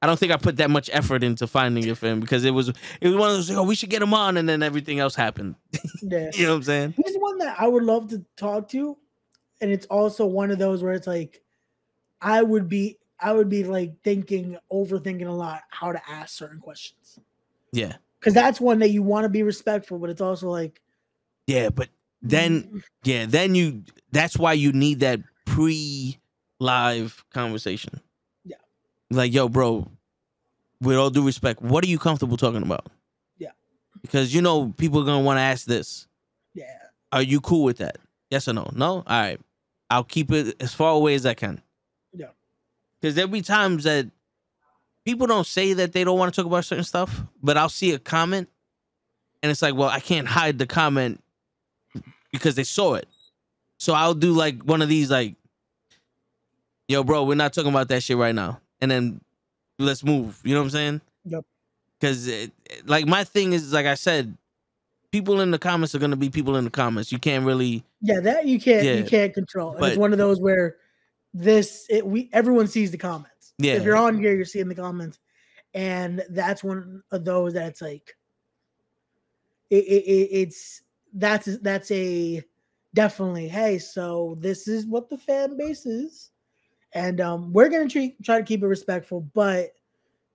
I 0.01 0.07
don't 0.07 0.19
think 0.19 0.31
I 0.31 0.37
put 0.37 0.57
that 0.57 0.69
much 0.69 0.89
effort 0.93 1.23
into 1.23 1.47
finding 1.47 1.87
it 1.87 1.97
for 1.97 2.07
him 2.07 2.19
because 2.19 2.45
it 2.45 2.51
was 2.51 2.69
it 2.69 3.07
was 3.07 3.15
one 3.15 3.29
of 3.29 3.35
those 3.35 3.51
oh 3.51 3.63
we 3.63 3.75
should 3.75 3.89
get 3.89 4.01
him 4.01 4.13
on 4.13 4.37
and 4.37 4.47
then 4.47 4.63
everything 4.63 4.99
else 4.99 5.15
happened. 5.15 5.55
Yeah. 6.01 6.29
you 6.35 6.43
know 6.43 6.51
what 6.51 6.57
I'm 6.57 6.63
saying? 6.63 6.93
He's 7.03 7.15
one 7.15 7.39
that 7.39 7.59
I 7.59 7.67
would 7.67 7.81
love 7.81 8.09
to 8.09 8.23
talk 8.37 8.69
to. 8.69 8.95
And 9.59 9.71
it's 9.71 9.87
also 9.87 10.27
one 10.27 10.51
of 10.51 10.59
those 10.59 10.83
where 10.83 10.93
it's 10.93 11.07
like 11.07 11.41
I 12.21 12.43
would 12.43 12.69
be 12.69 12.99
I 13.19 13.31
would 13.31 13.49
be 13.49 13.63
like 13.63 13.93
thinking, 14.03 14.57
overthinking 14.71 15.27
a 15.27 15.31
lot 15.31 15.63
how 15.69 15.91
to 15.91 16.01
ask 16.07 16.37
certain 16.37 16.59
questions. 16.59 17.17
Yeah, 17.71 17.95
Because 18.19 18.33
that's 18.33 18.61
one 18.61 18.79
that 18.79 18.89
you 18.89 19.01
want 19.01 19.23
to 19.23 19.29
be 19.29 19.41
respectful, 19.41 19.97
but 19.97 20.09
it's 20.09 20.21
also 20.21 20.49
like 20.49 20.81
yeah, 21.47 21.69
but 21.69 21.89
then 22.21 22.63
mm-hmm. 22.63 22.77
yeah, 23.03 23.25
then 23.27 23.55
you 23.55 23.83
that's 24.11 24.37
why 24.37 24.53
you 24.53 24.71
need 24.71 24.99
that 25.01 25.21
pre 25.45 26.19
live 26.59 27.23
conversation. 27.31 27.99
Yeah. 28.43 28.57
Like, 29.09 29.33
yo, 29.33 29.49
bro, 29.49 29.89
with 30.81 30.97
all 30.97 31.09
due 31.09 31.25
respect, 31.25 31.61
what 31.61 31.83
are 31.83 31.87
you 31.87 31.99
comfortable 31.99 32.37
talking 32.37 32.63
about? 32.63 32.87
Yeah. 33.37 33.51
Because 34.01 34.33
you 34.33 34.41
know 34.41 34.73
people 34.77 35.01
are 35.01 35.05
gonna 35.05 35.23
want 35.23 35.37
to 35.37 35.41
ask 35.41 35.65
this. 35.65 36.07
yeah. 36.53 36.77
Are 37.11 37.21
you 37.21 37.39
cool 37.39 37.63
with 37.63 37.77
that? 37.77 37.97
Yes 38.29 38.47
or 38.47 38.53
no? 38.53 38.69
No? 38.73 38.95
All 38.95 39.03
right. 39.07 39.39
I'll 39.89 40.03
keep 40.03 40.31
it 40.31 40.55
as 40.59 40.73
far 40.73 40.91
away 40.93 41.15
as 41.15 41.25
I 41.25 41.33
can. 41.33 41.61
Yeah. 42.11 42.27
Because 42.99 43.15
there'll 43.15 43.31
be 43.31 43.41
times 43.41 43.83
that 43.85 44.07
people 45.05 45.27
don't 45.27 45.47
say 45.47 45.73
that 45.73 45.93
they 45.93 46.03
don't 46.03 46.17
want 46.17 46.33
to 46.33 46.41
talk 46.41 46.47
about 46.47 46.65
certain 46.65 46.83
stuff, 46.83 47.21
but 47.41 47.55
I'll 47.55 47.69
see 47.69 47.93
a 47.93 47.99
comment 47.99 48.49
and 49.43 49.51
it's 49.51 49.61
like, 49.61 49.75
well, 49.75 49.89
I 49.89 49.99
can't 49.99 50.27
hide 50.27 50.57
the 50.57 50.65
comment 50.65 51.23
because 52.31 52.55
they 52.55 52.63
saw 52.63 52.95
it. 52.95 53.07
So 53.77 53.93
I'll 53.93 54.15
do 54.15 54.31
like 54.31 54.63
one 54.63 54.81
of 54.81 54.89
these, 54.89 55.11
like, 55.11 55.35
yo, 56.87 57.03
bro, 57.03 57.23
we're 57.23 57.35
not 57.35 57.53
talking 57.53 57.71
about 57.71 57.87
that 57.89 58.03
shit 58.03 58.17
right 58.17 58.35
now. 58.35 58.59
And 58.81 58.91
then 58.91 59.21
let's 59.79 60.03
move. 60.03 60.39
You 60.43 60.53
know 60.53 60.61
what 60.61 60.65
I'm 60.65 60.71
saying? 60.71 61.01
Yep. 61.25 61.45
Because, 61.99 62.49
like, 62.85 63.05
my 63.07 63.23
thing 63.23 63.53
is, 63.53 63.73
like 63.73 63.85
I 63.85 63.95
said, 63.95 64.37
people 65.11 65.39
in 65.41 65.51
the 65.51 65.59
comments 65.59 65.95
are 65.95 65.99
going 65.99 66.11
to 66.11 66.17
be 66.17 66.29
people 66.29 66.57
in 66.57 66.65
the 66.65 66.69
comments. 66.69 67.11
You 67.11 67.19
can't 67.19 67.45
really. 67.45 67.83
Yeah, 68.01 68.19
that 68.19 68.45
you 68.47 68.59
can't 68.59 68.83
Yeah. 68.83 68.93
you 68.95 69.05
can't 69.05 69.33
control. 69.33 69.75
But- 69.79 69.89
it's 69.89 69.97
one 69.97 70.11
of 70.11 70.17
those 70.17 70.39
where 70.39 70.77
this 71.33 71.85
it, 71.89 72.05
we 72.05 72.29
everyone 72.33 72.67
sees 72.67 72.91
the 72.91 72.97
comments. 72.97 73.53
Yeah. 73.57 73.73
If 73.73 73.83
you're 73.83 73.95
on 73.95 74.17
here, 74.17 74.33
you're 74.35 74.45
seeing 74.45 74.67
the 74.67 74.75
comments, 74.75 75.19
and 75.73 76.23
that's 76.29 76.63
one 76.63 77.03
of 77.11 77.23
those 77.25 77.53
that's 77.53 77.81
like 77.81 78.15
it, 79.69 79.83
it, 79.85 80.03
it 80.03 80.29
it's 80.31 80.81
that's 81.13 81.57
that's 81.59 81.91
a 81.91 82.43
definitely 82.93 83.47
hey 83.47 83.77
so 83.77 84.35
this 84.39 84.67
is 84.67 84.85
what 84.85 85.09
the 85.09 85.17
fan 85.17 85.57
base 85.57 85.85
is 85.85 86.31
and 86.95 87.21
um 87.21 87.53
we're 87.53 87.69
gonna 87.69 87.87
treat, 87.87 88.15
try 88.23 88.39
to 88.39 88.43
keep 88.43 88.63
it 88.63 88.67
respectful 88.67 89.21
but 89.33 89.73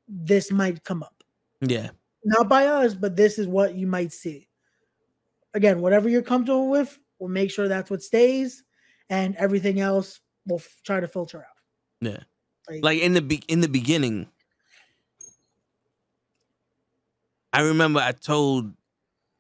this 0.09 0.53
might 0.53 0.85
come 0.85 1.03
up 1.03 1.25
Yeah. 1.61 1.91
not 2.25 2.49
by 2.49 2.67
us 2.67 2.95
but 2.95 3.17
this 3.17 3.39
is 3.39 3.49
what 3.49 3.75
you 3.75 3.87
might 3.89 4.13
see 4.13 4.47
again 5.55 5.81
whatever 5.81 6.09
you're 6.09 6.23
comfortable 6.23 6.69
with 6.69 6.97
we'll 7.19 7.31
make 7.31 7.51
sure 7.51 7.67
that's 7.67 7.91
what 7.91 8.03
stays 8.03 8.63
and 9.09 9.35
everything 9.37 9.81
else 9.81 10.21
we'll 10.47 10.59
f- 10.59 10.81
try 10.85 11.01
to 11.01 11.09
filter 11.09 11.39
out 11.39 11.57
Yeah. 12.01 12.19
like, 12.69 12.85
like 12.85 13.01
in 13.01 13.15
the 13.15 13.23
be- 13.23 13.43
in 13.49 13.61
the 13.61 13.69
beginning 13.69 14.29
i 17.53 17.63
remember 17.63 18.01
i 18.01 18.13
told 18.13 18.73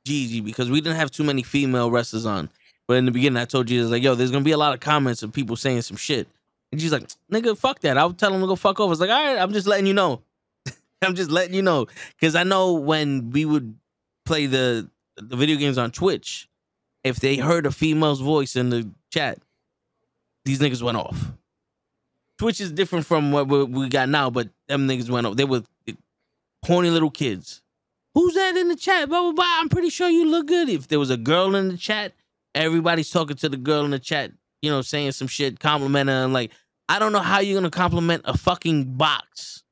gigi 0.05 0.40
because 0.40 0.70
we 0.70 0.81
didn't 0.81 0.97
have 0.97 1.10
too 1.10 1.24
many 1.24 1.42
female 1.42 1.90
wrestlers 1.90 2.26
on 2.26 2.49
but 2.86 2.97
in 2.97 3.05
the 3.05 3.12
beginning 3.12 3.36
i 3.36 3.44
told 3.44 3.66
gigi 3.66 3.82
like 3.84 4.02
yo 4.02 4.15
there's 4.15 4.31
gonna 4.31 4.44
be 4.44 4.50
a 4.52 4.57
lot 4.58 4.73
of 4.74 4.81
comments 4.81 5.23
of 5.23 5.32
people 5.32 5.55
saying 5.57 5.82
some 5.82 5.97
shit 5.97 6.26
and 6.73 6.81
she's 6.81 6.92
like 6.92 7.08
nigga 7.32 7.57
fuck 7.57 7.81
that 7.81 7.99
i'll 7.99 8.12
tell 8.12 8.31
them 8.31 8.40
to 8.40 8.47
go 8.47 8.57
fuck 8.57 8.81
over 8.81 8.92
it's 8.92 9.00
like 9.00 9.10
all 9.10 9.24
right 9.24 9.39
i'm 9.39 9.52
just 9.52 9.66
letting 9.66 9.86
you 9.86 9.94
know 9.94 10.23
i'm 11.02 11.15
just 11.15 11.31
letting 11.31 11.55
you 11.55 11.62
know 11.62 11.86
because 12.18 12.34
i 12.34 12.42
know 12.42 12.74
when 12.74 13.31
we 13.31 13.44
would 13.44 13.76
play 14.24 14.47
the 14.47 14.89
the 15.16 15.36
video 15.36 15.57
games 15.57 15.78
on 15.78 15.90
twitch 15.90 16.49
if 17.05 17.20
they 17.20 17.36
heard 17.36 17.66
a 17.66 17.70
female's 17.70 18.20
voice 18.20 18.57
in 18.57 18.70
the 18.70 18.89
chat 19.10 19.39
these 20.44 20.58
niggas 20.60 20.82
went 20.82 20.97
off 20.97 21.32
Twitch 22.40 22.58
is 22.58 22.73
different 22.73 23.05
from 23.05 23.32
what 23.32 23.49
we 23.49 23.86
got 23.90 24.08
now, 24.08 24.31
but 24.31 24.49
them 24.66 24.89
niggas 24.89 25.10
went 25.10 25.26
off. 25.26 25.36
They 25.36 25.44
were 25.44 25.62
horny 26.65 26.89
little 26.89 27.10
kids. 27.10 27.60
Who's 28.15 28.32
that 28.32 28.57
in 28.57 28.68
the 28.68 28.76
chat? 28.76 29.10
Blah 29.10 29.20
blah 29.20 29.32
blah. 29.32 29.58
I'm 29.58 29.68
pretty 29.68 29.90
sure 29.90 30.08
you 30.08 30.24
look 30.24 30.47
good. 30.47 30.70
If 30.70 30.89
there 30.89 30.99
was 30.99 31.10
a 31.10 31.18
girl 31.18 31.55
in 31.55 31.68
the 31.68 31.76
chat, 31.76 32.15
everybody's 32.55 33.10
talking 33.10 33.36
to 33.36 33.50
the 33.50 33.58
girl 33.58 33.84
in 33.84 33.90
the 33.90 33.99
chat. 33.99 34.32
You 34.62 34.70
know, 34.70 34.81
saying 34.81 35.12
some 35.12 35.28
shit, 35.28 35.60
complimenting. 35.60 36.32
like, 36.32 36.50
I 36.91 36.99
don't 36.99 37.12
know 37.12 37.20
how 37.20 37.39
you're 37.39 37.55
gonna 37.55 37.70
compliment 37.70 38.23
a 38.25 38.36
fucking 38.36 38.97
box. 38.97 39.62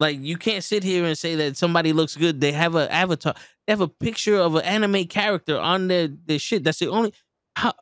Like, 0.00 0.18
you 0.20 0.36
can't 0.36 0.64
sit 0.64 0.82
here 0.82 1.04
and 1.04 1.16
say 1.16 1.36
that 1.36 1.56
somebody 1.56 1.92
looks 1.92 2.16
good. 2.16 2.40
They 2.40 2.52
have 2.52 2.74
an 2.74 2.88
avatar. 2.90 3.34
They 3.66 3.72
have 3.72 3.80
a 3.80 3.88
picture 3.88 4.36
of 4.36 4.56
an 4.56 4.64
anime 4.64 5.06
character 5.06 5.56
on 5.56 5.86
their 5.86 6.08
their 6.08 6.40
shit. 6.40 6.64
That's 6.64 6.80
the 6.80 6.88
only. 6.88 7.14
How? 7.54 7.74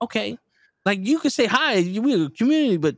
Okay. 0.00 0.38
Like 0.86 1.00
you 1.04 1.18
could 1.18 1.32
say 1.32 1.46
hi, 1.46 1.82
we're 2.00 2.26
a 2.26 2.30
community, 2.30 2.76
but 2.76 2.96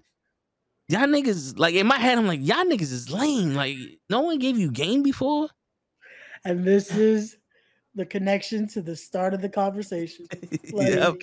y'all 0.89 1.07
niggas 1.07 1.59
like 1.59 1.75
in 1.75 1.87
my 1.87 1.99
head, 1.99 2.19
I'm 2.19 2.27
like, 2.27 2.41
y'all 2.43 2.65
niggas 2.65 2.93
is 2.93 3.11
lame. 3.11 3.55
Like, 3.55 3.77
no 4.11 4.21
one 4.21 4.39
gave 4.39 4.59
you 4.59 4.71
game 4.71 5.03
before. 5.03 5.49
and 6.45 6.63
this 6.65 6.95
is 6.95 7.39
the 7.95 8.05
connection 8.05 8.69
to 8.69 8.83
the 8.83 8.95
start 8.95 9.35
of 9.35 9.41
the 9.41 9.49
conversation 9.49 10.27
like 10.73 10.91
Yep. 10.91 11.17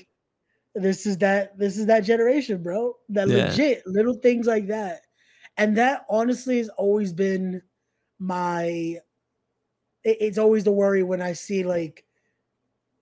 This 0.81 1.05
is 1.05 1.17
that 1.17 1.57
this 1.57 1.77
is 1.77 1.85
that 1.87 2.01
generation 2.01 2.61
bro. 2.61 2.95
That 3.09 3.27
Yeah. 3.27 3.47
legit 3.47 3.85
little 3.87 4.13
things 4.15 4.47
like 4.47 4.67
that. 4.67 5.01
And 5.57 5.75
that 5.77 6.05
honestly 6.09 6.57
has 6.57 6.69
always 6.69 7.13
been 7.13 7.61
my 8.19 8.65
it- 10.03 10.17
it's 10.21 10.37
always 10.37 10.63
the 10.63 10.71
worry 10.71 11.03
when 11.03 11.21
i 11.21 11.33
see 11.33 11.63
like 11.63 12.05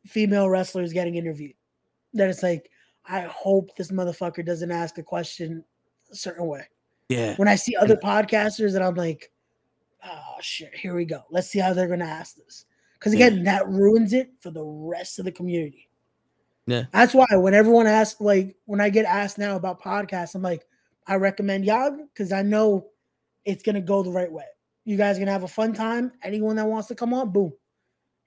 female 0.06 0.50
wrestlers 0.50 0.94
getting 0.94 1.16
interviewed. 1.16 1.56
That 2.14 2.30
it's 2.30 2.44
like 2.44 2.70
i 3.06 3.22
hope 3.22 3.76
this 3.76 3.92
motherfucker 3.92 4.46
doesn't 4.46 4.72
ask 4.72 4.98
a 4.98 5.04
question 5.04 5.64
a 6.12 6.16
certain 6.16 6.48
way. 6.48 6.66
Yeah. 7.10 7.36
when 7.36 7.48
i 7.48 7.56
see 7.56 7.76
other 7.76 7.98
podcasters 7.98 8.76
and 8.76 8.84
i'm 8.84 8.96
like 8.96 9.32
oh 10.04 10.36
shit 10.42 10.74
here 10.76 10.96
we 10.96 11.06
go. 11.06 11.24
Let's 11.30 11.48
see 11.50 11.60
how 11.60 11.74
they're 11.74 11.88
gonna 11.88 12.06
ask 12.06 12.36
this. 12.36 12.66
Because 12.94 13.14
Yeah. 13.14 13.28
again 13.28 13.44
that 13.44 13.68
ruins 13.68 14.14
it 14.14 14.32
for 14.40 14.52
the 14.52 14.64
rest 14.64 15.20
of 15.20 15.26
the 15.26 15.32
community 15.32 15.85
Yeah. 16.68 16.86
that's 16.92 17.14
why 17.14 17.28
when 17.34 17.54
everyone 17.54 17.86
asks 17.86 18.20
like 18.20 18.56
when 18.66 18.82
i 18.82 18.90
get 18.90 19.06
asked 19.06 19.38
now 19.38 19.56
about 19.56 19.84
podcasts 19.84 20.34
i'm 20.34 20.42
like 20.42 20.66
i 21.06 21.14
recommend 21.14 21.64
yag 21.64 21.96
because 22.12 22.32
i 22.32 22.42
know 22.42 22.88
it's 23.46 23.64
gonna 23.64 23.82
go 23.82 24.04
the 24.04 24.12
right 24.12 24.32
way. 24.32 24.46
You 24.84 24.98
guys 24.98 25.16
are 25.16 25.20
gonna 25.20 25.32
have 25.32 25.44
a 25.44 25.48
fun 25.48 25.74
time. 25.74 26.12
Anyone 26.24 26.58
that 26.58 26.66
wants 26.68 26.88
to 26.90 26.96
come 26.96 27.14
on 27.14 27.32
boom. 27.32 27.54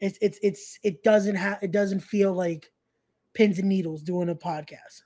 It's 0.01 0.19
it's 0.23 0.39
it's 0.43 0.79
it 0.83 1.03
doesn't 1.03 1.35
have 1.35 1.59
it 1.61 1.73
doesn't 1.73 2.01
feel 2.01 2.33
like 2.33 2.71
pins 3.35 3.59
and 3.59 3.69
needles 3.69 4.03
doing 4.03 4.29
a 4.29 4.35
podcast. 4.35 5.03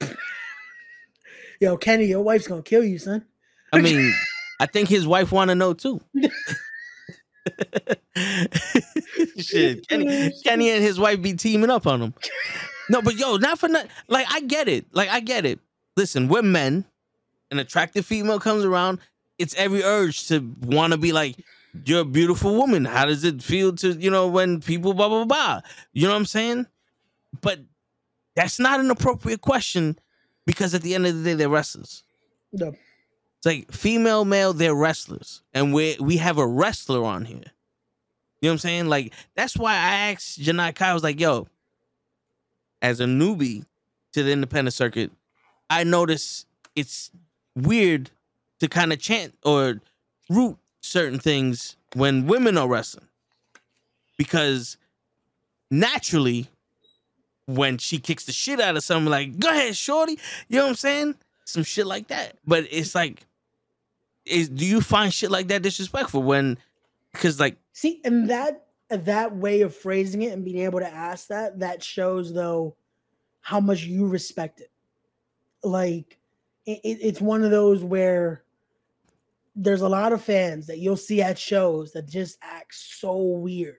Yo 1.60 1.76
kenny 1.76 2.04
your 2.06 2.22
wife's 2.22 2.48
gonna 2.48 2.62
kill 2.62 2.84
you 2.84 2.98
son. 2.98 3.24
I 3.72 3.80
mean, 3.80 4.12
I 4.60 4.66
think 4.66 4.88
his 4.88 5.06
wife 5.06 5.30
want 5.30 5.50
to 5.50 5.54
know 5.54 5.72
too. 5.72 6.00
Shit, 9.38 9.88
Kenny, 9.88 10.32
Kenny 10.44 10.70
and 10.70 10.82
his 10.82 10.98
wife 10.98 11.22
be 11.22 11.34
teaming 11.34 11.70
up 11.70 11.86
on 11.86 12.02
him. 12.02 12.14
No, 12.90 13.02
but 13.02 13.16
yo, 13.16 13.36
not 13.36 13.58
for 13.58 13.68
not. 13.68 13.86
Like 14.08 14.26
I 14.30 14.40
get 14.40 14.68
it. 14.68 14.86
Like 14.92 15.08
I 15.08 15.20
get 15.20 15.44
it. 15.44 15.60
Listen, 15.96 16.28
we're 16.28 16.42
men. 16.42 16.84
An 17.50 17.58
attractive 17.58 18.04
female 18.04 18.40
comes 18.40 18.64
around. 18.64 18.98
It's 19.38 19.54
every 19.54 19.82
urge 19.82 20.26
to 20.28 20.40
want 20.62 20.92
to 20.92 20.98
be 20.98 21.12
like, 21.12 21.36
you're 21.84 22.00
a 22.00 22.04
beautiful 22.04 22.56
woman. 22.56 22.84
How 22.84 23.06
does 23.06 23.24
it 23.24 23.42
feel 23.42 23.74
to 23.76 23.92
you 23.92 24.10
know 24.10 24.28
when 24.28 24.60
people 24.60 24.94
blah 24.94 25.08
blah 25.08 25.24
blah? 25.24 25.60
You 25.92 26.06
know 26.06 26.12
what 26.12 26.18
I'm 26.18 26.26
saying? 26.26 26.66
But 27.40 27.60
that's 28.34 28.58
not 28.58 28.80
an 28.80 28.90
appropriate 28.90 29.40
question 29.40 29.98
because 30.46 30.74
at 30.74 30.82
the 30.82 30.94
end 30.94 31.06
of 31.06 31.16
the 31.16 31.24
day, 31.24 31.34
they're 31.34 31.48
wrestlers. 31.48 32.02
No. 32.52 32.72
It's 33.38 33.46
like 33.46 33.72
female, 33.72 34.24
male, 34.24 34.52
they're 34.52 34.74
wrestlers. 34.74 35.42
And 35.54 35.72
we 35.72 35.96
we 36.00 36.16
have 36.16 36.38
a 36.38 36.46
wrestler 36.46 37.04
on 37.04 37.24
here. 37.24 37.36
You 38.40 38.48
know 38.48 38.50
what 38.50 38.52
I'm 38.52 38.58
saying? 38.58 38.86
Like, 38.86 39.12
that's 39.34 39.56
why 39.56 39.72
I 39.72 40.12
asked 40.12 40.40
Janai 40.40 40.74
Kai, 40.74 40.90
I 40.90 40.94
was 40.94 41.02
like, 41.02 41.18
yo, 41.18 41.48
as 42.80 43.00
a 43.00 43.04
newbie 43.04 43.64
to 44.12 44.22
the 44.22 44.32
independent 44.32 44.74
circuit, 44.74 45.10
I 45.68 45.84
notice 45.84 46.46
it's 46.76 47.10
weird 47.56 48.10
to 48.60 48.68
kind 48.68 48.92
of 48.92 49.00
chant 49.00 49.34
or 49.44 49.80
root 50.30 50.56
certain 50.80 51.18
things 51.18 51.76
when 51.94 52.26
women 52.26 52.56
are 52.56 52.68
wrestling. 52.68 53.08
Because 54.16 54.76
naturally, 55.70 56.48
when 57.46 57.78
she 57.78 57.98
kicks 57.98 58.24
the 58.24 58.32
shit 58.32 58.60
out 58.60 58.76
of 58.76 58.84
someone, 58.84 59.10
like, 59.10 59.38
go 59.38 59.50
ahead, 59.50 59.76
shorty. 59.76 60.18
You 60.48 60.58
know 60.58 60.64
what 60.64 60.70
I'm 60.70 60.76
saying? 60.76 61.14
Some 61.44 61.64
shit 61.64 61.86
like 61.86 62.08
that. 62.08 62.36
But 62.46 62.66
it's 62.70 62.94
like, 62.94 63.24
is 64.30 64.48
do 64.48 64.64
you 64.66 64.80
find 64.80 65.12
shit 65.12 65.30
like 65.30 65.48
that 65.48 65.62
disrespectful 65.62 66.22
when 66.22 66.58
because 67.12 67.38
like 67.40 67.56
See, 67.72 68.00
and 68.04 68.28
that 68.30 68.64
that 68.90 69.36
way 69.36 69.60
of 69.60 69.74
phrasing 69.76 70.22
it 70.22 70.32
and 70.32 70.44
being 70.44 70.58
able 70.58 70.80
to 70.80 70.88
ask 70.88 71.28
that 71.28 71.58
that 71.60 71.82
shows 71.82 72.32
though 72.32 72.74
how 73.40 73.60
much 73.60 73.82
you 73.84 74.06
respect 74.06 74.60
it. 74.60 74.70
Like 75.62 76.18
it, 76.66 76.80
it- 76.84 76.98
it's 77.02 77.20
one 77.20 77.42
of 77.44 77.50
those 77.50 77.82
where 77.84 78.42
there's 79.56 79.80
a 79.80 79.88
lot 79.88 80.12
of 80.12 80.22
fans 80.22 80.66
that 80.68 80.78
you'll 80.78 80.96
see 80.96 81.20
at 81.20 81.38
shows 81.38 81.92
that 81.92 82.06
just 82.06 82.38
act 82.42 82.74
so 82.74 83.16
weird 83.16 83.78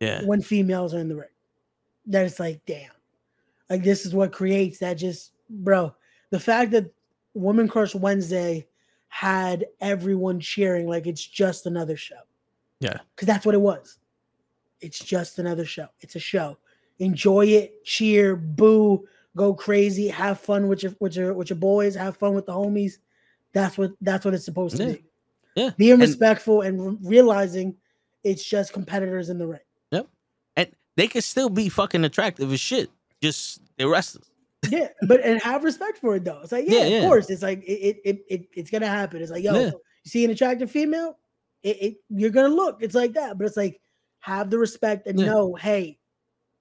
yeah 0.00 0.22
when 0.24 0.40
females 0.40 0.94
are 0.94 0.98
in 0.98 1.08
the 1.08 1.16
ring. 1.16 1.28
That 2.06 2.26
it's 2.26 2.40
like, 2.40 2.60
damn, 2.66 2.90
like 3.70 3.82
this 3.82 4.04
is 4.06 4.14
what 4.14 4.32
creates 4.32 4.78
that. 4.78 4.94
Just 4.94 5.32
bro, 5.48 5.94
the 6.30 6.40
fact 6.40 6.70
that 6.72 6.90
Woman 7.34 7.68
Crush 7.68 7.94
Wednesday 7.94 8.66
had 9.14 9.64
everyone 9.80 10.40
cheering 10.40 10.88
like 10.88 11.06
it's 11.06 11.24
just 11.24 11.66
another 11.66 11.96
show. 11.96 12.18
Yeah. 12.80 12.98
because 13.14 13.26
that's 13.28 13.46
what 13.46 13.54
it 13.54 13.60
was. 13.60 13.98
It's 14.80 14.98
just 14.98 15.38
another 15.38 15.64
show. 15.64 15.86
It's 16.00 16.16
a 16.16 16.18
show. 16.18 16.58
Enjoy 16.98 17.46
it, 17.46 17.84
cheer, 17.84 18.34
boo, 18.34 19.06
go 19.36 19.54
crazy, 19.54 20.08
have 20.08 20.40
fun 20.40 20.66
with 20.66 20.82
your 20.82 20.92
with 20.98 21.14
your 21.14 21.32
with 21.32 21.48
your 21.48 21.58
boys, 21.60 21.94
have 21.94 22.16
fun 22.16 22.34
with 22.34 22.46
the 22.46 22.52
homies. 22.52 22.94
That's 23.52 23.78
what 23.78 23.92
that's 24.00 24.24
what 24.24 24.34
it's 24.34 24.44
supposed 24.44 24.78
to 24.78 24.84
Yeah. 24.84 24.92
be. 24.92 25.04
Yeah. 25.54 25.70
Being 25.78 26.00
respectful 26.00 26.62
and 26.62 26.84
re- 26.84 26.98
realizing 27.08 27.76
it's 28.24 28.44
just 28.44 28.72
competitors 28.72 29.28
in 29.28 29.38
the 29.38 29.46
ring. 29.46 29.60
Yep. 29.92 30.08
And 30.56 30.68
they 30.96 31.06
can 31.06 31.22
still 31.22 31.50
be 31.50 31.68
fucking 31.68 32.02
attractive 32.04 32.52
as 32.52 32.58
shit. 32.58 32.90
Just 33.22 33.60
they're 33.78 33.86
wrestlers. 33.88 34.28
Yeah, 34.70 34.88
but 35.08 35.20
and 35.22 35.40
have 35.42 35.64
respect 35.64 35.98
for 35.98 36.16
it 36.16 36.24
though. 36.24 36.40
It's 36.42 36.52
like, 36.52 36.66
yeah, 36.68 36.84
Yeah, 36.86 36.98
of 36.98 37.04
course. 37.08 37.28
It's 37.30 37.42
like 37.42 37.62
it, 37.64 37.96
it, 38.04 38.24
it 38.28 38.48
it's 38.54 38.70
gonna 38.70 38.86
happen. 38.86 39.20
It's 39.22 39.30
like, 39.30 39.42
yo, 39.44 39.54
Yeah. 39.54 39.66
you 39.66 39.80
see 40.06 40.24
an 40.24 40.30
attractive 40.30 40.70
female, 40.70 41.18
it, 41.62 41.76
it 41.82 41.94
you're 42.10 42.30
gonna 42.30 42.48
look. 42.54 42.78
It's 42.82 42.94
like 42.94 43.12
that, 43.14 43.36
but 43.38 43.46
it's 43.46 43.56
like 43.56 43.80
have 44.20 44.50
the 44.50 44.58
respect 44.58 45.06
and 45.06 45.18
Yeah. 45.18 45.26
know, 45.26 45.54
hey, 45.54 45.98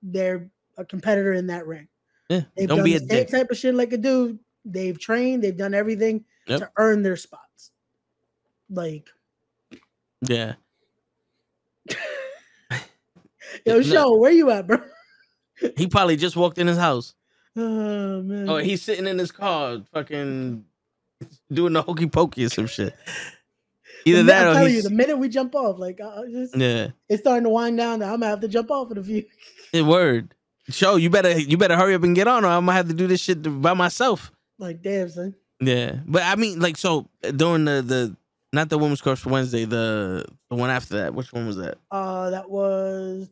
they're 0.01 0.49
a 0.77 0.83
competitor 0.85 1.33
in 1.33 1.47
that 1.47 1.65
ring. 1.67 1.87
Yeah. 2.29 2.41
They've 2.57 2.67
Don't 2.67 2.79
done 2.79 2.85
be 2.85 2.91
the 2.97 2.97
a 2.97 2.99
same 2.99 3.07
dick. 3.07 3.29
type 3.29 3.51
of 3.51 3.57
shit 3.57 3.75
like 3.75 3.93
a 3.93 3.97
dude. 3.97 4.39
They've 4.65 4.99
trained, 4.99 5.43
they've 5.43 5.55
done 5.57 5.73
everything 5.73 6.25
Yep. 6.47 6.59
to 6.59 6.71
earn 6.77 7.03
their 7.03 7.15
spots. 7.15 7.71
Like, 8.69 9.07
Yeah. 10.27 10.55
yo, 13.65 13.77
No. 13.77 13.81
show, 13.81 14.15
where 14.17 14.31
you 14.31 14.49
at, 14.49 14.67
bro? 14.67 14.79
He 15.77 15.87
probably 15.87 16.17
just 16.17 16.35
walked 16.35 16.57
in 16.57 16.67
his 16.67 16.77
house. 16.77 17.13
Oh 17.55 18.21
man. 18.21 18.49
Oh, 18.49 18.57
he's 18.57 18.81
sitting 18.81 19.07
in 19.07 19.19
his 19.19 19.31
car, 19.31 19.81
fucking 19.93 20.65
doing 21.51 21.73
the 21.73 21.81
hokey 21.81 22.07
pokey 22.07 22.45
or 22.45 22.49
some 22.49 22.67
shit. 22.67 22.95
Either 24.05 24.23
that 24.23 24.47
I'm 24.47 24.51
or 24.51 24.53
telling 24.55 24.73
you, 24.73 24.81
the 24.81 24.89
minute 24.89 25.17
we 25.17 25.29
jump 25.29 25.55
off, 25.55 25.79
like 25.79 26.01
uh, 26.01 26.23
just, 26.29 26.55
yeah. 26.57 26.89
it's 27.07 27.21
starting 27.21 27.43
to 27.43 27.49
wind 27.49 27.77
down. 27.77 27.99
Now 27.99 28.13
I'm 28.13 28.19
gonna 28.19 28.27
have 28.27 28.41
to 28.41 28.47
jump 28.47 28.71
off 28.71 28.91
in 28.91 28.97
a 28.97 29.03
few. 29.03 29.25
It 29.73 29.81
word. 29.81 30.35
Sho 30.69 30.97
you 30.97 31.09
better 31.09 31.31
you 31.39 31.57
better 31.57 31.75
hurry 31.75 31.95
up 31.95 32.03
and 32.03 32.15
get 32.15 32.27
on, 32.27 32.45
or 32.45 32.49
I'm 32.49 32.65
gonna 32.65 32.73
have 32.73 32.87
to 32.89 32.93
do 32.93 33.07
this 33.07 33.21
shit 33.21 33.41
by 33.59 33.73
myself. 33.73 34.31
Like, 34.59 34.83
damn, 34.83 35.09
son. 35.09 35.35
Yeah, 35.59 35.95
but 36.05 36.21
I 36.21 36.35
mean, 36.35 36.59
like, 36.59 36.77
so 36.77 37.09
during 37.35 37.65
the 37.65 37.81
the 37.81 38.15
not 38.53 38.69
the 38.69 38.77
women's 38.77 39.01
crush 39.01 39.19
for 39.19 39.29
Wednesday, 39.29 39.65
the 39.65 40.25
the 40.49 40.55
one 40.55 40.69
after 40.69 40.97
that. 40.97 41.15
Which 41.15 41.33
one 41.33 41.47
was 41.47 41.57
that? 41.57 41.79
Uh, 41.89 42.29
that 42.29 42.49
was 42.51 43.29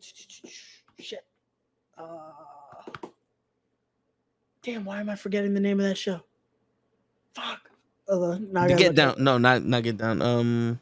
shit. 0.99 1.23
Uh, 1.95 2.31
damn, 4.63 4.85
why 4.85 4.99
am 4.99 5.09
I 5.09 5.15
forgetting 5.15 5.53
the 5.53 5.59
name 5.59 5.79
of 5.79 5.85
that 5.85 5.97
show? 5.97 6.21
Fuck. 7.33 7.69
Hold 8.07 8.23
on, 8.33 8.51
now 8.53 8.63
I 8.63 8.67
get 8.73 8.95
down. 8.95 9.11
it 9.13 9.19
No, 9.19 9.37
not 9.37 9.63
not 9.63 9.83
get 9.83 9.97
down. 9.97 10.21
Um, 10.21 10.79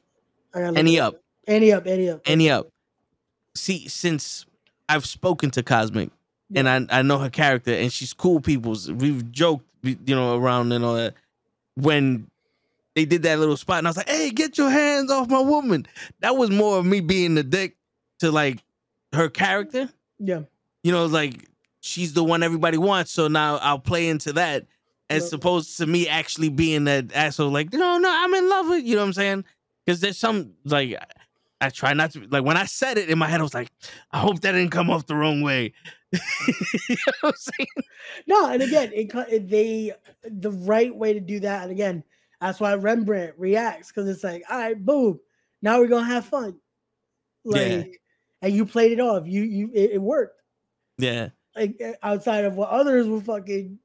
any 0.55 0.95
it 0.95 0.99
up, 0.99 1.21
Any 1.47 1.71
up, 1.71 1.85
any 1.85 2.09
up. 2.09 2.21
any 2.25 2.49
up. 2.49 2.69
See, 3.55 3.87
since 3.87 4.45
I've 4.87 5.05
spoken 5.05 5.51
to 5.51 5.61
Cosmic, 5.63 6.09
and 6.55 6.67
I 6.67 6.85
I 6.89 7.01
know 7.03 7.19
her 7.19 7.29
character, 7.29 7.71
and 7.73 7.93
she's 7.93 8.13
cool. 8.13 8.39
People's 8.41 8.91
we've 8.91 9.31
joked, 9.31 9.65
you 9.83 9.97
know, 10.15 10.37
around 10.37 10.71
and 10.71 10.83
all 10.83 10.95
that. 10.95 11.13
When 11.75 12.29
they 12.95 13.05
did 13.05 13.21
that 13.23 13.37
little 13.37 13.57
spot, 13.57 13.77
and 13.77 13.87
I 13.87 13.91
was 13.91 13.97
like, 13.97 14.09
"Hey, 14.09 14.31
get 14.31 14.57
your 14.57 14.71
hands 14.71 15.11
off 15.11 15.29
my 15.29 15.39
woman." 15.41 15.85
That 16.21 16.35
was 16.35 16.49
more 16.49 16.79
of 16.79 16.85
me 16.85 16.99
being 16.99 17.35
the 17.35 17.43
dick 17.43 17.75
to 18.19 18.31
like 18.31 18.63
her 19.13 19.29
character. 19.29 19.89
Yeah. 20.17 20.41
you 20.83 20.91
know, 20.91 21.05
like 21.05 21.47
she's 21.81 22.13
the 22.13 22.23
one 22.23 22.43
everybody 22.43 22.77
wants. 22.77 23.11
So 23.11 23.27
now 23.27 23.57
I'll 23.57 23.79
play 23.79 24.07
into 24.09 24.33
that 24.33 24.65
as 25.09 25.31
Yep. 25.31 25.33
opposed 25.33 25.77
to 25.77 25.85
me 25.87 26.07
actually 26.07 26.49
being 26.49 26.83
that 26.85 27.11
asshole. 27.13 27.49
Like, 27.49 27.73
no, 27.73 27.97
no, 27.97 28.09
I'm 28.11 28.33
in 28.33 28.49
love 28.49 28.67
with 28.69 28.83
you. 28.83 28.95
know 28.95 29.01
what 29.01 29.07
I'm 29.07 29.13
saying? 29.13 29.45
Because 29.85 29.99
there's 30.01 30.17
some 30.17 30.53
like 30.65 30.95
I 31.61 31.69
try 31.69 31.93
not 31.93 32.11
to 32.11 32.25
like 32.29 32.43
when 32.43 32.57
I 32.57 32.65
said 32.65 32.97
it 32.97 33.09
in 33.09 33.17
my 33.17 33.27
head, 33.27 33.39
I 33.39 33.43
was 33.43 33.53
like, 33.53 33.71
I 34.11 34.19
hope 34.19 34.41
that 34.41 34.51
didn't 34.53 34.71
come 34.71 34.89
off 34.89 35.07
the 35.07 35.15
wrong 35.15 35.41
way. 35.41 35.73
you 36.11 36.19
know 36.89 37.13
what 37.21 37.29
I'm 37.29 37.33
saying? 37.35 37.67
No, 38.27 38.49
and 38.49 38.61
again, 38.61 38.91
it, 38.93 39.49
they 39.49 39.93
the 40.23 40.51
right 40.51 40.95
way 40.95 41.13
to 41.13 41.19
do 41.19 41.39
that. 41.41 41.63
And 41.63 41.71
again, 41.71 42.03
that's 42.39 42.59
why 42.59 42.73
Rembrandt 42.75 43.37
reacts 43.37 43.89
because 43.89 44.07
it's 44.07 44.23
like, 44.23 44.43
all 44.49 44.57
right, 44.57 44.85
boom, 44.85 45.19
now 45.61 45.79
we're 45.79 45.87
gonna 45.87 46.05
have 46.05 46.25
fun. 46.25 46.59
Like, 47.43 47.61
Yeah. 47.61 47.83
and 48.41 48.53
you 48.53 48.65
played 48.65 48.91
it 48.91 48.99
off. 48.99 49.27
You 49.27 49.41
you 49.43 49.71
it, 49.73 49.91
it 49.91 50.01
worked. 50.01 50.41
Yeah, 50.97 51.29
Eh, 51.59 51.93
outside 52.03 52.45
of 52.45 52.55
what 52.55 52.69
others 52.69 53.07
will 53.07 53.21
fucking 53.21 53.79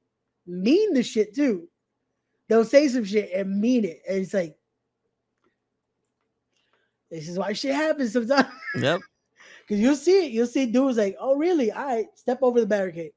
mean 0.47 0.95
the 0.95 1.03
shit 1.03 1.35
too. 1.35 1.69
They'll 2.49 2.65
say 2.65 2.89
some 2.89 3.05
shit 3.05 3.31
and 3.35 3.61
mean 3.61 3.85
it, 3.85 4.01
and 4.09 4.19
it's 4.19 4.35
like, 4.35 4.57
this 7.11 7.29
is 7.29 7.39
why 7.39 7.53
shit 7.53 7.75
happens 7.75 8.13
sometimes. 8.13 8.49
yep. 8.77 9.01
Because 9.67 9.81
you'll 9.81 9.97
see 9.97 10.27
it. 10.27 10.33
You'll 10.33 10.47
see 10.47 10.67
dudes 10.67 10.99
like, 10.99 11.17
oh, 11.19 11.37
really? 11.37 11.73
All 11.73 11.87
right, 11.87 12.05
step 12.17 12.41
over 12.43 12.61
the 12.61 12.67
barricade. 12.67 13.13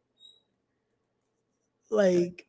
Like, 1.91 2.47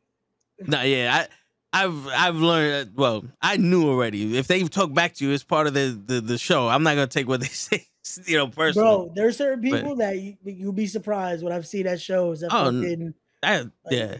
No, 0.57 0.81
yeah, 0.83 1.25
I, 1.73 1.83
I've 1.83 2.07
I've 2.07 2.35
learned. 2.37 2.87
Uh, 2.87 2.91
well, 2.95 3.25
I 3.41 3.57
knew 3.57 3.89
already. 3.89 4.37
If 4.37 4.47
they 4.47 4.63
talk 4.63 4.93
back 4.93 5.15
to 5.15 5.25
you, 5.25 5.33
it's 5.33 5.43
part 5.43 5.67
of 5.67 5.73
the 5.73 6.01
the, 6.05 6.21
the 6.21 6.37
show. 6.37 6.69
I'm 6.69 6.83
not 6.83 6.95
gonna 6.95 7.07
take 7.07 7.27
what 7.27 7.41
they 7.41 7.47
say, 7.67 7.87
you 8.25 8.37
know, 8.37 8.47
personally. 8.47 8.87
bro, 8.87 9.11
there's 9.15 9.37
certain 9.37 9.61
But- 9.69 9.77
people 9.77 9.95
that 9.97 10.17
you, 10.19 10.35
you'll 10.43 10.71
be 10.73 10.87
surprised 10.87 11.43
when 11.43 11.53
I've 11.53 11.67
seen 11.67 11.85
at 11.87 12.01
shows. 12.01 12.41
That 12.41 12.49
Oh, 12.53 12.65
fucking, 12.65 13.13
I- 13.43 13.59
like, 13.61 13.69
yeah, 13.91 14.17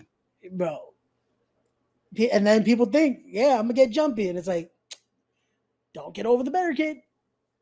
bro. 0.51 0.80
And 2.32 2.45
then 2.45 2.64
people 2.64 2.85
think, 2.88 3.19
yeah, 3.26 3.53
I'm 3.56 3.64
gonna 3.64 3.74
get 3.74 3.92
jumpy, 3.92 4.30
and 4.30 4.38
it's 4.38 4.48
like, 4.48 4.72
don't 5.93 6.14
get 6.14 6.26
over 6.26 6.43
the 6.43 6.51
barricade 6.51 7.01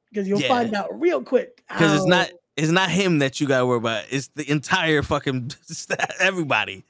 because 0.10 0.28
you'll 0.28 0.42
Yeah. 0.42 0.48
find 0.48 0.74
out 0.74 1.00
real 1.00 1.22
quick. 1.24 1.64
because 1.68 1.94
it's 1.96 2.06
not 2.06 2.30
it's 2.56 2.72
not 2.72 2.90
him 2.90 3.20
that 3.20 3.40
you 3.40 3.48
gotta 3.48 3.66
worry 3.66 3.78
about. 3.78 4.06
It's 4.10 4.28
the 4.36 4.50
entire 4.50 5.02
fucking 5.04 5.52
everybody. 6.20 6.84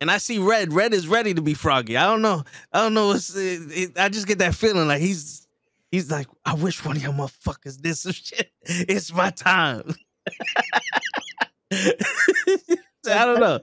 And 0.00 0.10
I 0.12 0.18
see 0.18 0.38
Red. 0.38 0.72
Red 0.72 0.94
is 0.94 1.08
ready 1.08 1.34
to 1.34 1.42
be 1.42 1.54
froggy. 1.54 1.96
I 1.96 2.04
don't 2.06 2.22
know. 2.22 2.44
I 2.72 2.82
don't 2.82 2.94
know. 2.94 3.08
What's, 3.08 3.34
it, 3.34 3.60
it- 3.70 3.98
I 3.98 4.08
just 4.08 4.26
get 4.28 4.38
that 4.38 4.54
feeling 4.54 4.86
like 4.88 5.00
he's 5.00 5.47
he's 5.90 6.10
like, 6.10 6.26
I 6.44 6.54
wish 6.54 6.84
one 6.84 6.96
of 6.96 7.02
y'all 7.02 7.12
motherfuckers 7.12 7.80
did 7.80 7.96
some 7.96 8.12
shit. 8.12 8.50
It's 8.62 9.12
my 9.12 9.30
time. 9.30 9.94
I 11.72 11.94
don't 13.04 13.40
know. 13.40 13.60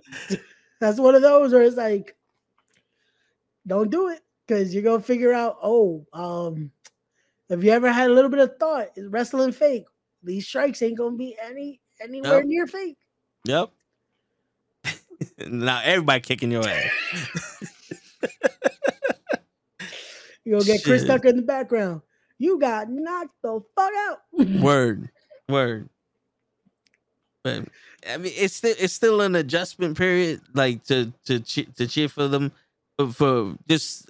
That's 0.79 0.99
one 0.99 1.15
of 1.15 1.21
those 1.21 1.53
where 1.53 1.63
it's 1.63 1.77
like, 1.77 2.15
don't 3.67 3.89
do 3.89 4.09
it 4.09 4.21
because 4.47 4.73
you're 4.73 4.83
gonna 4.83 5.01
figure 5.01 5.33
out. 5.33 5.57
Oh, 5.61 6.05
um, 6.13 6.71
have 7.49 7.63
you 7.63 7.71
ever 7.71 7.91
had 7.91 8.09
a 8.09 8.13
little 8.13 8.29
bit 8.29 8.39
of 8.39 8.57
thought? 8.59 8.89
Is 8.95 9.07
wrestling 9.07 9.51
fake? 9.51 9.85
These 10.23 10.47
strikes 10.47 10.81
ain't 10.81 10.97
gonna 10.97 11.15
be 11.15 11.35
any 11.43 11.79
anywhere 12.01 12.39
Yep. 12.39 12.45
near 12.45 12.67
fake. 12.67 12.97
Yep. 13.45 13.71
now 15.47 15.81
everybody 15.83 16.21
kicking 16.21 16.51
your 16.51 16.67
ass. 16.67 16.91
You 20.45 20.51
gonna 20.53 20.65
get 20.65 20.83
Chris 20.83 21.01
Shit. 21.01 21.07
Tucker 21.07 21.29
in 21.29 21.37
the 21.37 21.41
background. 21.41 22.01
You 22.37 22.59
got 22.59 22.89
knocked 22.89 23.35
the 23.41 23.61
fuck 23.75 23.91
out. 24.09 24.19
Word, 24.61 25.09
word. 25.47 25.89
But 27.43 27.65
I 28.09 28.17
mean, 28.17 28.33
it's 28.35 28.55
still 28.55 28.75
it's 28.77 28.93
still 28.93 29.21
an 29.21 29.35
adjustment 29.35 29.97
period, 29.97 30.41
like 30.53 30.83
to 30.85 31.13
to 31.25 31.39
to 31.39 31.87
cheer 31.87 32.09
for 32.09 32.27
them, 32.27 32.51
for, 32.97 33.07
for 33.11 33.55
just 33.69 34.09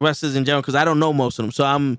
wrestlers 0.00 0.36
in 0.36 0.44
general. 0.44 0.62
Because 0.62 0.74
I 0.74 0.84
don't 0.84 0.98
know 0.98 1.12
most 1.12 1.38
of 1.38 1.44
them, 1.44 1.52
so 1.52 1.64
I'm 1.64 1.98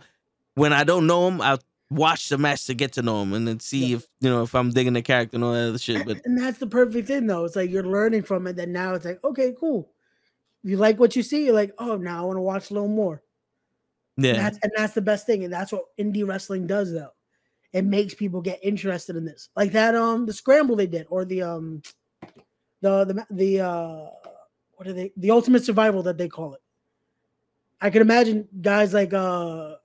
when 0.55 0.73
I 0.73 0.83
don't 0.83 1.07
know 1.07 1.25
them, 1.29 1.41
I'll 1.41 1.61
watch 1.89 2.29
the 2.29 2.37
match 2.37 2.65
to 2.67 2.73
get 2.75 2.91
to 2.93 3.01
know 3.01 3.21
them 3.21 3.33
and 3.33 3.47
then 3.47 3.59
see 3.59 3.87
Yeah. 3.87 3.95
if 3.97 4.07
you 4.19 4.29
know 4.29 4.43
if 4.43 4.53
I'm 4.53 4.69
digging 4.71 4.93
the 4.93 5.01
character 5.01 5.37
and 5.37 5.43
all 5.43 5.53
that 5.53 5.69
other 5.69 5.77
shit. 5.79 6.05
But 6.05 6.21
and 6.25 6.37
that's 6.37 6.59
the 6.59 6.67
perfect 6.67 7.07
thing, 7.07 7.25
though. 7.27 7.45
It's 7.45 7.55
like 7.55 7.71
you're 7.71 7.83
learning 7.83 8.23
from 8.23 8.45
it. 8.45 8.55
Then 8.57 8.71
now 8.73 8.93
it's 8.93 9.05
like, 9.05 9.23
okay, 9.23 9.55
cool. 9.59 9.89
If 10.63 10.69
you 10.71 10.77
like 10.77 10.99
what 10.99 11.15
you 11.15 11.23
see, 11.23 11.45
you're 11.45 11.55
like, 11.55 11.71
oh, 11.79 11.95
now 11.95 12.21
I 12.21 12.25
want 12.25 12.35
to 12.37 12.41
watch 12.41 12.69
a 12.69 12.73
little 12.73 12.89
more. 12.89 13.21
And 14.27 14.35
yeah, 14.35 14.43
that's 14.43 14.59
and 14.63 14.71
that's 14.75 14.93
the 14.93 15.01
best 15.01 15.25
thing, 15.25 15.43
and 15.43 15.53
that's 15.53 15.71
what 15.71 15.85
indie 15.99 16.27
wrestling 16.27 16.67
does, 16.67 16.91
though. 16.91 17.11
It 17.71 17.83
makes 17.85 18.13
people 18.13 18.41
get 18.41 18.59
interested 18.63 19.15
in 19.15 19.25
this, 19.25 19.49
like 19.55 19.71
that 19.73 19.95
um 19.95 20.25
the 20.25 20.33
scramble 20.33 20.75
they 20.75 20.87
did, 20.87 21.07
or 21.09 21.25
the 21.25 21.41
um 21.43 21.81
the 22.81 23.05
the 23.05 23.25
the 23.29 23.61
uh 23.61 24.09
what 24.75 24.87
are 24.87 24.93
they 24.93 25.11
the 25.17 25.31
ultimate 25.31 25.63
survival 25.63 26.03
that 26.03 26.17
they 26.17 26.27
call 26.27 26.53
it. 26.53 26.61
I 27.81 27.89
can 27.89 28.01
imagine 28.01 28.47
guys 28.61 28.93
like 28.93 29.13
uh 29.13 29.75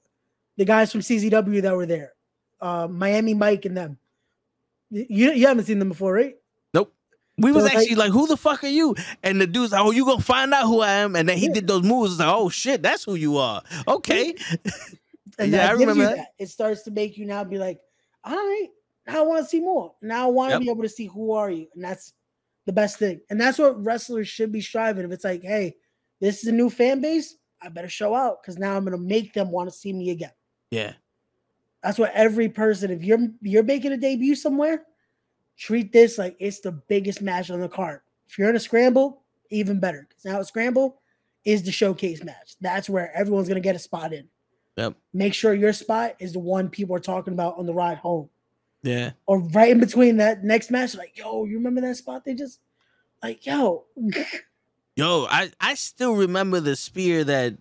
the 0.57 0.65
guys 0.65 0.91
from 0.93 1.01
CZW 1.03 1.63
that 1.63 1.77
were 1.77 1.87
there, 1.87 2.15
uh 2.61 2.89
Miami 2.89 3.35
Mike 3.35 3.65
and 3.65 3.77
them. 3.77 3.99
You 4.91 5.33
you 5.33 5.47
haven't 5.47 5.65
seen 5.65 5.79
them 5.79 5.89
before, 5.91 6.15
right? 6.15 6.37
We 7.39 7.51
was 7.53 7.63
so 7.63 7.67
it's 7.67 7.75
like- 7.75 7.83
actually 7.83 7.97
like, 7.97 8.13
"Who 8.13 8.27
the 8.27 8.37
fuck 8.37 8.63
are 8.65 8.69
you?" 8.69 8.95
And 9.23 9.41
the 9.41 9.47
dude's 9.47 9.73
like, 9.73 9.85
"Oh, 9.85 9.91
you 9.91 10.05
gonna 10.05 10.21
find 10.23 10.53
out 10.55 10.67
who 10.67 10.81
I 10.81 10.93
am?" 10.93 11.17
And 11.17 11.29
then 11.29 11.37
he 11.39 11.47
Yeah. 11.47 11.53
did 11.55 11.67
those 11.67 11.83
moves. 11.83 12.13
It's 12.13 12.21
like, 12.21 12.29
"Oh 12.35 12.49
shit, 12.49 12.83
that's 12.83 13.05
who 13.05 13.15
you 13.17 13.39
are." 13.39 13.63
Okay, 13.89 14.35
And 15.39 15.51
Yeah, 15.51 15.59
that 15.59 15.71
I 15.71 15.73
remember 15.73 16.05
that. 16.05 16.17
that. 16.17 16.29
It 16.39 16.49
starts 16.49 16.83
to 16.83 16.91
make 16.93 17.19
you 17.19 17.27
now 17.27 17.43
be 17.43 17.59
like, 17.59 17.81
all 18.23 18.37
right, 18.37 18.69
now 19.09 19.19
I 19.19 19.27
want 19.27 19.43
to 19.45 19.49
see 19.51 19.59
more. 19.61 19.93
Now 20.01 20.29
I 20.29 20.31
want 20.31 20.51
to 20.51 20.55
Yep. 20.55 20.61
be 20.63 20.71
able 20.71 20.83
to 20.85 20.89
see 20.89 21.07
who 21.07 21.33
are 21.33 21.51
you. 21.51 21.67
And 21.75 21.83
that's 21.83 22.13
the 22.67 22.73
best 22.73 22.99
thing. 22.99 23.21
And 23.31 23.41
that's 23.41 23.59
what 23.59 23.83
wrestlers 23.85 24.29
should 24.29 24.53
be 24.53 24.61
striving. 24.61 25.05
If 25.05 25.11
it's 25.11 25.25
like, 25.25 25.43
hey, 25.43 25.75
this 26.21 26.43
is 26.43 26.49
a 26.49 26.53
new 26.53 26.71
fan 26.71 27.01
base, 27.01 27.35
I 27.61 27.69
better 27.69 27.89
show 27.89 28.15
out 28.15 28.43
because 28.43 28.59
now 28.59 28.77
I'm 28.77 28.85
gonna 28.85 28.97
make 28.97 29.33
them 29.33 29.51
want 29.51 29.69
to 29.69 29.77
see 29.77 29.93
me 29.93 30.11
again. 30.11 30.31
yeah, 30.71 30.93
That's 31.83 31.99
what 31.99 32.13
every 32.15 32.49
person, 32.49 32.91
if 32.93 33.03
you're 33.03 33.27
you're 33.43 33.63
making 33.65 33.91
a 33.93 33.97
debut 33.97 34.37
somewhere, 34.37 34.85
treat 35.57 35.93
this 35.93 36.19
like 36.19 36.37
it's 36.39 36.61
the 36.61 36.73
biggest 36.73 37.23
match 37.23 37.51
on 37.51 37.61
the 37.61 37.69
card. 37.69 38.01
If 38.29 38.39
you're 38.39 38.51
in 38.51 38.57
a 38.57 38.61
scramble, 38.61 39.23
even 39.51 39.81
better. 39.81 40.07
Because 40.09 40.25
now 40.25 40.41
a 40.41 40.45
scramble 40.45 41.01
is 41.45 41.63
the 41.63 41.73
showcase 41.73 42.23
match. 42.25 42.57
That's 42.61 42.89
where 42.89 43.15
everyone's 43.17 43.49
gonna 43.49 43.61
get 43.61 43.77
a 43.77 43.81
spot 43.81 44.13
in. 44.13 44.29
Yep. 44.77 44.95
Make 45.13 45.35
sure 45.35 45.55
your 45.55 45.73
spot 45.73 46.17
is 46.19 46.33
the 46.33 46.41
one 46.41 46.69
people 46.69 46.97
are 46.97 47.01
talking 47.01 47.33
about 47.33 47.59
on 47.59 47.67
the 47.67 47.75
ride 47.75 47.99
home. 47.99 48.29
yeah. 48.83 49.13
Or 49.27 49.39
right 49.41 49.71
in 49.71 49.79
between 49.79 50.17
that 50.17 50.43
next 50.43 50.71
match, 50.71 50.97
like, 50.97 51.17
yo, 51.17 51.45
you 51.45 51.57
remember 51.57 51.81
that 51.83 51.97
spot 51.97 52.25
they 52.25 52.35
just 52.35 52.61
Like, 53.23 53.47
yo, 53.47 53.85
Yo, 54.97 55.27
I 55.29 55.51
I 55.61 55.75
still 55.75 56.15
remember 56.15 56.61
the 56.61 56.77
spear 56.77 57.25
that 57.25 57.55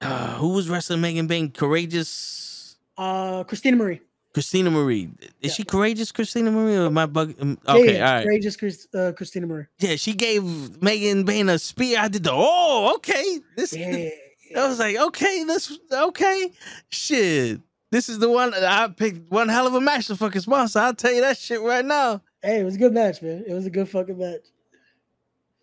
uh, 0.00 0.34
who 0.34 0.50
was 0.50 0.68
wrestling 0.68 1.00
Megan 1.00 1.26
Bayne? 1.26 1.50
Courageous 1.50 2.76
uh, 2.96 3.42
Christina 3.44 3.76
Marie. 3.76 4.00
Christina 4.34 4.70
Marie. 4.70 5.08
Is 5.20 5.28
Yeah. 5.40 5.52
she 5.52 5.64
courageous 5.64 6.10
Christina 6.12 6.50
Marie 6.50 6.76
or 6.76 6.90
my 6.90 7.06
bug? 7.06 7.34
um, 7.40 7.56
Okay, 7.66 7.94
yeah, 7.94 8.06
all 8.08 8.14
right. 8.16 8.24
Courageous 8.24 8.56
Chris, 8.56 8.86
uh, 8.92 9.12
Christina 9.16 9.46
Marie. 9.46 9.66
Yeah, 9.78 9.94
she 9.96 10.12
gave 10.12 10.82
Megan 10.82 11.24
Bayne 11.24 11.48
a 11.48 11.58
spear. 11.58 12.00
I 12.00 12.08
did 12.08 12.24
the 12.24 12.32
oh, 12.32 12.94
okay. 12.96 13.40
This 13.56 13.72
Yeah. 13.76 14.10
I 14.56 14.68
was 14.68 14.78
like, 14.78 14.96
okay, 14.96 15.44
this 15.44 15.78
okay. 15.90 16.50
Shit. 16.90 17.60
This 17.90 18.08
is 18.08 18.18
the 18.18 18.28
one 18.28 18.52
I 18.54 18.88
picked 18.88 19.30
one 19.30 19.48
hell 19.48 19.66
of 19.68 19.74
a 19.74 19.80
match 19.80 20.08
to 20.08 20.16
fucking 20.16 20.42
sponsor. 20.42 20.80
I'll 20.80 20.94
tell 20.94 21.12
you 21.12 21.20
that 21.22 21.38
shit 21.38 21.60
right 21.60 21.84
now. 21.84 22.20
Hey, 22.42 22.60
it 22.60 22.64
was 22.64 22.74
a 22.74 22.78
good 22.78 22.92
match, 22.92 23.22
man. 23.22 23.44
It 23.46 23.54
was 23.54 23.66
a 23.66 23.70
good 23.70 23.88
fucking 23.88 24.18
match. 24.18 24.42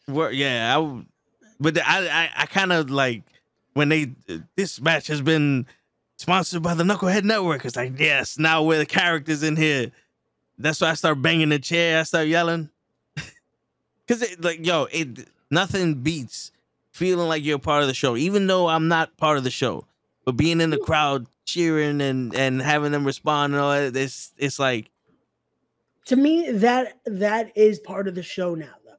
Well, 0.08 0.32
yeah, 0.32 0.78
I, 0.78 1.04
but 1.60 1.74
the- 1.76 1.88
I, 1.90 2.24
I, 2.26 2.30
I 2.38 2.46
kind 2.48 2.72
of 2.74 2.90
like 2.90 3.24
when 3.74 3.90
they 3.90 4.12
this 4.56 4.82
match 4.82 5.08
has 5.08 5.22
been 5.22 5.68
sponsored 6.22 6.62
by 6.62 6.76
the 6.76 6.84
Knucklehead 6.84 7.24
Network. 7.24 7.66
It's 7.66 7.76
like 7.76 8.00
yes, 8.00 8.38
now 8.38 8.64
we're 8.64 8.78
the 8.78 8.86
characters 8.86 9.42
in 9.44 9.56
here. 9.56 9.92
That's 10.58 10.80
why 10.80 10.92
I 10.92 10.94
start 10.94 11.22
banging 11.22 11.50
the 11.50 11.60
chair. 11.60 12.00
I 12.00 12.04
start 12.04 12.28
yelling 12.28 12.70
because 14.06 14.22
it 14.22 14.42
like 14.42 14.66
yo, 14.66 14.88
it 14.92 15.28
nothing 15.50 15.96
beats 15.96 16.52
feeling 16.92 17.28
like 17.28 17.44
you're 17.44 17.58
part 17.60 17.82
of 17.82 17.88
the 17.88 17.94
show, 17.94 18.16
even 18.16 18.48
though 18.48 18.68
I'm 18.68 18.88
not 18.88 19.18
part 19.18 19.38
of 19.38 19.44
the 19.44 19.50
show. 19.52 19.86
But 20.24 20.38
being 20.38 20.62
in 20.62 20.70
the 20.70 20.78
crowd, 20.78 21.26
cheering 21.46 22.00
and 22.02 22.36
and 22.36 22.62
having 22.62 22.92
them 22.92 23.04
respond 23.06 23.54
and 23.54 23.62
all 23.62 23.72
that, 23.72 23.96
it's 23.96 24.32
it's 24.38 24.60
like 24.60 24.92
To 26.06 26.16
me, 26.16 26.52
that 26.52 27.00
that 27.06 27.52
is 27.58 27.80
part 27.80 28.08
of 28.08 28.14
the 28.14 28.22
show 28.24 28.54
now, 28.54 28.76
though, 28.86 28.94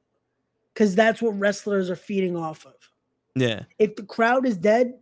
because 0.75 0.97
that's 0.97 1.23
what 1.23 1.39
wrestlers 1.39 1.89
are 1.89 1.97
feeding 1.97 2.37
off 2.37 2.67
of. 2.67 2.75
yeah, 3.37 3.63
If 3.79 3.95
the 3.95 4.03
crowd 4.03 4.45
is 4.45 4.57
dead, 4.57 4.95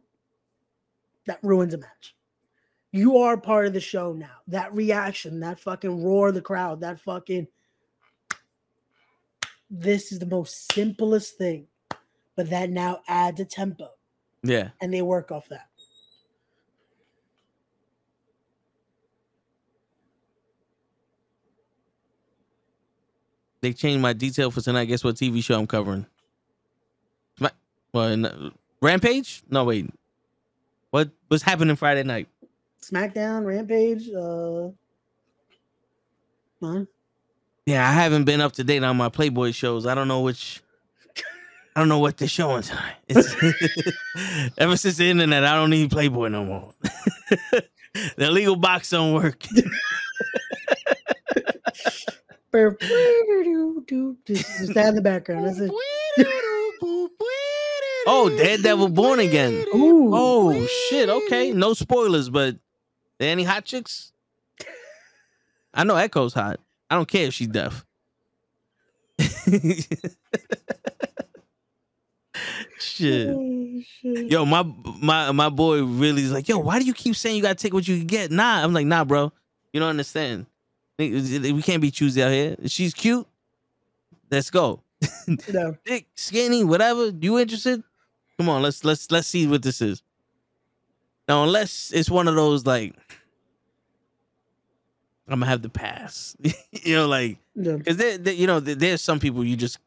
that 1.30 1.38
ruins 1.44 1.74
a 1.74 1.78
match. 1.78 2.16
You 2.90 3.18
are 3.18 3.36
part 3.36 3.66
of 3.66 3.72
the 3.72 3.80
show 3.80 4.12
now. 4.12 4.38
That 4.48 4.74
reaction, 4.74 5.38
that 5.40 5.60
fucking 5.60 6.02
roar 6.02 6.30
of 6.30 6.34
the 6.34 6.40
crowd, 6.40 6.80
that 6.80 6.98
fucking. 6.98 7.46
This 9.70 10.10
is 10.10 10.18
the 10.18 10.26
most 10.26 10.72
simplest 10.72 11.38
thing, 11.38 11.68
but 12.34 12.50
that 12.50 12.70
now 12.70 12.98
adds 13.06 13.38
a 13.38 13.44
tempo, 13.44 13.90
yeah. 14.42 14.70
and 14.80 14.92
they 14.92 15.02
work 15.02 15.30
off 15.30 15.48
that. 15.50 15.68
they 23.60 23.72
changed 23.72 24.00
my 24.02 24.14
detail 24.14 24.50
for 24.50 24.62
tonight. 24.62 24.86
Guess 24.86 25.04
what 25.04 25.14
TV 25.14 25.44
show 25.44 25.56
I'm 25.60 25.68
covering? 25.68 26.06
My, 27.38 27.50
well, 27.92 28.50
Rampage? 28.80 29.42
No, 29.48 29.64
wait. 29.64 29.90
What 30.90 31.10
was 31.28 31.42
happening 31.42 31.76
Friday 31.76 32.02
night? 32.02 32.28
SmackDown, 32.82 33.44
Rampage, 33.44 34.08
uh, 34.10 34.70
huh? 36.62 36.84
Yeah, 37.66 37.88
I 37.88 37.92
haven't 37.92 38.24
been 38.24 38.40
up 38.40 38.52
to 38.52 38.64
date 38.64 38.82
on 38.82 38.96
my 38.96 39.08
Playboy 39.08 39.52
shows. 39.52 39.86
I 39.86 39.94
don't 39.94 40.08
know 40.08 40.22
which. 40.22 40.60
I 41.76 41.80
don't 41.80 41.88
know 41.88 42.00
what 42.00 42.16
they're 42.16 42.26
showing 42.26 42.62
tonight. 42.62 42.96
It's, 43.08 43.32
ever 44.58 44.76
since 44.76 44.96
the 44.96 45.08
internet, 45.08 45.44
I 45.44 45.54
don't 45.54 45.70
need 45.70 45.90
Playboy 45.90 46.28
no 46.28 46.44
more. 46.44 46.74
the 47.52 47.64
illegal 48.18 48.56
box 48.56 48.90
don't 48.90 49.14
work. 49.14 49.42
Just 52.52 52.66
that 54.74 54.88
in 54.88 54.96
the 54.96 55.00
background. 55.00 55.46
That's 55.46 55.60
it. 55.60 55.70
Oh, 58.06 58.26
oh 58.26 58.28
Dead 58.30 58.62
Daredevil 58.62 58.88
Born 58.90 59.20
Again. 59.20 59.64
Ooh. 59.74 60.10
Oh 60.12 60.66
shit! 60.88 61.08
Okay, 61.08 61.52
no 61.52 61.74
spoilers, 61.74 62.28
but 62.28 62.56
any 63.18 63.44
hot 63.44 63.64
chicks? 63.64 64.12
I 65.72 65.84
know 65.84 65.96
Echo's 65.96 66.34
hot. 66.34 66.60
I 66.88 66.96
don't 66.96 67.08
care 67.08 67.26
if 67.26 67.34
she's 67.34 67.48
deaf. 67.48 67.86
shit. 72.78 73.28
Oh, 73.28 73.80
shit. 74.00 74.30
Yo, 74.30 74.44
my 74.44 74.64
my 75.00 75.32
my 75.32 75.48
boy 75.48 75.84
really 75.84 76.22
is 76.22 76.32
like, 76.32 76.48
yo, 76.48 76.58
why 76.58 76.78
do 76.78 76.84
you 76.84 76.94
keep 76.94 77.14
saying 77.14 77.36
you 77.36 77.42
gotta 77.42 77.54
take 77.54 77.74
what 77.74 77.86
you 77.86 77.98
can 77.98 78.06
get? 78.06 78.30
Nah, 78.30 78.62
I'm 78.62 78.72
like, 78.72 78.86
nah, 78.86 79.04
bro. 79.04 79.32
You 79.72 79.80
don't 79.80 79.90
understand. 79.90 80.46
We 80.98 81.62
can't 81.62 81.80
be 81.80 81.90
choosy 81.90 82.22
out 82.22 82.32
here. 82.32 82.56
She's 82.66 82.92
cute. 82.92 83.26
Let's 84.30 84.50
go. 84.50 84.82
No. 85.52 85.76
Thick, 85.86 86.08
skinny, 86.14 86.62
whatever. 86.64 87.08
You 87.08 87.38
interested? 87.38 87.82
Come 88.40 88.48
on, 88.48 88.62
let's 88.62 88.86
let's 88.86 89.10
let's 89.10 89.28
see 89.28 89.46
what 89.46 89.60
this 89.62 89.82
is. 89.82 90.02
Now, 91.28 91.42
unless 91.44 91.92
it's 91.92 92.08
one 92.08 92.26
of 92.26 92.34
those 92.36 92.64
like, 92.64 92.94
I'm 95.28 95.40
gonna 95.40 95.44
have 95.44 95.60
to 95.60 95.68
pass. 95.68 96.34
you 96.72 96.94
know, 96.96 97.06
like 97.06 97.36
because 97.76 97.98
there, 97.98 98.16
there- 98.16 98.32
you 98.32 98.46
know, 98.46 98.58
there's 98.58 99.02
some 99.02 99.20
people 99.20 99.44
you 99.44 99.56
just 99.56 99.78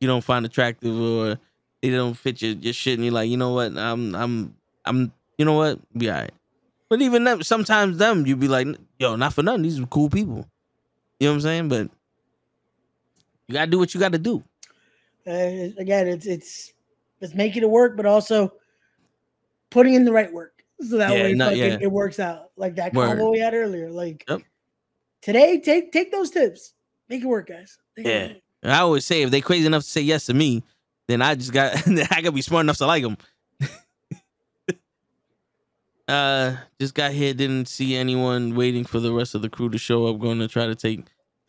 you 0.00 0.06
don't 0.06 0.22
find 0.22 0.46
attractive 0.46 0.96
or 0.96 1.36
they 1.82 1.90
don't 1.90 2.14
fit 2.14 2.40
your, 2.40 2.52
your 2.52 2.72
shit, 2.72 2.94
and 2.94 3.04
you're 3.04 3.12
like, 3.12 3.28
you 3.28 3.36
know 3.36 3.54
what, 3.54 3.76
I'm 3.76 4.14
I'm 4.14 4.54
I'm 4.84 5.10
you 5.36 5.44
know 5.44 5.54
what, 5.54 5.80
be 5.98 6.08
alright. 6.08 6.30
But 6.88 7.02
even 7.02 7.24
them, 7.24 7.42
sometimes 7.42 7.98
them, 7.98 8.24
you'd 8.24 8.38
be 8.38 8.46
like, 8.46 8.68
yo, 9.00 9.16
not 9.16 9.32
for 9.32 9.42
nothing. 9.42 9.62
These 9.62 9.80
are 9.80 9.86
cool 9.86 10.10
people. 10.10 10.46
You 11.18 11.26
know 11.26 11.32
what 11.32 11.34
I'm 11.38 11.40
saying? 11.40 11.68
But 11.70 11.90
you 13.48 13.54
gotta 13.54 13.68
do 13.68 13.80
what 13.80 13.94
you 13.94 13.98
gotta 13.98 14.18
do. 14.18 14.44
Uh, 15.26 15.74
again, 15.76 16.06
it's 16.06 16.24
it's 16.26 16.72
it's 17.20 17.34
making 17.34 17.62
it 17.62 17.70
work, 17.70 17.96
but 17.96 18.06
also 18.06 18.52
putting 19.70 19.94
in 19.94 20.04
the 20.04 20.12
right 20.12 20.32
work 20.32 20.62
so 20.80 20.98
that 20.98 21.12
Yeah, 21.14 21.22
way 21.22 21.32
no, 21.34 21.50
yeah. 21.50 21.78
it 21.80 21.90
works 21.90 22.18
out. 22.20 22.50
Like 22.56 22.76
that 22.76 22.92
Word. 22.94 23.06
combo 23.08 23.30
we 23.30 23.38
had 23.38 23.54
earlier. 23.54 23.90
Like 23.90 24.24
Yep. 24.28 24.42
today, 25.22 25.60
take 25.60 25.92
take 25.92 26.12
those 26.12 26.30
tips, 26.30 26.74
make 27.08 27.22
it 27.22 27.26
work, 27.26 27.48
guys. 27.48 27.78
Make 27.96 28.06
Yeah. 28.06 28.26
work. 28.28 28.36
I 28.64 28.78
always 28.78 29.04
say 29.06 29.22
if 29.22 29.30
they 29.30 29.40
crazy 29.40 29.66
enough 29.66 29.82
to 29.84 29.88
say 29.90 30.00
yes 30.00 30.26
to 30.26 30.34
me, 30.34 30.62
then 31.08 31.22
I 31.22 31.34
just 31.34 31.52
got 31.52 31.74
I 31.86 32.20
gotta 32.20 32.32
be 32.32 32.42
smart 32.42 32.64
enough 32.64 32.78
to 32.78 32.86
like 32.86 33.02
them. 33.02 33.16
uh, 36.08 36.56
just 36.80 36.94
got 36.94 37.12
here, 37.12 37.34
didn't 37.34 37.66
see 37.68 37.96
anyone 37.96 38.54
waiting 38.54 38.84
for 38.84 39.00
the 39.00 39.12
rest 39.12 39.34
of 39.34 39.42
the 39.42 39.48
crew 39.48 39.68
to 39.70 39.78
show 39.78 40.06
up. 40.06 40.18
Going 40.20 40.38
to 40.38 40.48
try 40.48 40.66
to 40.66 40.74
take 40.74 41.00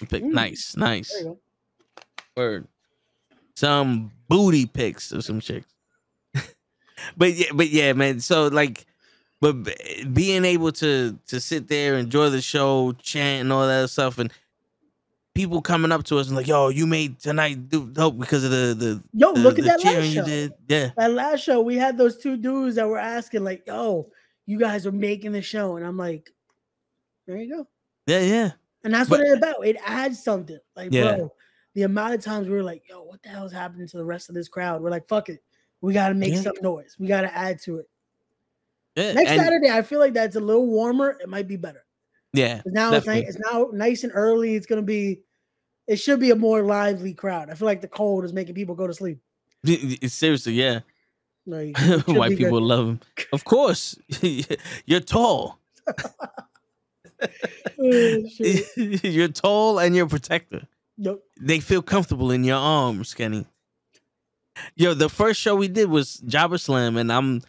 a 0.02 0.06
pic. 0.06 0.24
Mm. 0.24 0.32
Nice, 0.34 0.76
nice. 0.76 1.14
There. 1.22 1.36
Word. 2.36 2.68
Some 3.56 4.12
booty 4.28 4.66
pics 4.66 5.12
of 5.12 5.24
some 5.24 5.40
chicks. 5.40 5.68
but 7.18 7.34
yeah, 7.34 7.48
but 7.54 7.70
yeah, 7.70 7.94
man. 7.94 8.20
So 8.20 8.48
like, 8.48 8.86
but 9.42 9.56
being 10.14 10.46
able 10.46 10.72
to 10.74 11.18
to 11.28 11.40
sit 11.40 11.68
there, 11.68 11.96
enjoy 11.96 12.30
the 12.30 12.42
show, 12.42 12.94
chant 13.02 13.42
and 13.42 13.54
all 13.54 13.68
that 13.68 13.90
stuff, 13.90 14.18
and 14.18 14.32
people 15.36 15.62
coming 15.62 15.92
up 15.92 16.04
to 16.06 16.18
us 16.18 16.28
and 16.28 16.36
like, 16.36 16.48
"Yo, 16.48 16.70
you 16.70 16.88
made 16.88 17.20
tonight 17.20 17.70
do 17.70 17.88
dope 17.88 18.18
because 18.18 18.44
of 18.44 18.52
the 18.52 18.74
the, 18.78 19.04
Yo, 19.14 19.34
the, 19.34 19.40
look 19.40 19.60
at 19.60 19.66
that 19.66 19.84
last 19.84 20.08
you 20.10 20.24
did." 20.24 20.54
Yeah, 20.68 20.90
That 20.98 21.12
last 21.14 21.42
show, 21.44 21.62
we 21.62 21.76
had 21.76 21.98
those 21.98 22.18
two 22.18 22.38
dudes 22.38 22.76
that 22.76 22.88
were 22.88 22.98
asking, 22.98 23.44
like, 23.44 23.68
"Yo, 23.68 24.10
you 24.46 24.58
guys 24.58 24.86
are 24.88 24.92
making 24.92 25.34
the 25.34 25.42
show," 25.42 25.78
and 25.78 25.86
I'm 25.86 25.98
like, 25.98 26.32
"There 27.28 27.38
you 27.38 27.56
go." 27.56 27.68
yeah, 28.08 28.22
yeah. 28.22 28.52
And 28.84 28.94
that's 28.94 29.10
But- 29.10 29.20
what 29.20 29.28
it's 29.28 29.38
about. 29.38 29.68
It 29.68 29.76
adds 29.86 30.24
something. 30.24 30.60
Like, 30.76 30.92
Yeah. 30.94 31.18
bro, 31.18 31.34
the 31.78 31.84
amount 31.84 32.16
of 32.16 32.24
times 32.24 32.50
we 32.50 32.56
were 32.56 32.64
like, 32.64 32.82
yo, 32.90 33.04
what 33.04 33.22
the 33.22 33.30
hell 33.30 33.46
is 33.46 33.52
happening 33.52 33.88
to 33.88 33.98
the 33.98 34.04
rest 34.04 34.30
of 34.30 34.36
this 34.36 34.48
crowd? 34.48 34.82
We're 34.82 34.90
like, 34.90 35.08
fuck 35.08 35.30
it. 35.30 35.44
We 35.80 35.94
got 35.94 36.10
to 36.10 36.16
make 36.16 36.34
Yeah. 36.34 36.42
some 36.42 36.56
noise. 36.64 36.96
We 36.98 37.06
got 37.06 37.22
to 37.22 37.32
add 37.38 37.62
to 37.66 37.78
it. 37.78 37.90
yeah. 38.96 39.14
Next 39.14 39.30
Saturday, 39.30 39.70
I 39.70 39.84
feel 39.84 40.00
like 40.00 40.14
that's 40.14 40.36
a 40.36 40.40
little 40.40 40.66
warmer. 40.66 41.16
It 41.22 41.30
might 41.30 41.48
be 41.48 41.56
better. 41.56 41.86
Yeah. 42.34 42.64
Now 42.66 42.94
it's, 42.94 43.06
nice, 43.06 43.30
it's 43.30 43.38
now 43.38 43.70
nice 43.72 44.04
and 44.04 44.12
early. 44.16 44.56
It's 44.56 44.66
going 44.66 44.82
to 44.82 44.86
be, 44.86 45.22
it 45.86 45.98
should 45.98 46.20
be 46.20 46.32
a 46.32 46.36
more 46.36 46.64
lively 46.64 47.14
crowd. 47.14 47.52
I 47.52 47.54
feel 47.54 47.68
like 47.68 47.82
the 47.82 47.88
cold 47.88 48.26
is 48.26 48.34
making 48.34 48.56
people 48.56 48.74
go 48.74 48.88
to 48.88 48.94
sleep. 48.96 49.20
Seriously, 50.08 50.54
yeah. 50.54 50.80
Like, 51.46 51.78
White 52.08 52.30
be 52.32 52.36
good. 52.36 52.38
people 52.46 52.60
love 52.62 52.88
him. 52.88 53.00
Of 53.32 53.46
course, 53.46 53.96
you're 54.86 55.00
tall. 55.00 55.60
Oh, 57.80 58.24
you're 58.76 59.28
tall 59.30 59.80
and 59.80 59.96
you're 59.96 60.08
a 60.08 60.10
protector. 60.10 60.68
Nope. 60.98 61.24
They 61.40 61.60
feel 61.60 61.82
comfortable 61.82 62.32
in 62.32 62.44
your 62.44 62.58
arms, 62.58 63.14
Kenny. 63.14 63.46
Yo, 64.76 64.94
the 64.94 65.10
first 65.10 65.40
show 65.40 65.56
we 65.56 65.68
did 65.68 65.90
was 65.90 66.16
Jobber 66.26 66.58
Slam, 66.58 66.98
and 66.98 67.12
I'm, 67.12 67.44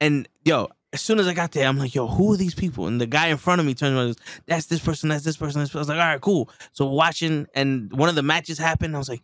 and 0.00 0.28
yo, 0.44 0.68
as 0.92 1.00
soon 1.00 1.20
as 1.20 1.28
I 1.28 1.34
got 1.34 1.52
there, 1.52 1.68
I'm 1.68 1.78
like, 1.78 1.94
yo, 1.94 2.08
who 2.08 2.32
are 2.32 2.36
these 2.36 2.54
people? 2.54 2.88
And 2.88 3.00
the 3.00 3.06
guy 3.06 3.28
in 3.28 3.36
front 3.36 3.60
of 3.60 3.66
me 3.66 3.74
turns 3.74 3.96
around, 3.96 4.08
goes, 4.08 4.16
that's 4.46 4.66
this 4.66 4.80
person, 4.80 5.08
that's 5.08 5.24
this 5.24 5.36
person. 5.36 5.60
That's, 5.60 5.72
I 5.74 5.78
was 5.78 5.88
like, 5.88 6.00
all 6.00 6.06
right, 6.06 6.20
cool. 6.20 6.50
So 6.72 6.86
watching, 6.86 7.46
and 7.54 7.92
one 7.92 8.08
of 8.08 8.16
the 8.16 8.24
matches 8.24 8.58
happened. 8.58 8.96
I 8.96 8.98
was 8.98 9.08
like, 9.08 9.22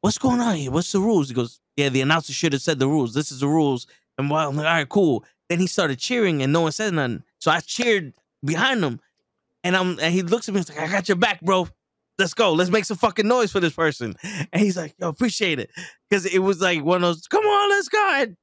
what's 0.00 0.16
going 0.16 0.40
on 0.40 0.56
here? 0.56 0.70
What's 0.70 0.92
the 0.92 1.00
rules? 1.00 1.28
He 1.28 1.34
goes, 1.34 1.60
yeah, 1.76 1.90
the 1.90 2.00
announcer 2.00 2.32
should 2.32 2.54
have 2.54 2.62
said 2.62 2.78
the 2.78 2.88
rules. 2.88 3.12
This 3.12 3.30
is 3.30 3.40
the 3.40 3.48
rules. 3.48 3.86
And 4.16 4.30
while 4.30 4.48
I'm 4.48 4.56
like, 4.56 4.66
all 4.66 4.72
right, 4.72 4.88
cool. 4.88 5.24
Then 5.50 5.58
he 5.60 5.66
started 5.66 5.98
cheering, 5.98 6.42
and 6.42 6.52
no 6.52 6.62
one 6.62 6.72
said 6.72 6.94
nothing. 6.94 7.22
So 7.38 7.50
I 7.50 7.60
cheered 7.60 8.14
behind 8.42 8.82
him, 8.82 8.98
and 9.62 9.76
I'm, 9.76 9.98
and 10.00 10.14
he 10.14 10.22
looks 10.22 10.48
at 10.48 10.54
me, 10.54 10.60
he's 10.60 10.70
like, 10.70 10.80
I 10.80 10.90
got 10.90 11.08
your 11.08 11.16
back, 11.16 11.42
bro. 11.42 11.68
Let's 12.18 12.34
go. 12.34 12.52
Let's 12.52 12.70
make 12.70 12.84
some 12.84 12.96
fucking 12.96 13.26
noise 13.26 13.52
for 13.52 13.60
this 13.60 13.72
person. 13.72 14.14
And 14.52 14.62
he's 14.62 14.76
like, 14.76 14.94
yo, 14.98 15.08
appreciate 15.08 15.58
it. 15.58 15.70
Because 16.08 16.26
it 16.26 16.38
was 16.38 16.60
like 16.60 16.82
one 16.84 16.96
of 16.96 17.02
those, 17.02 17.26
come 17.26 17.44
on, 17.44 17.70
let's 17.70 17.88
go. 17.88 18.10
And 18.14 18.36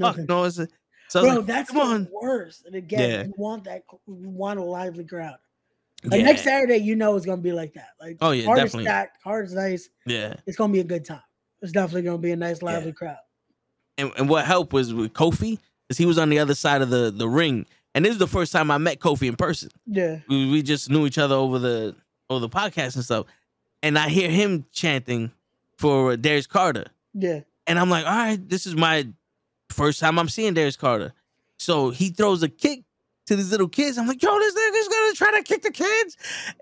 fuck 0.00 0.18
noise. 0.28 0.60
So 1.08 1.22
Bro, 1.22 1.34
like, 1.36 1.46
that's 1.46 1.70
come 1.70 1.78
the 1.78 1.84
on. 1.84 2.08
worst. 2.22 2.64
And 2.66 2.74
again, 2.74 3.10
Yeah. 3.10 3.22
you 3.24 3.34
want 3.36 3.64
that, 3.64 3.82
you 4.06 4.28
want 4.28 4.58
a 4.58 4.62
lively 4.62 5.04
crowd. 5.04 5.36
Like 6.04 6.20
Yeah. 6.20 6.26
next 6.26 6.42
Saturday, 6.42 6.78
you 6.78 6.96
know 6.96 7.14
it's 7.16 7.26
gonna 7.26 7.40
be 7.42 7.52
like 7.52 7.74
that. 7.74 7.90
Like, 8.00 8.16
Oh, 8.20 8.30
yeah, 8.30 8.44
hard 8.46 8.56
definitely. 8.58 8.84
stacked, 8.84 9.18
hard 9.22 9.46
is 9.46 9.52
nice. 9.54 9.88
Yeah. 10.06 10.34
It's 10.46 10.56
gonna 10.56 10.72
be 10.72 10.80
a 10.80 10.84
good 10.84 11.04
time. 11.04 11.20
It's 11.60 11.72
definitely 11.72 12.02
gonna 12.02 12.18
be 12.18 12.32
a 12.32 12.36
nice, 12.36 12.62
lively 12.62 12.88
Yeah. 12.88 12.92
crowd. 12.92 13.18
And, 13.98 14.10
and 14.16 14.28
what 14.28 14.46
helped 14.46 14.72
was 14.72 14.92
with 14.94 15.12
Kofi, 15.12 15.58
because 15.86 15.98
he 15.98 16.06
was 16.06 16.18
on 16.18 16.30
the 16.30 16.38
other 16.38 16.54
side 16.54 16.80
of 16.82 16.90
the, 16.90 17.10
the 17.10 17.28
ring. 17.28 17.66
And 17.94 18.04
this 18.06 18.12
is 18.12 18.18
the 18.18 18.26
first 18.26 18.50
time 18.52 18.70
I 18.70 18.78
met 18.78 18.98
Kofi 19.00 19.28
in 19.28 19.36
person. 19.36 19.68
Yeah, 19.86 20.20
we, 20.28 20.50
we 20.50 20.62
just 20.62 20.88
knew 20.88 21.04
each 21.06 21.18
other 21.18 21.34
over 21.34 21.58
the 21.58 21.94
over 22.32 22.40
the 22.40 22.48
podcast 22.48 22.96
and 22.96 23.04
stuff. 23.04 23.26
And 23.82 23.98
I 23.98 24.08
hear 24.08 24.30
him 24.30 24.64
chanting 24.72 25.30
for 25.78 26.16
Darius 26.16 26.46
Carter. 26.46 26.86
yeah. 27.14 27.40
And 27.66 27.78
I'm 27.78 27.88
like, 27.90 28.04
all 28.04 28.12
right, 28.12 28.48
this 28.48 28.66
is 28.66 28.74
my 28.74 29.06
first 29.70 30.00
time 30.00 30.18
I'm 30.18 30.28
seeing 30.28 30.52
Darius 30.54 30.76
Carter. 30.76 31.12
So 31.58 31.90
he 31.90 32.08
throws 32.10 32.42
a 32.42 32.48
kick 32.48 32.82
to 33.26 33.36
these 33.36 33.52
little 33.52 33.68
kids. 33.68 33.96
I'm 33.98 34.08
like, 34.08 34.20
yo, 34.20 34.36
this 34.40 34.52
nigga's 34.52 34.88
gonna 34.88 35.12
try 35.14 35.30
to 35.38 35.42
kick 35.44 35.62
the 35.62 35.70
kids. 35.70 36.16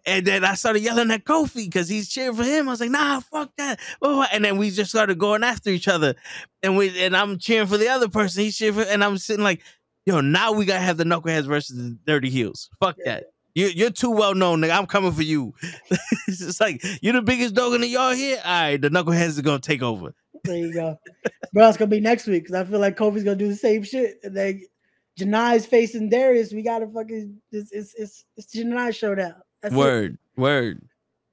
And 0.05 0.27
then 0.27 0.45
I 0.45 0.53
started 0.55 0.81
yelling 0.83 1.11
at 1.11 1.25
Kofi 1.25 1.65
because 1.65 1.89
he's 1.89 2.09
cheering 2.11 2.37
for 2.37 2.45
him. 2.45 2.69
I 2.69 2.73
was 2.73 2.81
like, 2.81 2.91
nah, 2.91 3.21
fuck 3.21 3.51
that. 3.57 3.81
And 4.03 4.45
then 4.45 4.59
we 4.59 4.71
just 4.71 4.91
started 4.91 5.19
going 5.19 5.43
after 5.43 5.71
each 5.71 5.89
other. 5.89 6.15
And 6.63 6.77
we 6.77 7.03
and 7.03 7.17
I'm 7.17 7.39
cheering 7.39 7.67
for 7.67 7.79
the 7.79 7.89
other 7.89 8.09
person. 8.11 8.43
He's 8.45 8.59
cheering 8.59 8.75
for, 8.75 8.83
and 8.83 9.03
I'm 9.03 9.17
sitting 9.17 9.43
like, 9.43 9.63
yo, 10.05 10.21
now 10.21 10.53
we 10.53 10.67
gotta 10.67 10.81
have 10.81 10.99
the 10.99 11.05
knuckleheads 11.05 11.47
versus 11.47 11.77
the 11.79 11.97
dirty 12.07 12.29
heels. 12.29 12.69
Fuck 12.79 12.97
Yeah. 12.99 13.05
that. 13.21 13.25
You, 13.55 13.67
you're 13.67 13.91
too 13.91 14.11
well 14.11 14.35
known, 14.35 14.61
nigga. 14.61 14.77
I'm 14.77 14.87
coming 14.87 15.12
for 15.12 15.23
you. 15.23 15.55
it's 16.29 16.39
just 16.39 16.61
like 16.61 16.85
you're 17.03 17.12
the 17.12 17.23
biggest 17.23 17.55
dog 17.55 17.75
in 17.75 17.81
the 17.81 17.89
yard 17.89 18.17
here. 18.17 18.41
All 18.45 18.62
right, 18.62 18.81
the 18.81 18.89
knuckleheads 18.89 19.39
are 19.39 19.43
gonna 19.43 19.59
take 19.59 19.83
over. 19.83 20.15
There 20.45 20.57
you 20.57 20.73
go, 20.73 20.99
bro. 21.53 21.69
It's 21.69 21.77
gonna 21.77 21.89
be 21.89 22.01
next 22.01 22.27
week 22.27 22.45
because 22.45 22.55
I 22.55 22.65
feel 22.65 22.79
like 22.79 22.97
Kofi's 22.97 23.25
gonna 23.25 23.37
do 23.37 23.49
the 23.49 23.57
same 23.57 23.83
shit. 23.83 24.20
And 24.23 24.37
then 24.37 24.62
Janai's 25.19 25.67
facing 25.67 26.09
Darius. 26.09 26.53
We 26.53 26.62
gotta 26.62 26.87
fucking 26.87 27.41
it's 27.53 27.73
it's 27.73 27.95
it's, 27.95 28.25
it's 28.37 28.55
Janai 28.55 28.95
showdown. 28.95 29.35
That's 29.62 29.75
it. 29.75 29.79
Word, 29.79 30.19
word. 30.37 30.83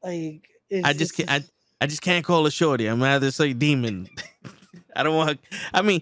Like 0.03 0.49
it's, 0.69 0.87
I 0.87 0.93
just 0.93 1.15
can't. 1.15 1.29
I, 1.29 1.43
I 1.79 1.87
just 1.87 2.01
can't 2.01 2.25
call 2.25 2.43
her 2.43 2.51
shorty. 2.51 2.87
I'm 2.87 3.01
rather 3.01 3.31
say 3.31 3.53
demon. 3.53 4.09
I 4.95 5.03
don't 5.03 5.15
want. 5.15 5.29
Her, 5.29 5.57
I 5.73 5.81
mean, 5.83 6.01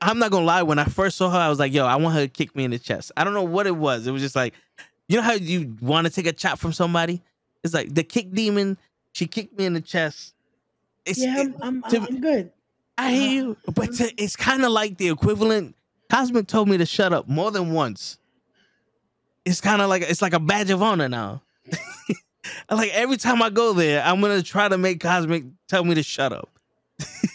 I'm 0.00 0.18
not 0.18 0.30
gonna 0.30 0.44
lie. 0.44 0.62
When 0.62 0.78
I 0.78 0.84
first 0.84 1.16
saw 1.16 1.30
her, 1.30 1.38
I 1.38 1.48
was 1.48 1.58
like, 1.58 1.72
"Yo, 1.72 1.86
I 1.86 1.96
want 1.96 2.14
her 2.14 2.22
to 2.22 2.28
kick 2.28 2.54
me 2.54 2.64
in 2.64 2.72
the 2.72 2.78
chest." 2.78 3.12
I 3.16 3.24
don't 3.24 3.34
know 3.34 3.44
what 3.44 3.66
it 3.66 3.76
was. 3.76 4.06
It 4.06 4.12
was 4.12 4.20
just 4.20 4.36
like, 4.36 4.54
you 5.08 5.16
know 5.16 5.22
how 5.22 5.32
you 5.32 5.76
want 5.80 6.06
to 6.06 6.12
take 6.12 6.26
a 6.26 6.32
chop 6.32 6.58
from 6.58 6.72
somebody. 6.72 7.22
It's 7.62 7.74
like 7.74 7.94
the 7.94 8.02
kick 8.02 8.32
demon. 8.32 8.78
She 9.12 9.26
kicked 9.26 9.56
me 9.58 9.66
in 9.66 9.74
the 9.74 9.80
chest. 9.80 10.34
It's, 11.04 11.18
yeah, 11.18 11.36
I'm, 11.38 11.54
I'm, 11.60 11.82
to- 11.90 12.00
I'm, 12.00 12.20
good. 12.20 12.52
I 12.96 13.06
uh-huh. 13.06 13.14
hear 13.14 13.32
you, 13.32 13.56
but 13.74 13.92
to, 13.94 14.22
it's 14.22 14.36
kind 14.36 14.64
of 14.64 14.70
like 14.70 14.98
the 14.98 15.08
equivalent. 15.08 15.76
Cosmic 16.10 16.46
told 16.46 16.68
me 16.68 16.78
to 16.78 16.86
shut 16.86 17.12
up 17.12 17.28
more 17.28 17.50
than 17.50 17.72
once. 17.72 18.18
It's 19.44 19.60
kind 19.60 19.82
of 19.82 19.88
like 19.88 20.02
it's 20.02 20.22
like 20.22 20.32
a 20.32 20.40
badge 20.40 20.70
of 20.70 20.82
honor 20.82 21.08
now. 21.08 21.42
like 22.70 22.90
every 22.92 23.16
time 23.16 23.42
I 23.42 23.50
go 23.50 23.72
there, 23.72 24.02
I'm 24.02 24.20
gonna 24.20 24.42
try 24.42 24.68
to 24.68 24.78
make 24.78 25.00
Cosmic 25.00 25.44
tell 25.68 25.84
me 25.84 25.94
to 25.94 26.02
shut 26.02 26.32
up. 26.32 26.50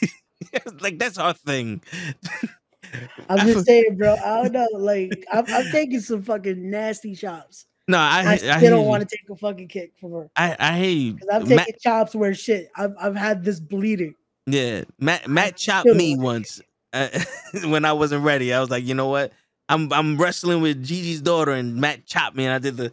like 0.82 0.98
that's 0.98 1.18
our 1.18 1.34
thing. 1.34 1.82
I'm 3.30 3.48
just 3.48 3.66
saying, 3.66 3.98
bro. 3.98 4.16
I 4.16 4.44
don't 4.44 4.54
know. 4.54 4.68
Like 4.74 5.26
I'm, 5.32 5.46
I'm 5.48 5.72
taking 5.72 6.00
some 6.00 6.24
fucking 6.24 6.70
nasty 6.70 7.16
chops. 7.16 7.66
No, 7.88 7.98
I 7.98 8.22
I 8.22 8.32
I, 8.34 8.36
still 8.38 8.60
hear 8.60 8.70
don't 8.70 8.86
want 8.86 9.08
to 9.08 9.18
take 9.18 9.28
a 9.30 9.36
fucking 9.36 9.68
kick 9.68 9.94
from 10.00 10.12
her 10.12 10.30
I, 10.36 10.56
I 10.60 10.78
hear 10.78 10.92
you. 10.92 11.14
because 11.14 11.30
I'm 11.32 11.48
Matt- 11.50 11.66
taking 11.66 11.80
chops 11.82 12.14
where 12.14 12.34
shit. 12.34 12.70
I've 12.76 12.94
I've 13.02 13.16
had 13.16 13.44
this 13.44 13.60
bleeding. 13.60 14.14
Yeah, 14.46 14.84
Matt 15.00 15.28
Matt 15.28 15.58
chopped 15.58 15.88
me 15.88 16.16
once 16.18 16.62
uh, 16.94 17.08
when 17.66 17.86
I 17.86 17.94
wasn't 17.94 18.24
ready. 18.24 18.54
I 18.54 18.60
was 18.60 18.70
like, 18.70 18.86
you 18.86 18.94
know 18.94 19.08
what? 19.08 19.32
I'm 19.70 19.92
I'm 19.94 20.18
wrestling 20.18 20.62
with 20.62 20.84
Gigi's 20.84 21.22
daughter, 21.22 21.52
and 21.52 21.76
Matt 21.76 22.06
chopped 22.06 22.36
me, 22.36 22.46
and 22.46 22.54
I 22.54 22.60
did 22.60 22.78
the. 22.78 22.92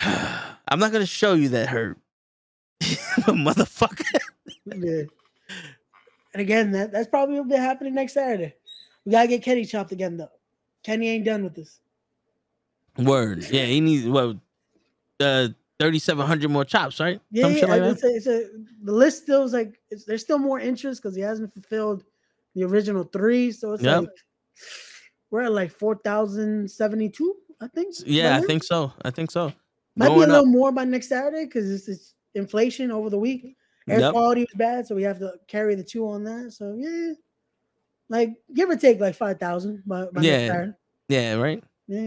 I'm 0.68 0.78
not 0.78 0.92
gonna 0.92 1.06
show 1.06 1.34
you 1.34 1.50
that 1.50 1.68
hurt, 1.68 1.98
motherfucker. 2.80 4.04
Yeah. 4.66 5.02
And 6.36 6.42
again, 6.42 6.70
that, 6.72 6.92
that's 6.92 7.08
probably 7.08 7.36
what'll 7.36 7.48
be 7.48 7.56
happening 7.56 7.94
next 7.94 8.12
Saturday. 8.12 8.54
We 9.06 9.12
gotta 9.12 9.26
get 9.26 9.42
Kenny 9.42 9.64
chopped 9.64 9.90
again 9.90 10.18
though. 10.18 10.28
Kenny 10.82 11.08
ain't 11.08 11.24
done 11.24 11.42
with 11.42 11.54
this. 11.54 11.80
Word. 12.98 13.46
Yeah, 13.50 13.64
he 13.64 13.80
needs 13.80 14.06
what, 14.06 14.36
uh, 15.18 15.48
thirty 15.80 15.98
seven 15.98 16.26
hundred 16.26 16.50
more 16.50 16.66
chops, 16.66 17.00
right? 17.00 17.22
Yeah, 17.30 17.44
Some 17.44 17.56
yeah, 17.56 17.64
like 17.64 17.82
it's 17.84 18.04
a, 18.04 18.08
it's 18.08 18.26
a, 18.26 18.48
the 18.82 18.92
list 18.92 19.22
still 19.22 19.44
is 19.44 19.54
like 19.54 19.80
it's, 19.90 20.04
there's 20.04 20.20
still 20.20 20.38
more 20.38 20.60
interest 20.60 21.02
because 21.02 21.16
he 21.16 21.22
hasn't 21.22 21.54
fulfilled 21.54 22.04
the 22.54 22.64
original 22.64 23.04
three. 23.04 23.50
So 23.50 23.72
it's 23.72 23.82
Yep. 23.82 24.00
like 24.02 24.10
we're 25.30 25.40
at 25.40 25.52
like 25.52 25.70
four 25.70 25.96
thousand 26.04 26.70
seventy 26.70 27.08
two, 27.08 27.34
I 27.62 27.68
think. 27.68 27.94
Yeah, 28.04 28.36
I 28.36 28.42
think 28.42 28.62
so. 28.62 28.92
I 29.06 29.10
think 29.10 29.30
so. 29.30 29.54
might 29.96 30.08
be 30.08 30.12
a 30.12 30.16
going 30.16 30.28
little 30.28 30.44
up. 30.44 30.48
more 30.48 30.70
by 30.70 30.84
next 30.84 31.08
Saturday 31.08 31.46
because 31.46 31.70
it's, 31.70 31.88
it's 31.88 32.12
inflation 32.34 32.90
over 32.90 33.08
the 33.08 33.18
week. 33.18 33.55
Air 33.88 34.10
quality 34.12 34.40
was 34.42 34.54
bad, 34.56 34.86
so 34.86 34.94
we 34.94 35.02
have 35.04 35.18
to 35.20 35.34
carry 35.46 35.74
the 35.74 35.84
two 35.84 36.08
on 36.08 36.24
that. 36.24 36.52
So 36.52 36.74
yeah, 36.76 37.12
like 38.08 38.34
give 38.54 38.68
or 38.70 38.76
take 38.76 39.00
like 39.00 39.14
five 39.14 39.38
thousand 39.38 39.82
Yeah. 40.20 40.66
Yeah, 41.08 41.34
right. 41.34 41.62
Yeah, 41.86 42.00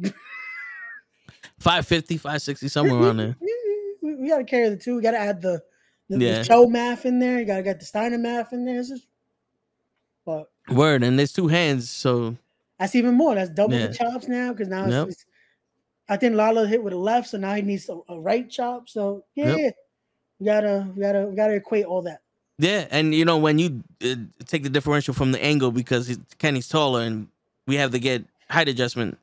yeah. 0.00 0.10
550, 1.58 2.16
560, 2.18 2.68
somewhere 2.68 3.00
around 3.00 3.16
there. 3.18 3.36
We, 4.02 4.14
we 4.14 4.28
got 4.28 4.38
to 4.38 4.44
carry 4.44 4.68
the 4.68 4.76
two. 4.76 4.96
We 4.96 5.02
got 5.02 5.12
to 5.12 5.18
add 5.18 5.40
the, 5.42 5.62
the, 6.08 6.18
the 6.38 6.44
show 6.44 6.66
math 6.66 7.06
in 7.06 7.18
there. 7.18 7.38
You 7.38 7.44
got 7.44 7.56
to 7.56 7.62
get 7.62 7.80
the 7.80 7.86
Steiner 7.86 8.18
math 8.18 8.52
in 8.52 8.64
there. 8.64 8.78
It's 8.78 8.88
just, 8.88 9.06
but 10.24 10.50
Word, 10.70 11.02
and 11.02 11.18
there's 11.18 11.32
two 11.32 11.48
hands, 11.48 11.90
so 11.90 12.36
that's 12.78 12.94
even 12.94 13.14
more. 13.14 13.34
That's 13.34 13.50
double 13.50 13.74
Yeah. 13.74 13.88
the 13.88 13.94
chops 13.94 14.28
now 14.28 14.52
because 14.52 14.68
now 14.68 14.84
it's, 14.84 14.92
Yep. 14.92 15.02
it's- 15.08 15.26
I 16.08 16.16
think 16.16 16.36
Lalo 16.36 16.64
hit 16.66 16.82
with 16.84 16.92
a 16.92 16.96
left, 16.98 17.28
so 17.30 17.38
now 17.38 17.54
he 17.54 17.62
needs 17.62 17.88
a, 17.88 17.98
a 18.08 18.20
right 18.20 18.48
chop. 18.48 18.88
So 18.88 19.24
yeah, 19.34 19.56
Yep. 19.56 19.74
We 20.38 20.46
gotta 20.46 20.86
we 20.94 21.02
gotta 21.02 21.26
we 21.26 21.36
gotta 21.36 21.54
equate 21.54 21.84
all 21.84 22.02
that. 22.02 22.20
Yeah, 22.58 22.86
and 22.90 23.14
you 23.14 23.24
know 23.24 23.36
when 23.38 23.58
you 23.58 23.82
uh, 24.04 24.14
take 24.46 24.62
the 24.62 24.70
differential 24.70 25.12
from 25.14 25.32
the 25.32 25.42
angle 25.42 25.70
because 25.70 26.06
he's, 26.06 26.18
Kenny's 26.38 26.68
taller 26.68 27.02
and 27.02 27.28
we 27.66 27.76
have 27.76 27.90
to 27.90 27.98
get 27.98 28.24
height 28.48 28.68
adjustment. 28.68 29.18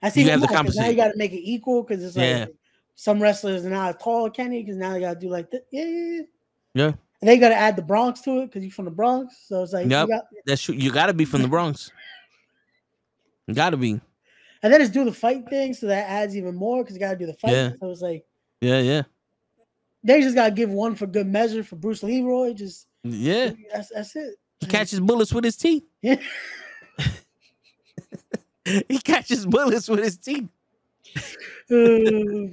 That's 0.00 0.16
You 0.16 0.30
have 0.30 0.40
to 0.42 0.46
more, 0.46 0.64
'cause 0.64 0.76
now 0.76 0.86
you 0.86 0.94
got 0.94 1.08
to 1.08 1.16
make 1.18 1.32
it 1.32 1.40
equal 1.42 1.82
because 1.82 2.04
it's 2.04 2.16
like 2.16 2.26
Yeah. 2.26 2.46
some 2.94 3.20
wrestlers 3.20 3.66
are 3.66 3.70
not 3.70 3.96
as 3.96 4.02
tall 4.02 4.26
as 4.26 4.32
Kenny 4.32 4.62
because 4.62 4.76
now 4.76 4.94
you 4.94 5.00
got 5.00 5.14
to 5.14 5.20
do 5.20 5.28
like 5.28 5.50
that. 5.50 5.66
Yeah, 5.72 5.84
yeah, 5.84 6.12
yeah. 6.16 6.22
Yeah. 6.74 6.92
And 7.20 7.28
they 7.28 7.36
got 7.38 7.48
to 7.48 7.56
add 7.56 7.74
the 7.74 7.82
Bronx 7.82 8.20
to 8.20 8.42
it 8.42 8.46
because 8.46 8.62
you're 8.62 8.70
from 8.70 8.84
the 8.84 8.92
Bronx, 8.92 9.34
so 9.48 9.60
it's 9.64 9.72
like 9.72 9.84
you 9.84 9.90
got, 9.90 10.26
That's 10.46 10.62
true. 10.62 10.76
You 10.76 10.92
got 10.92 11.06
to 11.06 11.14
be 11.14 11.24
from 11.24 11.42
the 11.42 11.48
Bronx. 11.48 11.90
You 13.48 13.54
got 13.54 13.70
to 13.70 13.76
be. 13.76 14.00
and 14.62 14.72
then 14.72 14.80
it's 14.80 14.90
do 14.90 15.04
the 15.04 15.12
fight 15.12 15.48
thing, 15.48 15.74
so 15.74 15.86
that 15.88 16.08
adds 16.08 16.36
even 16.36 16.54
more 16.54 16.82
because 16.84 16.94
you 16.94 17.00
got 17.00 17.12
to 17.12 17.18
do 17.18 17.26
the 17.26 17.34
fight. 17.34 17.52
Yeah. 17.52 17.70
So 17.80 17.90
it's 17.90 18.00
like 18.02 18.24
Yeah, 18.60 18.78
yeah, 18.80 19.02
they 20.08 20.22
just 20.22 20.34
got 20.34 20.46
to 20.46 20.50
give 20.54 20.70
one 20.70 20.94
for 20.94 21.06
good 21.06 21.26
measure 21.26 21.62
for 21.62 21.76
Bruce 21.76 22.02
Leroy. 22.02 22.54
Just 22.54 22.86
yeah. 23.04 23.52
that's 23.70 23.90
that's 23.90 24.16
it. 24.16 24.36
He 24.60 24.66
catches 24.66 25.00
bullets 25.00 25.32
with 25.32 25.44
his 25.44 25.56
teeth. 25.56 25.84
Yeah. 26.02 26.16
he 28.88 28.98
catches 28.98 29.46
bullets 29.46 29.88
with 29.88 30.02
his 30.02 30.16
teeth. 30.16 30.48
Oh, 31.70 32.48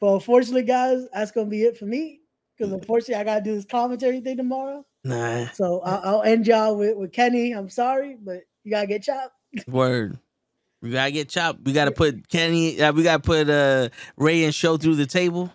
but 0.00 0.14
unfortunately, 0.14 0.62
guys, 0.62 1.06
that's 1.12 1.32
gonna 1.32 1.50
be 1.50 1.64
it 1.64 1.76
for 1.76 1.84
me 1.84 2.20
because 2.56 2.72
unfortunately, 2.72 3.16
I 3.16 3.24
gotta 3.24 3.42
do 3.42 3.54
this 3.56 3.64
commentary 3.64 4.20
thing 4.20 4.36
tomorrow. 4.36 4.84
Nah, 5.02 5.46
So 5.48 5.80
I'll, 5.80 6.00
I'll 6.04 6.22
end 6.22 6.46
y'all 6.46 6.76
with, 6.76 6.96
with 6.96 7.12
Kenny. 7.12 7.52
I'm 7.52 7.68
sorry, 7.68 8.16
but 8.20 8.42
you 8.62 8.70
gotta 8.70 8.86
get 8.86 9.02
chopped. 9.02 9.34
word. 9.66 10.18
We 10.80 10.90
gotta 10.90 11.10
get 11.10 11.28
chopped. 11.28 11.60
We 11.64 11.72
gotta 11.72 11.90
put 11.90 12.28
Kenny. 12.28 12.80
Uh, 12.80 12.92
we 12.92 13.02
gotta 13.02 13.22
put 13.22 13.50
uh 13.50 13.88
Ray 14.16 14.44
and 14.44 14.54
Sho 14.54 14.76
through 14.76 14.96
the 14.96 15.06
table. 15.06 15.52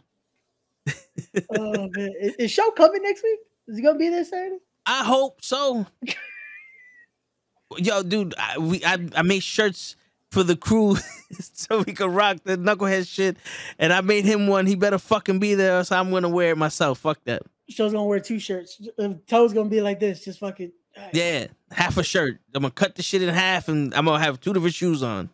Oh 1.57 1.89
man, 1.93 2.13
is, 2.21 2.35
is 2.35 2.51
Sho 2.51 2.71
coming 2.71 3.01
next 3.01 3.23
week? 3.23 3.39
Is 3.67 3.77
he 3.77 3.83
gonna 3.83 3.97
be 3.97 4.09
there 4.09 4.23
Saturday? 4.23 4.57
I 4.85 5.03
hope 5.03 5.43
so. 5.43 5.85
Yo, 7.77 8.03
dude, 8.03 8.33
I, 8.37 8.57
we 8.57 8.83
I, 8.85 8.97
I 9.15 9.21
made 9.23 9.43
shirts 9.43 9.95
for 10.31 10.43
the 10.43 10.55
crew 10.55 10.95
so 11.31 11.83
we 11.83 11.93
could 11.93 12.11
rock 12.11 12.37
the 12.43 12.57
knucklehead 12.57 13.07
shit, 13.07 13.37
and 13.77 13.91
I 13.91 14.01
made 14.01 14.25
him 14.25 14.47
one. 14.47 14.65
He 14.65 14.75
better 14.75 14.97
fucking 14.97 15.39
be 15.39 15.55
there, 15.55 15.83
so 15.83 15.97
I'm 15.97 16.11
gonna 16.11 16.29
wear 16.29 16.51
it 16.51 16.57
myself. 16.57 16.99
Fuck 16.99 17.19
that. 17.25 17.43
Sho's 17.69 17.91
gonna 17.91 18.05
wear 18.05 18.19
two 18.19 18.39
shirts. 18.39 18.81
Toe's 19.27 19.53
gonna 19.53 19.69
be 19.69 19.81
like 19.81 19.99
this, 19.99 20.23
just 20.23 20.39
fucking. 20.39 20.71
right. 20.97 21.09
Yeah, 21.13 21.47
half 21.71 21.97
a 21.97 22.03
shirt. 22.03 22.39
I'm 22.55 22.61
gonna 22.61 22.71
cut 22.71 22.95
the 22.95 23.03
shit 23.03 23.21
in 23.21 23.29
half, 23.33 23.67
and 23.67 23.93
I'm 23.93 24.05
gonna 24.05 24.23
have 24.23 24.39
two 24.39 24.53
different 24.53 24.75
shoes 24.75 25.03
on. 25.03 25.29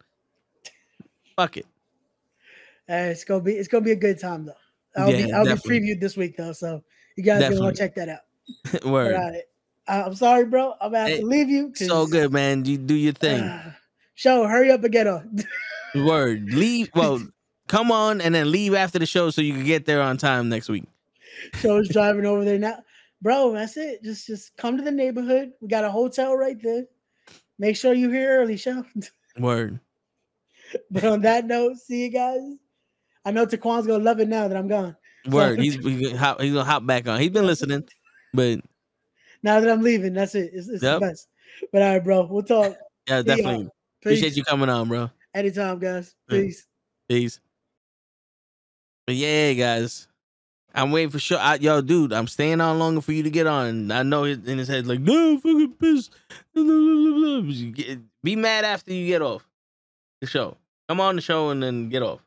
Fuck 1.36 1.58
it. 1.58 1.68
It's 2.88 3.24
gonna 3.24 3.44
be 3.44 3.54
it's 3.54 3.68
gonna 3.68 3.86
be 3.86 3.92
a 3.92 3.96
good 3.96 4.20
time 4.20 4.46
though. 4.46 4.54
I'll 4.96 5.12
be 5.12 5.32
I'll 5.32 5.46
definitely. 5.46 5.80
be 5.80 5.94
previewed 5.96 6.00
this 6.00 6.18
week 6.18 6.38
though, 6.38 6.54
so 6.54 6.84
you 7.18 7.24
guys 7.24 7.50
gonna 7.50 7.62
want 7.62 7.76
to 7.76 7.82
check 7.82 7.96
that 7.96 8.10
out. 8.10 8.86
Word. 8.86 9.16
All 9.16 9.22
right. 9.22 9.42
I'm 9.88 10.16
sorry, 10.16 10.46
bro. 10.46 10.74
I'm 10.80 10.90
about 10.90 11.08
to 11.08 11.16
Hey, 11.16 11.20
to 11.20 11.26
leave 11.26 11.50
you. 11.50 11.74
So 11.76 12.08
good, 12.08 12.32
man. 12.32 12.64
You 12.66 12.78
do 12.78 12.96
your 12.96 13.14
thing. 13.14 13.44
Ah, 13.44 13.76
Sho, 14.16 14.48
hurry 14.48 14.72
up 14.72 14.84
and 14.84 14.94
get 14.94 15.08
on. 15.08 15.44
Word. 15.96 16.54
Leave. 16.54 16.90
Well, 16.96 17.22
come 17.68 17.92
on 17.92 18.22
and 18.22 18.34
then 18.34 18.52
leave 18.52 18.74
after 18.74 19.00
the 19.00 19.06
show 19.06 19.30
so 19.30 19.42
you 19.42 19.54
can 19.54 19.66
get 19.66 19.86
there 19.86 20.02
on 20.02 20.18
time 20.18 20.50
next 20.50 20.70
week. 20.70 20.86
Sho's 21.56 21.90
driving 21.92 22.26
over 22.26 22.46
there 22.46 22.60
now. 22.60 22.80
Bro, 23.22 23.54
that's 23.54 23.78
it. 23.78 24.04
Just 24.04 24.28
just 24.28 24.56
come 24.58 24.78
to 24.78 24.84
the 24.84 24.92
neighborhood. 24.92 25.52
We 25.62 25.68
got 25.68 25.86
a 25.86 25.92
hotel 25.92 26.36
right 26.36 26.58
there. 26.62 26.86
Make 27.60 27.76
sure 27.76 27.94
you're 27.94 28.12
here 28.12 28.40
early, 28.40 28.58
Sho. 28.58 28.84
Word. 29.38 29.80
but 30.92 31.04
on 31.04 31.22
that 31.22 31.46
note, 31.46 31.78
see 31.78 32.04
you 32.04 32.10
guys. 32.10 32.42
I 33.26 33.32
know 33.32 33.46
Taquan's 33.46 33.88
gonna 33.88 34.04
love 34.04 34.20
it 34.20 34.28
now 34.28 34.48
that 34.48 34.58
I'm 34.58 34.68
gone. 34.68 34.96
Word. 35.30 35.60
He's 35.60 35.76
he's 35.76 36.02
gonna 36.08 36.18
hop, 36.18 36.42
he's 36.42 36.52
gonna 36.54 36.66
hop 36.70 36.86
back 36.86 37.08
on. 37.08 37.20
He's 37.20 37.30
been 37.30 37.46
listening, 37.48 37.88
but 38.34 38.60
Now 39.42 39.60
that 39.60 39.70
I'm 39.70 39.82
leaving, 39.82 40.14
that's 40.14 40.36
it. 40.36 40.52
It's, 40.54 40.68
it's 40.68 40.84
Yep. 40.84 41.00
the 41.00 41.06
best. 41.08 41.28
But 41.72 41.82
all 41.82 41.94
right, 41.94 42.04
bro. 42.04 42.26
We'll 42.26 42.44
talk. 42.44 42.76
yeah, 43.08 43.22
definitely 43.22 43.70
appreciate 44.02 44.36
you 44.36 44.44
coming 44.44 44.70
on, 44.70 44.88
bro. 44.90 45.10
Anytime, 45.34 45.80
guys. 45.80 46.16
Peace. 46.30 46.68
Peace. 47.08 47.40
But 49.06 49.16
yeah, 49.16 49.54
guys, 49.54 50.08
I'm 50.74 50.92
waiting 50.92 51.10
for 51.10 51.20
sure. 51.20 51.38
I, 51.40 51.56
yo, 51.56 51.82
dude, 51.82 52.14
I'm 52.14 52.28
staying 52.28 52.62
on 52.62 52.80
longer 52.80 53.02
for 53.02 53.12
you 53.12 53.24
to 53.24 53.30
get 53.30 53.48
on. 53.48 53.92
I 53.92 54.04
know 54.04 54.24
it 54.24 54.46
in 54.48 54.58
his 54.58 54.68
head 54.68 54.88
like, 54.88 55.00
no, 55.02 55.38
fucking 55.38 55.74
piss. 55.74 56.10
Be 58.24 58.36
mad 58.38 58.64
after 58.66 58.94
you 58.94 59.06
get 59.08 59.22
off 59.22 59.46
the 60.22 60.28
show. 60.28 60.58
Come 60.88 61.00
on 61.02 61.16
the 61.18 61.22
show 61.22 61.50
and 61.50 61.62
then 61.62 61.90
get 61.90 62.02
off. 62.02 62.23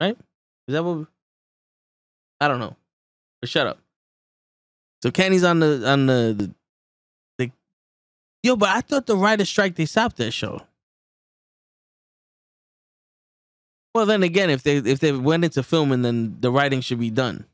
Right? 0.00 0.16
Is 0.68 0.72
that 0.72 0.84
what? 0.84 1.06
I 2.40 2.48
don't 2.48 2.60
know. 2.60 2.76
But 3.40 3.50
shut 3.50 3.66
up. 3.66 3.78
So 5.02 5.10
Kenny's 5.10 5.44
on 5.44 5.60
the 5.60 5.88
on 5.88 6.06
the, 6.06 6.34
the, 6.36 6.54
the 7.38 7.52
yo, 8.42 8.56
but 8.56 8.70
I 8.70 8.80
thought 8.80 9.06
the 9.06 9.16
writer 9.16 9.44
strike 9.44 9.76
they 9.76 9.86
stopped 9.86 10.16
that 10.16 10.32
show. 10.32 10.62
Well, 13.94 14.06
then 14.06 14.22
again, 14.22 14.50
if 14.50 14.62
they 14.62 14.76
if 14.76 15.00
they 15.00 15.12
went 15.12 15.44
into 15.44 15.62
filming, 15.62 16.02
then 16.02 16.36
the 16.40 16.50
writing 16.50 16.80
should 16.80 17.00
be 17.00 17.10
done 17.10 17.46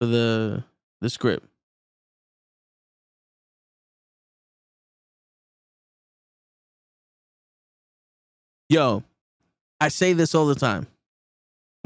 for 0.00 0.06
the 0.06 0.64
the 1.00 1.10
script. 1.10 1.46
Yo, 8.68 9.04
I 9.80 9.88
say 9.88 10.12
this 10.12 10.34
all 10.34 10.46
the 10.46 10.56
time. 10.56 10.88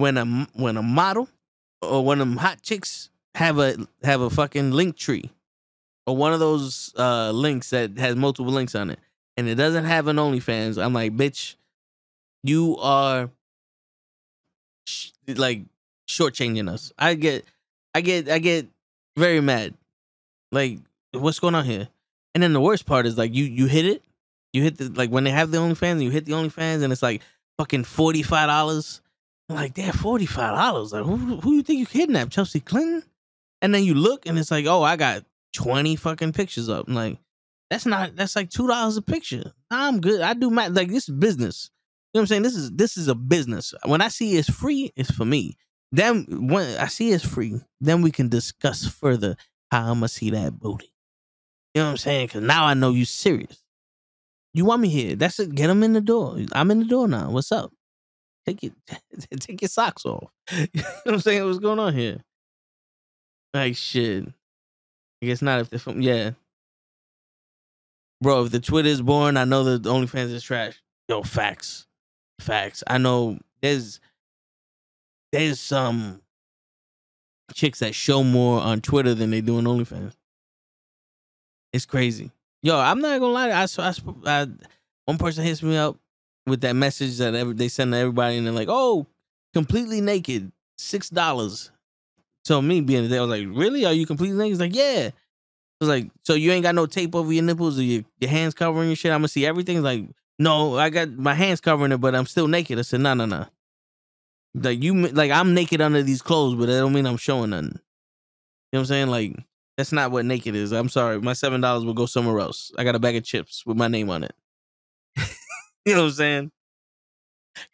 When 0.01 0.17
a 0.17 0.25
when 0.55 0.77
a 0.77 0.83
model 0.83 1.29
or 1.83 2.05
one 2.05 2.21
of 2.21 2.29
them 2.29 2.37
hot 2.39 2.63
chicks 2.63 3.11
have 3.35 3.59
a 3.59 3.77
have 4.03 4.21
a 4.21 4.31
fucking 4.31 4.73
link 4.73 4.97
tree 4.97 5.31
or 6.07 6.17
one 6.17 6.33
of 6.33 6.41
those 6.41 6.93
uh 6.99 7.31
links 7.31 7.71
that 7.71 7.99
has 7.99 8.17
multiple 8.17 8.53
links 8.53 8.75
on 8.75 8.91
it 8.91 8.99
and 9.41 9.49
it 9.49 9.55
doesn't 9.55 9.85
have 9.85 10.07
an 10.07 10.17
OnlyFans, 10.17 10.83
I'm 10.83 10.93
like, 10.93 11.17
bitch, 11.17 11.55
you 12.43 12.77
are 12.79 13.31
sh- 14.87 15.13
like 15.27 15.63
shortchanging 16.07 16.69
us. 16.69 16.93
I 16.99 17.15
get, 17.15 17.47
I 17.95 18.03
get, 18.03 18.29
I 18.29 18.39
get 18.39 18.67
very 19.17 19.41
mad. 19.41 19.73
Like, 20.53 20.81
what's 21.13 21.39
going 21.39 21.55
on 21.55 21.65
here? 21.65 21.89
And 22.35 22.43
then 22.43 22.53
the 22.53 22.61
worst 22.61 22.85
part 22.85 23.07
is 23.07 23.17
like, 23.17 23.35
you 23.35 23.45
you 23.45 23.65
hit 23.65 23.87
it, 23.87 24.03
you 24.53 24.63
hit 24.63 24.77
the 24.77 24.91
like 24.91 25.11
when 25.11 25.25
they 25.25 25.31
have 25.31 25.51
the 25.51 25.59
OnlyFans, 25.59 26.03
you 26.03 26.11
hit 26.11 26.27
the 26.27 26.33
OnlyFans, 26.33 26.83
and 26.83 26.93
it's 26.93 27.03
like 27.03 27.23
fucking 27.57 27.85
forty 27.85 28.23
five 28.23 28.49
dollars. 28.49 29.01
Like, 29.51 29.75
damn, 29.75 29.93
forty 29.93 30.27
five 30.27 30.55
dollars. 30.57 30.93
Like, 30.93 31.05
who 31.05 31.17
who 31.17 31.55
you 31.55 31.63
think 31.63 31.81
you 31.81 31.87
kidnapped, 31.87 32.33
Chelsea 32.33 32.61
Clinton? 32.61 33.03
And 33.63 33.75
then 33.75 33.85
you 33.85 33.95
look, 33.95 34.27
and 34.27 34.39
it's 34.39 34.51
like, 34.51 34.67
oh, 34.67 34.83
I 34.83 34.97
got 34.97 35.25
twenty 35.53 35.97
fucking 35.97 36.33
pictures 36.33 36.69
up. 36.69 36.87
I'm 36.89 36.95
like, 36.95 37.19
that's 37.69 37.85
not 37.85 38.15
that's 38.17 38.37
like 38.37 38.51
two 38.51 38.69
dollars 38.69 38.97
a 38.97 39.03
picture. 39.03 39.53
I'm 39.71 40.01
good. 40.01 40.21
I 40.21 40.35
do 40.35 40.51
my 40.51 40.69
Like 40.69 40.89
this 40.89 41.09
is 41.09 41.15
business. 41.17 41.71
You 42.13 42.19
know 42.19 42.21
what 42.21 42.23
I'm 42.23 42.27
saying? 42.29 42.43
This 42.43 42.57
is 42.57 42.71
this 42.73 42.97
is 42.97 43.09
a 43.09 43.15
business. 43.15 43.75
When 43.85 44.01
I 44.01 44.09
see 44.09 44.37
it's 44.37 44.51
free, 44.51 44.93
it's 44.97 45.11
for 45.11 45.25
me. 45.25 45.57
Then 45.93 46.49
when 46.49 46.79
I 46.79 46.87
see 46.87 47.11
it's 47.11 47.25
free, 47.25 47.61
then 47.81 48.03
we 48.03 48.13
can 48.13 48.29
discuss 48.29 48.87
further 48.87 49.37
how 49.73 49.83
I'm 49.83 49.97
gonna 49.99 50.09
see 50.09 50.31
that 50.31 50.59
booty. 50.59 50.93
You 51.75 51.83
know 51.83 51.87
what 51.87 51.91
I'm 51.93 51.97
saying? 51.99 52.29
Cause 52.29 52.43
now 52.43 52.65
I 52.65 52.75
know 52.75 52.91
you 52.91 53.05
serious. 53.05 53.63
You 54.55 54.65
want 54.65 54.83
me 54.83 54.89
here. 54.89 55.17
That's 55.17 55.39
it. 55.41 55.55
Get 55.55 55.69
them 55.69 55.83
in 55.83 55.93
the 55.93 56.01
door. 56.01 56.39
I'm 56.53 56.71
in 56.71 56.81
the 56.81 56.85
door 56.87 57.07
now. 57.09 57.31
What's 57.31 57.53
up? 57.53 57.73
Take 58.47 58.63
your 58.63 58.73
take 59.39 59.61
your 59.61 59.69
socks 59.69 60.05
off. 60.05 60.31
you 60.53 60.67
know 60.75 60.83
what 61.05 61.15
I'm 61.15 61.21
saying? 61.21 61.45
What's 61.45 61.59
going 61.59 61.79
on 61.79 61.95
here? 61.95 62.19
Like 63.55 63.77
shit. 63.77 64.27
I 65.23 65.27
guess 65.27 65.43
not 65.43 65.61
if 65.61 65.71
the 65.71 65.79
film 65.79 66.01
yeah. 66.01 66.33
Bro, 68.23 68.45
if 68.45 68.53
the 68.53 68.61
Twitter 68.61 68.89
is 68.89 69.03
born, 69.03 69.37
I 69.37 69.45
know 69.45 69.65
the 69.65 69.91
OnlyFans 69.91 70.33
is 70.33 70.43
trash. 70.43 70.83
Yo, 71.09 71.23
facts. 71.23 71.87
Facts. 72.41 72.83
I 72.87 72.99
know 72.99 73.39
there's 73.63 74.01
there's 75.33 75.61
some 75.61 76.21
chicks 77.55 77.81
that 77.81 77.95
show 77.95 78.23
more 78.23 78.61
on 78.61 78.81
Twitter 78.81 79.15
than 79.15 79.31
they 79.31 79.41
do 79.41 79.59
on 79.59 79.65
OnlyFans. 79.65 80.15
It's 81.73 81.87
crazy. 81.87 82.31
Yo, 82.63 82.79
I'm 82.79 83.01
not 83.01 83.19
gonna 83.21 83.33
lie. 83.33 83.51
I, 83.51 83.67
I, 83.79 83.95
I 84.27 84.47
one 85.07 85.19
person 85.19 85.45
hits 85.45 85.63
me 85.63 85.77
up 85.77 85.97
with 86.47 86.61
that 86.63 86.75
message 86.77 87.19
that 87.19 87.35
every, 87.35 87.55
they 87.55 87.69
send 87.69 87.93
to 87.93 87.99
everybody, 87.99 88.37
and 88.37 88.47
they're 88.47 88.53
like, 88.55 88.69
"Oh, 88.71 89.07
completely 89.55 90.01
naked, 90.01 90.53
six 90.79 91.11
dollars." 91.11 91.71
So 92.45 92.61
me 92.63 92.81
being 92.81 93.09
there, 93.09 93.21
I 93.21 93.25
was 93.25 93.39
like, 93.41 93.49
"Really? 93.57 93.85
Are 93.85 93.93
you 93.93 94.07
completely 94.07 94.37
naked?" 94.39 94.53
He's 94.53 94.61
like, 94.61 94.75
"Yeah." 94.75 95.11
I 95.11 95.85
was 95.85 95.89
like, 95.89 96.11
"So 96.25 96.35
you 96.35 96.53
ain't 96.53 96.63
got 96.63 96.75
no 96.75 96.87
tape 96.87 97.15
over 97.15 97.33
your 97.33 97.45
nipples 97.45 97.79
or 97.79 97.83
your, 97.83 98.03
your 98.19 98.31
hands 98.31 98.55
covering 98.55 98.89
your 98.89 98.97
shit? 98.97 99.13
I'm 99.13 99.21
gonna 99.21 99.29
see 99.29 99.47
everything." 99.47 99.77
He's 99.77 99.85
like, 99.85 100.05
"No, 100.39 100.79
I 100.79 100.91
got 100.91 101.11
my 101.11 101.35
hands 101.35 101.61
covering 101.61 101.93
it, 101.93 101.99
but 101.99 102.15
I'm 102.15 102.27
still 102.27 102.49
naked." 102.49 102.79
I 102.79 102.83
said, 102.83 103.01
"No, 103.01 103.15
no, 103.15 103.27
no." 103.27 103.47
Like 104.55 104.83
you, 104.83 104.95
like 105.09 105.31
I'm 105.31 105.55
naked 105.55 105.81
under 105.81 106.03
these 106.03 106.23
clothes, 106.23 106.57
but 106.57 106.67
that 106.67 106.79
don't 106.79 106.93
mean 106.93 107.07
I'm 107.07 107.17
showing 107.17 107.51
nothing. 107.51 107.79
You 108.73 108.77
know 108.77 108.81
what 108.81 108.81
I'm 108.81 108.87
saying? 108.87 109.07
Like 109.09 109.37
that's 109.77 109.93
not 109.93 110.11
what 110.11 110.25
naked 110.25 110.55
is. 110.55 110.73
I'm 110.73 110.89
sorry, 110.89 111.21
my 111.21 111.33
seven 111.33 111.61
dollars 111.61 111.85
will 111.85 111.95
go 111.95 112.07
somewhere 112.07 112.41
else. 112.41 112.73
I 112.77 112.85
got 112.85 112.95
a 112.95 112.99
bag 112.99 113.17
of 113.17 113.25
chips 113.25 113.65
with 113.65 113.77
my 113.77 113.89
name 113.89 114.11
on 114.11 114.25
it. 114.25 114.35
you 115.87 115.95
know 115.95 116.03
what 116.03 116.09
I'm 116.09 116.13
saying? 116.13 116.51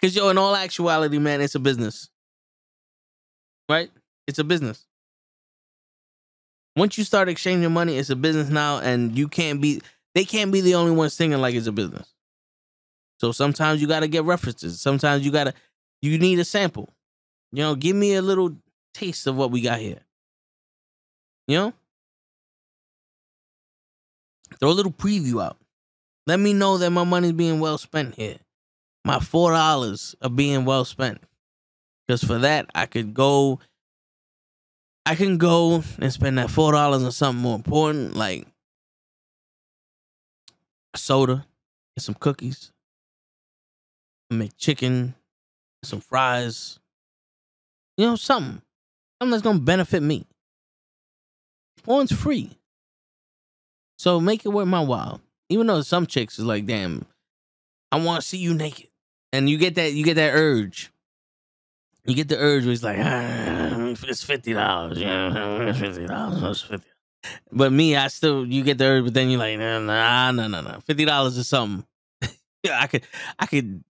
Because 0.01 0.17
yo, 0.17 0.28
in 0.28 0.39
all 0.39 0.57
actuality, 0.57 1.18
man, 1.18 1.41
it's 1.41 1.55
a 1.55 1.60
business, 1.60 2.09
right? 3.68 3.91
It's 4.26 4.39
a 4.39 4.44
business. 4.44 4.86
Once 6.76 6.99
you 6.99 7.05
start 7.05 7.28
exchanging 7.28 7.73
money, 7.73 7.97
it's 7.97 8.10
a 8.10 8.17
business 8.17 8.49
now, 8.49 8.78
and 8.78 9.17
you 9.17 9.28
can't 9.28 9.60
be. 9.60 9.81
They 10.15 10.25
can't 10.25 10.51
be 10.51 10.62
the 10.62 10.75
only 10.75 10.93
one 10.93 11.10
singing 11.10 11.41
like 11.41 11.55
it's 11.55 11.67
a 11.67 11.73
business. 11.73 12.12
So 13.18 13.33
sometimes 13.33 13.81
you 13.81 13.89
got 13.89 14.01
to 14.01 14.09
get 14.09 14.25
references. 14.25 14.81
Sometimes 14.81 15.25
you 15.25 15.31
got 15.31 15.44
to. 15.44 15.55
You 16.02 16.18
need 16.18 16.39
a 16.39 16.44
sample. 16.44 16.89
You 17.52 17.62
know, 17.62 17.75
give 17.75 17.97
me 17.97 18.15
a 18.15 18.23
little 18.23 18.57
taste 18.94 19.26
of 19.26 19.36
what 19.36 19.51
we 19.51 19.60
got 19.60 19.78
here. 19.78 20.01
You 21.49 21.57
know? 21.57 21.73
Throw 24.60 24.70
a 24.70 24.73
little 24.73 24.93
preview 24.93 25.43
out. 25.43 25.57
Let 26.26 26.40
me 26.40 26.52
know 26.52 26.78
that 26.78 26.90
my 26.90 27.05
money's 27.05 27.32
being 27.32 27.60
well 27.60 27.78
spent 27.78 28.16
here. 28.16 28.38
My 29.05 29.20
four 29.20 29.52
dollars 29.52 30.16
are 30.20 30.30
being 30.30 30.64
well 30.64 30.84
spent. 30.84 31.20
Because 32.06 32.24
for 32.24 32.38
that, 32.38 32.66
I 32.74 32.86
could 32.86 33.14
go. 33.14 33.60
I 35.05 35.14
can 35.14 35.38
go 35.38 35.84
and 36.00 36.12
spend 36.12 36.38
that 36.38 36.50
four 36.50 36.72
dollars 36.72 37.05
on 37.05 37.12
something 37.12 37.42
more 37.42 37.55
important, 37.55 38.16
like 38.16 38.46
a 40.94 40.98
soda 40.98 41.46
and 41.96 42.02
some 42.02 42.16
cookies. 42.16 42.72
Make 44.30 44.56
chicken, 44.56 45.14
some 45.84 46.00
fries. 46.00 46.80
You 47.96 48.06
know, 48.06 48.16
something. 48.16 48.60
Something 49.20 49.30
that's 49.30 49.42
gonna 49.42 49.60
benefit 49.60 50.02
me. 50.02 50.26
Porn's 51.84 52.10
free. 52.12 52.50
So 53.96 54.18
make 54.20 54.44
it 54.44 54.48
worth 54.48 54.66
my 54.66 54.80
while. 54.80 55.20
Even 55.49 55.66
though 55.66 55.83
some 55.83 56.07
chicks 56.07 56.39
is 56.39 56.44
like, 56.44 56.66
damn, 56.66 57.07
I 57.92 58.00
want 58.00 58.23
to 58.23 58.26
see 58.26 58.39
you 58.39 58.55
naked. 58.55 58.89
And 59.33 59.49
you 59.49 59.58
get 59.58 59.75
that, 59.76 59.92
you 59.92 60.05
get 60.05 60.15
that 60.15 60.33
urge. 60.34 60.91
You 62.05 62.15
get 62.15 62.28
the 62.28 62.39
urge 62.39 62.65
where 62.65 62.73
it's 62.73 62.83
like, 62.84 62.99
ah, 63.00 63.94
it's 64.07 64.23
fifty 64.23 64.52
dollars. 64.52 64.99
Yeah, 64.99 65.73
fifty 65.73 66.07
dollars. 66.07 66.42
It's 66.42 66.60
fifty. 66.62 66.89
But 67.50 67.73
me, 67.73 67.97
I 67.97 68.07
still 68.08 68.47
you 68.47 68.62
get 68.62 68.78
the 68.78 68.84
urge, 68.84 69.05
but 69.05 69.15
then 69.15 69.28
you're 69.28 69.41
like, 69.41 69.58
nah, 69.58 69.81
nah, 69.81 70.31
nah, 70.31 70.47
nah, 70.47 70.60
nah. 70.60 70.81
Fifty 70.81 71.05
dollars 71.05 71.36
is 71.36 71.49
something. 71.49 71.84
yeah, 72.62 72.81
I 72.81 72.86
could, 72.86 73.02
I 73.39 73.47
could 73.47 73.83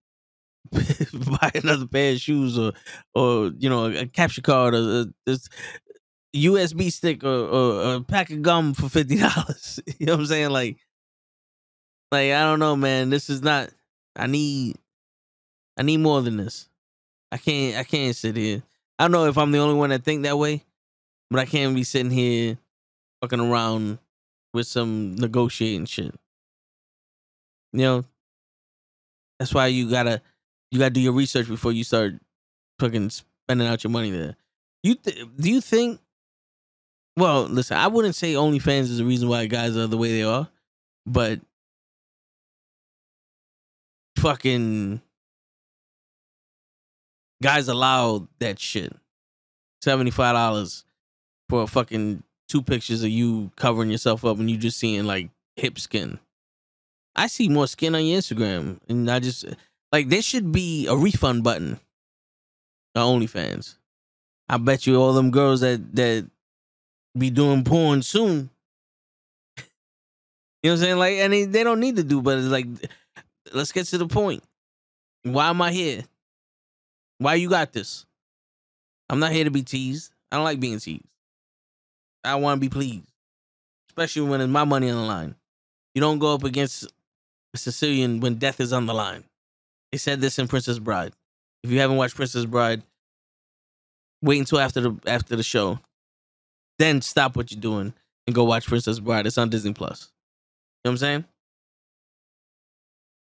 buy 0.73 1.51
another 1.55 1.86
pair 1.86 2.12
of 2.12 2.20
shoes 2.20 2.59
or, 2.59 2.73
or 3.15 3.52
you 3.59 3.68
know, 3.68 3.86
a 3.86 4.07
capture 4.07 4.43
card 4.43 4.75
or 4.75 5.07
a, 5.26 5.33
a 5.33 5.39
USB 6.35 6.91
stick 6.93 7.25
or, 7.25 7.28
or 7.28 7.94
a 7.97 8.01
pack 8.01 8.31
of 8.31 8.43
gum 8.43 8.75
for 8.75 8.89
fifty 8.89 9.18
dollars. 9.18 9.81
you 9.99 10.07
know 10.07 10.15
what 10.15 10.20
I'm 10.20 10.26
saying? 10.26 10.51
Like, 10.51 10.78
like 12.17 12.33
I 12.33 12.43
don't 12.43 12.59
know, 12.59 12.77
man. 12.77 13.11
This 13.11 13.31
is 13.31 13.43
not. 13.43 13.70
I 14.17 14.27
need, 14.27 14.77
I 15.77 15.83
need 15.83 15.99
more 15.99 16.23
than 16.23 16.36
this. 16.36 16.69
I 17.31 17.36
can't, 17.36 17.77
I 17.77 17.85
can't 17.85 18.17
sit 18.17 18.36
here. 18.36 18.62
I 18.99 19.05
don't 19.05 19.12
know 19.12 19.27
if 19.27 19.36
I'm 19.36 19.53
the 19.53 19.59
only 19.59 19.75
one 19.75 19.91
that 19.91 20.05
think 20.05 20.23
that 20.23 20.39
way, 20.39 20.65
but 21.31 21.39
I 21.41 21.45
can't 21.45 21.75
be 21.75 21.85
sitting 21.85 22.11
here 22.11 22.57
fucking 23.20 23.41
around 23.41 23.99
with 24.55 24.67
some 24.67 25.17
negotiating 25.17 25.85
shit. 25.86 26.15
You 27.73 27.81
know, 27.81 28.05
that's 29.39 29.53
why 29.53 29.67
you 29.67 29.91
gotta 29.91 30.23
You 30.70 30.78
gotta 30.78 30.91
do 30.91 31.01
your 31.01 31.12
research 31.12 31.47
before 31.47 31.73
you 31.73 31.85
start 31.85 32.15
fucking 32.78 33.11
spending 33.11 33.69
out 33.69 33.85
your 33.85 33.91
money 33.91 34.11
there. 34.11 34.36
You 34.83 34.95
th- 34.95 35.27
do 35.39 35.51
you 35.51 35.61
think? 35.61 36.01
Well, 37.17 37.45
listen, 37.45 37.77
I 37.77 37.86
wouldn't 37.86 38.15
say 38.15 38.35
OnlyFans 38.35 38.83
is 38.83 38.99
the 38.99 39.05
reason 39.05 39.28
why 39.28 39.47
guys 39.47 39.77
are 39.77 39.86
the 39.86 39.97
way 39.97 40.12
they 40.12 40.23
are, 40.23 40.49
but 41.07 41.41
fucking 44.17 45.01
guys 47.43 47.69
allow 47.69 48.28
that 48.39 48.59
shit. 48.59 48.93
Seventy 49.83 50.11
five 50.11 50.35
dollars 50.35 50.85
for 51.49 51.67
fucking 51.67 52.23
two 52.49 52.62
pictures 52.62 53.03
of 53.03 53.11
you 53.11 53.51
covering 53.57 53.91
yourself 53.91 54.25
up 54.25 54.39
and 54.39 54.51
you 54.51 54.57
just 54.57 54.78
seeing 54.78 55.05
like 55.05 55.31
hip 55.57 55.78
skin. 55.78 56.19
I 57.15 57.28
see 57.28 57.49
more 57.49 57.67
skin 57.67 57.95
on 57.95 58.05
your 58.05 58.20
Instagram, 58.20 58.78
and 58.89 59.11
I 59.11 59.20
just 59.20 59.45
like 59.93 60.09
there 60.09 60.23
should 60.23 60.53
be 60.53 60.86
a 60.86 60.97
refund 60.97 61.45
button. 61.45 61.81
The 62.95 63.01
OnlyFans. 63.03 63.77
I 64.49 64.59
bet 64.59 64.86
you 64.86 64.97
all 65.01 65.12
them 65.12 65.31
girls 65.31 65.61
that 65.61 65.95
that 65.97 66.28
be 67.17 67.31
doing 67.31 67.65
porn 67.65 68.03
soon. 68.03 68.51
You 70.62 70.73
know 70.73 70.75
what 70.75 70.81
I'm 70.81 70.85
saying? 70.86 70.99
Like, 70.99 71.12
and 71.19 71.33
they, 71.33 71.45
they 71.45 71.62
don't 71.62 71.78
need 71.78 71.95
to 71.95 72.03
do, 72.03 72.20
but 72.20 72.39
it's 72.39 72.49
like, 72.49 72.67
let's 73.57 73.73
get 73.73 73.86
to 73.86 73.99
the 73.99 74.07
point. 74.07 74.43
Why 75.23 75.49
am 75.49 75.60
I 75.62 75.73
here? 75.73 76.05
Why 77.18 77.35
you 77.35 77.49
got 77.49 77.73
this? 77.73 78.05
I'm 79.09 79.18
not 79.18 79.33
here 79.33 79.44
to 79.44 79.51
be 79.51 79.62
teased. 79.62 80.12
I 80.31 80.36
don't 80.36 80.44
like 80.44 80.60
being 80.60 80.78
teased. 80.78 81.05
I 82.25 82.35
want 82.36 82.60
to 82.60 82.60
be 82.60 82.68
pleased, 82.68 83.07
especially 83.91 84.23
when 84.23 84.41
it's 84.41 84.51
my 84.51 84.65
money 84.65 84.91
on 84.91 84.97
the 84.97 85.02
line. 85.02 85.35
You 85.94 86.01
don't 86.01 86.18
go 86.18 86.35
up 86.35 86.44
against 86.44 86.85
a 87.55 87.59
Sicilian 87.59 88.20
when 88.20 88.35
death 88.35 88.60
is 88.60 88.73
on 88.73 88.86
the 88.86 88.94
line. 88.94 89.25
They 89.93 89.99
said 89.99 90.20
this 90.20 90.39
in 90.39 90.49
Princess 90.49 90.78
Bride. 90.78 91.12
If 91.62 91.70
you 91.70 91.81
haven't 91.81 91.97
watched 91.97 92.17
Princess 92.17 92.44
Bride, 92.44 92.83
wait 94.23 94.41
until 94.41 94.59
after 94.59 94.81
the 94.81 94.99
after 95.07 95.36
the 95.36 95.43
show. 95.43 95.78
Then 96.78 97.01
stop 97.01 97.36
what 97.36 97.51
you're 97.51 97.60
doing 97.60 97.94
and 98.26 98.35
go 98.35 98.44
watch 98.44 98.67
Princess 98.67 98.99
Bride. 98.99 99.26
It's 99.26 99.39
on 99.39 99.49
Disney 99.49 99.73
Plus. 99.73 100.10
You 100.85 100.89
know 100.89 100.91
what 100.91 100.93
I'm 100.93 100.99
saying? 100.99 101.25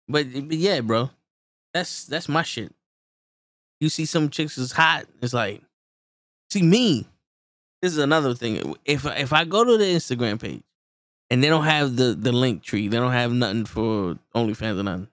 But, 0.09 0.27
but 0.33 0.57
yeah, 0.57 0.81
bro. 0.81 1.11
That's 1.75 2.07
that's 2.07 2.29
my 2.29 2.43
shit. 2.43 2.75
You 3.81 3.89
see 3.89 4.07
some 4.07 4.31
chicks 4.31 4.59
is 4.59 4.73
hot, 4.73 5.07
it's 5.23 5.35
like, 5.35 5.63
see 6.51 6.63
me. 6.63 7.07
This 7.81 7.93
is 7.93 7.99
another 7.99 8.35
thing. 8.35 8.75
If 8.85 9.07
if 9.07 9.33
I 9.33 9.45
go 9.45 9.65
to 9.65 9.77
the 9.77 9.85
Instagram 9.85 10.41
page 10.41 10.63
and 11.31 11.43
they 11.43 11.49
don't 11.49 11.65
have 11.65 11.95
the 11.97 12.15
the 12.15 12.33
link 12.33 12.63
tree, 12.63 12.89
they 12.89 12.97
don't 12.97 13.13
have 13.13 13.33
nothing 13.33 13.67
for 13.67 14.19
OnlyFans 14.35 14.81
or 14.81 14.83
nothing. 14.83 15.09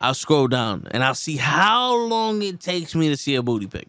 I'll 0.00 0.14
scroll 0.14 0.48
down 0.48 0.88
and 0.90 1.04
I'll 1.04 1.14
see 1.14 1.36
how 1.36 1.94
long 1.94 2.42
it 2.42 2.58
takes 2.58 2.94
me 2.94 3.10
to 3.10 3.16
see 3.16 3.34
a 3.36 3.42
booty 3.42 3.66
pic. 3.66 3.86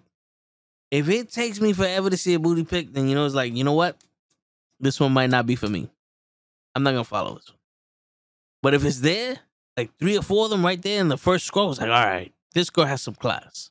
If 0.91 1.07
it 1.09 1.31
takes 1.31 1.61
me 1.61 1.71
forever 1.71 2.09
to 2.09 2.17
see 2.17 2.33
a 2.33 2.39
booty 2.39 2.65
pic, 2.65 2.93
then 2.93 3.07
you 3.07 3.15
know 3.15 3.25
it's 3.25 3.33
like, 3.33 3.55
you 3.55 3.63
know 3.63 3.73
what? 3.73 3.95
This 4.79 4.99
one 4.99 5.13
might 5.13 5.29
not 5.29 5.47
be 5.47 5.55
for 5.55 5.69
me. 5.69 5.89
I'm 6.75 6.83
not 6.83 6.91
gonna 6.91 7.05
follow 7.05 7.35
this 7.35 7.49
one. 7.49 7.57
But 8.61 8.73
if 8.75 8.83
it's 8.83 8.99
there, 8.99 9.39
like 9.77 9.91
three 9.99 10.17
or 10.17 10.21
four 10.21 10.45
of 10.45 10.51
them 10.51 10.65
right 10.65 10.81
there 10.81 10.99
in 10.99 11.07
the 11.07 11.17
first 11.17 11.45
scroll, 11.45 11.69
was 11.69 11.79
like, 11.79 11.89
all 11.89 12.05
right, 12.05 12.33
this 12.53 12.69
girl 12.69 12.85
has 12.85 13.01
some 13.01 13.15
class. 13.15 13.69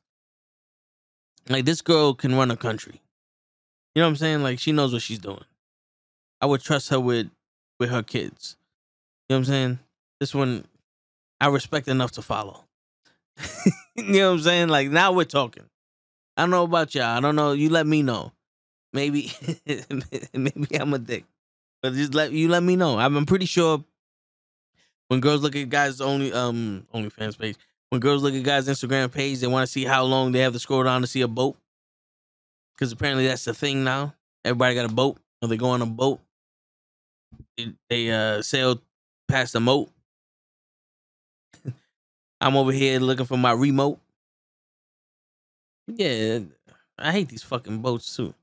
Like 1.49 1.65
this 1.65 1.81
girl 1.81 2.13
can 2.13 2.35
run 2.35 2.51
a 2.51 2.57
country. 2.57 3.01
You 3.95 4.01
know 4.01 4.07
what 4.07 4.11
I'm 4.11 4.15
saying? 4.15 4.43
Like 4.43 4.59
she 4.59 4.71
knows 4.71 4.93
what 4.93 5.01
she's 5.01 5.19
doing. 5.19 5.43
I 6.39 6.45
would 6.45 6.61
trust 6.61 6.89
her 6.89 6.99
with 6.99 7.29
with 7.79 7.89
her 7.89 8.03
kids. 8.03 8.55
You 9.27 9.35
know 9.35 9.39
what 9.39 9.47
I'm 9.47 9.53
saying? 9.53 9.79
This 10.19 10.33
one 10.33 10.65
I 11.39 11.47
respect 11.47 11.87
enough 11.87 12.11
to 12.13 12.21
follow. 12.21 12.65
you 13.95 14.03
know 14.03 14.29
what 14.29 14.33
I'm 14.35 14.41
saying? 14.41 14.69
Like 14.69 14.89
now 14.89 15.11
we're 15.11 15.25
talking. 15.25 15.65
I 16.37 16.43
don't 16.43 16.51
know 16.51 16.63
about 16.63 16.95
y'all. 16.95 17.17
I 17.17 17.19
don't 17.19 17.35
know. 17.35 17.51
You 17.51 17.69
let 17.69 17.85
me 17.85 18.01
know. 18.01 18.31
Maybe 18.93 19.31
maybe 20.33 20.79
I'm 20.79 20.93
a 20.93 20.99
dick. 20.99 21.25
But 21.81 21.93
just 21.93 22.13
let 22.13 22.31
you 22.31 22.47
let 22.47 22.63
me 22.63 22.75
know. 22.75 22.99
I'm 22.99 23.25
pretty 23.25 23.45
sure 23.45 23.83
when 25.11 25.19
girls 25.19 25.41
look 25.41 25.57
at 25.57 25.67
guys 25.67 25.99
only 25.99 26.31
um 26.31 26.87
OnlyFans 26.93 27.37
page, 27.37 27.57
when 27.89 27.99
girls 27.99 28.23
look 28.23 28.33
at 28.33 28.43
guys' 28.43 28.69
Instagram 28.69 29.11
page, 29.11 29.39
they 29.39 29.47
want 29.47 29.67
to 29.67 29.71
see 29.71 29.83
how 29.83 30.05
long 30.05 30.31
they 30.31 30.39
have 30.39 30.53
to 30.53 30.59
scroll 30.59 30.83
down 30.83 31.01
to 31.01 31.07
see 31.07 31.19
a 31.19 31.27
boat. 31.27 31.57
Because 32.73 32.93
apparently 32.93 33.27
that's 33.27 33.43
the 33.43 33.53
thing 33.53 33.83
now. 33.83 34.15
Everybody 34.45 34.73
got 34.73 34.89
a 34.89 34.93
boat, 34.93 35.19
or 35.41 35.49
they 35.49 35.57
go 35.57 35.71
on 35.71 35.81
a 35.81 35.85
boat. 35.85 36.21
They, 37.57 37.73
they 37.89 38.09
uh 38.09 38.41
sail 38.41 38.81
past 39.27 39.51
the 39.51 39.59
moat. 39.59 39.91
I'm 42.39 42.55
over 42.55 42.71
here 42.71 42.97
looking 43.01 43.25
for 43.25 43.37
my 43.37 43.51
remote. 43.51 43.99
Yeah, 45.87 46.39
I 46.97 47.11
hate 47.11 47.27
these 47.27 47.43
fucking 47.43 47.79
boats 47.79 48.15
too. 48.15 48.33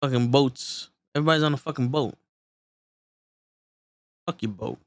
Fucking 0.00 0.30
boats. 0.30 0.88
Everybody's 1.14 1.42
on 1.42 1.52
a 1.52 1.58
fucking 1.58 1.88
boat. 1.88 2.14
Fuck 4.26 4.42
your 4.42 4.52
boat. 4.52 4.78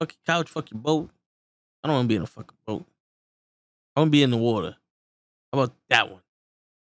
Fuck 0.00 0.12
your 0.12 0.34
couch. 0.34 0.48
Fuck 0.48 0.70
your 0.70 0.80
boat. 0.80 1.10
I 1.82 1.88
don't 1.88 1.96
want 1.96 2.04
to 2.04 2.08
be 2.08 2.16
in 2.16 2.22
a 2.22 2.26
fucking 2.26 2.56
boat. 2.66 2.84
I 3.96 4.00
want 4.00 4.08
to 4.08 4.12
be 4.12 4.22
in 4.22 4.30
the 4.30 4.36
water. 4.36 4.76
How 5.52 5.60
about 5.60 5.74
that 5.90 6.10
one? 6.10 6.20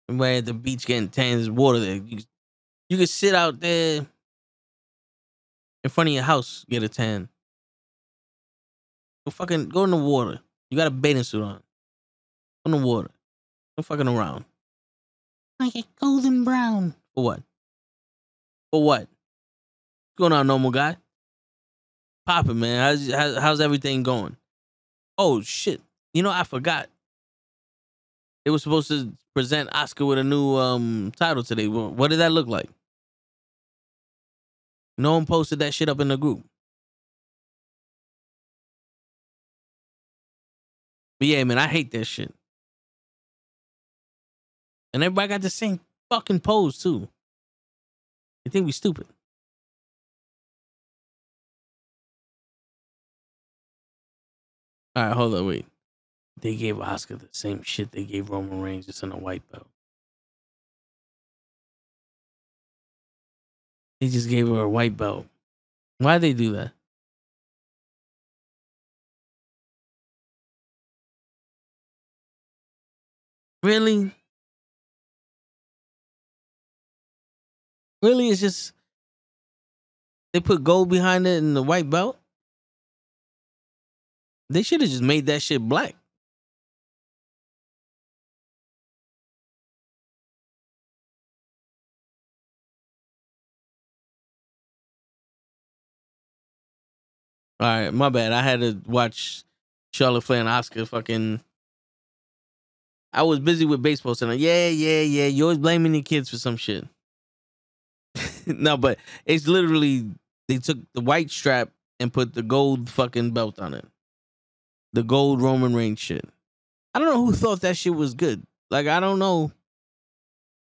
Everybody 0.09 0.37
at 0.37 0.45
the 0.45 0.53
beach 0.53 0.85
getting 0.85 1.09
tan. 1.09 1.37
There's 1.37 1.49
water 1.49 1.79
there. 1.79 1.95
You, 1.95 2.19
you 2.89 2.97
can 2.97 3.07
sit 3.07 3.33
out 3.33 3.59
there 3.59 4.05
in 5.83 5.89
front 5.89 6.09
of 6.09 6.13
your 6.13 6.23
house, 6.23 6.65
get 6.69 6.83
a 6.83 6.89
tan. 6.89 7.29
Go 9.25 9.31
fucking 9.31 9.69
go 9.69 9.83
in 9.83 9.91
the 9.91 9.97
water. 9.97 10.39
You 10.69 10.77
got 10.77 10.87
a 10.87 10.91
bathing 10.91 11.23
suit 11.23 11.43
on. 11.43 11.61
Go 12.65 12.73
in 12.73 12.81
the 12.81 12.85
water. 12.85 13.11
I'm 13.77 13.83
fucking 13.83 14.07
around. 14.07 14.45
I 15.59 15.69
get 15.69 15.85
golden 15.99 16.43
brown. 16.43 16.95
For 17.13 17.23
what? 17.23 17.43
For 18.71 18.83
what? 18.83 19.01
What's 19.01 20.17
going 20.17 20.33
on, 20.33 20.47
normal 20.47 20.71
guy? 20.71 20.97
Popping, 22.25 22.59
man. 22.59 22.79
How's, 22.79 23.11
how's 23.11 23.37
how's 23.37 23.61
everything 23.61 24.03
going? 24.03 24.35
Oh 25.17 25.41
shit! 25.41 25.81
You 26.13 26.23
know 26.23 26.31
I 26.31 26.43
forgot. 26.43 26.89
It 28.45 28.49
was 28.51 28.63
supposed 28.63 28.87
to 28.89 29.13
present 29.33 29.69
Asuka 29.71 30.07
with 30.07 30.17
a 30.17 30.23
new 30.23 30.55
um 30.55 31.11
title 31.15 31.43
today. 31.43 31.67
What 31.67 32.09
did 32.09 32.19
that 32.19 32.31
look 32.31 32.47
like? 32.47 32.69
No 34.97 35.13
one 35.13 35.25
posted 35.25 35.59
that 35.59 35.73
shit 35.73 35.89
up 35.89 35.99
in 35.99 36.07
the 36.07 36.17
group. 36.17 36.43
But 41.19 41.27
yeah, 41.27 41.43
man, 41.43 41.57
I 41.57 41.67
hate 41.67 41.91
that 41.91 42.05
shit. 42.05 42.33
And 44.93 45.03
everybody 45.03 45.27
got 45.27 45.41
the 45.41 45.49
same 45.49 45.79
fucking 46.09 46.39
pose 46.39 46.77
too. 46.77 47.07
They 48.43 48.51
think 48.51 48.65
we 48.65 48.71
stupid. 48.71 49.07
All 54.95 55.03
right, 55.03 55.13
hold 55.13 55.35
on, 55.35 55.45
wait. 55.45 55.65
They 56.39 56.55
gave 56.55 56.75
Asuka 56.75 57.19
the 57.19 57.27
same 57.31 57.63
shit 57.63 57.91
they 57.91 58.05
gave 58.05 58.29
Roman 58.29 58.61
Reigns, 58.61 58.85
just 58.85 59.03
in 59.03 59.11
a 59.11 59.17
white 59.17 59.43
belt. 59.51 59.67
They 63.99 64.07
just 64.07 64.29
gave 64.29 64.47
her 64.47 64.61
a 64.61 64.69
white 64.69 64.95
belt. 64.95 65.27
Why'd 65.97 66.21
they 66.21 66.33
do 66.33 66.53
that? 66.53 66.71
Really? 73.63 74.13
Really? 78.01 78.29
It's 78.29 78.41
just 78.41 78.73
they 80.33 80.39
put 80.39 80.63
gold 80.63 80.89
behind 80.89 81.25
it 81.25 81.41
and 81.41 81.55
the 81.55 81.63
white 81.63 81.89
belt? 81.89 82.19
They 84.49 84.61
should 84.61 84.81
have 84.81 84.89
just 84.89 85.01
made 85.01 85.25
that 85.27 85.41
shit 85.41 85.61
black. 85.61 85.95
All 97.59 97.67
right, 97.67 97.93
my 97.93 98.09
bad. 98.09 98.33
I 98.33 98.41
had 98.41 98.59
to 98.59 98.79
watch 98.85 99.43
Charlotte 99.93 100.21
Flair 100.21 100.41
and 100.41 100.49
Asuka 100.49 100.87
fucking. 100.87 101.41
I 103.13 103.23
was 103.23 103.39
busy 103.39 103.63
with 103.65 103.81
baseball 103.81 104.13
tonight. 104.13 104.39
Yeah, 104.39 104.67
yeah, 104.67 105.01
yeah. 105.01 105.27
You 105.27 105.43
always 105.45 105.57
blaming 105.57 105.93
the 105.93 106.01
kids 106.01 106.29
for 106.29 106.37
some 106.37 106.57
shit. 106.57 106.85
no, 108.45 108.75
but 108.77 108.99
it's 109.25 109.47
literally 109.47 110.05
they 110.49 110.57
took 110.57 110.77
the 110.93 111.01
white 111.01 111.31
strap 111.31 111.69
and 111.99 112.11
put 112.11 112.33
the 112.33 112.43
gold 112.43 112.89
fucking 112.89 113.31
belt 113.31 113.57
on 113.59 113.73
it. 113.73 113.85
The 114.95 115.03
gold 115.03 115.41
Roman 115.41 115.75
Reigns 115.75 115.99
shit. 115.99 116.23
I 116.93 116.99
don't 116.99 117.09
know 117.09 117.25
who 117.25 117.31
hmm. 117.31 117.37
thought 117.37 117.61
that 117.61 117.75
shit 117.75 117.93
was 117.93 118.13
good. 118.13 118.47
Like 118.71 118.87
I 118.87 119.01
don't 119.01 119.19
know. 119.19 119.51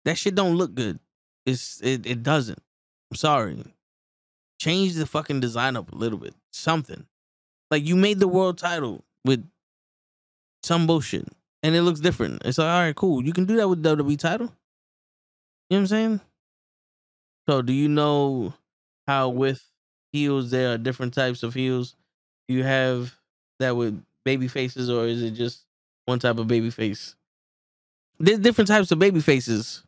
That 0.04 0.18
shit 0.18 0.34
don't 0.34 0.56
look 0.56 0.74
good. 0.74 0.98
It's 1.46 1.80
it 1.80 2.04
it 2.04 2.24
doesn't. 2.24 2.58
I'm 3.12 3.16
sorry. 3.16 3.64
Change 4.60 4.94
the 4.94 5.06
fucking 5.06 5.38
design 5.38 5.76
up 5.76 5.92
a 5.92 5.94
little 5.94 6.18
bit. 6.18 6.34
Something. 6.52 7.06
Like 7.70 7.86
you 7.86 7.94
made 7.94 8.18
the 8.18 8.26
world 8.26 8.58
title 8.58 9.04
with 9.24 9.48
some 10.64 10.88
bullshit, 10.88 11.28
and 11.62 11.76
it 11.76 11.82
looks 11.82 12.00
different. 12.00 12.42
It's 12.44 12.58
like, 12.58 12.66
all 12.66 12.80
right, 12.80 12.96
cool. 12.96 13.24
You 13.24 13.32
can 13.32 13.44
do 13.44 13.56
that 13.58 13.68
with 13.68 13.84
WWE 13.84 14.18
title. 14.18 14.46
You 15.70 15.76
know 15.76 15.76
what 15.76 15.78
I'm 15.78 15.86
saying? 15.86 16.20
So, 17.48 17.62
do 17.62 17.72
you 17.72 17.88
know 17.88 18.52
how 19.06 19.28
with 19.28 19.64
heels 20.12 20.50
there 20.50 20.72
are 20.72 20.78
different 20.78 21.14
types 21.14 21.44
of 21.44 21.54
heels? 21.54 21.94
You 22.48 22.64
have 22.64 23.14
that 23.60 23.76
with 23.76 24.02
baby 24.24 24.48
faces, 24.48 24.90
or 24.90 25.06
is 25.06 25.22
it 25.22 25.32
just 25.32 25.64
one 26.06 26.18
type 26.18 26.38
of 26.38 26.46
baby 26.46 26.70
face? 26.70 27.14
There's 28.18 28.38
different 28.38 28.68
types 28.68 28.90
of 28.90 28.98
baby 28.98 29.20
faces. 29.20 29.82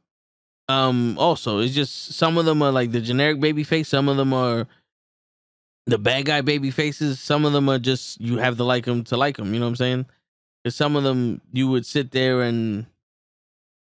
Um, 0.69 1.17
also, 1.19 1.61
it's 1.61 1.75
just 1.75 2.15
some 2.15 2.39
of 2.39 2.45
them 2.45 2.61
are 2.63 2.73
like 2.73 2.91
the 2.91 3.01
generic 3.01 3.41
baby 3.41 3.63
face, 3.65 3.89
some 3.89 4.09
of 4.09 4.17
them 4.17 4.33
are 4.33 4.67
the 5.87 5.99
bad 5.99 6.27
guy 6.27 6.41
baby 6.41 6.71
faces. 6.71 7.21
Some 7.21 7.45
of 7.45 7.53
them 7.53 7.69
are 7.69 7.79
just 7.79 8.21
you 8.21 8.39
have 8.39 8.57
to 8.57 8.65
like 8.65 8.85
them 8.85 9.05
to 9.05 9.17
like 9.17 9.37
them. 9.37 9.55
You 9.55 9.61
know 9.61 9.67
what 9.67 9.71
I'm 9.71 9.77
saying? 9.77 10.07
Because 10.63 10.75
some 10.75 10.97
of 10.97 11.05
them 11.05 11.41
you 11.53 11.69
would 11.69 11.87
sit 11.87 12.11
there 12.11 12.43
and 12.43 12.87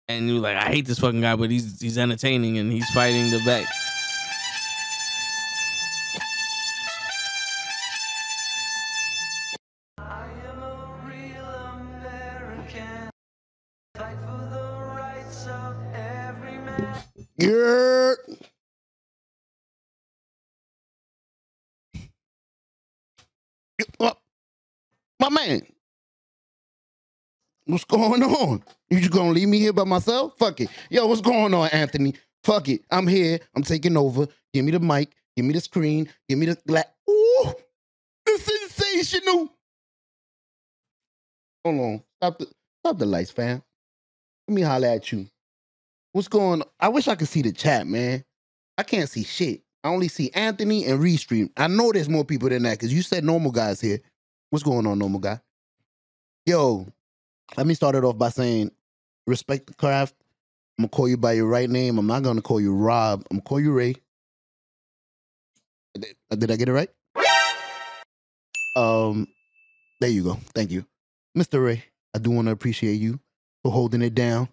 and 0.09 0.27
you're 0.27 0.41
like, 0.41 0.57
I 0.57 0.65
hate 0.65 0.85
this 0.85 0.99
fucking 0.99 1.21
guy, 1.21 1.35
but 1.35 1.49
he's 1.49 1.79
he's 1.79 1.97
entertaining 1.97 2.57
and 2.57 2.71
he's 2.71 2.89
fighting 2.89 3.31
the 3.31 3.41
back. 3.45 3.65
My 25.23 25.29
man, 25.29 25.61
what's 27.63 27.85
going 27.85 28.21
on? 28.21 28.61
You 28.89 28.99
just 28.99 29.13
gonna 29.13 29.31
leave 29.31 29.47
me 29.47 29.57
here 29.57 29.71
by 29.71 29.85
myself? 29.85 30.37
Fuck 30.37 30.59
it. 30.59 30.69
Yo, 30.89 31.07
what's 31.07 31.21
going 31.21 31.53
on, 31.53 31.69
Anthony? 31.69 32.15
Fuck 32.43 32.67
it. 32.67 32.81
I'm 32.91 33.07
here. 33.07 33.39
I'm 33.55 33.63
taking 33.63 33.95
over. 33.95 34.27
Give 34.53 34.65
me 34.65 34.71
the 34.71 34.81
mic. 34.81 35.15
Give 35.37 35.45
me 35.45 35.53
the 35.53 35.61
screen. 35.61 36.09
Give 36.27 36.37
me 36.37 36.47
the 36.47 36.57
glass. 36.67 36.87
Ooh, 37.09 37.53
this 38.25 38.43
sensational. 38.43 39.47
Hold 41.63 41.79
on. 41.79 42.03
Stop 42.21 42.39
the 42.39 42.47
stop 42.85 42.97
the 42.97 43.05
lights, 43.05 43.31
fam. 43.31 43.63
Let 44.49 44.55
me 44.55 44.61
holler 44.61 44.89
at 44.89 45.09
you. 45.13 45.25
What's 46.11 46.27
going 46.27 46.63
on? 46.63 46.67
I 46.81 46.89
wish 46.89 47.07
I 47.07 47.15
could 47.15 47.29
see 47.29 47.43
the 47.43 47.53
chat, 47.53 47.87
man. 47.87 48.25
I 48.77 48.83
can't 48.83 49.07
see 49.07 49.23
shit. 49.23 49.61
I 49.85 49.87
only 49.87 50.09
see 50.09 50.31
Anthony 50.31 50.83
and 50.83 50.99
Restream. 51.01 51.49
I 51.55 51.67
know 51.67 51.93
there's 51.93 52.09
more 52.09 52.25
people 52.25 52.49
than 52.49 52.63
that 52.63 52.71
because 52.71 52.93
you 52.93 53.01
said 53.01 53.23
normal 53.23 53.51
guys 53.51 53.79
here. 53.79 54.01
What's 54.53 54.61
going 54.61 54.85
on, 54.85 54.99
normal 54.99 55.19
guy? 55.19 55.39
Yo, 56.45 56.85
let 57.57 57.65
me 57.65 57.73
start 57.73 57.95
it 57.95 58.03
off 58.03 58.19
by 58.19 58.29
saying 58.29 58.69
respect 59.25 59.65
the 59.65 59.73
craft. 59.73 60.13
I'm 60.77 60.83
gonna 60.83 60.89
call 60.89 61.09
you 61.09 61.17
by 61.17 61.31
your 61.31 61.47
right 61.47 61.67
name. 61.67 61.97
I'm 61.97 62.05
not 62.05 62.21
gonna 62.21 62.43
call 62.43 62.61
you 62.61 62.75
Rob. 62.75 63.25
I'm 63.31 63.37
gonna 63.37 63.41
call 63.41 63.59
you 63.59 63.71
Ray. 63.73 63.95
Did, 65.95 66.15
did 66.37 66.51
I 66.51 66.55
get 66.55 66.69
it 66.69 66.71
right? 66.71 66.89
Um, 68.75 69.25
there 69.99 70.11
you 70.11 70.23
go. 70.23 70.37
Thank 70.53 70.69
you, 70.69 70.85
Mr. 71.35 71.65
Ray. 71.65 71.85
I 72.13 72.19
do 72.19 72.29
want 72.29 72.47
to 72.47 72.51
appreciate 72.51 73.01
you 73.01 73.19
for 73.63 73.71
holding 73.71 74.03
it 74.03 74.13
down, 74.13 74.49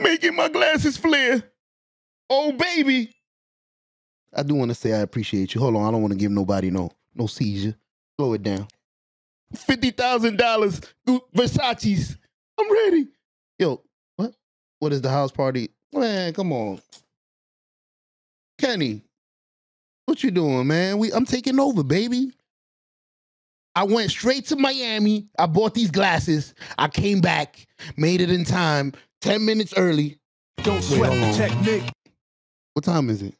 making 0.00 0.34
my 0.34 0.48
glasses 0.48 0.96
flare. 0.96 1.40
Oh 2.28 2.50
baby, 2.50 3.14
I 4.34 4.42
do 4.42 4.54
want 4.54 4.70
to 4.70 4.74
say 4.74 4.92
I 4.92 4.98
appreciate 4.98 5.54
you. 5.54 5.60
Hold 5.60 5.76
on, 5.76 5.86
I 5.86 5.90
don't 5.90 6.02
want 6.02 6.12
to 6.12 6.18
give 6.18 6.30
nobody 6.30 6.70
no 6.70 6.90
no 7.14 7.26
seizure. 7.26 7.74
Slow 8.18 8.34
it 8.34 8.42
down. 8.42 8.68
Fifty 9.54 9.90
thousand 9.90 10.38
dollars, 10.38 10.80
Versace's. 11.34 12.16
I'm 12.58 12.70
ready. 12.72 13.08
Yo, 13.58 13.82
what? 14.16 14.34
What 14.80 14.92
is 14.92 15.00
the 15.00 15.10
house 15.10 15.30
party? 15.32 15.70
Man, 15.92 16.32
come 16.32 16.52
on, 16.52 16.80
Kenny. 18.58 19.02
What 20.06 20.22
you 20.22 20.30
doing, 20.30 20.66
man? 20.66 20.98
We 20.98 21.12
I'm 21.12 21.24
taking 21.26 21.58
over, 21.60 21.82
baby. 21.82 22.32
I 23.74 23.84
went 23.84 24.10
straight 24.10 24.46
to 24.46 24.56
Miami. 24.56 25.28
I 25.38 25.46
bought 25.46 25.74
these 25.74 25.90
glasses. 25.90 26.54
I 26.78 26.88
came 26.88 27.20
back, 27.20 27.66
made 27.96 28.22
it 28.22 28.30
in 28.30 28.44
time, 28.44 28.92
10 29.20 29.44
minutes 29.44 29.74
early. 29.76 30.18
Don't 30.62 30.82
sweat 30.82 31.12
the 31.12 31.32
technique. 31.36 31.90
What 32.72 32.84
time 32.84 33.10
is 33.10 33.22
it? 33.22 33.34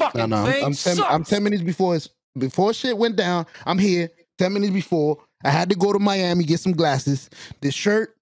Fucking 0.00 0.18
No, 0.18 0.26
no. 0.26 0.36
I'm, 0.36 0.52
thing 0.52 0.64
I'm 0.64 0.72
10, 0.72 0.74
sucks. 0.74 1.00
I'm 1.14 1.24
10 1.24 1.42
minutes 1.44 1.62
before 1.62 1.96
it's, 1.96 2.08
before 2.38 2.72
shit 2.74 2.96
went 2.96 3.16
down. 3.16 3.46
I'm 3.66 3.78
here 3.78 4.10
10 4.38 4.52
minutes 4.52 4.72
before. 4.72 5.18
I 5.44 5.50
had 5.50 5.68
to 5.70 5.76
go 5.76 5.92
to 5.92 5.98
Miami, 5.98 6.44
get 6.44 6.60
some 6.60 6.72
glasses. 6.72 7.30
This 7.60 7.74
shirt, 7.74 8.16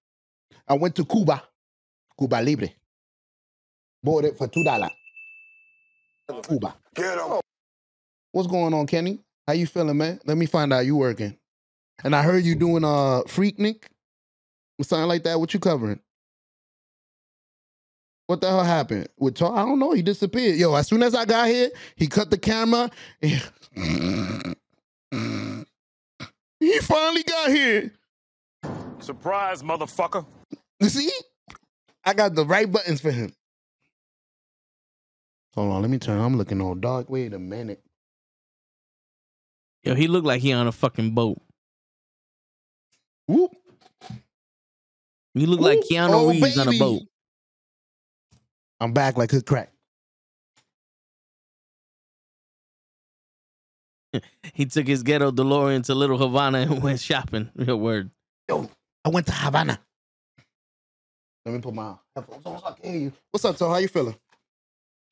I 0.67 0.73
went 0.73 0.95
to 0.95 1.05
Cuba. 1.05 1.43
Cuba 2.19 2.41
Libre. 2.41 2.69
Bought 4.03 4.25
it 4.25 4.37
for 4.37 4.47
$2. 4.47 4.89
Cuba. 6.47 6.75
Get 6.95 7.17
him. 7.17 7.39
What's 8.31 8.47
going 8.47 8.73
on, 8.73 8.85
Kenny? 8.87 9.19
How 9.47 9.53
you 9.53 9.65
feeling, 9.65 9.97
man? 9.97 10.19
Let 10.25 10.37
me 10.37 10.45
find 10.45 10.71
out 10.71 10.85
you 10.85 10.95
working. 10.95 11.35
And 12.03 12.15
I 12.15 12.21
heard 12.21 12.43
you 12.43 12.55
doing 12.55 12.83
uh 12.83 13.21
Freaknik 13.27 13.83
or 14.77 14.85
something 14.85 15.07
like 15.07 15.23
that. 15.23 15.39
What 15.39 15.53
you 15.53 15.59
covering? 15.59 15.99
What 18.29 18.41
the 18.41 18.47
hell 18.47 18.63
happened 18.63 19.07
with 19.17 19.33
Tar? 19.33 19.57
I 19.57 19.65
don't 19.65 19.79
know. 19.79 19.91
He 19.91 20.03
disappeared. 20.03 20.57
Yo, 20.57 20.75
as 20.75 20.85
soon 20.87 21.01
as 21.01 21.15
I 21.15 21.25
got 21.25 21.47
here, 21.47 21.71
he 21.95 22.05
cut 22.05 22.29
the 22.29 22.37
camera. 22.37 22.91
he 23.21 23.31
finally 26.83 27.23
got 27.23 27.49
here. 27.49 27.91
Surprise, 28.99 29.63
motherfucker. 29.63 30.27
You 30.79 30.89
see? 30.89 31.11
I 32.05 32.13
got 32.13 32.35
the 32.35 32.45
right 32.45 32.71
buttons 32.71 33.01
for 33.01 33.09
him. 33.09 33.33
Hold 35.55 35.73
on, 35.73 35.81
let 35.81 35.89
me 35.89 35.97
turn. 35.97 36.21
I'm 36.21 36.37
looking 36.37 36.61
all 36.61 36.75
dark. 36.75 37.09
Wait 37.09 37.33
a 37.33 37.39
minute. 37.39 37.81
Yo, 39.81 39.95
he 39.95 40.07
looked 40.07 40.27
like 40.27 40.43
he 40.43 40.53
on 40.53 40.67
a 40.67 40.71
fucking 40.71 41.15
boat. 41.15 41.41
Whoop. 43.25 43.55
You 45.33 45.47
look 45.47 45.61
like 45.61 45.79
Ooh, 45.79 45.87
Keanu 45.89 46.09
oh, 46.11 46.29
Reeves 46.29 46.59
on 46.59 46.67
a 46.67 46.77
boat. 46.77 47.01
I'm 48.79 48.93
back 48.93 49.17
like 49.17 49.33
a 49.33 49.41
crack. 49.41 49.71
He 54.53 54.65
took 54.65 54.87
his 54.87 55.03
ghetto 55.03 55.31
DeLorean 55.31 55.85
to 55.85 55.95
Little 55.95 56.17
Havana 56.17 56.59
and 56.59 56.83
went 56.83 56.99
shopping. 56.99 57.49
Real 57.55 57.79
word. 57.79 58.09
Yo, 58.49 58.69
I 59.05 59.09
went 59.09 59.27
to 59.27 59.31
Havana. 59.31 59.79
Let 61.45 61.55
me 61.55 61.61
put 61.61 61.73
my 61.73 61.93
headphones 62.15 62.45
on 62.45 62.59
so 62.59 62.65
I 62.65 62.71
can 62.73 62.91
hear 62.91 63.01
you. 63.01 63.13
What's 63.31 63.45
up, 63.45 63.55
Tom? 63.55 63.71
How 63.71 63.77
you 63.77 63.87
feeling? 63.87 64.15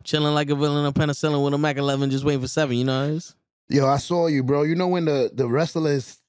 Chilling 0.03 0.33
like 0.33 0.49
a 0.49 0.55
villain 0.55 0.85
of 0.85 0.93
penicillin 0.93 1.43
with 1.43 1.53
a 1.53 1.57
Mac 1.57 1.77
11, 1.77 2.09
just 2.11 2.25
waiting 2.25 2.41
for 2.41 2.47
seven. 2.47 2.75
You 2.75 2.85
know 2.85 3.03
is? 3.03 3.35
Yo, 3.69 3.87
I 3.87 3.97
saw 3.97 4.27
you, 4.27 4.43
bro. 4.43 4.63
You 4.63 4.75
know 4.75 4.87
when 4.87 5.05
the, 5.05 5.31
the 5.33 5.47
wrestler 5.47 5.91
is, 5.91 6.19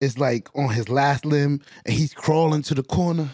is 0.00 0.18
like 0.18 0.48
on 0.54 0.70
his 0.70 0.88
last 0.88 1.24
limb 1.24 1.60
and 1.86 1.94
he's 1.94 2.12
crawling 2.12 2.62
to 2.62 2.74
the 2.74 2.82
corner 2.82 3.30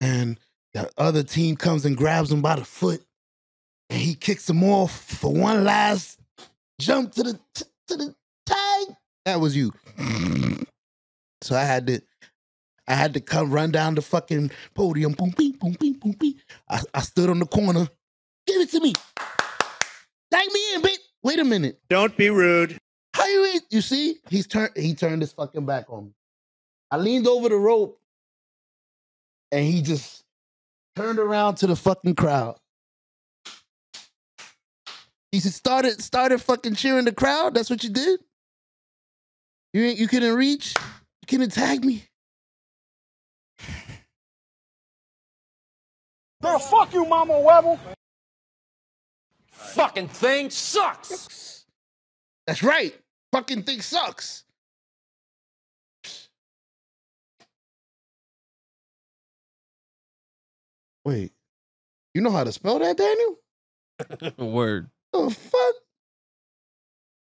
and 0.00 0.38
the 0.76 0.90
other 0.98 1.22
team 1.22 1.56
comes 1.56 1.86
and 1.86 1.96
grabs 1.96 2.30
him 2.30 2.42
by 2.42 2.54
the 2.54 2.64
foot 2.64 3.02
and 3.88 3.98
he 3.98 4.14
kicks 4.14 4.48
him 4.48 4.62
off 4.62 4.94
for 4.94 5.32
one 5.32 5.64
last 5.64 6.20
jump 6.78 7.12
to 7.12 7.22
the 7.22 7.40
t- 7.54 7.64
to 7.88 7.96
the 7.96 8.14
tag. 8.44 8.96
That 9.24 9.40
was 9.40 9.56
you. 9.56 9.72
So 11.42 11.54
I 11.54 11.64
had 11.64 11.86
to 11.86 12.00
I 12.88 12.94
had 12.94 13.14
to 13.14 13.20
come 13.20 13.52
run 13.52 13.70
down 13.70 13.94
the 13.94 14.02
fucking 14.02 14.50
podium. 14.74 15.12
Boom, 15.12 15.32
beep, 15.36 15.60
boom, 15.60 15.76
beep, 15.78 16.00
boom, 16.00 16.12
beep. 16.18 16.40
I, 16.68 16.80
I 16.94 17.02
stood 17.02 17.28
on 17.28 17.38
the 17.38 17.46
corner. 17.46 17.86
Give 18.46 18.60
it 18.62 18.70
to 18.70 18.80
me. 18.80 18.94
Tag 20.32 20.48
me 20.52 20.74
in, 20.74 20.82
bitch. 20.82 20.96
Wait 21.22 21.38
a 21.38 21.44
minute. 21.44 21.78
Don't 21.88 22.16
be 22.16 22.30
rude. 22.30 22.78
How 23.14 23.26
you 23.26 23.52
eat? 23.54 23.62
You 23.70 23.80
see? 23.82 24.16
He's 24.28 24.46
turned 24.46 24.72
he 24.76 24.94
turned 24.94 25.22
his 25.22 25.32
fucking 25.32 25.66
back 25.66 25.86
on 25.88 26.06
me. 26.06 26.10
I 26.90 26.96
leaned 26.96 27.28
over 27.28 27.48
the 27.48 27.56
rope 27.56 28.00
and 29.52 29.64
he 29.64 29.82
just 29.82 30.24
turned 30.96 31.18
around 31.18 31.56
to 31.56 31.66
the 31.66 31.76
fucking 31.76 32.14
crowd. 32.14 32.56
He 35.30 35.40
just 35.40 35.56
started 35.56 36.02
started 36.02 36.40
fucking 36.40 36.74
cheering 36.74 37.04
the 37.04 37.12
crowd. 37.12 37.54
That's 37.54 37.68
what 37.68 37.84
you 37.84 37.90
did? 37.90 38.20
You 39.74 39.84
ain't 39.84 39.98
you 39.98 40.08
couldn't 40.08 40.34
reach? 40.34 40.74
You 40.78 41.26
couldn't 41.28 41.50
tag 41.50 41.84
me? 41.84 42.04
Girl, 46.42 46.58
fuck 46.58 46.92
you, 46.94 47.04
Mama 47.04 47.34
Webble. 47.34 47.78
Fucking 49.50 50.08
thing 50.08 50.48
sucks. 50.48 51.66
That's 52.46 52.62
right. 52.62 52.94
Fucking 53.32 53.64
thing 53.64 53.82
sucks. 53.82 54.45
Wait. 61.06 61.30
You 62.14 62.20
know 62.20 62.32
how 62.32 62.42
to 62.42 62.50
spell 62.50 62.80
that, 62.80 62.96
Daniel? 62.96 63.38
Word. 64.52 64.90
The 65.12 65.30
fuck? 65.30 65.74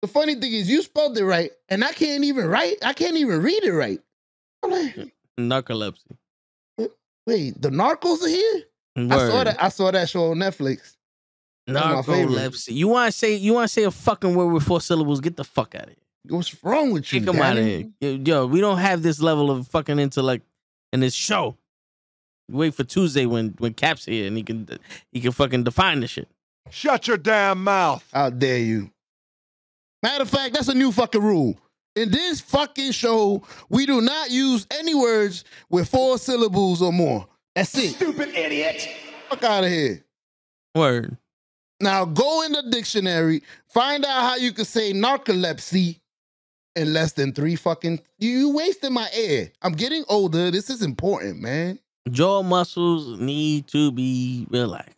The 0.02 0.08
funny 0.08 0.34
thing 0.34 0.52
is, 0.54 0.68
you 0.68 0.82
spelled 0.82 1.16
it 1.20 1.24
right, 1.24 1.52
and 1.70 1.84
I 1.84 1.92
can't 1.92 2.24
even 2.24 2.48
write. 2.48 2.78
I 2.84 2.94
can't 2.94 3.16
even 3.16 3.44
read 3.44 3.64
it 3.64 3.72
right. 3.72 4.00
I'm 4.64 4.72
like, 4.72 5.14
Narcolepsy. 5.40 6.18
wait, 7.28 7.62
the 7.62 7.70
narcos 7.70 8.24
are 8.24 8.28
here. 8.28 8.64
I 8.98 9.08
saw 9.08 9.38
Word. 9.38 9.48
that. 9.48 9.64
I 9.64 9.70
saw 9.70 9.92
that 9.92 10.10
show 10.10 10.32
on 10.32 10.38
Netflix. 10.38 10.96
That's 11.68 11.86
my 11.86 12.02
favorite. 12.02 12.36
Narcolepsy. 12.36 12.74
You 12.74 12.88
want 12.88 13.12
to 13.12 13.18
say 13.18 13.36
you 13.36 13.54
want 13.54 13.68
to 13.68 13.74
say 13.74 13.84
a 13.84 13.92
fucking 13.92 14.34
word 14.34 14.48
with 14.48 14.64
four 14.64 14.82
syllables? 14.82 15.22
Get 15.22 15.38
the 15.38 15.44
fuck 15.44 15.76
out 15.76 15.84
of 15.84 15.90
here. 15.90 16.36
What's 16.36 16.64
wrong 16.64 16.92
with 16.92 17.14
you? 17.14 17.22
Him 17.22 17.40
out 17.40 17.58
of 17.58 17.64
here. 17.64 17.86
Yo, 18.02 18.48
we 18.48 18.62
don't 18.62 18.80
have 18.80 19.04
this 19.04 19.22
level 19.22 19.52
of 19.52 19.68
fucking 19.68 20.00
intellect 20.00 20.44
in 20.92 21.02
this 21.02 21.14
show. 21.14 21.56
Wait 22.50 22.74
for 22.74 22.84
Tuesday 22.84 23.26
when 23.26 23.56
when 23.60 23.74
Cap's 23.74 24.06
here 24.06 24.28
and 24.28 24.36
he 24.36 24.44
can 24.44 24.68
he 25.12 25.22
can 25.22 25.32
fucking 25.32 25.64
define 25.64 26.00
the 26.00 26.08
shit. 26.08 26.28
Shut 26.70 27.08
your 27.08 27.18
damn 27.18 27.64
mouth. 27.64 28.04
How 28.14 28.30
dare 28.30 28.60
you? 28.60 28.92
Matter 30.04 30.24
of 30.24 30.30
fact, 30.30 30.54
that's 30.54 30.68
a 30.68 30.74
new 30.74 30.92
fucking 30.92 31.22
rule. 31.22 31.60
In 31.96 32.12
this 32.12 32.40
fucking 32.40 32.92
show, 32.92 33.44
we 33.70 33.86
do 33.86 34.02
not 34.02 34.32
use 34.32 34.66
any 34.72 34.96
words 34.96 35.44
with 35.70 35.90
four 35.90 36.18
syllables 36.18 36.82
or 36.82 36.94
more. 36.94 37.28
That's 37.56 37.76
it. 37.78 37.96
Stupid 37.96 38.30
idiot. 38.30 38.88
Fuck 39.30 39.44
out 39.44 39.64
of 39.64 39.70
here. 39.70 40.06
Word. 40.76 41.18
Now 41.82 42.06
go 42.06 42.44
in 42.44 42.52
the 42.52 42.64
dictionary, 42.64 43.42
find 43.68 44.06
out 44.06 44.22
how 44.22 44.36
you 44.36 44.52
can 44.54 44.66
say 44.66 44.94
narcolepsy 44.94 46.00
in 46.76 46.94
less 46.94 47.14
than 47.14 47.34
three 47.34 47.56
fucking. 47.56 48.00
You 48.18 48.52
wasting 48.52 48.94
my 48.94 49.10
air. 49.14 49.52
I'm 49.62 49.74
getting 49.74 50.04
older. 50.08 50.52
This 50.52 50.70
is 50.70 50.82
important, 50.82 51.40
man. 51.40 51.80
Jaw 52.10 52.42
muscles 52.44 53.20
need 53.20 53.68
to 53.68 53.92
be 53.92 54.48
relaxed. 54.50 54.96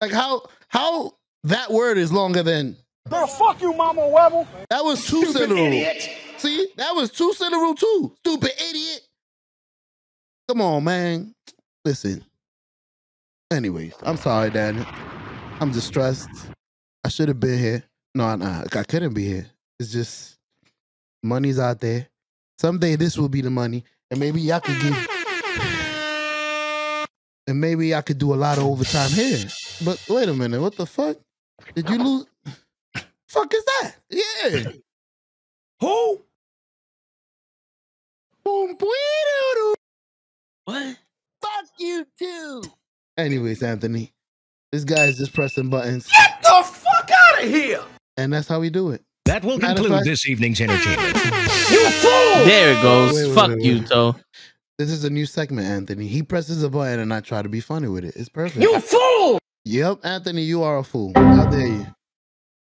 Like 0.00 0.12
how 0.12 0.42
how 0.68 1.14
that 1.44 1.70
word 1.70 1.98
is 1.98 2.12
longer 2.12 2.42
than 2.42 2.76
Girl, 3.08 3.26
fuck 3.26 3.60
you, 3.60 3.72
Mama 3.72 4.02
Webble. 4.02 4.46
that 4.68 4.84
was 4.84 5.04
two 5.06 5.22
Stupid 5.22 5.32
syllables. 5.48 5.58
idiot. 5.68 6.10
See, 6.36 6.68
that 6.76 6.94
was 6.94 7.10
two 7.10 7.32
syllable 7.32 7.74
too. 7.74 8.12
Stupid 8.18 8.52
idiot. 8.68 9.00
Come 10.48 10.60
on, 10.60 10.84
man. 10.84 11.34
Listen. 11.84 12.24
Anyways, 13.50 13.94
I'm 14.02 14.16
sorry, 14.16 14.50
Daniel. 14.50 14.86
I'm 15.60 15.72
distressed. 15.72 16.28
I 17.04 17.08
should 17.08 17.28
have 17.28 17.40
been 17.40 17.58
here. 17.58 17.82
No, 18.14 18.36
no, 18.36 18.64
I 18.72 18.82
couldn't 18.84 19.14
be 19.14 19.26
here. 19.26 19.46
It's 19.78 19.90
just 19.92 20.36
money's 21.22 21.58
out 21.58 21.80
there. 21.80 22.06
Someday 22.60 22.96
this 22.96 23.16
will 23.18 23.28
be 23.28 23.40
the 23.40 23.50
money, 23.50 23.82
and 24.10 24.20
maybe 24.20 24.40
y'all 24.40 24.60
could 24.60 24.80
give. 24.80 25.19
And 27.50 27.60
maybe 27.60 27.94
I 27.96 28.00
could 28.00 28.18
do 28.18 28.32
a 28.32 28.36
lot 28.36 28.58
of 28.58 28.64
overtime 28.64 29.10
here. 29.10 29.44
But 29.84 30.00
wait 30.08 30.28
a 30.28 30.32
minute, 30.34 30.60
what 30.60 30.76
the 30.76 30.86
fuck? 30.86 31.16
Did 31.74 31.90
you 31.90 31.98
lose? 31.98 32.26
fuck 33.28 33.52
is 33.52 33.64
that? 33.64 33.94
Yeah. 34.08 34.70
Who? 35.80 36.20
Boom, 38.44 38.76
boom, 38.76 39.74
What? 40.64 40.96
Fuck 41.42 41.64
you 41.78 42.06
too. 42.18 42.62
Anyways, 43.18 43.62
Anthony, 43.64 44.12
this 44.70 44.84
guy 44.84 45.06
is 45.06 45.18
just 45.18 45.32
pressing 45.34 45.68
buttons, 45.70 46.06
Get 46.08 46.40
the 46.42 46.62
fuck 46.64 47.10
out 47.10 47.42
of 47.42 47.50
here. 47.50 47.82
and 48.16 48.32
that's 48.32 48.46
how 48.46 48.60
we 48.60 48.70
do 48.70 48.90
it. 48.90 49.02
That 49.24 49.44
will 49.44 49.58
Matter 49.58 49.74
conclude 49.74 49.92
fact- 49.98 50.06
this 50.06 50.28
evening's 50.28 50.60
entertainment. 50.60 51.16
You 51.70 51.88
fool. 51.90 52.44
There 52.44 52.72
it 52.78 52.82
goes. 52.82 53.12
Wait, 53.14 53.26
wait, 53.26 53.34
Fuck 53.34 53.48
wait, 53.50 53.62
you, 53.62 53.78
wait. 53.80 53.88
Toe. 54.80 54.84
This 54.84 54.92
is 54.92 55.04
a 55.04 55.10
new 55.10 55.26
segment, 55.26 55.66
Anthony. 55.66 56.06
He 56.06 56.22
presses 56.22 56.62
a 56.62 56.70
button, 56.70 57.00
and 57.00 57.12
I 57.12 57.20
try 57.20 57.42
to 57.42 57.48
be 57.48 57.60
funny 57.60 57.88
with 57.88 58.04
it. 58.04 58.14
It's 58.16 58.28
perfect. 58.28 58.62
You 58.62 58.78
fool. 58.80 59.38
Yep, 59.64 60.00
Anthony, 60.04 60.42
you 60.42 60.62
are 60.62 60.78
a 60.78 60.84
fool. 60.84 61.12
How 61.14 61.48
dare 61.50 61.66
you? 61.66 61.86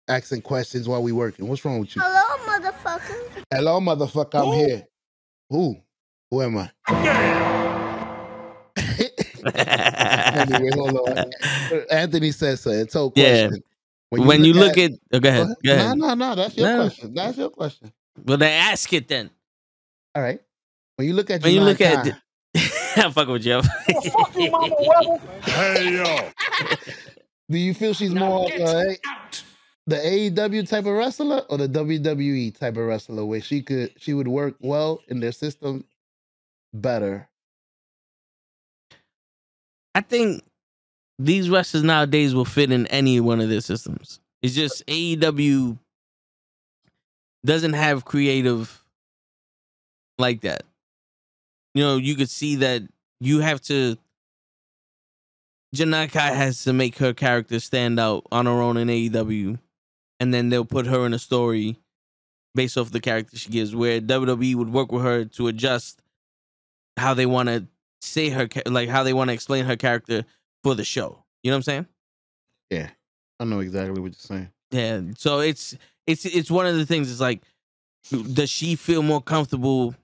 Asking 0.06 0.42
questions 0.42 0.88
while 0.88 1.02
we 1.02 1.12
working. 1.12 1.48
What's 1.48 1.64
wrong 1.64 1.80
with 1.80 1.96
you? 1.96 2.02
Hello, 2.02 2.36
motherfucker. 2.46 3.42
Hello, 3.52 3.80
motherfucker. 3.80 4.34
I'm 4.34 4.46
Who? 4.46 4.52
here. 4.52 4.86
Who? 5.50 5.76
Who 6.30 6.42
am 6.42 6.58
I? 6.58 6.70
anyway, 10.36 10.70
hold 10.74 10.96
on. 10.96 11.30
Anthony 11.90 12.32
says 12.32 12.60
so. 12.60 12.70
It's 12.70 12.94
a 12.94 13.10
Yeah. 13.14 13.48
question. 13.48 13.62
when 14.10 14.44
you 14.44 14.52
look 14.52 14.78
at, 14.78 14.92
oh, 15.12 15.20
go 15.20 15.28
ahead. 15.28 15.48
Go 15.64 15.76
no, 15.76 15.94
no, 15.94 16.14
no. 16.14 16.34
That's 16.34 16.56
your 16.56 16.68
No. 16.68 16.84
question. 16.84 17.14
That's 17.14 17.38
your 17.38 17.50
question. 17.50 17.92
Well, 18.24 18.38
then 18.38 18.52
ask 18.52 18.92
it 18.92 19.08
then. 19.08 19.30
All 20.14 20.22
right. 20.22 20.40
When 20.96 21.08
you 21.08 21.14
look 21.14 21.30
at 21.30 21.42
When 21.42 21.52
you 21.52 21.60
Janai 21.60 21.64
look 21.64 21.80
at, 21.80 22.04
Khan- 22.04 22.20
I'm 23.04 23.12
fucking 23.12 23.32
with 23.32 23.44
you. 23.44 23.60
Girl, 23.60 23.62
fuck 23.62 24.36
you, 24.36 24.50
Mama 24.50 24.74
Webble. 24.78 25.20
Hey, 25.42 25.94
yo. 25.96 26.30
do 27.50 27.58
you 27.58 27.74
feel 27.74 27.92
she's 27.94 28.12
Now 28.14 28.28
more 28.28 28.48
get 28.48 28.60
of 28.60 28.68
a, 28.68 28.96
out. 29.08 29.42
the 29.88 29.96
AEW 29.96 30.68
type 30.68 30.86
of 30.86 30.92
wrestler 30.92 31.38
or 31.50 31.58
the 31.58 31.68
WWE 31.68 32.56
type 32.56 32.76
of 32.76 32.86
wrestler 32.86 33.24
where 33.24 33.40
she 33.40 33.62
could 33.62 33.92
she 33.98 34.14
would 34.14 34.28
work 34.28 34.54
well 34.60 35.00
in 35.08 35.18
their 35.20 35.32
system 35.32 35.84
better? 36.72 37.28
I 39.96 40.00
think 40.00 40.42
these 41.18 41.50
wrestlers 41.50 41.82
nowadays 41.82 42.34
will 42.34 42.44
fit 42.44 42.70
in 42.72 42.86
any 42.88 43.20
one 43.20 43.40
of 43.40 43.48
their 43.48 43.60
systems. 43.60 44.20
It's 44.42 44.54
just 44.54 44.86
AEW 44.86 45.78
doesn't 47.44 47.72
have 47.74 48.04
creative 48.04 48.82
like 50.18 50.40
that. 50.42 50.62
You 51.74 51.82
know, 51.82 51.96
you 51.96 52.14
could 52.14 52.30
see 52.30 52.56
that 52.56 52.82
you 53.20 53.40
have 53.40 53.60
to. 53.62 53.96
Janai 55.74 56.10
Kai 56.12 56.30
has 56.30 56.62
to 56.64 56.72
make 56.72 56.98
her 56.98 57.12
character 57.12 57.58
stand 57.58 57.98
out 57.98 58.24
on 58.30 58.46
her 58.46 58.52
own 58.52 58.76
in 58.76 58.88
AEW, 58.88 59.58
and 60.20 60.32
then 60.32 60.48
they'll 60.48 60.64
put 60.64 60.86
her 60.86 61.04
in 61.04 61.12
a 61.12 61.18
story 61.18 61.78
based 62.54 62.78
off 62.78 62.92
the 62.92 63.00
character 63.00 63.36
she 63.36 63.50
gives. 63.50 63.74
Where 63.74 64.00
WWE 64.00 64.54
would 64.54 64.72
work 64.72 64.92
with 64.92 65.02
her 65.02 65.24
to 65.24 65.48
adjust 65.48 66.00
how 66.96 67.14
they 67.14 67.26
want 67.26 67.48
to 67.48 67.66
say 68.00 68.28
her 68.28 68.48
like 68.66 68.88
how 68.88 69.02
they 69.02 69.12
want 69.12 69.28
to 69.28 69.34
explain 69.34 69.64
her 69.64 69.76
character 69.76 70.24
for 70.62 70.74
the 70.74 70.84
show. 70.84 71.24
You 71.42 71.50
know 71.50 71.56
what 71.56 71.58
I'm 71.58 71.62
saying? 71.62 71.86
Yeah. 72.70 72.90
I 73.40 73.44
know 73.44 73.60
exactly 73.60 74.00
what 74.00 74.12
you're 74.12 74.14
saying. 74.14 74.50
Yeah. 74.70 75.00
So 75.16 75.40
it's 75.40 75.76
it's 76.06 76.24
it's 76.24 76.50
one 76.50 76.66
of 76.66 76.76
the 76.76 76.86
things. 76.86 77.10
It's 77.10 77.20
like, 77.20 77.42
does 78.32 78.50
she 78.50 78.76
feel 78.76 79.02
more 79.02 79.20
comfortable 79.20 79.94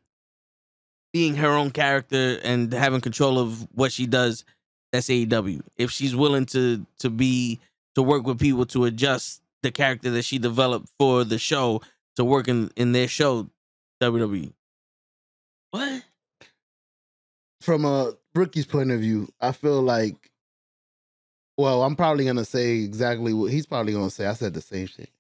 being 1.13 1.35
her 1.37 1.49
own 1.51 1.71
character 1.71 2.39
and 2.43 2.73
having 2.73 3.01
control 3.01 3.39
of 3.39 3.67
what 3.75 3.93
she 3.93 4.07
does? 4.07 4.45
That's 4.93 5.09
AEW. 5.09 5.63
If 5.77 5.91
she's 5.91 6.17
willing 6.17 6.47
to 6.47 6.85
to 6.99 7.11
be 7.11 7.61
to 7.95 8.03
work 8.03 8.25
with 8.27 8.39
people 8.39 8.67
to 8.67 8.85
adjust 8.85 9.43
the 9.63 9.71
character 9.71 10.11
that 10.11 10.25
she 10.25 10.39
developed 10.39 10.89
for 10.99 11.25
the 11.25 11.39
show 11.39 11.83
to 12.17 12.25
work 12.25 12.49
in 12.49 12.71
in 12.77 12.93
their 12.93 13.09
show, 13.09 13.49
WWE. 14.03 14.53
What? 15.71 16.03
From 17.61 17.85
a 17.85 18.15
rookie's 18.35 18.67
point 18.67 18.91
of 18.91 19.01
view, 19.01 19.29
I 19.41 19.53
feel 19.53 19.83
like 19.83 20.31
well, 21.61 21.83
I'm 21.83 21.95
probably 21.95 22.25
gonna 22.25 22.45
say 22.45 22.79
exactly 22.79 23.35
what 23.35 23.53
he's 23.53 23.67
probably 23.67 23.93
gonna 23.93 24.11
say. 24.11 24.27
I 24.27 24.33
said 24.33 24.55
the 24.55 24.63
same 24.63 24.87
shit. 24.87 25.11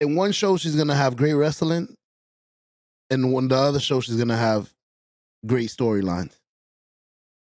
In 0.00 0.16
one 0.16 0.32
show, 0.32 0.56
she's 0.56 0.74
gonna 0.74 0.94
have 0.94 1.16
great 1.16 1.34
wrestling, 1.34 1.94
and 3.10 3.32
one 3.32 3.48
the 3.48 3.56
other 3.56 3.80
show, 3.80 4.00
she's 4.00 4.16
gonna 4.16 4.36
have 4.36 4.72
great 5.46 5.70
storylines. 5.70 6.38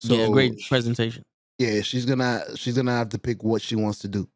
So, 0.01 0.13
yeah, 0.15 0.29
great 0.29 0.61
presentation. 0.67 1.23
yeah, 1.57 1.81
she's 1.81 2.05
gonna 2.05 2.43
she's 2.55 2.75
gonna 2.75 2.95
have 2.95 3.09
to 3.09 3.19
pick 3.19 3.43
what 3.43 3.61
she 3.61 3.75
wants 3.75 3.99
to 3.99 4.07
do. 4.07 4.27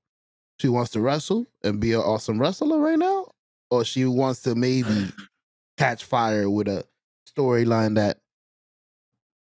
She 0.59 0.67
wants 0.67 0.91
to 0.91 1.01
wrestle 1.01 1.47
and 1.63 1.79
be 1.79 1.93
an 1.93 1.99
awesome 1.99 2.39
wrestler 2.39 2.79
right 2.79 2.99
now, 2.99 3.27
or 3.71 3.85
she 3.85 4.05
wants 4.05 4.41
to 4.41 4.55
maybe 4.55 5.11
catch 5.77 6.03
fire 6.03 6.49
with 6.49 6.67
a 6.67 6.85
storyline 7.27 7.95
that 7.95 8.19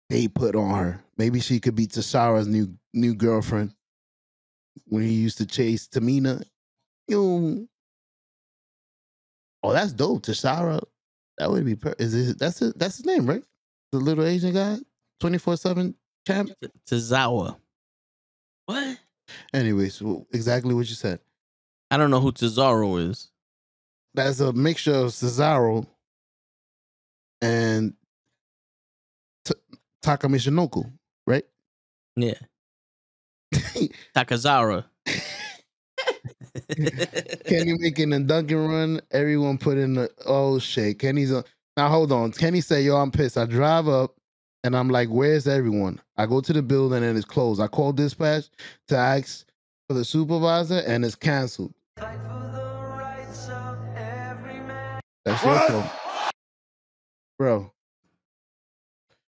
they 0.10 0.28
put 0.28 0.56
on 0.56 0.76
her. 0.76 1.04
Maybe 1.18 1.40
she 1.40 1.60
could 1.60 1.76
be 1.76 1.88
Tasara's 1.88 2.48
new 2.48 2.74
new 2.94 3.14
girlfriend 3.14 3.74
when 4.86 5.04
he 5.04 5.14
used 5.14 5.38
to 5.38 5.46
chase 5.46 5.88
Tamina. 5.88 6.44
You 7.08 7.22
know, 7.22 7.68
oh, 9.64 9.74
that's 9.74 9.94
dope, 9.94 10.24
Tasara. 10.24 10.82
That 11.38 11.52
would 11.52 11.66
be 11.66 11.76
per- 11.76 11.96
is 12.00 12.14
it? 12.14 12.40
That's 12.40 12.62
it. 12.62 12.78
That's 12.78 12.98
his 12.98 13.06
name, 13.06 13.26
right? 13.28 13.44
The 13.92 14.00
little 14.00 14.26
Asian 14.26 14.54
guy, 14.54 14.78
twenty 15.20 15.38
four 15.38 15.56
seven 15.58 15.96
champ. 16.26 16.52
Tazawa. 16.90 17.58
What? 18.66 18.98
Anyways, 19.54 20.02
well, 20.02 20.26
exactly 20.34 20.74
what 20.74 20.90
you 20.90 20.96
said. 20.96 21.20
I 21.92 21.98
don't 21.98 22.12
know 22.12 22.20
who 22.20 22.32
Tazaro 22.32 23.00
is. 23.10 23.30
That's 24.14 24.40
a 24.40 24.52
mixture 24.52 24.94
of 24.96 25.12
Cesaro 25.12 25.86
and 27.42 27.94
T- 29.46 29.54
Takamishinoku, 30.04 30.92
right? 31.28 31.46
Yeah. 32.16 32.34
Takazara. 34.16 34.86
Kenny 37.46 37.74
making 37.78 38.14
a 38.14 38.20
Dunkin' 38.20 38.68
run. 38.68 39.02
Everyone 39.12 39.58
put 39.58 39.78
in 39.78 39.96
the 39.96 40.10
oh 40.26 40.60
shit. 40.60 41.00
Kenny's 41.00 41.32
on. 41.32 41.44
Now 41.76 41.90
hold 41.90 42.12
on. 42.12 42.32
Kenny 42.32 42.62
said, 42.62 42.84
"Yo, 42.84 42.96
I'm 42.96 43.12
pissed." 43.12 43.38
I 43.38 43.46
drive 43.46 43.88
up 43.88 44.16
and 44.64 44.76
I'm 44.76 44.90
like, 44.90 45.10
"Where's 45.10 45.48
everyone?" 45.48 46.02
I 46.18 46.26
go 46.26 46.42
to 46.42 46.54
the 46.54 46.62
building 46.62 47.04
and 47.04 47.18
it's 47.18 47.26
closed. 47.26 47.62
I 47.62 47.68
call 47.68 47.94
dispatch 47.94 48.46
to 48.88 48.98
ask 48.98 49.46
for 49.88 49.94
the 49.94 50.06
supervisor 50.06 50.84
and 50.86 51.06
it's 51.06 51.16
canceled. 51.16 51.74
That's 55.26 55.44
your 55.44 55.60
fault, 55.60 55.86
bro. 57.38 57.72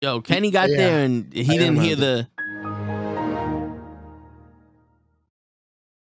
Yo, 0.01 0.21
Kenny 0.21 0.51
got 0.51 0.69
yeah. 0.71 0.77
there 0.77 1.05
and 1.05 1.33
he 1.33 1.43
I 1.43 1.59
didn't 1.59 1.81
hear 1.81 1.95
the 1.95 2.27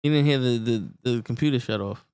He 0.03 0.09
didn't 0.09 0.25
hear 0.25 0.37
the, 0.37 0.57
the, 1.03 1.11
the 1.11 1.21
computer 1.23 1.59
shut 1.59 1.81
off. 1.81 2.05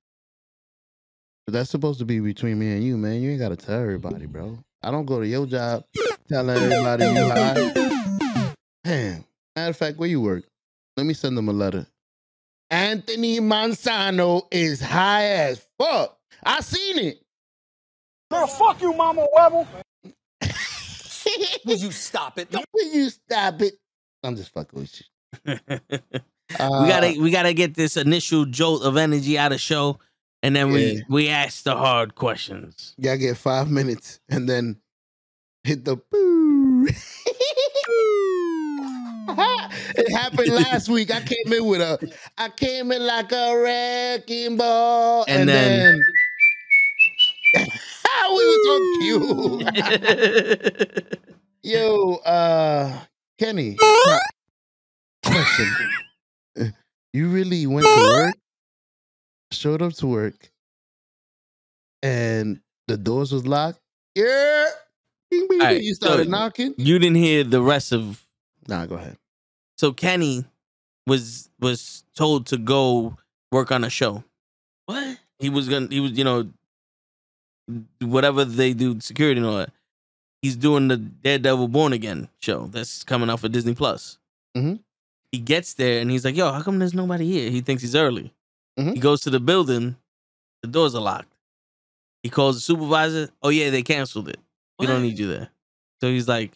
that's 1.46 1.70
supposed 1.70 2.00
to 2.00 2.04
be 2.04 2.18
between 2.20 2.58
me 2.58 2.72
and 2.72 2.82
you, 2.82 2.96
man. 2.96 3.20
You 3.22 3.30
ain't 3.30 3.40
gotta 3.40 3.56
tell 3.56 3.80
everybody, 3.80 4.26
bro. 4.26 4.58
I 4.82 4.90
don't 4.90 5.06
go 5.06 5.20
to 5.20 5.26
your 5.26 5.46
job 5.46 5.84
telling 6.28 6.56
everybody 6.56 7.04
you 7.04 7.24
lie. 7.24 8.54
Damn. 8.84 9.24
Matter 9.54 9.70
of 9.70 9.76
fact, 9.76 9.98
where 9.98 10.08
you 10.08 10.20
work? 10.20 10.44
Let 10.96 11.06
me 11.06 11.14
send 11.14 11.36
them 11.36 11.48
a 11.48 11.52
letter. 11.52 11.86
Anthony 12.70 13.38
Manzano 13.40 14.42
is 14.50 14.80
high 14.80 15.26
as 15.26 15.64
fuck. 15.78 16.18
I 16.42 16.60
seen 16.60 16.98
it. 16.98 17.22
Man, 18.30 18.46
fuck 18.48 18.80
you, 18.82 18.92
Mama 18.92 19.26
Webble. 19.32 19.66
Will 21.64 21.76
you 21.76 21.90
stop 21.90 22.38
it? 22.38 22.54
Will 22.72 22.92
you 22.92 23.10
stop 23.10 23.60
it? 23.62 23.74
I'm 24.22 24.36
just 24.36 24.52
fucking 24.52 24.80
with 24.80 25.02
you. 25.44 25.58
Uh, 26.58 26.80
we 26.82 26.88
gotta 26.88 27.14
we 27.20 27.30
gotta 27.30 27.52
get 27.52 27.74
this 27.74 27.96
initial 27.96 28.44
jolt 28.46 28.82
of 28.84 28.96
energy 28.96 29.36
out 29.38 29.52
of 29.52 29.60
show, 29.60 29.98
and 30.42 30.54
then 30.54 30.68
Yeah. 30.68 30.74
we 30.74 31.04
we 31.08 31.28
ask 31.28 31.64
the 31.64 31.76
hard 31.76 32.14
questions. 32.14 32.94
Y'all 32.98 33.16
get 33.16 33.36
five 33.36 33.70
minutes 33.70 34.20
and 34.28 34.48
then 34.48 34.76
hit 35.64 35.84
the 35.84 35.96
boo. 35.96 36.88
it 39.28 40.12
happened 40.12 40.48
last 40.54 40.88
week. 40.88 41.12
I 41.12 41.20
came 41.20 41.52
in 41.52 41.64
with 41.66 41.80
a, 41.80 41.98
I 42.38 42.48
came 42.50 42.92
in 42.92 43.04
like 43.04 43.32
a 43.32 43.56
wrecking 43.58 44.56
ball, 44.56 45.24
And 45.28 45.40
and, 45.40 45.48
then- 45.48 46.00
then, 47.54 47.66
we 48.30 48.44
was 48.44 48.66
so 48.66 48.78
cute. 49.00 51.18
Yo, 51.62 52.14
uh, 52.24 53.00
Kenny, 53.38 53.76
question: 55.24 55.66
You 57.16 57.28
really 57.28 57.66
went 57.66 57.86
to 57.86 58.08
work, 58.20 58.34
showed 59.50 59.80
up 59.80 59.94
to 59.94 60.06
work, 60.06 60.50
and 62.02 62.60
the 62.88 62.98
doors 62.98 63.32
was 63.32 63.46
locked? 63.46 63.80
Yeah. 64.14 64.66
Bing, 65.30 65.46
bing, 65.48 65.60
Alright, 65.60 65.76
bing. 65.78 65.86
you 65.86 65.94
started 65.94 66.24
so- 66.24 66.30
knocking. 66.30 66.74
you 66.76 66.98
didn't 66.98 67.16
hear 67.16 67.42
the 67.42 67.62
rest 67.62 67.92
of 67.92 68.22
Nah, 68.68 68.84
go 68.84 68.96
ahead. 68.96 69.16
so 69.78 69.92
Kenny 69.92 70.44
was 71.06 71.48
was 71.58 72.04
told 72.14 72.46
to 72.48 72.58
go 72.58 73.16
work 73.50 73.70
on 73.72 73.82
a 73.84 73.88
show. 73.90 74.22
What? 74.84 75.18
He 75.38 75.48
was 75.48 75.68
gonna 75.70 75.86
he 75.88 76.00
was, 76.00 76.12
you 76.18 76.24
know, 76.24 76.50
whatever 78.00 78.44
they 78.44 78.74
do, 78.74 79.00
security 79.00 79.38
and 79.40 79.48
all 79.48 79.56
that. 79.56 79.72
He's 80.42 80.56
doing 80.56 80.88
the 80.88 80.96
Daredevil 80.98 81.68
Born 81.68 81.92
Again 81.94 82.28
show 82.40 82.66
that's 82.66 83.04
coming 83.04 83.30
out 83.30 83.40
for 83.40 83.48
Disney 83.48 83.74
Plus. 83.74 84.18
Mhm. 84.56 84.80
He 85.32 85.38
gets 85.38 85.74
there 85.74 86.00
and 86.00 86.10
he's 86.10 86.24
like, 86.24 86.36
yo, 86.36 86.52
how 86.52 86.62
come 86.62 86.78
there's 86.78 86.94
nobody 86.94 87.26
here? 87.30 87.50
He 87.50 87.60
thinks 87.60 87.82
he's 87.82 87.96
early. 87.96 88.32
Mhm. 88.78 88.94
He 88.94 89.00
goes 89.00 89.20
to 89.22 89.30
the 89.30 89.40
building, 89.40 89.96
the 90.62 90.68
doors 90.68 90.94
are 90.94 91.00
locked. 91.02 91.32
He 92.22 92.30
calls 92.30 92.56
the 92.56 92.60
supervisor. 92.60 93.30
Oh 93.42 93.48
yeah, 93.50 93.70
they 93.70 93.82
canceled 93.82 94.28
it. 94.28 94.38
We 94.78 94.86
don't 94.86 95.02
need 95.02 95.18
you 95.18 95.26
there. 95.28 95.48
So 96.00 96.08
he's 96.08 96.28
like, 96.28 96.52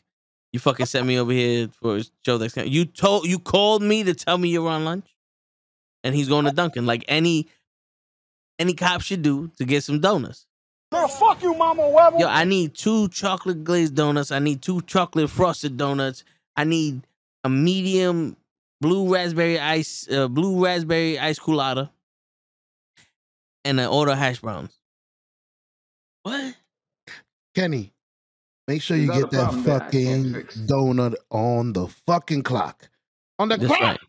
you 0.53 0.59
fucking 0.59 0.87
sent 0.87 1.07
me 1.07 1.19
over 1.19 1.33
here 1.33 1.69
for 1.81 1.99
a 1.99 2.05
show 2.25 2.39
that's. 2.39 2.57
You 2.57 2.85
told 2.85 3.27
you 3.27 3.39
called 3.39 3.83
me 3.83 4.03
to 4.05 4.15
tell 4.15 4.37
me 4.37 4.49
you 4.51 4.63
were 4.63 4.71
on 4.71 4.85
lunch, 4.85 5.07
and 6.03 6.15
he's 6.15 6.29
going 6.29 6.45
to 6.45 6.51
Dunkin' 6.51 6.87
like 6.87 7.05
any 7.09 7.47
any 8.59 8.75
cop 8.75 9.01
should 9.01 9.23
do 9.23 9.51
to 9.59 9.65
get 9.65 9.85
some 9.85 10.01
donuts. 10.01 10.47
Man, 10.93 11.09
fuck 11.09 11.41
you, 11.43 11.55
Mama 11.55 11.83
Webble. 11.83 12.19
Yo, 12.19 12.27
I 12.27 12.45
need 12.45 12.75
two 12.75 13.09
chocolate 13.09 13.63
glazed 13.63 13.95
donuts. 13.95 14.33
I 14.33 14.41
need 14.41 14.61
two 14.61 14.81
chocolate 14.83 15.31
frosted 15.31 15.77
donuts. 15.77 16.25
I 16.57 16.65
need 16.65 17.03
a 17.45 17.49
medium 17.49 18.37
blue 18.81 19.13
raspberry 19.13 19.59
ice, 19.59 20.09
uh, 20.11 20.29
blue 20.29 20.65
raspberry 20.65 21.19
ice 21.19 21.39
Coolatta, 21.39 21.91
and 23.65 23.79
an 23.81 23.87
order 23.87 24.13
of 24.13 24.19
hash 24.19 24.41
browns. 24.41 24.77
What? 26.23 26.55
Kenny, 27.55 27.93
make 28.69 28.83
sure 28.83 28.97
Is 28.97 29.05
you 29.05 29.13
that 29.13 29.21
get 29.21 29.31
that 29.31 29.43
problem 29.43 29.63
that 29.65 29.83
fucking 29.85 30.33
donut 30.67 31.15
on 31.31 31.73
the 31.73 31.89
fucking 32.07 32.43
clock. 32.43 32.89
On 33.39 33.49
the 33.49 33.57
That's 33.57 33.67
clock. 33.67 33.81
right. 33.81 34.01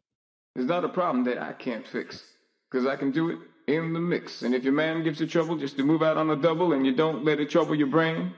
It's 0.56 0.66
not 0.66 0.84
a 0.84 0.90
problem 0.90 1.24
that 1.26 1.38
I 1.38 1.54
can't 1.54 1.88
fix. 1.88 2.24
Because 2.70 2.86
I 2.86 2.96
can 2.96 3.12
do 3.12 3.30
it 3.30 3.40
in 3.68 3.92
the 3.94 4.00
mix. 4.00 4.44
And 4.44 4.56
if 4.56 4.64
your 4.64 4.74
man 4.74 5.04
gives 5.04 5.20
you 5.20 5.28
trouble 5.28 5.58
just 5.58 5.76
to 5.78 5.84
move 5.84 6.02
out 6.02 6.18
on 6.18 6.30
a 6.30 6.36
double 6.36 6.72
and 6.74 6.86
you 6.86 6.94
don't 6.96 7.26
let 7.26 7.40
it 7.40 7.50
trouble 7.50 7.76
your 7.76 7.88
brain, 7.88 8.34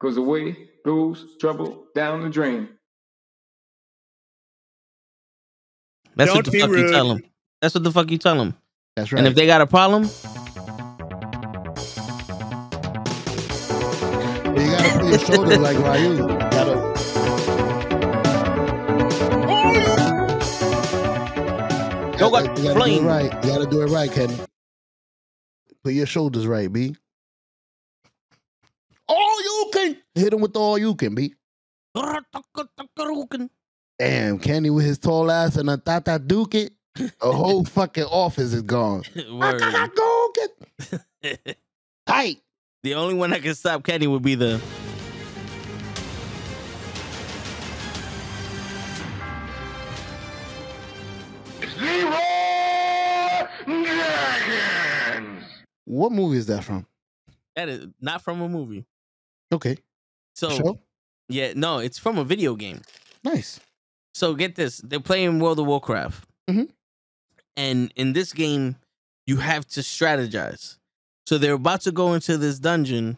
because 0.00 0.16
away 0.16 0.70
goes 0.84 1.36
trouble 1.38 1.84
down 1.94 2.22
the 2.22 2.30
drain. 2.30 2.68
That's 6.16 6.32
what 6.32 6.44
Don't 6.44 6.46
the 6.46 6.50
be 6.52 6.60
fuck 6.60 6.70
you 6.70 6.88
tell 6.90 7.08
them. 7.08 7.20
That's 7.60 7.74
what 7.74 7.84
the 7.84 7.90
fuck 7.90 8.10
you 8.10 8.18
tell 8.18 8.36
them. 8.36 8.54
That's 8.96 9.12
right. 9.12 9.18
And 9.18 9.26
if 9.26 9.34
they 9.34 9.46
got 9.46 9.60
a 9.60 9.66
problem, 9.66 10.04
you 10.04 10.10
gotta 14.70 14.98
put 15.00 15.10
your 15.10 15.18
shoulders 15.18 15.58
like 15.58 15.76
Ryu. 15.78 16.12
You 16.14 16.26
gotta. 16.28 16.94
Go 22.18 22.26
You 22.26 22.30
got 22.30 22.46
gotta 22.54 22.54
do 22.54 22.68
it 22.68 23.02
right. 23.02 23.44
You 23.44 23.50
gotta 23.50 23.66
do 23.66 23.82
it 23.82 23.90
right, 23.90 24.10
Kenny. 24.10 24.36
Put 25.82 25.92
your 25.94 26.06
shoulders 26.06 26.46
right, 26.46 26.72
B. 26.72 26.94
All 29.08 29.42
you 29.42 29.70
can 29.72 29.96
hit 30.14 30.32
him 30.32 30.40
with 30.40 30.56
all 30.56 30.78
you 30.78 30.94
can, 30.94 31.14
B. 31.14 31.34
Damn, 33.98 34.38
Kenny 34.38 34.70
with 34.70 34.84
his 34.84 34.98
tall 34.98 35.30
ass 35.30 35.56
and 35.56 35.70
a 35.70 35.76
tata 35.76 36.18
duke 36.18 36.54
it. 36.56 36.72
A 37.20 37.32
whole 37.32 37.64
fucking 37.76 38.04
office 38.04 38.52
is 38.52 38.62
gone. 38.62 39.02
Word. 39.32 39.60
Go 39.96 40.32
get 41.22 41.56
tight. 42.06 42.38
the 42.82 42.94
only 42.94 43.14
one 43.14 43.30
that 43.30 43.42
can 43.42 43.54
stop 43.54 43.82
Kenny 43.84 44.06
would 44.06 44.22
be 44.22 44.34
the 44.34 44.60
What 55.84 56.12
movie 56.12 56.38
is 56.38 56.46
that 56.46 56.64
from? 56.64 56.86
that 57.56 57.68
is 57.68 57.86
not 58.00 58.22
from 58.22 58.40
a 58.40 58.48
movie. 58.48 58.84
Okay. 59.52 59.76
So 60.34 60.50
Show? 60.50 60.80
yeah, 61.28 61.52
no, 61.54 61.78
it's 61.78 61.98
from 61.98 62.18
a 62.18 62.24
video 62.24 62.56
game. 62.56 62.80
Nice. 63.22 63.60
So 64.14 64.34
get 64.34 64.54
this: 64.54 64.78
they're 64.78 65.00
playing 65.00 65.40
World 65.40 65.58
of 65.58 65.66
Warcraft, 65.66 66.26
Mhm. 66.48 66.68
and 67.56 67.92
in 67.96 68.12
this 68.12 68.32
game, 68.32 68.76
you 69.26 69.38
have 69.38 69.66
to 69.68 69.80
strategize. 69.80 70.76
So 71.26 71.38
they're 71.38 71.54
about 71.54 71.80
to 71.82 71.92
go 71.92 72.14
into 72.14 72.36
this 72.36 72.58
dungeon 72.58 73.16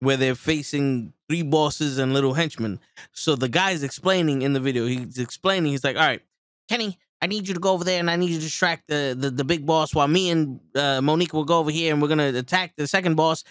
where 0.00 0.16
they're 0.16 0.34
facing 0.34 1.12
three 1.28 1.42
bosses 1.42 1.98
and 1.98 2.12
little 2.12 2.34
henchmen. 2.34 2.80
So 3.12 3.34
the 3.36 3.48
guy's 3.48 3.82
explaining 3.82 4.42
in 4.42 4.52
the 4.52 4.60
video. 4.60 4.86
He's 4.86 5.18
explaining. 5.18 5.72
He's 5.72 5.84
like, 5.84 5.96
"All 5.96 6.02
right, 6.06 6.22
Kenny, 6.68 6.98
I 7.22 7.26
need 7.28 7.48
you 7.48 7.54
to 7.54 7.60
go 7.60 7.72
over 7.72 7.84
there 7.84 7.98
and 8.00 8.10
I 8.10 8.16
need 8.16 8.30
you 8.30 8.36
to 8.36 8.42
distract 8.44 8.88
the 8.88 9.16
the, 9.18 9.30
the 9.30 9.44
big 9.44 9.64
boss 9.64 9.94
while 9.94 10.08
me 10.08 10.30
and 10.30 10.60
uh, 10.74 11.00
Monique 11.00 11.32
will 11.32 11.44
go 11.44 11.58
over 11.58 11.70
here 11.70 11.92
and 11.92 12.02
we're 12.02 12.08
gonna 12.08 12.28
attack 12.34 12.74
the 12.76 12.86
second 12.86 13.14
boss. 13.14 13.42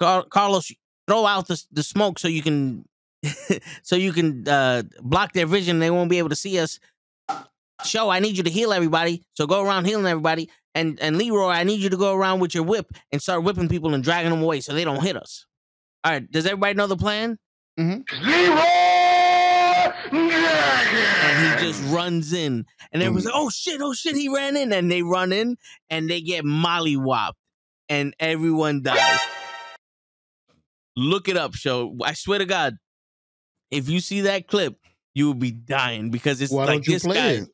Car- 0.00 0.24
Carlos, 0.28 0.72
throw 1.06 1.24
out 1.26 1.46
the 1.46 1.62
the 1.70 1.82
smoke 1.82 2.18
so 2.18 2.26
you 2.28 2.42
can 2.42 2.84
so 3.82 3.96
you 3.96 4.12
can 4.12 4.46
uh, 4.48 4.82
block 5.00 5.32
their 5.32 5.46
vision. 5.46 5.78
They 5.78 5.90
won't 5.90 6.10
be 6.10 6.18
able 6.18 6.30
to 6.30 6.36
see 6.36 6.58
us. 6.58 6.78
Show, 7.84 8.10
I 8.10 8.20
need 8.20 8.36
you 8.36 8.44
to 8.44 8.50
heal 8.50 8.72
everybody. 8.72 9.22
So 9.34 9.46
go 9.46 9.62
around 9.62 9.86
healing 9.86 10.06
everybody. 10.06 10.48
And 10.74 10.98
and 11.00 11.16
Leroy, 11.18 11.50
I 11.50 11.64
need 11.64 11.80
you 11.80 11.90
to 11.90 11.96
go 11.96 12.14
around 12.14 12.40
with 12.40 12.54
your 12.54 12.64
whip 12.64 12.86
and 13.10 13.20
start 13.20 13.42
whipping 13.44 13.68
people 13.68 13.94
and 13.94 14.02
dragging 14.02 14.30
them 14.30 14.42
away 14.42 14.60
so 14.60 14.72
they 14.72 14.84
don't 14.84 15.02
hit 15.02 15.16
us. 15.16 15.44
All 16.04 16.12
right, 16.12 16.30
does 16.30 16.46
everybody 16.46 16.74
know 16.74 16.86
the 16.86 16.96
plan? 16.96 17.38
Leroy! 18.22 18.60
And 20.12 21.60
he 21.60 21.66
just 21.66 21.82
runs 21.92 22.32
in, 22.32 22.66
and 22.92 23.02
everyone's 23.02 23.24
like, 23.26 23.34
"Oh 23.36 23.50
shit! 23.50 23.80
Oh 23.80 23.92
shit!" 23.92 24.16
He 24.16 24.28
ran 24.28 24.56
in, 24.56 24.72
and 24.72 24.90
they 24.90 25.02
run 25.02 25.32
in, 25.32 25.56
and 25.90 26.08
they 26.08 26.20
get 26.20 26.44
mollywopped, 26.44 27.32
and 27.88 28.14
everyone 28.18 28.82
dies. 28.82 29.20
Look 30.96 31.28
it 31.28 31.36
up, 31.36 31.54
show. 31.54 31.96
I 32.02 32.12
swear 32.14 32.38
to 32.38 32.44
God, 32.44 32.76
if 33.72 33.88
you 33.88 33.98
see 33.98 34.20
that 34.22 34.46
clip, 34.46 34.76
you 35.14 35.26
will 35.26 35.34
be 35.34 35.50
dying 35.50 36.10
because 36.10 36.40
it's 36.40 36.52
Why 36.52 36.66
like 36.66 36.84
this 36.84 37.04
guy. 37.04 37.28
it? 37.30 37.48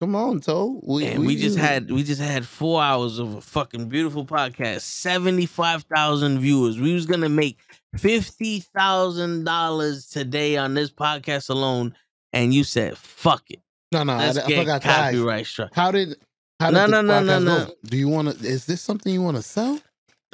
Come 0.00 0.16
on, 0.16 0.40
Toe. 0.40 0.80
We, 0.82 1.06
And 1.06 1.24
we 1.24 1.36
just 1.36 1.56
had 1.56 1.90
we 1.90 2.02
just 2.02 2.20
had 2.20 2.44
four 2.46 2.82
hours 2.82 3.18
of 3.18 3.34
a 3.36 3.40
fucking 3.40 3.88
beautiful 3.88 4.26
podcast, 4.26 4.80
seventy 4.80 5.46
five 5.46 5.84
thousand 5.84 6.40
viewers. 6.40 6.78
We 6.80 6.92
was 6.94 7.06
gonna 7.06 7.28
make 7.28 7.60
fifty 7.96 8.60
thousand 8.60 9.44
dollars 9.44 10.06
today 10.06 10.56
on 10.56 10.74
this 10.74 10.90
podcast 10.90 11.48
alone, 11.48 11.94
and 12.32 12.52
you 12.52 12.64
said 12.64 12.98
fuck 12.98 13.44
it. 13.50 13.60
no, 13.92 14.02
no. 14.02 14.16
Let's 14.16 14.38
I 14.38 14.48
get 14.48 14.58
forgot 14.60 14.82
to 14.82 14.88
ask. 14.88 14.96
copyright 15.12 15.46
struck. 15.46 15.74
How 15.74 15.90
did? 15.92 16.16
How 16.60 16.70
did 16.70 16.74
No, 16.74 16.86
no, 16.86 17.00
no, 17.00 17.22
no, 17.22 17.38
no. 17.38 17.66
go? 17.66 17.72
Do 17.84 17.96
you 17.96 18.08
want 18.08 18.36
to? 18.38 18.46
Is 18.46 18.66
this 18.66 18.80
something 18.80 19.12
you 19.12 19.22
want 19.22 19.36
to 19.36 19.42
sell? 19.42 19.78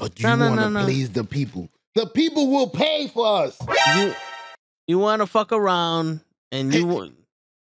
Or 0.01 0.09
do 0.09 0.23
you 0.23 0.29
No, 0.29 0.37
no, 0.37 0.49
want 0.49 0.61
to 0.61 0.71
no, 0.71 0.81
no. 0.81 0.85
please 0.87 1.11
the 1.11 1.25
people? 1.25 1.69
The 1.95 2.07
people 2.07 2.51
will 2.51 2.69
pay 2.71 3.09
for 3.09 3.45
us. 3.45 3.59
You 3.97 4.15
you 4.91 4.99
want 4.99 5.23
to 5.23 5.27
fuck 5.27 5.53
around 5.53 6.21
and 6.51 6.75
you 6.75 7.13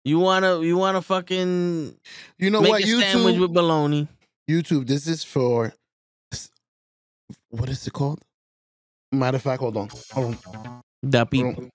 you 0.03 0.19
want 0.19 0.43
to 0.43 0.63
you 0.63 0.75
want 0.77 0.97
to 0.97 1.01
fucking 1.01 1.95
You 2.39 2.49
know 2.49 2.61
what? 2.61 2.83
a 2.83 2.87
sandwich 2.87 3.35
YouTube, 3.35 3.41
with 3.41 3.53
bologna. 3.53 4.07
YouTube. 4.49 4.87
This 4.87 5.07
is 5.07 5.23
for 5.23 5.73
what 7.49 7.69
is 7.69 7.85
it 7.85 7.93
called? 7.93 8.19
Matter 9.11 9.37
of 9.37 9.43
fact, 9.43 9.61
hold 9.61 9.77
on. 9.77 9.89
Hold 10.11 10.37
on. 10.47 10.81
The 11.03 11.25
people. 11.25 11.69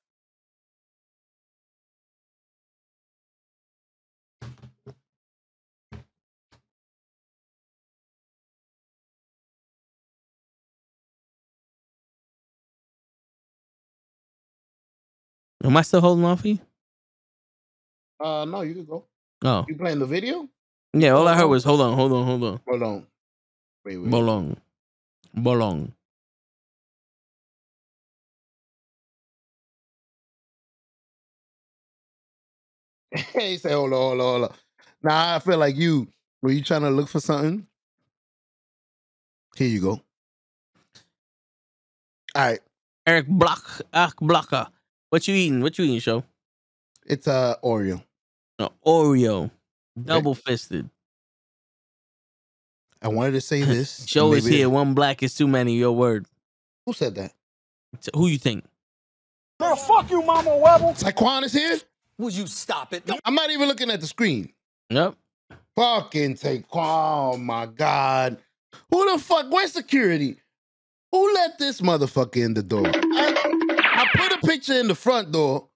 Am 15.69 15.77
I 15.77 15.83
still 15.83 16.01
holding 16.01 16.25
on 16.25 16.39
for 16.39 16.49
you? 16.49 16.59
Uh, 18.19 18.47
no, 18.47 18.63
you 18.63 18.73
can 18.75 18.87
go. 18.87 19.05
Oh, 19.45 19.67
You 19.69 19.77
playing 19.77 19.99
the 19.99 20.07
video? 20.07 20.49
yeah. 20.95 21.11
All 21.11 21.29
I 21.29 21.37
heard 21.37 21.47
was 21.47 21.63
hold 21.63 21.83
on, 21.83 21.95
hold 21.95 22.11
on, 22.11 22.25
hold 22.25 22.43
on. 22.43 22.61
Hold 22.67 22.83
on. 22.83 23.07
Wait, 23.85 23.99
wait. 23.99 24.11
Bolong, 24.11 24.57
bolong. 25.37 25.93
he 33.35 33.59
said, 33.59 33.73
hold 33.73 33.93
on, 33.93 33.99
hold 33.99 34.21
on, 34.21 34.27
hold 34.27 34.45
on. 34.45 34.57
Now 35.03 35.37
I 35.37 35.39
feel 35.39 35.59
like 35.59 35.77
you, 35.77 36.09
were 36.41 36.51
you 36.51 36.65
trying 36.65 36.81
to 36.81 36.91
look 36.91 37.09
for 37.11 37.21
something? 37.21 37.67
Here 39.55 39.69
you 39.69 39.83
go. 39.83 39.91
All 39.91 40.03
right. 42.37 42.61
Eric 43.07 43.27
Block, 43.29 43.83
Ark 43.93 44.15
Blocker. 44.23 44.67
What 45.11 45.27
you 45.27 45.35
eating? 45.35 45.63
What 45.63 45.79
you 45.79 45.85
eating, 45.85 46.01
show? 46.01 46.25
It's 47.07 47.27
uh 47.27 47.55
Oreo. 47.65 48.03
Uh, 48.59 48.69
Oreo, 48.87 49.51
double 50.03 50.35
fisted. 50.35 50.89
I 53.01 53.09
wanted 53.09 53.33
to 53.33 53.41
say 53.41 53.63
this. 53.65 54.07
Show 54.07 54.33
is 54.35 54.45
here. 54.45 54.69
One 54.69 54.95
black 54.95 55.23
is 55.23 55.35
too 55.35 55.47
many. 55.49 55.75
Your 55.75 55.93
word. 55.93 56.27
Who 56.87 56.93
said 56.93 57.15
that? 57.15 57.33
So 58.01 58.11
who 58.15 58.27
you 58.27 58.39
think? 58.39 58.65
Man, 59.61 59.77
fuck 59.77 60.11
you, 60.11 60.23
Mama 60.23 60.51
Webble. 60.57 60.93
Taquan 60.93 61.45
is 61.45 61.53
here? 61.53 61.79
Would 62.19 62.35
you 62.35 62.47
stop 62.47 62.93
it? 62.93 63.09
I'm 63.25 63.35
not 63.35 63.51
even 63.51 63.69
looking 63.69 63.91
at 63.91 64.01
the 64.01 64.07
screen. 64.07 64.53
Yep. 64.91 65.15
Fucking 65.77 66.35
Taquan. 66.35 66.65
Oh 66.75 67.37
my 67.39 67.67
God. 67.67 68.39
Who 68.91 69.13
the 69.13 69.19
fuck? 69.19 69.47
Where's 69.51 69.73
security? 69.73 70.37
Who 71.13 71.33
let 71.35 71.59
this 71.59 71.81
motherfucker 71.81 72.45
in 72.45 72.55
the 72.55 72.63
door? 72.63 72.87
I, 72.87 72.91
I 72.93 73.33
put 73.33 73.48
a 73.48 73.48
picture 74.49 74.81
in 74.81 74.89
the 74.89 74.95
front 74.95 75.31
door. 75.31 75.69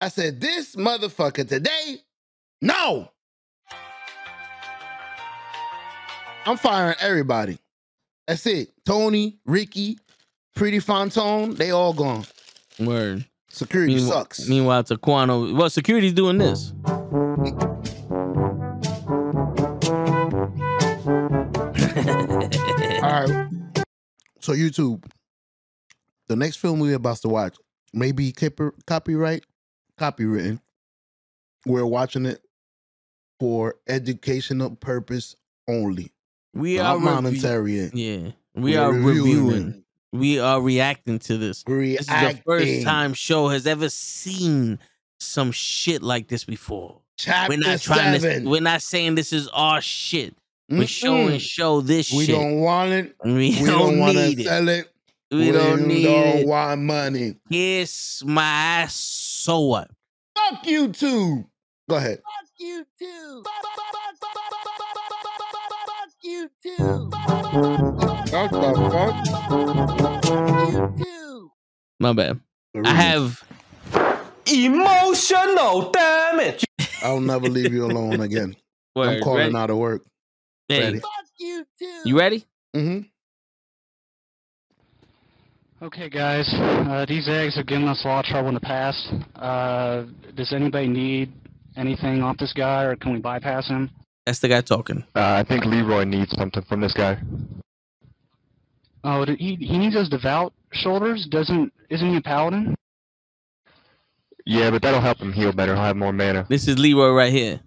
I 0.00 0.08
said, 0.08 0.40
this 0.40 0.74
motherfucker 0.74 1.48
today, 1.48 1.98
no. 2.60 3.08
I'm 6.44 6.56
firing 6.56 6.96
everybody. 7.00 7.58
That's 8.26 8.44
it. 8.46 8.72
Tony, 8.84 9.38
Ricky, 9.46 9.98
Pretty 10.56 10.78
Fontone, 10.78 11.56
they 11.56 11.70
all 11.70 11.92
gone. 11.92 12.24
Word. 12.80 13.24
Security 13.48 13.94
Meanwhile, 13.94 14.18
sucks. 14.18 14.48
meanwhile, 14.48 14.82
Taquano. 14.82 15.56
Well, 15.56 15.70
security's 15.70 16.12
doing 16.12 16.38
this. 16.38 16.72
All 23.02 23.24
right. 23.24 23.48
So 24.40 24.52
YouTube, 24.52 25.04
the 26.26 26.36
next 26.36 26.56
film 26.56 26.80
we're 26.80 26.96
about 26.96 27.16
to 27.18 27.28
watch 27.28 27.56
may 27.92 28.12
be 28.12 28.32
copy- 28.32 28.70
copyright, 28.86 29.44
copywritten. 29.98 30.60
We're 31.66 31.86
watching 31.86 32.26
it 32.26 32.42
for 33.40 33.76
educational 33.88 34.76
purpose 34.76 35.36
only, 35.68 36.12
We 36.54 36.76
not 36.76 36.96
are 36.96 36.98
revi- 36.98 37.40
Yeah, 37.92 38.30
we 38.54 38.72
We're 38.72 38.80
are 38.80 38.92
reviewing 38.92 39.14
reviewing. 39.46 39.84
We 40.12 40.38
are 40.38 40.60
reacting 40.62 41.18
to 41.20 41.36
this. 41.36 41.62
This 41.64 42.00
is 42.00 42.06
the 42.06 42.40
first 42.46 42.82
time 42.84 43.12
show 43.14 43.48
has 43.48 43.66
ever 43.66 43.88
seen 43.90 44.78
some 45.18 45.50
shit 45.52 46.02
like 46.02 46.28
this 46.28 46.44
before. 46.44 47.00
Chapter 47.18 47.50
we're 47.56 47.58
not 47.58 47.80
trying 47.80 48.18
seven. 48.20 48.44
to. 48.44 48.48
We're 48.48 48.60
not 48.60 48.80
saying 48.82 49.14
this 49.16 49.32
is 49.32 49.48
our 49.48 49.80
shit. 49.80 50.34
We're 50.68 50.82
Mm-mm. 50.84 50.88
showing 50.88 51.38
show 51.38 51.80
this 51.80 52.06
shit. 52.06 52.18
We 52.18 52.26
shit. 52.26 52.34
don't 52.36 52.60
want 52.60 52.92
it. 52.92 53.16
we, 53.24 53.32
We 53.32 53.52
don't, 53.56 53.66
don't, 53.66 53.98
want 53.98 54.16
need 54.16 54.36
to 54.38 54.44
sell 54.44 54.68
it. 54.68 54.90
We 55.30 55.50
don't 55.50 55.88
need 55.88 56.04
don't 56.04 56.38
it. 56.38 56.46
want 56.46 56.80
money. 56.82 57.36
Kiss 57.50 58.22
my 58.24 58.42
ass. 58.42 58.94
So 58.94 59.60
what? 59.60 59.90
Fuck 60.36 60.62
YouTube. 60.64 61.44
Go 61.88 61.96
ahead. 61.96 62.20
you 62.58 62.84
too. 62.98 63.42
Fuck 63.44 63.62
you 66.22 66.50
too. 66.58 67.10
What 68.30 68.50
the 68.50 68.72
fuck? 68.92 69.14
You 70.70 70.94
too. 71.04 71.50
My 71.98 72.12
bad. 72.12 72.40
The 72.74 72.80
I 72.80 72.82
remix. 72.82 72.94
have. 72.96 73.42
Emotional 74.48 75.90
damage. 75.90 76.64
I'll 77.02 77.20
never 77.20 77.48
leave 77.48 77.72
you 77.72 77.84
alone 77.84 78.20
again. 78.20 78.54
I'm 78.96 79.20
calling 79.22 79.38
Ready? 79.40 79.56
out 79.56 79.70
of 79.70 79.76
work. 79.76 80.04
Hey, 80.68 80.80
Ready. 80.80 81.00
Fuck 81.00 81.10
you 81.38 81.66
too. 81.78 82.02
you 82.04 82.18
ready? 82.18 82.44
hmm 82.74 83.00
Okay, 85.82 86.08
guys, 86.08 86.48
uh, 86.54 87.04
these 87.06 87.28
eggs 87.28 87.54
have 87.56 87.66
given 87.66 87.86
us 87.86 88.02
a 88.04 88.08
lot 88.08 88.24
of 88.24 88.30
trouble 88.30 88.48
in 88.48 88.54
the 88.54 88.60
past. 88.60 89.12
Uh, 89.34 90.04
does 90.34 90.54
anybody 90.54 90.88
need 90.88 91.32
anything 91.76 92.22
off 92.22 92.38
this 92.38 92.54
guy, 92.54 92.84
or 92.84 92.96
can 92.96 93.12
we 93.12 93.18
bypass 93.18 93.68
him? 93.68 93.90
That's 94.24 94.38
the 94.38 94.48
guy 94.48 94.62
talking. 94.62 95.04
Uh, 95.14 95.20
I 95.20 95.44
think 95.46 95.66
Leroy 95.66 96.04
needs 96.04 96.30
something 96.36 96.62
from 96.62 96.80
this 96.80 96.94
guy. 96.94 97.18
Oh, 99.04 99.26
he 99.26 99.56
he 99.56 99.78
needs 99.78 99.94
those 99.94 100.08
devout 100.08 100.54
shoulders. 100.72 101.28
Doesn't 101.30 101.72
isn't 101.90 102.08
he 102.08 102.16
a 102.16 102.22
paladin? 102.22 102.74
Yeah, 104.46 104.70
but 104.70 104.80
that'll 104.80 105.00
help 105.00 105.18
him 105.18 105.32
heal 105.32 105.52
better. 105.52 105.74
He'll 105.74 105.84
have 105.84 105.96
more 105.96 106.12
mana. 106.12 106.46
This 106.48 106.66
is 106.68 106.78
Leroy 106.78 107.10
right 107.10 107.32
here. 107.32 107.60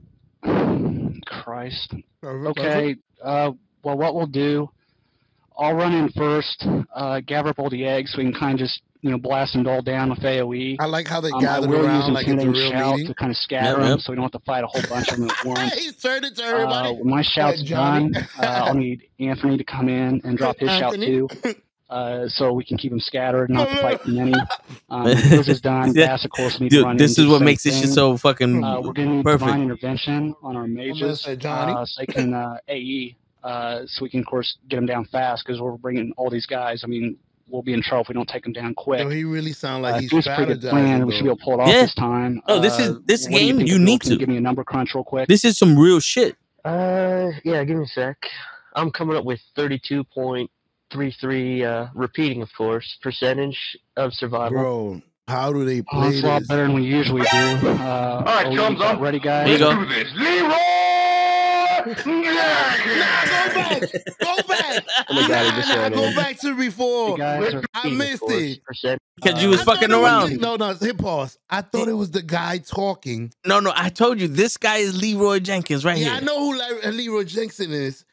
Christ. 1.26 1.94
Okay. 2.24 2.96
Uh, 3.24 3.52
well, 3.84 3.98
what 3.98 4.16
we'll 4.16 4.26
do, 4.28 4.70
I'll 5.60 5.74
run 5.76 5.94
in 5.94 6.10
first, 6.14 6.66
uh, 6.96 7.20
gather 7.20 7.50
up 7.50 7.60
all 7.60 7.70
the 7.70 7.86
eggs 7.86 8.12
so 8.14 8.20
we 8.20 8.24
can 8.32 8.34
kind 8.40 8.54
of 8.54 8.60
just 8.60 8.82
you 9.02 9.12
know 9.12 9.18
blast 9.18 9.54
them 9.54 9.68
all 9.68 9.82
down 9.82 10.10
with 10.10 10.20
AOE. 10.20 10.78
I 10.80 10.86
like 10.86 11.08
how 11.08 11.22
they 11.22 11.30
Um, 11.32 11.38
I 11.40 11.42
gathered 11.42 11.70
will 11.70 11.78
use 11.80 11.86
around 11.86 12.14
like 12.14 12.28
it's 12.28 12.30
a 12.30 12.32
intimidating 12.48 12.52
real 12.62 12.72
shout 12.72 12.92
meeting. 12.96 13.08
to 13.08 13.14
kind 13.16 13.32
of 13.32 13.38
scatter 13.38 13.80
Yep, 13.82 13.90
them, 13.90 14.00
so 14.00 14.12
we 14.12 14.16
don't 14.16 14.24
have 14.24 14.32
to 14.34 14.46
fight 14.46 14.64
a 14.64 14.68
whole 14.68 14.82
bunch 14.90 15.12
of 15.12 15.20
them 15.20 15.30
at 15.30 15.38
once. 15.46 15.74
He's 15.76 15.96
turning 15.98 16.34
to 16.34 16.44
Uh, 16.70 16.94
when 16.94 17.10
my 17.10 17.22
shout's 17.22 17.62
Johnny. 17.64 18.10
done, 18.12 18.28
uh, 18.40 18.46
I'll 18.46 18.74
need 18.74 19.04
Anthony 19.20 19.58
to 19.58 19.64
come 19.64 19.88
in 19.90 20.22
and 20.24 20.38
drop 20.38 20.58
his 20.60 20.70
shout 20.72 20.96
too, 20.96 21.28
uh, 21.90 22.28
so 22.28 22.52
we 22.54 22.64
can 22.66 22.78
keep 22.78 22.92
them 22.92 23.00
scattered, 23.00 23.50
not 23.50 23.70
fight 23.80 24.04
too 24.04 24.12
many. 24.16 24.34
Um, 24.90 25.04
when 25.06 25.16
is 25.48 25.62
done. 25.62 25.94
Yeah. 25.96 26.08
Bass, 26.08 26.26
of 26.26 26.32
course, 26.32 26.60
needs 26.60 26.76
to 26.76 26.84
run 26.84 26.98
this 26.98 27.18
is 27.18 27.28
what 27.28 27.42
makes 27.42 27.64
same 27.64 27.72
this 27.74 27.82
shit 27.82 27.90
so 27.94 28.18
fucking 28.18 28.64
Uh, 28.64 28.82
we're 28.82 28.94
gonna 28.94 29.16
need 29.18 29.24
perfect. 29.24 29.46
divine 29.46 29.62
intervention 29.64 30.36
on 30.44 30.56
our 30.58 30.68
mages, 30.68 31.26
uh, 31.26 31.86
so 31.86 32.02
they 32.02 32.06
can 32.08 32.34
uh, 32.34 32.58
AE, 32.68 33.16
uh, 33.44 33.82
so 33.88 34.04
we 34.04 34.10
can, 34.10 34.20
of 34.22 34.26
course, 34.26 34.58
get 34.68 34.76
them 34.78 34.86
down 34.86 35.06
fast 35.06 35.44
because 35.46 35.62
we're 35.62 35.78
bringing 35.78 36.12
all 36.18 36.30
these 36.30 36.46
guys. 36.46 36.84
I 36.84 36.88
mean, 36.88 37.18
we'll 37.50 37.62
be 37.64 37.74
in 37.74 37.82
trouble 37.82 38.02
if 38.04 38.08
we 38.10 38.14
don't 38.14 38.28
take 38.30 38.44
them 38.44 38.54
down 38.54 38.74
quick. 38.76 39.00
Yo, 39.02 39.10
he 39.10 39.24
really 39.24 39.54
sound 39.54 39.84
Uh, 39.86 39.92
like 39.92 40.02
he's 40.02 40.14
it's 40.14 40.28
a 40.28 40.36
pretty 40.36 40.54
good 40.56 40.70
plan. 40.70 41.06
We 41.08 41.14
should 41.16 41.24
be 41.24 41.30
able 41.30 41.38
to 41.38 41.44
pull 41.44 41.54
it 41.56 41.60
off 41.62 41.70
Yeah. 41.70 41.82
this 41.82 41.96
time. 41.96 42.42
Oh, 42.48 42.60
this 42.60 42.78
is- 42.80 42.90
Uh, 42.92 43.00
this 43.06 43.28
what 43.28 43.40
do 43.40 43.46
you 43.46 43.54
game, 43.54 43.58
think, 43.58 43.70
you 43.70 43.80
need 43.80 44.02
to. 44.02 44.16
give 44.18 44.30
me 44.30 44.38
a 44.38 44.42
number 44.42 44.64
crunch 44.64 44.94
real 44.94 45.04
quick. 45.04 45.28
This 45.28 45.44
is 45.46 45.58
some 45.58 45.78
real 45.80 46.00
shit. 46.00 46.36
Uh, 46.66 47.30
yeah, 47.44 47.64
give 47.64 47.78
me 47.78 47.86
a 47.86 47.88
sec. 47.88 48.18
I'm 48.76 48.92
coming 48.92 49.16
up 49.18 49.26
with 49.26 49.40
32.33, 49.56 51.64
uh, 51.64 51.88
repeating, 51.96 52.42
of 52.42 52.50
course, 52.56 52.98
percentage 53.02 53.58
of 53.98 54.14
survival. 54.14 54.50
Bro, 54.62 55.02
how 55.28 55.52
do 55.54 55.64
they 55.66 55.80
Oh, 55.80 55.84
play 55.92 56.12
that's 56.12 56.24
a 56.24 56.28
lot 56.28 56.48
better 56.48 56.64
than 56.64 56.74
we 56.74 56.84
usually 56.84 57.22
do. 57.22 57.28
Uh, 57.38 58.24
right, 58.26 58.46
are 58.46 58.50
we 58.50 58.56
chums, 58.58 58.80
about 58.80 58.96
up. 58.96 59.02
ready, 59.02 59.20
guys? 59.20 59.46
There 59.46 59.54
you 59.54 59.60
go. 59.76 59.86
do 59.86 59.90
this. 59.90 60.08
Leroy! 60.16 60.56
Go 61.86 62.22
back! 62.24 63.82
Go 64.20 64.38
back! 64.48 64.84
Oh 65.10 65.14
my 65.14 65.28
God, 65.28 65.54
he 65.54 65.62
just 65.62 65.76
ran 65.76 65.92
Go 65.92 66.16
back 66.16 66.40
to 66.40 66.56
before. 66.56 67.18
I 67.22 67.90
missed 67.90 68.24
it. 68.28 68.64
Percent. 68.64 69.00
Because 69.16 69.42
you 69.42 69.50
Uh, 69.50 69.52
was 69.52 69.62
I 69.62 69.64
fucking 69.66 69.92
it 69.92 69.96
was 69.96 70.04
around. 70.04 70.30
the- 70.32 70.38
no, 70.38 70.56
no, 70.56 70.74
hit 70.74 70.98
pause. 70.98 71.38
I 71.50 71.62
thought 71.62 71.88
it 71.88 71.94
was 71.94 72.12
the 72.12 72.22
guy 72.22 72.58
talking. 72.60 73.32
No, 73.46 73.60
no, 73.60 73.72
I 73.76 73.90
told 73.90 74.20
you 74.22 74.28
this 74.28 74.58
guy 74.58 74.78
is 74.78 75.00
Leroy 75.02 75.40
Jenkins 75.40 75.84
right 75.86 75.98
here. 75.98 76.08
yeah, 76.08 76.16
I 76.18 76.20
know 76.22 76.40
who 76.40 76.58
Le- 76.58 76.92
Leroy 76.92 77.24
Jenkins 77.24 77.60
is. 77.60 78.06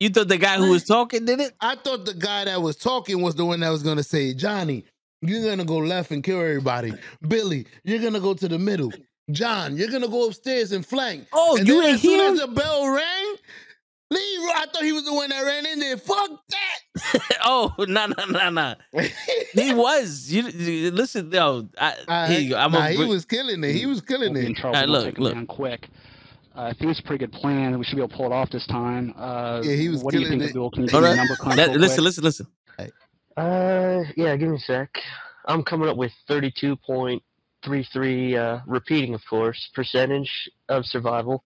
You 0.00 0.08
thought 0.08 0.28
the 0.28 0.36
guy 0.38 0.56
who 0.56 0.70
was 0.70 0.84
talking 0.84 1.24
did 1.24 1.40
it? 1.40 1.52
I 1.60 1.76
thought 1.76 2.04
the 2.04 2.14
guy 2.14 2.44
that 2.46 2.60
was 2.60 2.76
talking 2.76 3.22
was 3.22 3.34
the 3.36 3.44
one 3.44 3.60
that 3.60 3.70
was 3.70 3.82
gonna 3.84 4.02
say, 4.02 4.34
Johnny, 4.34 4.84
you're 5.20 5.44
gonna 5.48 5.64
go 5.64 5.76
left 5.78 6.10
and 6.10 6.24
kill 6.24 6.40
everybody. 6.40 6.92
Billy, 7.26 7.66
you're 7.84 8.00
gonna 8.00 8.18
go 8.20 8.34
to 8.34 8.48
the 8.48 8.58
middle. 8.58 8.92
John, 9.30 9.76
you're 9.76 9.88
gonna 9.90 10.08
go 10.08 10.26
upstairs 10.26 10.72
and 10.72 10.84
flank. 10.84 11.26
Oh, 11.32 11.56
and 11.56 11.66
you 11.66 11.76
then 11.76 11.84
ain't 11.84 11.94
as 11.96 12.02
soon 12.02 12.18
here? 12.18 12.32
as 12.32 12.40
the 12.40 12.48
bell 12.48 12.86
rang, 12.88 13.34
Leroy, 14.10 14.50
I 14.54 14.66
thought 14.72 14.82
he 14.82 14.92
was 14.92 15.04
the 15.04 15.14
one 15.14 15.30
that 15.30 15.40
ran 15.42 15.64
in 15.64 15.78
there. 15.78 15.96
Fuck 15.96 16.30
that. 16.50 17.38
oh, 17.44 17.72
no, 17.78 18.06
no, 18.06 18.24
no, 18.26 18.50
no. 18.50 18.74
He 19.54 19.72
was. 19.72 20.30
You, 20.30 20.48
you- 20.48 20.90
listen, 20.90 21.30
yo. 21.32 21.68
I, 21.78 21.94
Uh, 22.06 22.26
here 22.26 22.40
you 22.40 22.50
go. 22.50 22.56
I'm 22.58 22.72
nah, 22.72 22.86
a, 22.86 22.90
he 22.90 23.04
was 23.04 23.24
killing 23.24 23.62
it. 23.64 23.72
He 23.74 23.86
was 23.86 24.00
killing 24.02 24.32
We'll 24.34 24.42
be 24.42 24.46
in 24.46 24.52
it. 24.52 24.58
trouble. 24.58 24.76
Alright, 24.76 24.90
We'll 24.90 25.02
look, 25.04 25.18
look. 25.18 25.34
down 25.34 25.46
quick. 25.46 25.88
Uh, 26.54 26.62
I 26.64 26.72
think 26.74 26.90
it's 26.90 27.00
a 27.00 27.02
pretty 27.04 27.24
good 27.24 27.32
plan. 27.32 27.78
We 27.78 27.84
should 27.86 27.94
be 27.96 28.02
able 28.02 28.10
to 28.10 28.16
pull 28.16 28.26
it 28.26 28.32
off 28.32 28.50
this 28.50 28.66
time. 28.66 29.14
Uh, 29.16 29.62
Yeah, 29.64 29.76
he 29.76 29.88
was 29.88 30.02
what 30.04 30.12
do 30.12 30.18
you 30.20 30.26
killing 30.26 30.40
think, 30.40 30.50
it. 30.50 30.52
Abdul? 30.52 30.70
Can 30.72 30.82
you 30.82 30.88
give 30.88 30.92
Hold 30.92 31.04
me 31.04 31.08
a 31.08 31.12
on. 31.12 31.16
number 31.16 31.36
crunch 31.36 31.56
Let- 31.56 31.68
real 31.70 31.78
listen, 31.78 31.96
quick? 31.96 32.04
listen, 32.04 32.24
listen. 32.24 32.46
Uh, 33.36 34.02
yeah, 34.16 34.36
give 34.36 34.48
me 34.50 34.56
a 34.56 34.60
sec. 34.60 34.90
I'm 35.46 35.62
coming 35.62 35.88
up 35.88 35.96
with 35.96 36.12
32.33, 37.64 38.36
uh, 38.36 38.60
repeating, 38.66 39.14
of 39.14 39.22
course, 39.28 39.70
percentage 39.74 40.30
of 40.68 40.84
survival. 40.86 41.44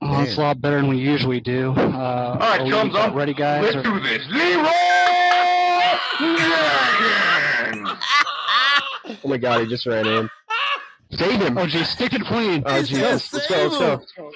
Oh, 0.00 0.22
it's 0.22 0.36
a 0.36 0.40
lot 0.40 0.60
better 0.60 0.76
than 0.80 0.88
we 0.88 0.98
usually 0.98 1.40
do. 1.40 1.72
Uh, 1.76 1.80
All 1.80 2.38
right, 2.38 2.60
are 2.60 2.64
we 2.64 2.70
thumbs 2.70 2.94
up. 2.96 3.14
ready, 3.14 3.32
guys? 3.34 3.62
Let's 3.62 3.76
or- 3.76 3.82
do 3.82 4.00
this. 4.00 4.22
Leroy 4.30 4.70
Jenkins! 6.18 7.90
Oh 9.22 9.28
my 9.28 9.36
god, 9.38 9.60
he 9.60 9.66
just 9.66 9.84
ran 9.86 10.06
in. 10.06 10.30
Save 11.12 11.40
him! 11.40 11.56
Oh, 11.58 11.66
geez, 11.66 11.88
stick 11.90 12.10
to 12.12 12.18
the 12.18 12.24
plan. 12.24 12.62
Oh, 12.66 12.74
He 12.80 12.86
geez, 12.86 12.98
said 12.98 13.02
let's, 13.12 13.32
let's 13.32 13.46
go, 13.46 13.66
let's 13.68 14.12
go. 14.12 14.30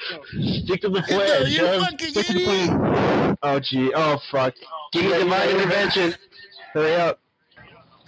Stick 0.65 0.81
to 0.83 0.89
the 0.91 1.03
plan, 1.03 1.47
you 1.47 1.57
Joe. 1.59 1.81
fucking 1.81 2.09
Stick 2.11 2.31
idiot. 2.31 2.71
Oh, 3.43 3.61
gee. 3.61 3.93
Oh, 3.95 4.19
fuck. 4.31 4.55
Give 4.93 5.05
me 5.05 5.11
divine 5.19 5.49
intervention. 5.51 6.15
Hurry 6.75 6.95
up. 6.97 7.19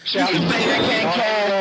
Shout 0.05 0.28
I 0.30 0.32
can't 0.39 1.14
cast. 1.14 1.59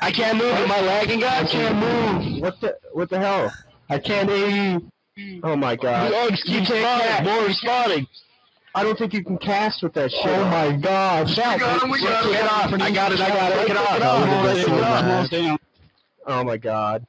I 0.00 0.10
can't 0.10 0.38
move. 0.38 0.52
Am 0.52 0.70
I 0.70 0.80
lagging, 0.80 1.20
guys? 1.20 1.48
I 1.48 1.52
can't 1.52 1.76
move. 1.76 2.42
What 2.42 2.60
the, 2.60 2.76
what 2.92 3.10
the 3.10 3.18
hell? 3.18 3.52
I 3.88 3.98
can't 3.98 4.30
aim. 4.30 4.90
Oh 5.42 5.56
my 5.56 5.76
god. 5.76 6.10
You 6.44 6.62
can't 6.62 6.66
cast. 6.66 7.24
More 7.24 7.44
responding. 7.44 8.06
I 8.74 8.82
don't 8.82 8.98
think 8.98 9.14
you 9.14 9.22
can 9.22 9.38
cast 9.38 9.82
with 9.84 9.92
that 9.94 10.10
shit. 10.10 10.26
Oh 10.26 10.44
my 10.46 10.72
god. 10.72 11.30
Shout. 11.30 11.60
got 11.60 11.88
we 11.88 12.00
got 12.00 12.26
it 12.26 12.42
off. 12.42 12.72
I 12.72 12.90
got 12.90 13.12
it, 13.12 13.20
I 13.20 13.28
got 13.28 13.52
it. 13.52 13.58
Take 13.58 13.70
it 13.70 13.76
off. 13.76 13.98
That 14.00 14.20
would've 14.20 14.56
been 14.56 14.64
so 14.64 15.28
Take 15.28 15.44
it 15.44 15.50
off. 15.50 15.60
Oh 16.26 16.44
my 16.44 16.56
god. 16.56 17.06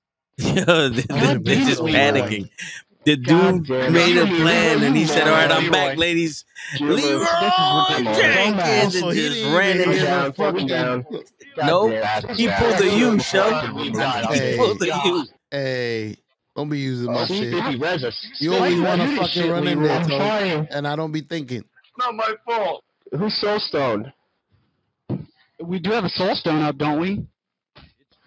Yo, 0.36 0.54
the, 0.88 1.04
God 1.08 1.20
they're 1.20 1.38
damn 1.38 1.66
just 1.66 1.80
panicking. 1.80 2.50
The 3.04 3.16
God 3.16 3.64
dude 3.64 3.66
damn 3.68 3.92
made 3.92 4.16
a 4.18 4.26
plan 4.26 4.82
and 4.82 4.96
he 4.96 5.06
said, 5.06 5.26
"All 5.28 5.32
right, 5.34 5.50
I'm 5.50 5.62
Leroy. 5.64 5.72
back, 5.72 5.98
ladies." 5.98 6.44
Gibbers. 6.76 6.96
Leroy 6.96 7.18
This 7.20 8.08
is 8.12 8.18
Jenkins 8.18 8.94
Also, 8.96 9.08
and 9.08 9.16
he 9.18 9.22
just 9.24 9.34
didn't 9.36 9.54
ran 9.56 9.80
in 9.80 9.90
give 9.90 9.94
there. 10.00 10.04
down, 10.04 10.32
fucking 10.34 10.66
down. 10.66 11.06
God 11.56 11.66
Nope. 11.66 11.90
He 12.36 12.48
pulled 12.48 12.76
the 12.78 12.96
U, 12.98 13.18
show. 13.20 13.50
He 13.82 14.56
pulled 14.56 14.78
the 14.80 15.00
U. 15.06 15.26
Hey, 15.50 16.16
don't 16.54 16.68
be 16.68 16.78
using 16.78 17.06
my 17.12 17.22
Oh, 17.22 17.26
shit. 17.26 17.54
if 17.54 17.64
he 17.64 17.76
res 17.76 18.04
us. 18.04 18.26
You 18.40 18.54
always 18.54 18.78
want 18.80 19.00
to 19.00 19.06
do 19.06 19.16
this 19.16 19.34
fucking 19.34 19.50
run 19.50 19.66
in 19.68 19.82
there, 19.82 19.92
I'm 20.00 20.06
Tone, 20.08 20.18
trying. 20.18 20.68
and 20.70 20.86
I 20.86 20.94
don't 20.96 21.12
be 21.12 21.22
thinking. 21.22 21.58
It's 21.60 21.98
Not 21.98 22.14
my 22.14 22.34
fault. 22.44 22.84
Who's 23.16 23.34
soul 23.40 23.58
stoned? 23.60 24.12
We 25.60 25.78
do 25.78 25.90
have 25.92 26.04
a 26.04 26.10
soul 26.10 26.34
stone 26.36 26.62
up, 26.62 26.76
don't 26.76 27.00
we? 27.00 27.24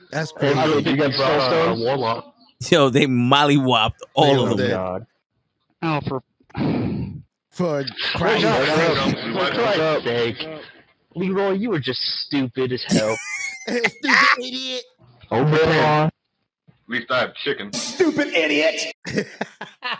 That's 0.09 0.32
Hey, 0.32 0.38
crazy. 0.40 0.59
I 0.59 0.67
don't 0.67 0.83
think 0.83 1.00
that's 1.00 1.16
soul 1.17 1.40
stone. 1.41 1.80
Warlock. 1.82 2.31
Yo, 2.69 2.90
they 2.90 3.06
mollywopped 3.07 3.95
all 4.14 4.33
Yo, 4.35 4.43
of 4.43 4.49
them. 4.49 4.57
they- 4.57 4.73
oh, 4.73 4.77
God. 4.77 5.06
Oh, 5.83 5.99
for 6.07 6.22
For 7.51 7.83
Christ's 7.83 8.48
Christ. 8.48 10.03
sake. 10.03 10.48
Leroy, 11.15 11.51
you 11.51 11.69
were 11.69 11.80
just 11.80 12.01
stupid 12.25 12.72
as 12.72 12.83
hell. 12.88 13.17
Stupid 13.67 13.91
idiot. 14.40 14.83
Oh, 15.30 15.43
man. 15.43 16.06
At 16.07 16.14
least 16.88 17.11
I 17.11 17.19
have 17.19 17.35
chicken. 17.35 17.72
Stupid 17.73 18.27
idiot. 18.30 18.93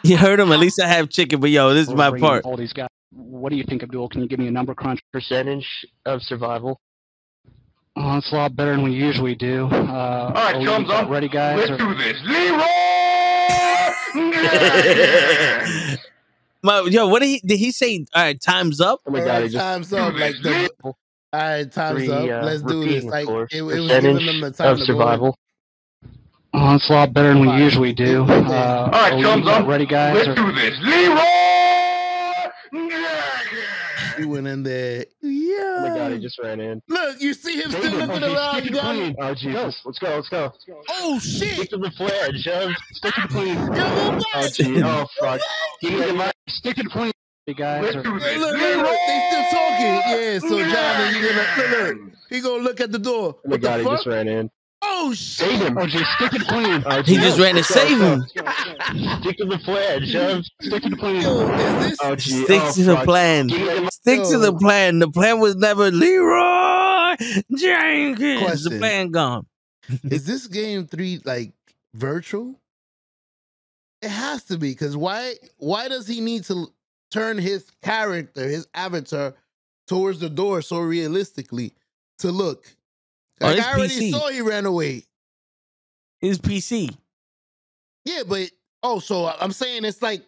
You 0.04 0.18
heard 0.18 0.40
him. 0.40 0.52
At 0.52 0.60
least 0.60 0.80
I 0.82 0.88
have 0.88 1.10
chicken. 1.10 1.40
But 1.40 1.50
yo, 1.52 1.74
this 1.74 1.88
is 1.88 1.94
my 1.94 2.18
part. 2.18 2.44
All 2.46 2.58
these 2.58 2.74
guys. 2.74 2.88
What 3.12 3.50
do 3.52 3.56
you 3.56 3.64
think, 3.64 3.84
Abdul? 3.84 4.10
Can 4.10 4.22
you 4.22 4.28
give 4.28 4.40
me 4.40 4.48
a 4.48 4.52
number 4.52 4.74
crunch? 4.74 5.00
Percentage 5.14 5.66
of 6.06 6.22
survival. 6.24 6.80
Oh, 7.98 8.18
it's 8.18 8.32
a 8.32 8.36
lot 8.36 8.56
better 8.56 8.72
than 8.72 8.84
we 8.84 8.92
usually 8.94 9.36
do. 9.36 9.66
Uh, 9.72 9.76
All 9.76 10.32
right, 10.34 10.56
are 10.56 10.60
we 10.60 10.66
thumbs 10.66 10.90
up. 10.90 11.10
Ready, 11.10 11.28
guys? 11.28 11.58
Let's 11.70 11.72
or- 11.72 11.78
do 11.78 11.94
this. 11.96 12.18
Leroy 12.24 12.62
Jenkins! 14.32 16.00
My, 16.64 16.82
yo, 16.90 17.08
what 17.08 17.22
did 17.22 17.28
he 17.28 17.40
did 17.46 17.58
he 17.60 17.72
say? 17.72 18.06
All 18.14 18.22
right, 18.24 18.40
time's 18.40 18.80
up. 18.80 19.00
Oh 19.06 19.12
my 19.12 19.20
god, 19.20 19.28
right, 19.28 19.44
just 19.52 19.56
time's 19.58 19.92
up. 19.94 20.14
Like 20.14 20.36
the, 20.44 20.70
all 20.84 20.96
right, 21.34 21.72
time's 21.72 22.06
three, 22.06 22.12
up. 22.12 22.44
uh, 22.44 22.46
Let's 22.46 22.62
do 22.62 22.86
this. 22.88 23.04
Like 23.04 23.28
it, 23.28 23.50
it 23.52 23.62
was 23.62 23.76
Percentage 23.76 24.04
giving 24.04 24.26
them 24.28 24.42
the 24.42 24.52
time 24.52 24.72
of 24.74 24.78
to 24.80 24.86
survival. 24.86 25.38
Oh, 26.54 26.76
it's 26.76 26.90
a 26.90 26.94
lot 26.94 27.14
better 27.14 27.30
than 27.30 27.40
we 27.42 27.48
Fine. 27.48 27.62
usually 27.64 27.94
do. 27.94 28.24
Uh, 28.24 28.28
All 28.28 28.90
right, 28.92 29.14
are 29.14 29.18
we 29.18 29.24
thumbs 29.24 29.48
up. 29.48 29.66
Ready, 29.68 29.86
guys? 29.86 30.16
Let's 30.16 30.28
or- 30.30 30.36
do 30.36 30.52
this. 30.54 30.78
Leroy 30.82 31.18
Jenkins! 32.74 33.11
He 34.22 34.28
went 34.28 34.46
in 34.48 34.62
there. 34.62 35.06
Yeah. 35.22 35.56
Oh 35.60 35.82
my 35.82 35.88
god, 35.98 36.10
he 36.12 36.18
Yeah. 36.18 36.22
just 36.22 36.38
ran 36.44 36.60
in. 36.60 36.80
Look, 36.88 37.20
you 37.22 37.34
see 37.34 37.60
him 37.60 37.72
Save 37.72 37.82
still 37.84 38.00
him. 38.02 38.08
looking 38.10 38.24
Oh, 38.24 38.34
around, 38.36 38.54
stick 38.54 38.64
to 38.66 38.72
the 38.72 38.82
gun. 38.82 39.16
Oh 39.20 39.34
Jesus, 39.34 39.82
let's 39.84 39.98
go, 40.00 40.16
let's 40.16 40.30
go. 40.30 40.54
Oh 40.90 41.18
Stick 41.20 41.50
shit! 41.56 41.70
to 41.72 41.78
the 41.78 41.90
plan, 41.92 42.32
Joe. 42.36 42.70
Stick 42.94 43.14
to 43.16 43.22
the 43.24 43.28
plan. 43.30 43.48
Yo, 43.48 43.66
go 43.68 43.74
back. 43.76 44.24
Oh 44.36 44.48
gee, 44.54 44.84
oh 44.84 45.06
fuck. 45.20 45.42
Give 45.82 45.94
me 45.94 46.06
the 46.06 46.14
mic. 46.14 46.34
Stick 46.50 46.76
to 46.76 46.84
the 46.84 46.90
plan, 46.92 47.12
guys. 47.58 47.84
Let's 47.84 47.96
or- 47.96 48.04
do 48.04 48.18
Hey, 48.20 48.36
this. 48.36 48.40
look, 48.40 48.52
look, 48.52 48.78
look, 48.78 48.98
they 49.08 49.28
still 49.32 49.46
talking. 49.50 49.96
Yeah, 50.12 50.40
so 50.40 50.72
Johnny, 50.72 51.18
you 51.18 51.30
gonna 51.30 51.48
look, 51.58 51.98
look. 52.06 52.14
He 52.30 52.42
gonna 52.42 52.64
look 52.64 52.80
at 52.82 52.92
the 52.92 53.00
door. 53.00 53.36
Oh 53.38 53.42
my 53.46 53.52
What 53.52 53.62
god, 53.62 53.80
the 53.80 53.84
he 53.84 53.90
just 53.90 54.06
ran 54.06 54.28
in. 54.28 54.52
Oh 55.04 55.14
Save 55.14 55.62
him. 55.62 55.78
Oh, 55.80 55.88
geez, 55.88 56.08
stick 56.16 56.30
to 56.30 56.38
the 56.38 56.46
plan. 56.46 56.84
Oh, 56.86 57.02
He 57.02 57.16
just 57.16 57.40
ran 57.40 57.56
to 57.56 57.64
save 57.64 58.00
him. 58.00 58.24
Stick 58.28 59.38
to 59.38 59.46
the 59.46 59.60
plan, 59.64 60.06
Joe. 60.06 60.42
Stick 60.62 60.84
to 60.84 60.90
the 60.90 60.96
plan. 60.96 61.22
Yo, 61.24 61.48
this? 61.80 61.98
Oh 62.04 62.16
gee, 62.16 62.44
Stick 62.44 62.62
oh, 62.64 62.72
to 62.74 62.84
the 62.84 62.96
plan. 62.98 63.48
Give 63.48 63.62
me 63.62 63.66
the 63.66 63.82
mic. 63.82 63.92
Stick 63.92 64.24
to 64.30 64.38
the 64.38 64.54
plan. 64.54 65.00
The 65.00 65.10
plan 65.10 65.40
was 65.40 65.56
never 65.56 65.90
Leroy 65.90 67.16
Jenkins. 67.58 68.64
The 68.64 68.78
plan 68.78 69.10
gone. 69.10 69.48
is 70.04 70.28
this 70.28 70.46
game 70.46 70.86
three 70.86 71.20
like 71.26 71.52
virtual? 71.96 72.54
It 74.04 74.10
has 74.10 74.44
to 74.46 74.58
be 74.60 74.70
because 74.70 74.96
why? 74.96 75.34
Why 75.58 75.88
does 75.88 76.08
he 76.08 76.22
need 76.22 76.44
to 76.44 76.68
turn 77.10 77.40
his 77.40 77.72
character, 77.82 78.48
his 78.48 78.68
avatar, 78.76 79.34
towards 79.88 80.20
the 80.20 80.30
door 80.30 80.62
so 80.62 80.78
realistically 80.78 81.74
to 82.20 82.32
look? 82.32 82.72
Oh, 83.42 83.48
Like 83.48 83.60
I 83.60 83.74
already 83.74 83.96
PC. 83.96 84.12
saw 84.12 84.30
he 84.30 84.42
ran 84.42 84.66
away. 84.66 85.04
His 86.20 86.40
PC. 86.40 86.96
Yeah, 88.06 88.22
but 88.28 88.50
oh, 88.84 89.00
so 89.00 89.26
uh, 89.26 89.38
I'm 89.40 89.52
saying 89.52 89.86
it's 89.86 90.02
like 90.02 90.24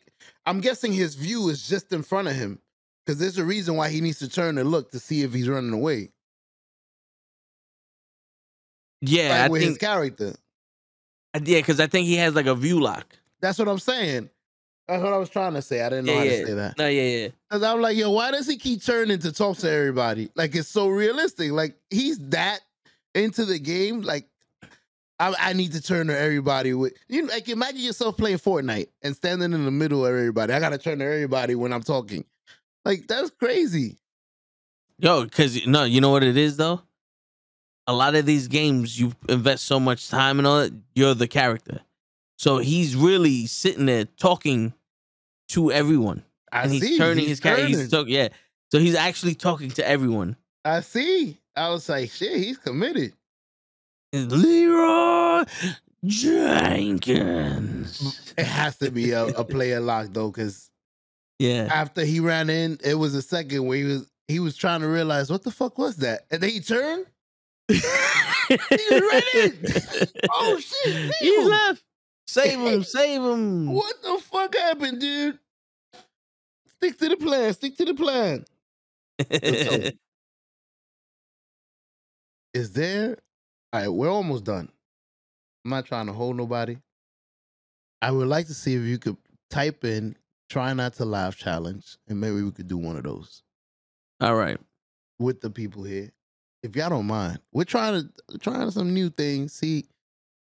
I'm 0.45 0.59
guessing 0.61 0.91
his 0.93 1.15
view 1.15 1.49
is 1.49 1.67
just 1.67 1.91
in 1.93 2.03
front 2.03 2.27
of 2.27 2.35
him 2.35 2.59
because 3.05 3.19
there's 3.19 3.37
a 3.37 3.43
reason 3.45 3.75
why 3.75 3.89
he 3.89 4.01
needs 4.01 4.19
to 4.19 4.29
turn 4.29 4.57
and 4.57 4.69
look 4.71 4.91
to 4.91 4.99
see 4.99 5.21
if 5.23 5.33
he's 5.33 5.47
running 5.49 5.73
away. 5.73 6.09
Yeah, 9.01 9.43
like 9.43 9.51
with 9.51 9.61
his 9.61 9.77
character. 9.77 10.33
Uh, 11.33 11.39
yeah, 11.43 11.59
because 11.59 11.79
I 11.79 11.87
think 11.87 12.07
he 12.07 12.15
has 12.17 12.35
like 12.35 12.45
a 12.45 12.55
view 12.55 12.79
lock. 12.79 13.05
That's 13.41 13.59
what 13.59 13.67
I'm 13.67 13.79
saying. 13.79 14.29
That's 14.87 15.01
what 15.03 15.13
I 15.13 15.17
was 15.17 15.29
trying 15.29 15.53
to 15.53 15.61
say. 15.61 15.81
I 15.81 15.89
didn't 15.89 16.05
know 16.05 16.13
Yeah, 16.13 16.17
how 16.19 16.23
yeah. 16.25 16.39
to 16.39 16.45
say 16.45 16.53
that. 16.53 16.77
No, 16.77 16.87
yeah, 16.87 17.01
yeah. 17.01 17.27
Cause 17.49 17.63
I'm 17.63 17.81
like, 17.81 17.97
yo, 17.97 18.11
why 18.11 18.31
does 18.31 18.47
he 18.47 18.57
keep 18.57 18.83
turning 18.83 19.19
to 19.19 19.31
talk 19.31 19.57
to 19.59 19.69
everybody? 19.71 20.29
Like 20.35 20.55
it's 20.55 20.69
so 20.69 20.87
realistic. 20.87 21.51
Like 21.51 21.75
he's 21.89 22.19
that 22.29 22.61
into 23.15 23.45
the 23.45 23.59
game. 23.59 24.01
Like 24.01 24.27
I, 25.19 25.33
I 25.39 25.53
need 25.53 25.73
to 25.73 25.81
turn 25.81 26.07
to 26.07 26.17
everybody 26.17 26.73
with 26.73 26.93
you. 27.07 27.27
Like 27.27 27.47
imagine 27.49 27.81
yourself 27.81 28.17
playing 28.17 28.37
Fortnite 28.37 28.89
and 29.01 29.15
standing 29.15 29.53
in 29.53 29.65
the 29.65 29.71
middle 29.71 30.05
of 30.05 30.13
everybody. 30.13 30.53
I 30.53 30.59
gotta 30.59 30.77
turn 30.77 30.99
to 30.99 31.05
everybody 31.05 31.55
when 31.55 31.71
I'm 31.73 31.83
talking. 31.83 32.25
Like 32.85 33.07
that's 33.07 33.29
crazy. 33.29 33.97
Yo, 34.99 35.23
because 35.23 35.65
no, 35.65 35.83
you 35.83 36.01
know 36.01 36.09
what 36.11 36.23
it 36.23 36.37
is 36.37 36.57
though. 36.57 36.81
A 37.85 37.93
lot 37.93 38.15
of 38.15 38.25
these 38.25 38.47
games, 38.47 38.97
you 38.97 39.11
invest 39.27 39.65
so 39.65 39.79
much 39.79 40.07
time 40.09 40.39
and 40.39 40.47
all 40.47 40.59
that. 40.59 40.73
You're 40.95 41.13
the 41.13 41.27
character, 41.27 41.81
so 42.37 42.59
he's 42.59 42.95
really 42.95 43.45
sitting 43.45 43.85
there 43.87 44.05
talking 44.05 44.73
to 45.49 45.71
everyone, 45.71 46.23
I 46.51 46.63
and 46.63 46.71
he's 46.71 46.81
see. 46.81 46.97
turning 46.97 47.19
He's 47.19 47.29
his 47.29 47.39
character. 47.41 47.67
He's 47.67 47.93
yeah. 48.07 48.29
So 48.71 48.79
he's 48.79 48.95
actually 48.95 49.35
talking 49.35 49.69
to 49.71 49.87
everyone. 49.87 50.35
I 50.65 50.79
see. 50.79 51.39
I 51.55 51.69
was 51.69 51.87
like, 51.89 52.09
shit, 52.11 52.37
he's 52.37 52.57
committed. 52.57 53.13
It's 54.11 54.31
Leroy 54.33 55.43
Jenkins. 56.05 58.33
It 58.37 58.45
has 58.45 58.77
to 58.77 58.91
be 58.91 59.11
a, 59.11 59.25
a 59.25 59.43
player 59.43 59.79
lock 59.79 60.07
though, 60.11 60.29
because 60.29 60.69
Yeah. 61.39 61.67
after 61.71 62.03
he 62.05 62.19
ran 62.19 62.49
in, 62.49 62.77
it 62.83 62.95
was 62.95 63.15
a 63.15 63.21
second 63.21 63.65
where 63.65 63.77
he 63.77 63.83
was 63.85 64.09
he 64.27 64.39
was 64.39 64.55
trying 64.55 64.81
to 64.81 64.87
realize 64.87 65.29
what 65.29 65.43
the 65.43 65.51
fuck 65.51 65.77
was 65.77 65.97
that, 65.97 66.25
and 66.31 66.41
then 66.41 66.49
he 66.49 66.59
turned. 66.59 67.05
he 67.67 67.79
ran 68.91 69.21
in. 69.35 69.57
Oh 70.31 70.59
shit! 70.59 71.13
He 71.19 71.37
left. 71.43 71.83
Save 72.27 72.59
him. 72.59 72.83
Save 72.83 73.21
him. 73.21 73.73
What 73.73 73.95
the 74.01 74.17
fuck 74.21 74.55
happened, 74.55 75.01
dude? 75.01 75.39
Stick 76.77 76.97
to 76.99 77.09
the 77.09 77.17
plan. 77.17 77.53
Stick 77.53 77.77
to 77.77 77.85
the 77.85 77.93
plan. 77.93 78.45
Is 82.53 82.73
there? 82.73 83.17
All 83.71 83.81
right, 83.81 83.87
we're 83.87 84.11
almost 84.11 84.43
done. 84.43 84.69
I'm 85.65 85.71
not 85.71 85.85
trying 85.85 86.05
to 86.07 86.13
hold 86.13 86.35
nobody. 86.35 86.77
I 88.01 88.11
would 88.11 88.27
like 88.27 88.47
to 88.47 88.53
see 88.53 88.75
if 88.75 88.83
you 88.83 88.97
could 88.97 89.17
type 89.49 89.83
in 89.85 90.15
try 90.49 90.73
not 90.73 90.93
to 90.93 91.05
laugh 91.05 91.35
challenge, 91.35 91.97
and 92.07 92.19
maybe 92.19 92.41
we 92.41 92.51
could 92.51 92.67
do 92.67 92.77
one 92.77 92.97
of 92.97 93.03
those 93.03 93.41
All 94.21 94.35
right. 94.35 94.57
with 95.19 95.41
the 95.41 95.49
people 95.49 95.83
here. 95.83 96.11
If 96.61 96.75
y'all 96.75 96.89
don't 96.89 97.07
mind, 97.07 97.39
we're 97.51 97.63
trying 97.63 98.09
to 98.29 98.37
trying 98.37 98.69
some 98.71 98.93
new 98.93 99.09
things. 99.09 99.53
See, 99.53 99.85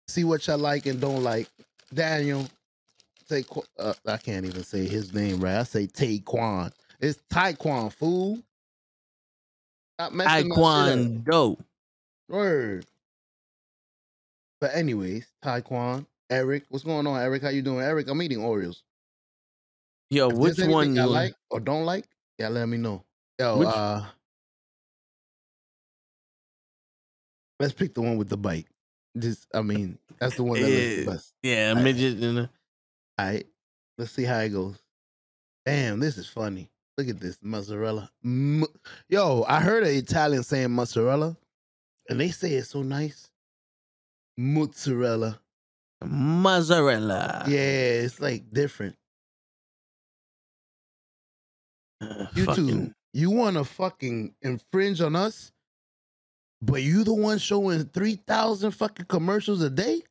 see 0.08 0.24
what 0.24 0.46
y'all 0.46 0.58
like 0.58 0.86
and 0.86 1.00
don't 1.00 1.24
like. 1.24 1.48
Daniel, 1.94 2.46
say 3.28 3.46
uh, 3.80 3.94
I 4.06 4.18
can't 4.18 4.46
even 4.46 4.64
say 4.64 4.86
his 4.86 5.14
name 5.14 5.40
right. 5.40 5.58
I 5.58 5.64
say 5.64 5.88
Taekwon. 5.88 6.72
It's 7.00 7.20
Taekwon, 7.32 7.94
fool. 7.94 8.40
Stop 10.00 10.12
messing 10.12 10.50
my 10.50 10.56
shit 10.56 10.64
up. 10.64 10.98
Taekwondo. 10.98 11.58
Word. 12.30 12.86
But 14.62 14.74
anyways, 14.76 15.28
Taekwon, 15.44 16.06
Eric, 16.30 16.64
what's 16.70 16.84
going 16.86 17.06
on, 17.06 17.20
Eric? 17.22 17.44
How 17.44 17.50
you 17.50 17.62
doing, 17.62 17.82
Eric? 17.84 18.08
I'm 18.10 18.22
eating 18.22 18.40
Oreos. 18.40 18.82
Yo, 20.10 20.30
If 20.30 20.38
which 20.38 20.58
one 20.60 20.96
you 20.96 21.06
like 21.06 21.34
or 21.50 21.60
don't 21.60 21.86
like? 21.86 22.06
Yeah, 22.38 22.48
let 22.50 22.68
me 22.68 22.78
know. 22.78 23.04
Yo, 23.40 23.58
Which- 23.60 23.68
uh, 23.68 24.04
let's 27.60 27.74
pick 27.74 27.94
the 27.94 28.02
one 28.02 28.18
with 28.18 28.30
the 28.30 28.38
bite. 28.38 28.68
Just, 29.18 29.48
I 29.54 29.62
mean, 29.62 29.98
that's 30.20 30.36
the 30.36 30.44
one 30.44 30.60
that 30.60 30.68
looks 30.70 30.96
the 30.96 31.02
Yeah, 31.02 31.10
best. 31.12 31.34
yeah, 31.44 31.70
Alright. 31.70 31.84
midget 31.84 32.18
and 32.24 32.40
a, 32.40 32.50
All 33.20 33.26
right, 33.26 33.46
let's 33.98 34.12
see 34.12 34.24
how 34.24 34.40
it 34.40 34.50
goes. 34.50 34.78
Damn, 35.66 36.00
this 36.00 36.18
is 36.18 36.28
funny. 36.28 36.70
Look 36.98 37.08
at 37.10 37.20
this 37.20 37.38
mozzarella. 37.42 38.10
Yo, 39.10 39.46
I 39.48 39.60
heard 39.62 39.84
an 39.84 39.96
Italian 39.96 40.44
saying 40.44 40.72
mozzarella, 40.72 41.38
and 42.10 42.20
they 42.20 42.30
say 42.32 42.54
it's 42.54 42.70
so 42.70 42.82
nice. 42.82 43.30
Mozzarella. 44.38 45.40
mozzarella. 46.04 47.44
Yeah, 47.48 48.02
it's 48.04 48.20
like 48.20 48.52
different. 48.52 48.96
Uh, 52.02 52.26
You 52.36 52.46
fucking- 52.46 52.68
two, 52.68 52.94
you 53.14 53.30
want 53.32 53.56
to 53.58 53.64
fucking 53.64 54.36
infringe 54.42 55.00
on 55.02 55.16
us, 55.16 55.52
but 56.62 56.82
you 56.84 57.04
the 57.04 57.14
one 57.14 57.38
showing 57.38 57.86
three 57.86 58.16
thousand 58.28 58.72
fucking 58.72 59.06
commercials 59.06 59.62
a 59.62 59.70
day. 59.70 60.02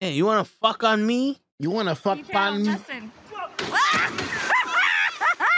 Hey, 0.00 0.12
you 0.14 0.26
want 0.26 0.44
to 0.46 0.52
fuck 0.60 0.82
on 0.82 1.06
me? 1.06 1.40
You 1.60 1.70
want 1.70 1.88
to 1.88 1.94
fuck 1.94 2.18
on 2.34 2.62
me? 2.64 2.68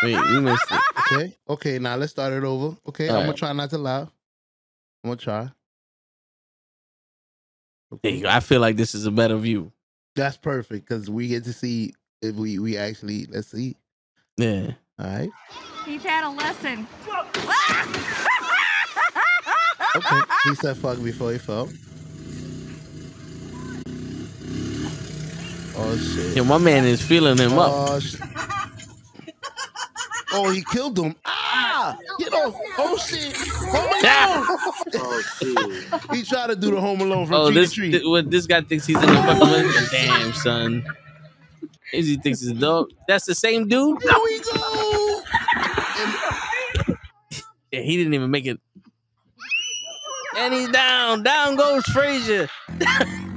Wait, 0.03 0.13
you 0.13 0.43
missed 0.43 0.71
it. 0.71 0.81
Okay, 1.01 1.37
okay. 1.49 1.79
Now 1.79 1.97
let's 1.97 2.13
start 2.13 2.33
it 2.35 2.45
over. 2.45 2.77
Okay, 2.89 3.09
I'm 3.09 3.21
gonna 3.27 3.33
try 3.33 3.53
not 3.55 3.71
to 3.71 3.79
laugh. 3.79 4.11
I'm 5.07 5.11
gonna 5.11 5.19
try. 5.19 5.49
There 8.03 8.11
you 8.11 8.23
go. 8.25 8.29
I 8.29 8.41
feel 8.41 8.61
like 8.61 8.75
this 8.75 8.93
is 8.93 9.07
a 9.07 9.13
better 9.13 9.37
view. 9.37 9.71
That's 10.17 10.37
perfect 10.37 10.89
because 10.89 11.09
we 11.09 11.29
get 11.29 11.45
to 11.45 11.53
see 11.53 11.95
if 12.23 12.35
we 12.35 12.59
we 12.59 12.77
actually 12.77 13.27
let's 13.27 13.47
see. 13.47 13.77
Yeah. 14.37 14.73
All 14.99 15.07
right. 15.07 15.31
He's 15.85 16.03
had 16.03 16.25
a 16.25 16.31
lesson. 16.31 16.89
Okay. 19.95 20.21
he 20.49 20.55
said 20.57 20.77
fuck 20.77 21.01
before 21.01 21.31
he 21.31 21.39
fell. 21.39 21.69
Oh 25.77 25.97
shit. 25.99 26.37
Yeah, 26.37 26.43
my 26.43 26.59
man 26.59 26.85
is 26.85 27.01
feeling 27.01 27.39
him 27.39 27.57
up. 27.61 27.71
Oh, 27.73 28.01
sh- 28.01 28.21
oh, 30.33 30.51
he 30.51 30.65
killed 30.65 30.99
him. 30.99 31.15
Ah! 31.25 31.46
Get 32.19 32.33
off. 32.33 32.55
Oh, 32.55 32.61
oh, 32.79 32.79
oh, 32.79 32.97
shit. 32.99 33.37
Home 33.37 33.93
Alone. 33.93 34.01
oh, 36.09 36.15
he 36.15 36.23
tried 36.23 36.47
to 36.49 36.57
do 36.57 36.71
the 36.71 36.81
Home 36.81 37.01
Alone 37.01 37.27
from 37.27 37.35
Oh, 37.35 37.47
Tree 37.51 37.61
this 37.61 37.73
Tree. 37.73 37.91
thi- 37.93 38.05
what 38.07 38.31
this 38.31 38.47
guy 38.47 38.61
thinks 38.63 38.87
he's 38.87 38.97
in 38.97 39.03
the 39.07 39.15
fucking 39.15 39.49
movie. 39.49 39.87
Damn, 39.91 40.33
son. 40.33 40.85
He 41.93 42.17
thinks 42.17 42.41
he's 42.41 42.51
a 42.51 42.55
dog. 42.55 42.89
That's 43.09 43.27
the 43.27 43.35
same 43.35 43.69
dude. 43.69 44.03
Here 44.03 44.13
we 44.25 44.41
go. 44.41 45.23
Yeah, 47.73 47.81
he 47.81 47.97
didn't 47.97 48.15
even 48.15 48.31
make 48.31 48.47
it. 48.47 48.61
And 50.37 50.53
he's 50.55 50.69
down. 50.69 51.23
Down 51.23 51.57
goes 51.57 51.85
Frazier. 51.87 52.49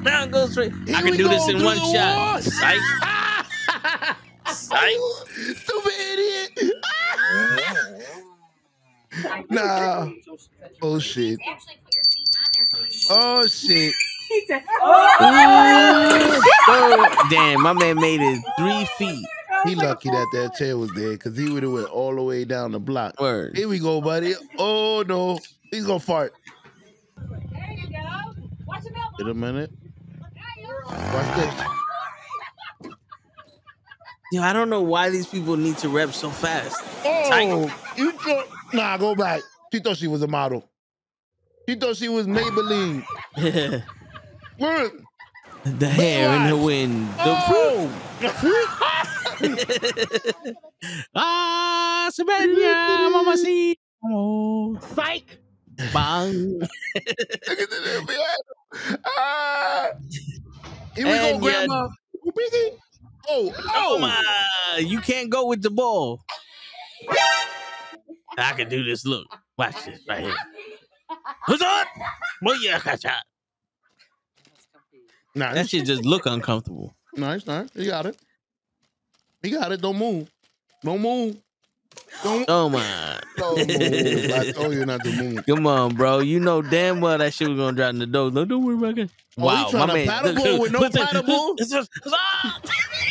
down 0.04 0.30
goes 0.32 0.54
Frazier. 0.56 0.76
I 0.90 1.02
can 1.02 1.12
we 1.12 1.18
do 1.18 1.28
this 1.30 1.48
in 1.48 1.60
do 1.60 1.66
one 1.66 1.78
shot. 1.78 2.36
wash. 2.36 2.44
Psych. 2.44 2.80
Psych. 4.48 4.98
Stupid 5.56 5.94
idiot. 6.12 6.74
Nah. 9.50 10.10
Oh, 10.82 11.00
shit. 11.00 11.40
Oh, 13.12 13.48
shit. 13.48 13.94
Oh, 16.70 17.28
damn, 17.32 17.62
my 17.64 17.74
man 17.74 17.96
made 17.96 18.22
it 18.22 18.44
three 18.60 18.86
feet. 18.98 19.26
He 19.66 19.76
lucky 19.76 20.10
that 20.10 20.28
that 20.34 20.56
chair 20.56 20.78
was 20.78 20.92
there 20.92 21.12
because 21.12 21.36
he 21.38 21.50
would 21.50 21.64
have 21.64 21.72
went 21.72 21.88
all 21.88 22.16
the 22.16 22.22
way 22.22 22.46
down 22.46 22.72
the 22.72 22.80
block. 22.80 23.20
Word. 23.20 23.58
Here 23.58 23.68
we 23.68 23.80
go, 23.80 24.02
buddy. 24.02 24.36
Oh 24.58 25.04
no, 25.08 25.40
he's 25.72 25.86
gonna 25.86 26.00
fart. 26.00 26.34
Wait 29.20 29.28
a 29.28 29.34
minute. 29.34 29.72
Watch 30.88 31.36
this. 31.36 31.54
Yo, 34.32 34.44
I 34.44 34.54
don't 34.54 34.70
know 34.70 34.82
why 34.82 35.10
these 35.10 35.28
people 35.28 35.58
need 35.58 35.78
to 35.80 35.90
rep 35.90 36.14
so 36.14 36.30
fast. 36.30 36.82
Oh, 37.04 37.74
you 37.98 38.12
thought? 38.12 38.48
Nah, 38.74 38.98
go 38.98 39.16
back. 39.16 39.42
She 39.74 39.80
thought 39.80 39.98
she 39.98 40.08
was 40.08 40.22
a 40.22 40.28
model. 40.28 40.64
She 41.68 41.76
thought 41.76 41.96
she 41.98 42.10
was 42.10 42.28
Maybelline. 42.28 43.04
the 43.36 43.84
Look. 44.60 44.94
hair 45.84 46.34
in 46.36 46.48
the 46.50 46.58
wind. 46.58 47.08
The 47.18 47.36
Oh. 47.52 47.90
ah, 51.16 52.10
Sabenya, 52.12 53.12
mama 53.16 53.38
see. 53.38 53.78
Oh, 54.06 54.78
psych. 54.96 55.38
Bang. 55.94 56.60
Look 56.60 57.60
at 57.60 57.70
the 57.70 58.98
Ah. 59.06 59.90
Here 60.96 61.06
we 61.06 61.12
And 61.12 61.42
go. 61.42 61.48
Grandma. 61.48 61.88
Biggie. 62.28 62.78
Oh, 63.30 63.54
Oh 63.76 63.96
no. 63.96 64.00
my! 64.00 64.78
You 64.80 65.00
can't 65.02 65.30
go 65.30 65.46
with 65.48 65.62
the 65.62 65.70
ball. 65.70 66.22
I 68.38 68.54
can 68.54 68.70
do 68.70 68.84
this. 68.84 69.06
Look, 69.06 69.28
watch 69.58 69.86
this 69.86 70.00
right 70.08 70.24
here. 70.24 70.36
What's 71.46 71.62
up? 71.62 71.88
Well, 72.42 72.62
yeah, 72.62 72.80
gotcha. 72.80 73.14
Nah, 75.36 75.54
That 75.54 75.70
shit 75.70 75.86
just 75.86 76.06
look 76.06 76.26
uncomfortable. 76.26 76.96
Nice, 77.16 77.38
it's 77.40 77.48
not. 77.48 77.70
You 77.76 77.86
got 77.90 78.06
it. 78.06 78.18
You 79.44 79.58
got 79.58 79.72
it. 79.72 79.82
Don't 79.82 79.98
move. 79.98 80.30
Don't 80.84 81.02
move. 81.02 81.38
Don't, 82.24 82.46
Oh 82.48 82.70
my! 82.70 83.20
don't 83.38 83.58
move. 83.68 84.32
I 84.32 84.52
told 84.52 84.74
you 84.74 84.86
not 84.86 85.04
to 85.04 85.12
move. 85.12 85.46
Come 85.46 85.66
on, 85.68 85.96
bro. 85.96 86.20
You 86.20 86.40
know 86.40 86.62
damn 86.62 87.02
well 87.02 87.18
that 87.18 87.34
shit 87.34 87.50
was 87.50 87.58
gonna 87.58 87.76
drop 87.76 87.90
in 87.92 88.00
the 88.00 88.06
door. 88.06 88.30
No, 88.32 88.46
don't 88.46 88.64
worry 88.64 88.76
about 88.78 88.98
it. 89.00 89.10
Oh, 89.38 89.46
Wow, 89.46 89.66
he 89.66 89.72
trying 89.72 89.88
my 89.88 89.94
to 90.06 90.06
man. 90.06 90.08
paddleboard 90.08 90.60
with 90.60 90.72
no 90.72 90.80
Listen, 90.82 91.02
paddleboard? 91.02 91.58
listen, 91.60 91.88
ah! 92.14 92.62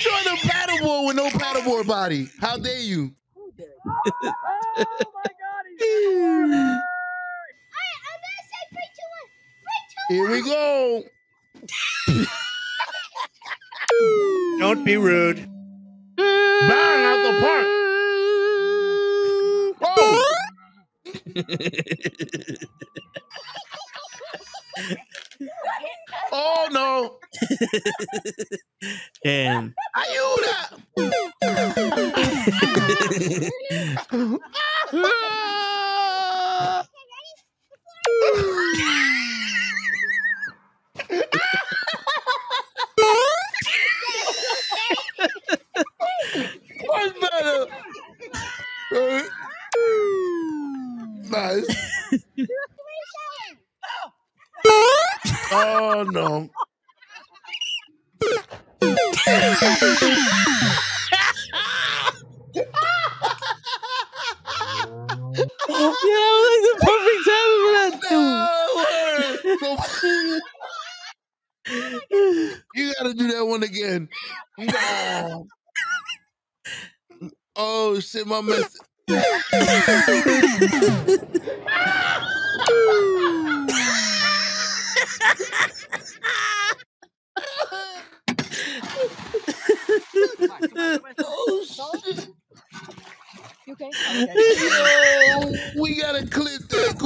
Trying 0.00 0.24
to 0.36 0.42
paddleboard 0.48 1.06
with 1.06 1.16
no 1.16 1.28
paddleboard 1.28 1.86
body. 1.86 2.28
How 2.40 2.56
dare 2.56 2.80
you? 2.80 3.12
Here 10.08 10.30
we 10.30 10.42
go. 10.42 11.04
Don't 14.58 14.84
be 14.84 14.96
rude. 14.96 15.48
Bang 16.16 17.04
out 17.04 17.22
the 17.24 17.32
park. 17.42 17.66
Oh, 19.82 20.24
oh 26.32 26.68
no. 26.72 27.18
and 29.24 29.74
What's 46.86 47.20
better? 47.20 47.66
Uh, 48.94 49.22
Nice. 51.30 51.66
Oh 55.50 56.04
no. 56.10 56.50
yeah, 58.82 59.54
that 65.66 66.34
was 66.34 66.48
like 66.48 66.62
the 66.64 66.74
perfect 66.84 67.22
time 67.26 67.52
for 67.60 67.72
that 67.72 67.92
you 72.74 72.92
gotta 72.98 73.14
do 73.14 73.28
that 73.32 73.46
one 73.46 73.62
again. 73.62 74.08
No. 74.58 75.46
Oh 77.56 78.00
shit, 78.00 78.26
my 78.26 78.40
oh 91.20 91.64
shit. 91.64 92.28
You 93.66 93.74
okay? 93.74 93.90
Yo, 95.28 95.38
we 95.82 96.00
gotta 96.00 96.26
clip 96.26 96.62
that 96.68 96.96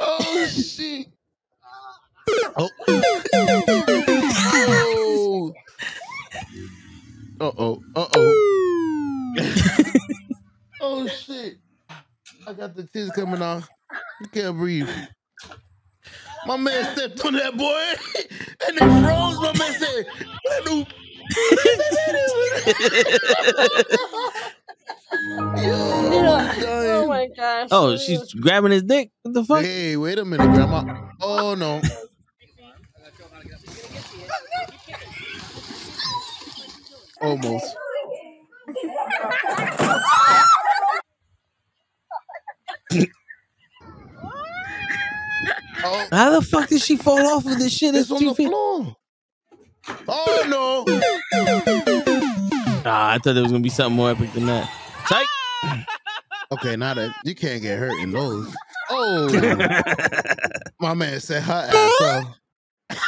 oh 0.00 0.46
shit. 0.48 1.06
Oh. 2.56 2.70
oh. 2.88 3.02
Uh-oh. 7.42 7.82
Uh-oh. 7.96 8.32
oh 10.80 11.06
shit. 11.08 11.58
I 12.46 12.52
got 12.52 12.76
the 12.76 12.84
tears 12.84 13.10
coming 13.10 13.42
off. 13.42 13.68
You 14.20 14.26
can't 14.28 14.56
breathe. 14.56 14.88
My 16.46 16.56
man 16.56 16.96
stepped 16.96 17.24
on 17.24 17.34
that 17.34 17.56
boy 17.56 17.64
and 18.66 18.76
it 18.76 18.80
froze. 18.80 19.38
My 19.40 19.52
man 19.58 19.72
said, 19.74 20.06
"Let 20.44 20.64
oh 26.64 27.06
my 27.08 27.28
gosh. 27.36 27.68
Oh, 27.70 27.96
she's 27.96 28.32
grabbing 28.34 28.72
his 28.72 28.82
dick. 28.82 29.10
What 29.22 29.34
the 29.34 29.44
fuck? 29.44 29.62
Hey, 29.62 29.96
wait 29.96 30.18
a 30.18 30.24
minute, 30.24 30.50
grandma. 30.52 31.10
Oh 31.20 31.54
no. 31.54 31.80
Almost. 37.20 37.76
Oh, 45.84 46.06
How 46.12 46.30
the 46.38 46.42
fuck 46.46 46.68
did 46.68 46.80
she 46.82 46.96
fall 46.96 47.18
off 47.36 47.46
of 47.46 47.58
this 47.58 47.72
shit? 47.76 47.94
it's 47.94 48.10
It's 48.10 48.20
on 48.20 48.26
the 48.26 48.34
feet. 48.34 48.48
floor. 48.48 48.96
Oh 50.08 50.44
no. 50.48 50.84
Ah, 52.84 53.12
I 53.12 53.18
thought 53.18 53.34
there 53.34 53.42
was 53.42 53.52
gonna 53.52 53.62
be 53.62 53.68
something 53.68 53.96
more 53.96 54.10
epic 54.10 54.32
than 54.32 54.46
that. 54.46 54.68
Psych. 55.06 55.28
Okay, 56.52 56.76
now 56.76 56.92
that 56.92 57.14
you 57.24 57.34
can't 57.34 57.62
get 57.62 57.78
hurt 57.78 57.98
in 58.02 58.10
those. 58.12 58.54
Oh, 58.90 59.26
my 60.80 60.92
man 60.92 61.18
said 61.18 61.42
her 61.42 61.70
ass 61.72 62.00
up. 62.02 62.24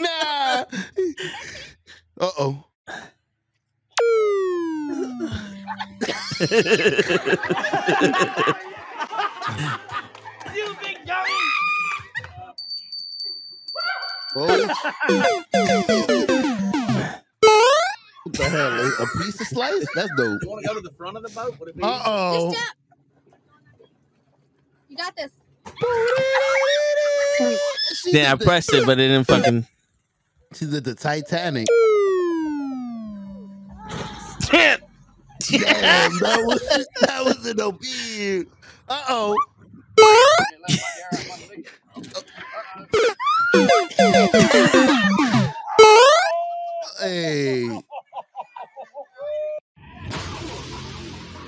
nah. 0.00 0.64
Uh 2.18 2.30
oh. 2.40 2.64
You 6.08 6.14
big 10.80 10.98
dummy! 11.04 11.30
Oh. 14.38 14.66
what 18.24 18.32
the 18.34 18.44
hell? 18.50 18.72
A 18.72 19.02
a 19.02 19.06
piece 19.18 19.40
of 19.40 19.46
slice? 19.46 19.86
That's 19.94 20.10
dope. 20.16 20.42
You 20.42 20.48
want 20.48 20.62
to 20.62 20.68
go 20.68 20.74
to 20.74 20.80
the 20.80 20.92
front 20.96 21.16
of 21.16 21.22
the 21.22 21.30
boat? 21.30 21.58
Would 21.58 21.70
it 21.70 21.76
be 21.76 21.82
Uh 21.82 22.02
oh. 22.04 22.54
You 24.88 24.96
got 24.96 25.16
this. 25.16 25.30
Then 28.12 28.26
I 28.30 28.34
pressed 28.36 28.72
it, 28.72 28.86
but 28.86 28.98
it 29.00 29.08
didn't 29.08 29.26
fucking. 29.26 29.66
She's 30.54 30.72
at 30.74 30.84
the 30.84 30.94
Titanic. 30.94 31.66
Damn. 34.50 34.78
Damn, 35.40 35.60
that 36.20 36.42
was 36.44 36.86
that 37.00 37.24
was 37.24 37.46
an 37.46 37.60
obedient. 37.60 38.48
Uh 38.88 39.04
oh. 39.08 39.36
Hey. 47.00 47.68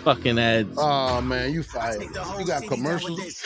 Fucking 0.05 0.39
ads. 0.39 0.75
Oh 0.79 1.21
man, 1.21 1.53
you 1.53 1.63
fired. 1.63 2.03
You 2.03 2.45
got 2.47 2.63
commercials. 2.67 3.43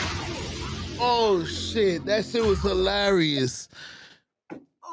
Oh 1.01 1.45
shit, 1.45 2.05
that 2.05 2.25
shit 2.25 2.45
was 2.45 2.61
hilarious. 2.61 3.69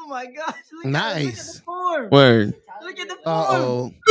Oh 0.10 0.12
my 0.12 0.26
gosh! 0.26 0.56
Look 0.74 0.86
Nice. 0.86 1.28
At 1.28 1.56
the 1.58 1.62
form. 1.62 2.10
Word. 2.10 2.56
Look 2.82 3.00
at 3.00 3.10
the 3.10 3.16
form. 3.16 3.22
Uh 3.28 3.46
oh. 3.50 3.94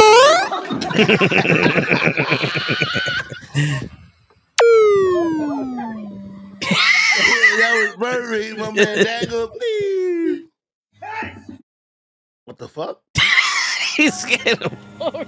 that 7.59 7.73
was 7.75 7.97
perfect, 7.99 8.59
my 8.61 8.71
man. 8.71 9.05
Dangle, 9.05 9.49
please. 9.49 10.45
What 12.45 12.59
the 12.59 12.69
fuck? 12.69 13.03
He 13.97 14.09
scared 14.11 14.63
him. 14.63 14.77
Oh 15.01 15.11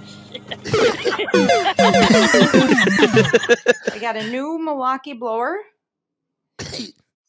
I 3.91 3.97
got 3.99 4.15
a 4.15 4.25
new 4.29 4.57
Milwaukee 4.57 5.11
blower. 5.11 5.57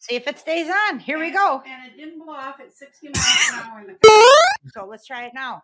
See 0.02 0.16
if 0.16 0.26
it 0.26 0.36
stays 0.36 0.68
on. 0.88 0.98
Here 0.98 1.16
we 1.16 1.30
go. 1.30 1.62
And 1.64 1.86
it 1.92 1.96
didn't 1.96 2.18
blow 2.24 2.34
off 2.34 2.58
at 2.58 2.76
60 2.76 3.08
miles 3.10 3.50
an 3.52 3.60
hour 3.60 3.80
in 3.82 3.86
the 3.86 3.94
car. 3.94 4.18
So 4.74 4.84
let's 4.86 5.06
try 5.06 5.26
it 5.26 5.32
now. 5.32 5.62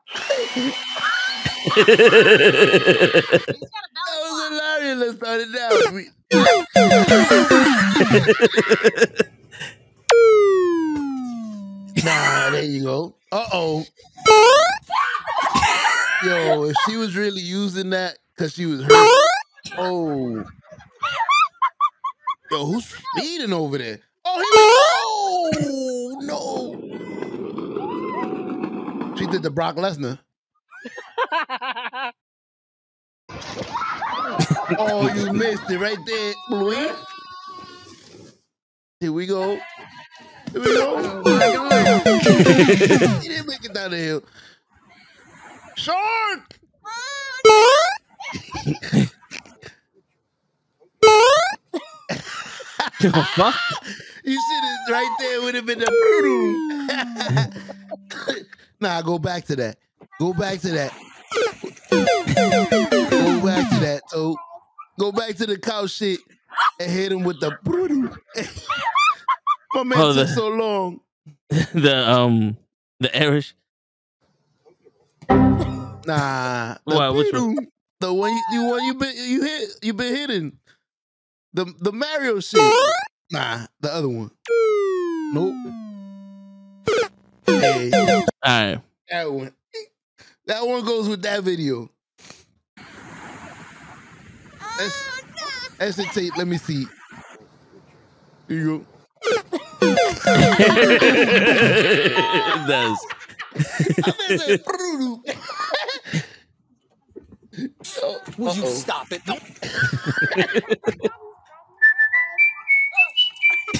That 3.99 4.21
was 4.23 4.49
hilarious. 4.49 4.99
Let's 4.99 5.17
start 5.17 5.41
it 5.41 5.53
down. 5.53 5.95
We- 5.95 6.11
nah, 12.05 12.51
there 12.51 12.65
you 12.65 12.83
go. 12.85 13.15
Uh 13.33 13.45
oh. 13.53 13.85
Yo, 16.25 16.65
if 16.65 16.77
she 16.87 16.97
was 16.97 17.17
really 17.17 17.41
using 17.41 17.91
that 17.91 18.19
because 18.37 18.55
she 18.55 18.67
was 18.67 18.83
hurt. 18.83 19.19
Oh. 19.79 20.45
Yo, 22.51 22.65
who's 22.67 22.87
speeding 23.17 23.53
over 23.53 23.79
there? 23.79 24.01
Oh, 24.31 25.51
he 25.53 25.59
oh, 25.65 26.19
no. 26.21 26.75
She 29.17 29.27
did 29.27 29.43
the 29.43 29.51
Brock 29.51 29.77
Lesnar. 29.77 30.19
Oh, 34.79 35.11
you 35.15 35.33
missed 35.33 35.71
it 35.71 35.79
right 35.79 35.97
there, 36.07 36.35
Louis. 36.51 36.93
Here 39.01 39.13
we 39.13 39.25
go. 39.27 39.59
Here 40.53 40.61
we 40.61 40.67
go. 40.67 41.23
Oh, 41.25 43.19
he 43.23 43.29
didn't 43.29 43.47
make 43.47 43.65
it 43.65 43.73
down 43.73 43.93
the 43.93 43.97
hill. 43.97 44.23
Shark! 45.77 46.59
The 53.01 53.11
fuck? 53.35 53.55
You 54.29 54.39
should 54.39 54.65
have 54.65 54.79
right 54.91 55.17
there 55.21 55.41
would 55.43 55.55
have 55.55 55.65
been 55.67 55.79
the 55.79 55.89
nah, 58.81 59.01
go 59.01 59.19
back 59.19 59.45
to 59.47 59.57
that. 59.57 59.79
Go 60.21 60.35
back 60.35 60.61
to 60.61 60.69
that. 60.69 60.93
Go 61.91 63.41
back 63.43 63.71
to 63.71 63.79
that. 63.81 64.03
So 64.09 64.37
go 64.99 65.13
back 65.13 65.37
to 65.37 65.47
the 65.47 65.57
cow 65.59 65.87
shit 65.87 66.21
and 66.79 66.91
hit 66.91 67.11
him 67.13 67.25
with 67.25 67.41
the. 67.41 67.51
My 69.75 69.83
man 69.83 69.99
Oh, 69.99 70.13
took 70.13 70.27
the- 70.27 70.35
so 70.35 70.49
long. 70.49 71.01
the 71.51 72.11
um 72.11 72.57
the 73.01 73.19
Irish. 73.19 73.55
Nah, 75.31 76.75
the 76.87 76.95
What, 76.95 77.15
which 77.15 77.33
one? 77.33 77.69
The 78.01 78.13
one 78.13 78.31
you, 78.33 78.43
you 78.53 78.65
one 78.67 78.85
you 78.85 78.95
been 78.95 79.15
you 79.17 79.43
hit 79.43 79.69
you 79.83 79.93
been 79.95 80.15
hitting. 80.15 80.59
The 81.55 81.65
the 81.81 81.93
Mario 81.93 82.41
shit. 82.41 82.61
Nah, 83.31 83.67
the 83.81 83.93
other 83.93 84.09
one. 84.09 84.31
Nope. 85.35 85.55
Hey, 87.47 87.91
All 87.93 88.25
right. 88.43 88.81
that 89.11 89.31
one. 89.31 89.53
That 90.47 90.67
one 90.67 90.83
goes 90.85 91.07
with 91.09 91.21
that 91.23 91.43
video. 91.43 91.91
That's 94.79 95.23
that's 95.79 95.97
the 95.97 96.05
tape. 96.05 96.37
Let 96.39 96.49
me 96.49 96.57
see. 96.57 96.87
Here 98.49 98.59
you 98.59 98.79
go. 98.79 98.87
it 99.83 99.87
does. 102.67 102.99
Would 108.39 108.57
you 108.57 108.67
stop 108.69 109.13
it? 109.13 109.21
No. 109.27 109.37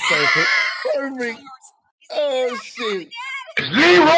perfect. 0.09 0.49
Perfect. 0.95 1.41
Oh 2.11 2.59
shit. 2.63 3.11
Leroy 3.73 4.09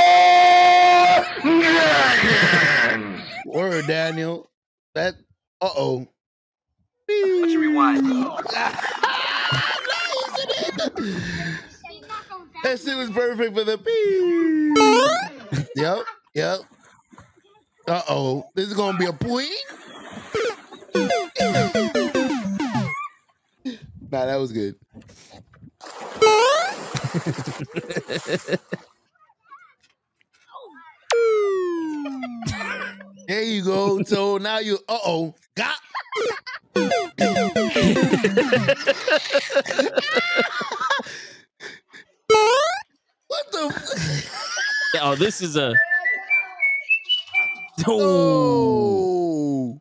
Jenkins. 1.43 3.21
Word, 3.47 3.87
Daniel. 3.87 4.51
That. 4.95 5.15
Uh 5.61 5.71
oh. 5.77 6.07
Let's 7.09 7.55
rewind. 7.57 8.07
That 12.63 12.79
shit 12.79 12.97
was 12.97 13.11
perfect 13.11 13.55
for 13.55 13.65
the 13.65 13.79
pee. 13.79 14.75
yep, 15.77 15.99
yep. 16.35 16.61
Uh 17.89 18.03
oh, 18.09 18.45
this 18.55 18.69
is 18.69 18.75
gonna 18.75 18.97
be 18.99 19.07
a 19.07 19.13
point. 19.13 19.51
nah, 24.13 24.27
that 24.27 24.37
was 24.37 24.53
good 24.53 24.77
there 33.27 33.43
you 33.43 33.63
go. 33.65 34.03
So 34.03 34.39
now 34.39 34.59
you 34.59 34.79
uh 34.89 34.99
oh. 35.05 35.35
Got 35.57 35.75
what 43.27 43.45
the 43.53 43.73
oh, 45.03 45.15
this 45.17 45.41
is 45.41 45.57
a. 45.57 45.75
Oh. 47.87 48.01
Oh 48.03 49.81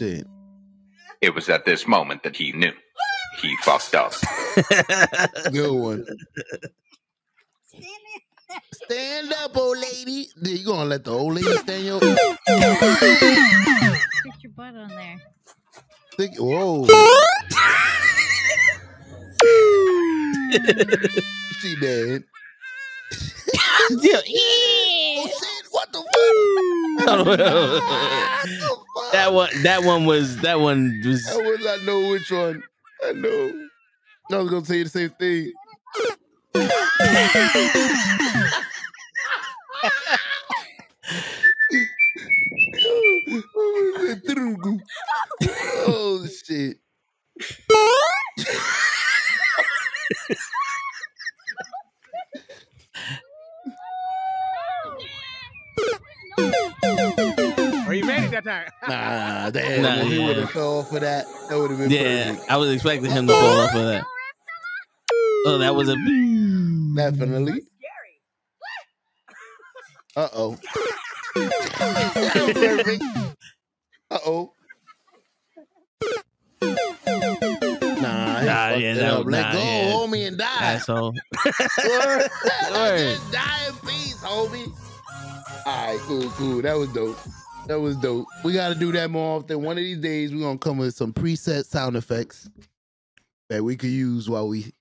shit. 0.00 0.26
It 1.20 1.34
was 1.34 1.48
at 1.50 1.64
this 1.66 1.86
moment 1.86 2.22
that 2.22 2.34
he 2.36 2.52
knew. 2.52 2.72
He 3.40 3.54
fucked 3.62 3.94
up. 3.94 4.12
Good 5.52 5.70
one. 5.72 6.06
Stand 8.72 9.32
up, 9.34 9.56
old 9.56 9.78
lady. 9.78 10.28
You 10.42 10.64
gonna 10.64 10.86
let 10.86 11.04
the 11.04 11.12
old 11.12 11.34
lady 11.34 11.56
stand 11.58 11.84
your 11.84 12.00
Put 12.00 12.18
your 14.42 14.52
butt 14.56 14.74
on 14.74 14.88
there. 14.88 15.20
Stick- 16.14 16.32
Whoa. 16.38 16.86
she 21.60 21.76
dead. 21.80 22.24
Yeah. 23.90 24.20
Oh, 24.26 25.28
Oh! 25.72 25.76
What 25.76 25.92
the 25.92 25.98
fuck? 28.96 29.12
that 29.12 29.32
one. 29.32 29.50
That 29.62 29.84
one 29.84 30.04
was. 30.06 30.36
That 30.38 30.60
one 30.60 31.00
was. 31.04 31.26
I 31.28 31.36
was 31.36 31.66
I 31.66 31.84
know 31.84 32.10
which 32.10 32.30
one. 32.30 32.62
I 33.04 33.12
know. 33.12 33.68
I 34.32 34.38
was 34.38 34.50
gonna 34.50 34.64
tell 34.66 34.76
you 34.76 34.84
the 34.84 34.90
same 34.90 35.10
thing. 35.10 35.52
Oh, 43.28 44.80
oh 45.86 46.26
shit. 46.26 46.78
Are 56.38 57.94
you 57.94 58.06
ready 58.06 58.26
at 58.36 58.44
that 58.44 58.44
time? 58.44 58.70
Nah, 58.88 59.50
damn. 59.50 59.82
Nah, 59.82 59.96
he 60.04 60.18
yeah. 60.20 60.26
would 60.26 60.36
have 60.36 60.50
fell 60.50 60.82
for 60.84 61.00
that. 61.00 61.26
That 61.48 61.58
would 61.58 61.70
have 61.70 61.78
been 61.80 61.90
Yeah, 61.90 62.32
perfect. 62.32 62.50
I 62.50 62.56
was 62.56 62.70
expecting 62.72 63.10
him 63.10 63.26
to 63.26 63.32
fall 63.32 63.60
off 63.60 63.74
of 63.74 63.84
that. 63.86 64.04
Oh, 65.46 65.58
that 65.58 65.74
was 65.74 65.88
a. 65.88 65.96
Definitely. 66.96 67.62
Uh 70.16 70.28
oh. 70.34 70.58
Uh 74.10 74.18
oh. 74.26 74.52
Nah, 76.62 78.40
he 78.40 78.46
Nah, 78.46 78.68
fucked 78.70 78.80
yeah, 78.80 78.94
that- 78.94 79.12
up. 79.12 79.26
Let 79.26 79.42
nah, 79.42 79.52
go, 79.52 79.58
yeah. 79.58 79.92
homie, 79.92 80.26
and 80.28 80.38
die. 80.38 80.46
Asshole. 80.60 81.12
Word. 81.88 82.30
Word. 82.72 82.98
Just 82.98 83.32
die 83.32 83.66
in 83.68 83.74
peace, 83.86 84.16
homie. 84.22 84.72
All 85.66 85.86
right, 85.86 85.98
cool, 86.02 86.30
cool. 86.30 86.62
That 86.62 86.76
was 86.76 86.88
dope. 86.92 87.18
That 87.66 87.80
was 87.80 87.96
dope. 87.96 88.26
We 88.44 88.52
got 88.52 88.70
to 88.70 88.74
do 88.74 88.90
that 88.92 89.10
more 89.10 89.38
often. 89.38 89.62
One 89.62 89.76
of 89.78 89.84
these 89.84 89.98
days, 89.98 90.32
we're 90.32 90.40
gonna 90.40 90.58
come 90.58 90.78
with 90.78 90.94
some 90.94 91.12
preset 91.12 91.66
sound 91.66 91.96
effects 91.96 92.48
that 93.48 93.62
we 93.62 93.76
could 93.76 93.90
use 93.90 94.28
while 94.28 94.48
we 94.48 94.72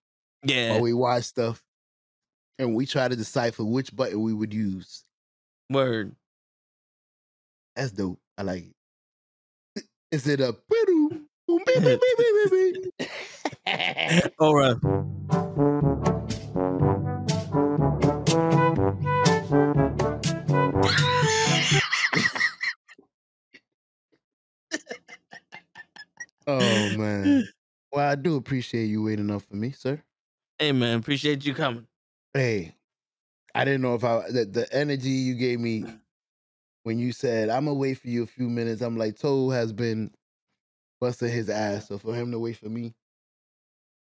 Yeah. 0.43 0.71
while 0.71 0.81
we 0.81 0.93
watch 0.93 1.25
stuff, 1.25 1.63
and 2.57 2.75
we 2.75 2.85
try 2.85 3.07
to 3.07 3.15
decipher 3.15 3.63
which 3.63 3.95
button 3.95 4.21
we 4.21 4.33
would 4.33 4.53
use. 4.53 5.03
Word. 5.69 6.15
That's 7.75 7.91
dope. 7.91 8.19
I 8.37 8.43
like 8.43 8.65
it. 9.75 9.83
Is 10.11 10.27
it 10.27 10.39
a 10.39 10.55
boom, 10.69 11.27
boom, 11.47 11.63
Oh 26.49 26.89
man. 26.89 27.47
Well, 27.91 28.07
I 28.07 28.13
do 28.13 28.35
appreciate 28.35 28.85
you 28.85 29.01
waiting 29.01 29.31
up 29.31 29.41
for 29.41 29.55
me, 29.55 29.71
sir. 29.71 29.99
Hey 30.59 30.71
man, 30.73 30.99
appreciate 30.99 31.43
you 31.43 31.55
coming. 31.55 31.87
Hey, 32.35 32.75
I 33.55 33.65
didn't 33.65 33.81
know 33.81 33.95
if 33.95 34.03
I 34.03 34.29
the, 34.29 34.45
the 34.45 34.71
energy 34.71 35.09
you 35.09 35.33
gave 35.33 35.59
me 35.59 35.85
when 36.83 36.99
you 36.99 37.11
said 37.13 37.49
I'm 37.49 37.65
gonna 37.65 37.73
wait 37.73 37.95
for 37.97 38.07
you 38.09 38.21
a 38.21 38.27
few 38.27 38.47
minutes. 38.47 38.83
I'm 38.83 38.95
like, 38.95 39.17
Toe 39.17 39.49
has 39.49 39.73
been 39.73 40.11
busting 41.01 41.31
his 41.31 41.49
ass, 41.49 41.87
so 41.87 41.97
for 41.97 42.13
him 42.13 42.31
to 42.31 42.37
wait 42.37 42.57
for 42.57 42.69
me, 42.69 42.93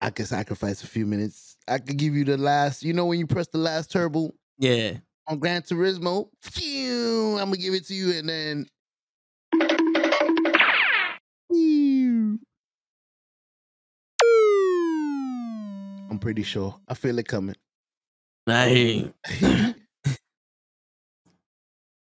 I 0.00 0.10
could 0.10 0.28
sacrifice 0.28 0.84
a 0.84 0.86
few 0.86 1.04
minutes. 1.04 1.56
I 1.66 1.78
could 1.80 1.96
give 1.96 2.14
you 2.14 2.24
the 2.24 2.36
last. 2.38 2.84
You 2.84 2.92
know 2.92 3.06
when 3.06 3.18
you 3.18 3.26
press 3.26 3.48
the 3.48 3.58
last 3.58 3.90
turbo 3.90 4.32
Yeah. 4.58 4.98
on 5.26 5.40
Gran 5.40 5.62
Turismo, 5.62 6.28
phew, 6.42 7.38
I'm 7.40 7.46
gonna 7.46 7.56
give 7.56 7.74
it 7.74 7.86
to 7.88 7.94
you, 7.94 8.12
and 8.12 8.28
then. 8.28 8.66
I'm 16.14 16.20
pretty 16.20 16.44
sure. 16.44 16.76
I 16.86 16.94
feel 16.94 17.18
it 17.18 17.26
coming. 17.26 17.56
I 18.46 18.68
hear 18.68 19.12
you. 19.40 19.74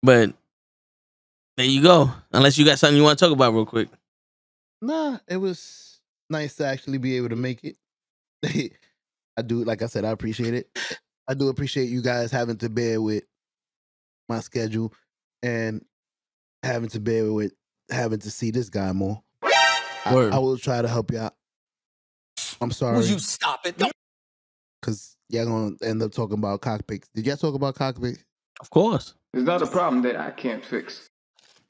but 0.02 0.34
there 1.56 1.66
you 1.66 1.80
go. 1.80 2.10
Unless 2.32 2.58
you 2.58 2.64
got 2.64 2.80
something 2.80 2.96
you 2.96 3.04
want 3.04 3.20
to 3.20 3.24
talk 3.24 3.32
about 3.32 3.54
real 3.54 3.64
quick. 3.64 3.88
Nah, 4.82 5.18
it 5.28 5.36
was 5.36 6.00
nice 6.28 6.56
to 6.56 6.66
actually 6.66 6.98
be 6.98 7.16
able 7.16 7.28
to 7.28 7.36
make 7.36 7.62
it. 7.62 7.76
I 9.36 9.42
do, 9.42 9.62
like 9.62 9.80
I 9.80 9.86
said, 9.86 10.04
I 10.04 10.10
appreciate 10.10 10.54
it. 10.54 10.76
I 11.28 11.34
do 11.34 11.46
appreciate 11.46 11.88
you 11.88 12.02
guys 12.02 12.32
having 12.32 12.56
to 12.56 12.68
bear 12.68 13.00
with 13.00 13.22
my 14.28 14.40
schedule 14.40 14.92
and 15.40 15.84
having 16.64 16.88
to 16.88 16.98
bear 16.98 17.32
with 17.32 17.52
having 17.92 18.18
to 18.18 18.30
see 18.32 18.50
this 18.50 18.70
guy 18.70 18.90
more. 18.90 19.22
I, 19.44 20.30
I 20.32 20.38
will 20.38 20.58
try 20.58 20.82
to 20.82 20.88
help 20.88 21.12
you 21.12 21.18
out. 21.20 21.36
I'm 22.60 22.70
sorry. 22.70 22.96
Will 22.98 23.06
you 23.06 23.18
stop 23.18 23.66
it? 23.66 23.76
Don't- 23.78 23.92
Because 24.80 25.16
y'all 25.28 25.46
gonna 25.46 25.76
end 25.82 26.02
up 26.02 26.12
talking 26.12 26.38
about 26.38 26.60
cockpits. 26.60 27.08
Did 27.14 27.26
y'all 27.26 27.36
talk 27.36 27.54
about 27.54 27.74
cockpits? 27.74 28.24
Of 28.60 28.70
course. 28.70 29.14
It's 29.32 29.42
not 29.44 29.62
a 29.62 29.66
problem 29.66 30.02
that 30.02 30.16
I 30.16 30.30
can't 30.30 30.64
fix. 30.64 31.08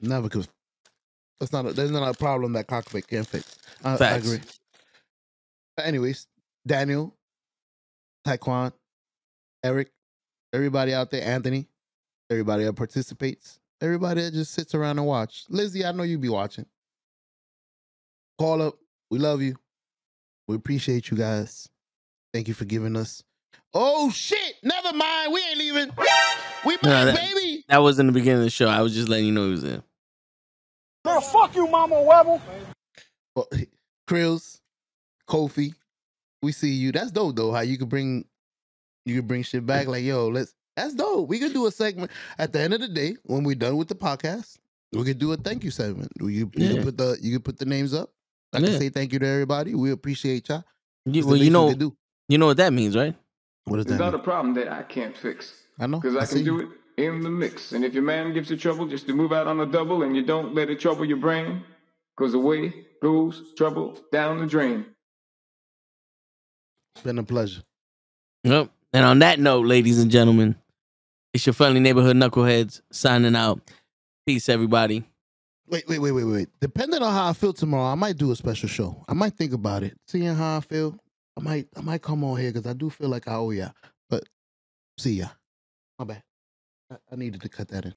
Never, 0.01 0.23
because 0.29 0.47
that's 1.39 1.51
not 1.51 1.65
a, 1.65 1.73
there's 1.73 1.91
not 1.91 2.07
a 2.07 2.17
problem 2.17 2.53
that 2.53 2.67
cockpit 2.67 3.07
can't 3.07 3.25
fix. 3.27 3.57
I, 3.83 3.93
I 3.93 3.95
agree. 4.17 4.39
But 5.75 5.85
anyways, 5.87 6.27
Daniel, 6.67 7.15
Taekwon, 8.27 8.71
Eric, 9.63 9.89
everybody 10.53 10.93
out 10.93 11.11
there, 11.11 11.23
Anthony, 11.23 11.67
everybody 12.29 12.65
that 12.65 12.73
participates, 12.73 13.59
everybody 13.81 14.21
that 14.21 14.33
just 14.33 14.53
sits 14.53 14.75
around 14.75 14.99
and 14.99 15.07
watch. 15.07 15.45
Lizzie, 15.49 15.85
I 15.85 15.91
know 15.91 16.03
you 16.03 16.17
be 16.17 16.29
watching. 16.29 16.65
Call 18.37 18.61
up. 18.61 18.75
We 19.09 19.17
love 19.19 19.41
you. 19.41 19.55
We 20.47 20.55
appreciate 20.55 21.09
you 21.11 21.17
guys. 21.17 21.67
Thank 22.33 22.47
you 22.47 22.53
for 22.53 22.65
giving 22.65 22.95
us. 22.95 23.23
Oh 23.73 24.09
shit! 24.11 24.55
Never 24.63 24.93
mind. 24.93 25.33
We 25.33 25.41
ain't 25.41 25.57
leaving. 25.57 25.91
We 26.65 26.73
No, 26.83 26.89
back, 26.89 27.05
that, 27.05 27.15
baby. 27.15 27.63
that 27.67 27.77
was 27.79 27.99
in 27.99 28.07
the 28.07 28.13
beginning 28.13 28.39
of 28.39 28.43
the 28.45 28.49
show. 28.49 28.67
I 28.67 28.81
was 28.81 28.93
just 28.93 29.09
letting 29.09 29.25
you 29.25 29.31
know 29.31 29.45
he 29.45 29.51
was 29.51 29.63
in. 29.63 29.81
Girl, 31.03 31.21
fuck 31.21 31.55
you, 31.55 31.67
Mama 31.67 31.95
Webble. 31.95 32.41
Well, 33.35 33.47
Krills, 34.09 34.59
Kofi, 35.27 35.73
we 36.41 36.51
see 36.51 36.71
you. 36.71 36.91
That's 36.91 37.11
dope 37.11 37.35
though. 37.35 37.51
How 37.51 37.61
you 37.61 37.77
could 37.77 37.89
bring 37.89 38.25
you 39.05 39.15
could 39.17 39.27
bring 39.27 39.43
shit 39.43 39.65
back. 39.65 39.87
Like, 39.87 40.03
yo, 40.03 40.27
let's 40.29 40.53
that's 40.75 40.93
dope. 40.93 41.27
We 41.29 41.39
could 41.39 41.53
do 41.53 41.65
a 41.67 41.71
segment 41.71 42.11
at 42.37 42.53
the 42.53 42.59
end 42.61 42.73
of 42.73 42.81
the 42.81 42.87
day 42.87 43.15
when 43.23 43.43
we're 43.43 43.55
done 43.55 43.77
with 43.77 43.87
the 43.87 43.95
podcast. 43.95 44.57
We 44.93 45.03
could 45.03 45.19
do 45.19 45.31
a 45.33 45.37
thank 45.37 45.63
you 45.63 45.71
segment. 45.71 46.11
You, 46.19 46.27
you 46.29 46.51
Yeah. 46.55 46.73
can 46.75 46.83
put 46.83 46.97
the 46.97 47.17
you 47.21 47.33
can 47.33 47.41
put 47.41 47.59
the 47.59 47.65
names 47.65 47.93
up. 47.93 48.11
I 48.55 48.59
Yeah. 48.59 48.67
can 48.67 48.79
say 48.79 48.89
thank 48.89 49.13
you 49.13 49.19
to 49.19 49.27
everybody. 49.27 49.75
We 49.75 49.91
appreciate 49.91 50.49
y'all. 50.49 50.63
You, 51.05 51.25
well, 51.27 51.35
you 51.35 51.49
know, 51.51 51.73
do. 51.73 51.95
you 52.29 52.37
know 52.37 52.47
what 52.47 52.57
that 52.57 52.73
means, 52.73 52.95
right? 52.95 53.15
What 53.65 53.77
does 53.77 53.85
It's 53.85 53.93
that 53.93 53.99
not 53.99 54.13
mean? 54.13 54.21
a 54.21 54.23
problem 54.23 54.53
that 54.55 54.71
I 54.71 54.83
can't 54.83 55.15
fix. 55.15 55.53
I 55.79 55.87
know. 55.87 55.99
Because 55.99 56.15
I, 56.15 56.21
I 56.21 56.25
can 56.25 56.43
do 56.43 56.59
it 56.61 56.69
in 56.97 57.21
the 57.21 57.29
mix. 57.29 57.73
And 57.73 57.83
if 57.83 57.93
your 57.93 58.03
man 58.03 58.33
gives 58.33 58.49
you 58.49 58.57
trouble, 58.57 58.87
just 58.87 59.05
to 59.07 59.13
move 59.13 59.33
out 59.33 59.47
on 59.47 59.59
a 59.59 59.65
double 59.65 60.03
and 60.03 60.15
you 60.15 60.23
don't 60.23 60.55
let 60.55 60.69
it 60.69 60.79
trouble 60.79 61.05
your 61.05 61.17
brain. 61.17 61.61
Because 62.15 62.33
away 62.33 62.73
goes 63.01 63.53
trouble 63.57 63.99
down 64.11 64.39
the 64.39 64.47
drain. 64.47 64.85
It's 66.95 67.03
been 67.03 67.17
a 67.19 67.23
pleasure. 67.23 67.61
Yep. 68.43 68.69
And 68.93 69.05
on 69.05 69.19
that 69.19 69.39
note, 69.39 69.65
ladies 69.65 69.99
and 69.99 70.09
gentlemen, 70.09 70.55
it's 71.33 71.45
your 71.45 71.53
friendly 71.53 71.81
neighborhood 71.81 72.15
knuckleheads 72.15 72.81
signing 72.91 73.35
out. 73.35 73.59
Peace, 74.25 74.47
everybody. 74.47 75.03
Wait, 75.67 75.87
wait, 75.87 75.99
wait, 75.99 76.11
wait, 76.11 76.23
wait. 76.23 76.49
Depending 76.61 77.01
on 77.01 77.11
how 77.11 77.29
I 77.29 77.33
feel 77.33 77.53
tomorrow, 77.53 77.85
I 77.91 77.95
might 77.95 78.17
do 78.17 78.31
a 78.31 78.35
special 78.35 78.69
show. 78.69 79.03
I 79.07 79.13
might 79.13 79.33
think 79.33 79.53
about 79.53 79.83
it. 79.83 79.97
Seeing 80.07 80.35
how 80.35 80.57
I 80.57 80.59
feel, 80.59 80.95
I 81.37 81.41
might 81.41 81.67
I 81.75 81.81
might 81.81 82.01
come 82.01 82.23
on 82.23 82.39
here 82.39 82.51
because 82.51 82.67
I 82.67 82.73
do 82.73 82.89
feel 82.89 83.09
like 83.09 83.27
oh, 83.27 83.31
I 83.31 83.35
owe 83.35 83.49
ya. 83.51 83.69
But 84.09 84.23
see 84.97 85.13
ya. 85.13 85.27
My 85.97 86.05
bad. 86.05 86.23
I, 86.91 86.95
I 87.11 87.15
needed 87.15 87.41
to 87.41 87.49
cut 87.49 87.67
that 87.69 87.85
in. 87.85 87.93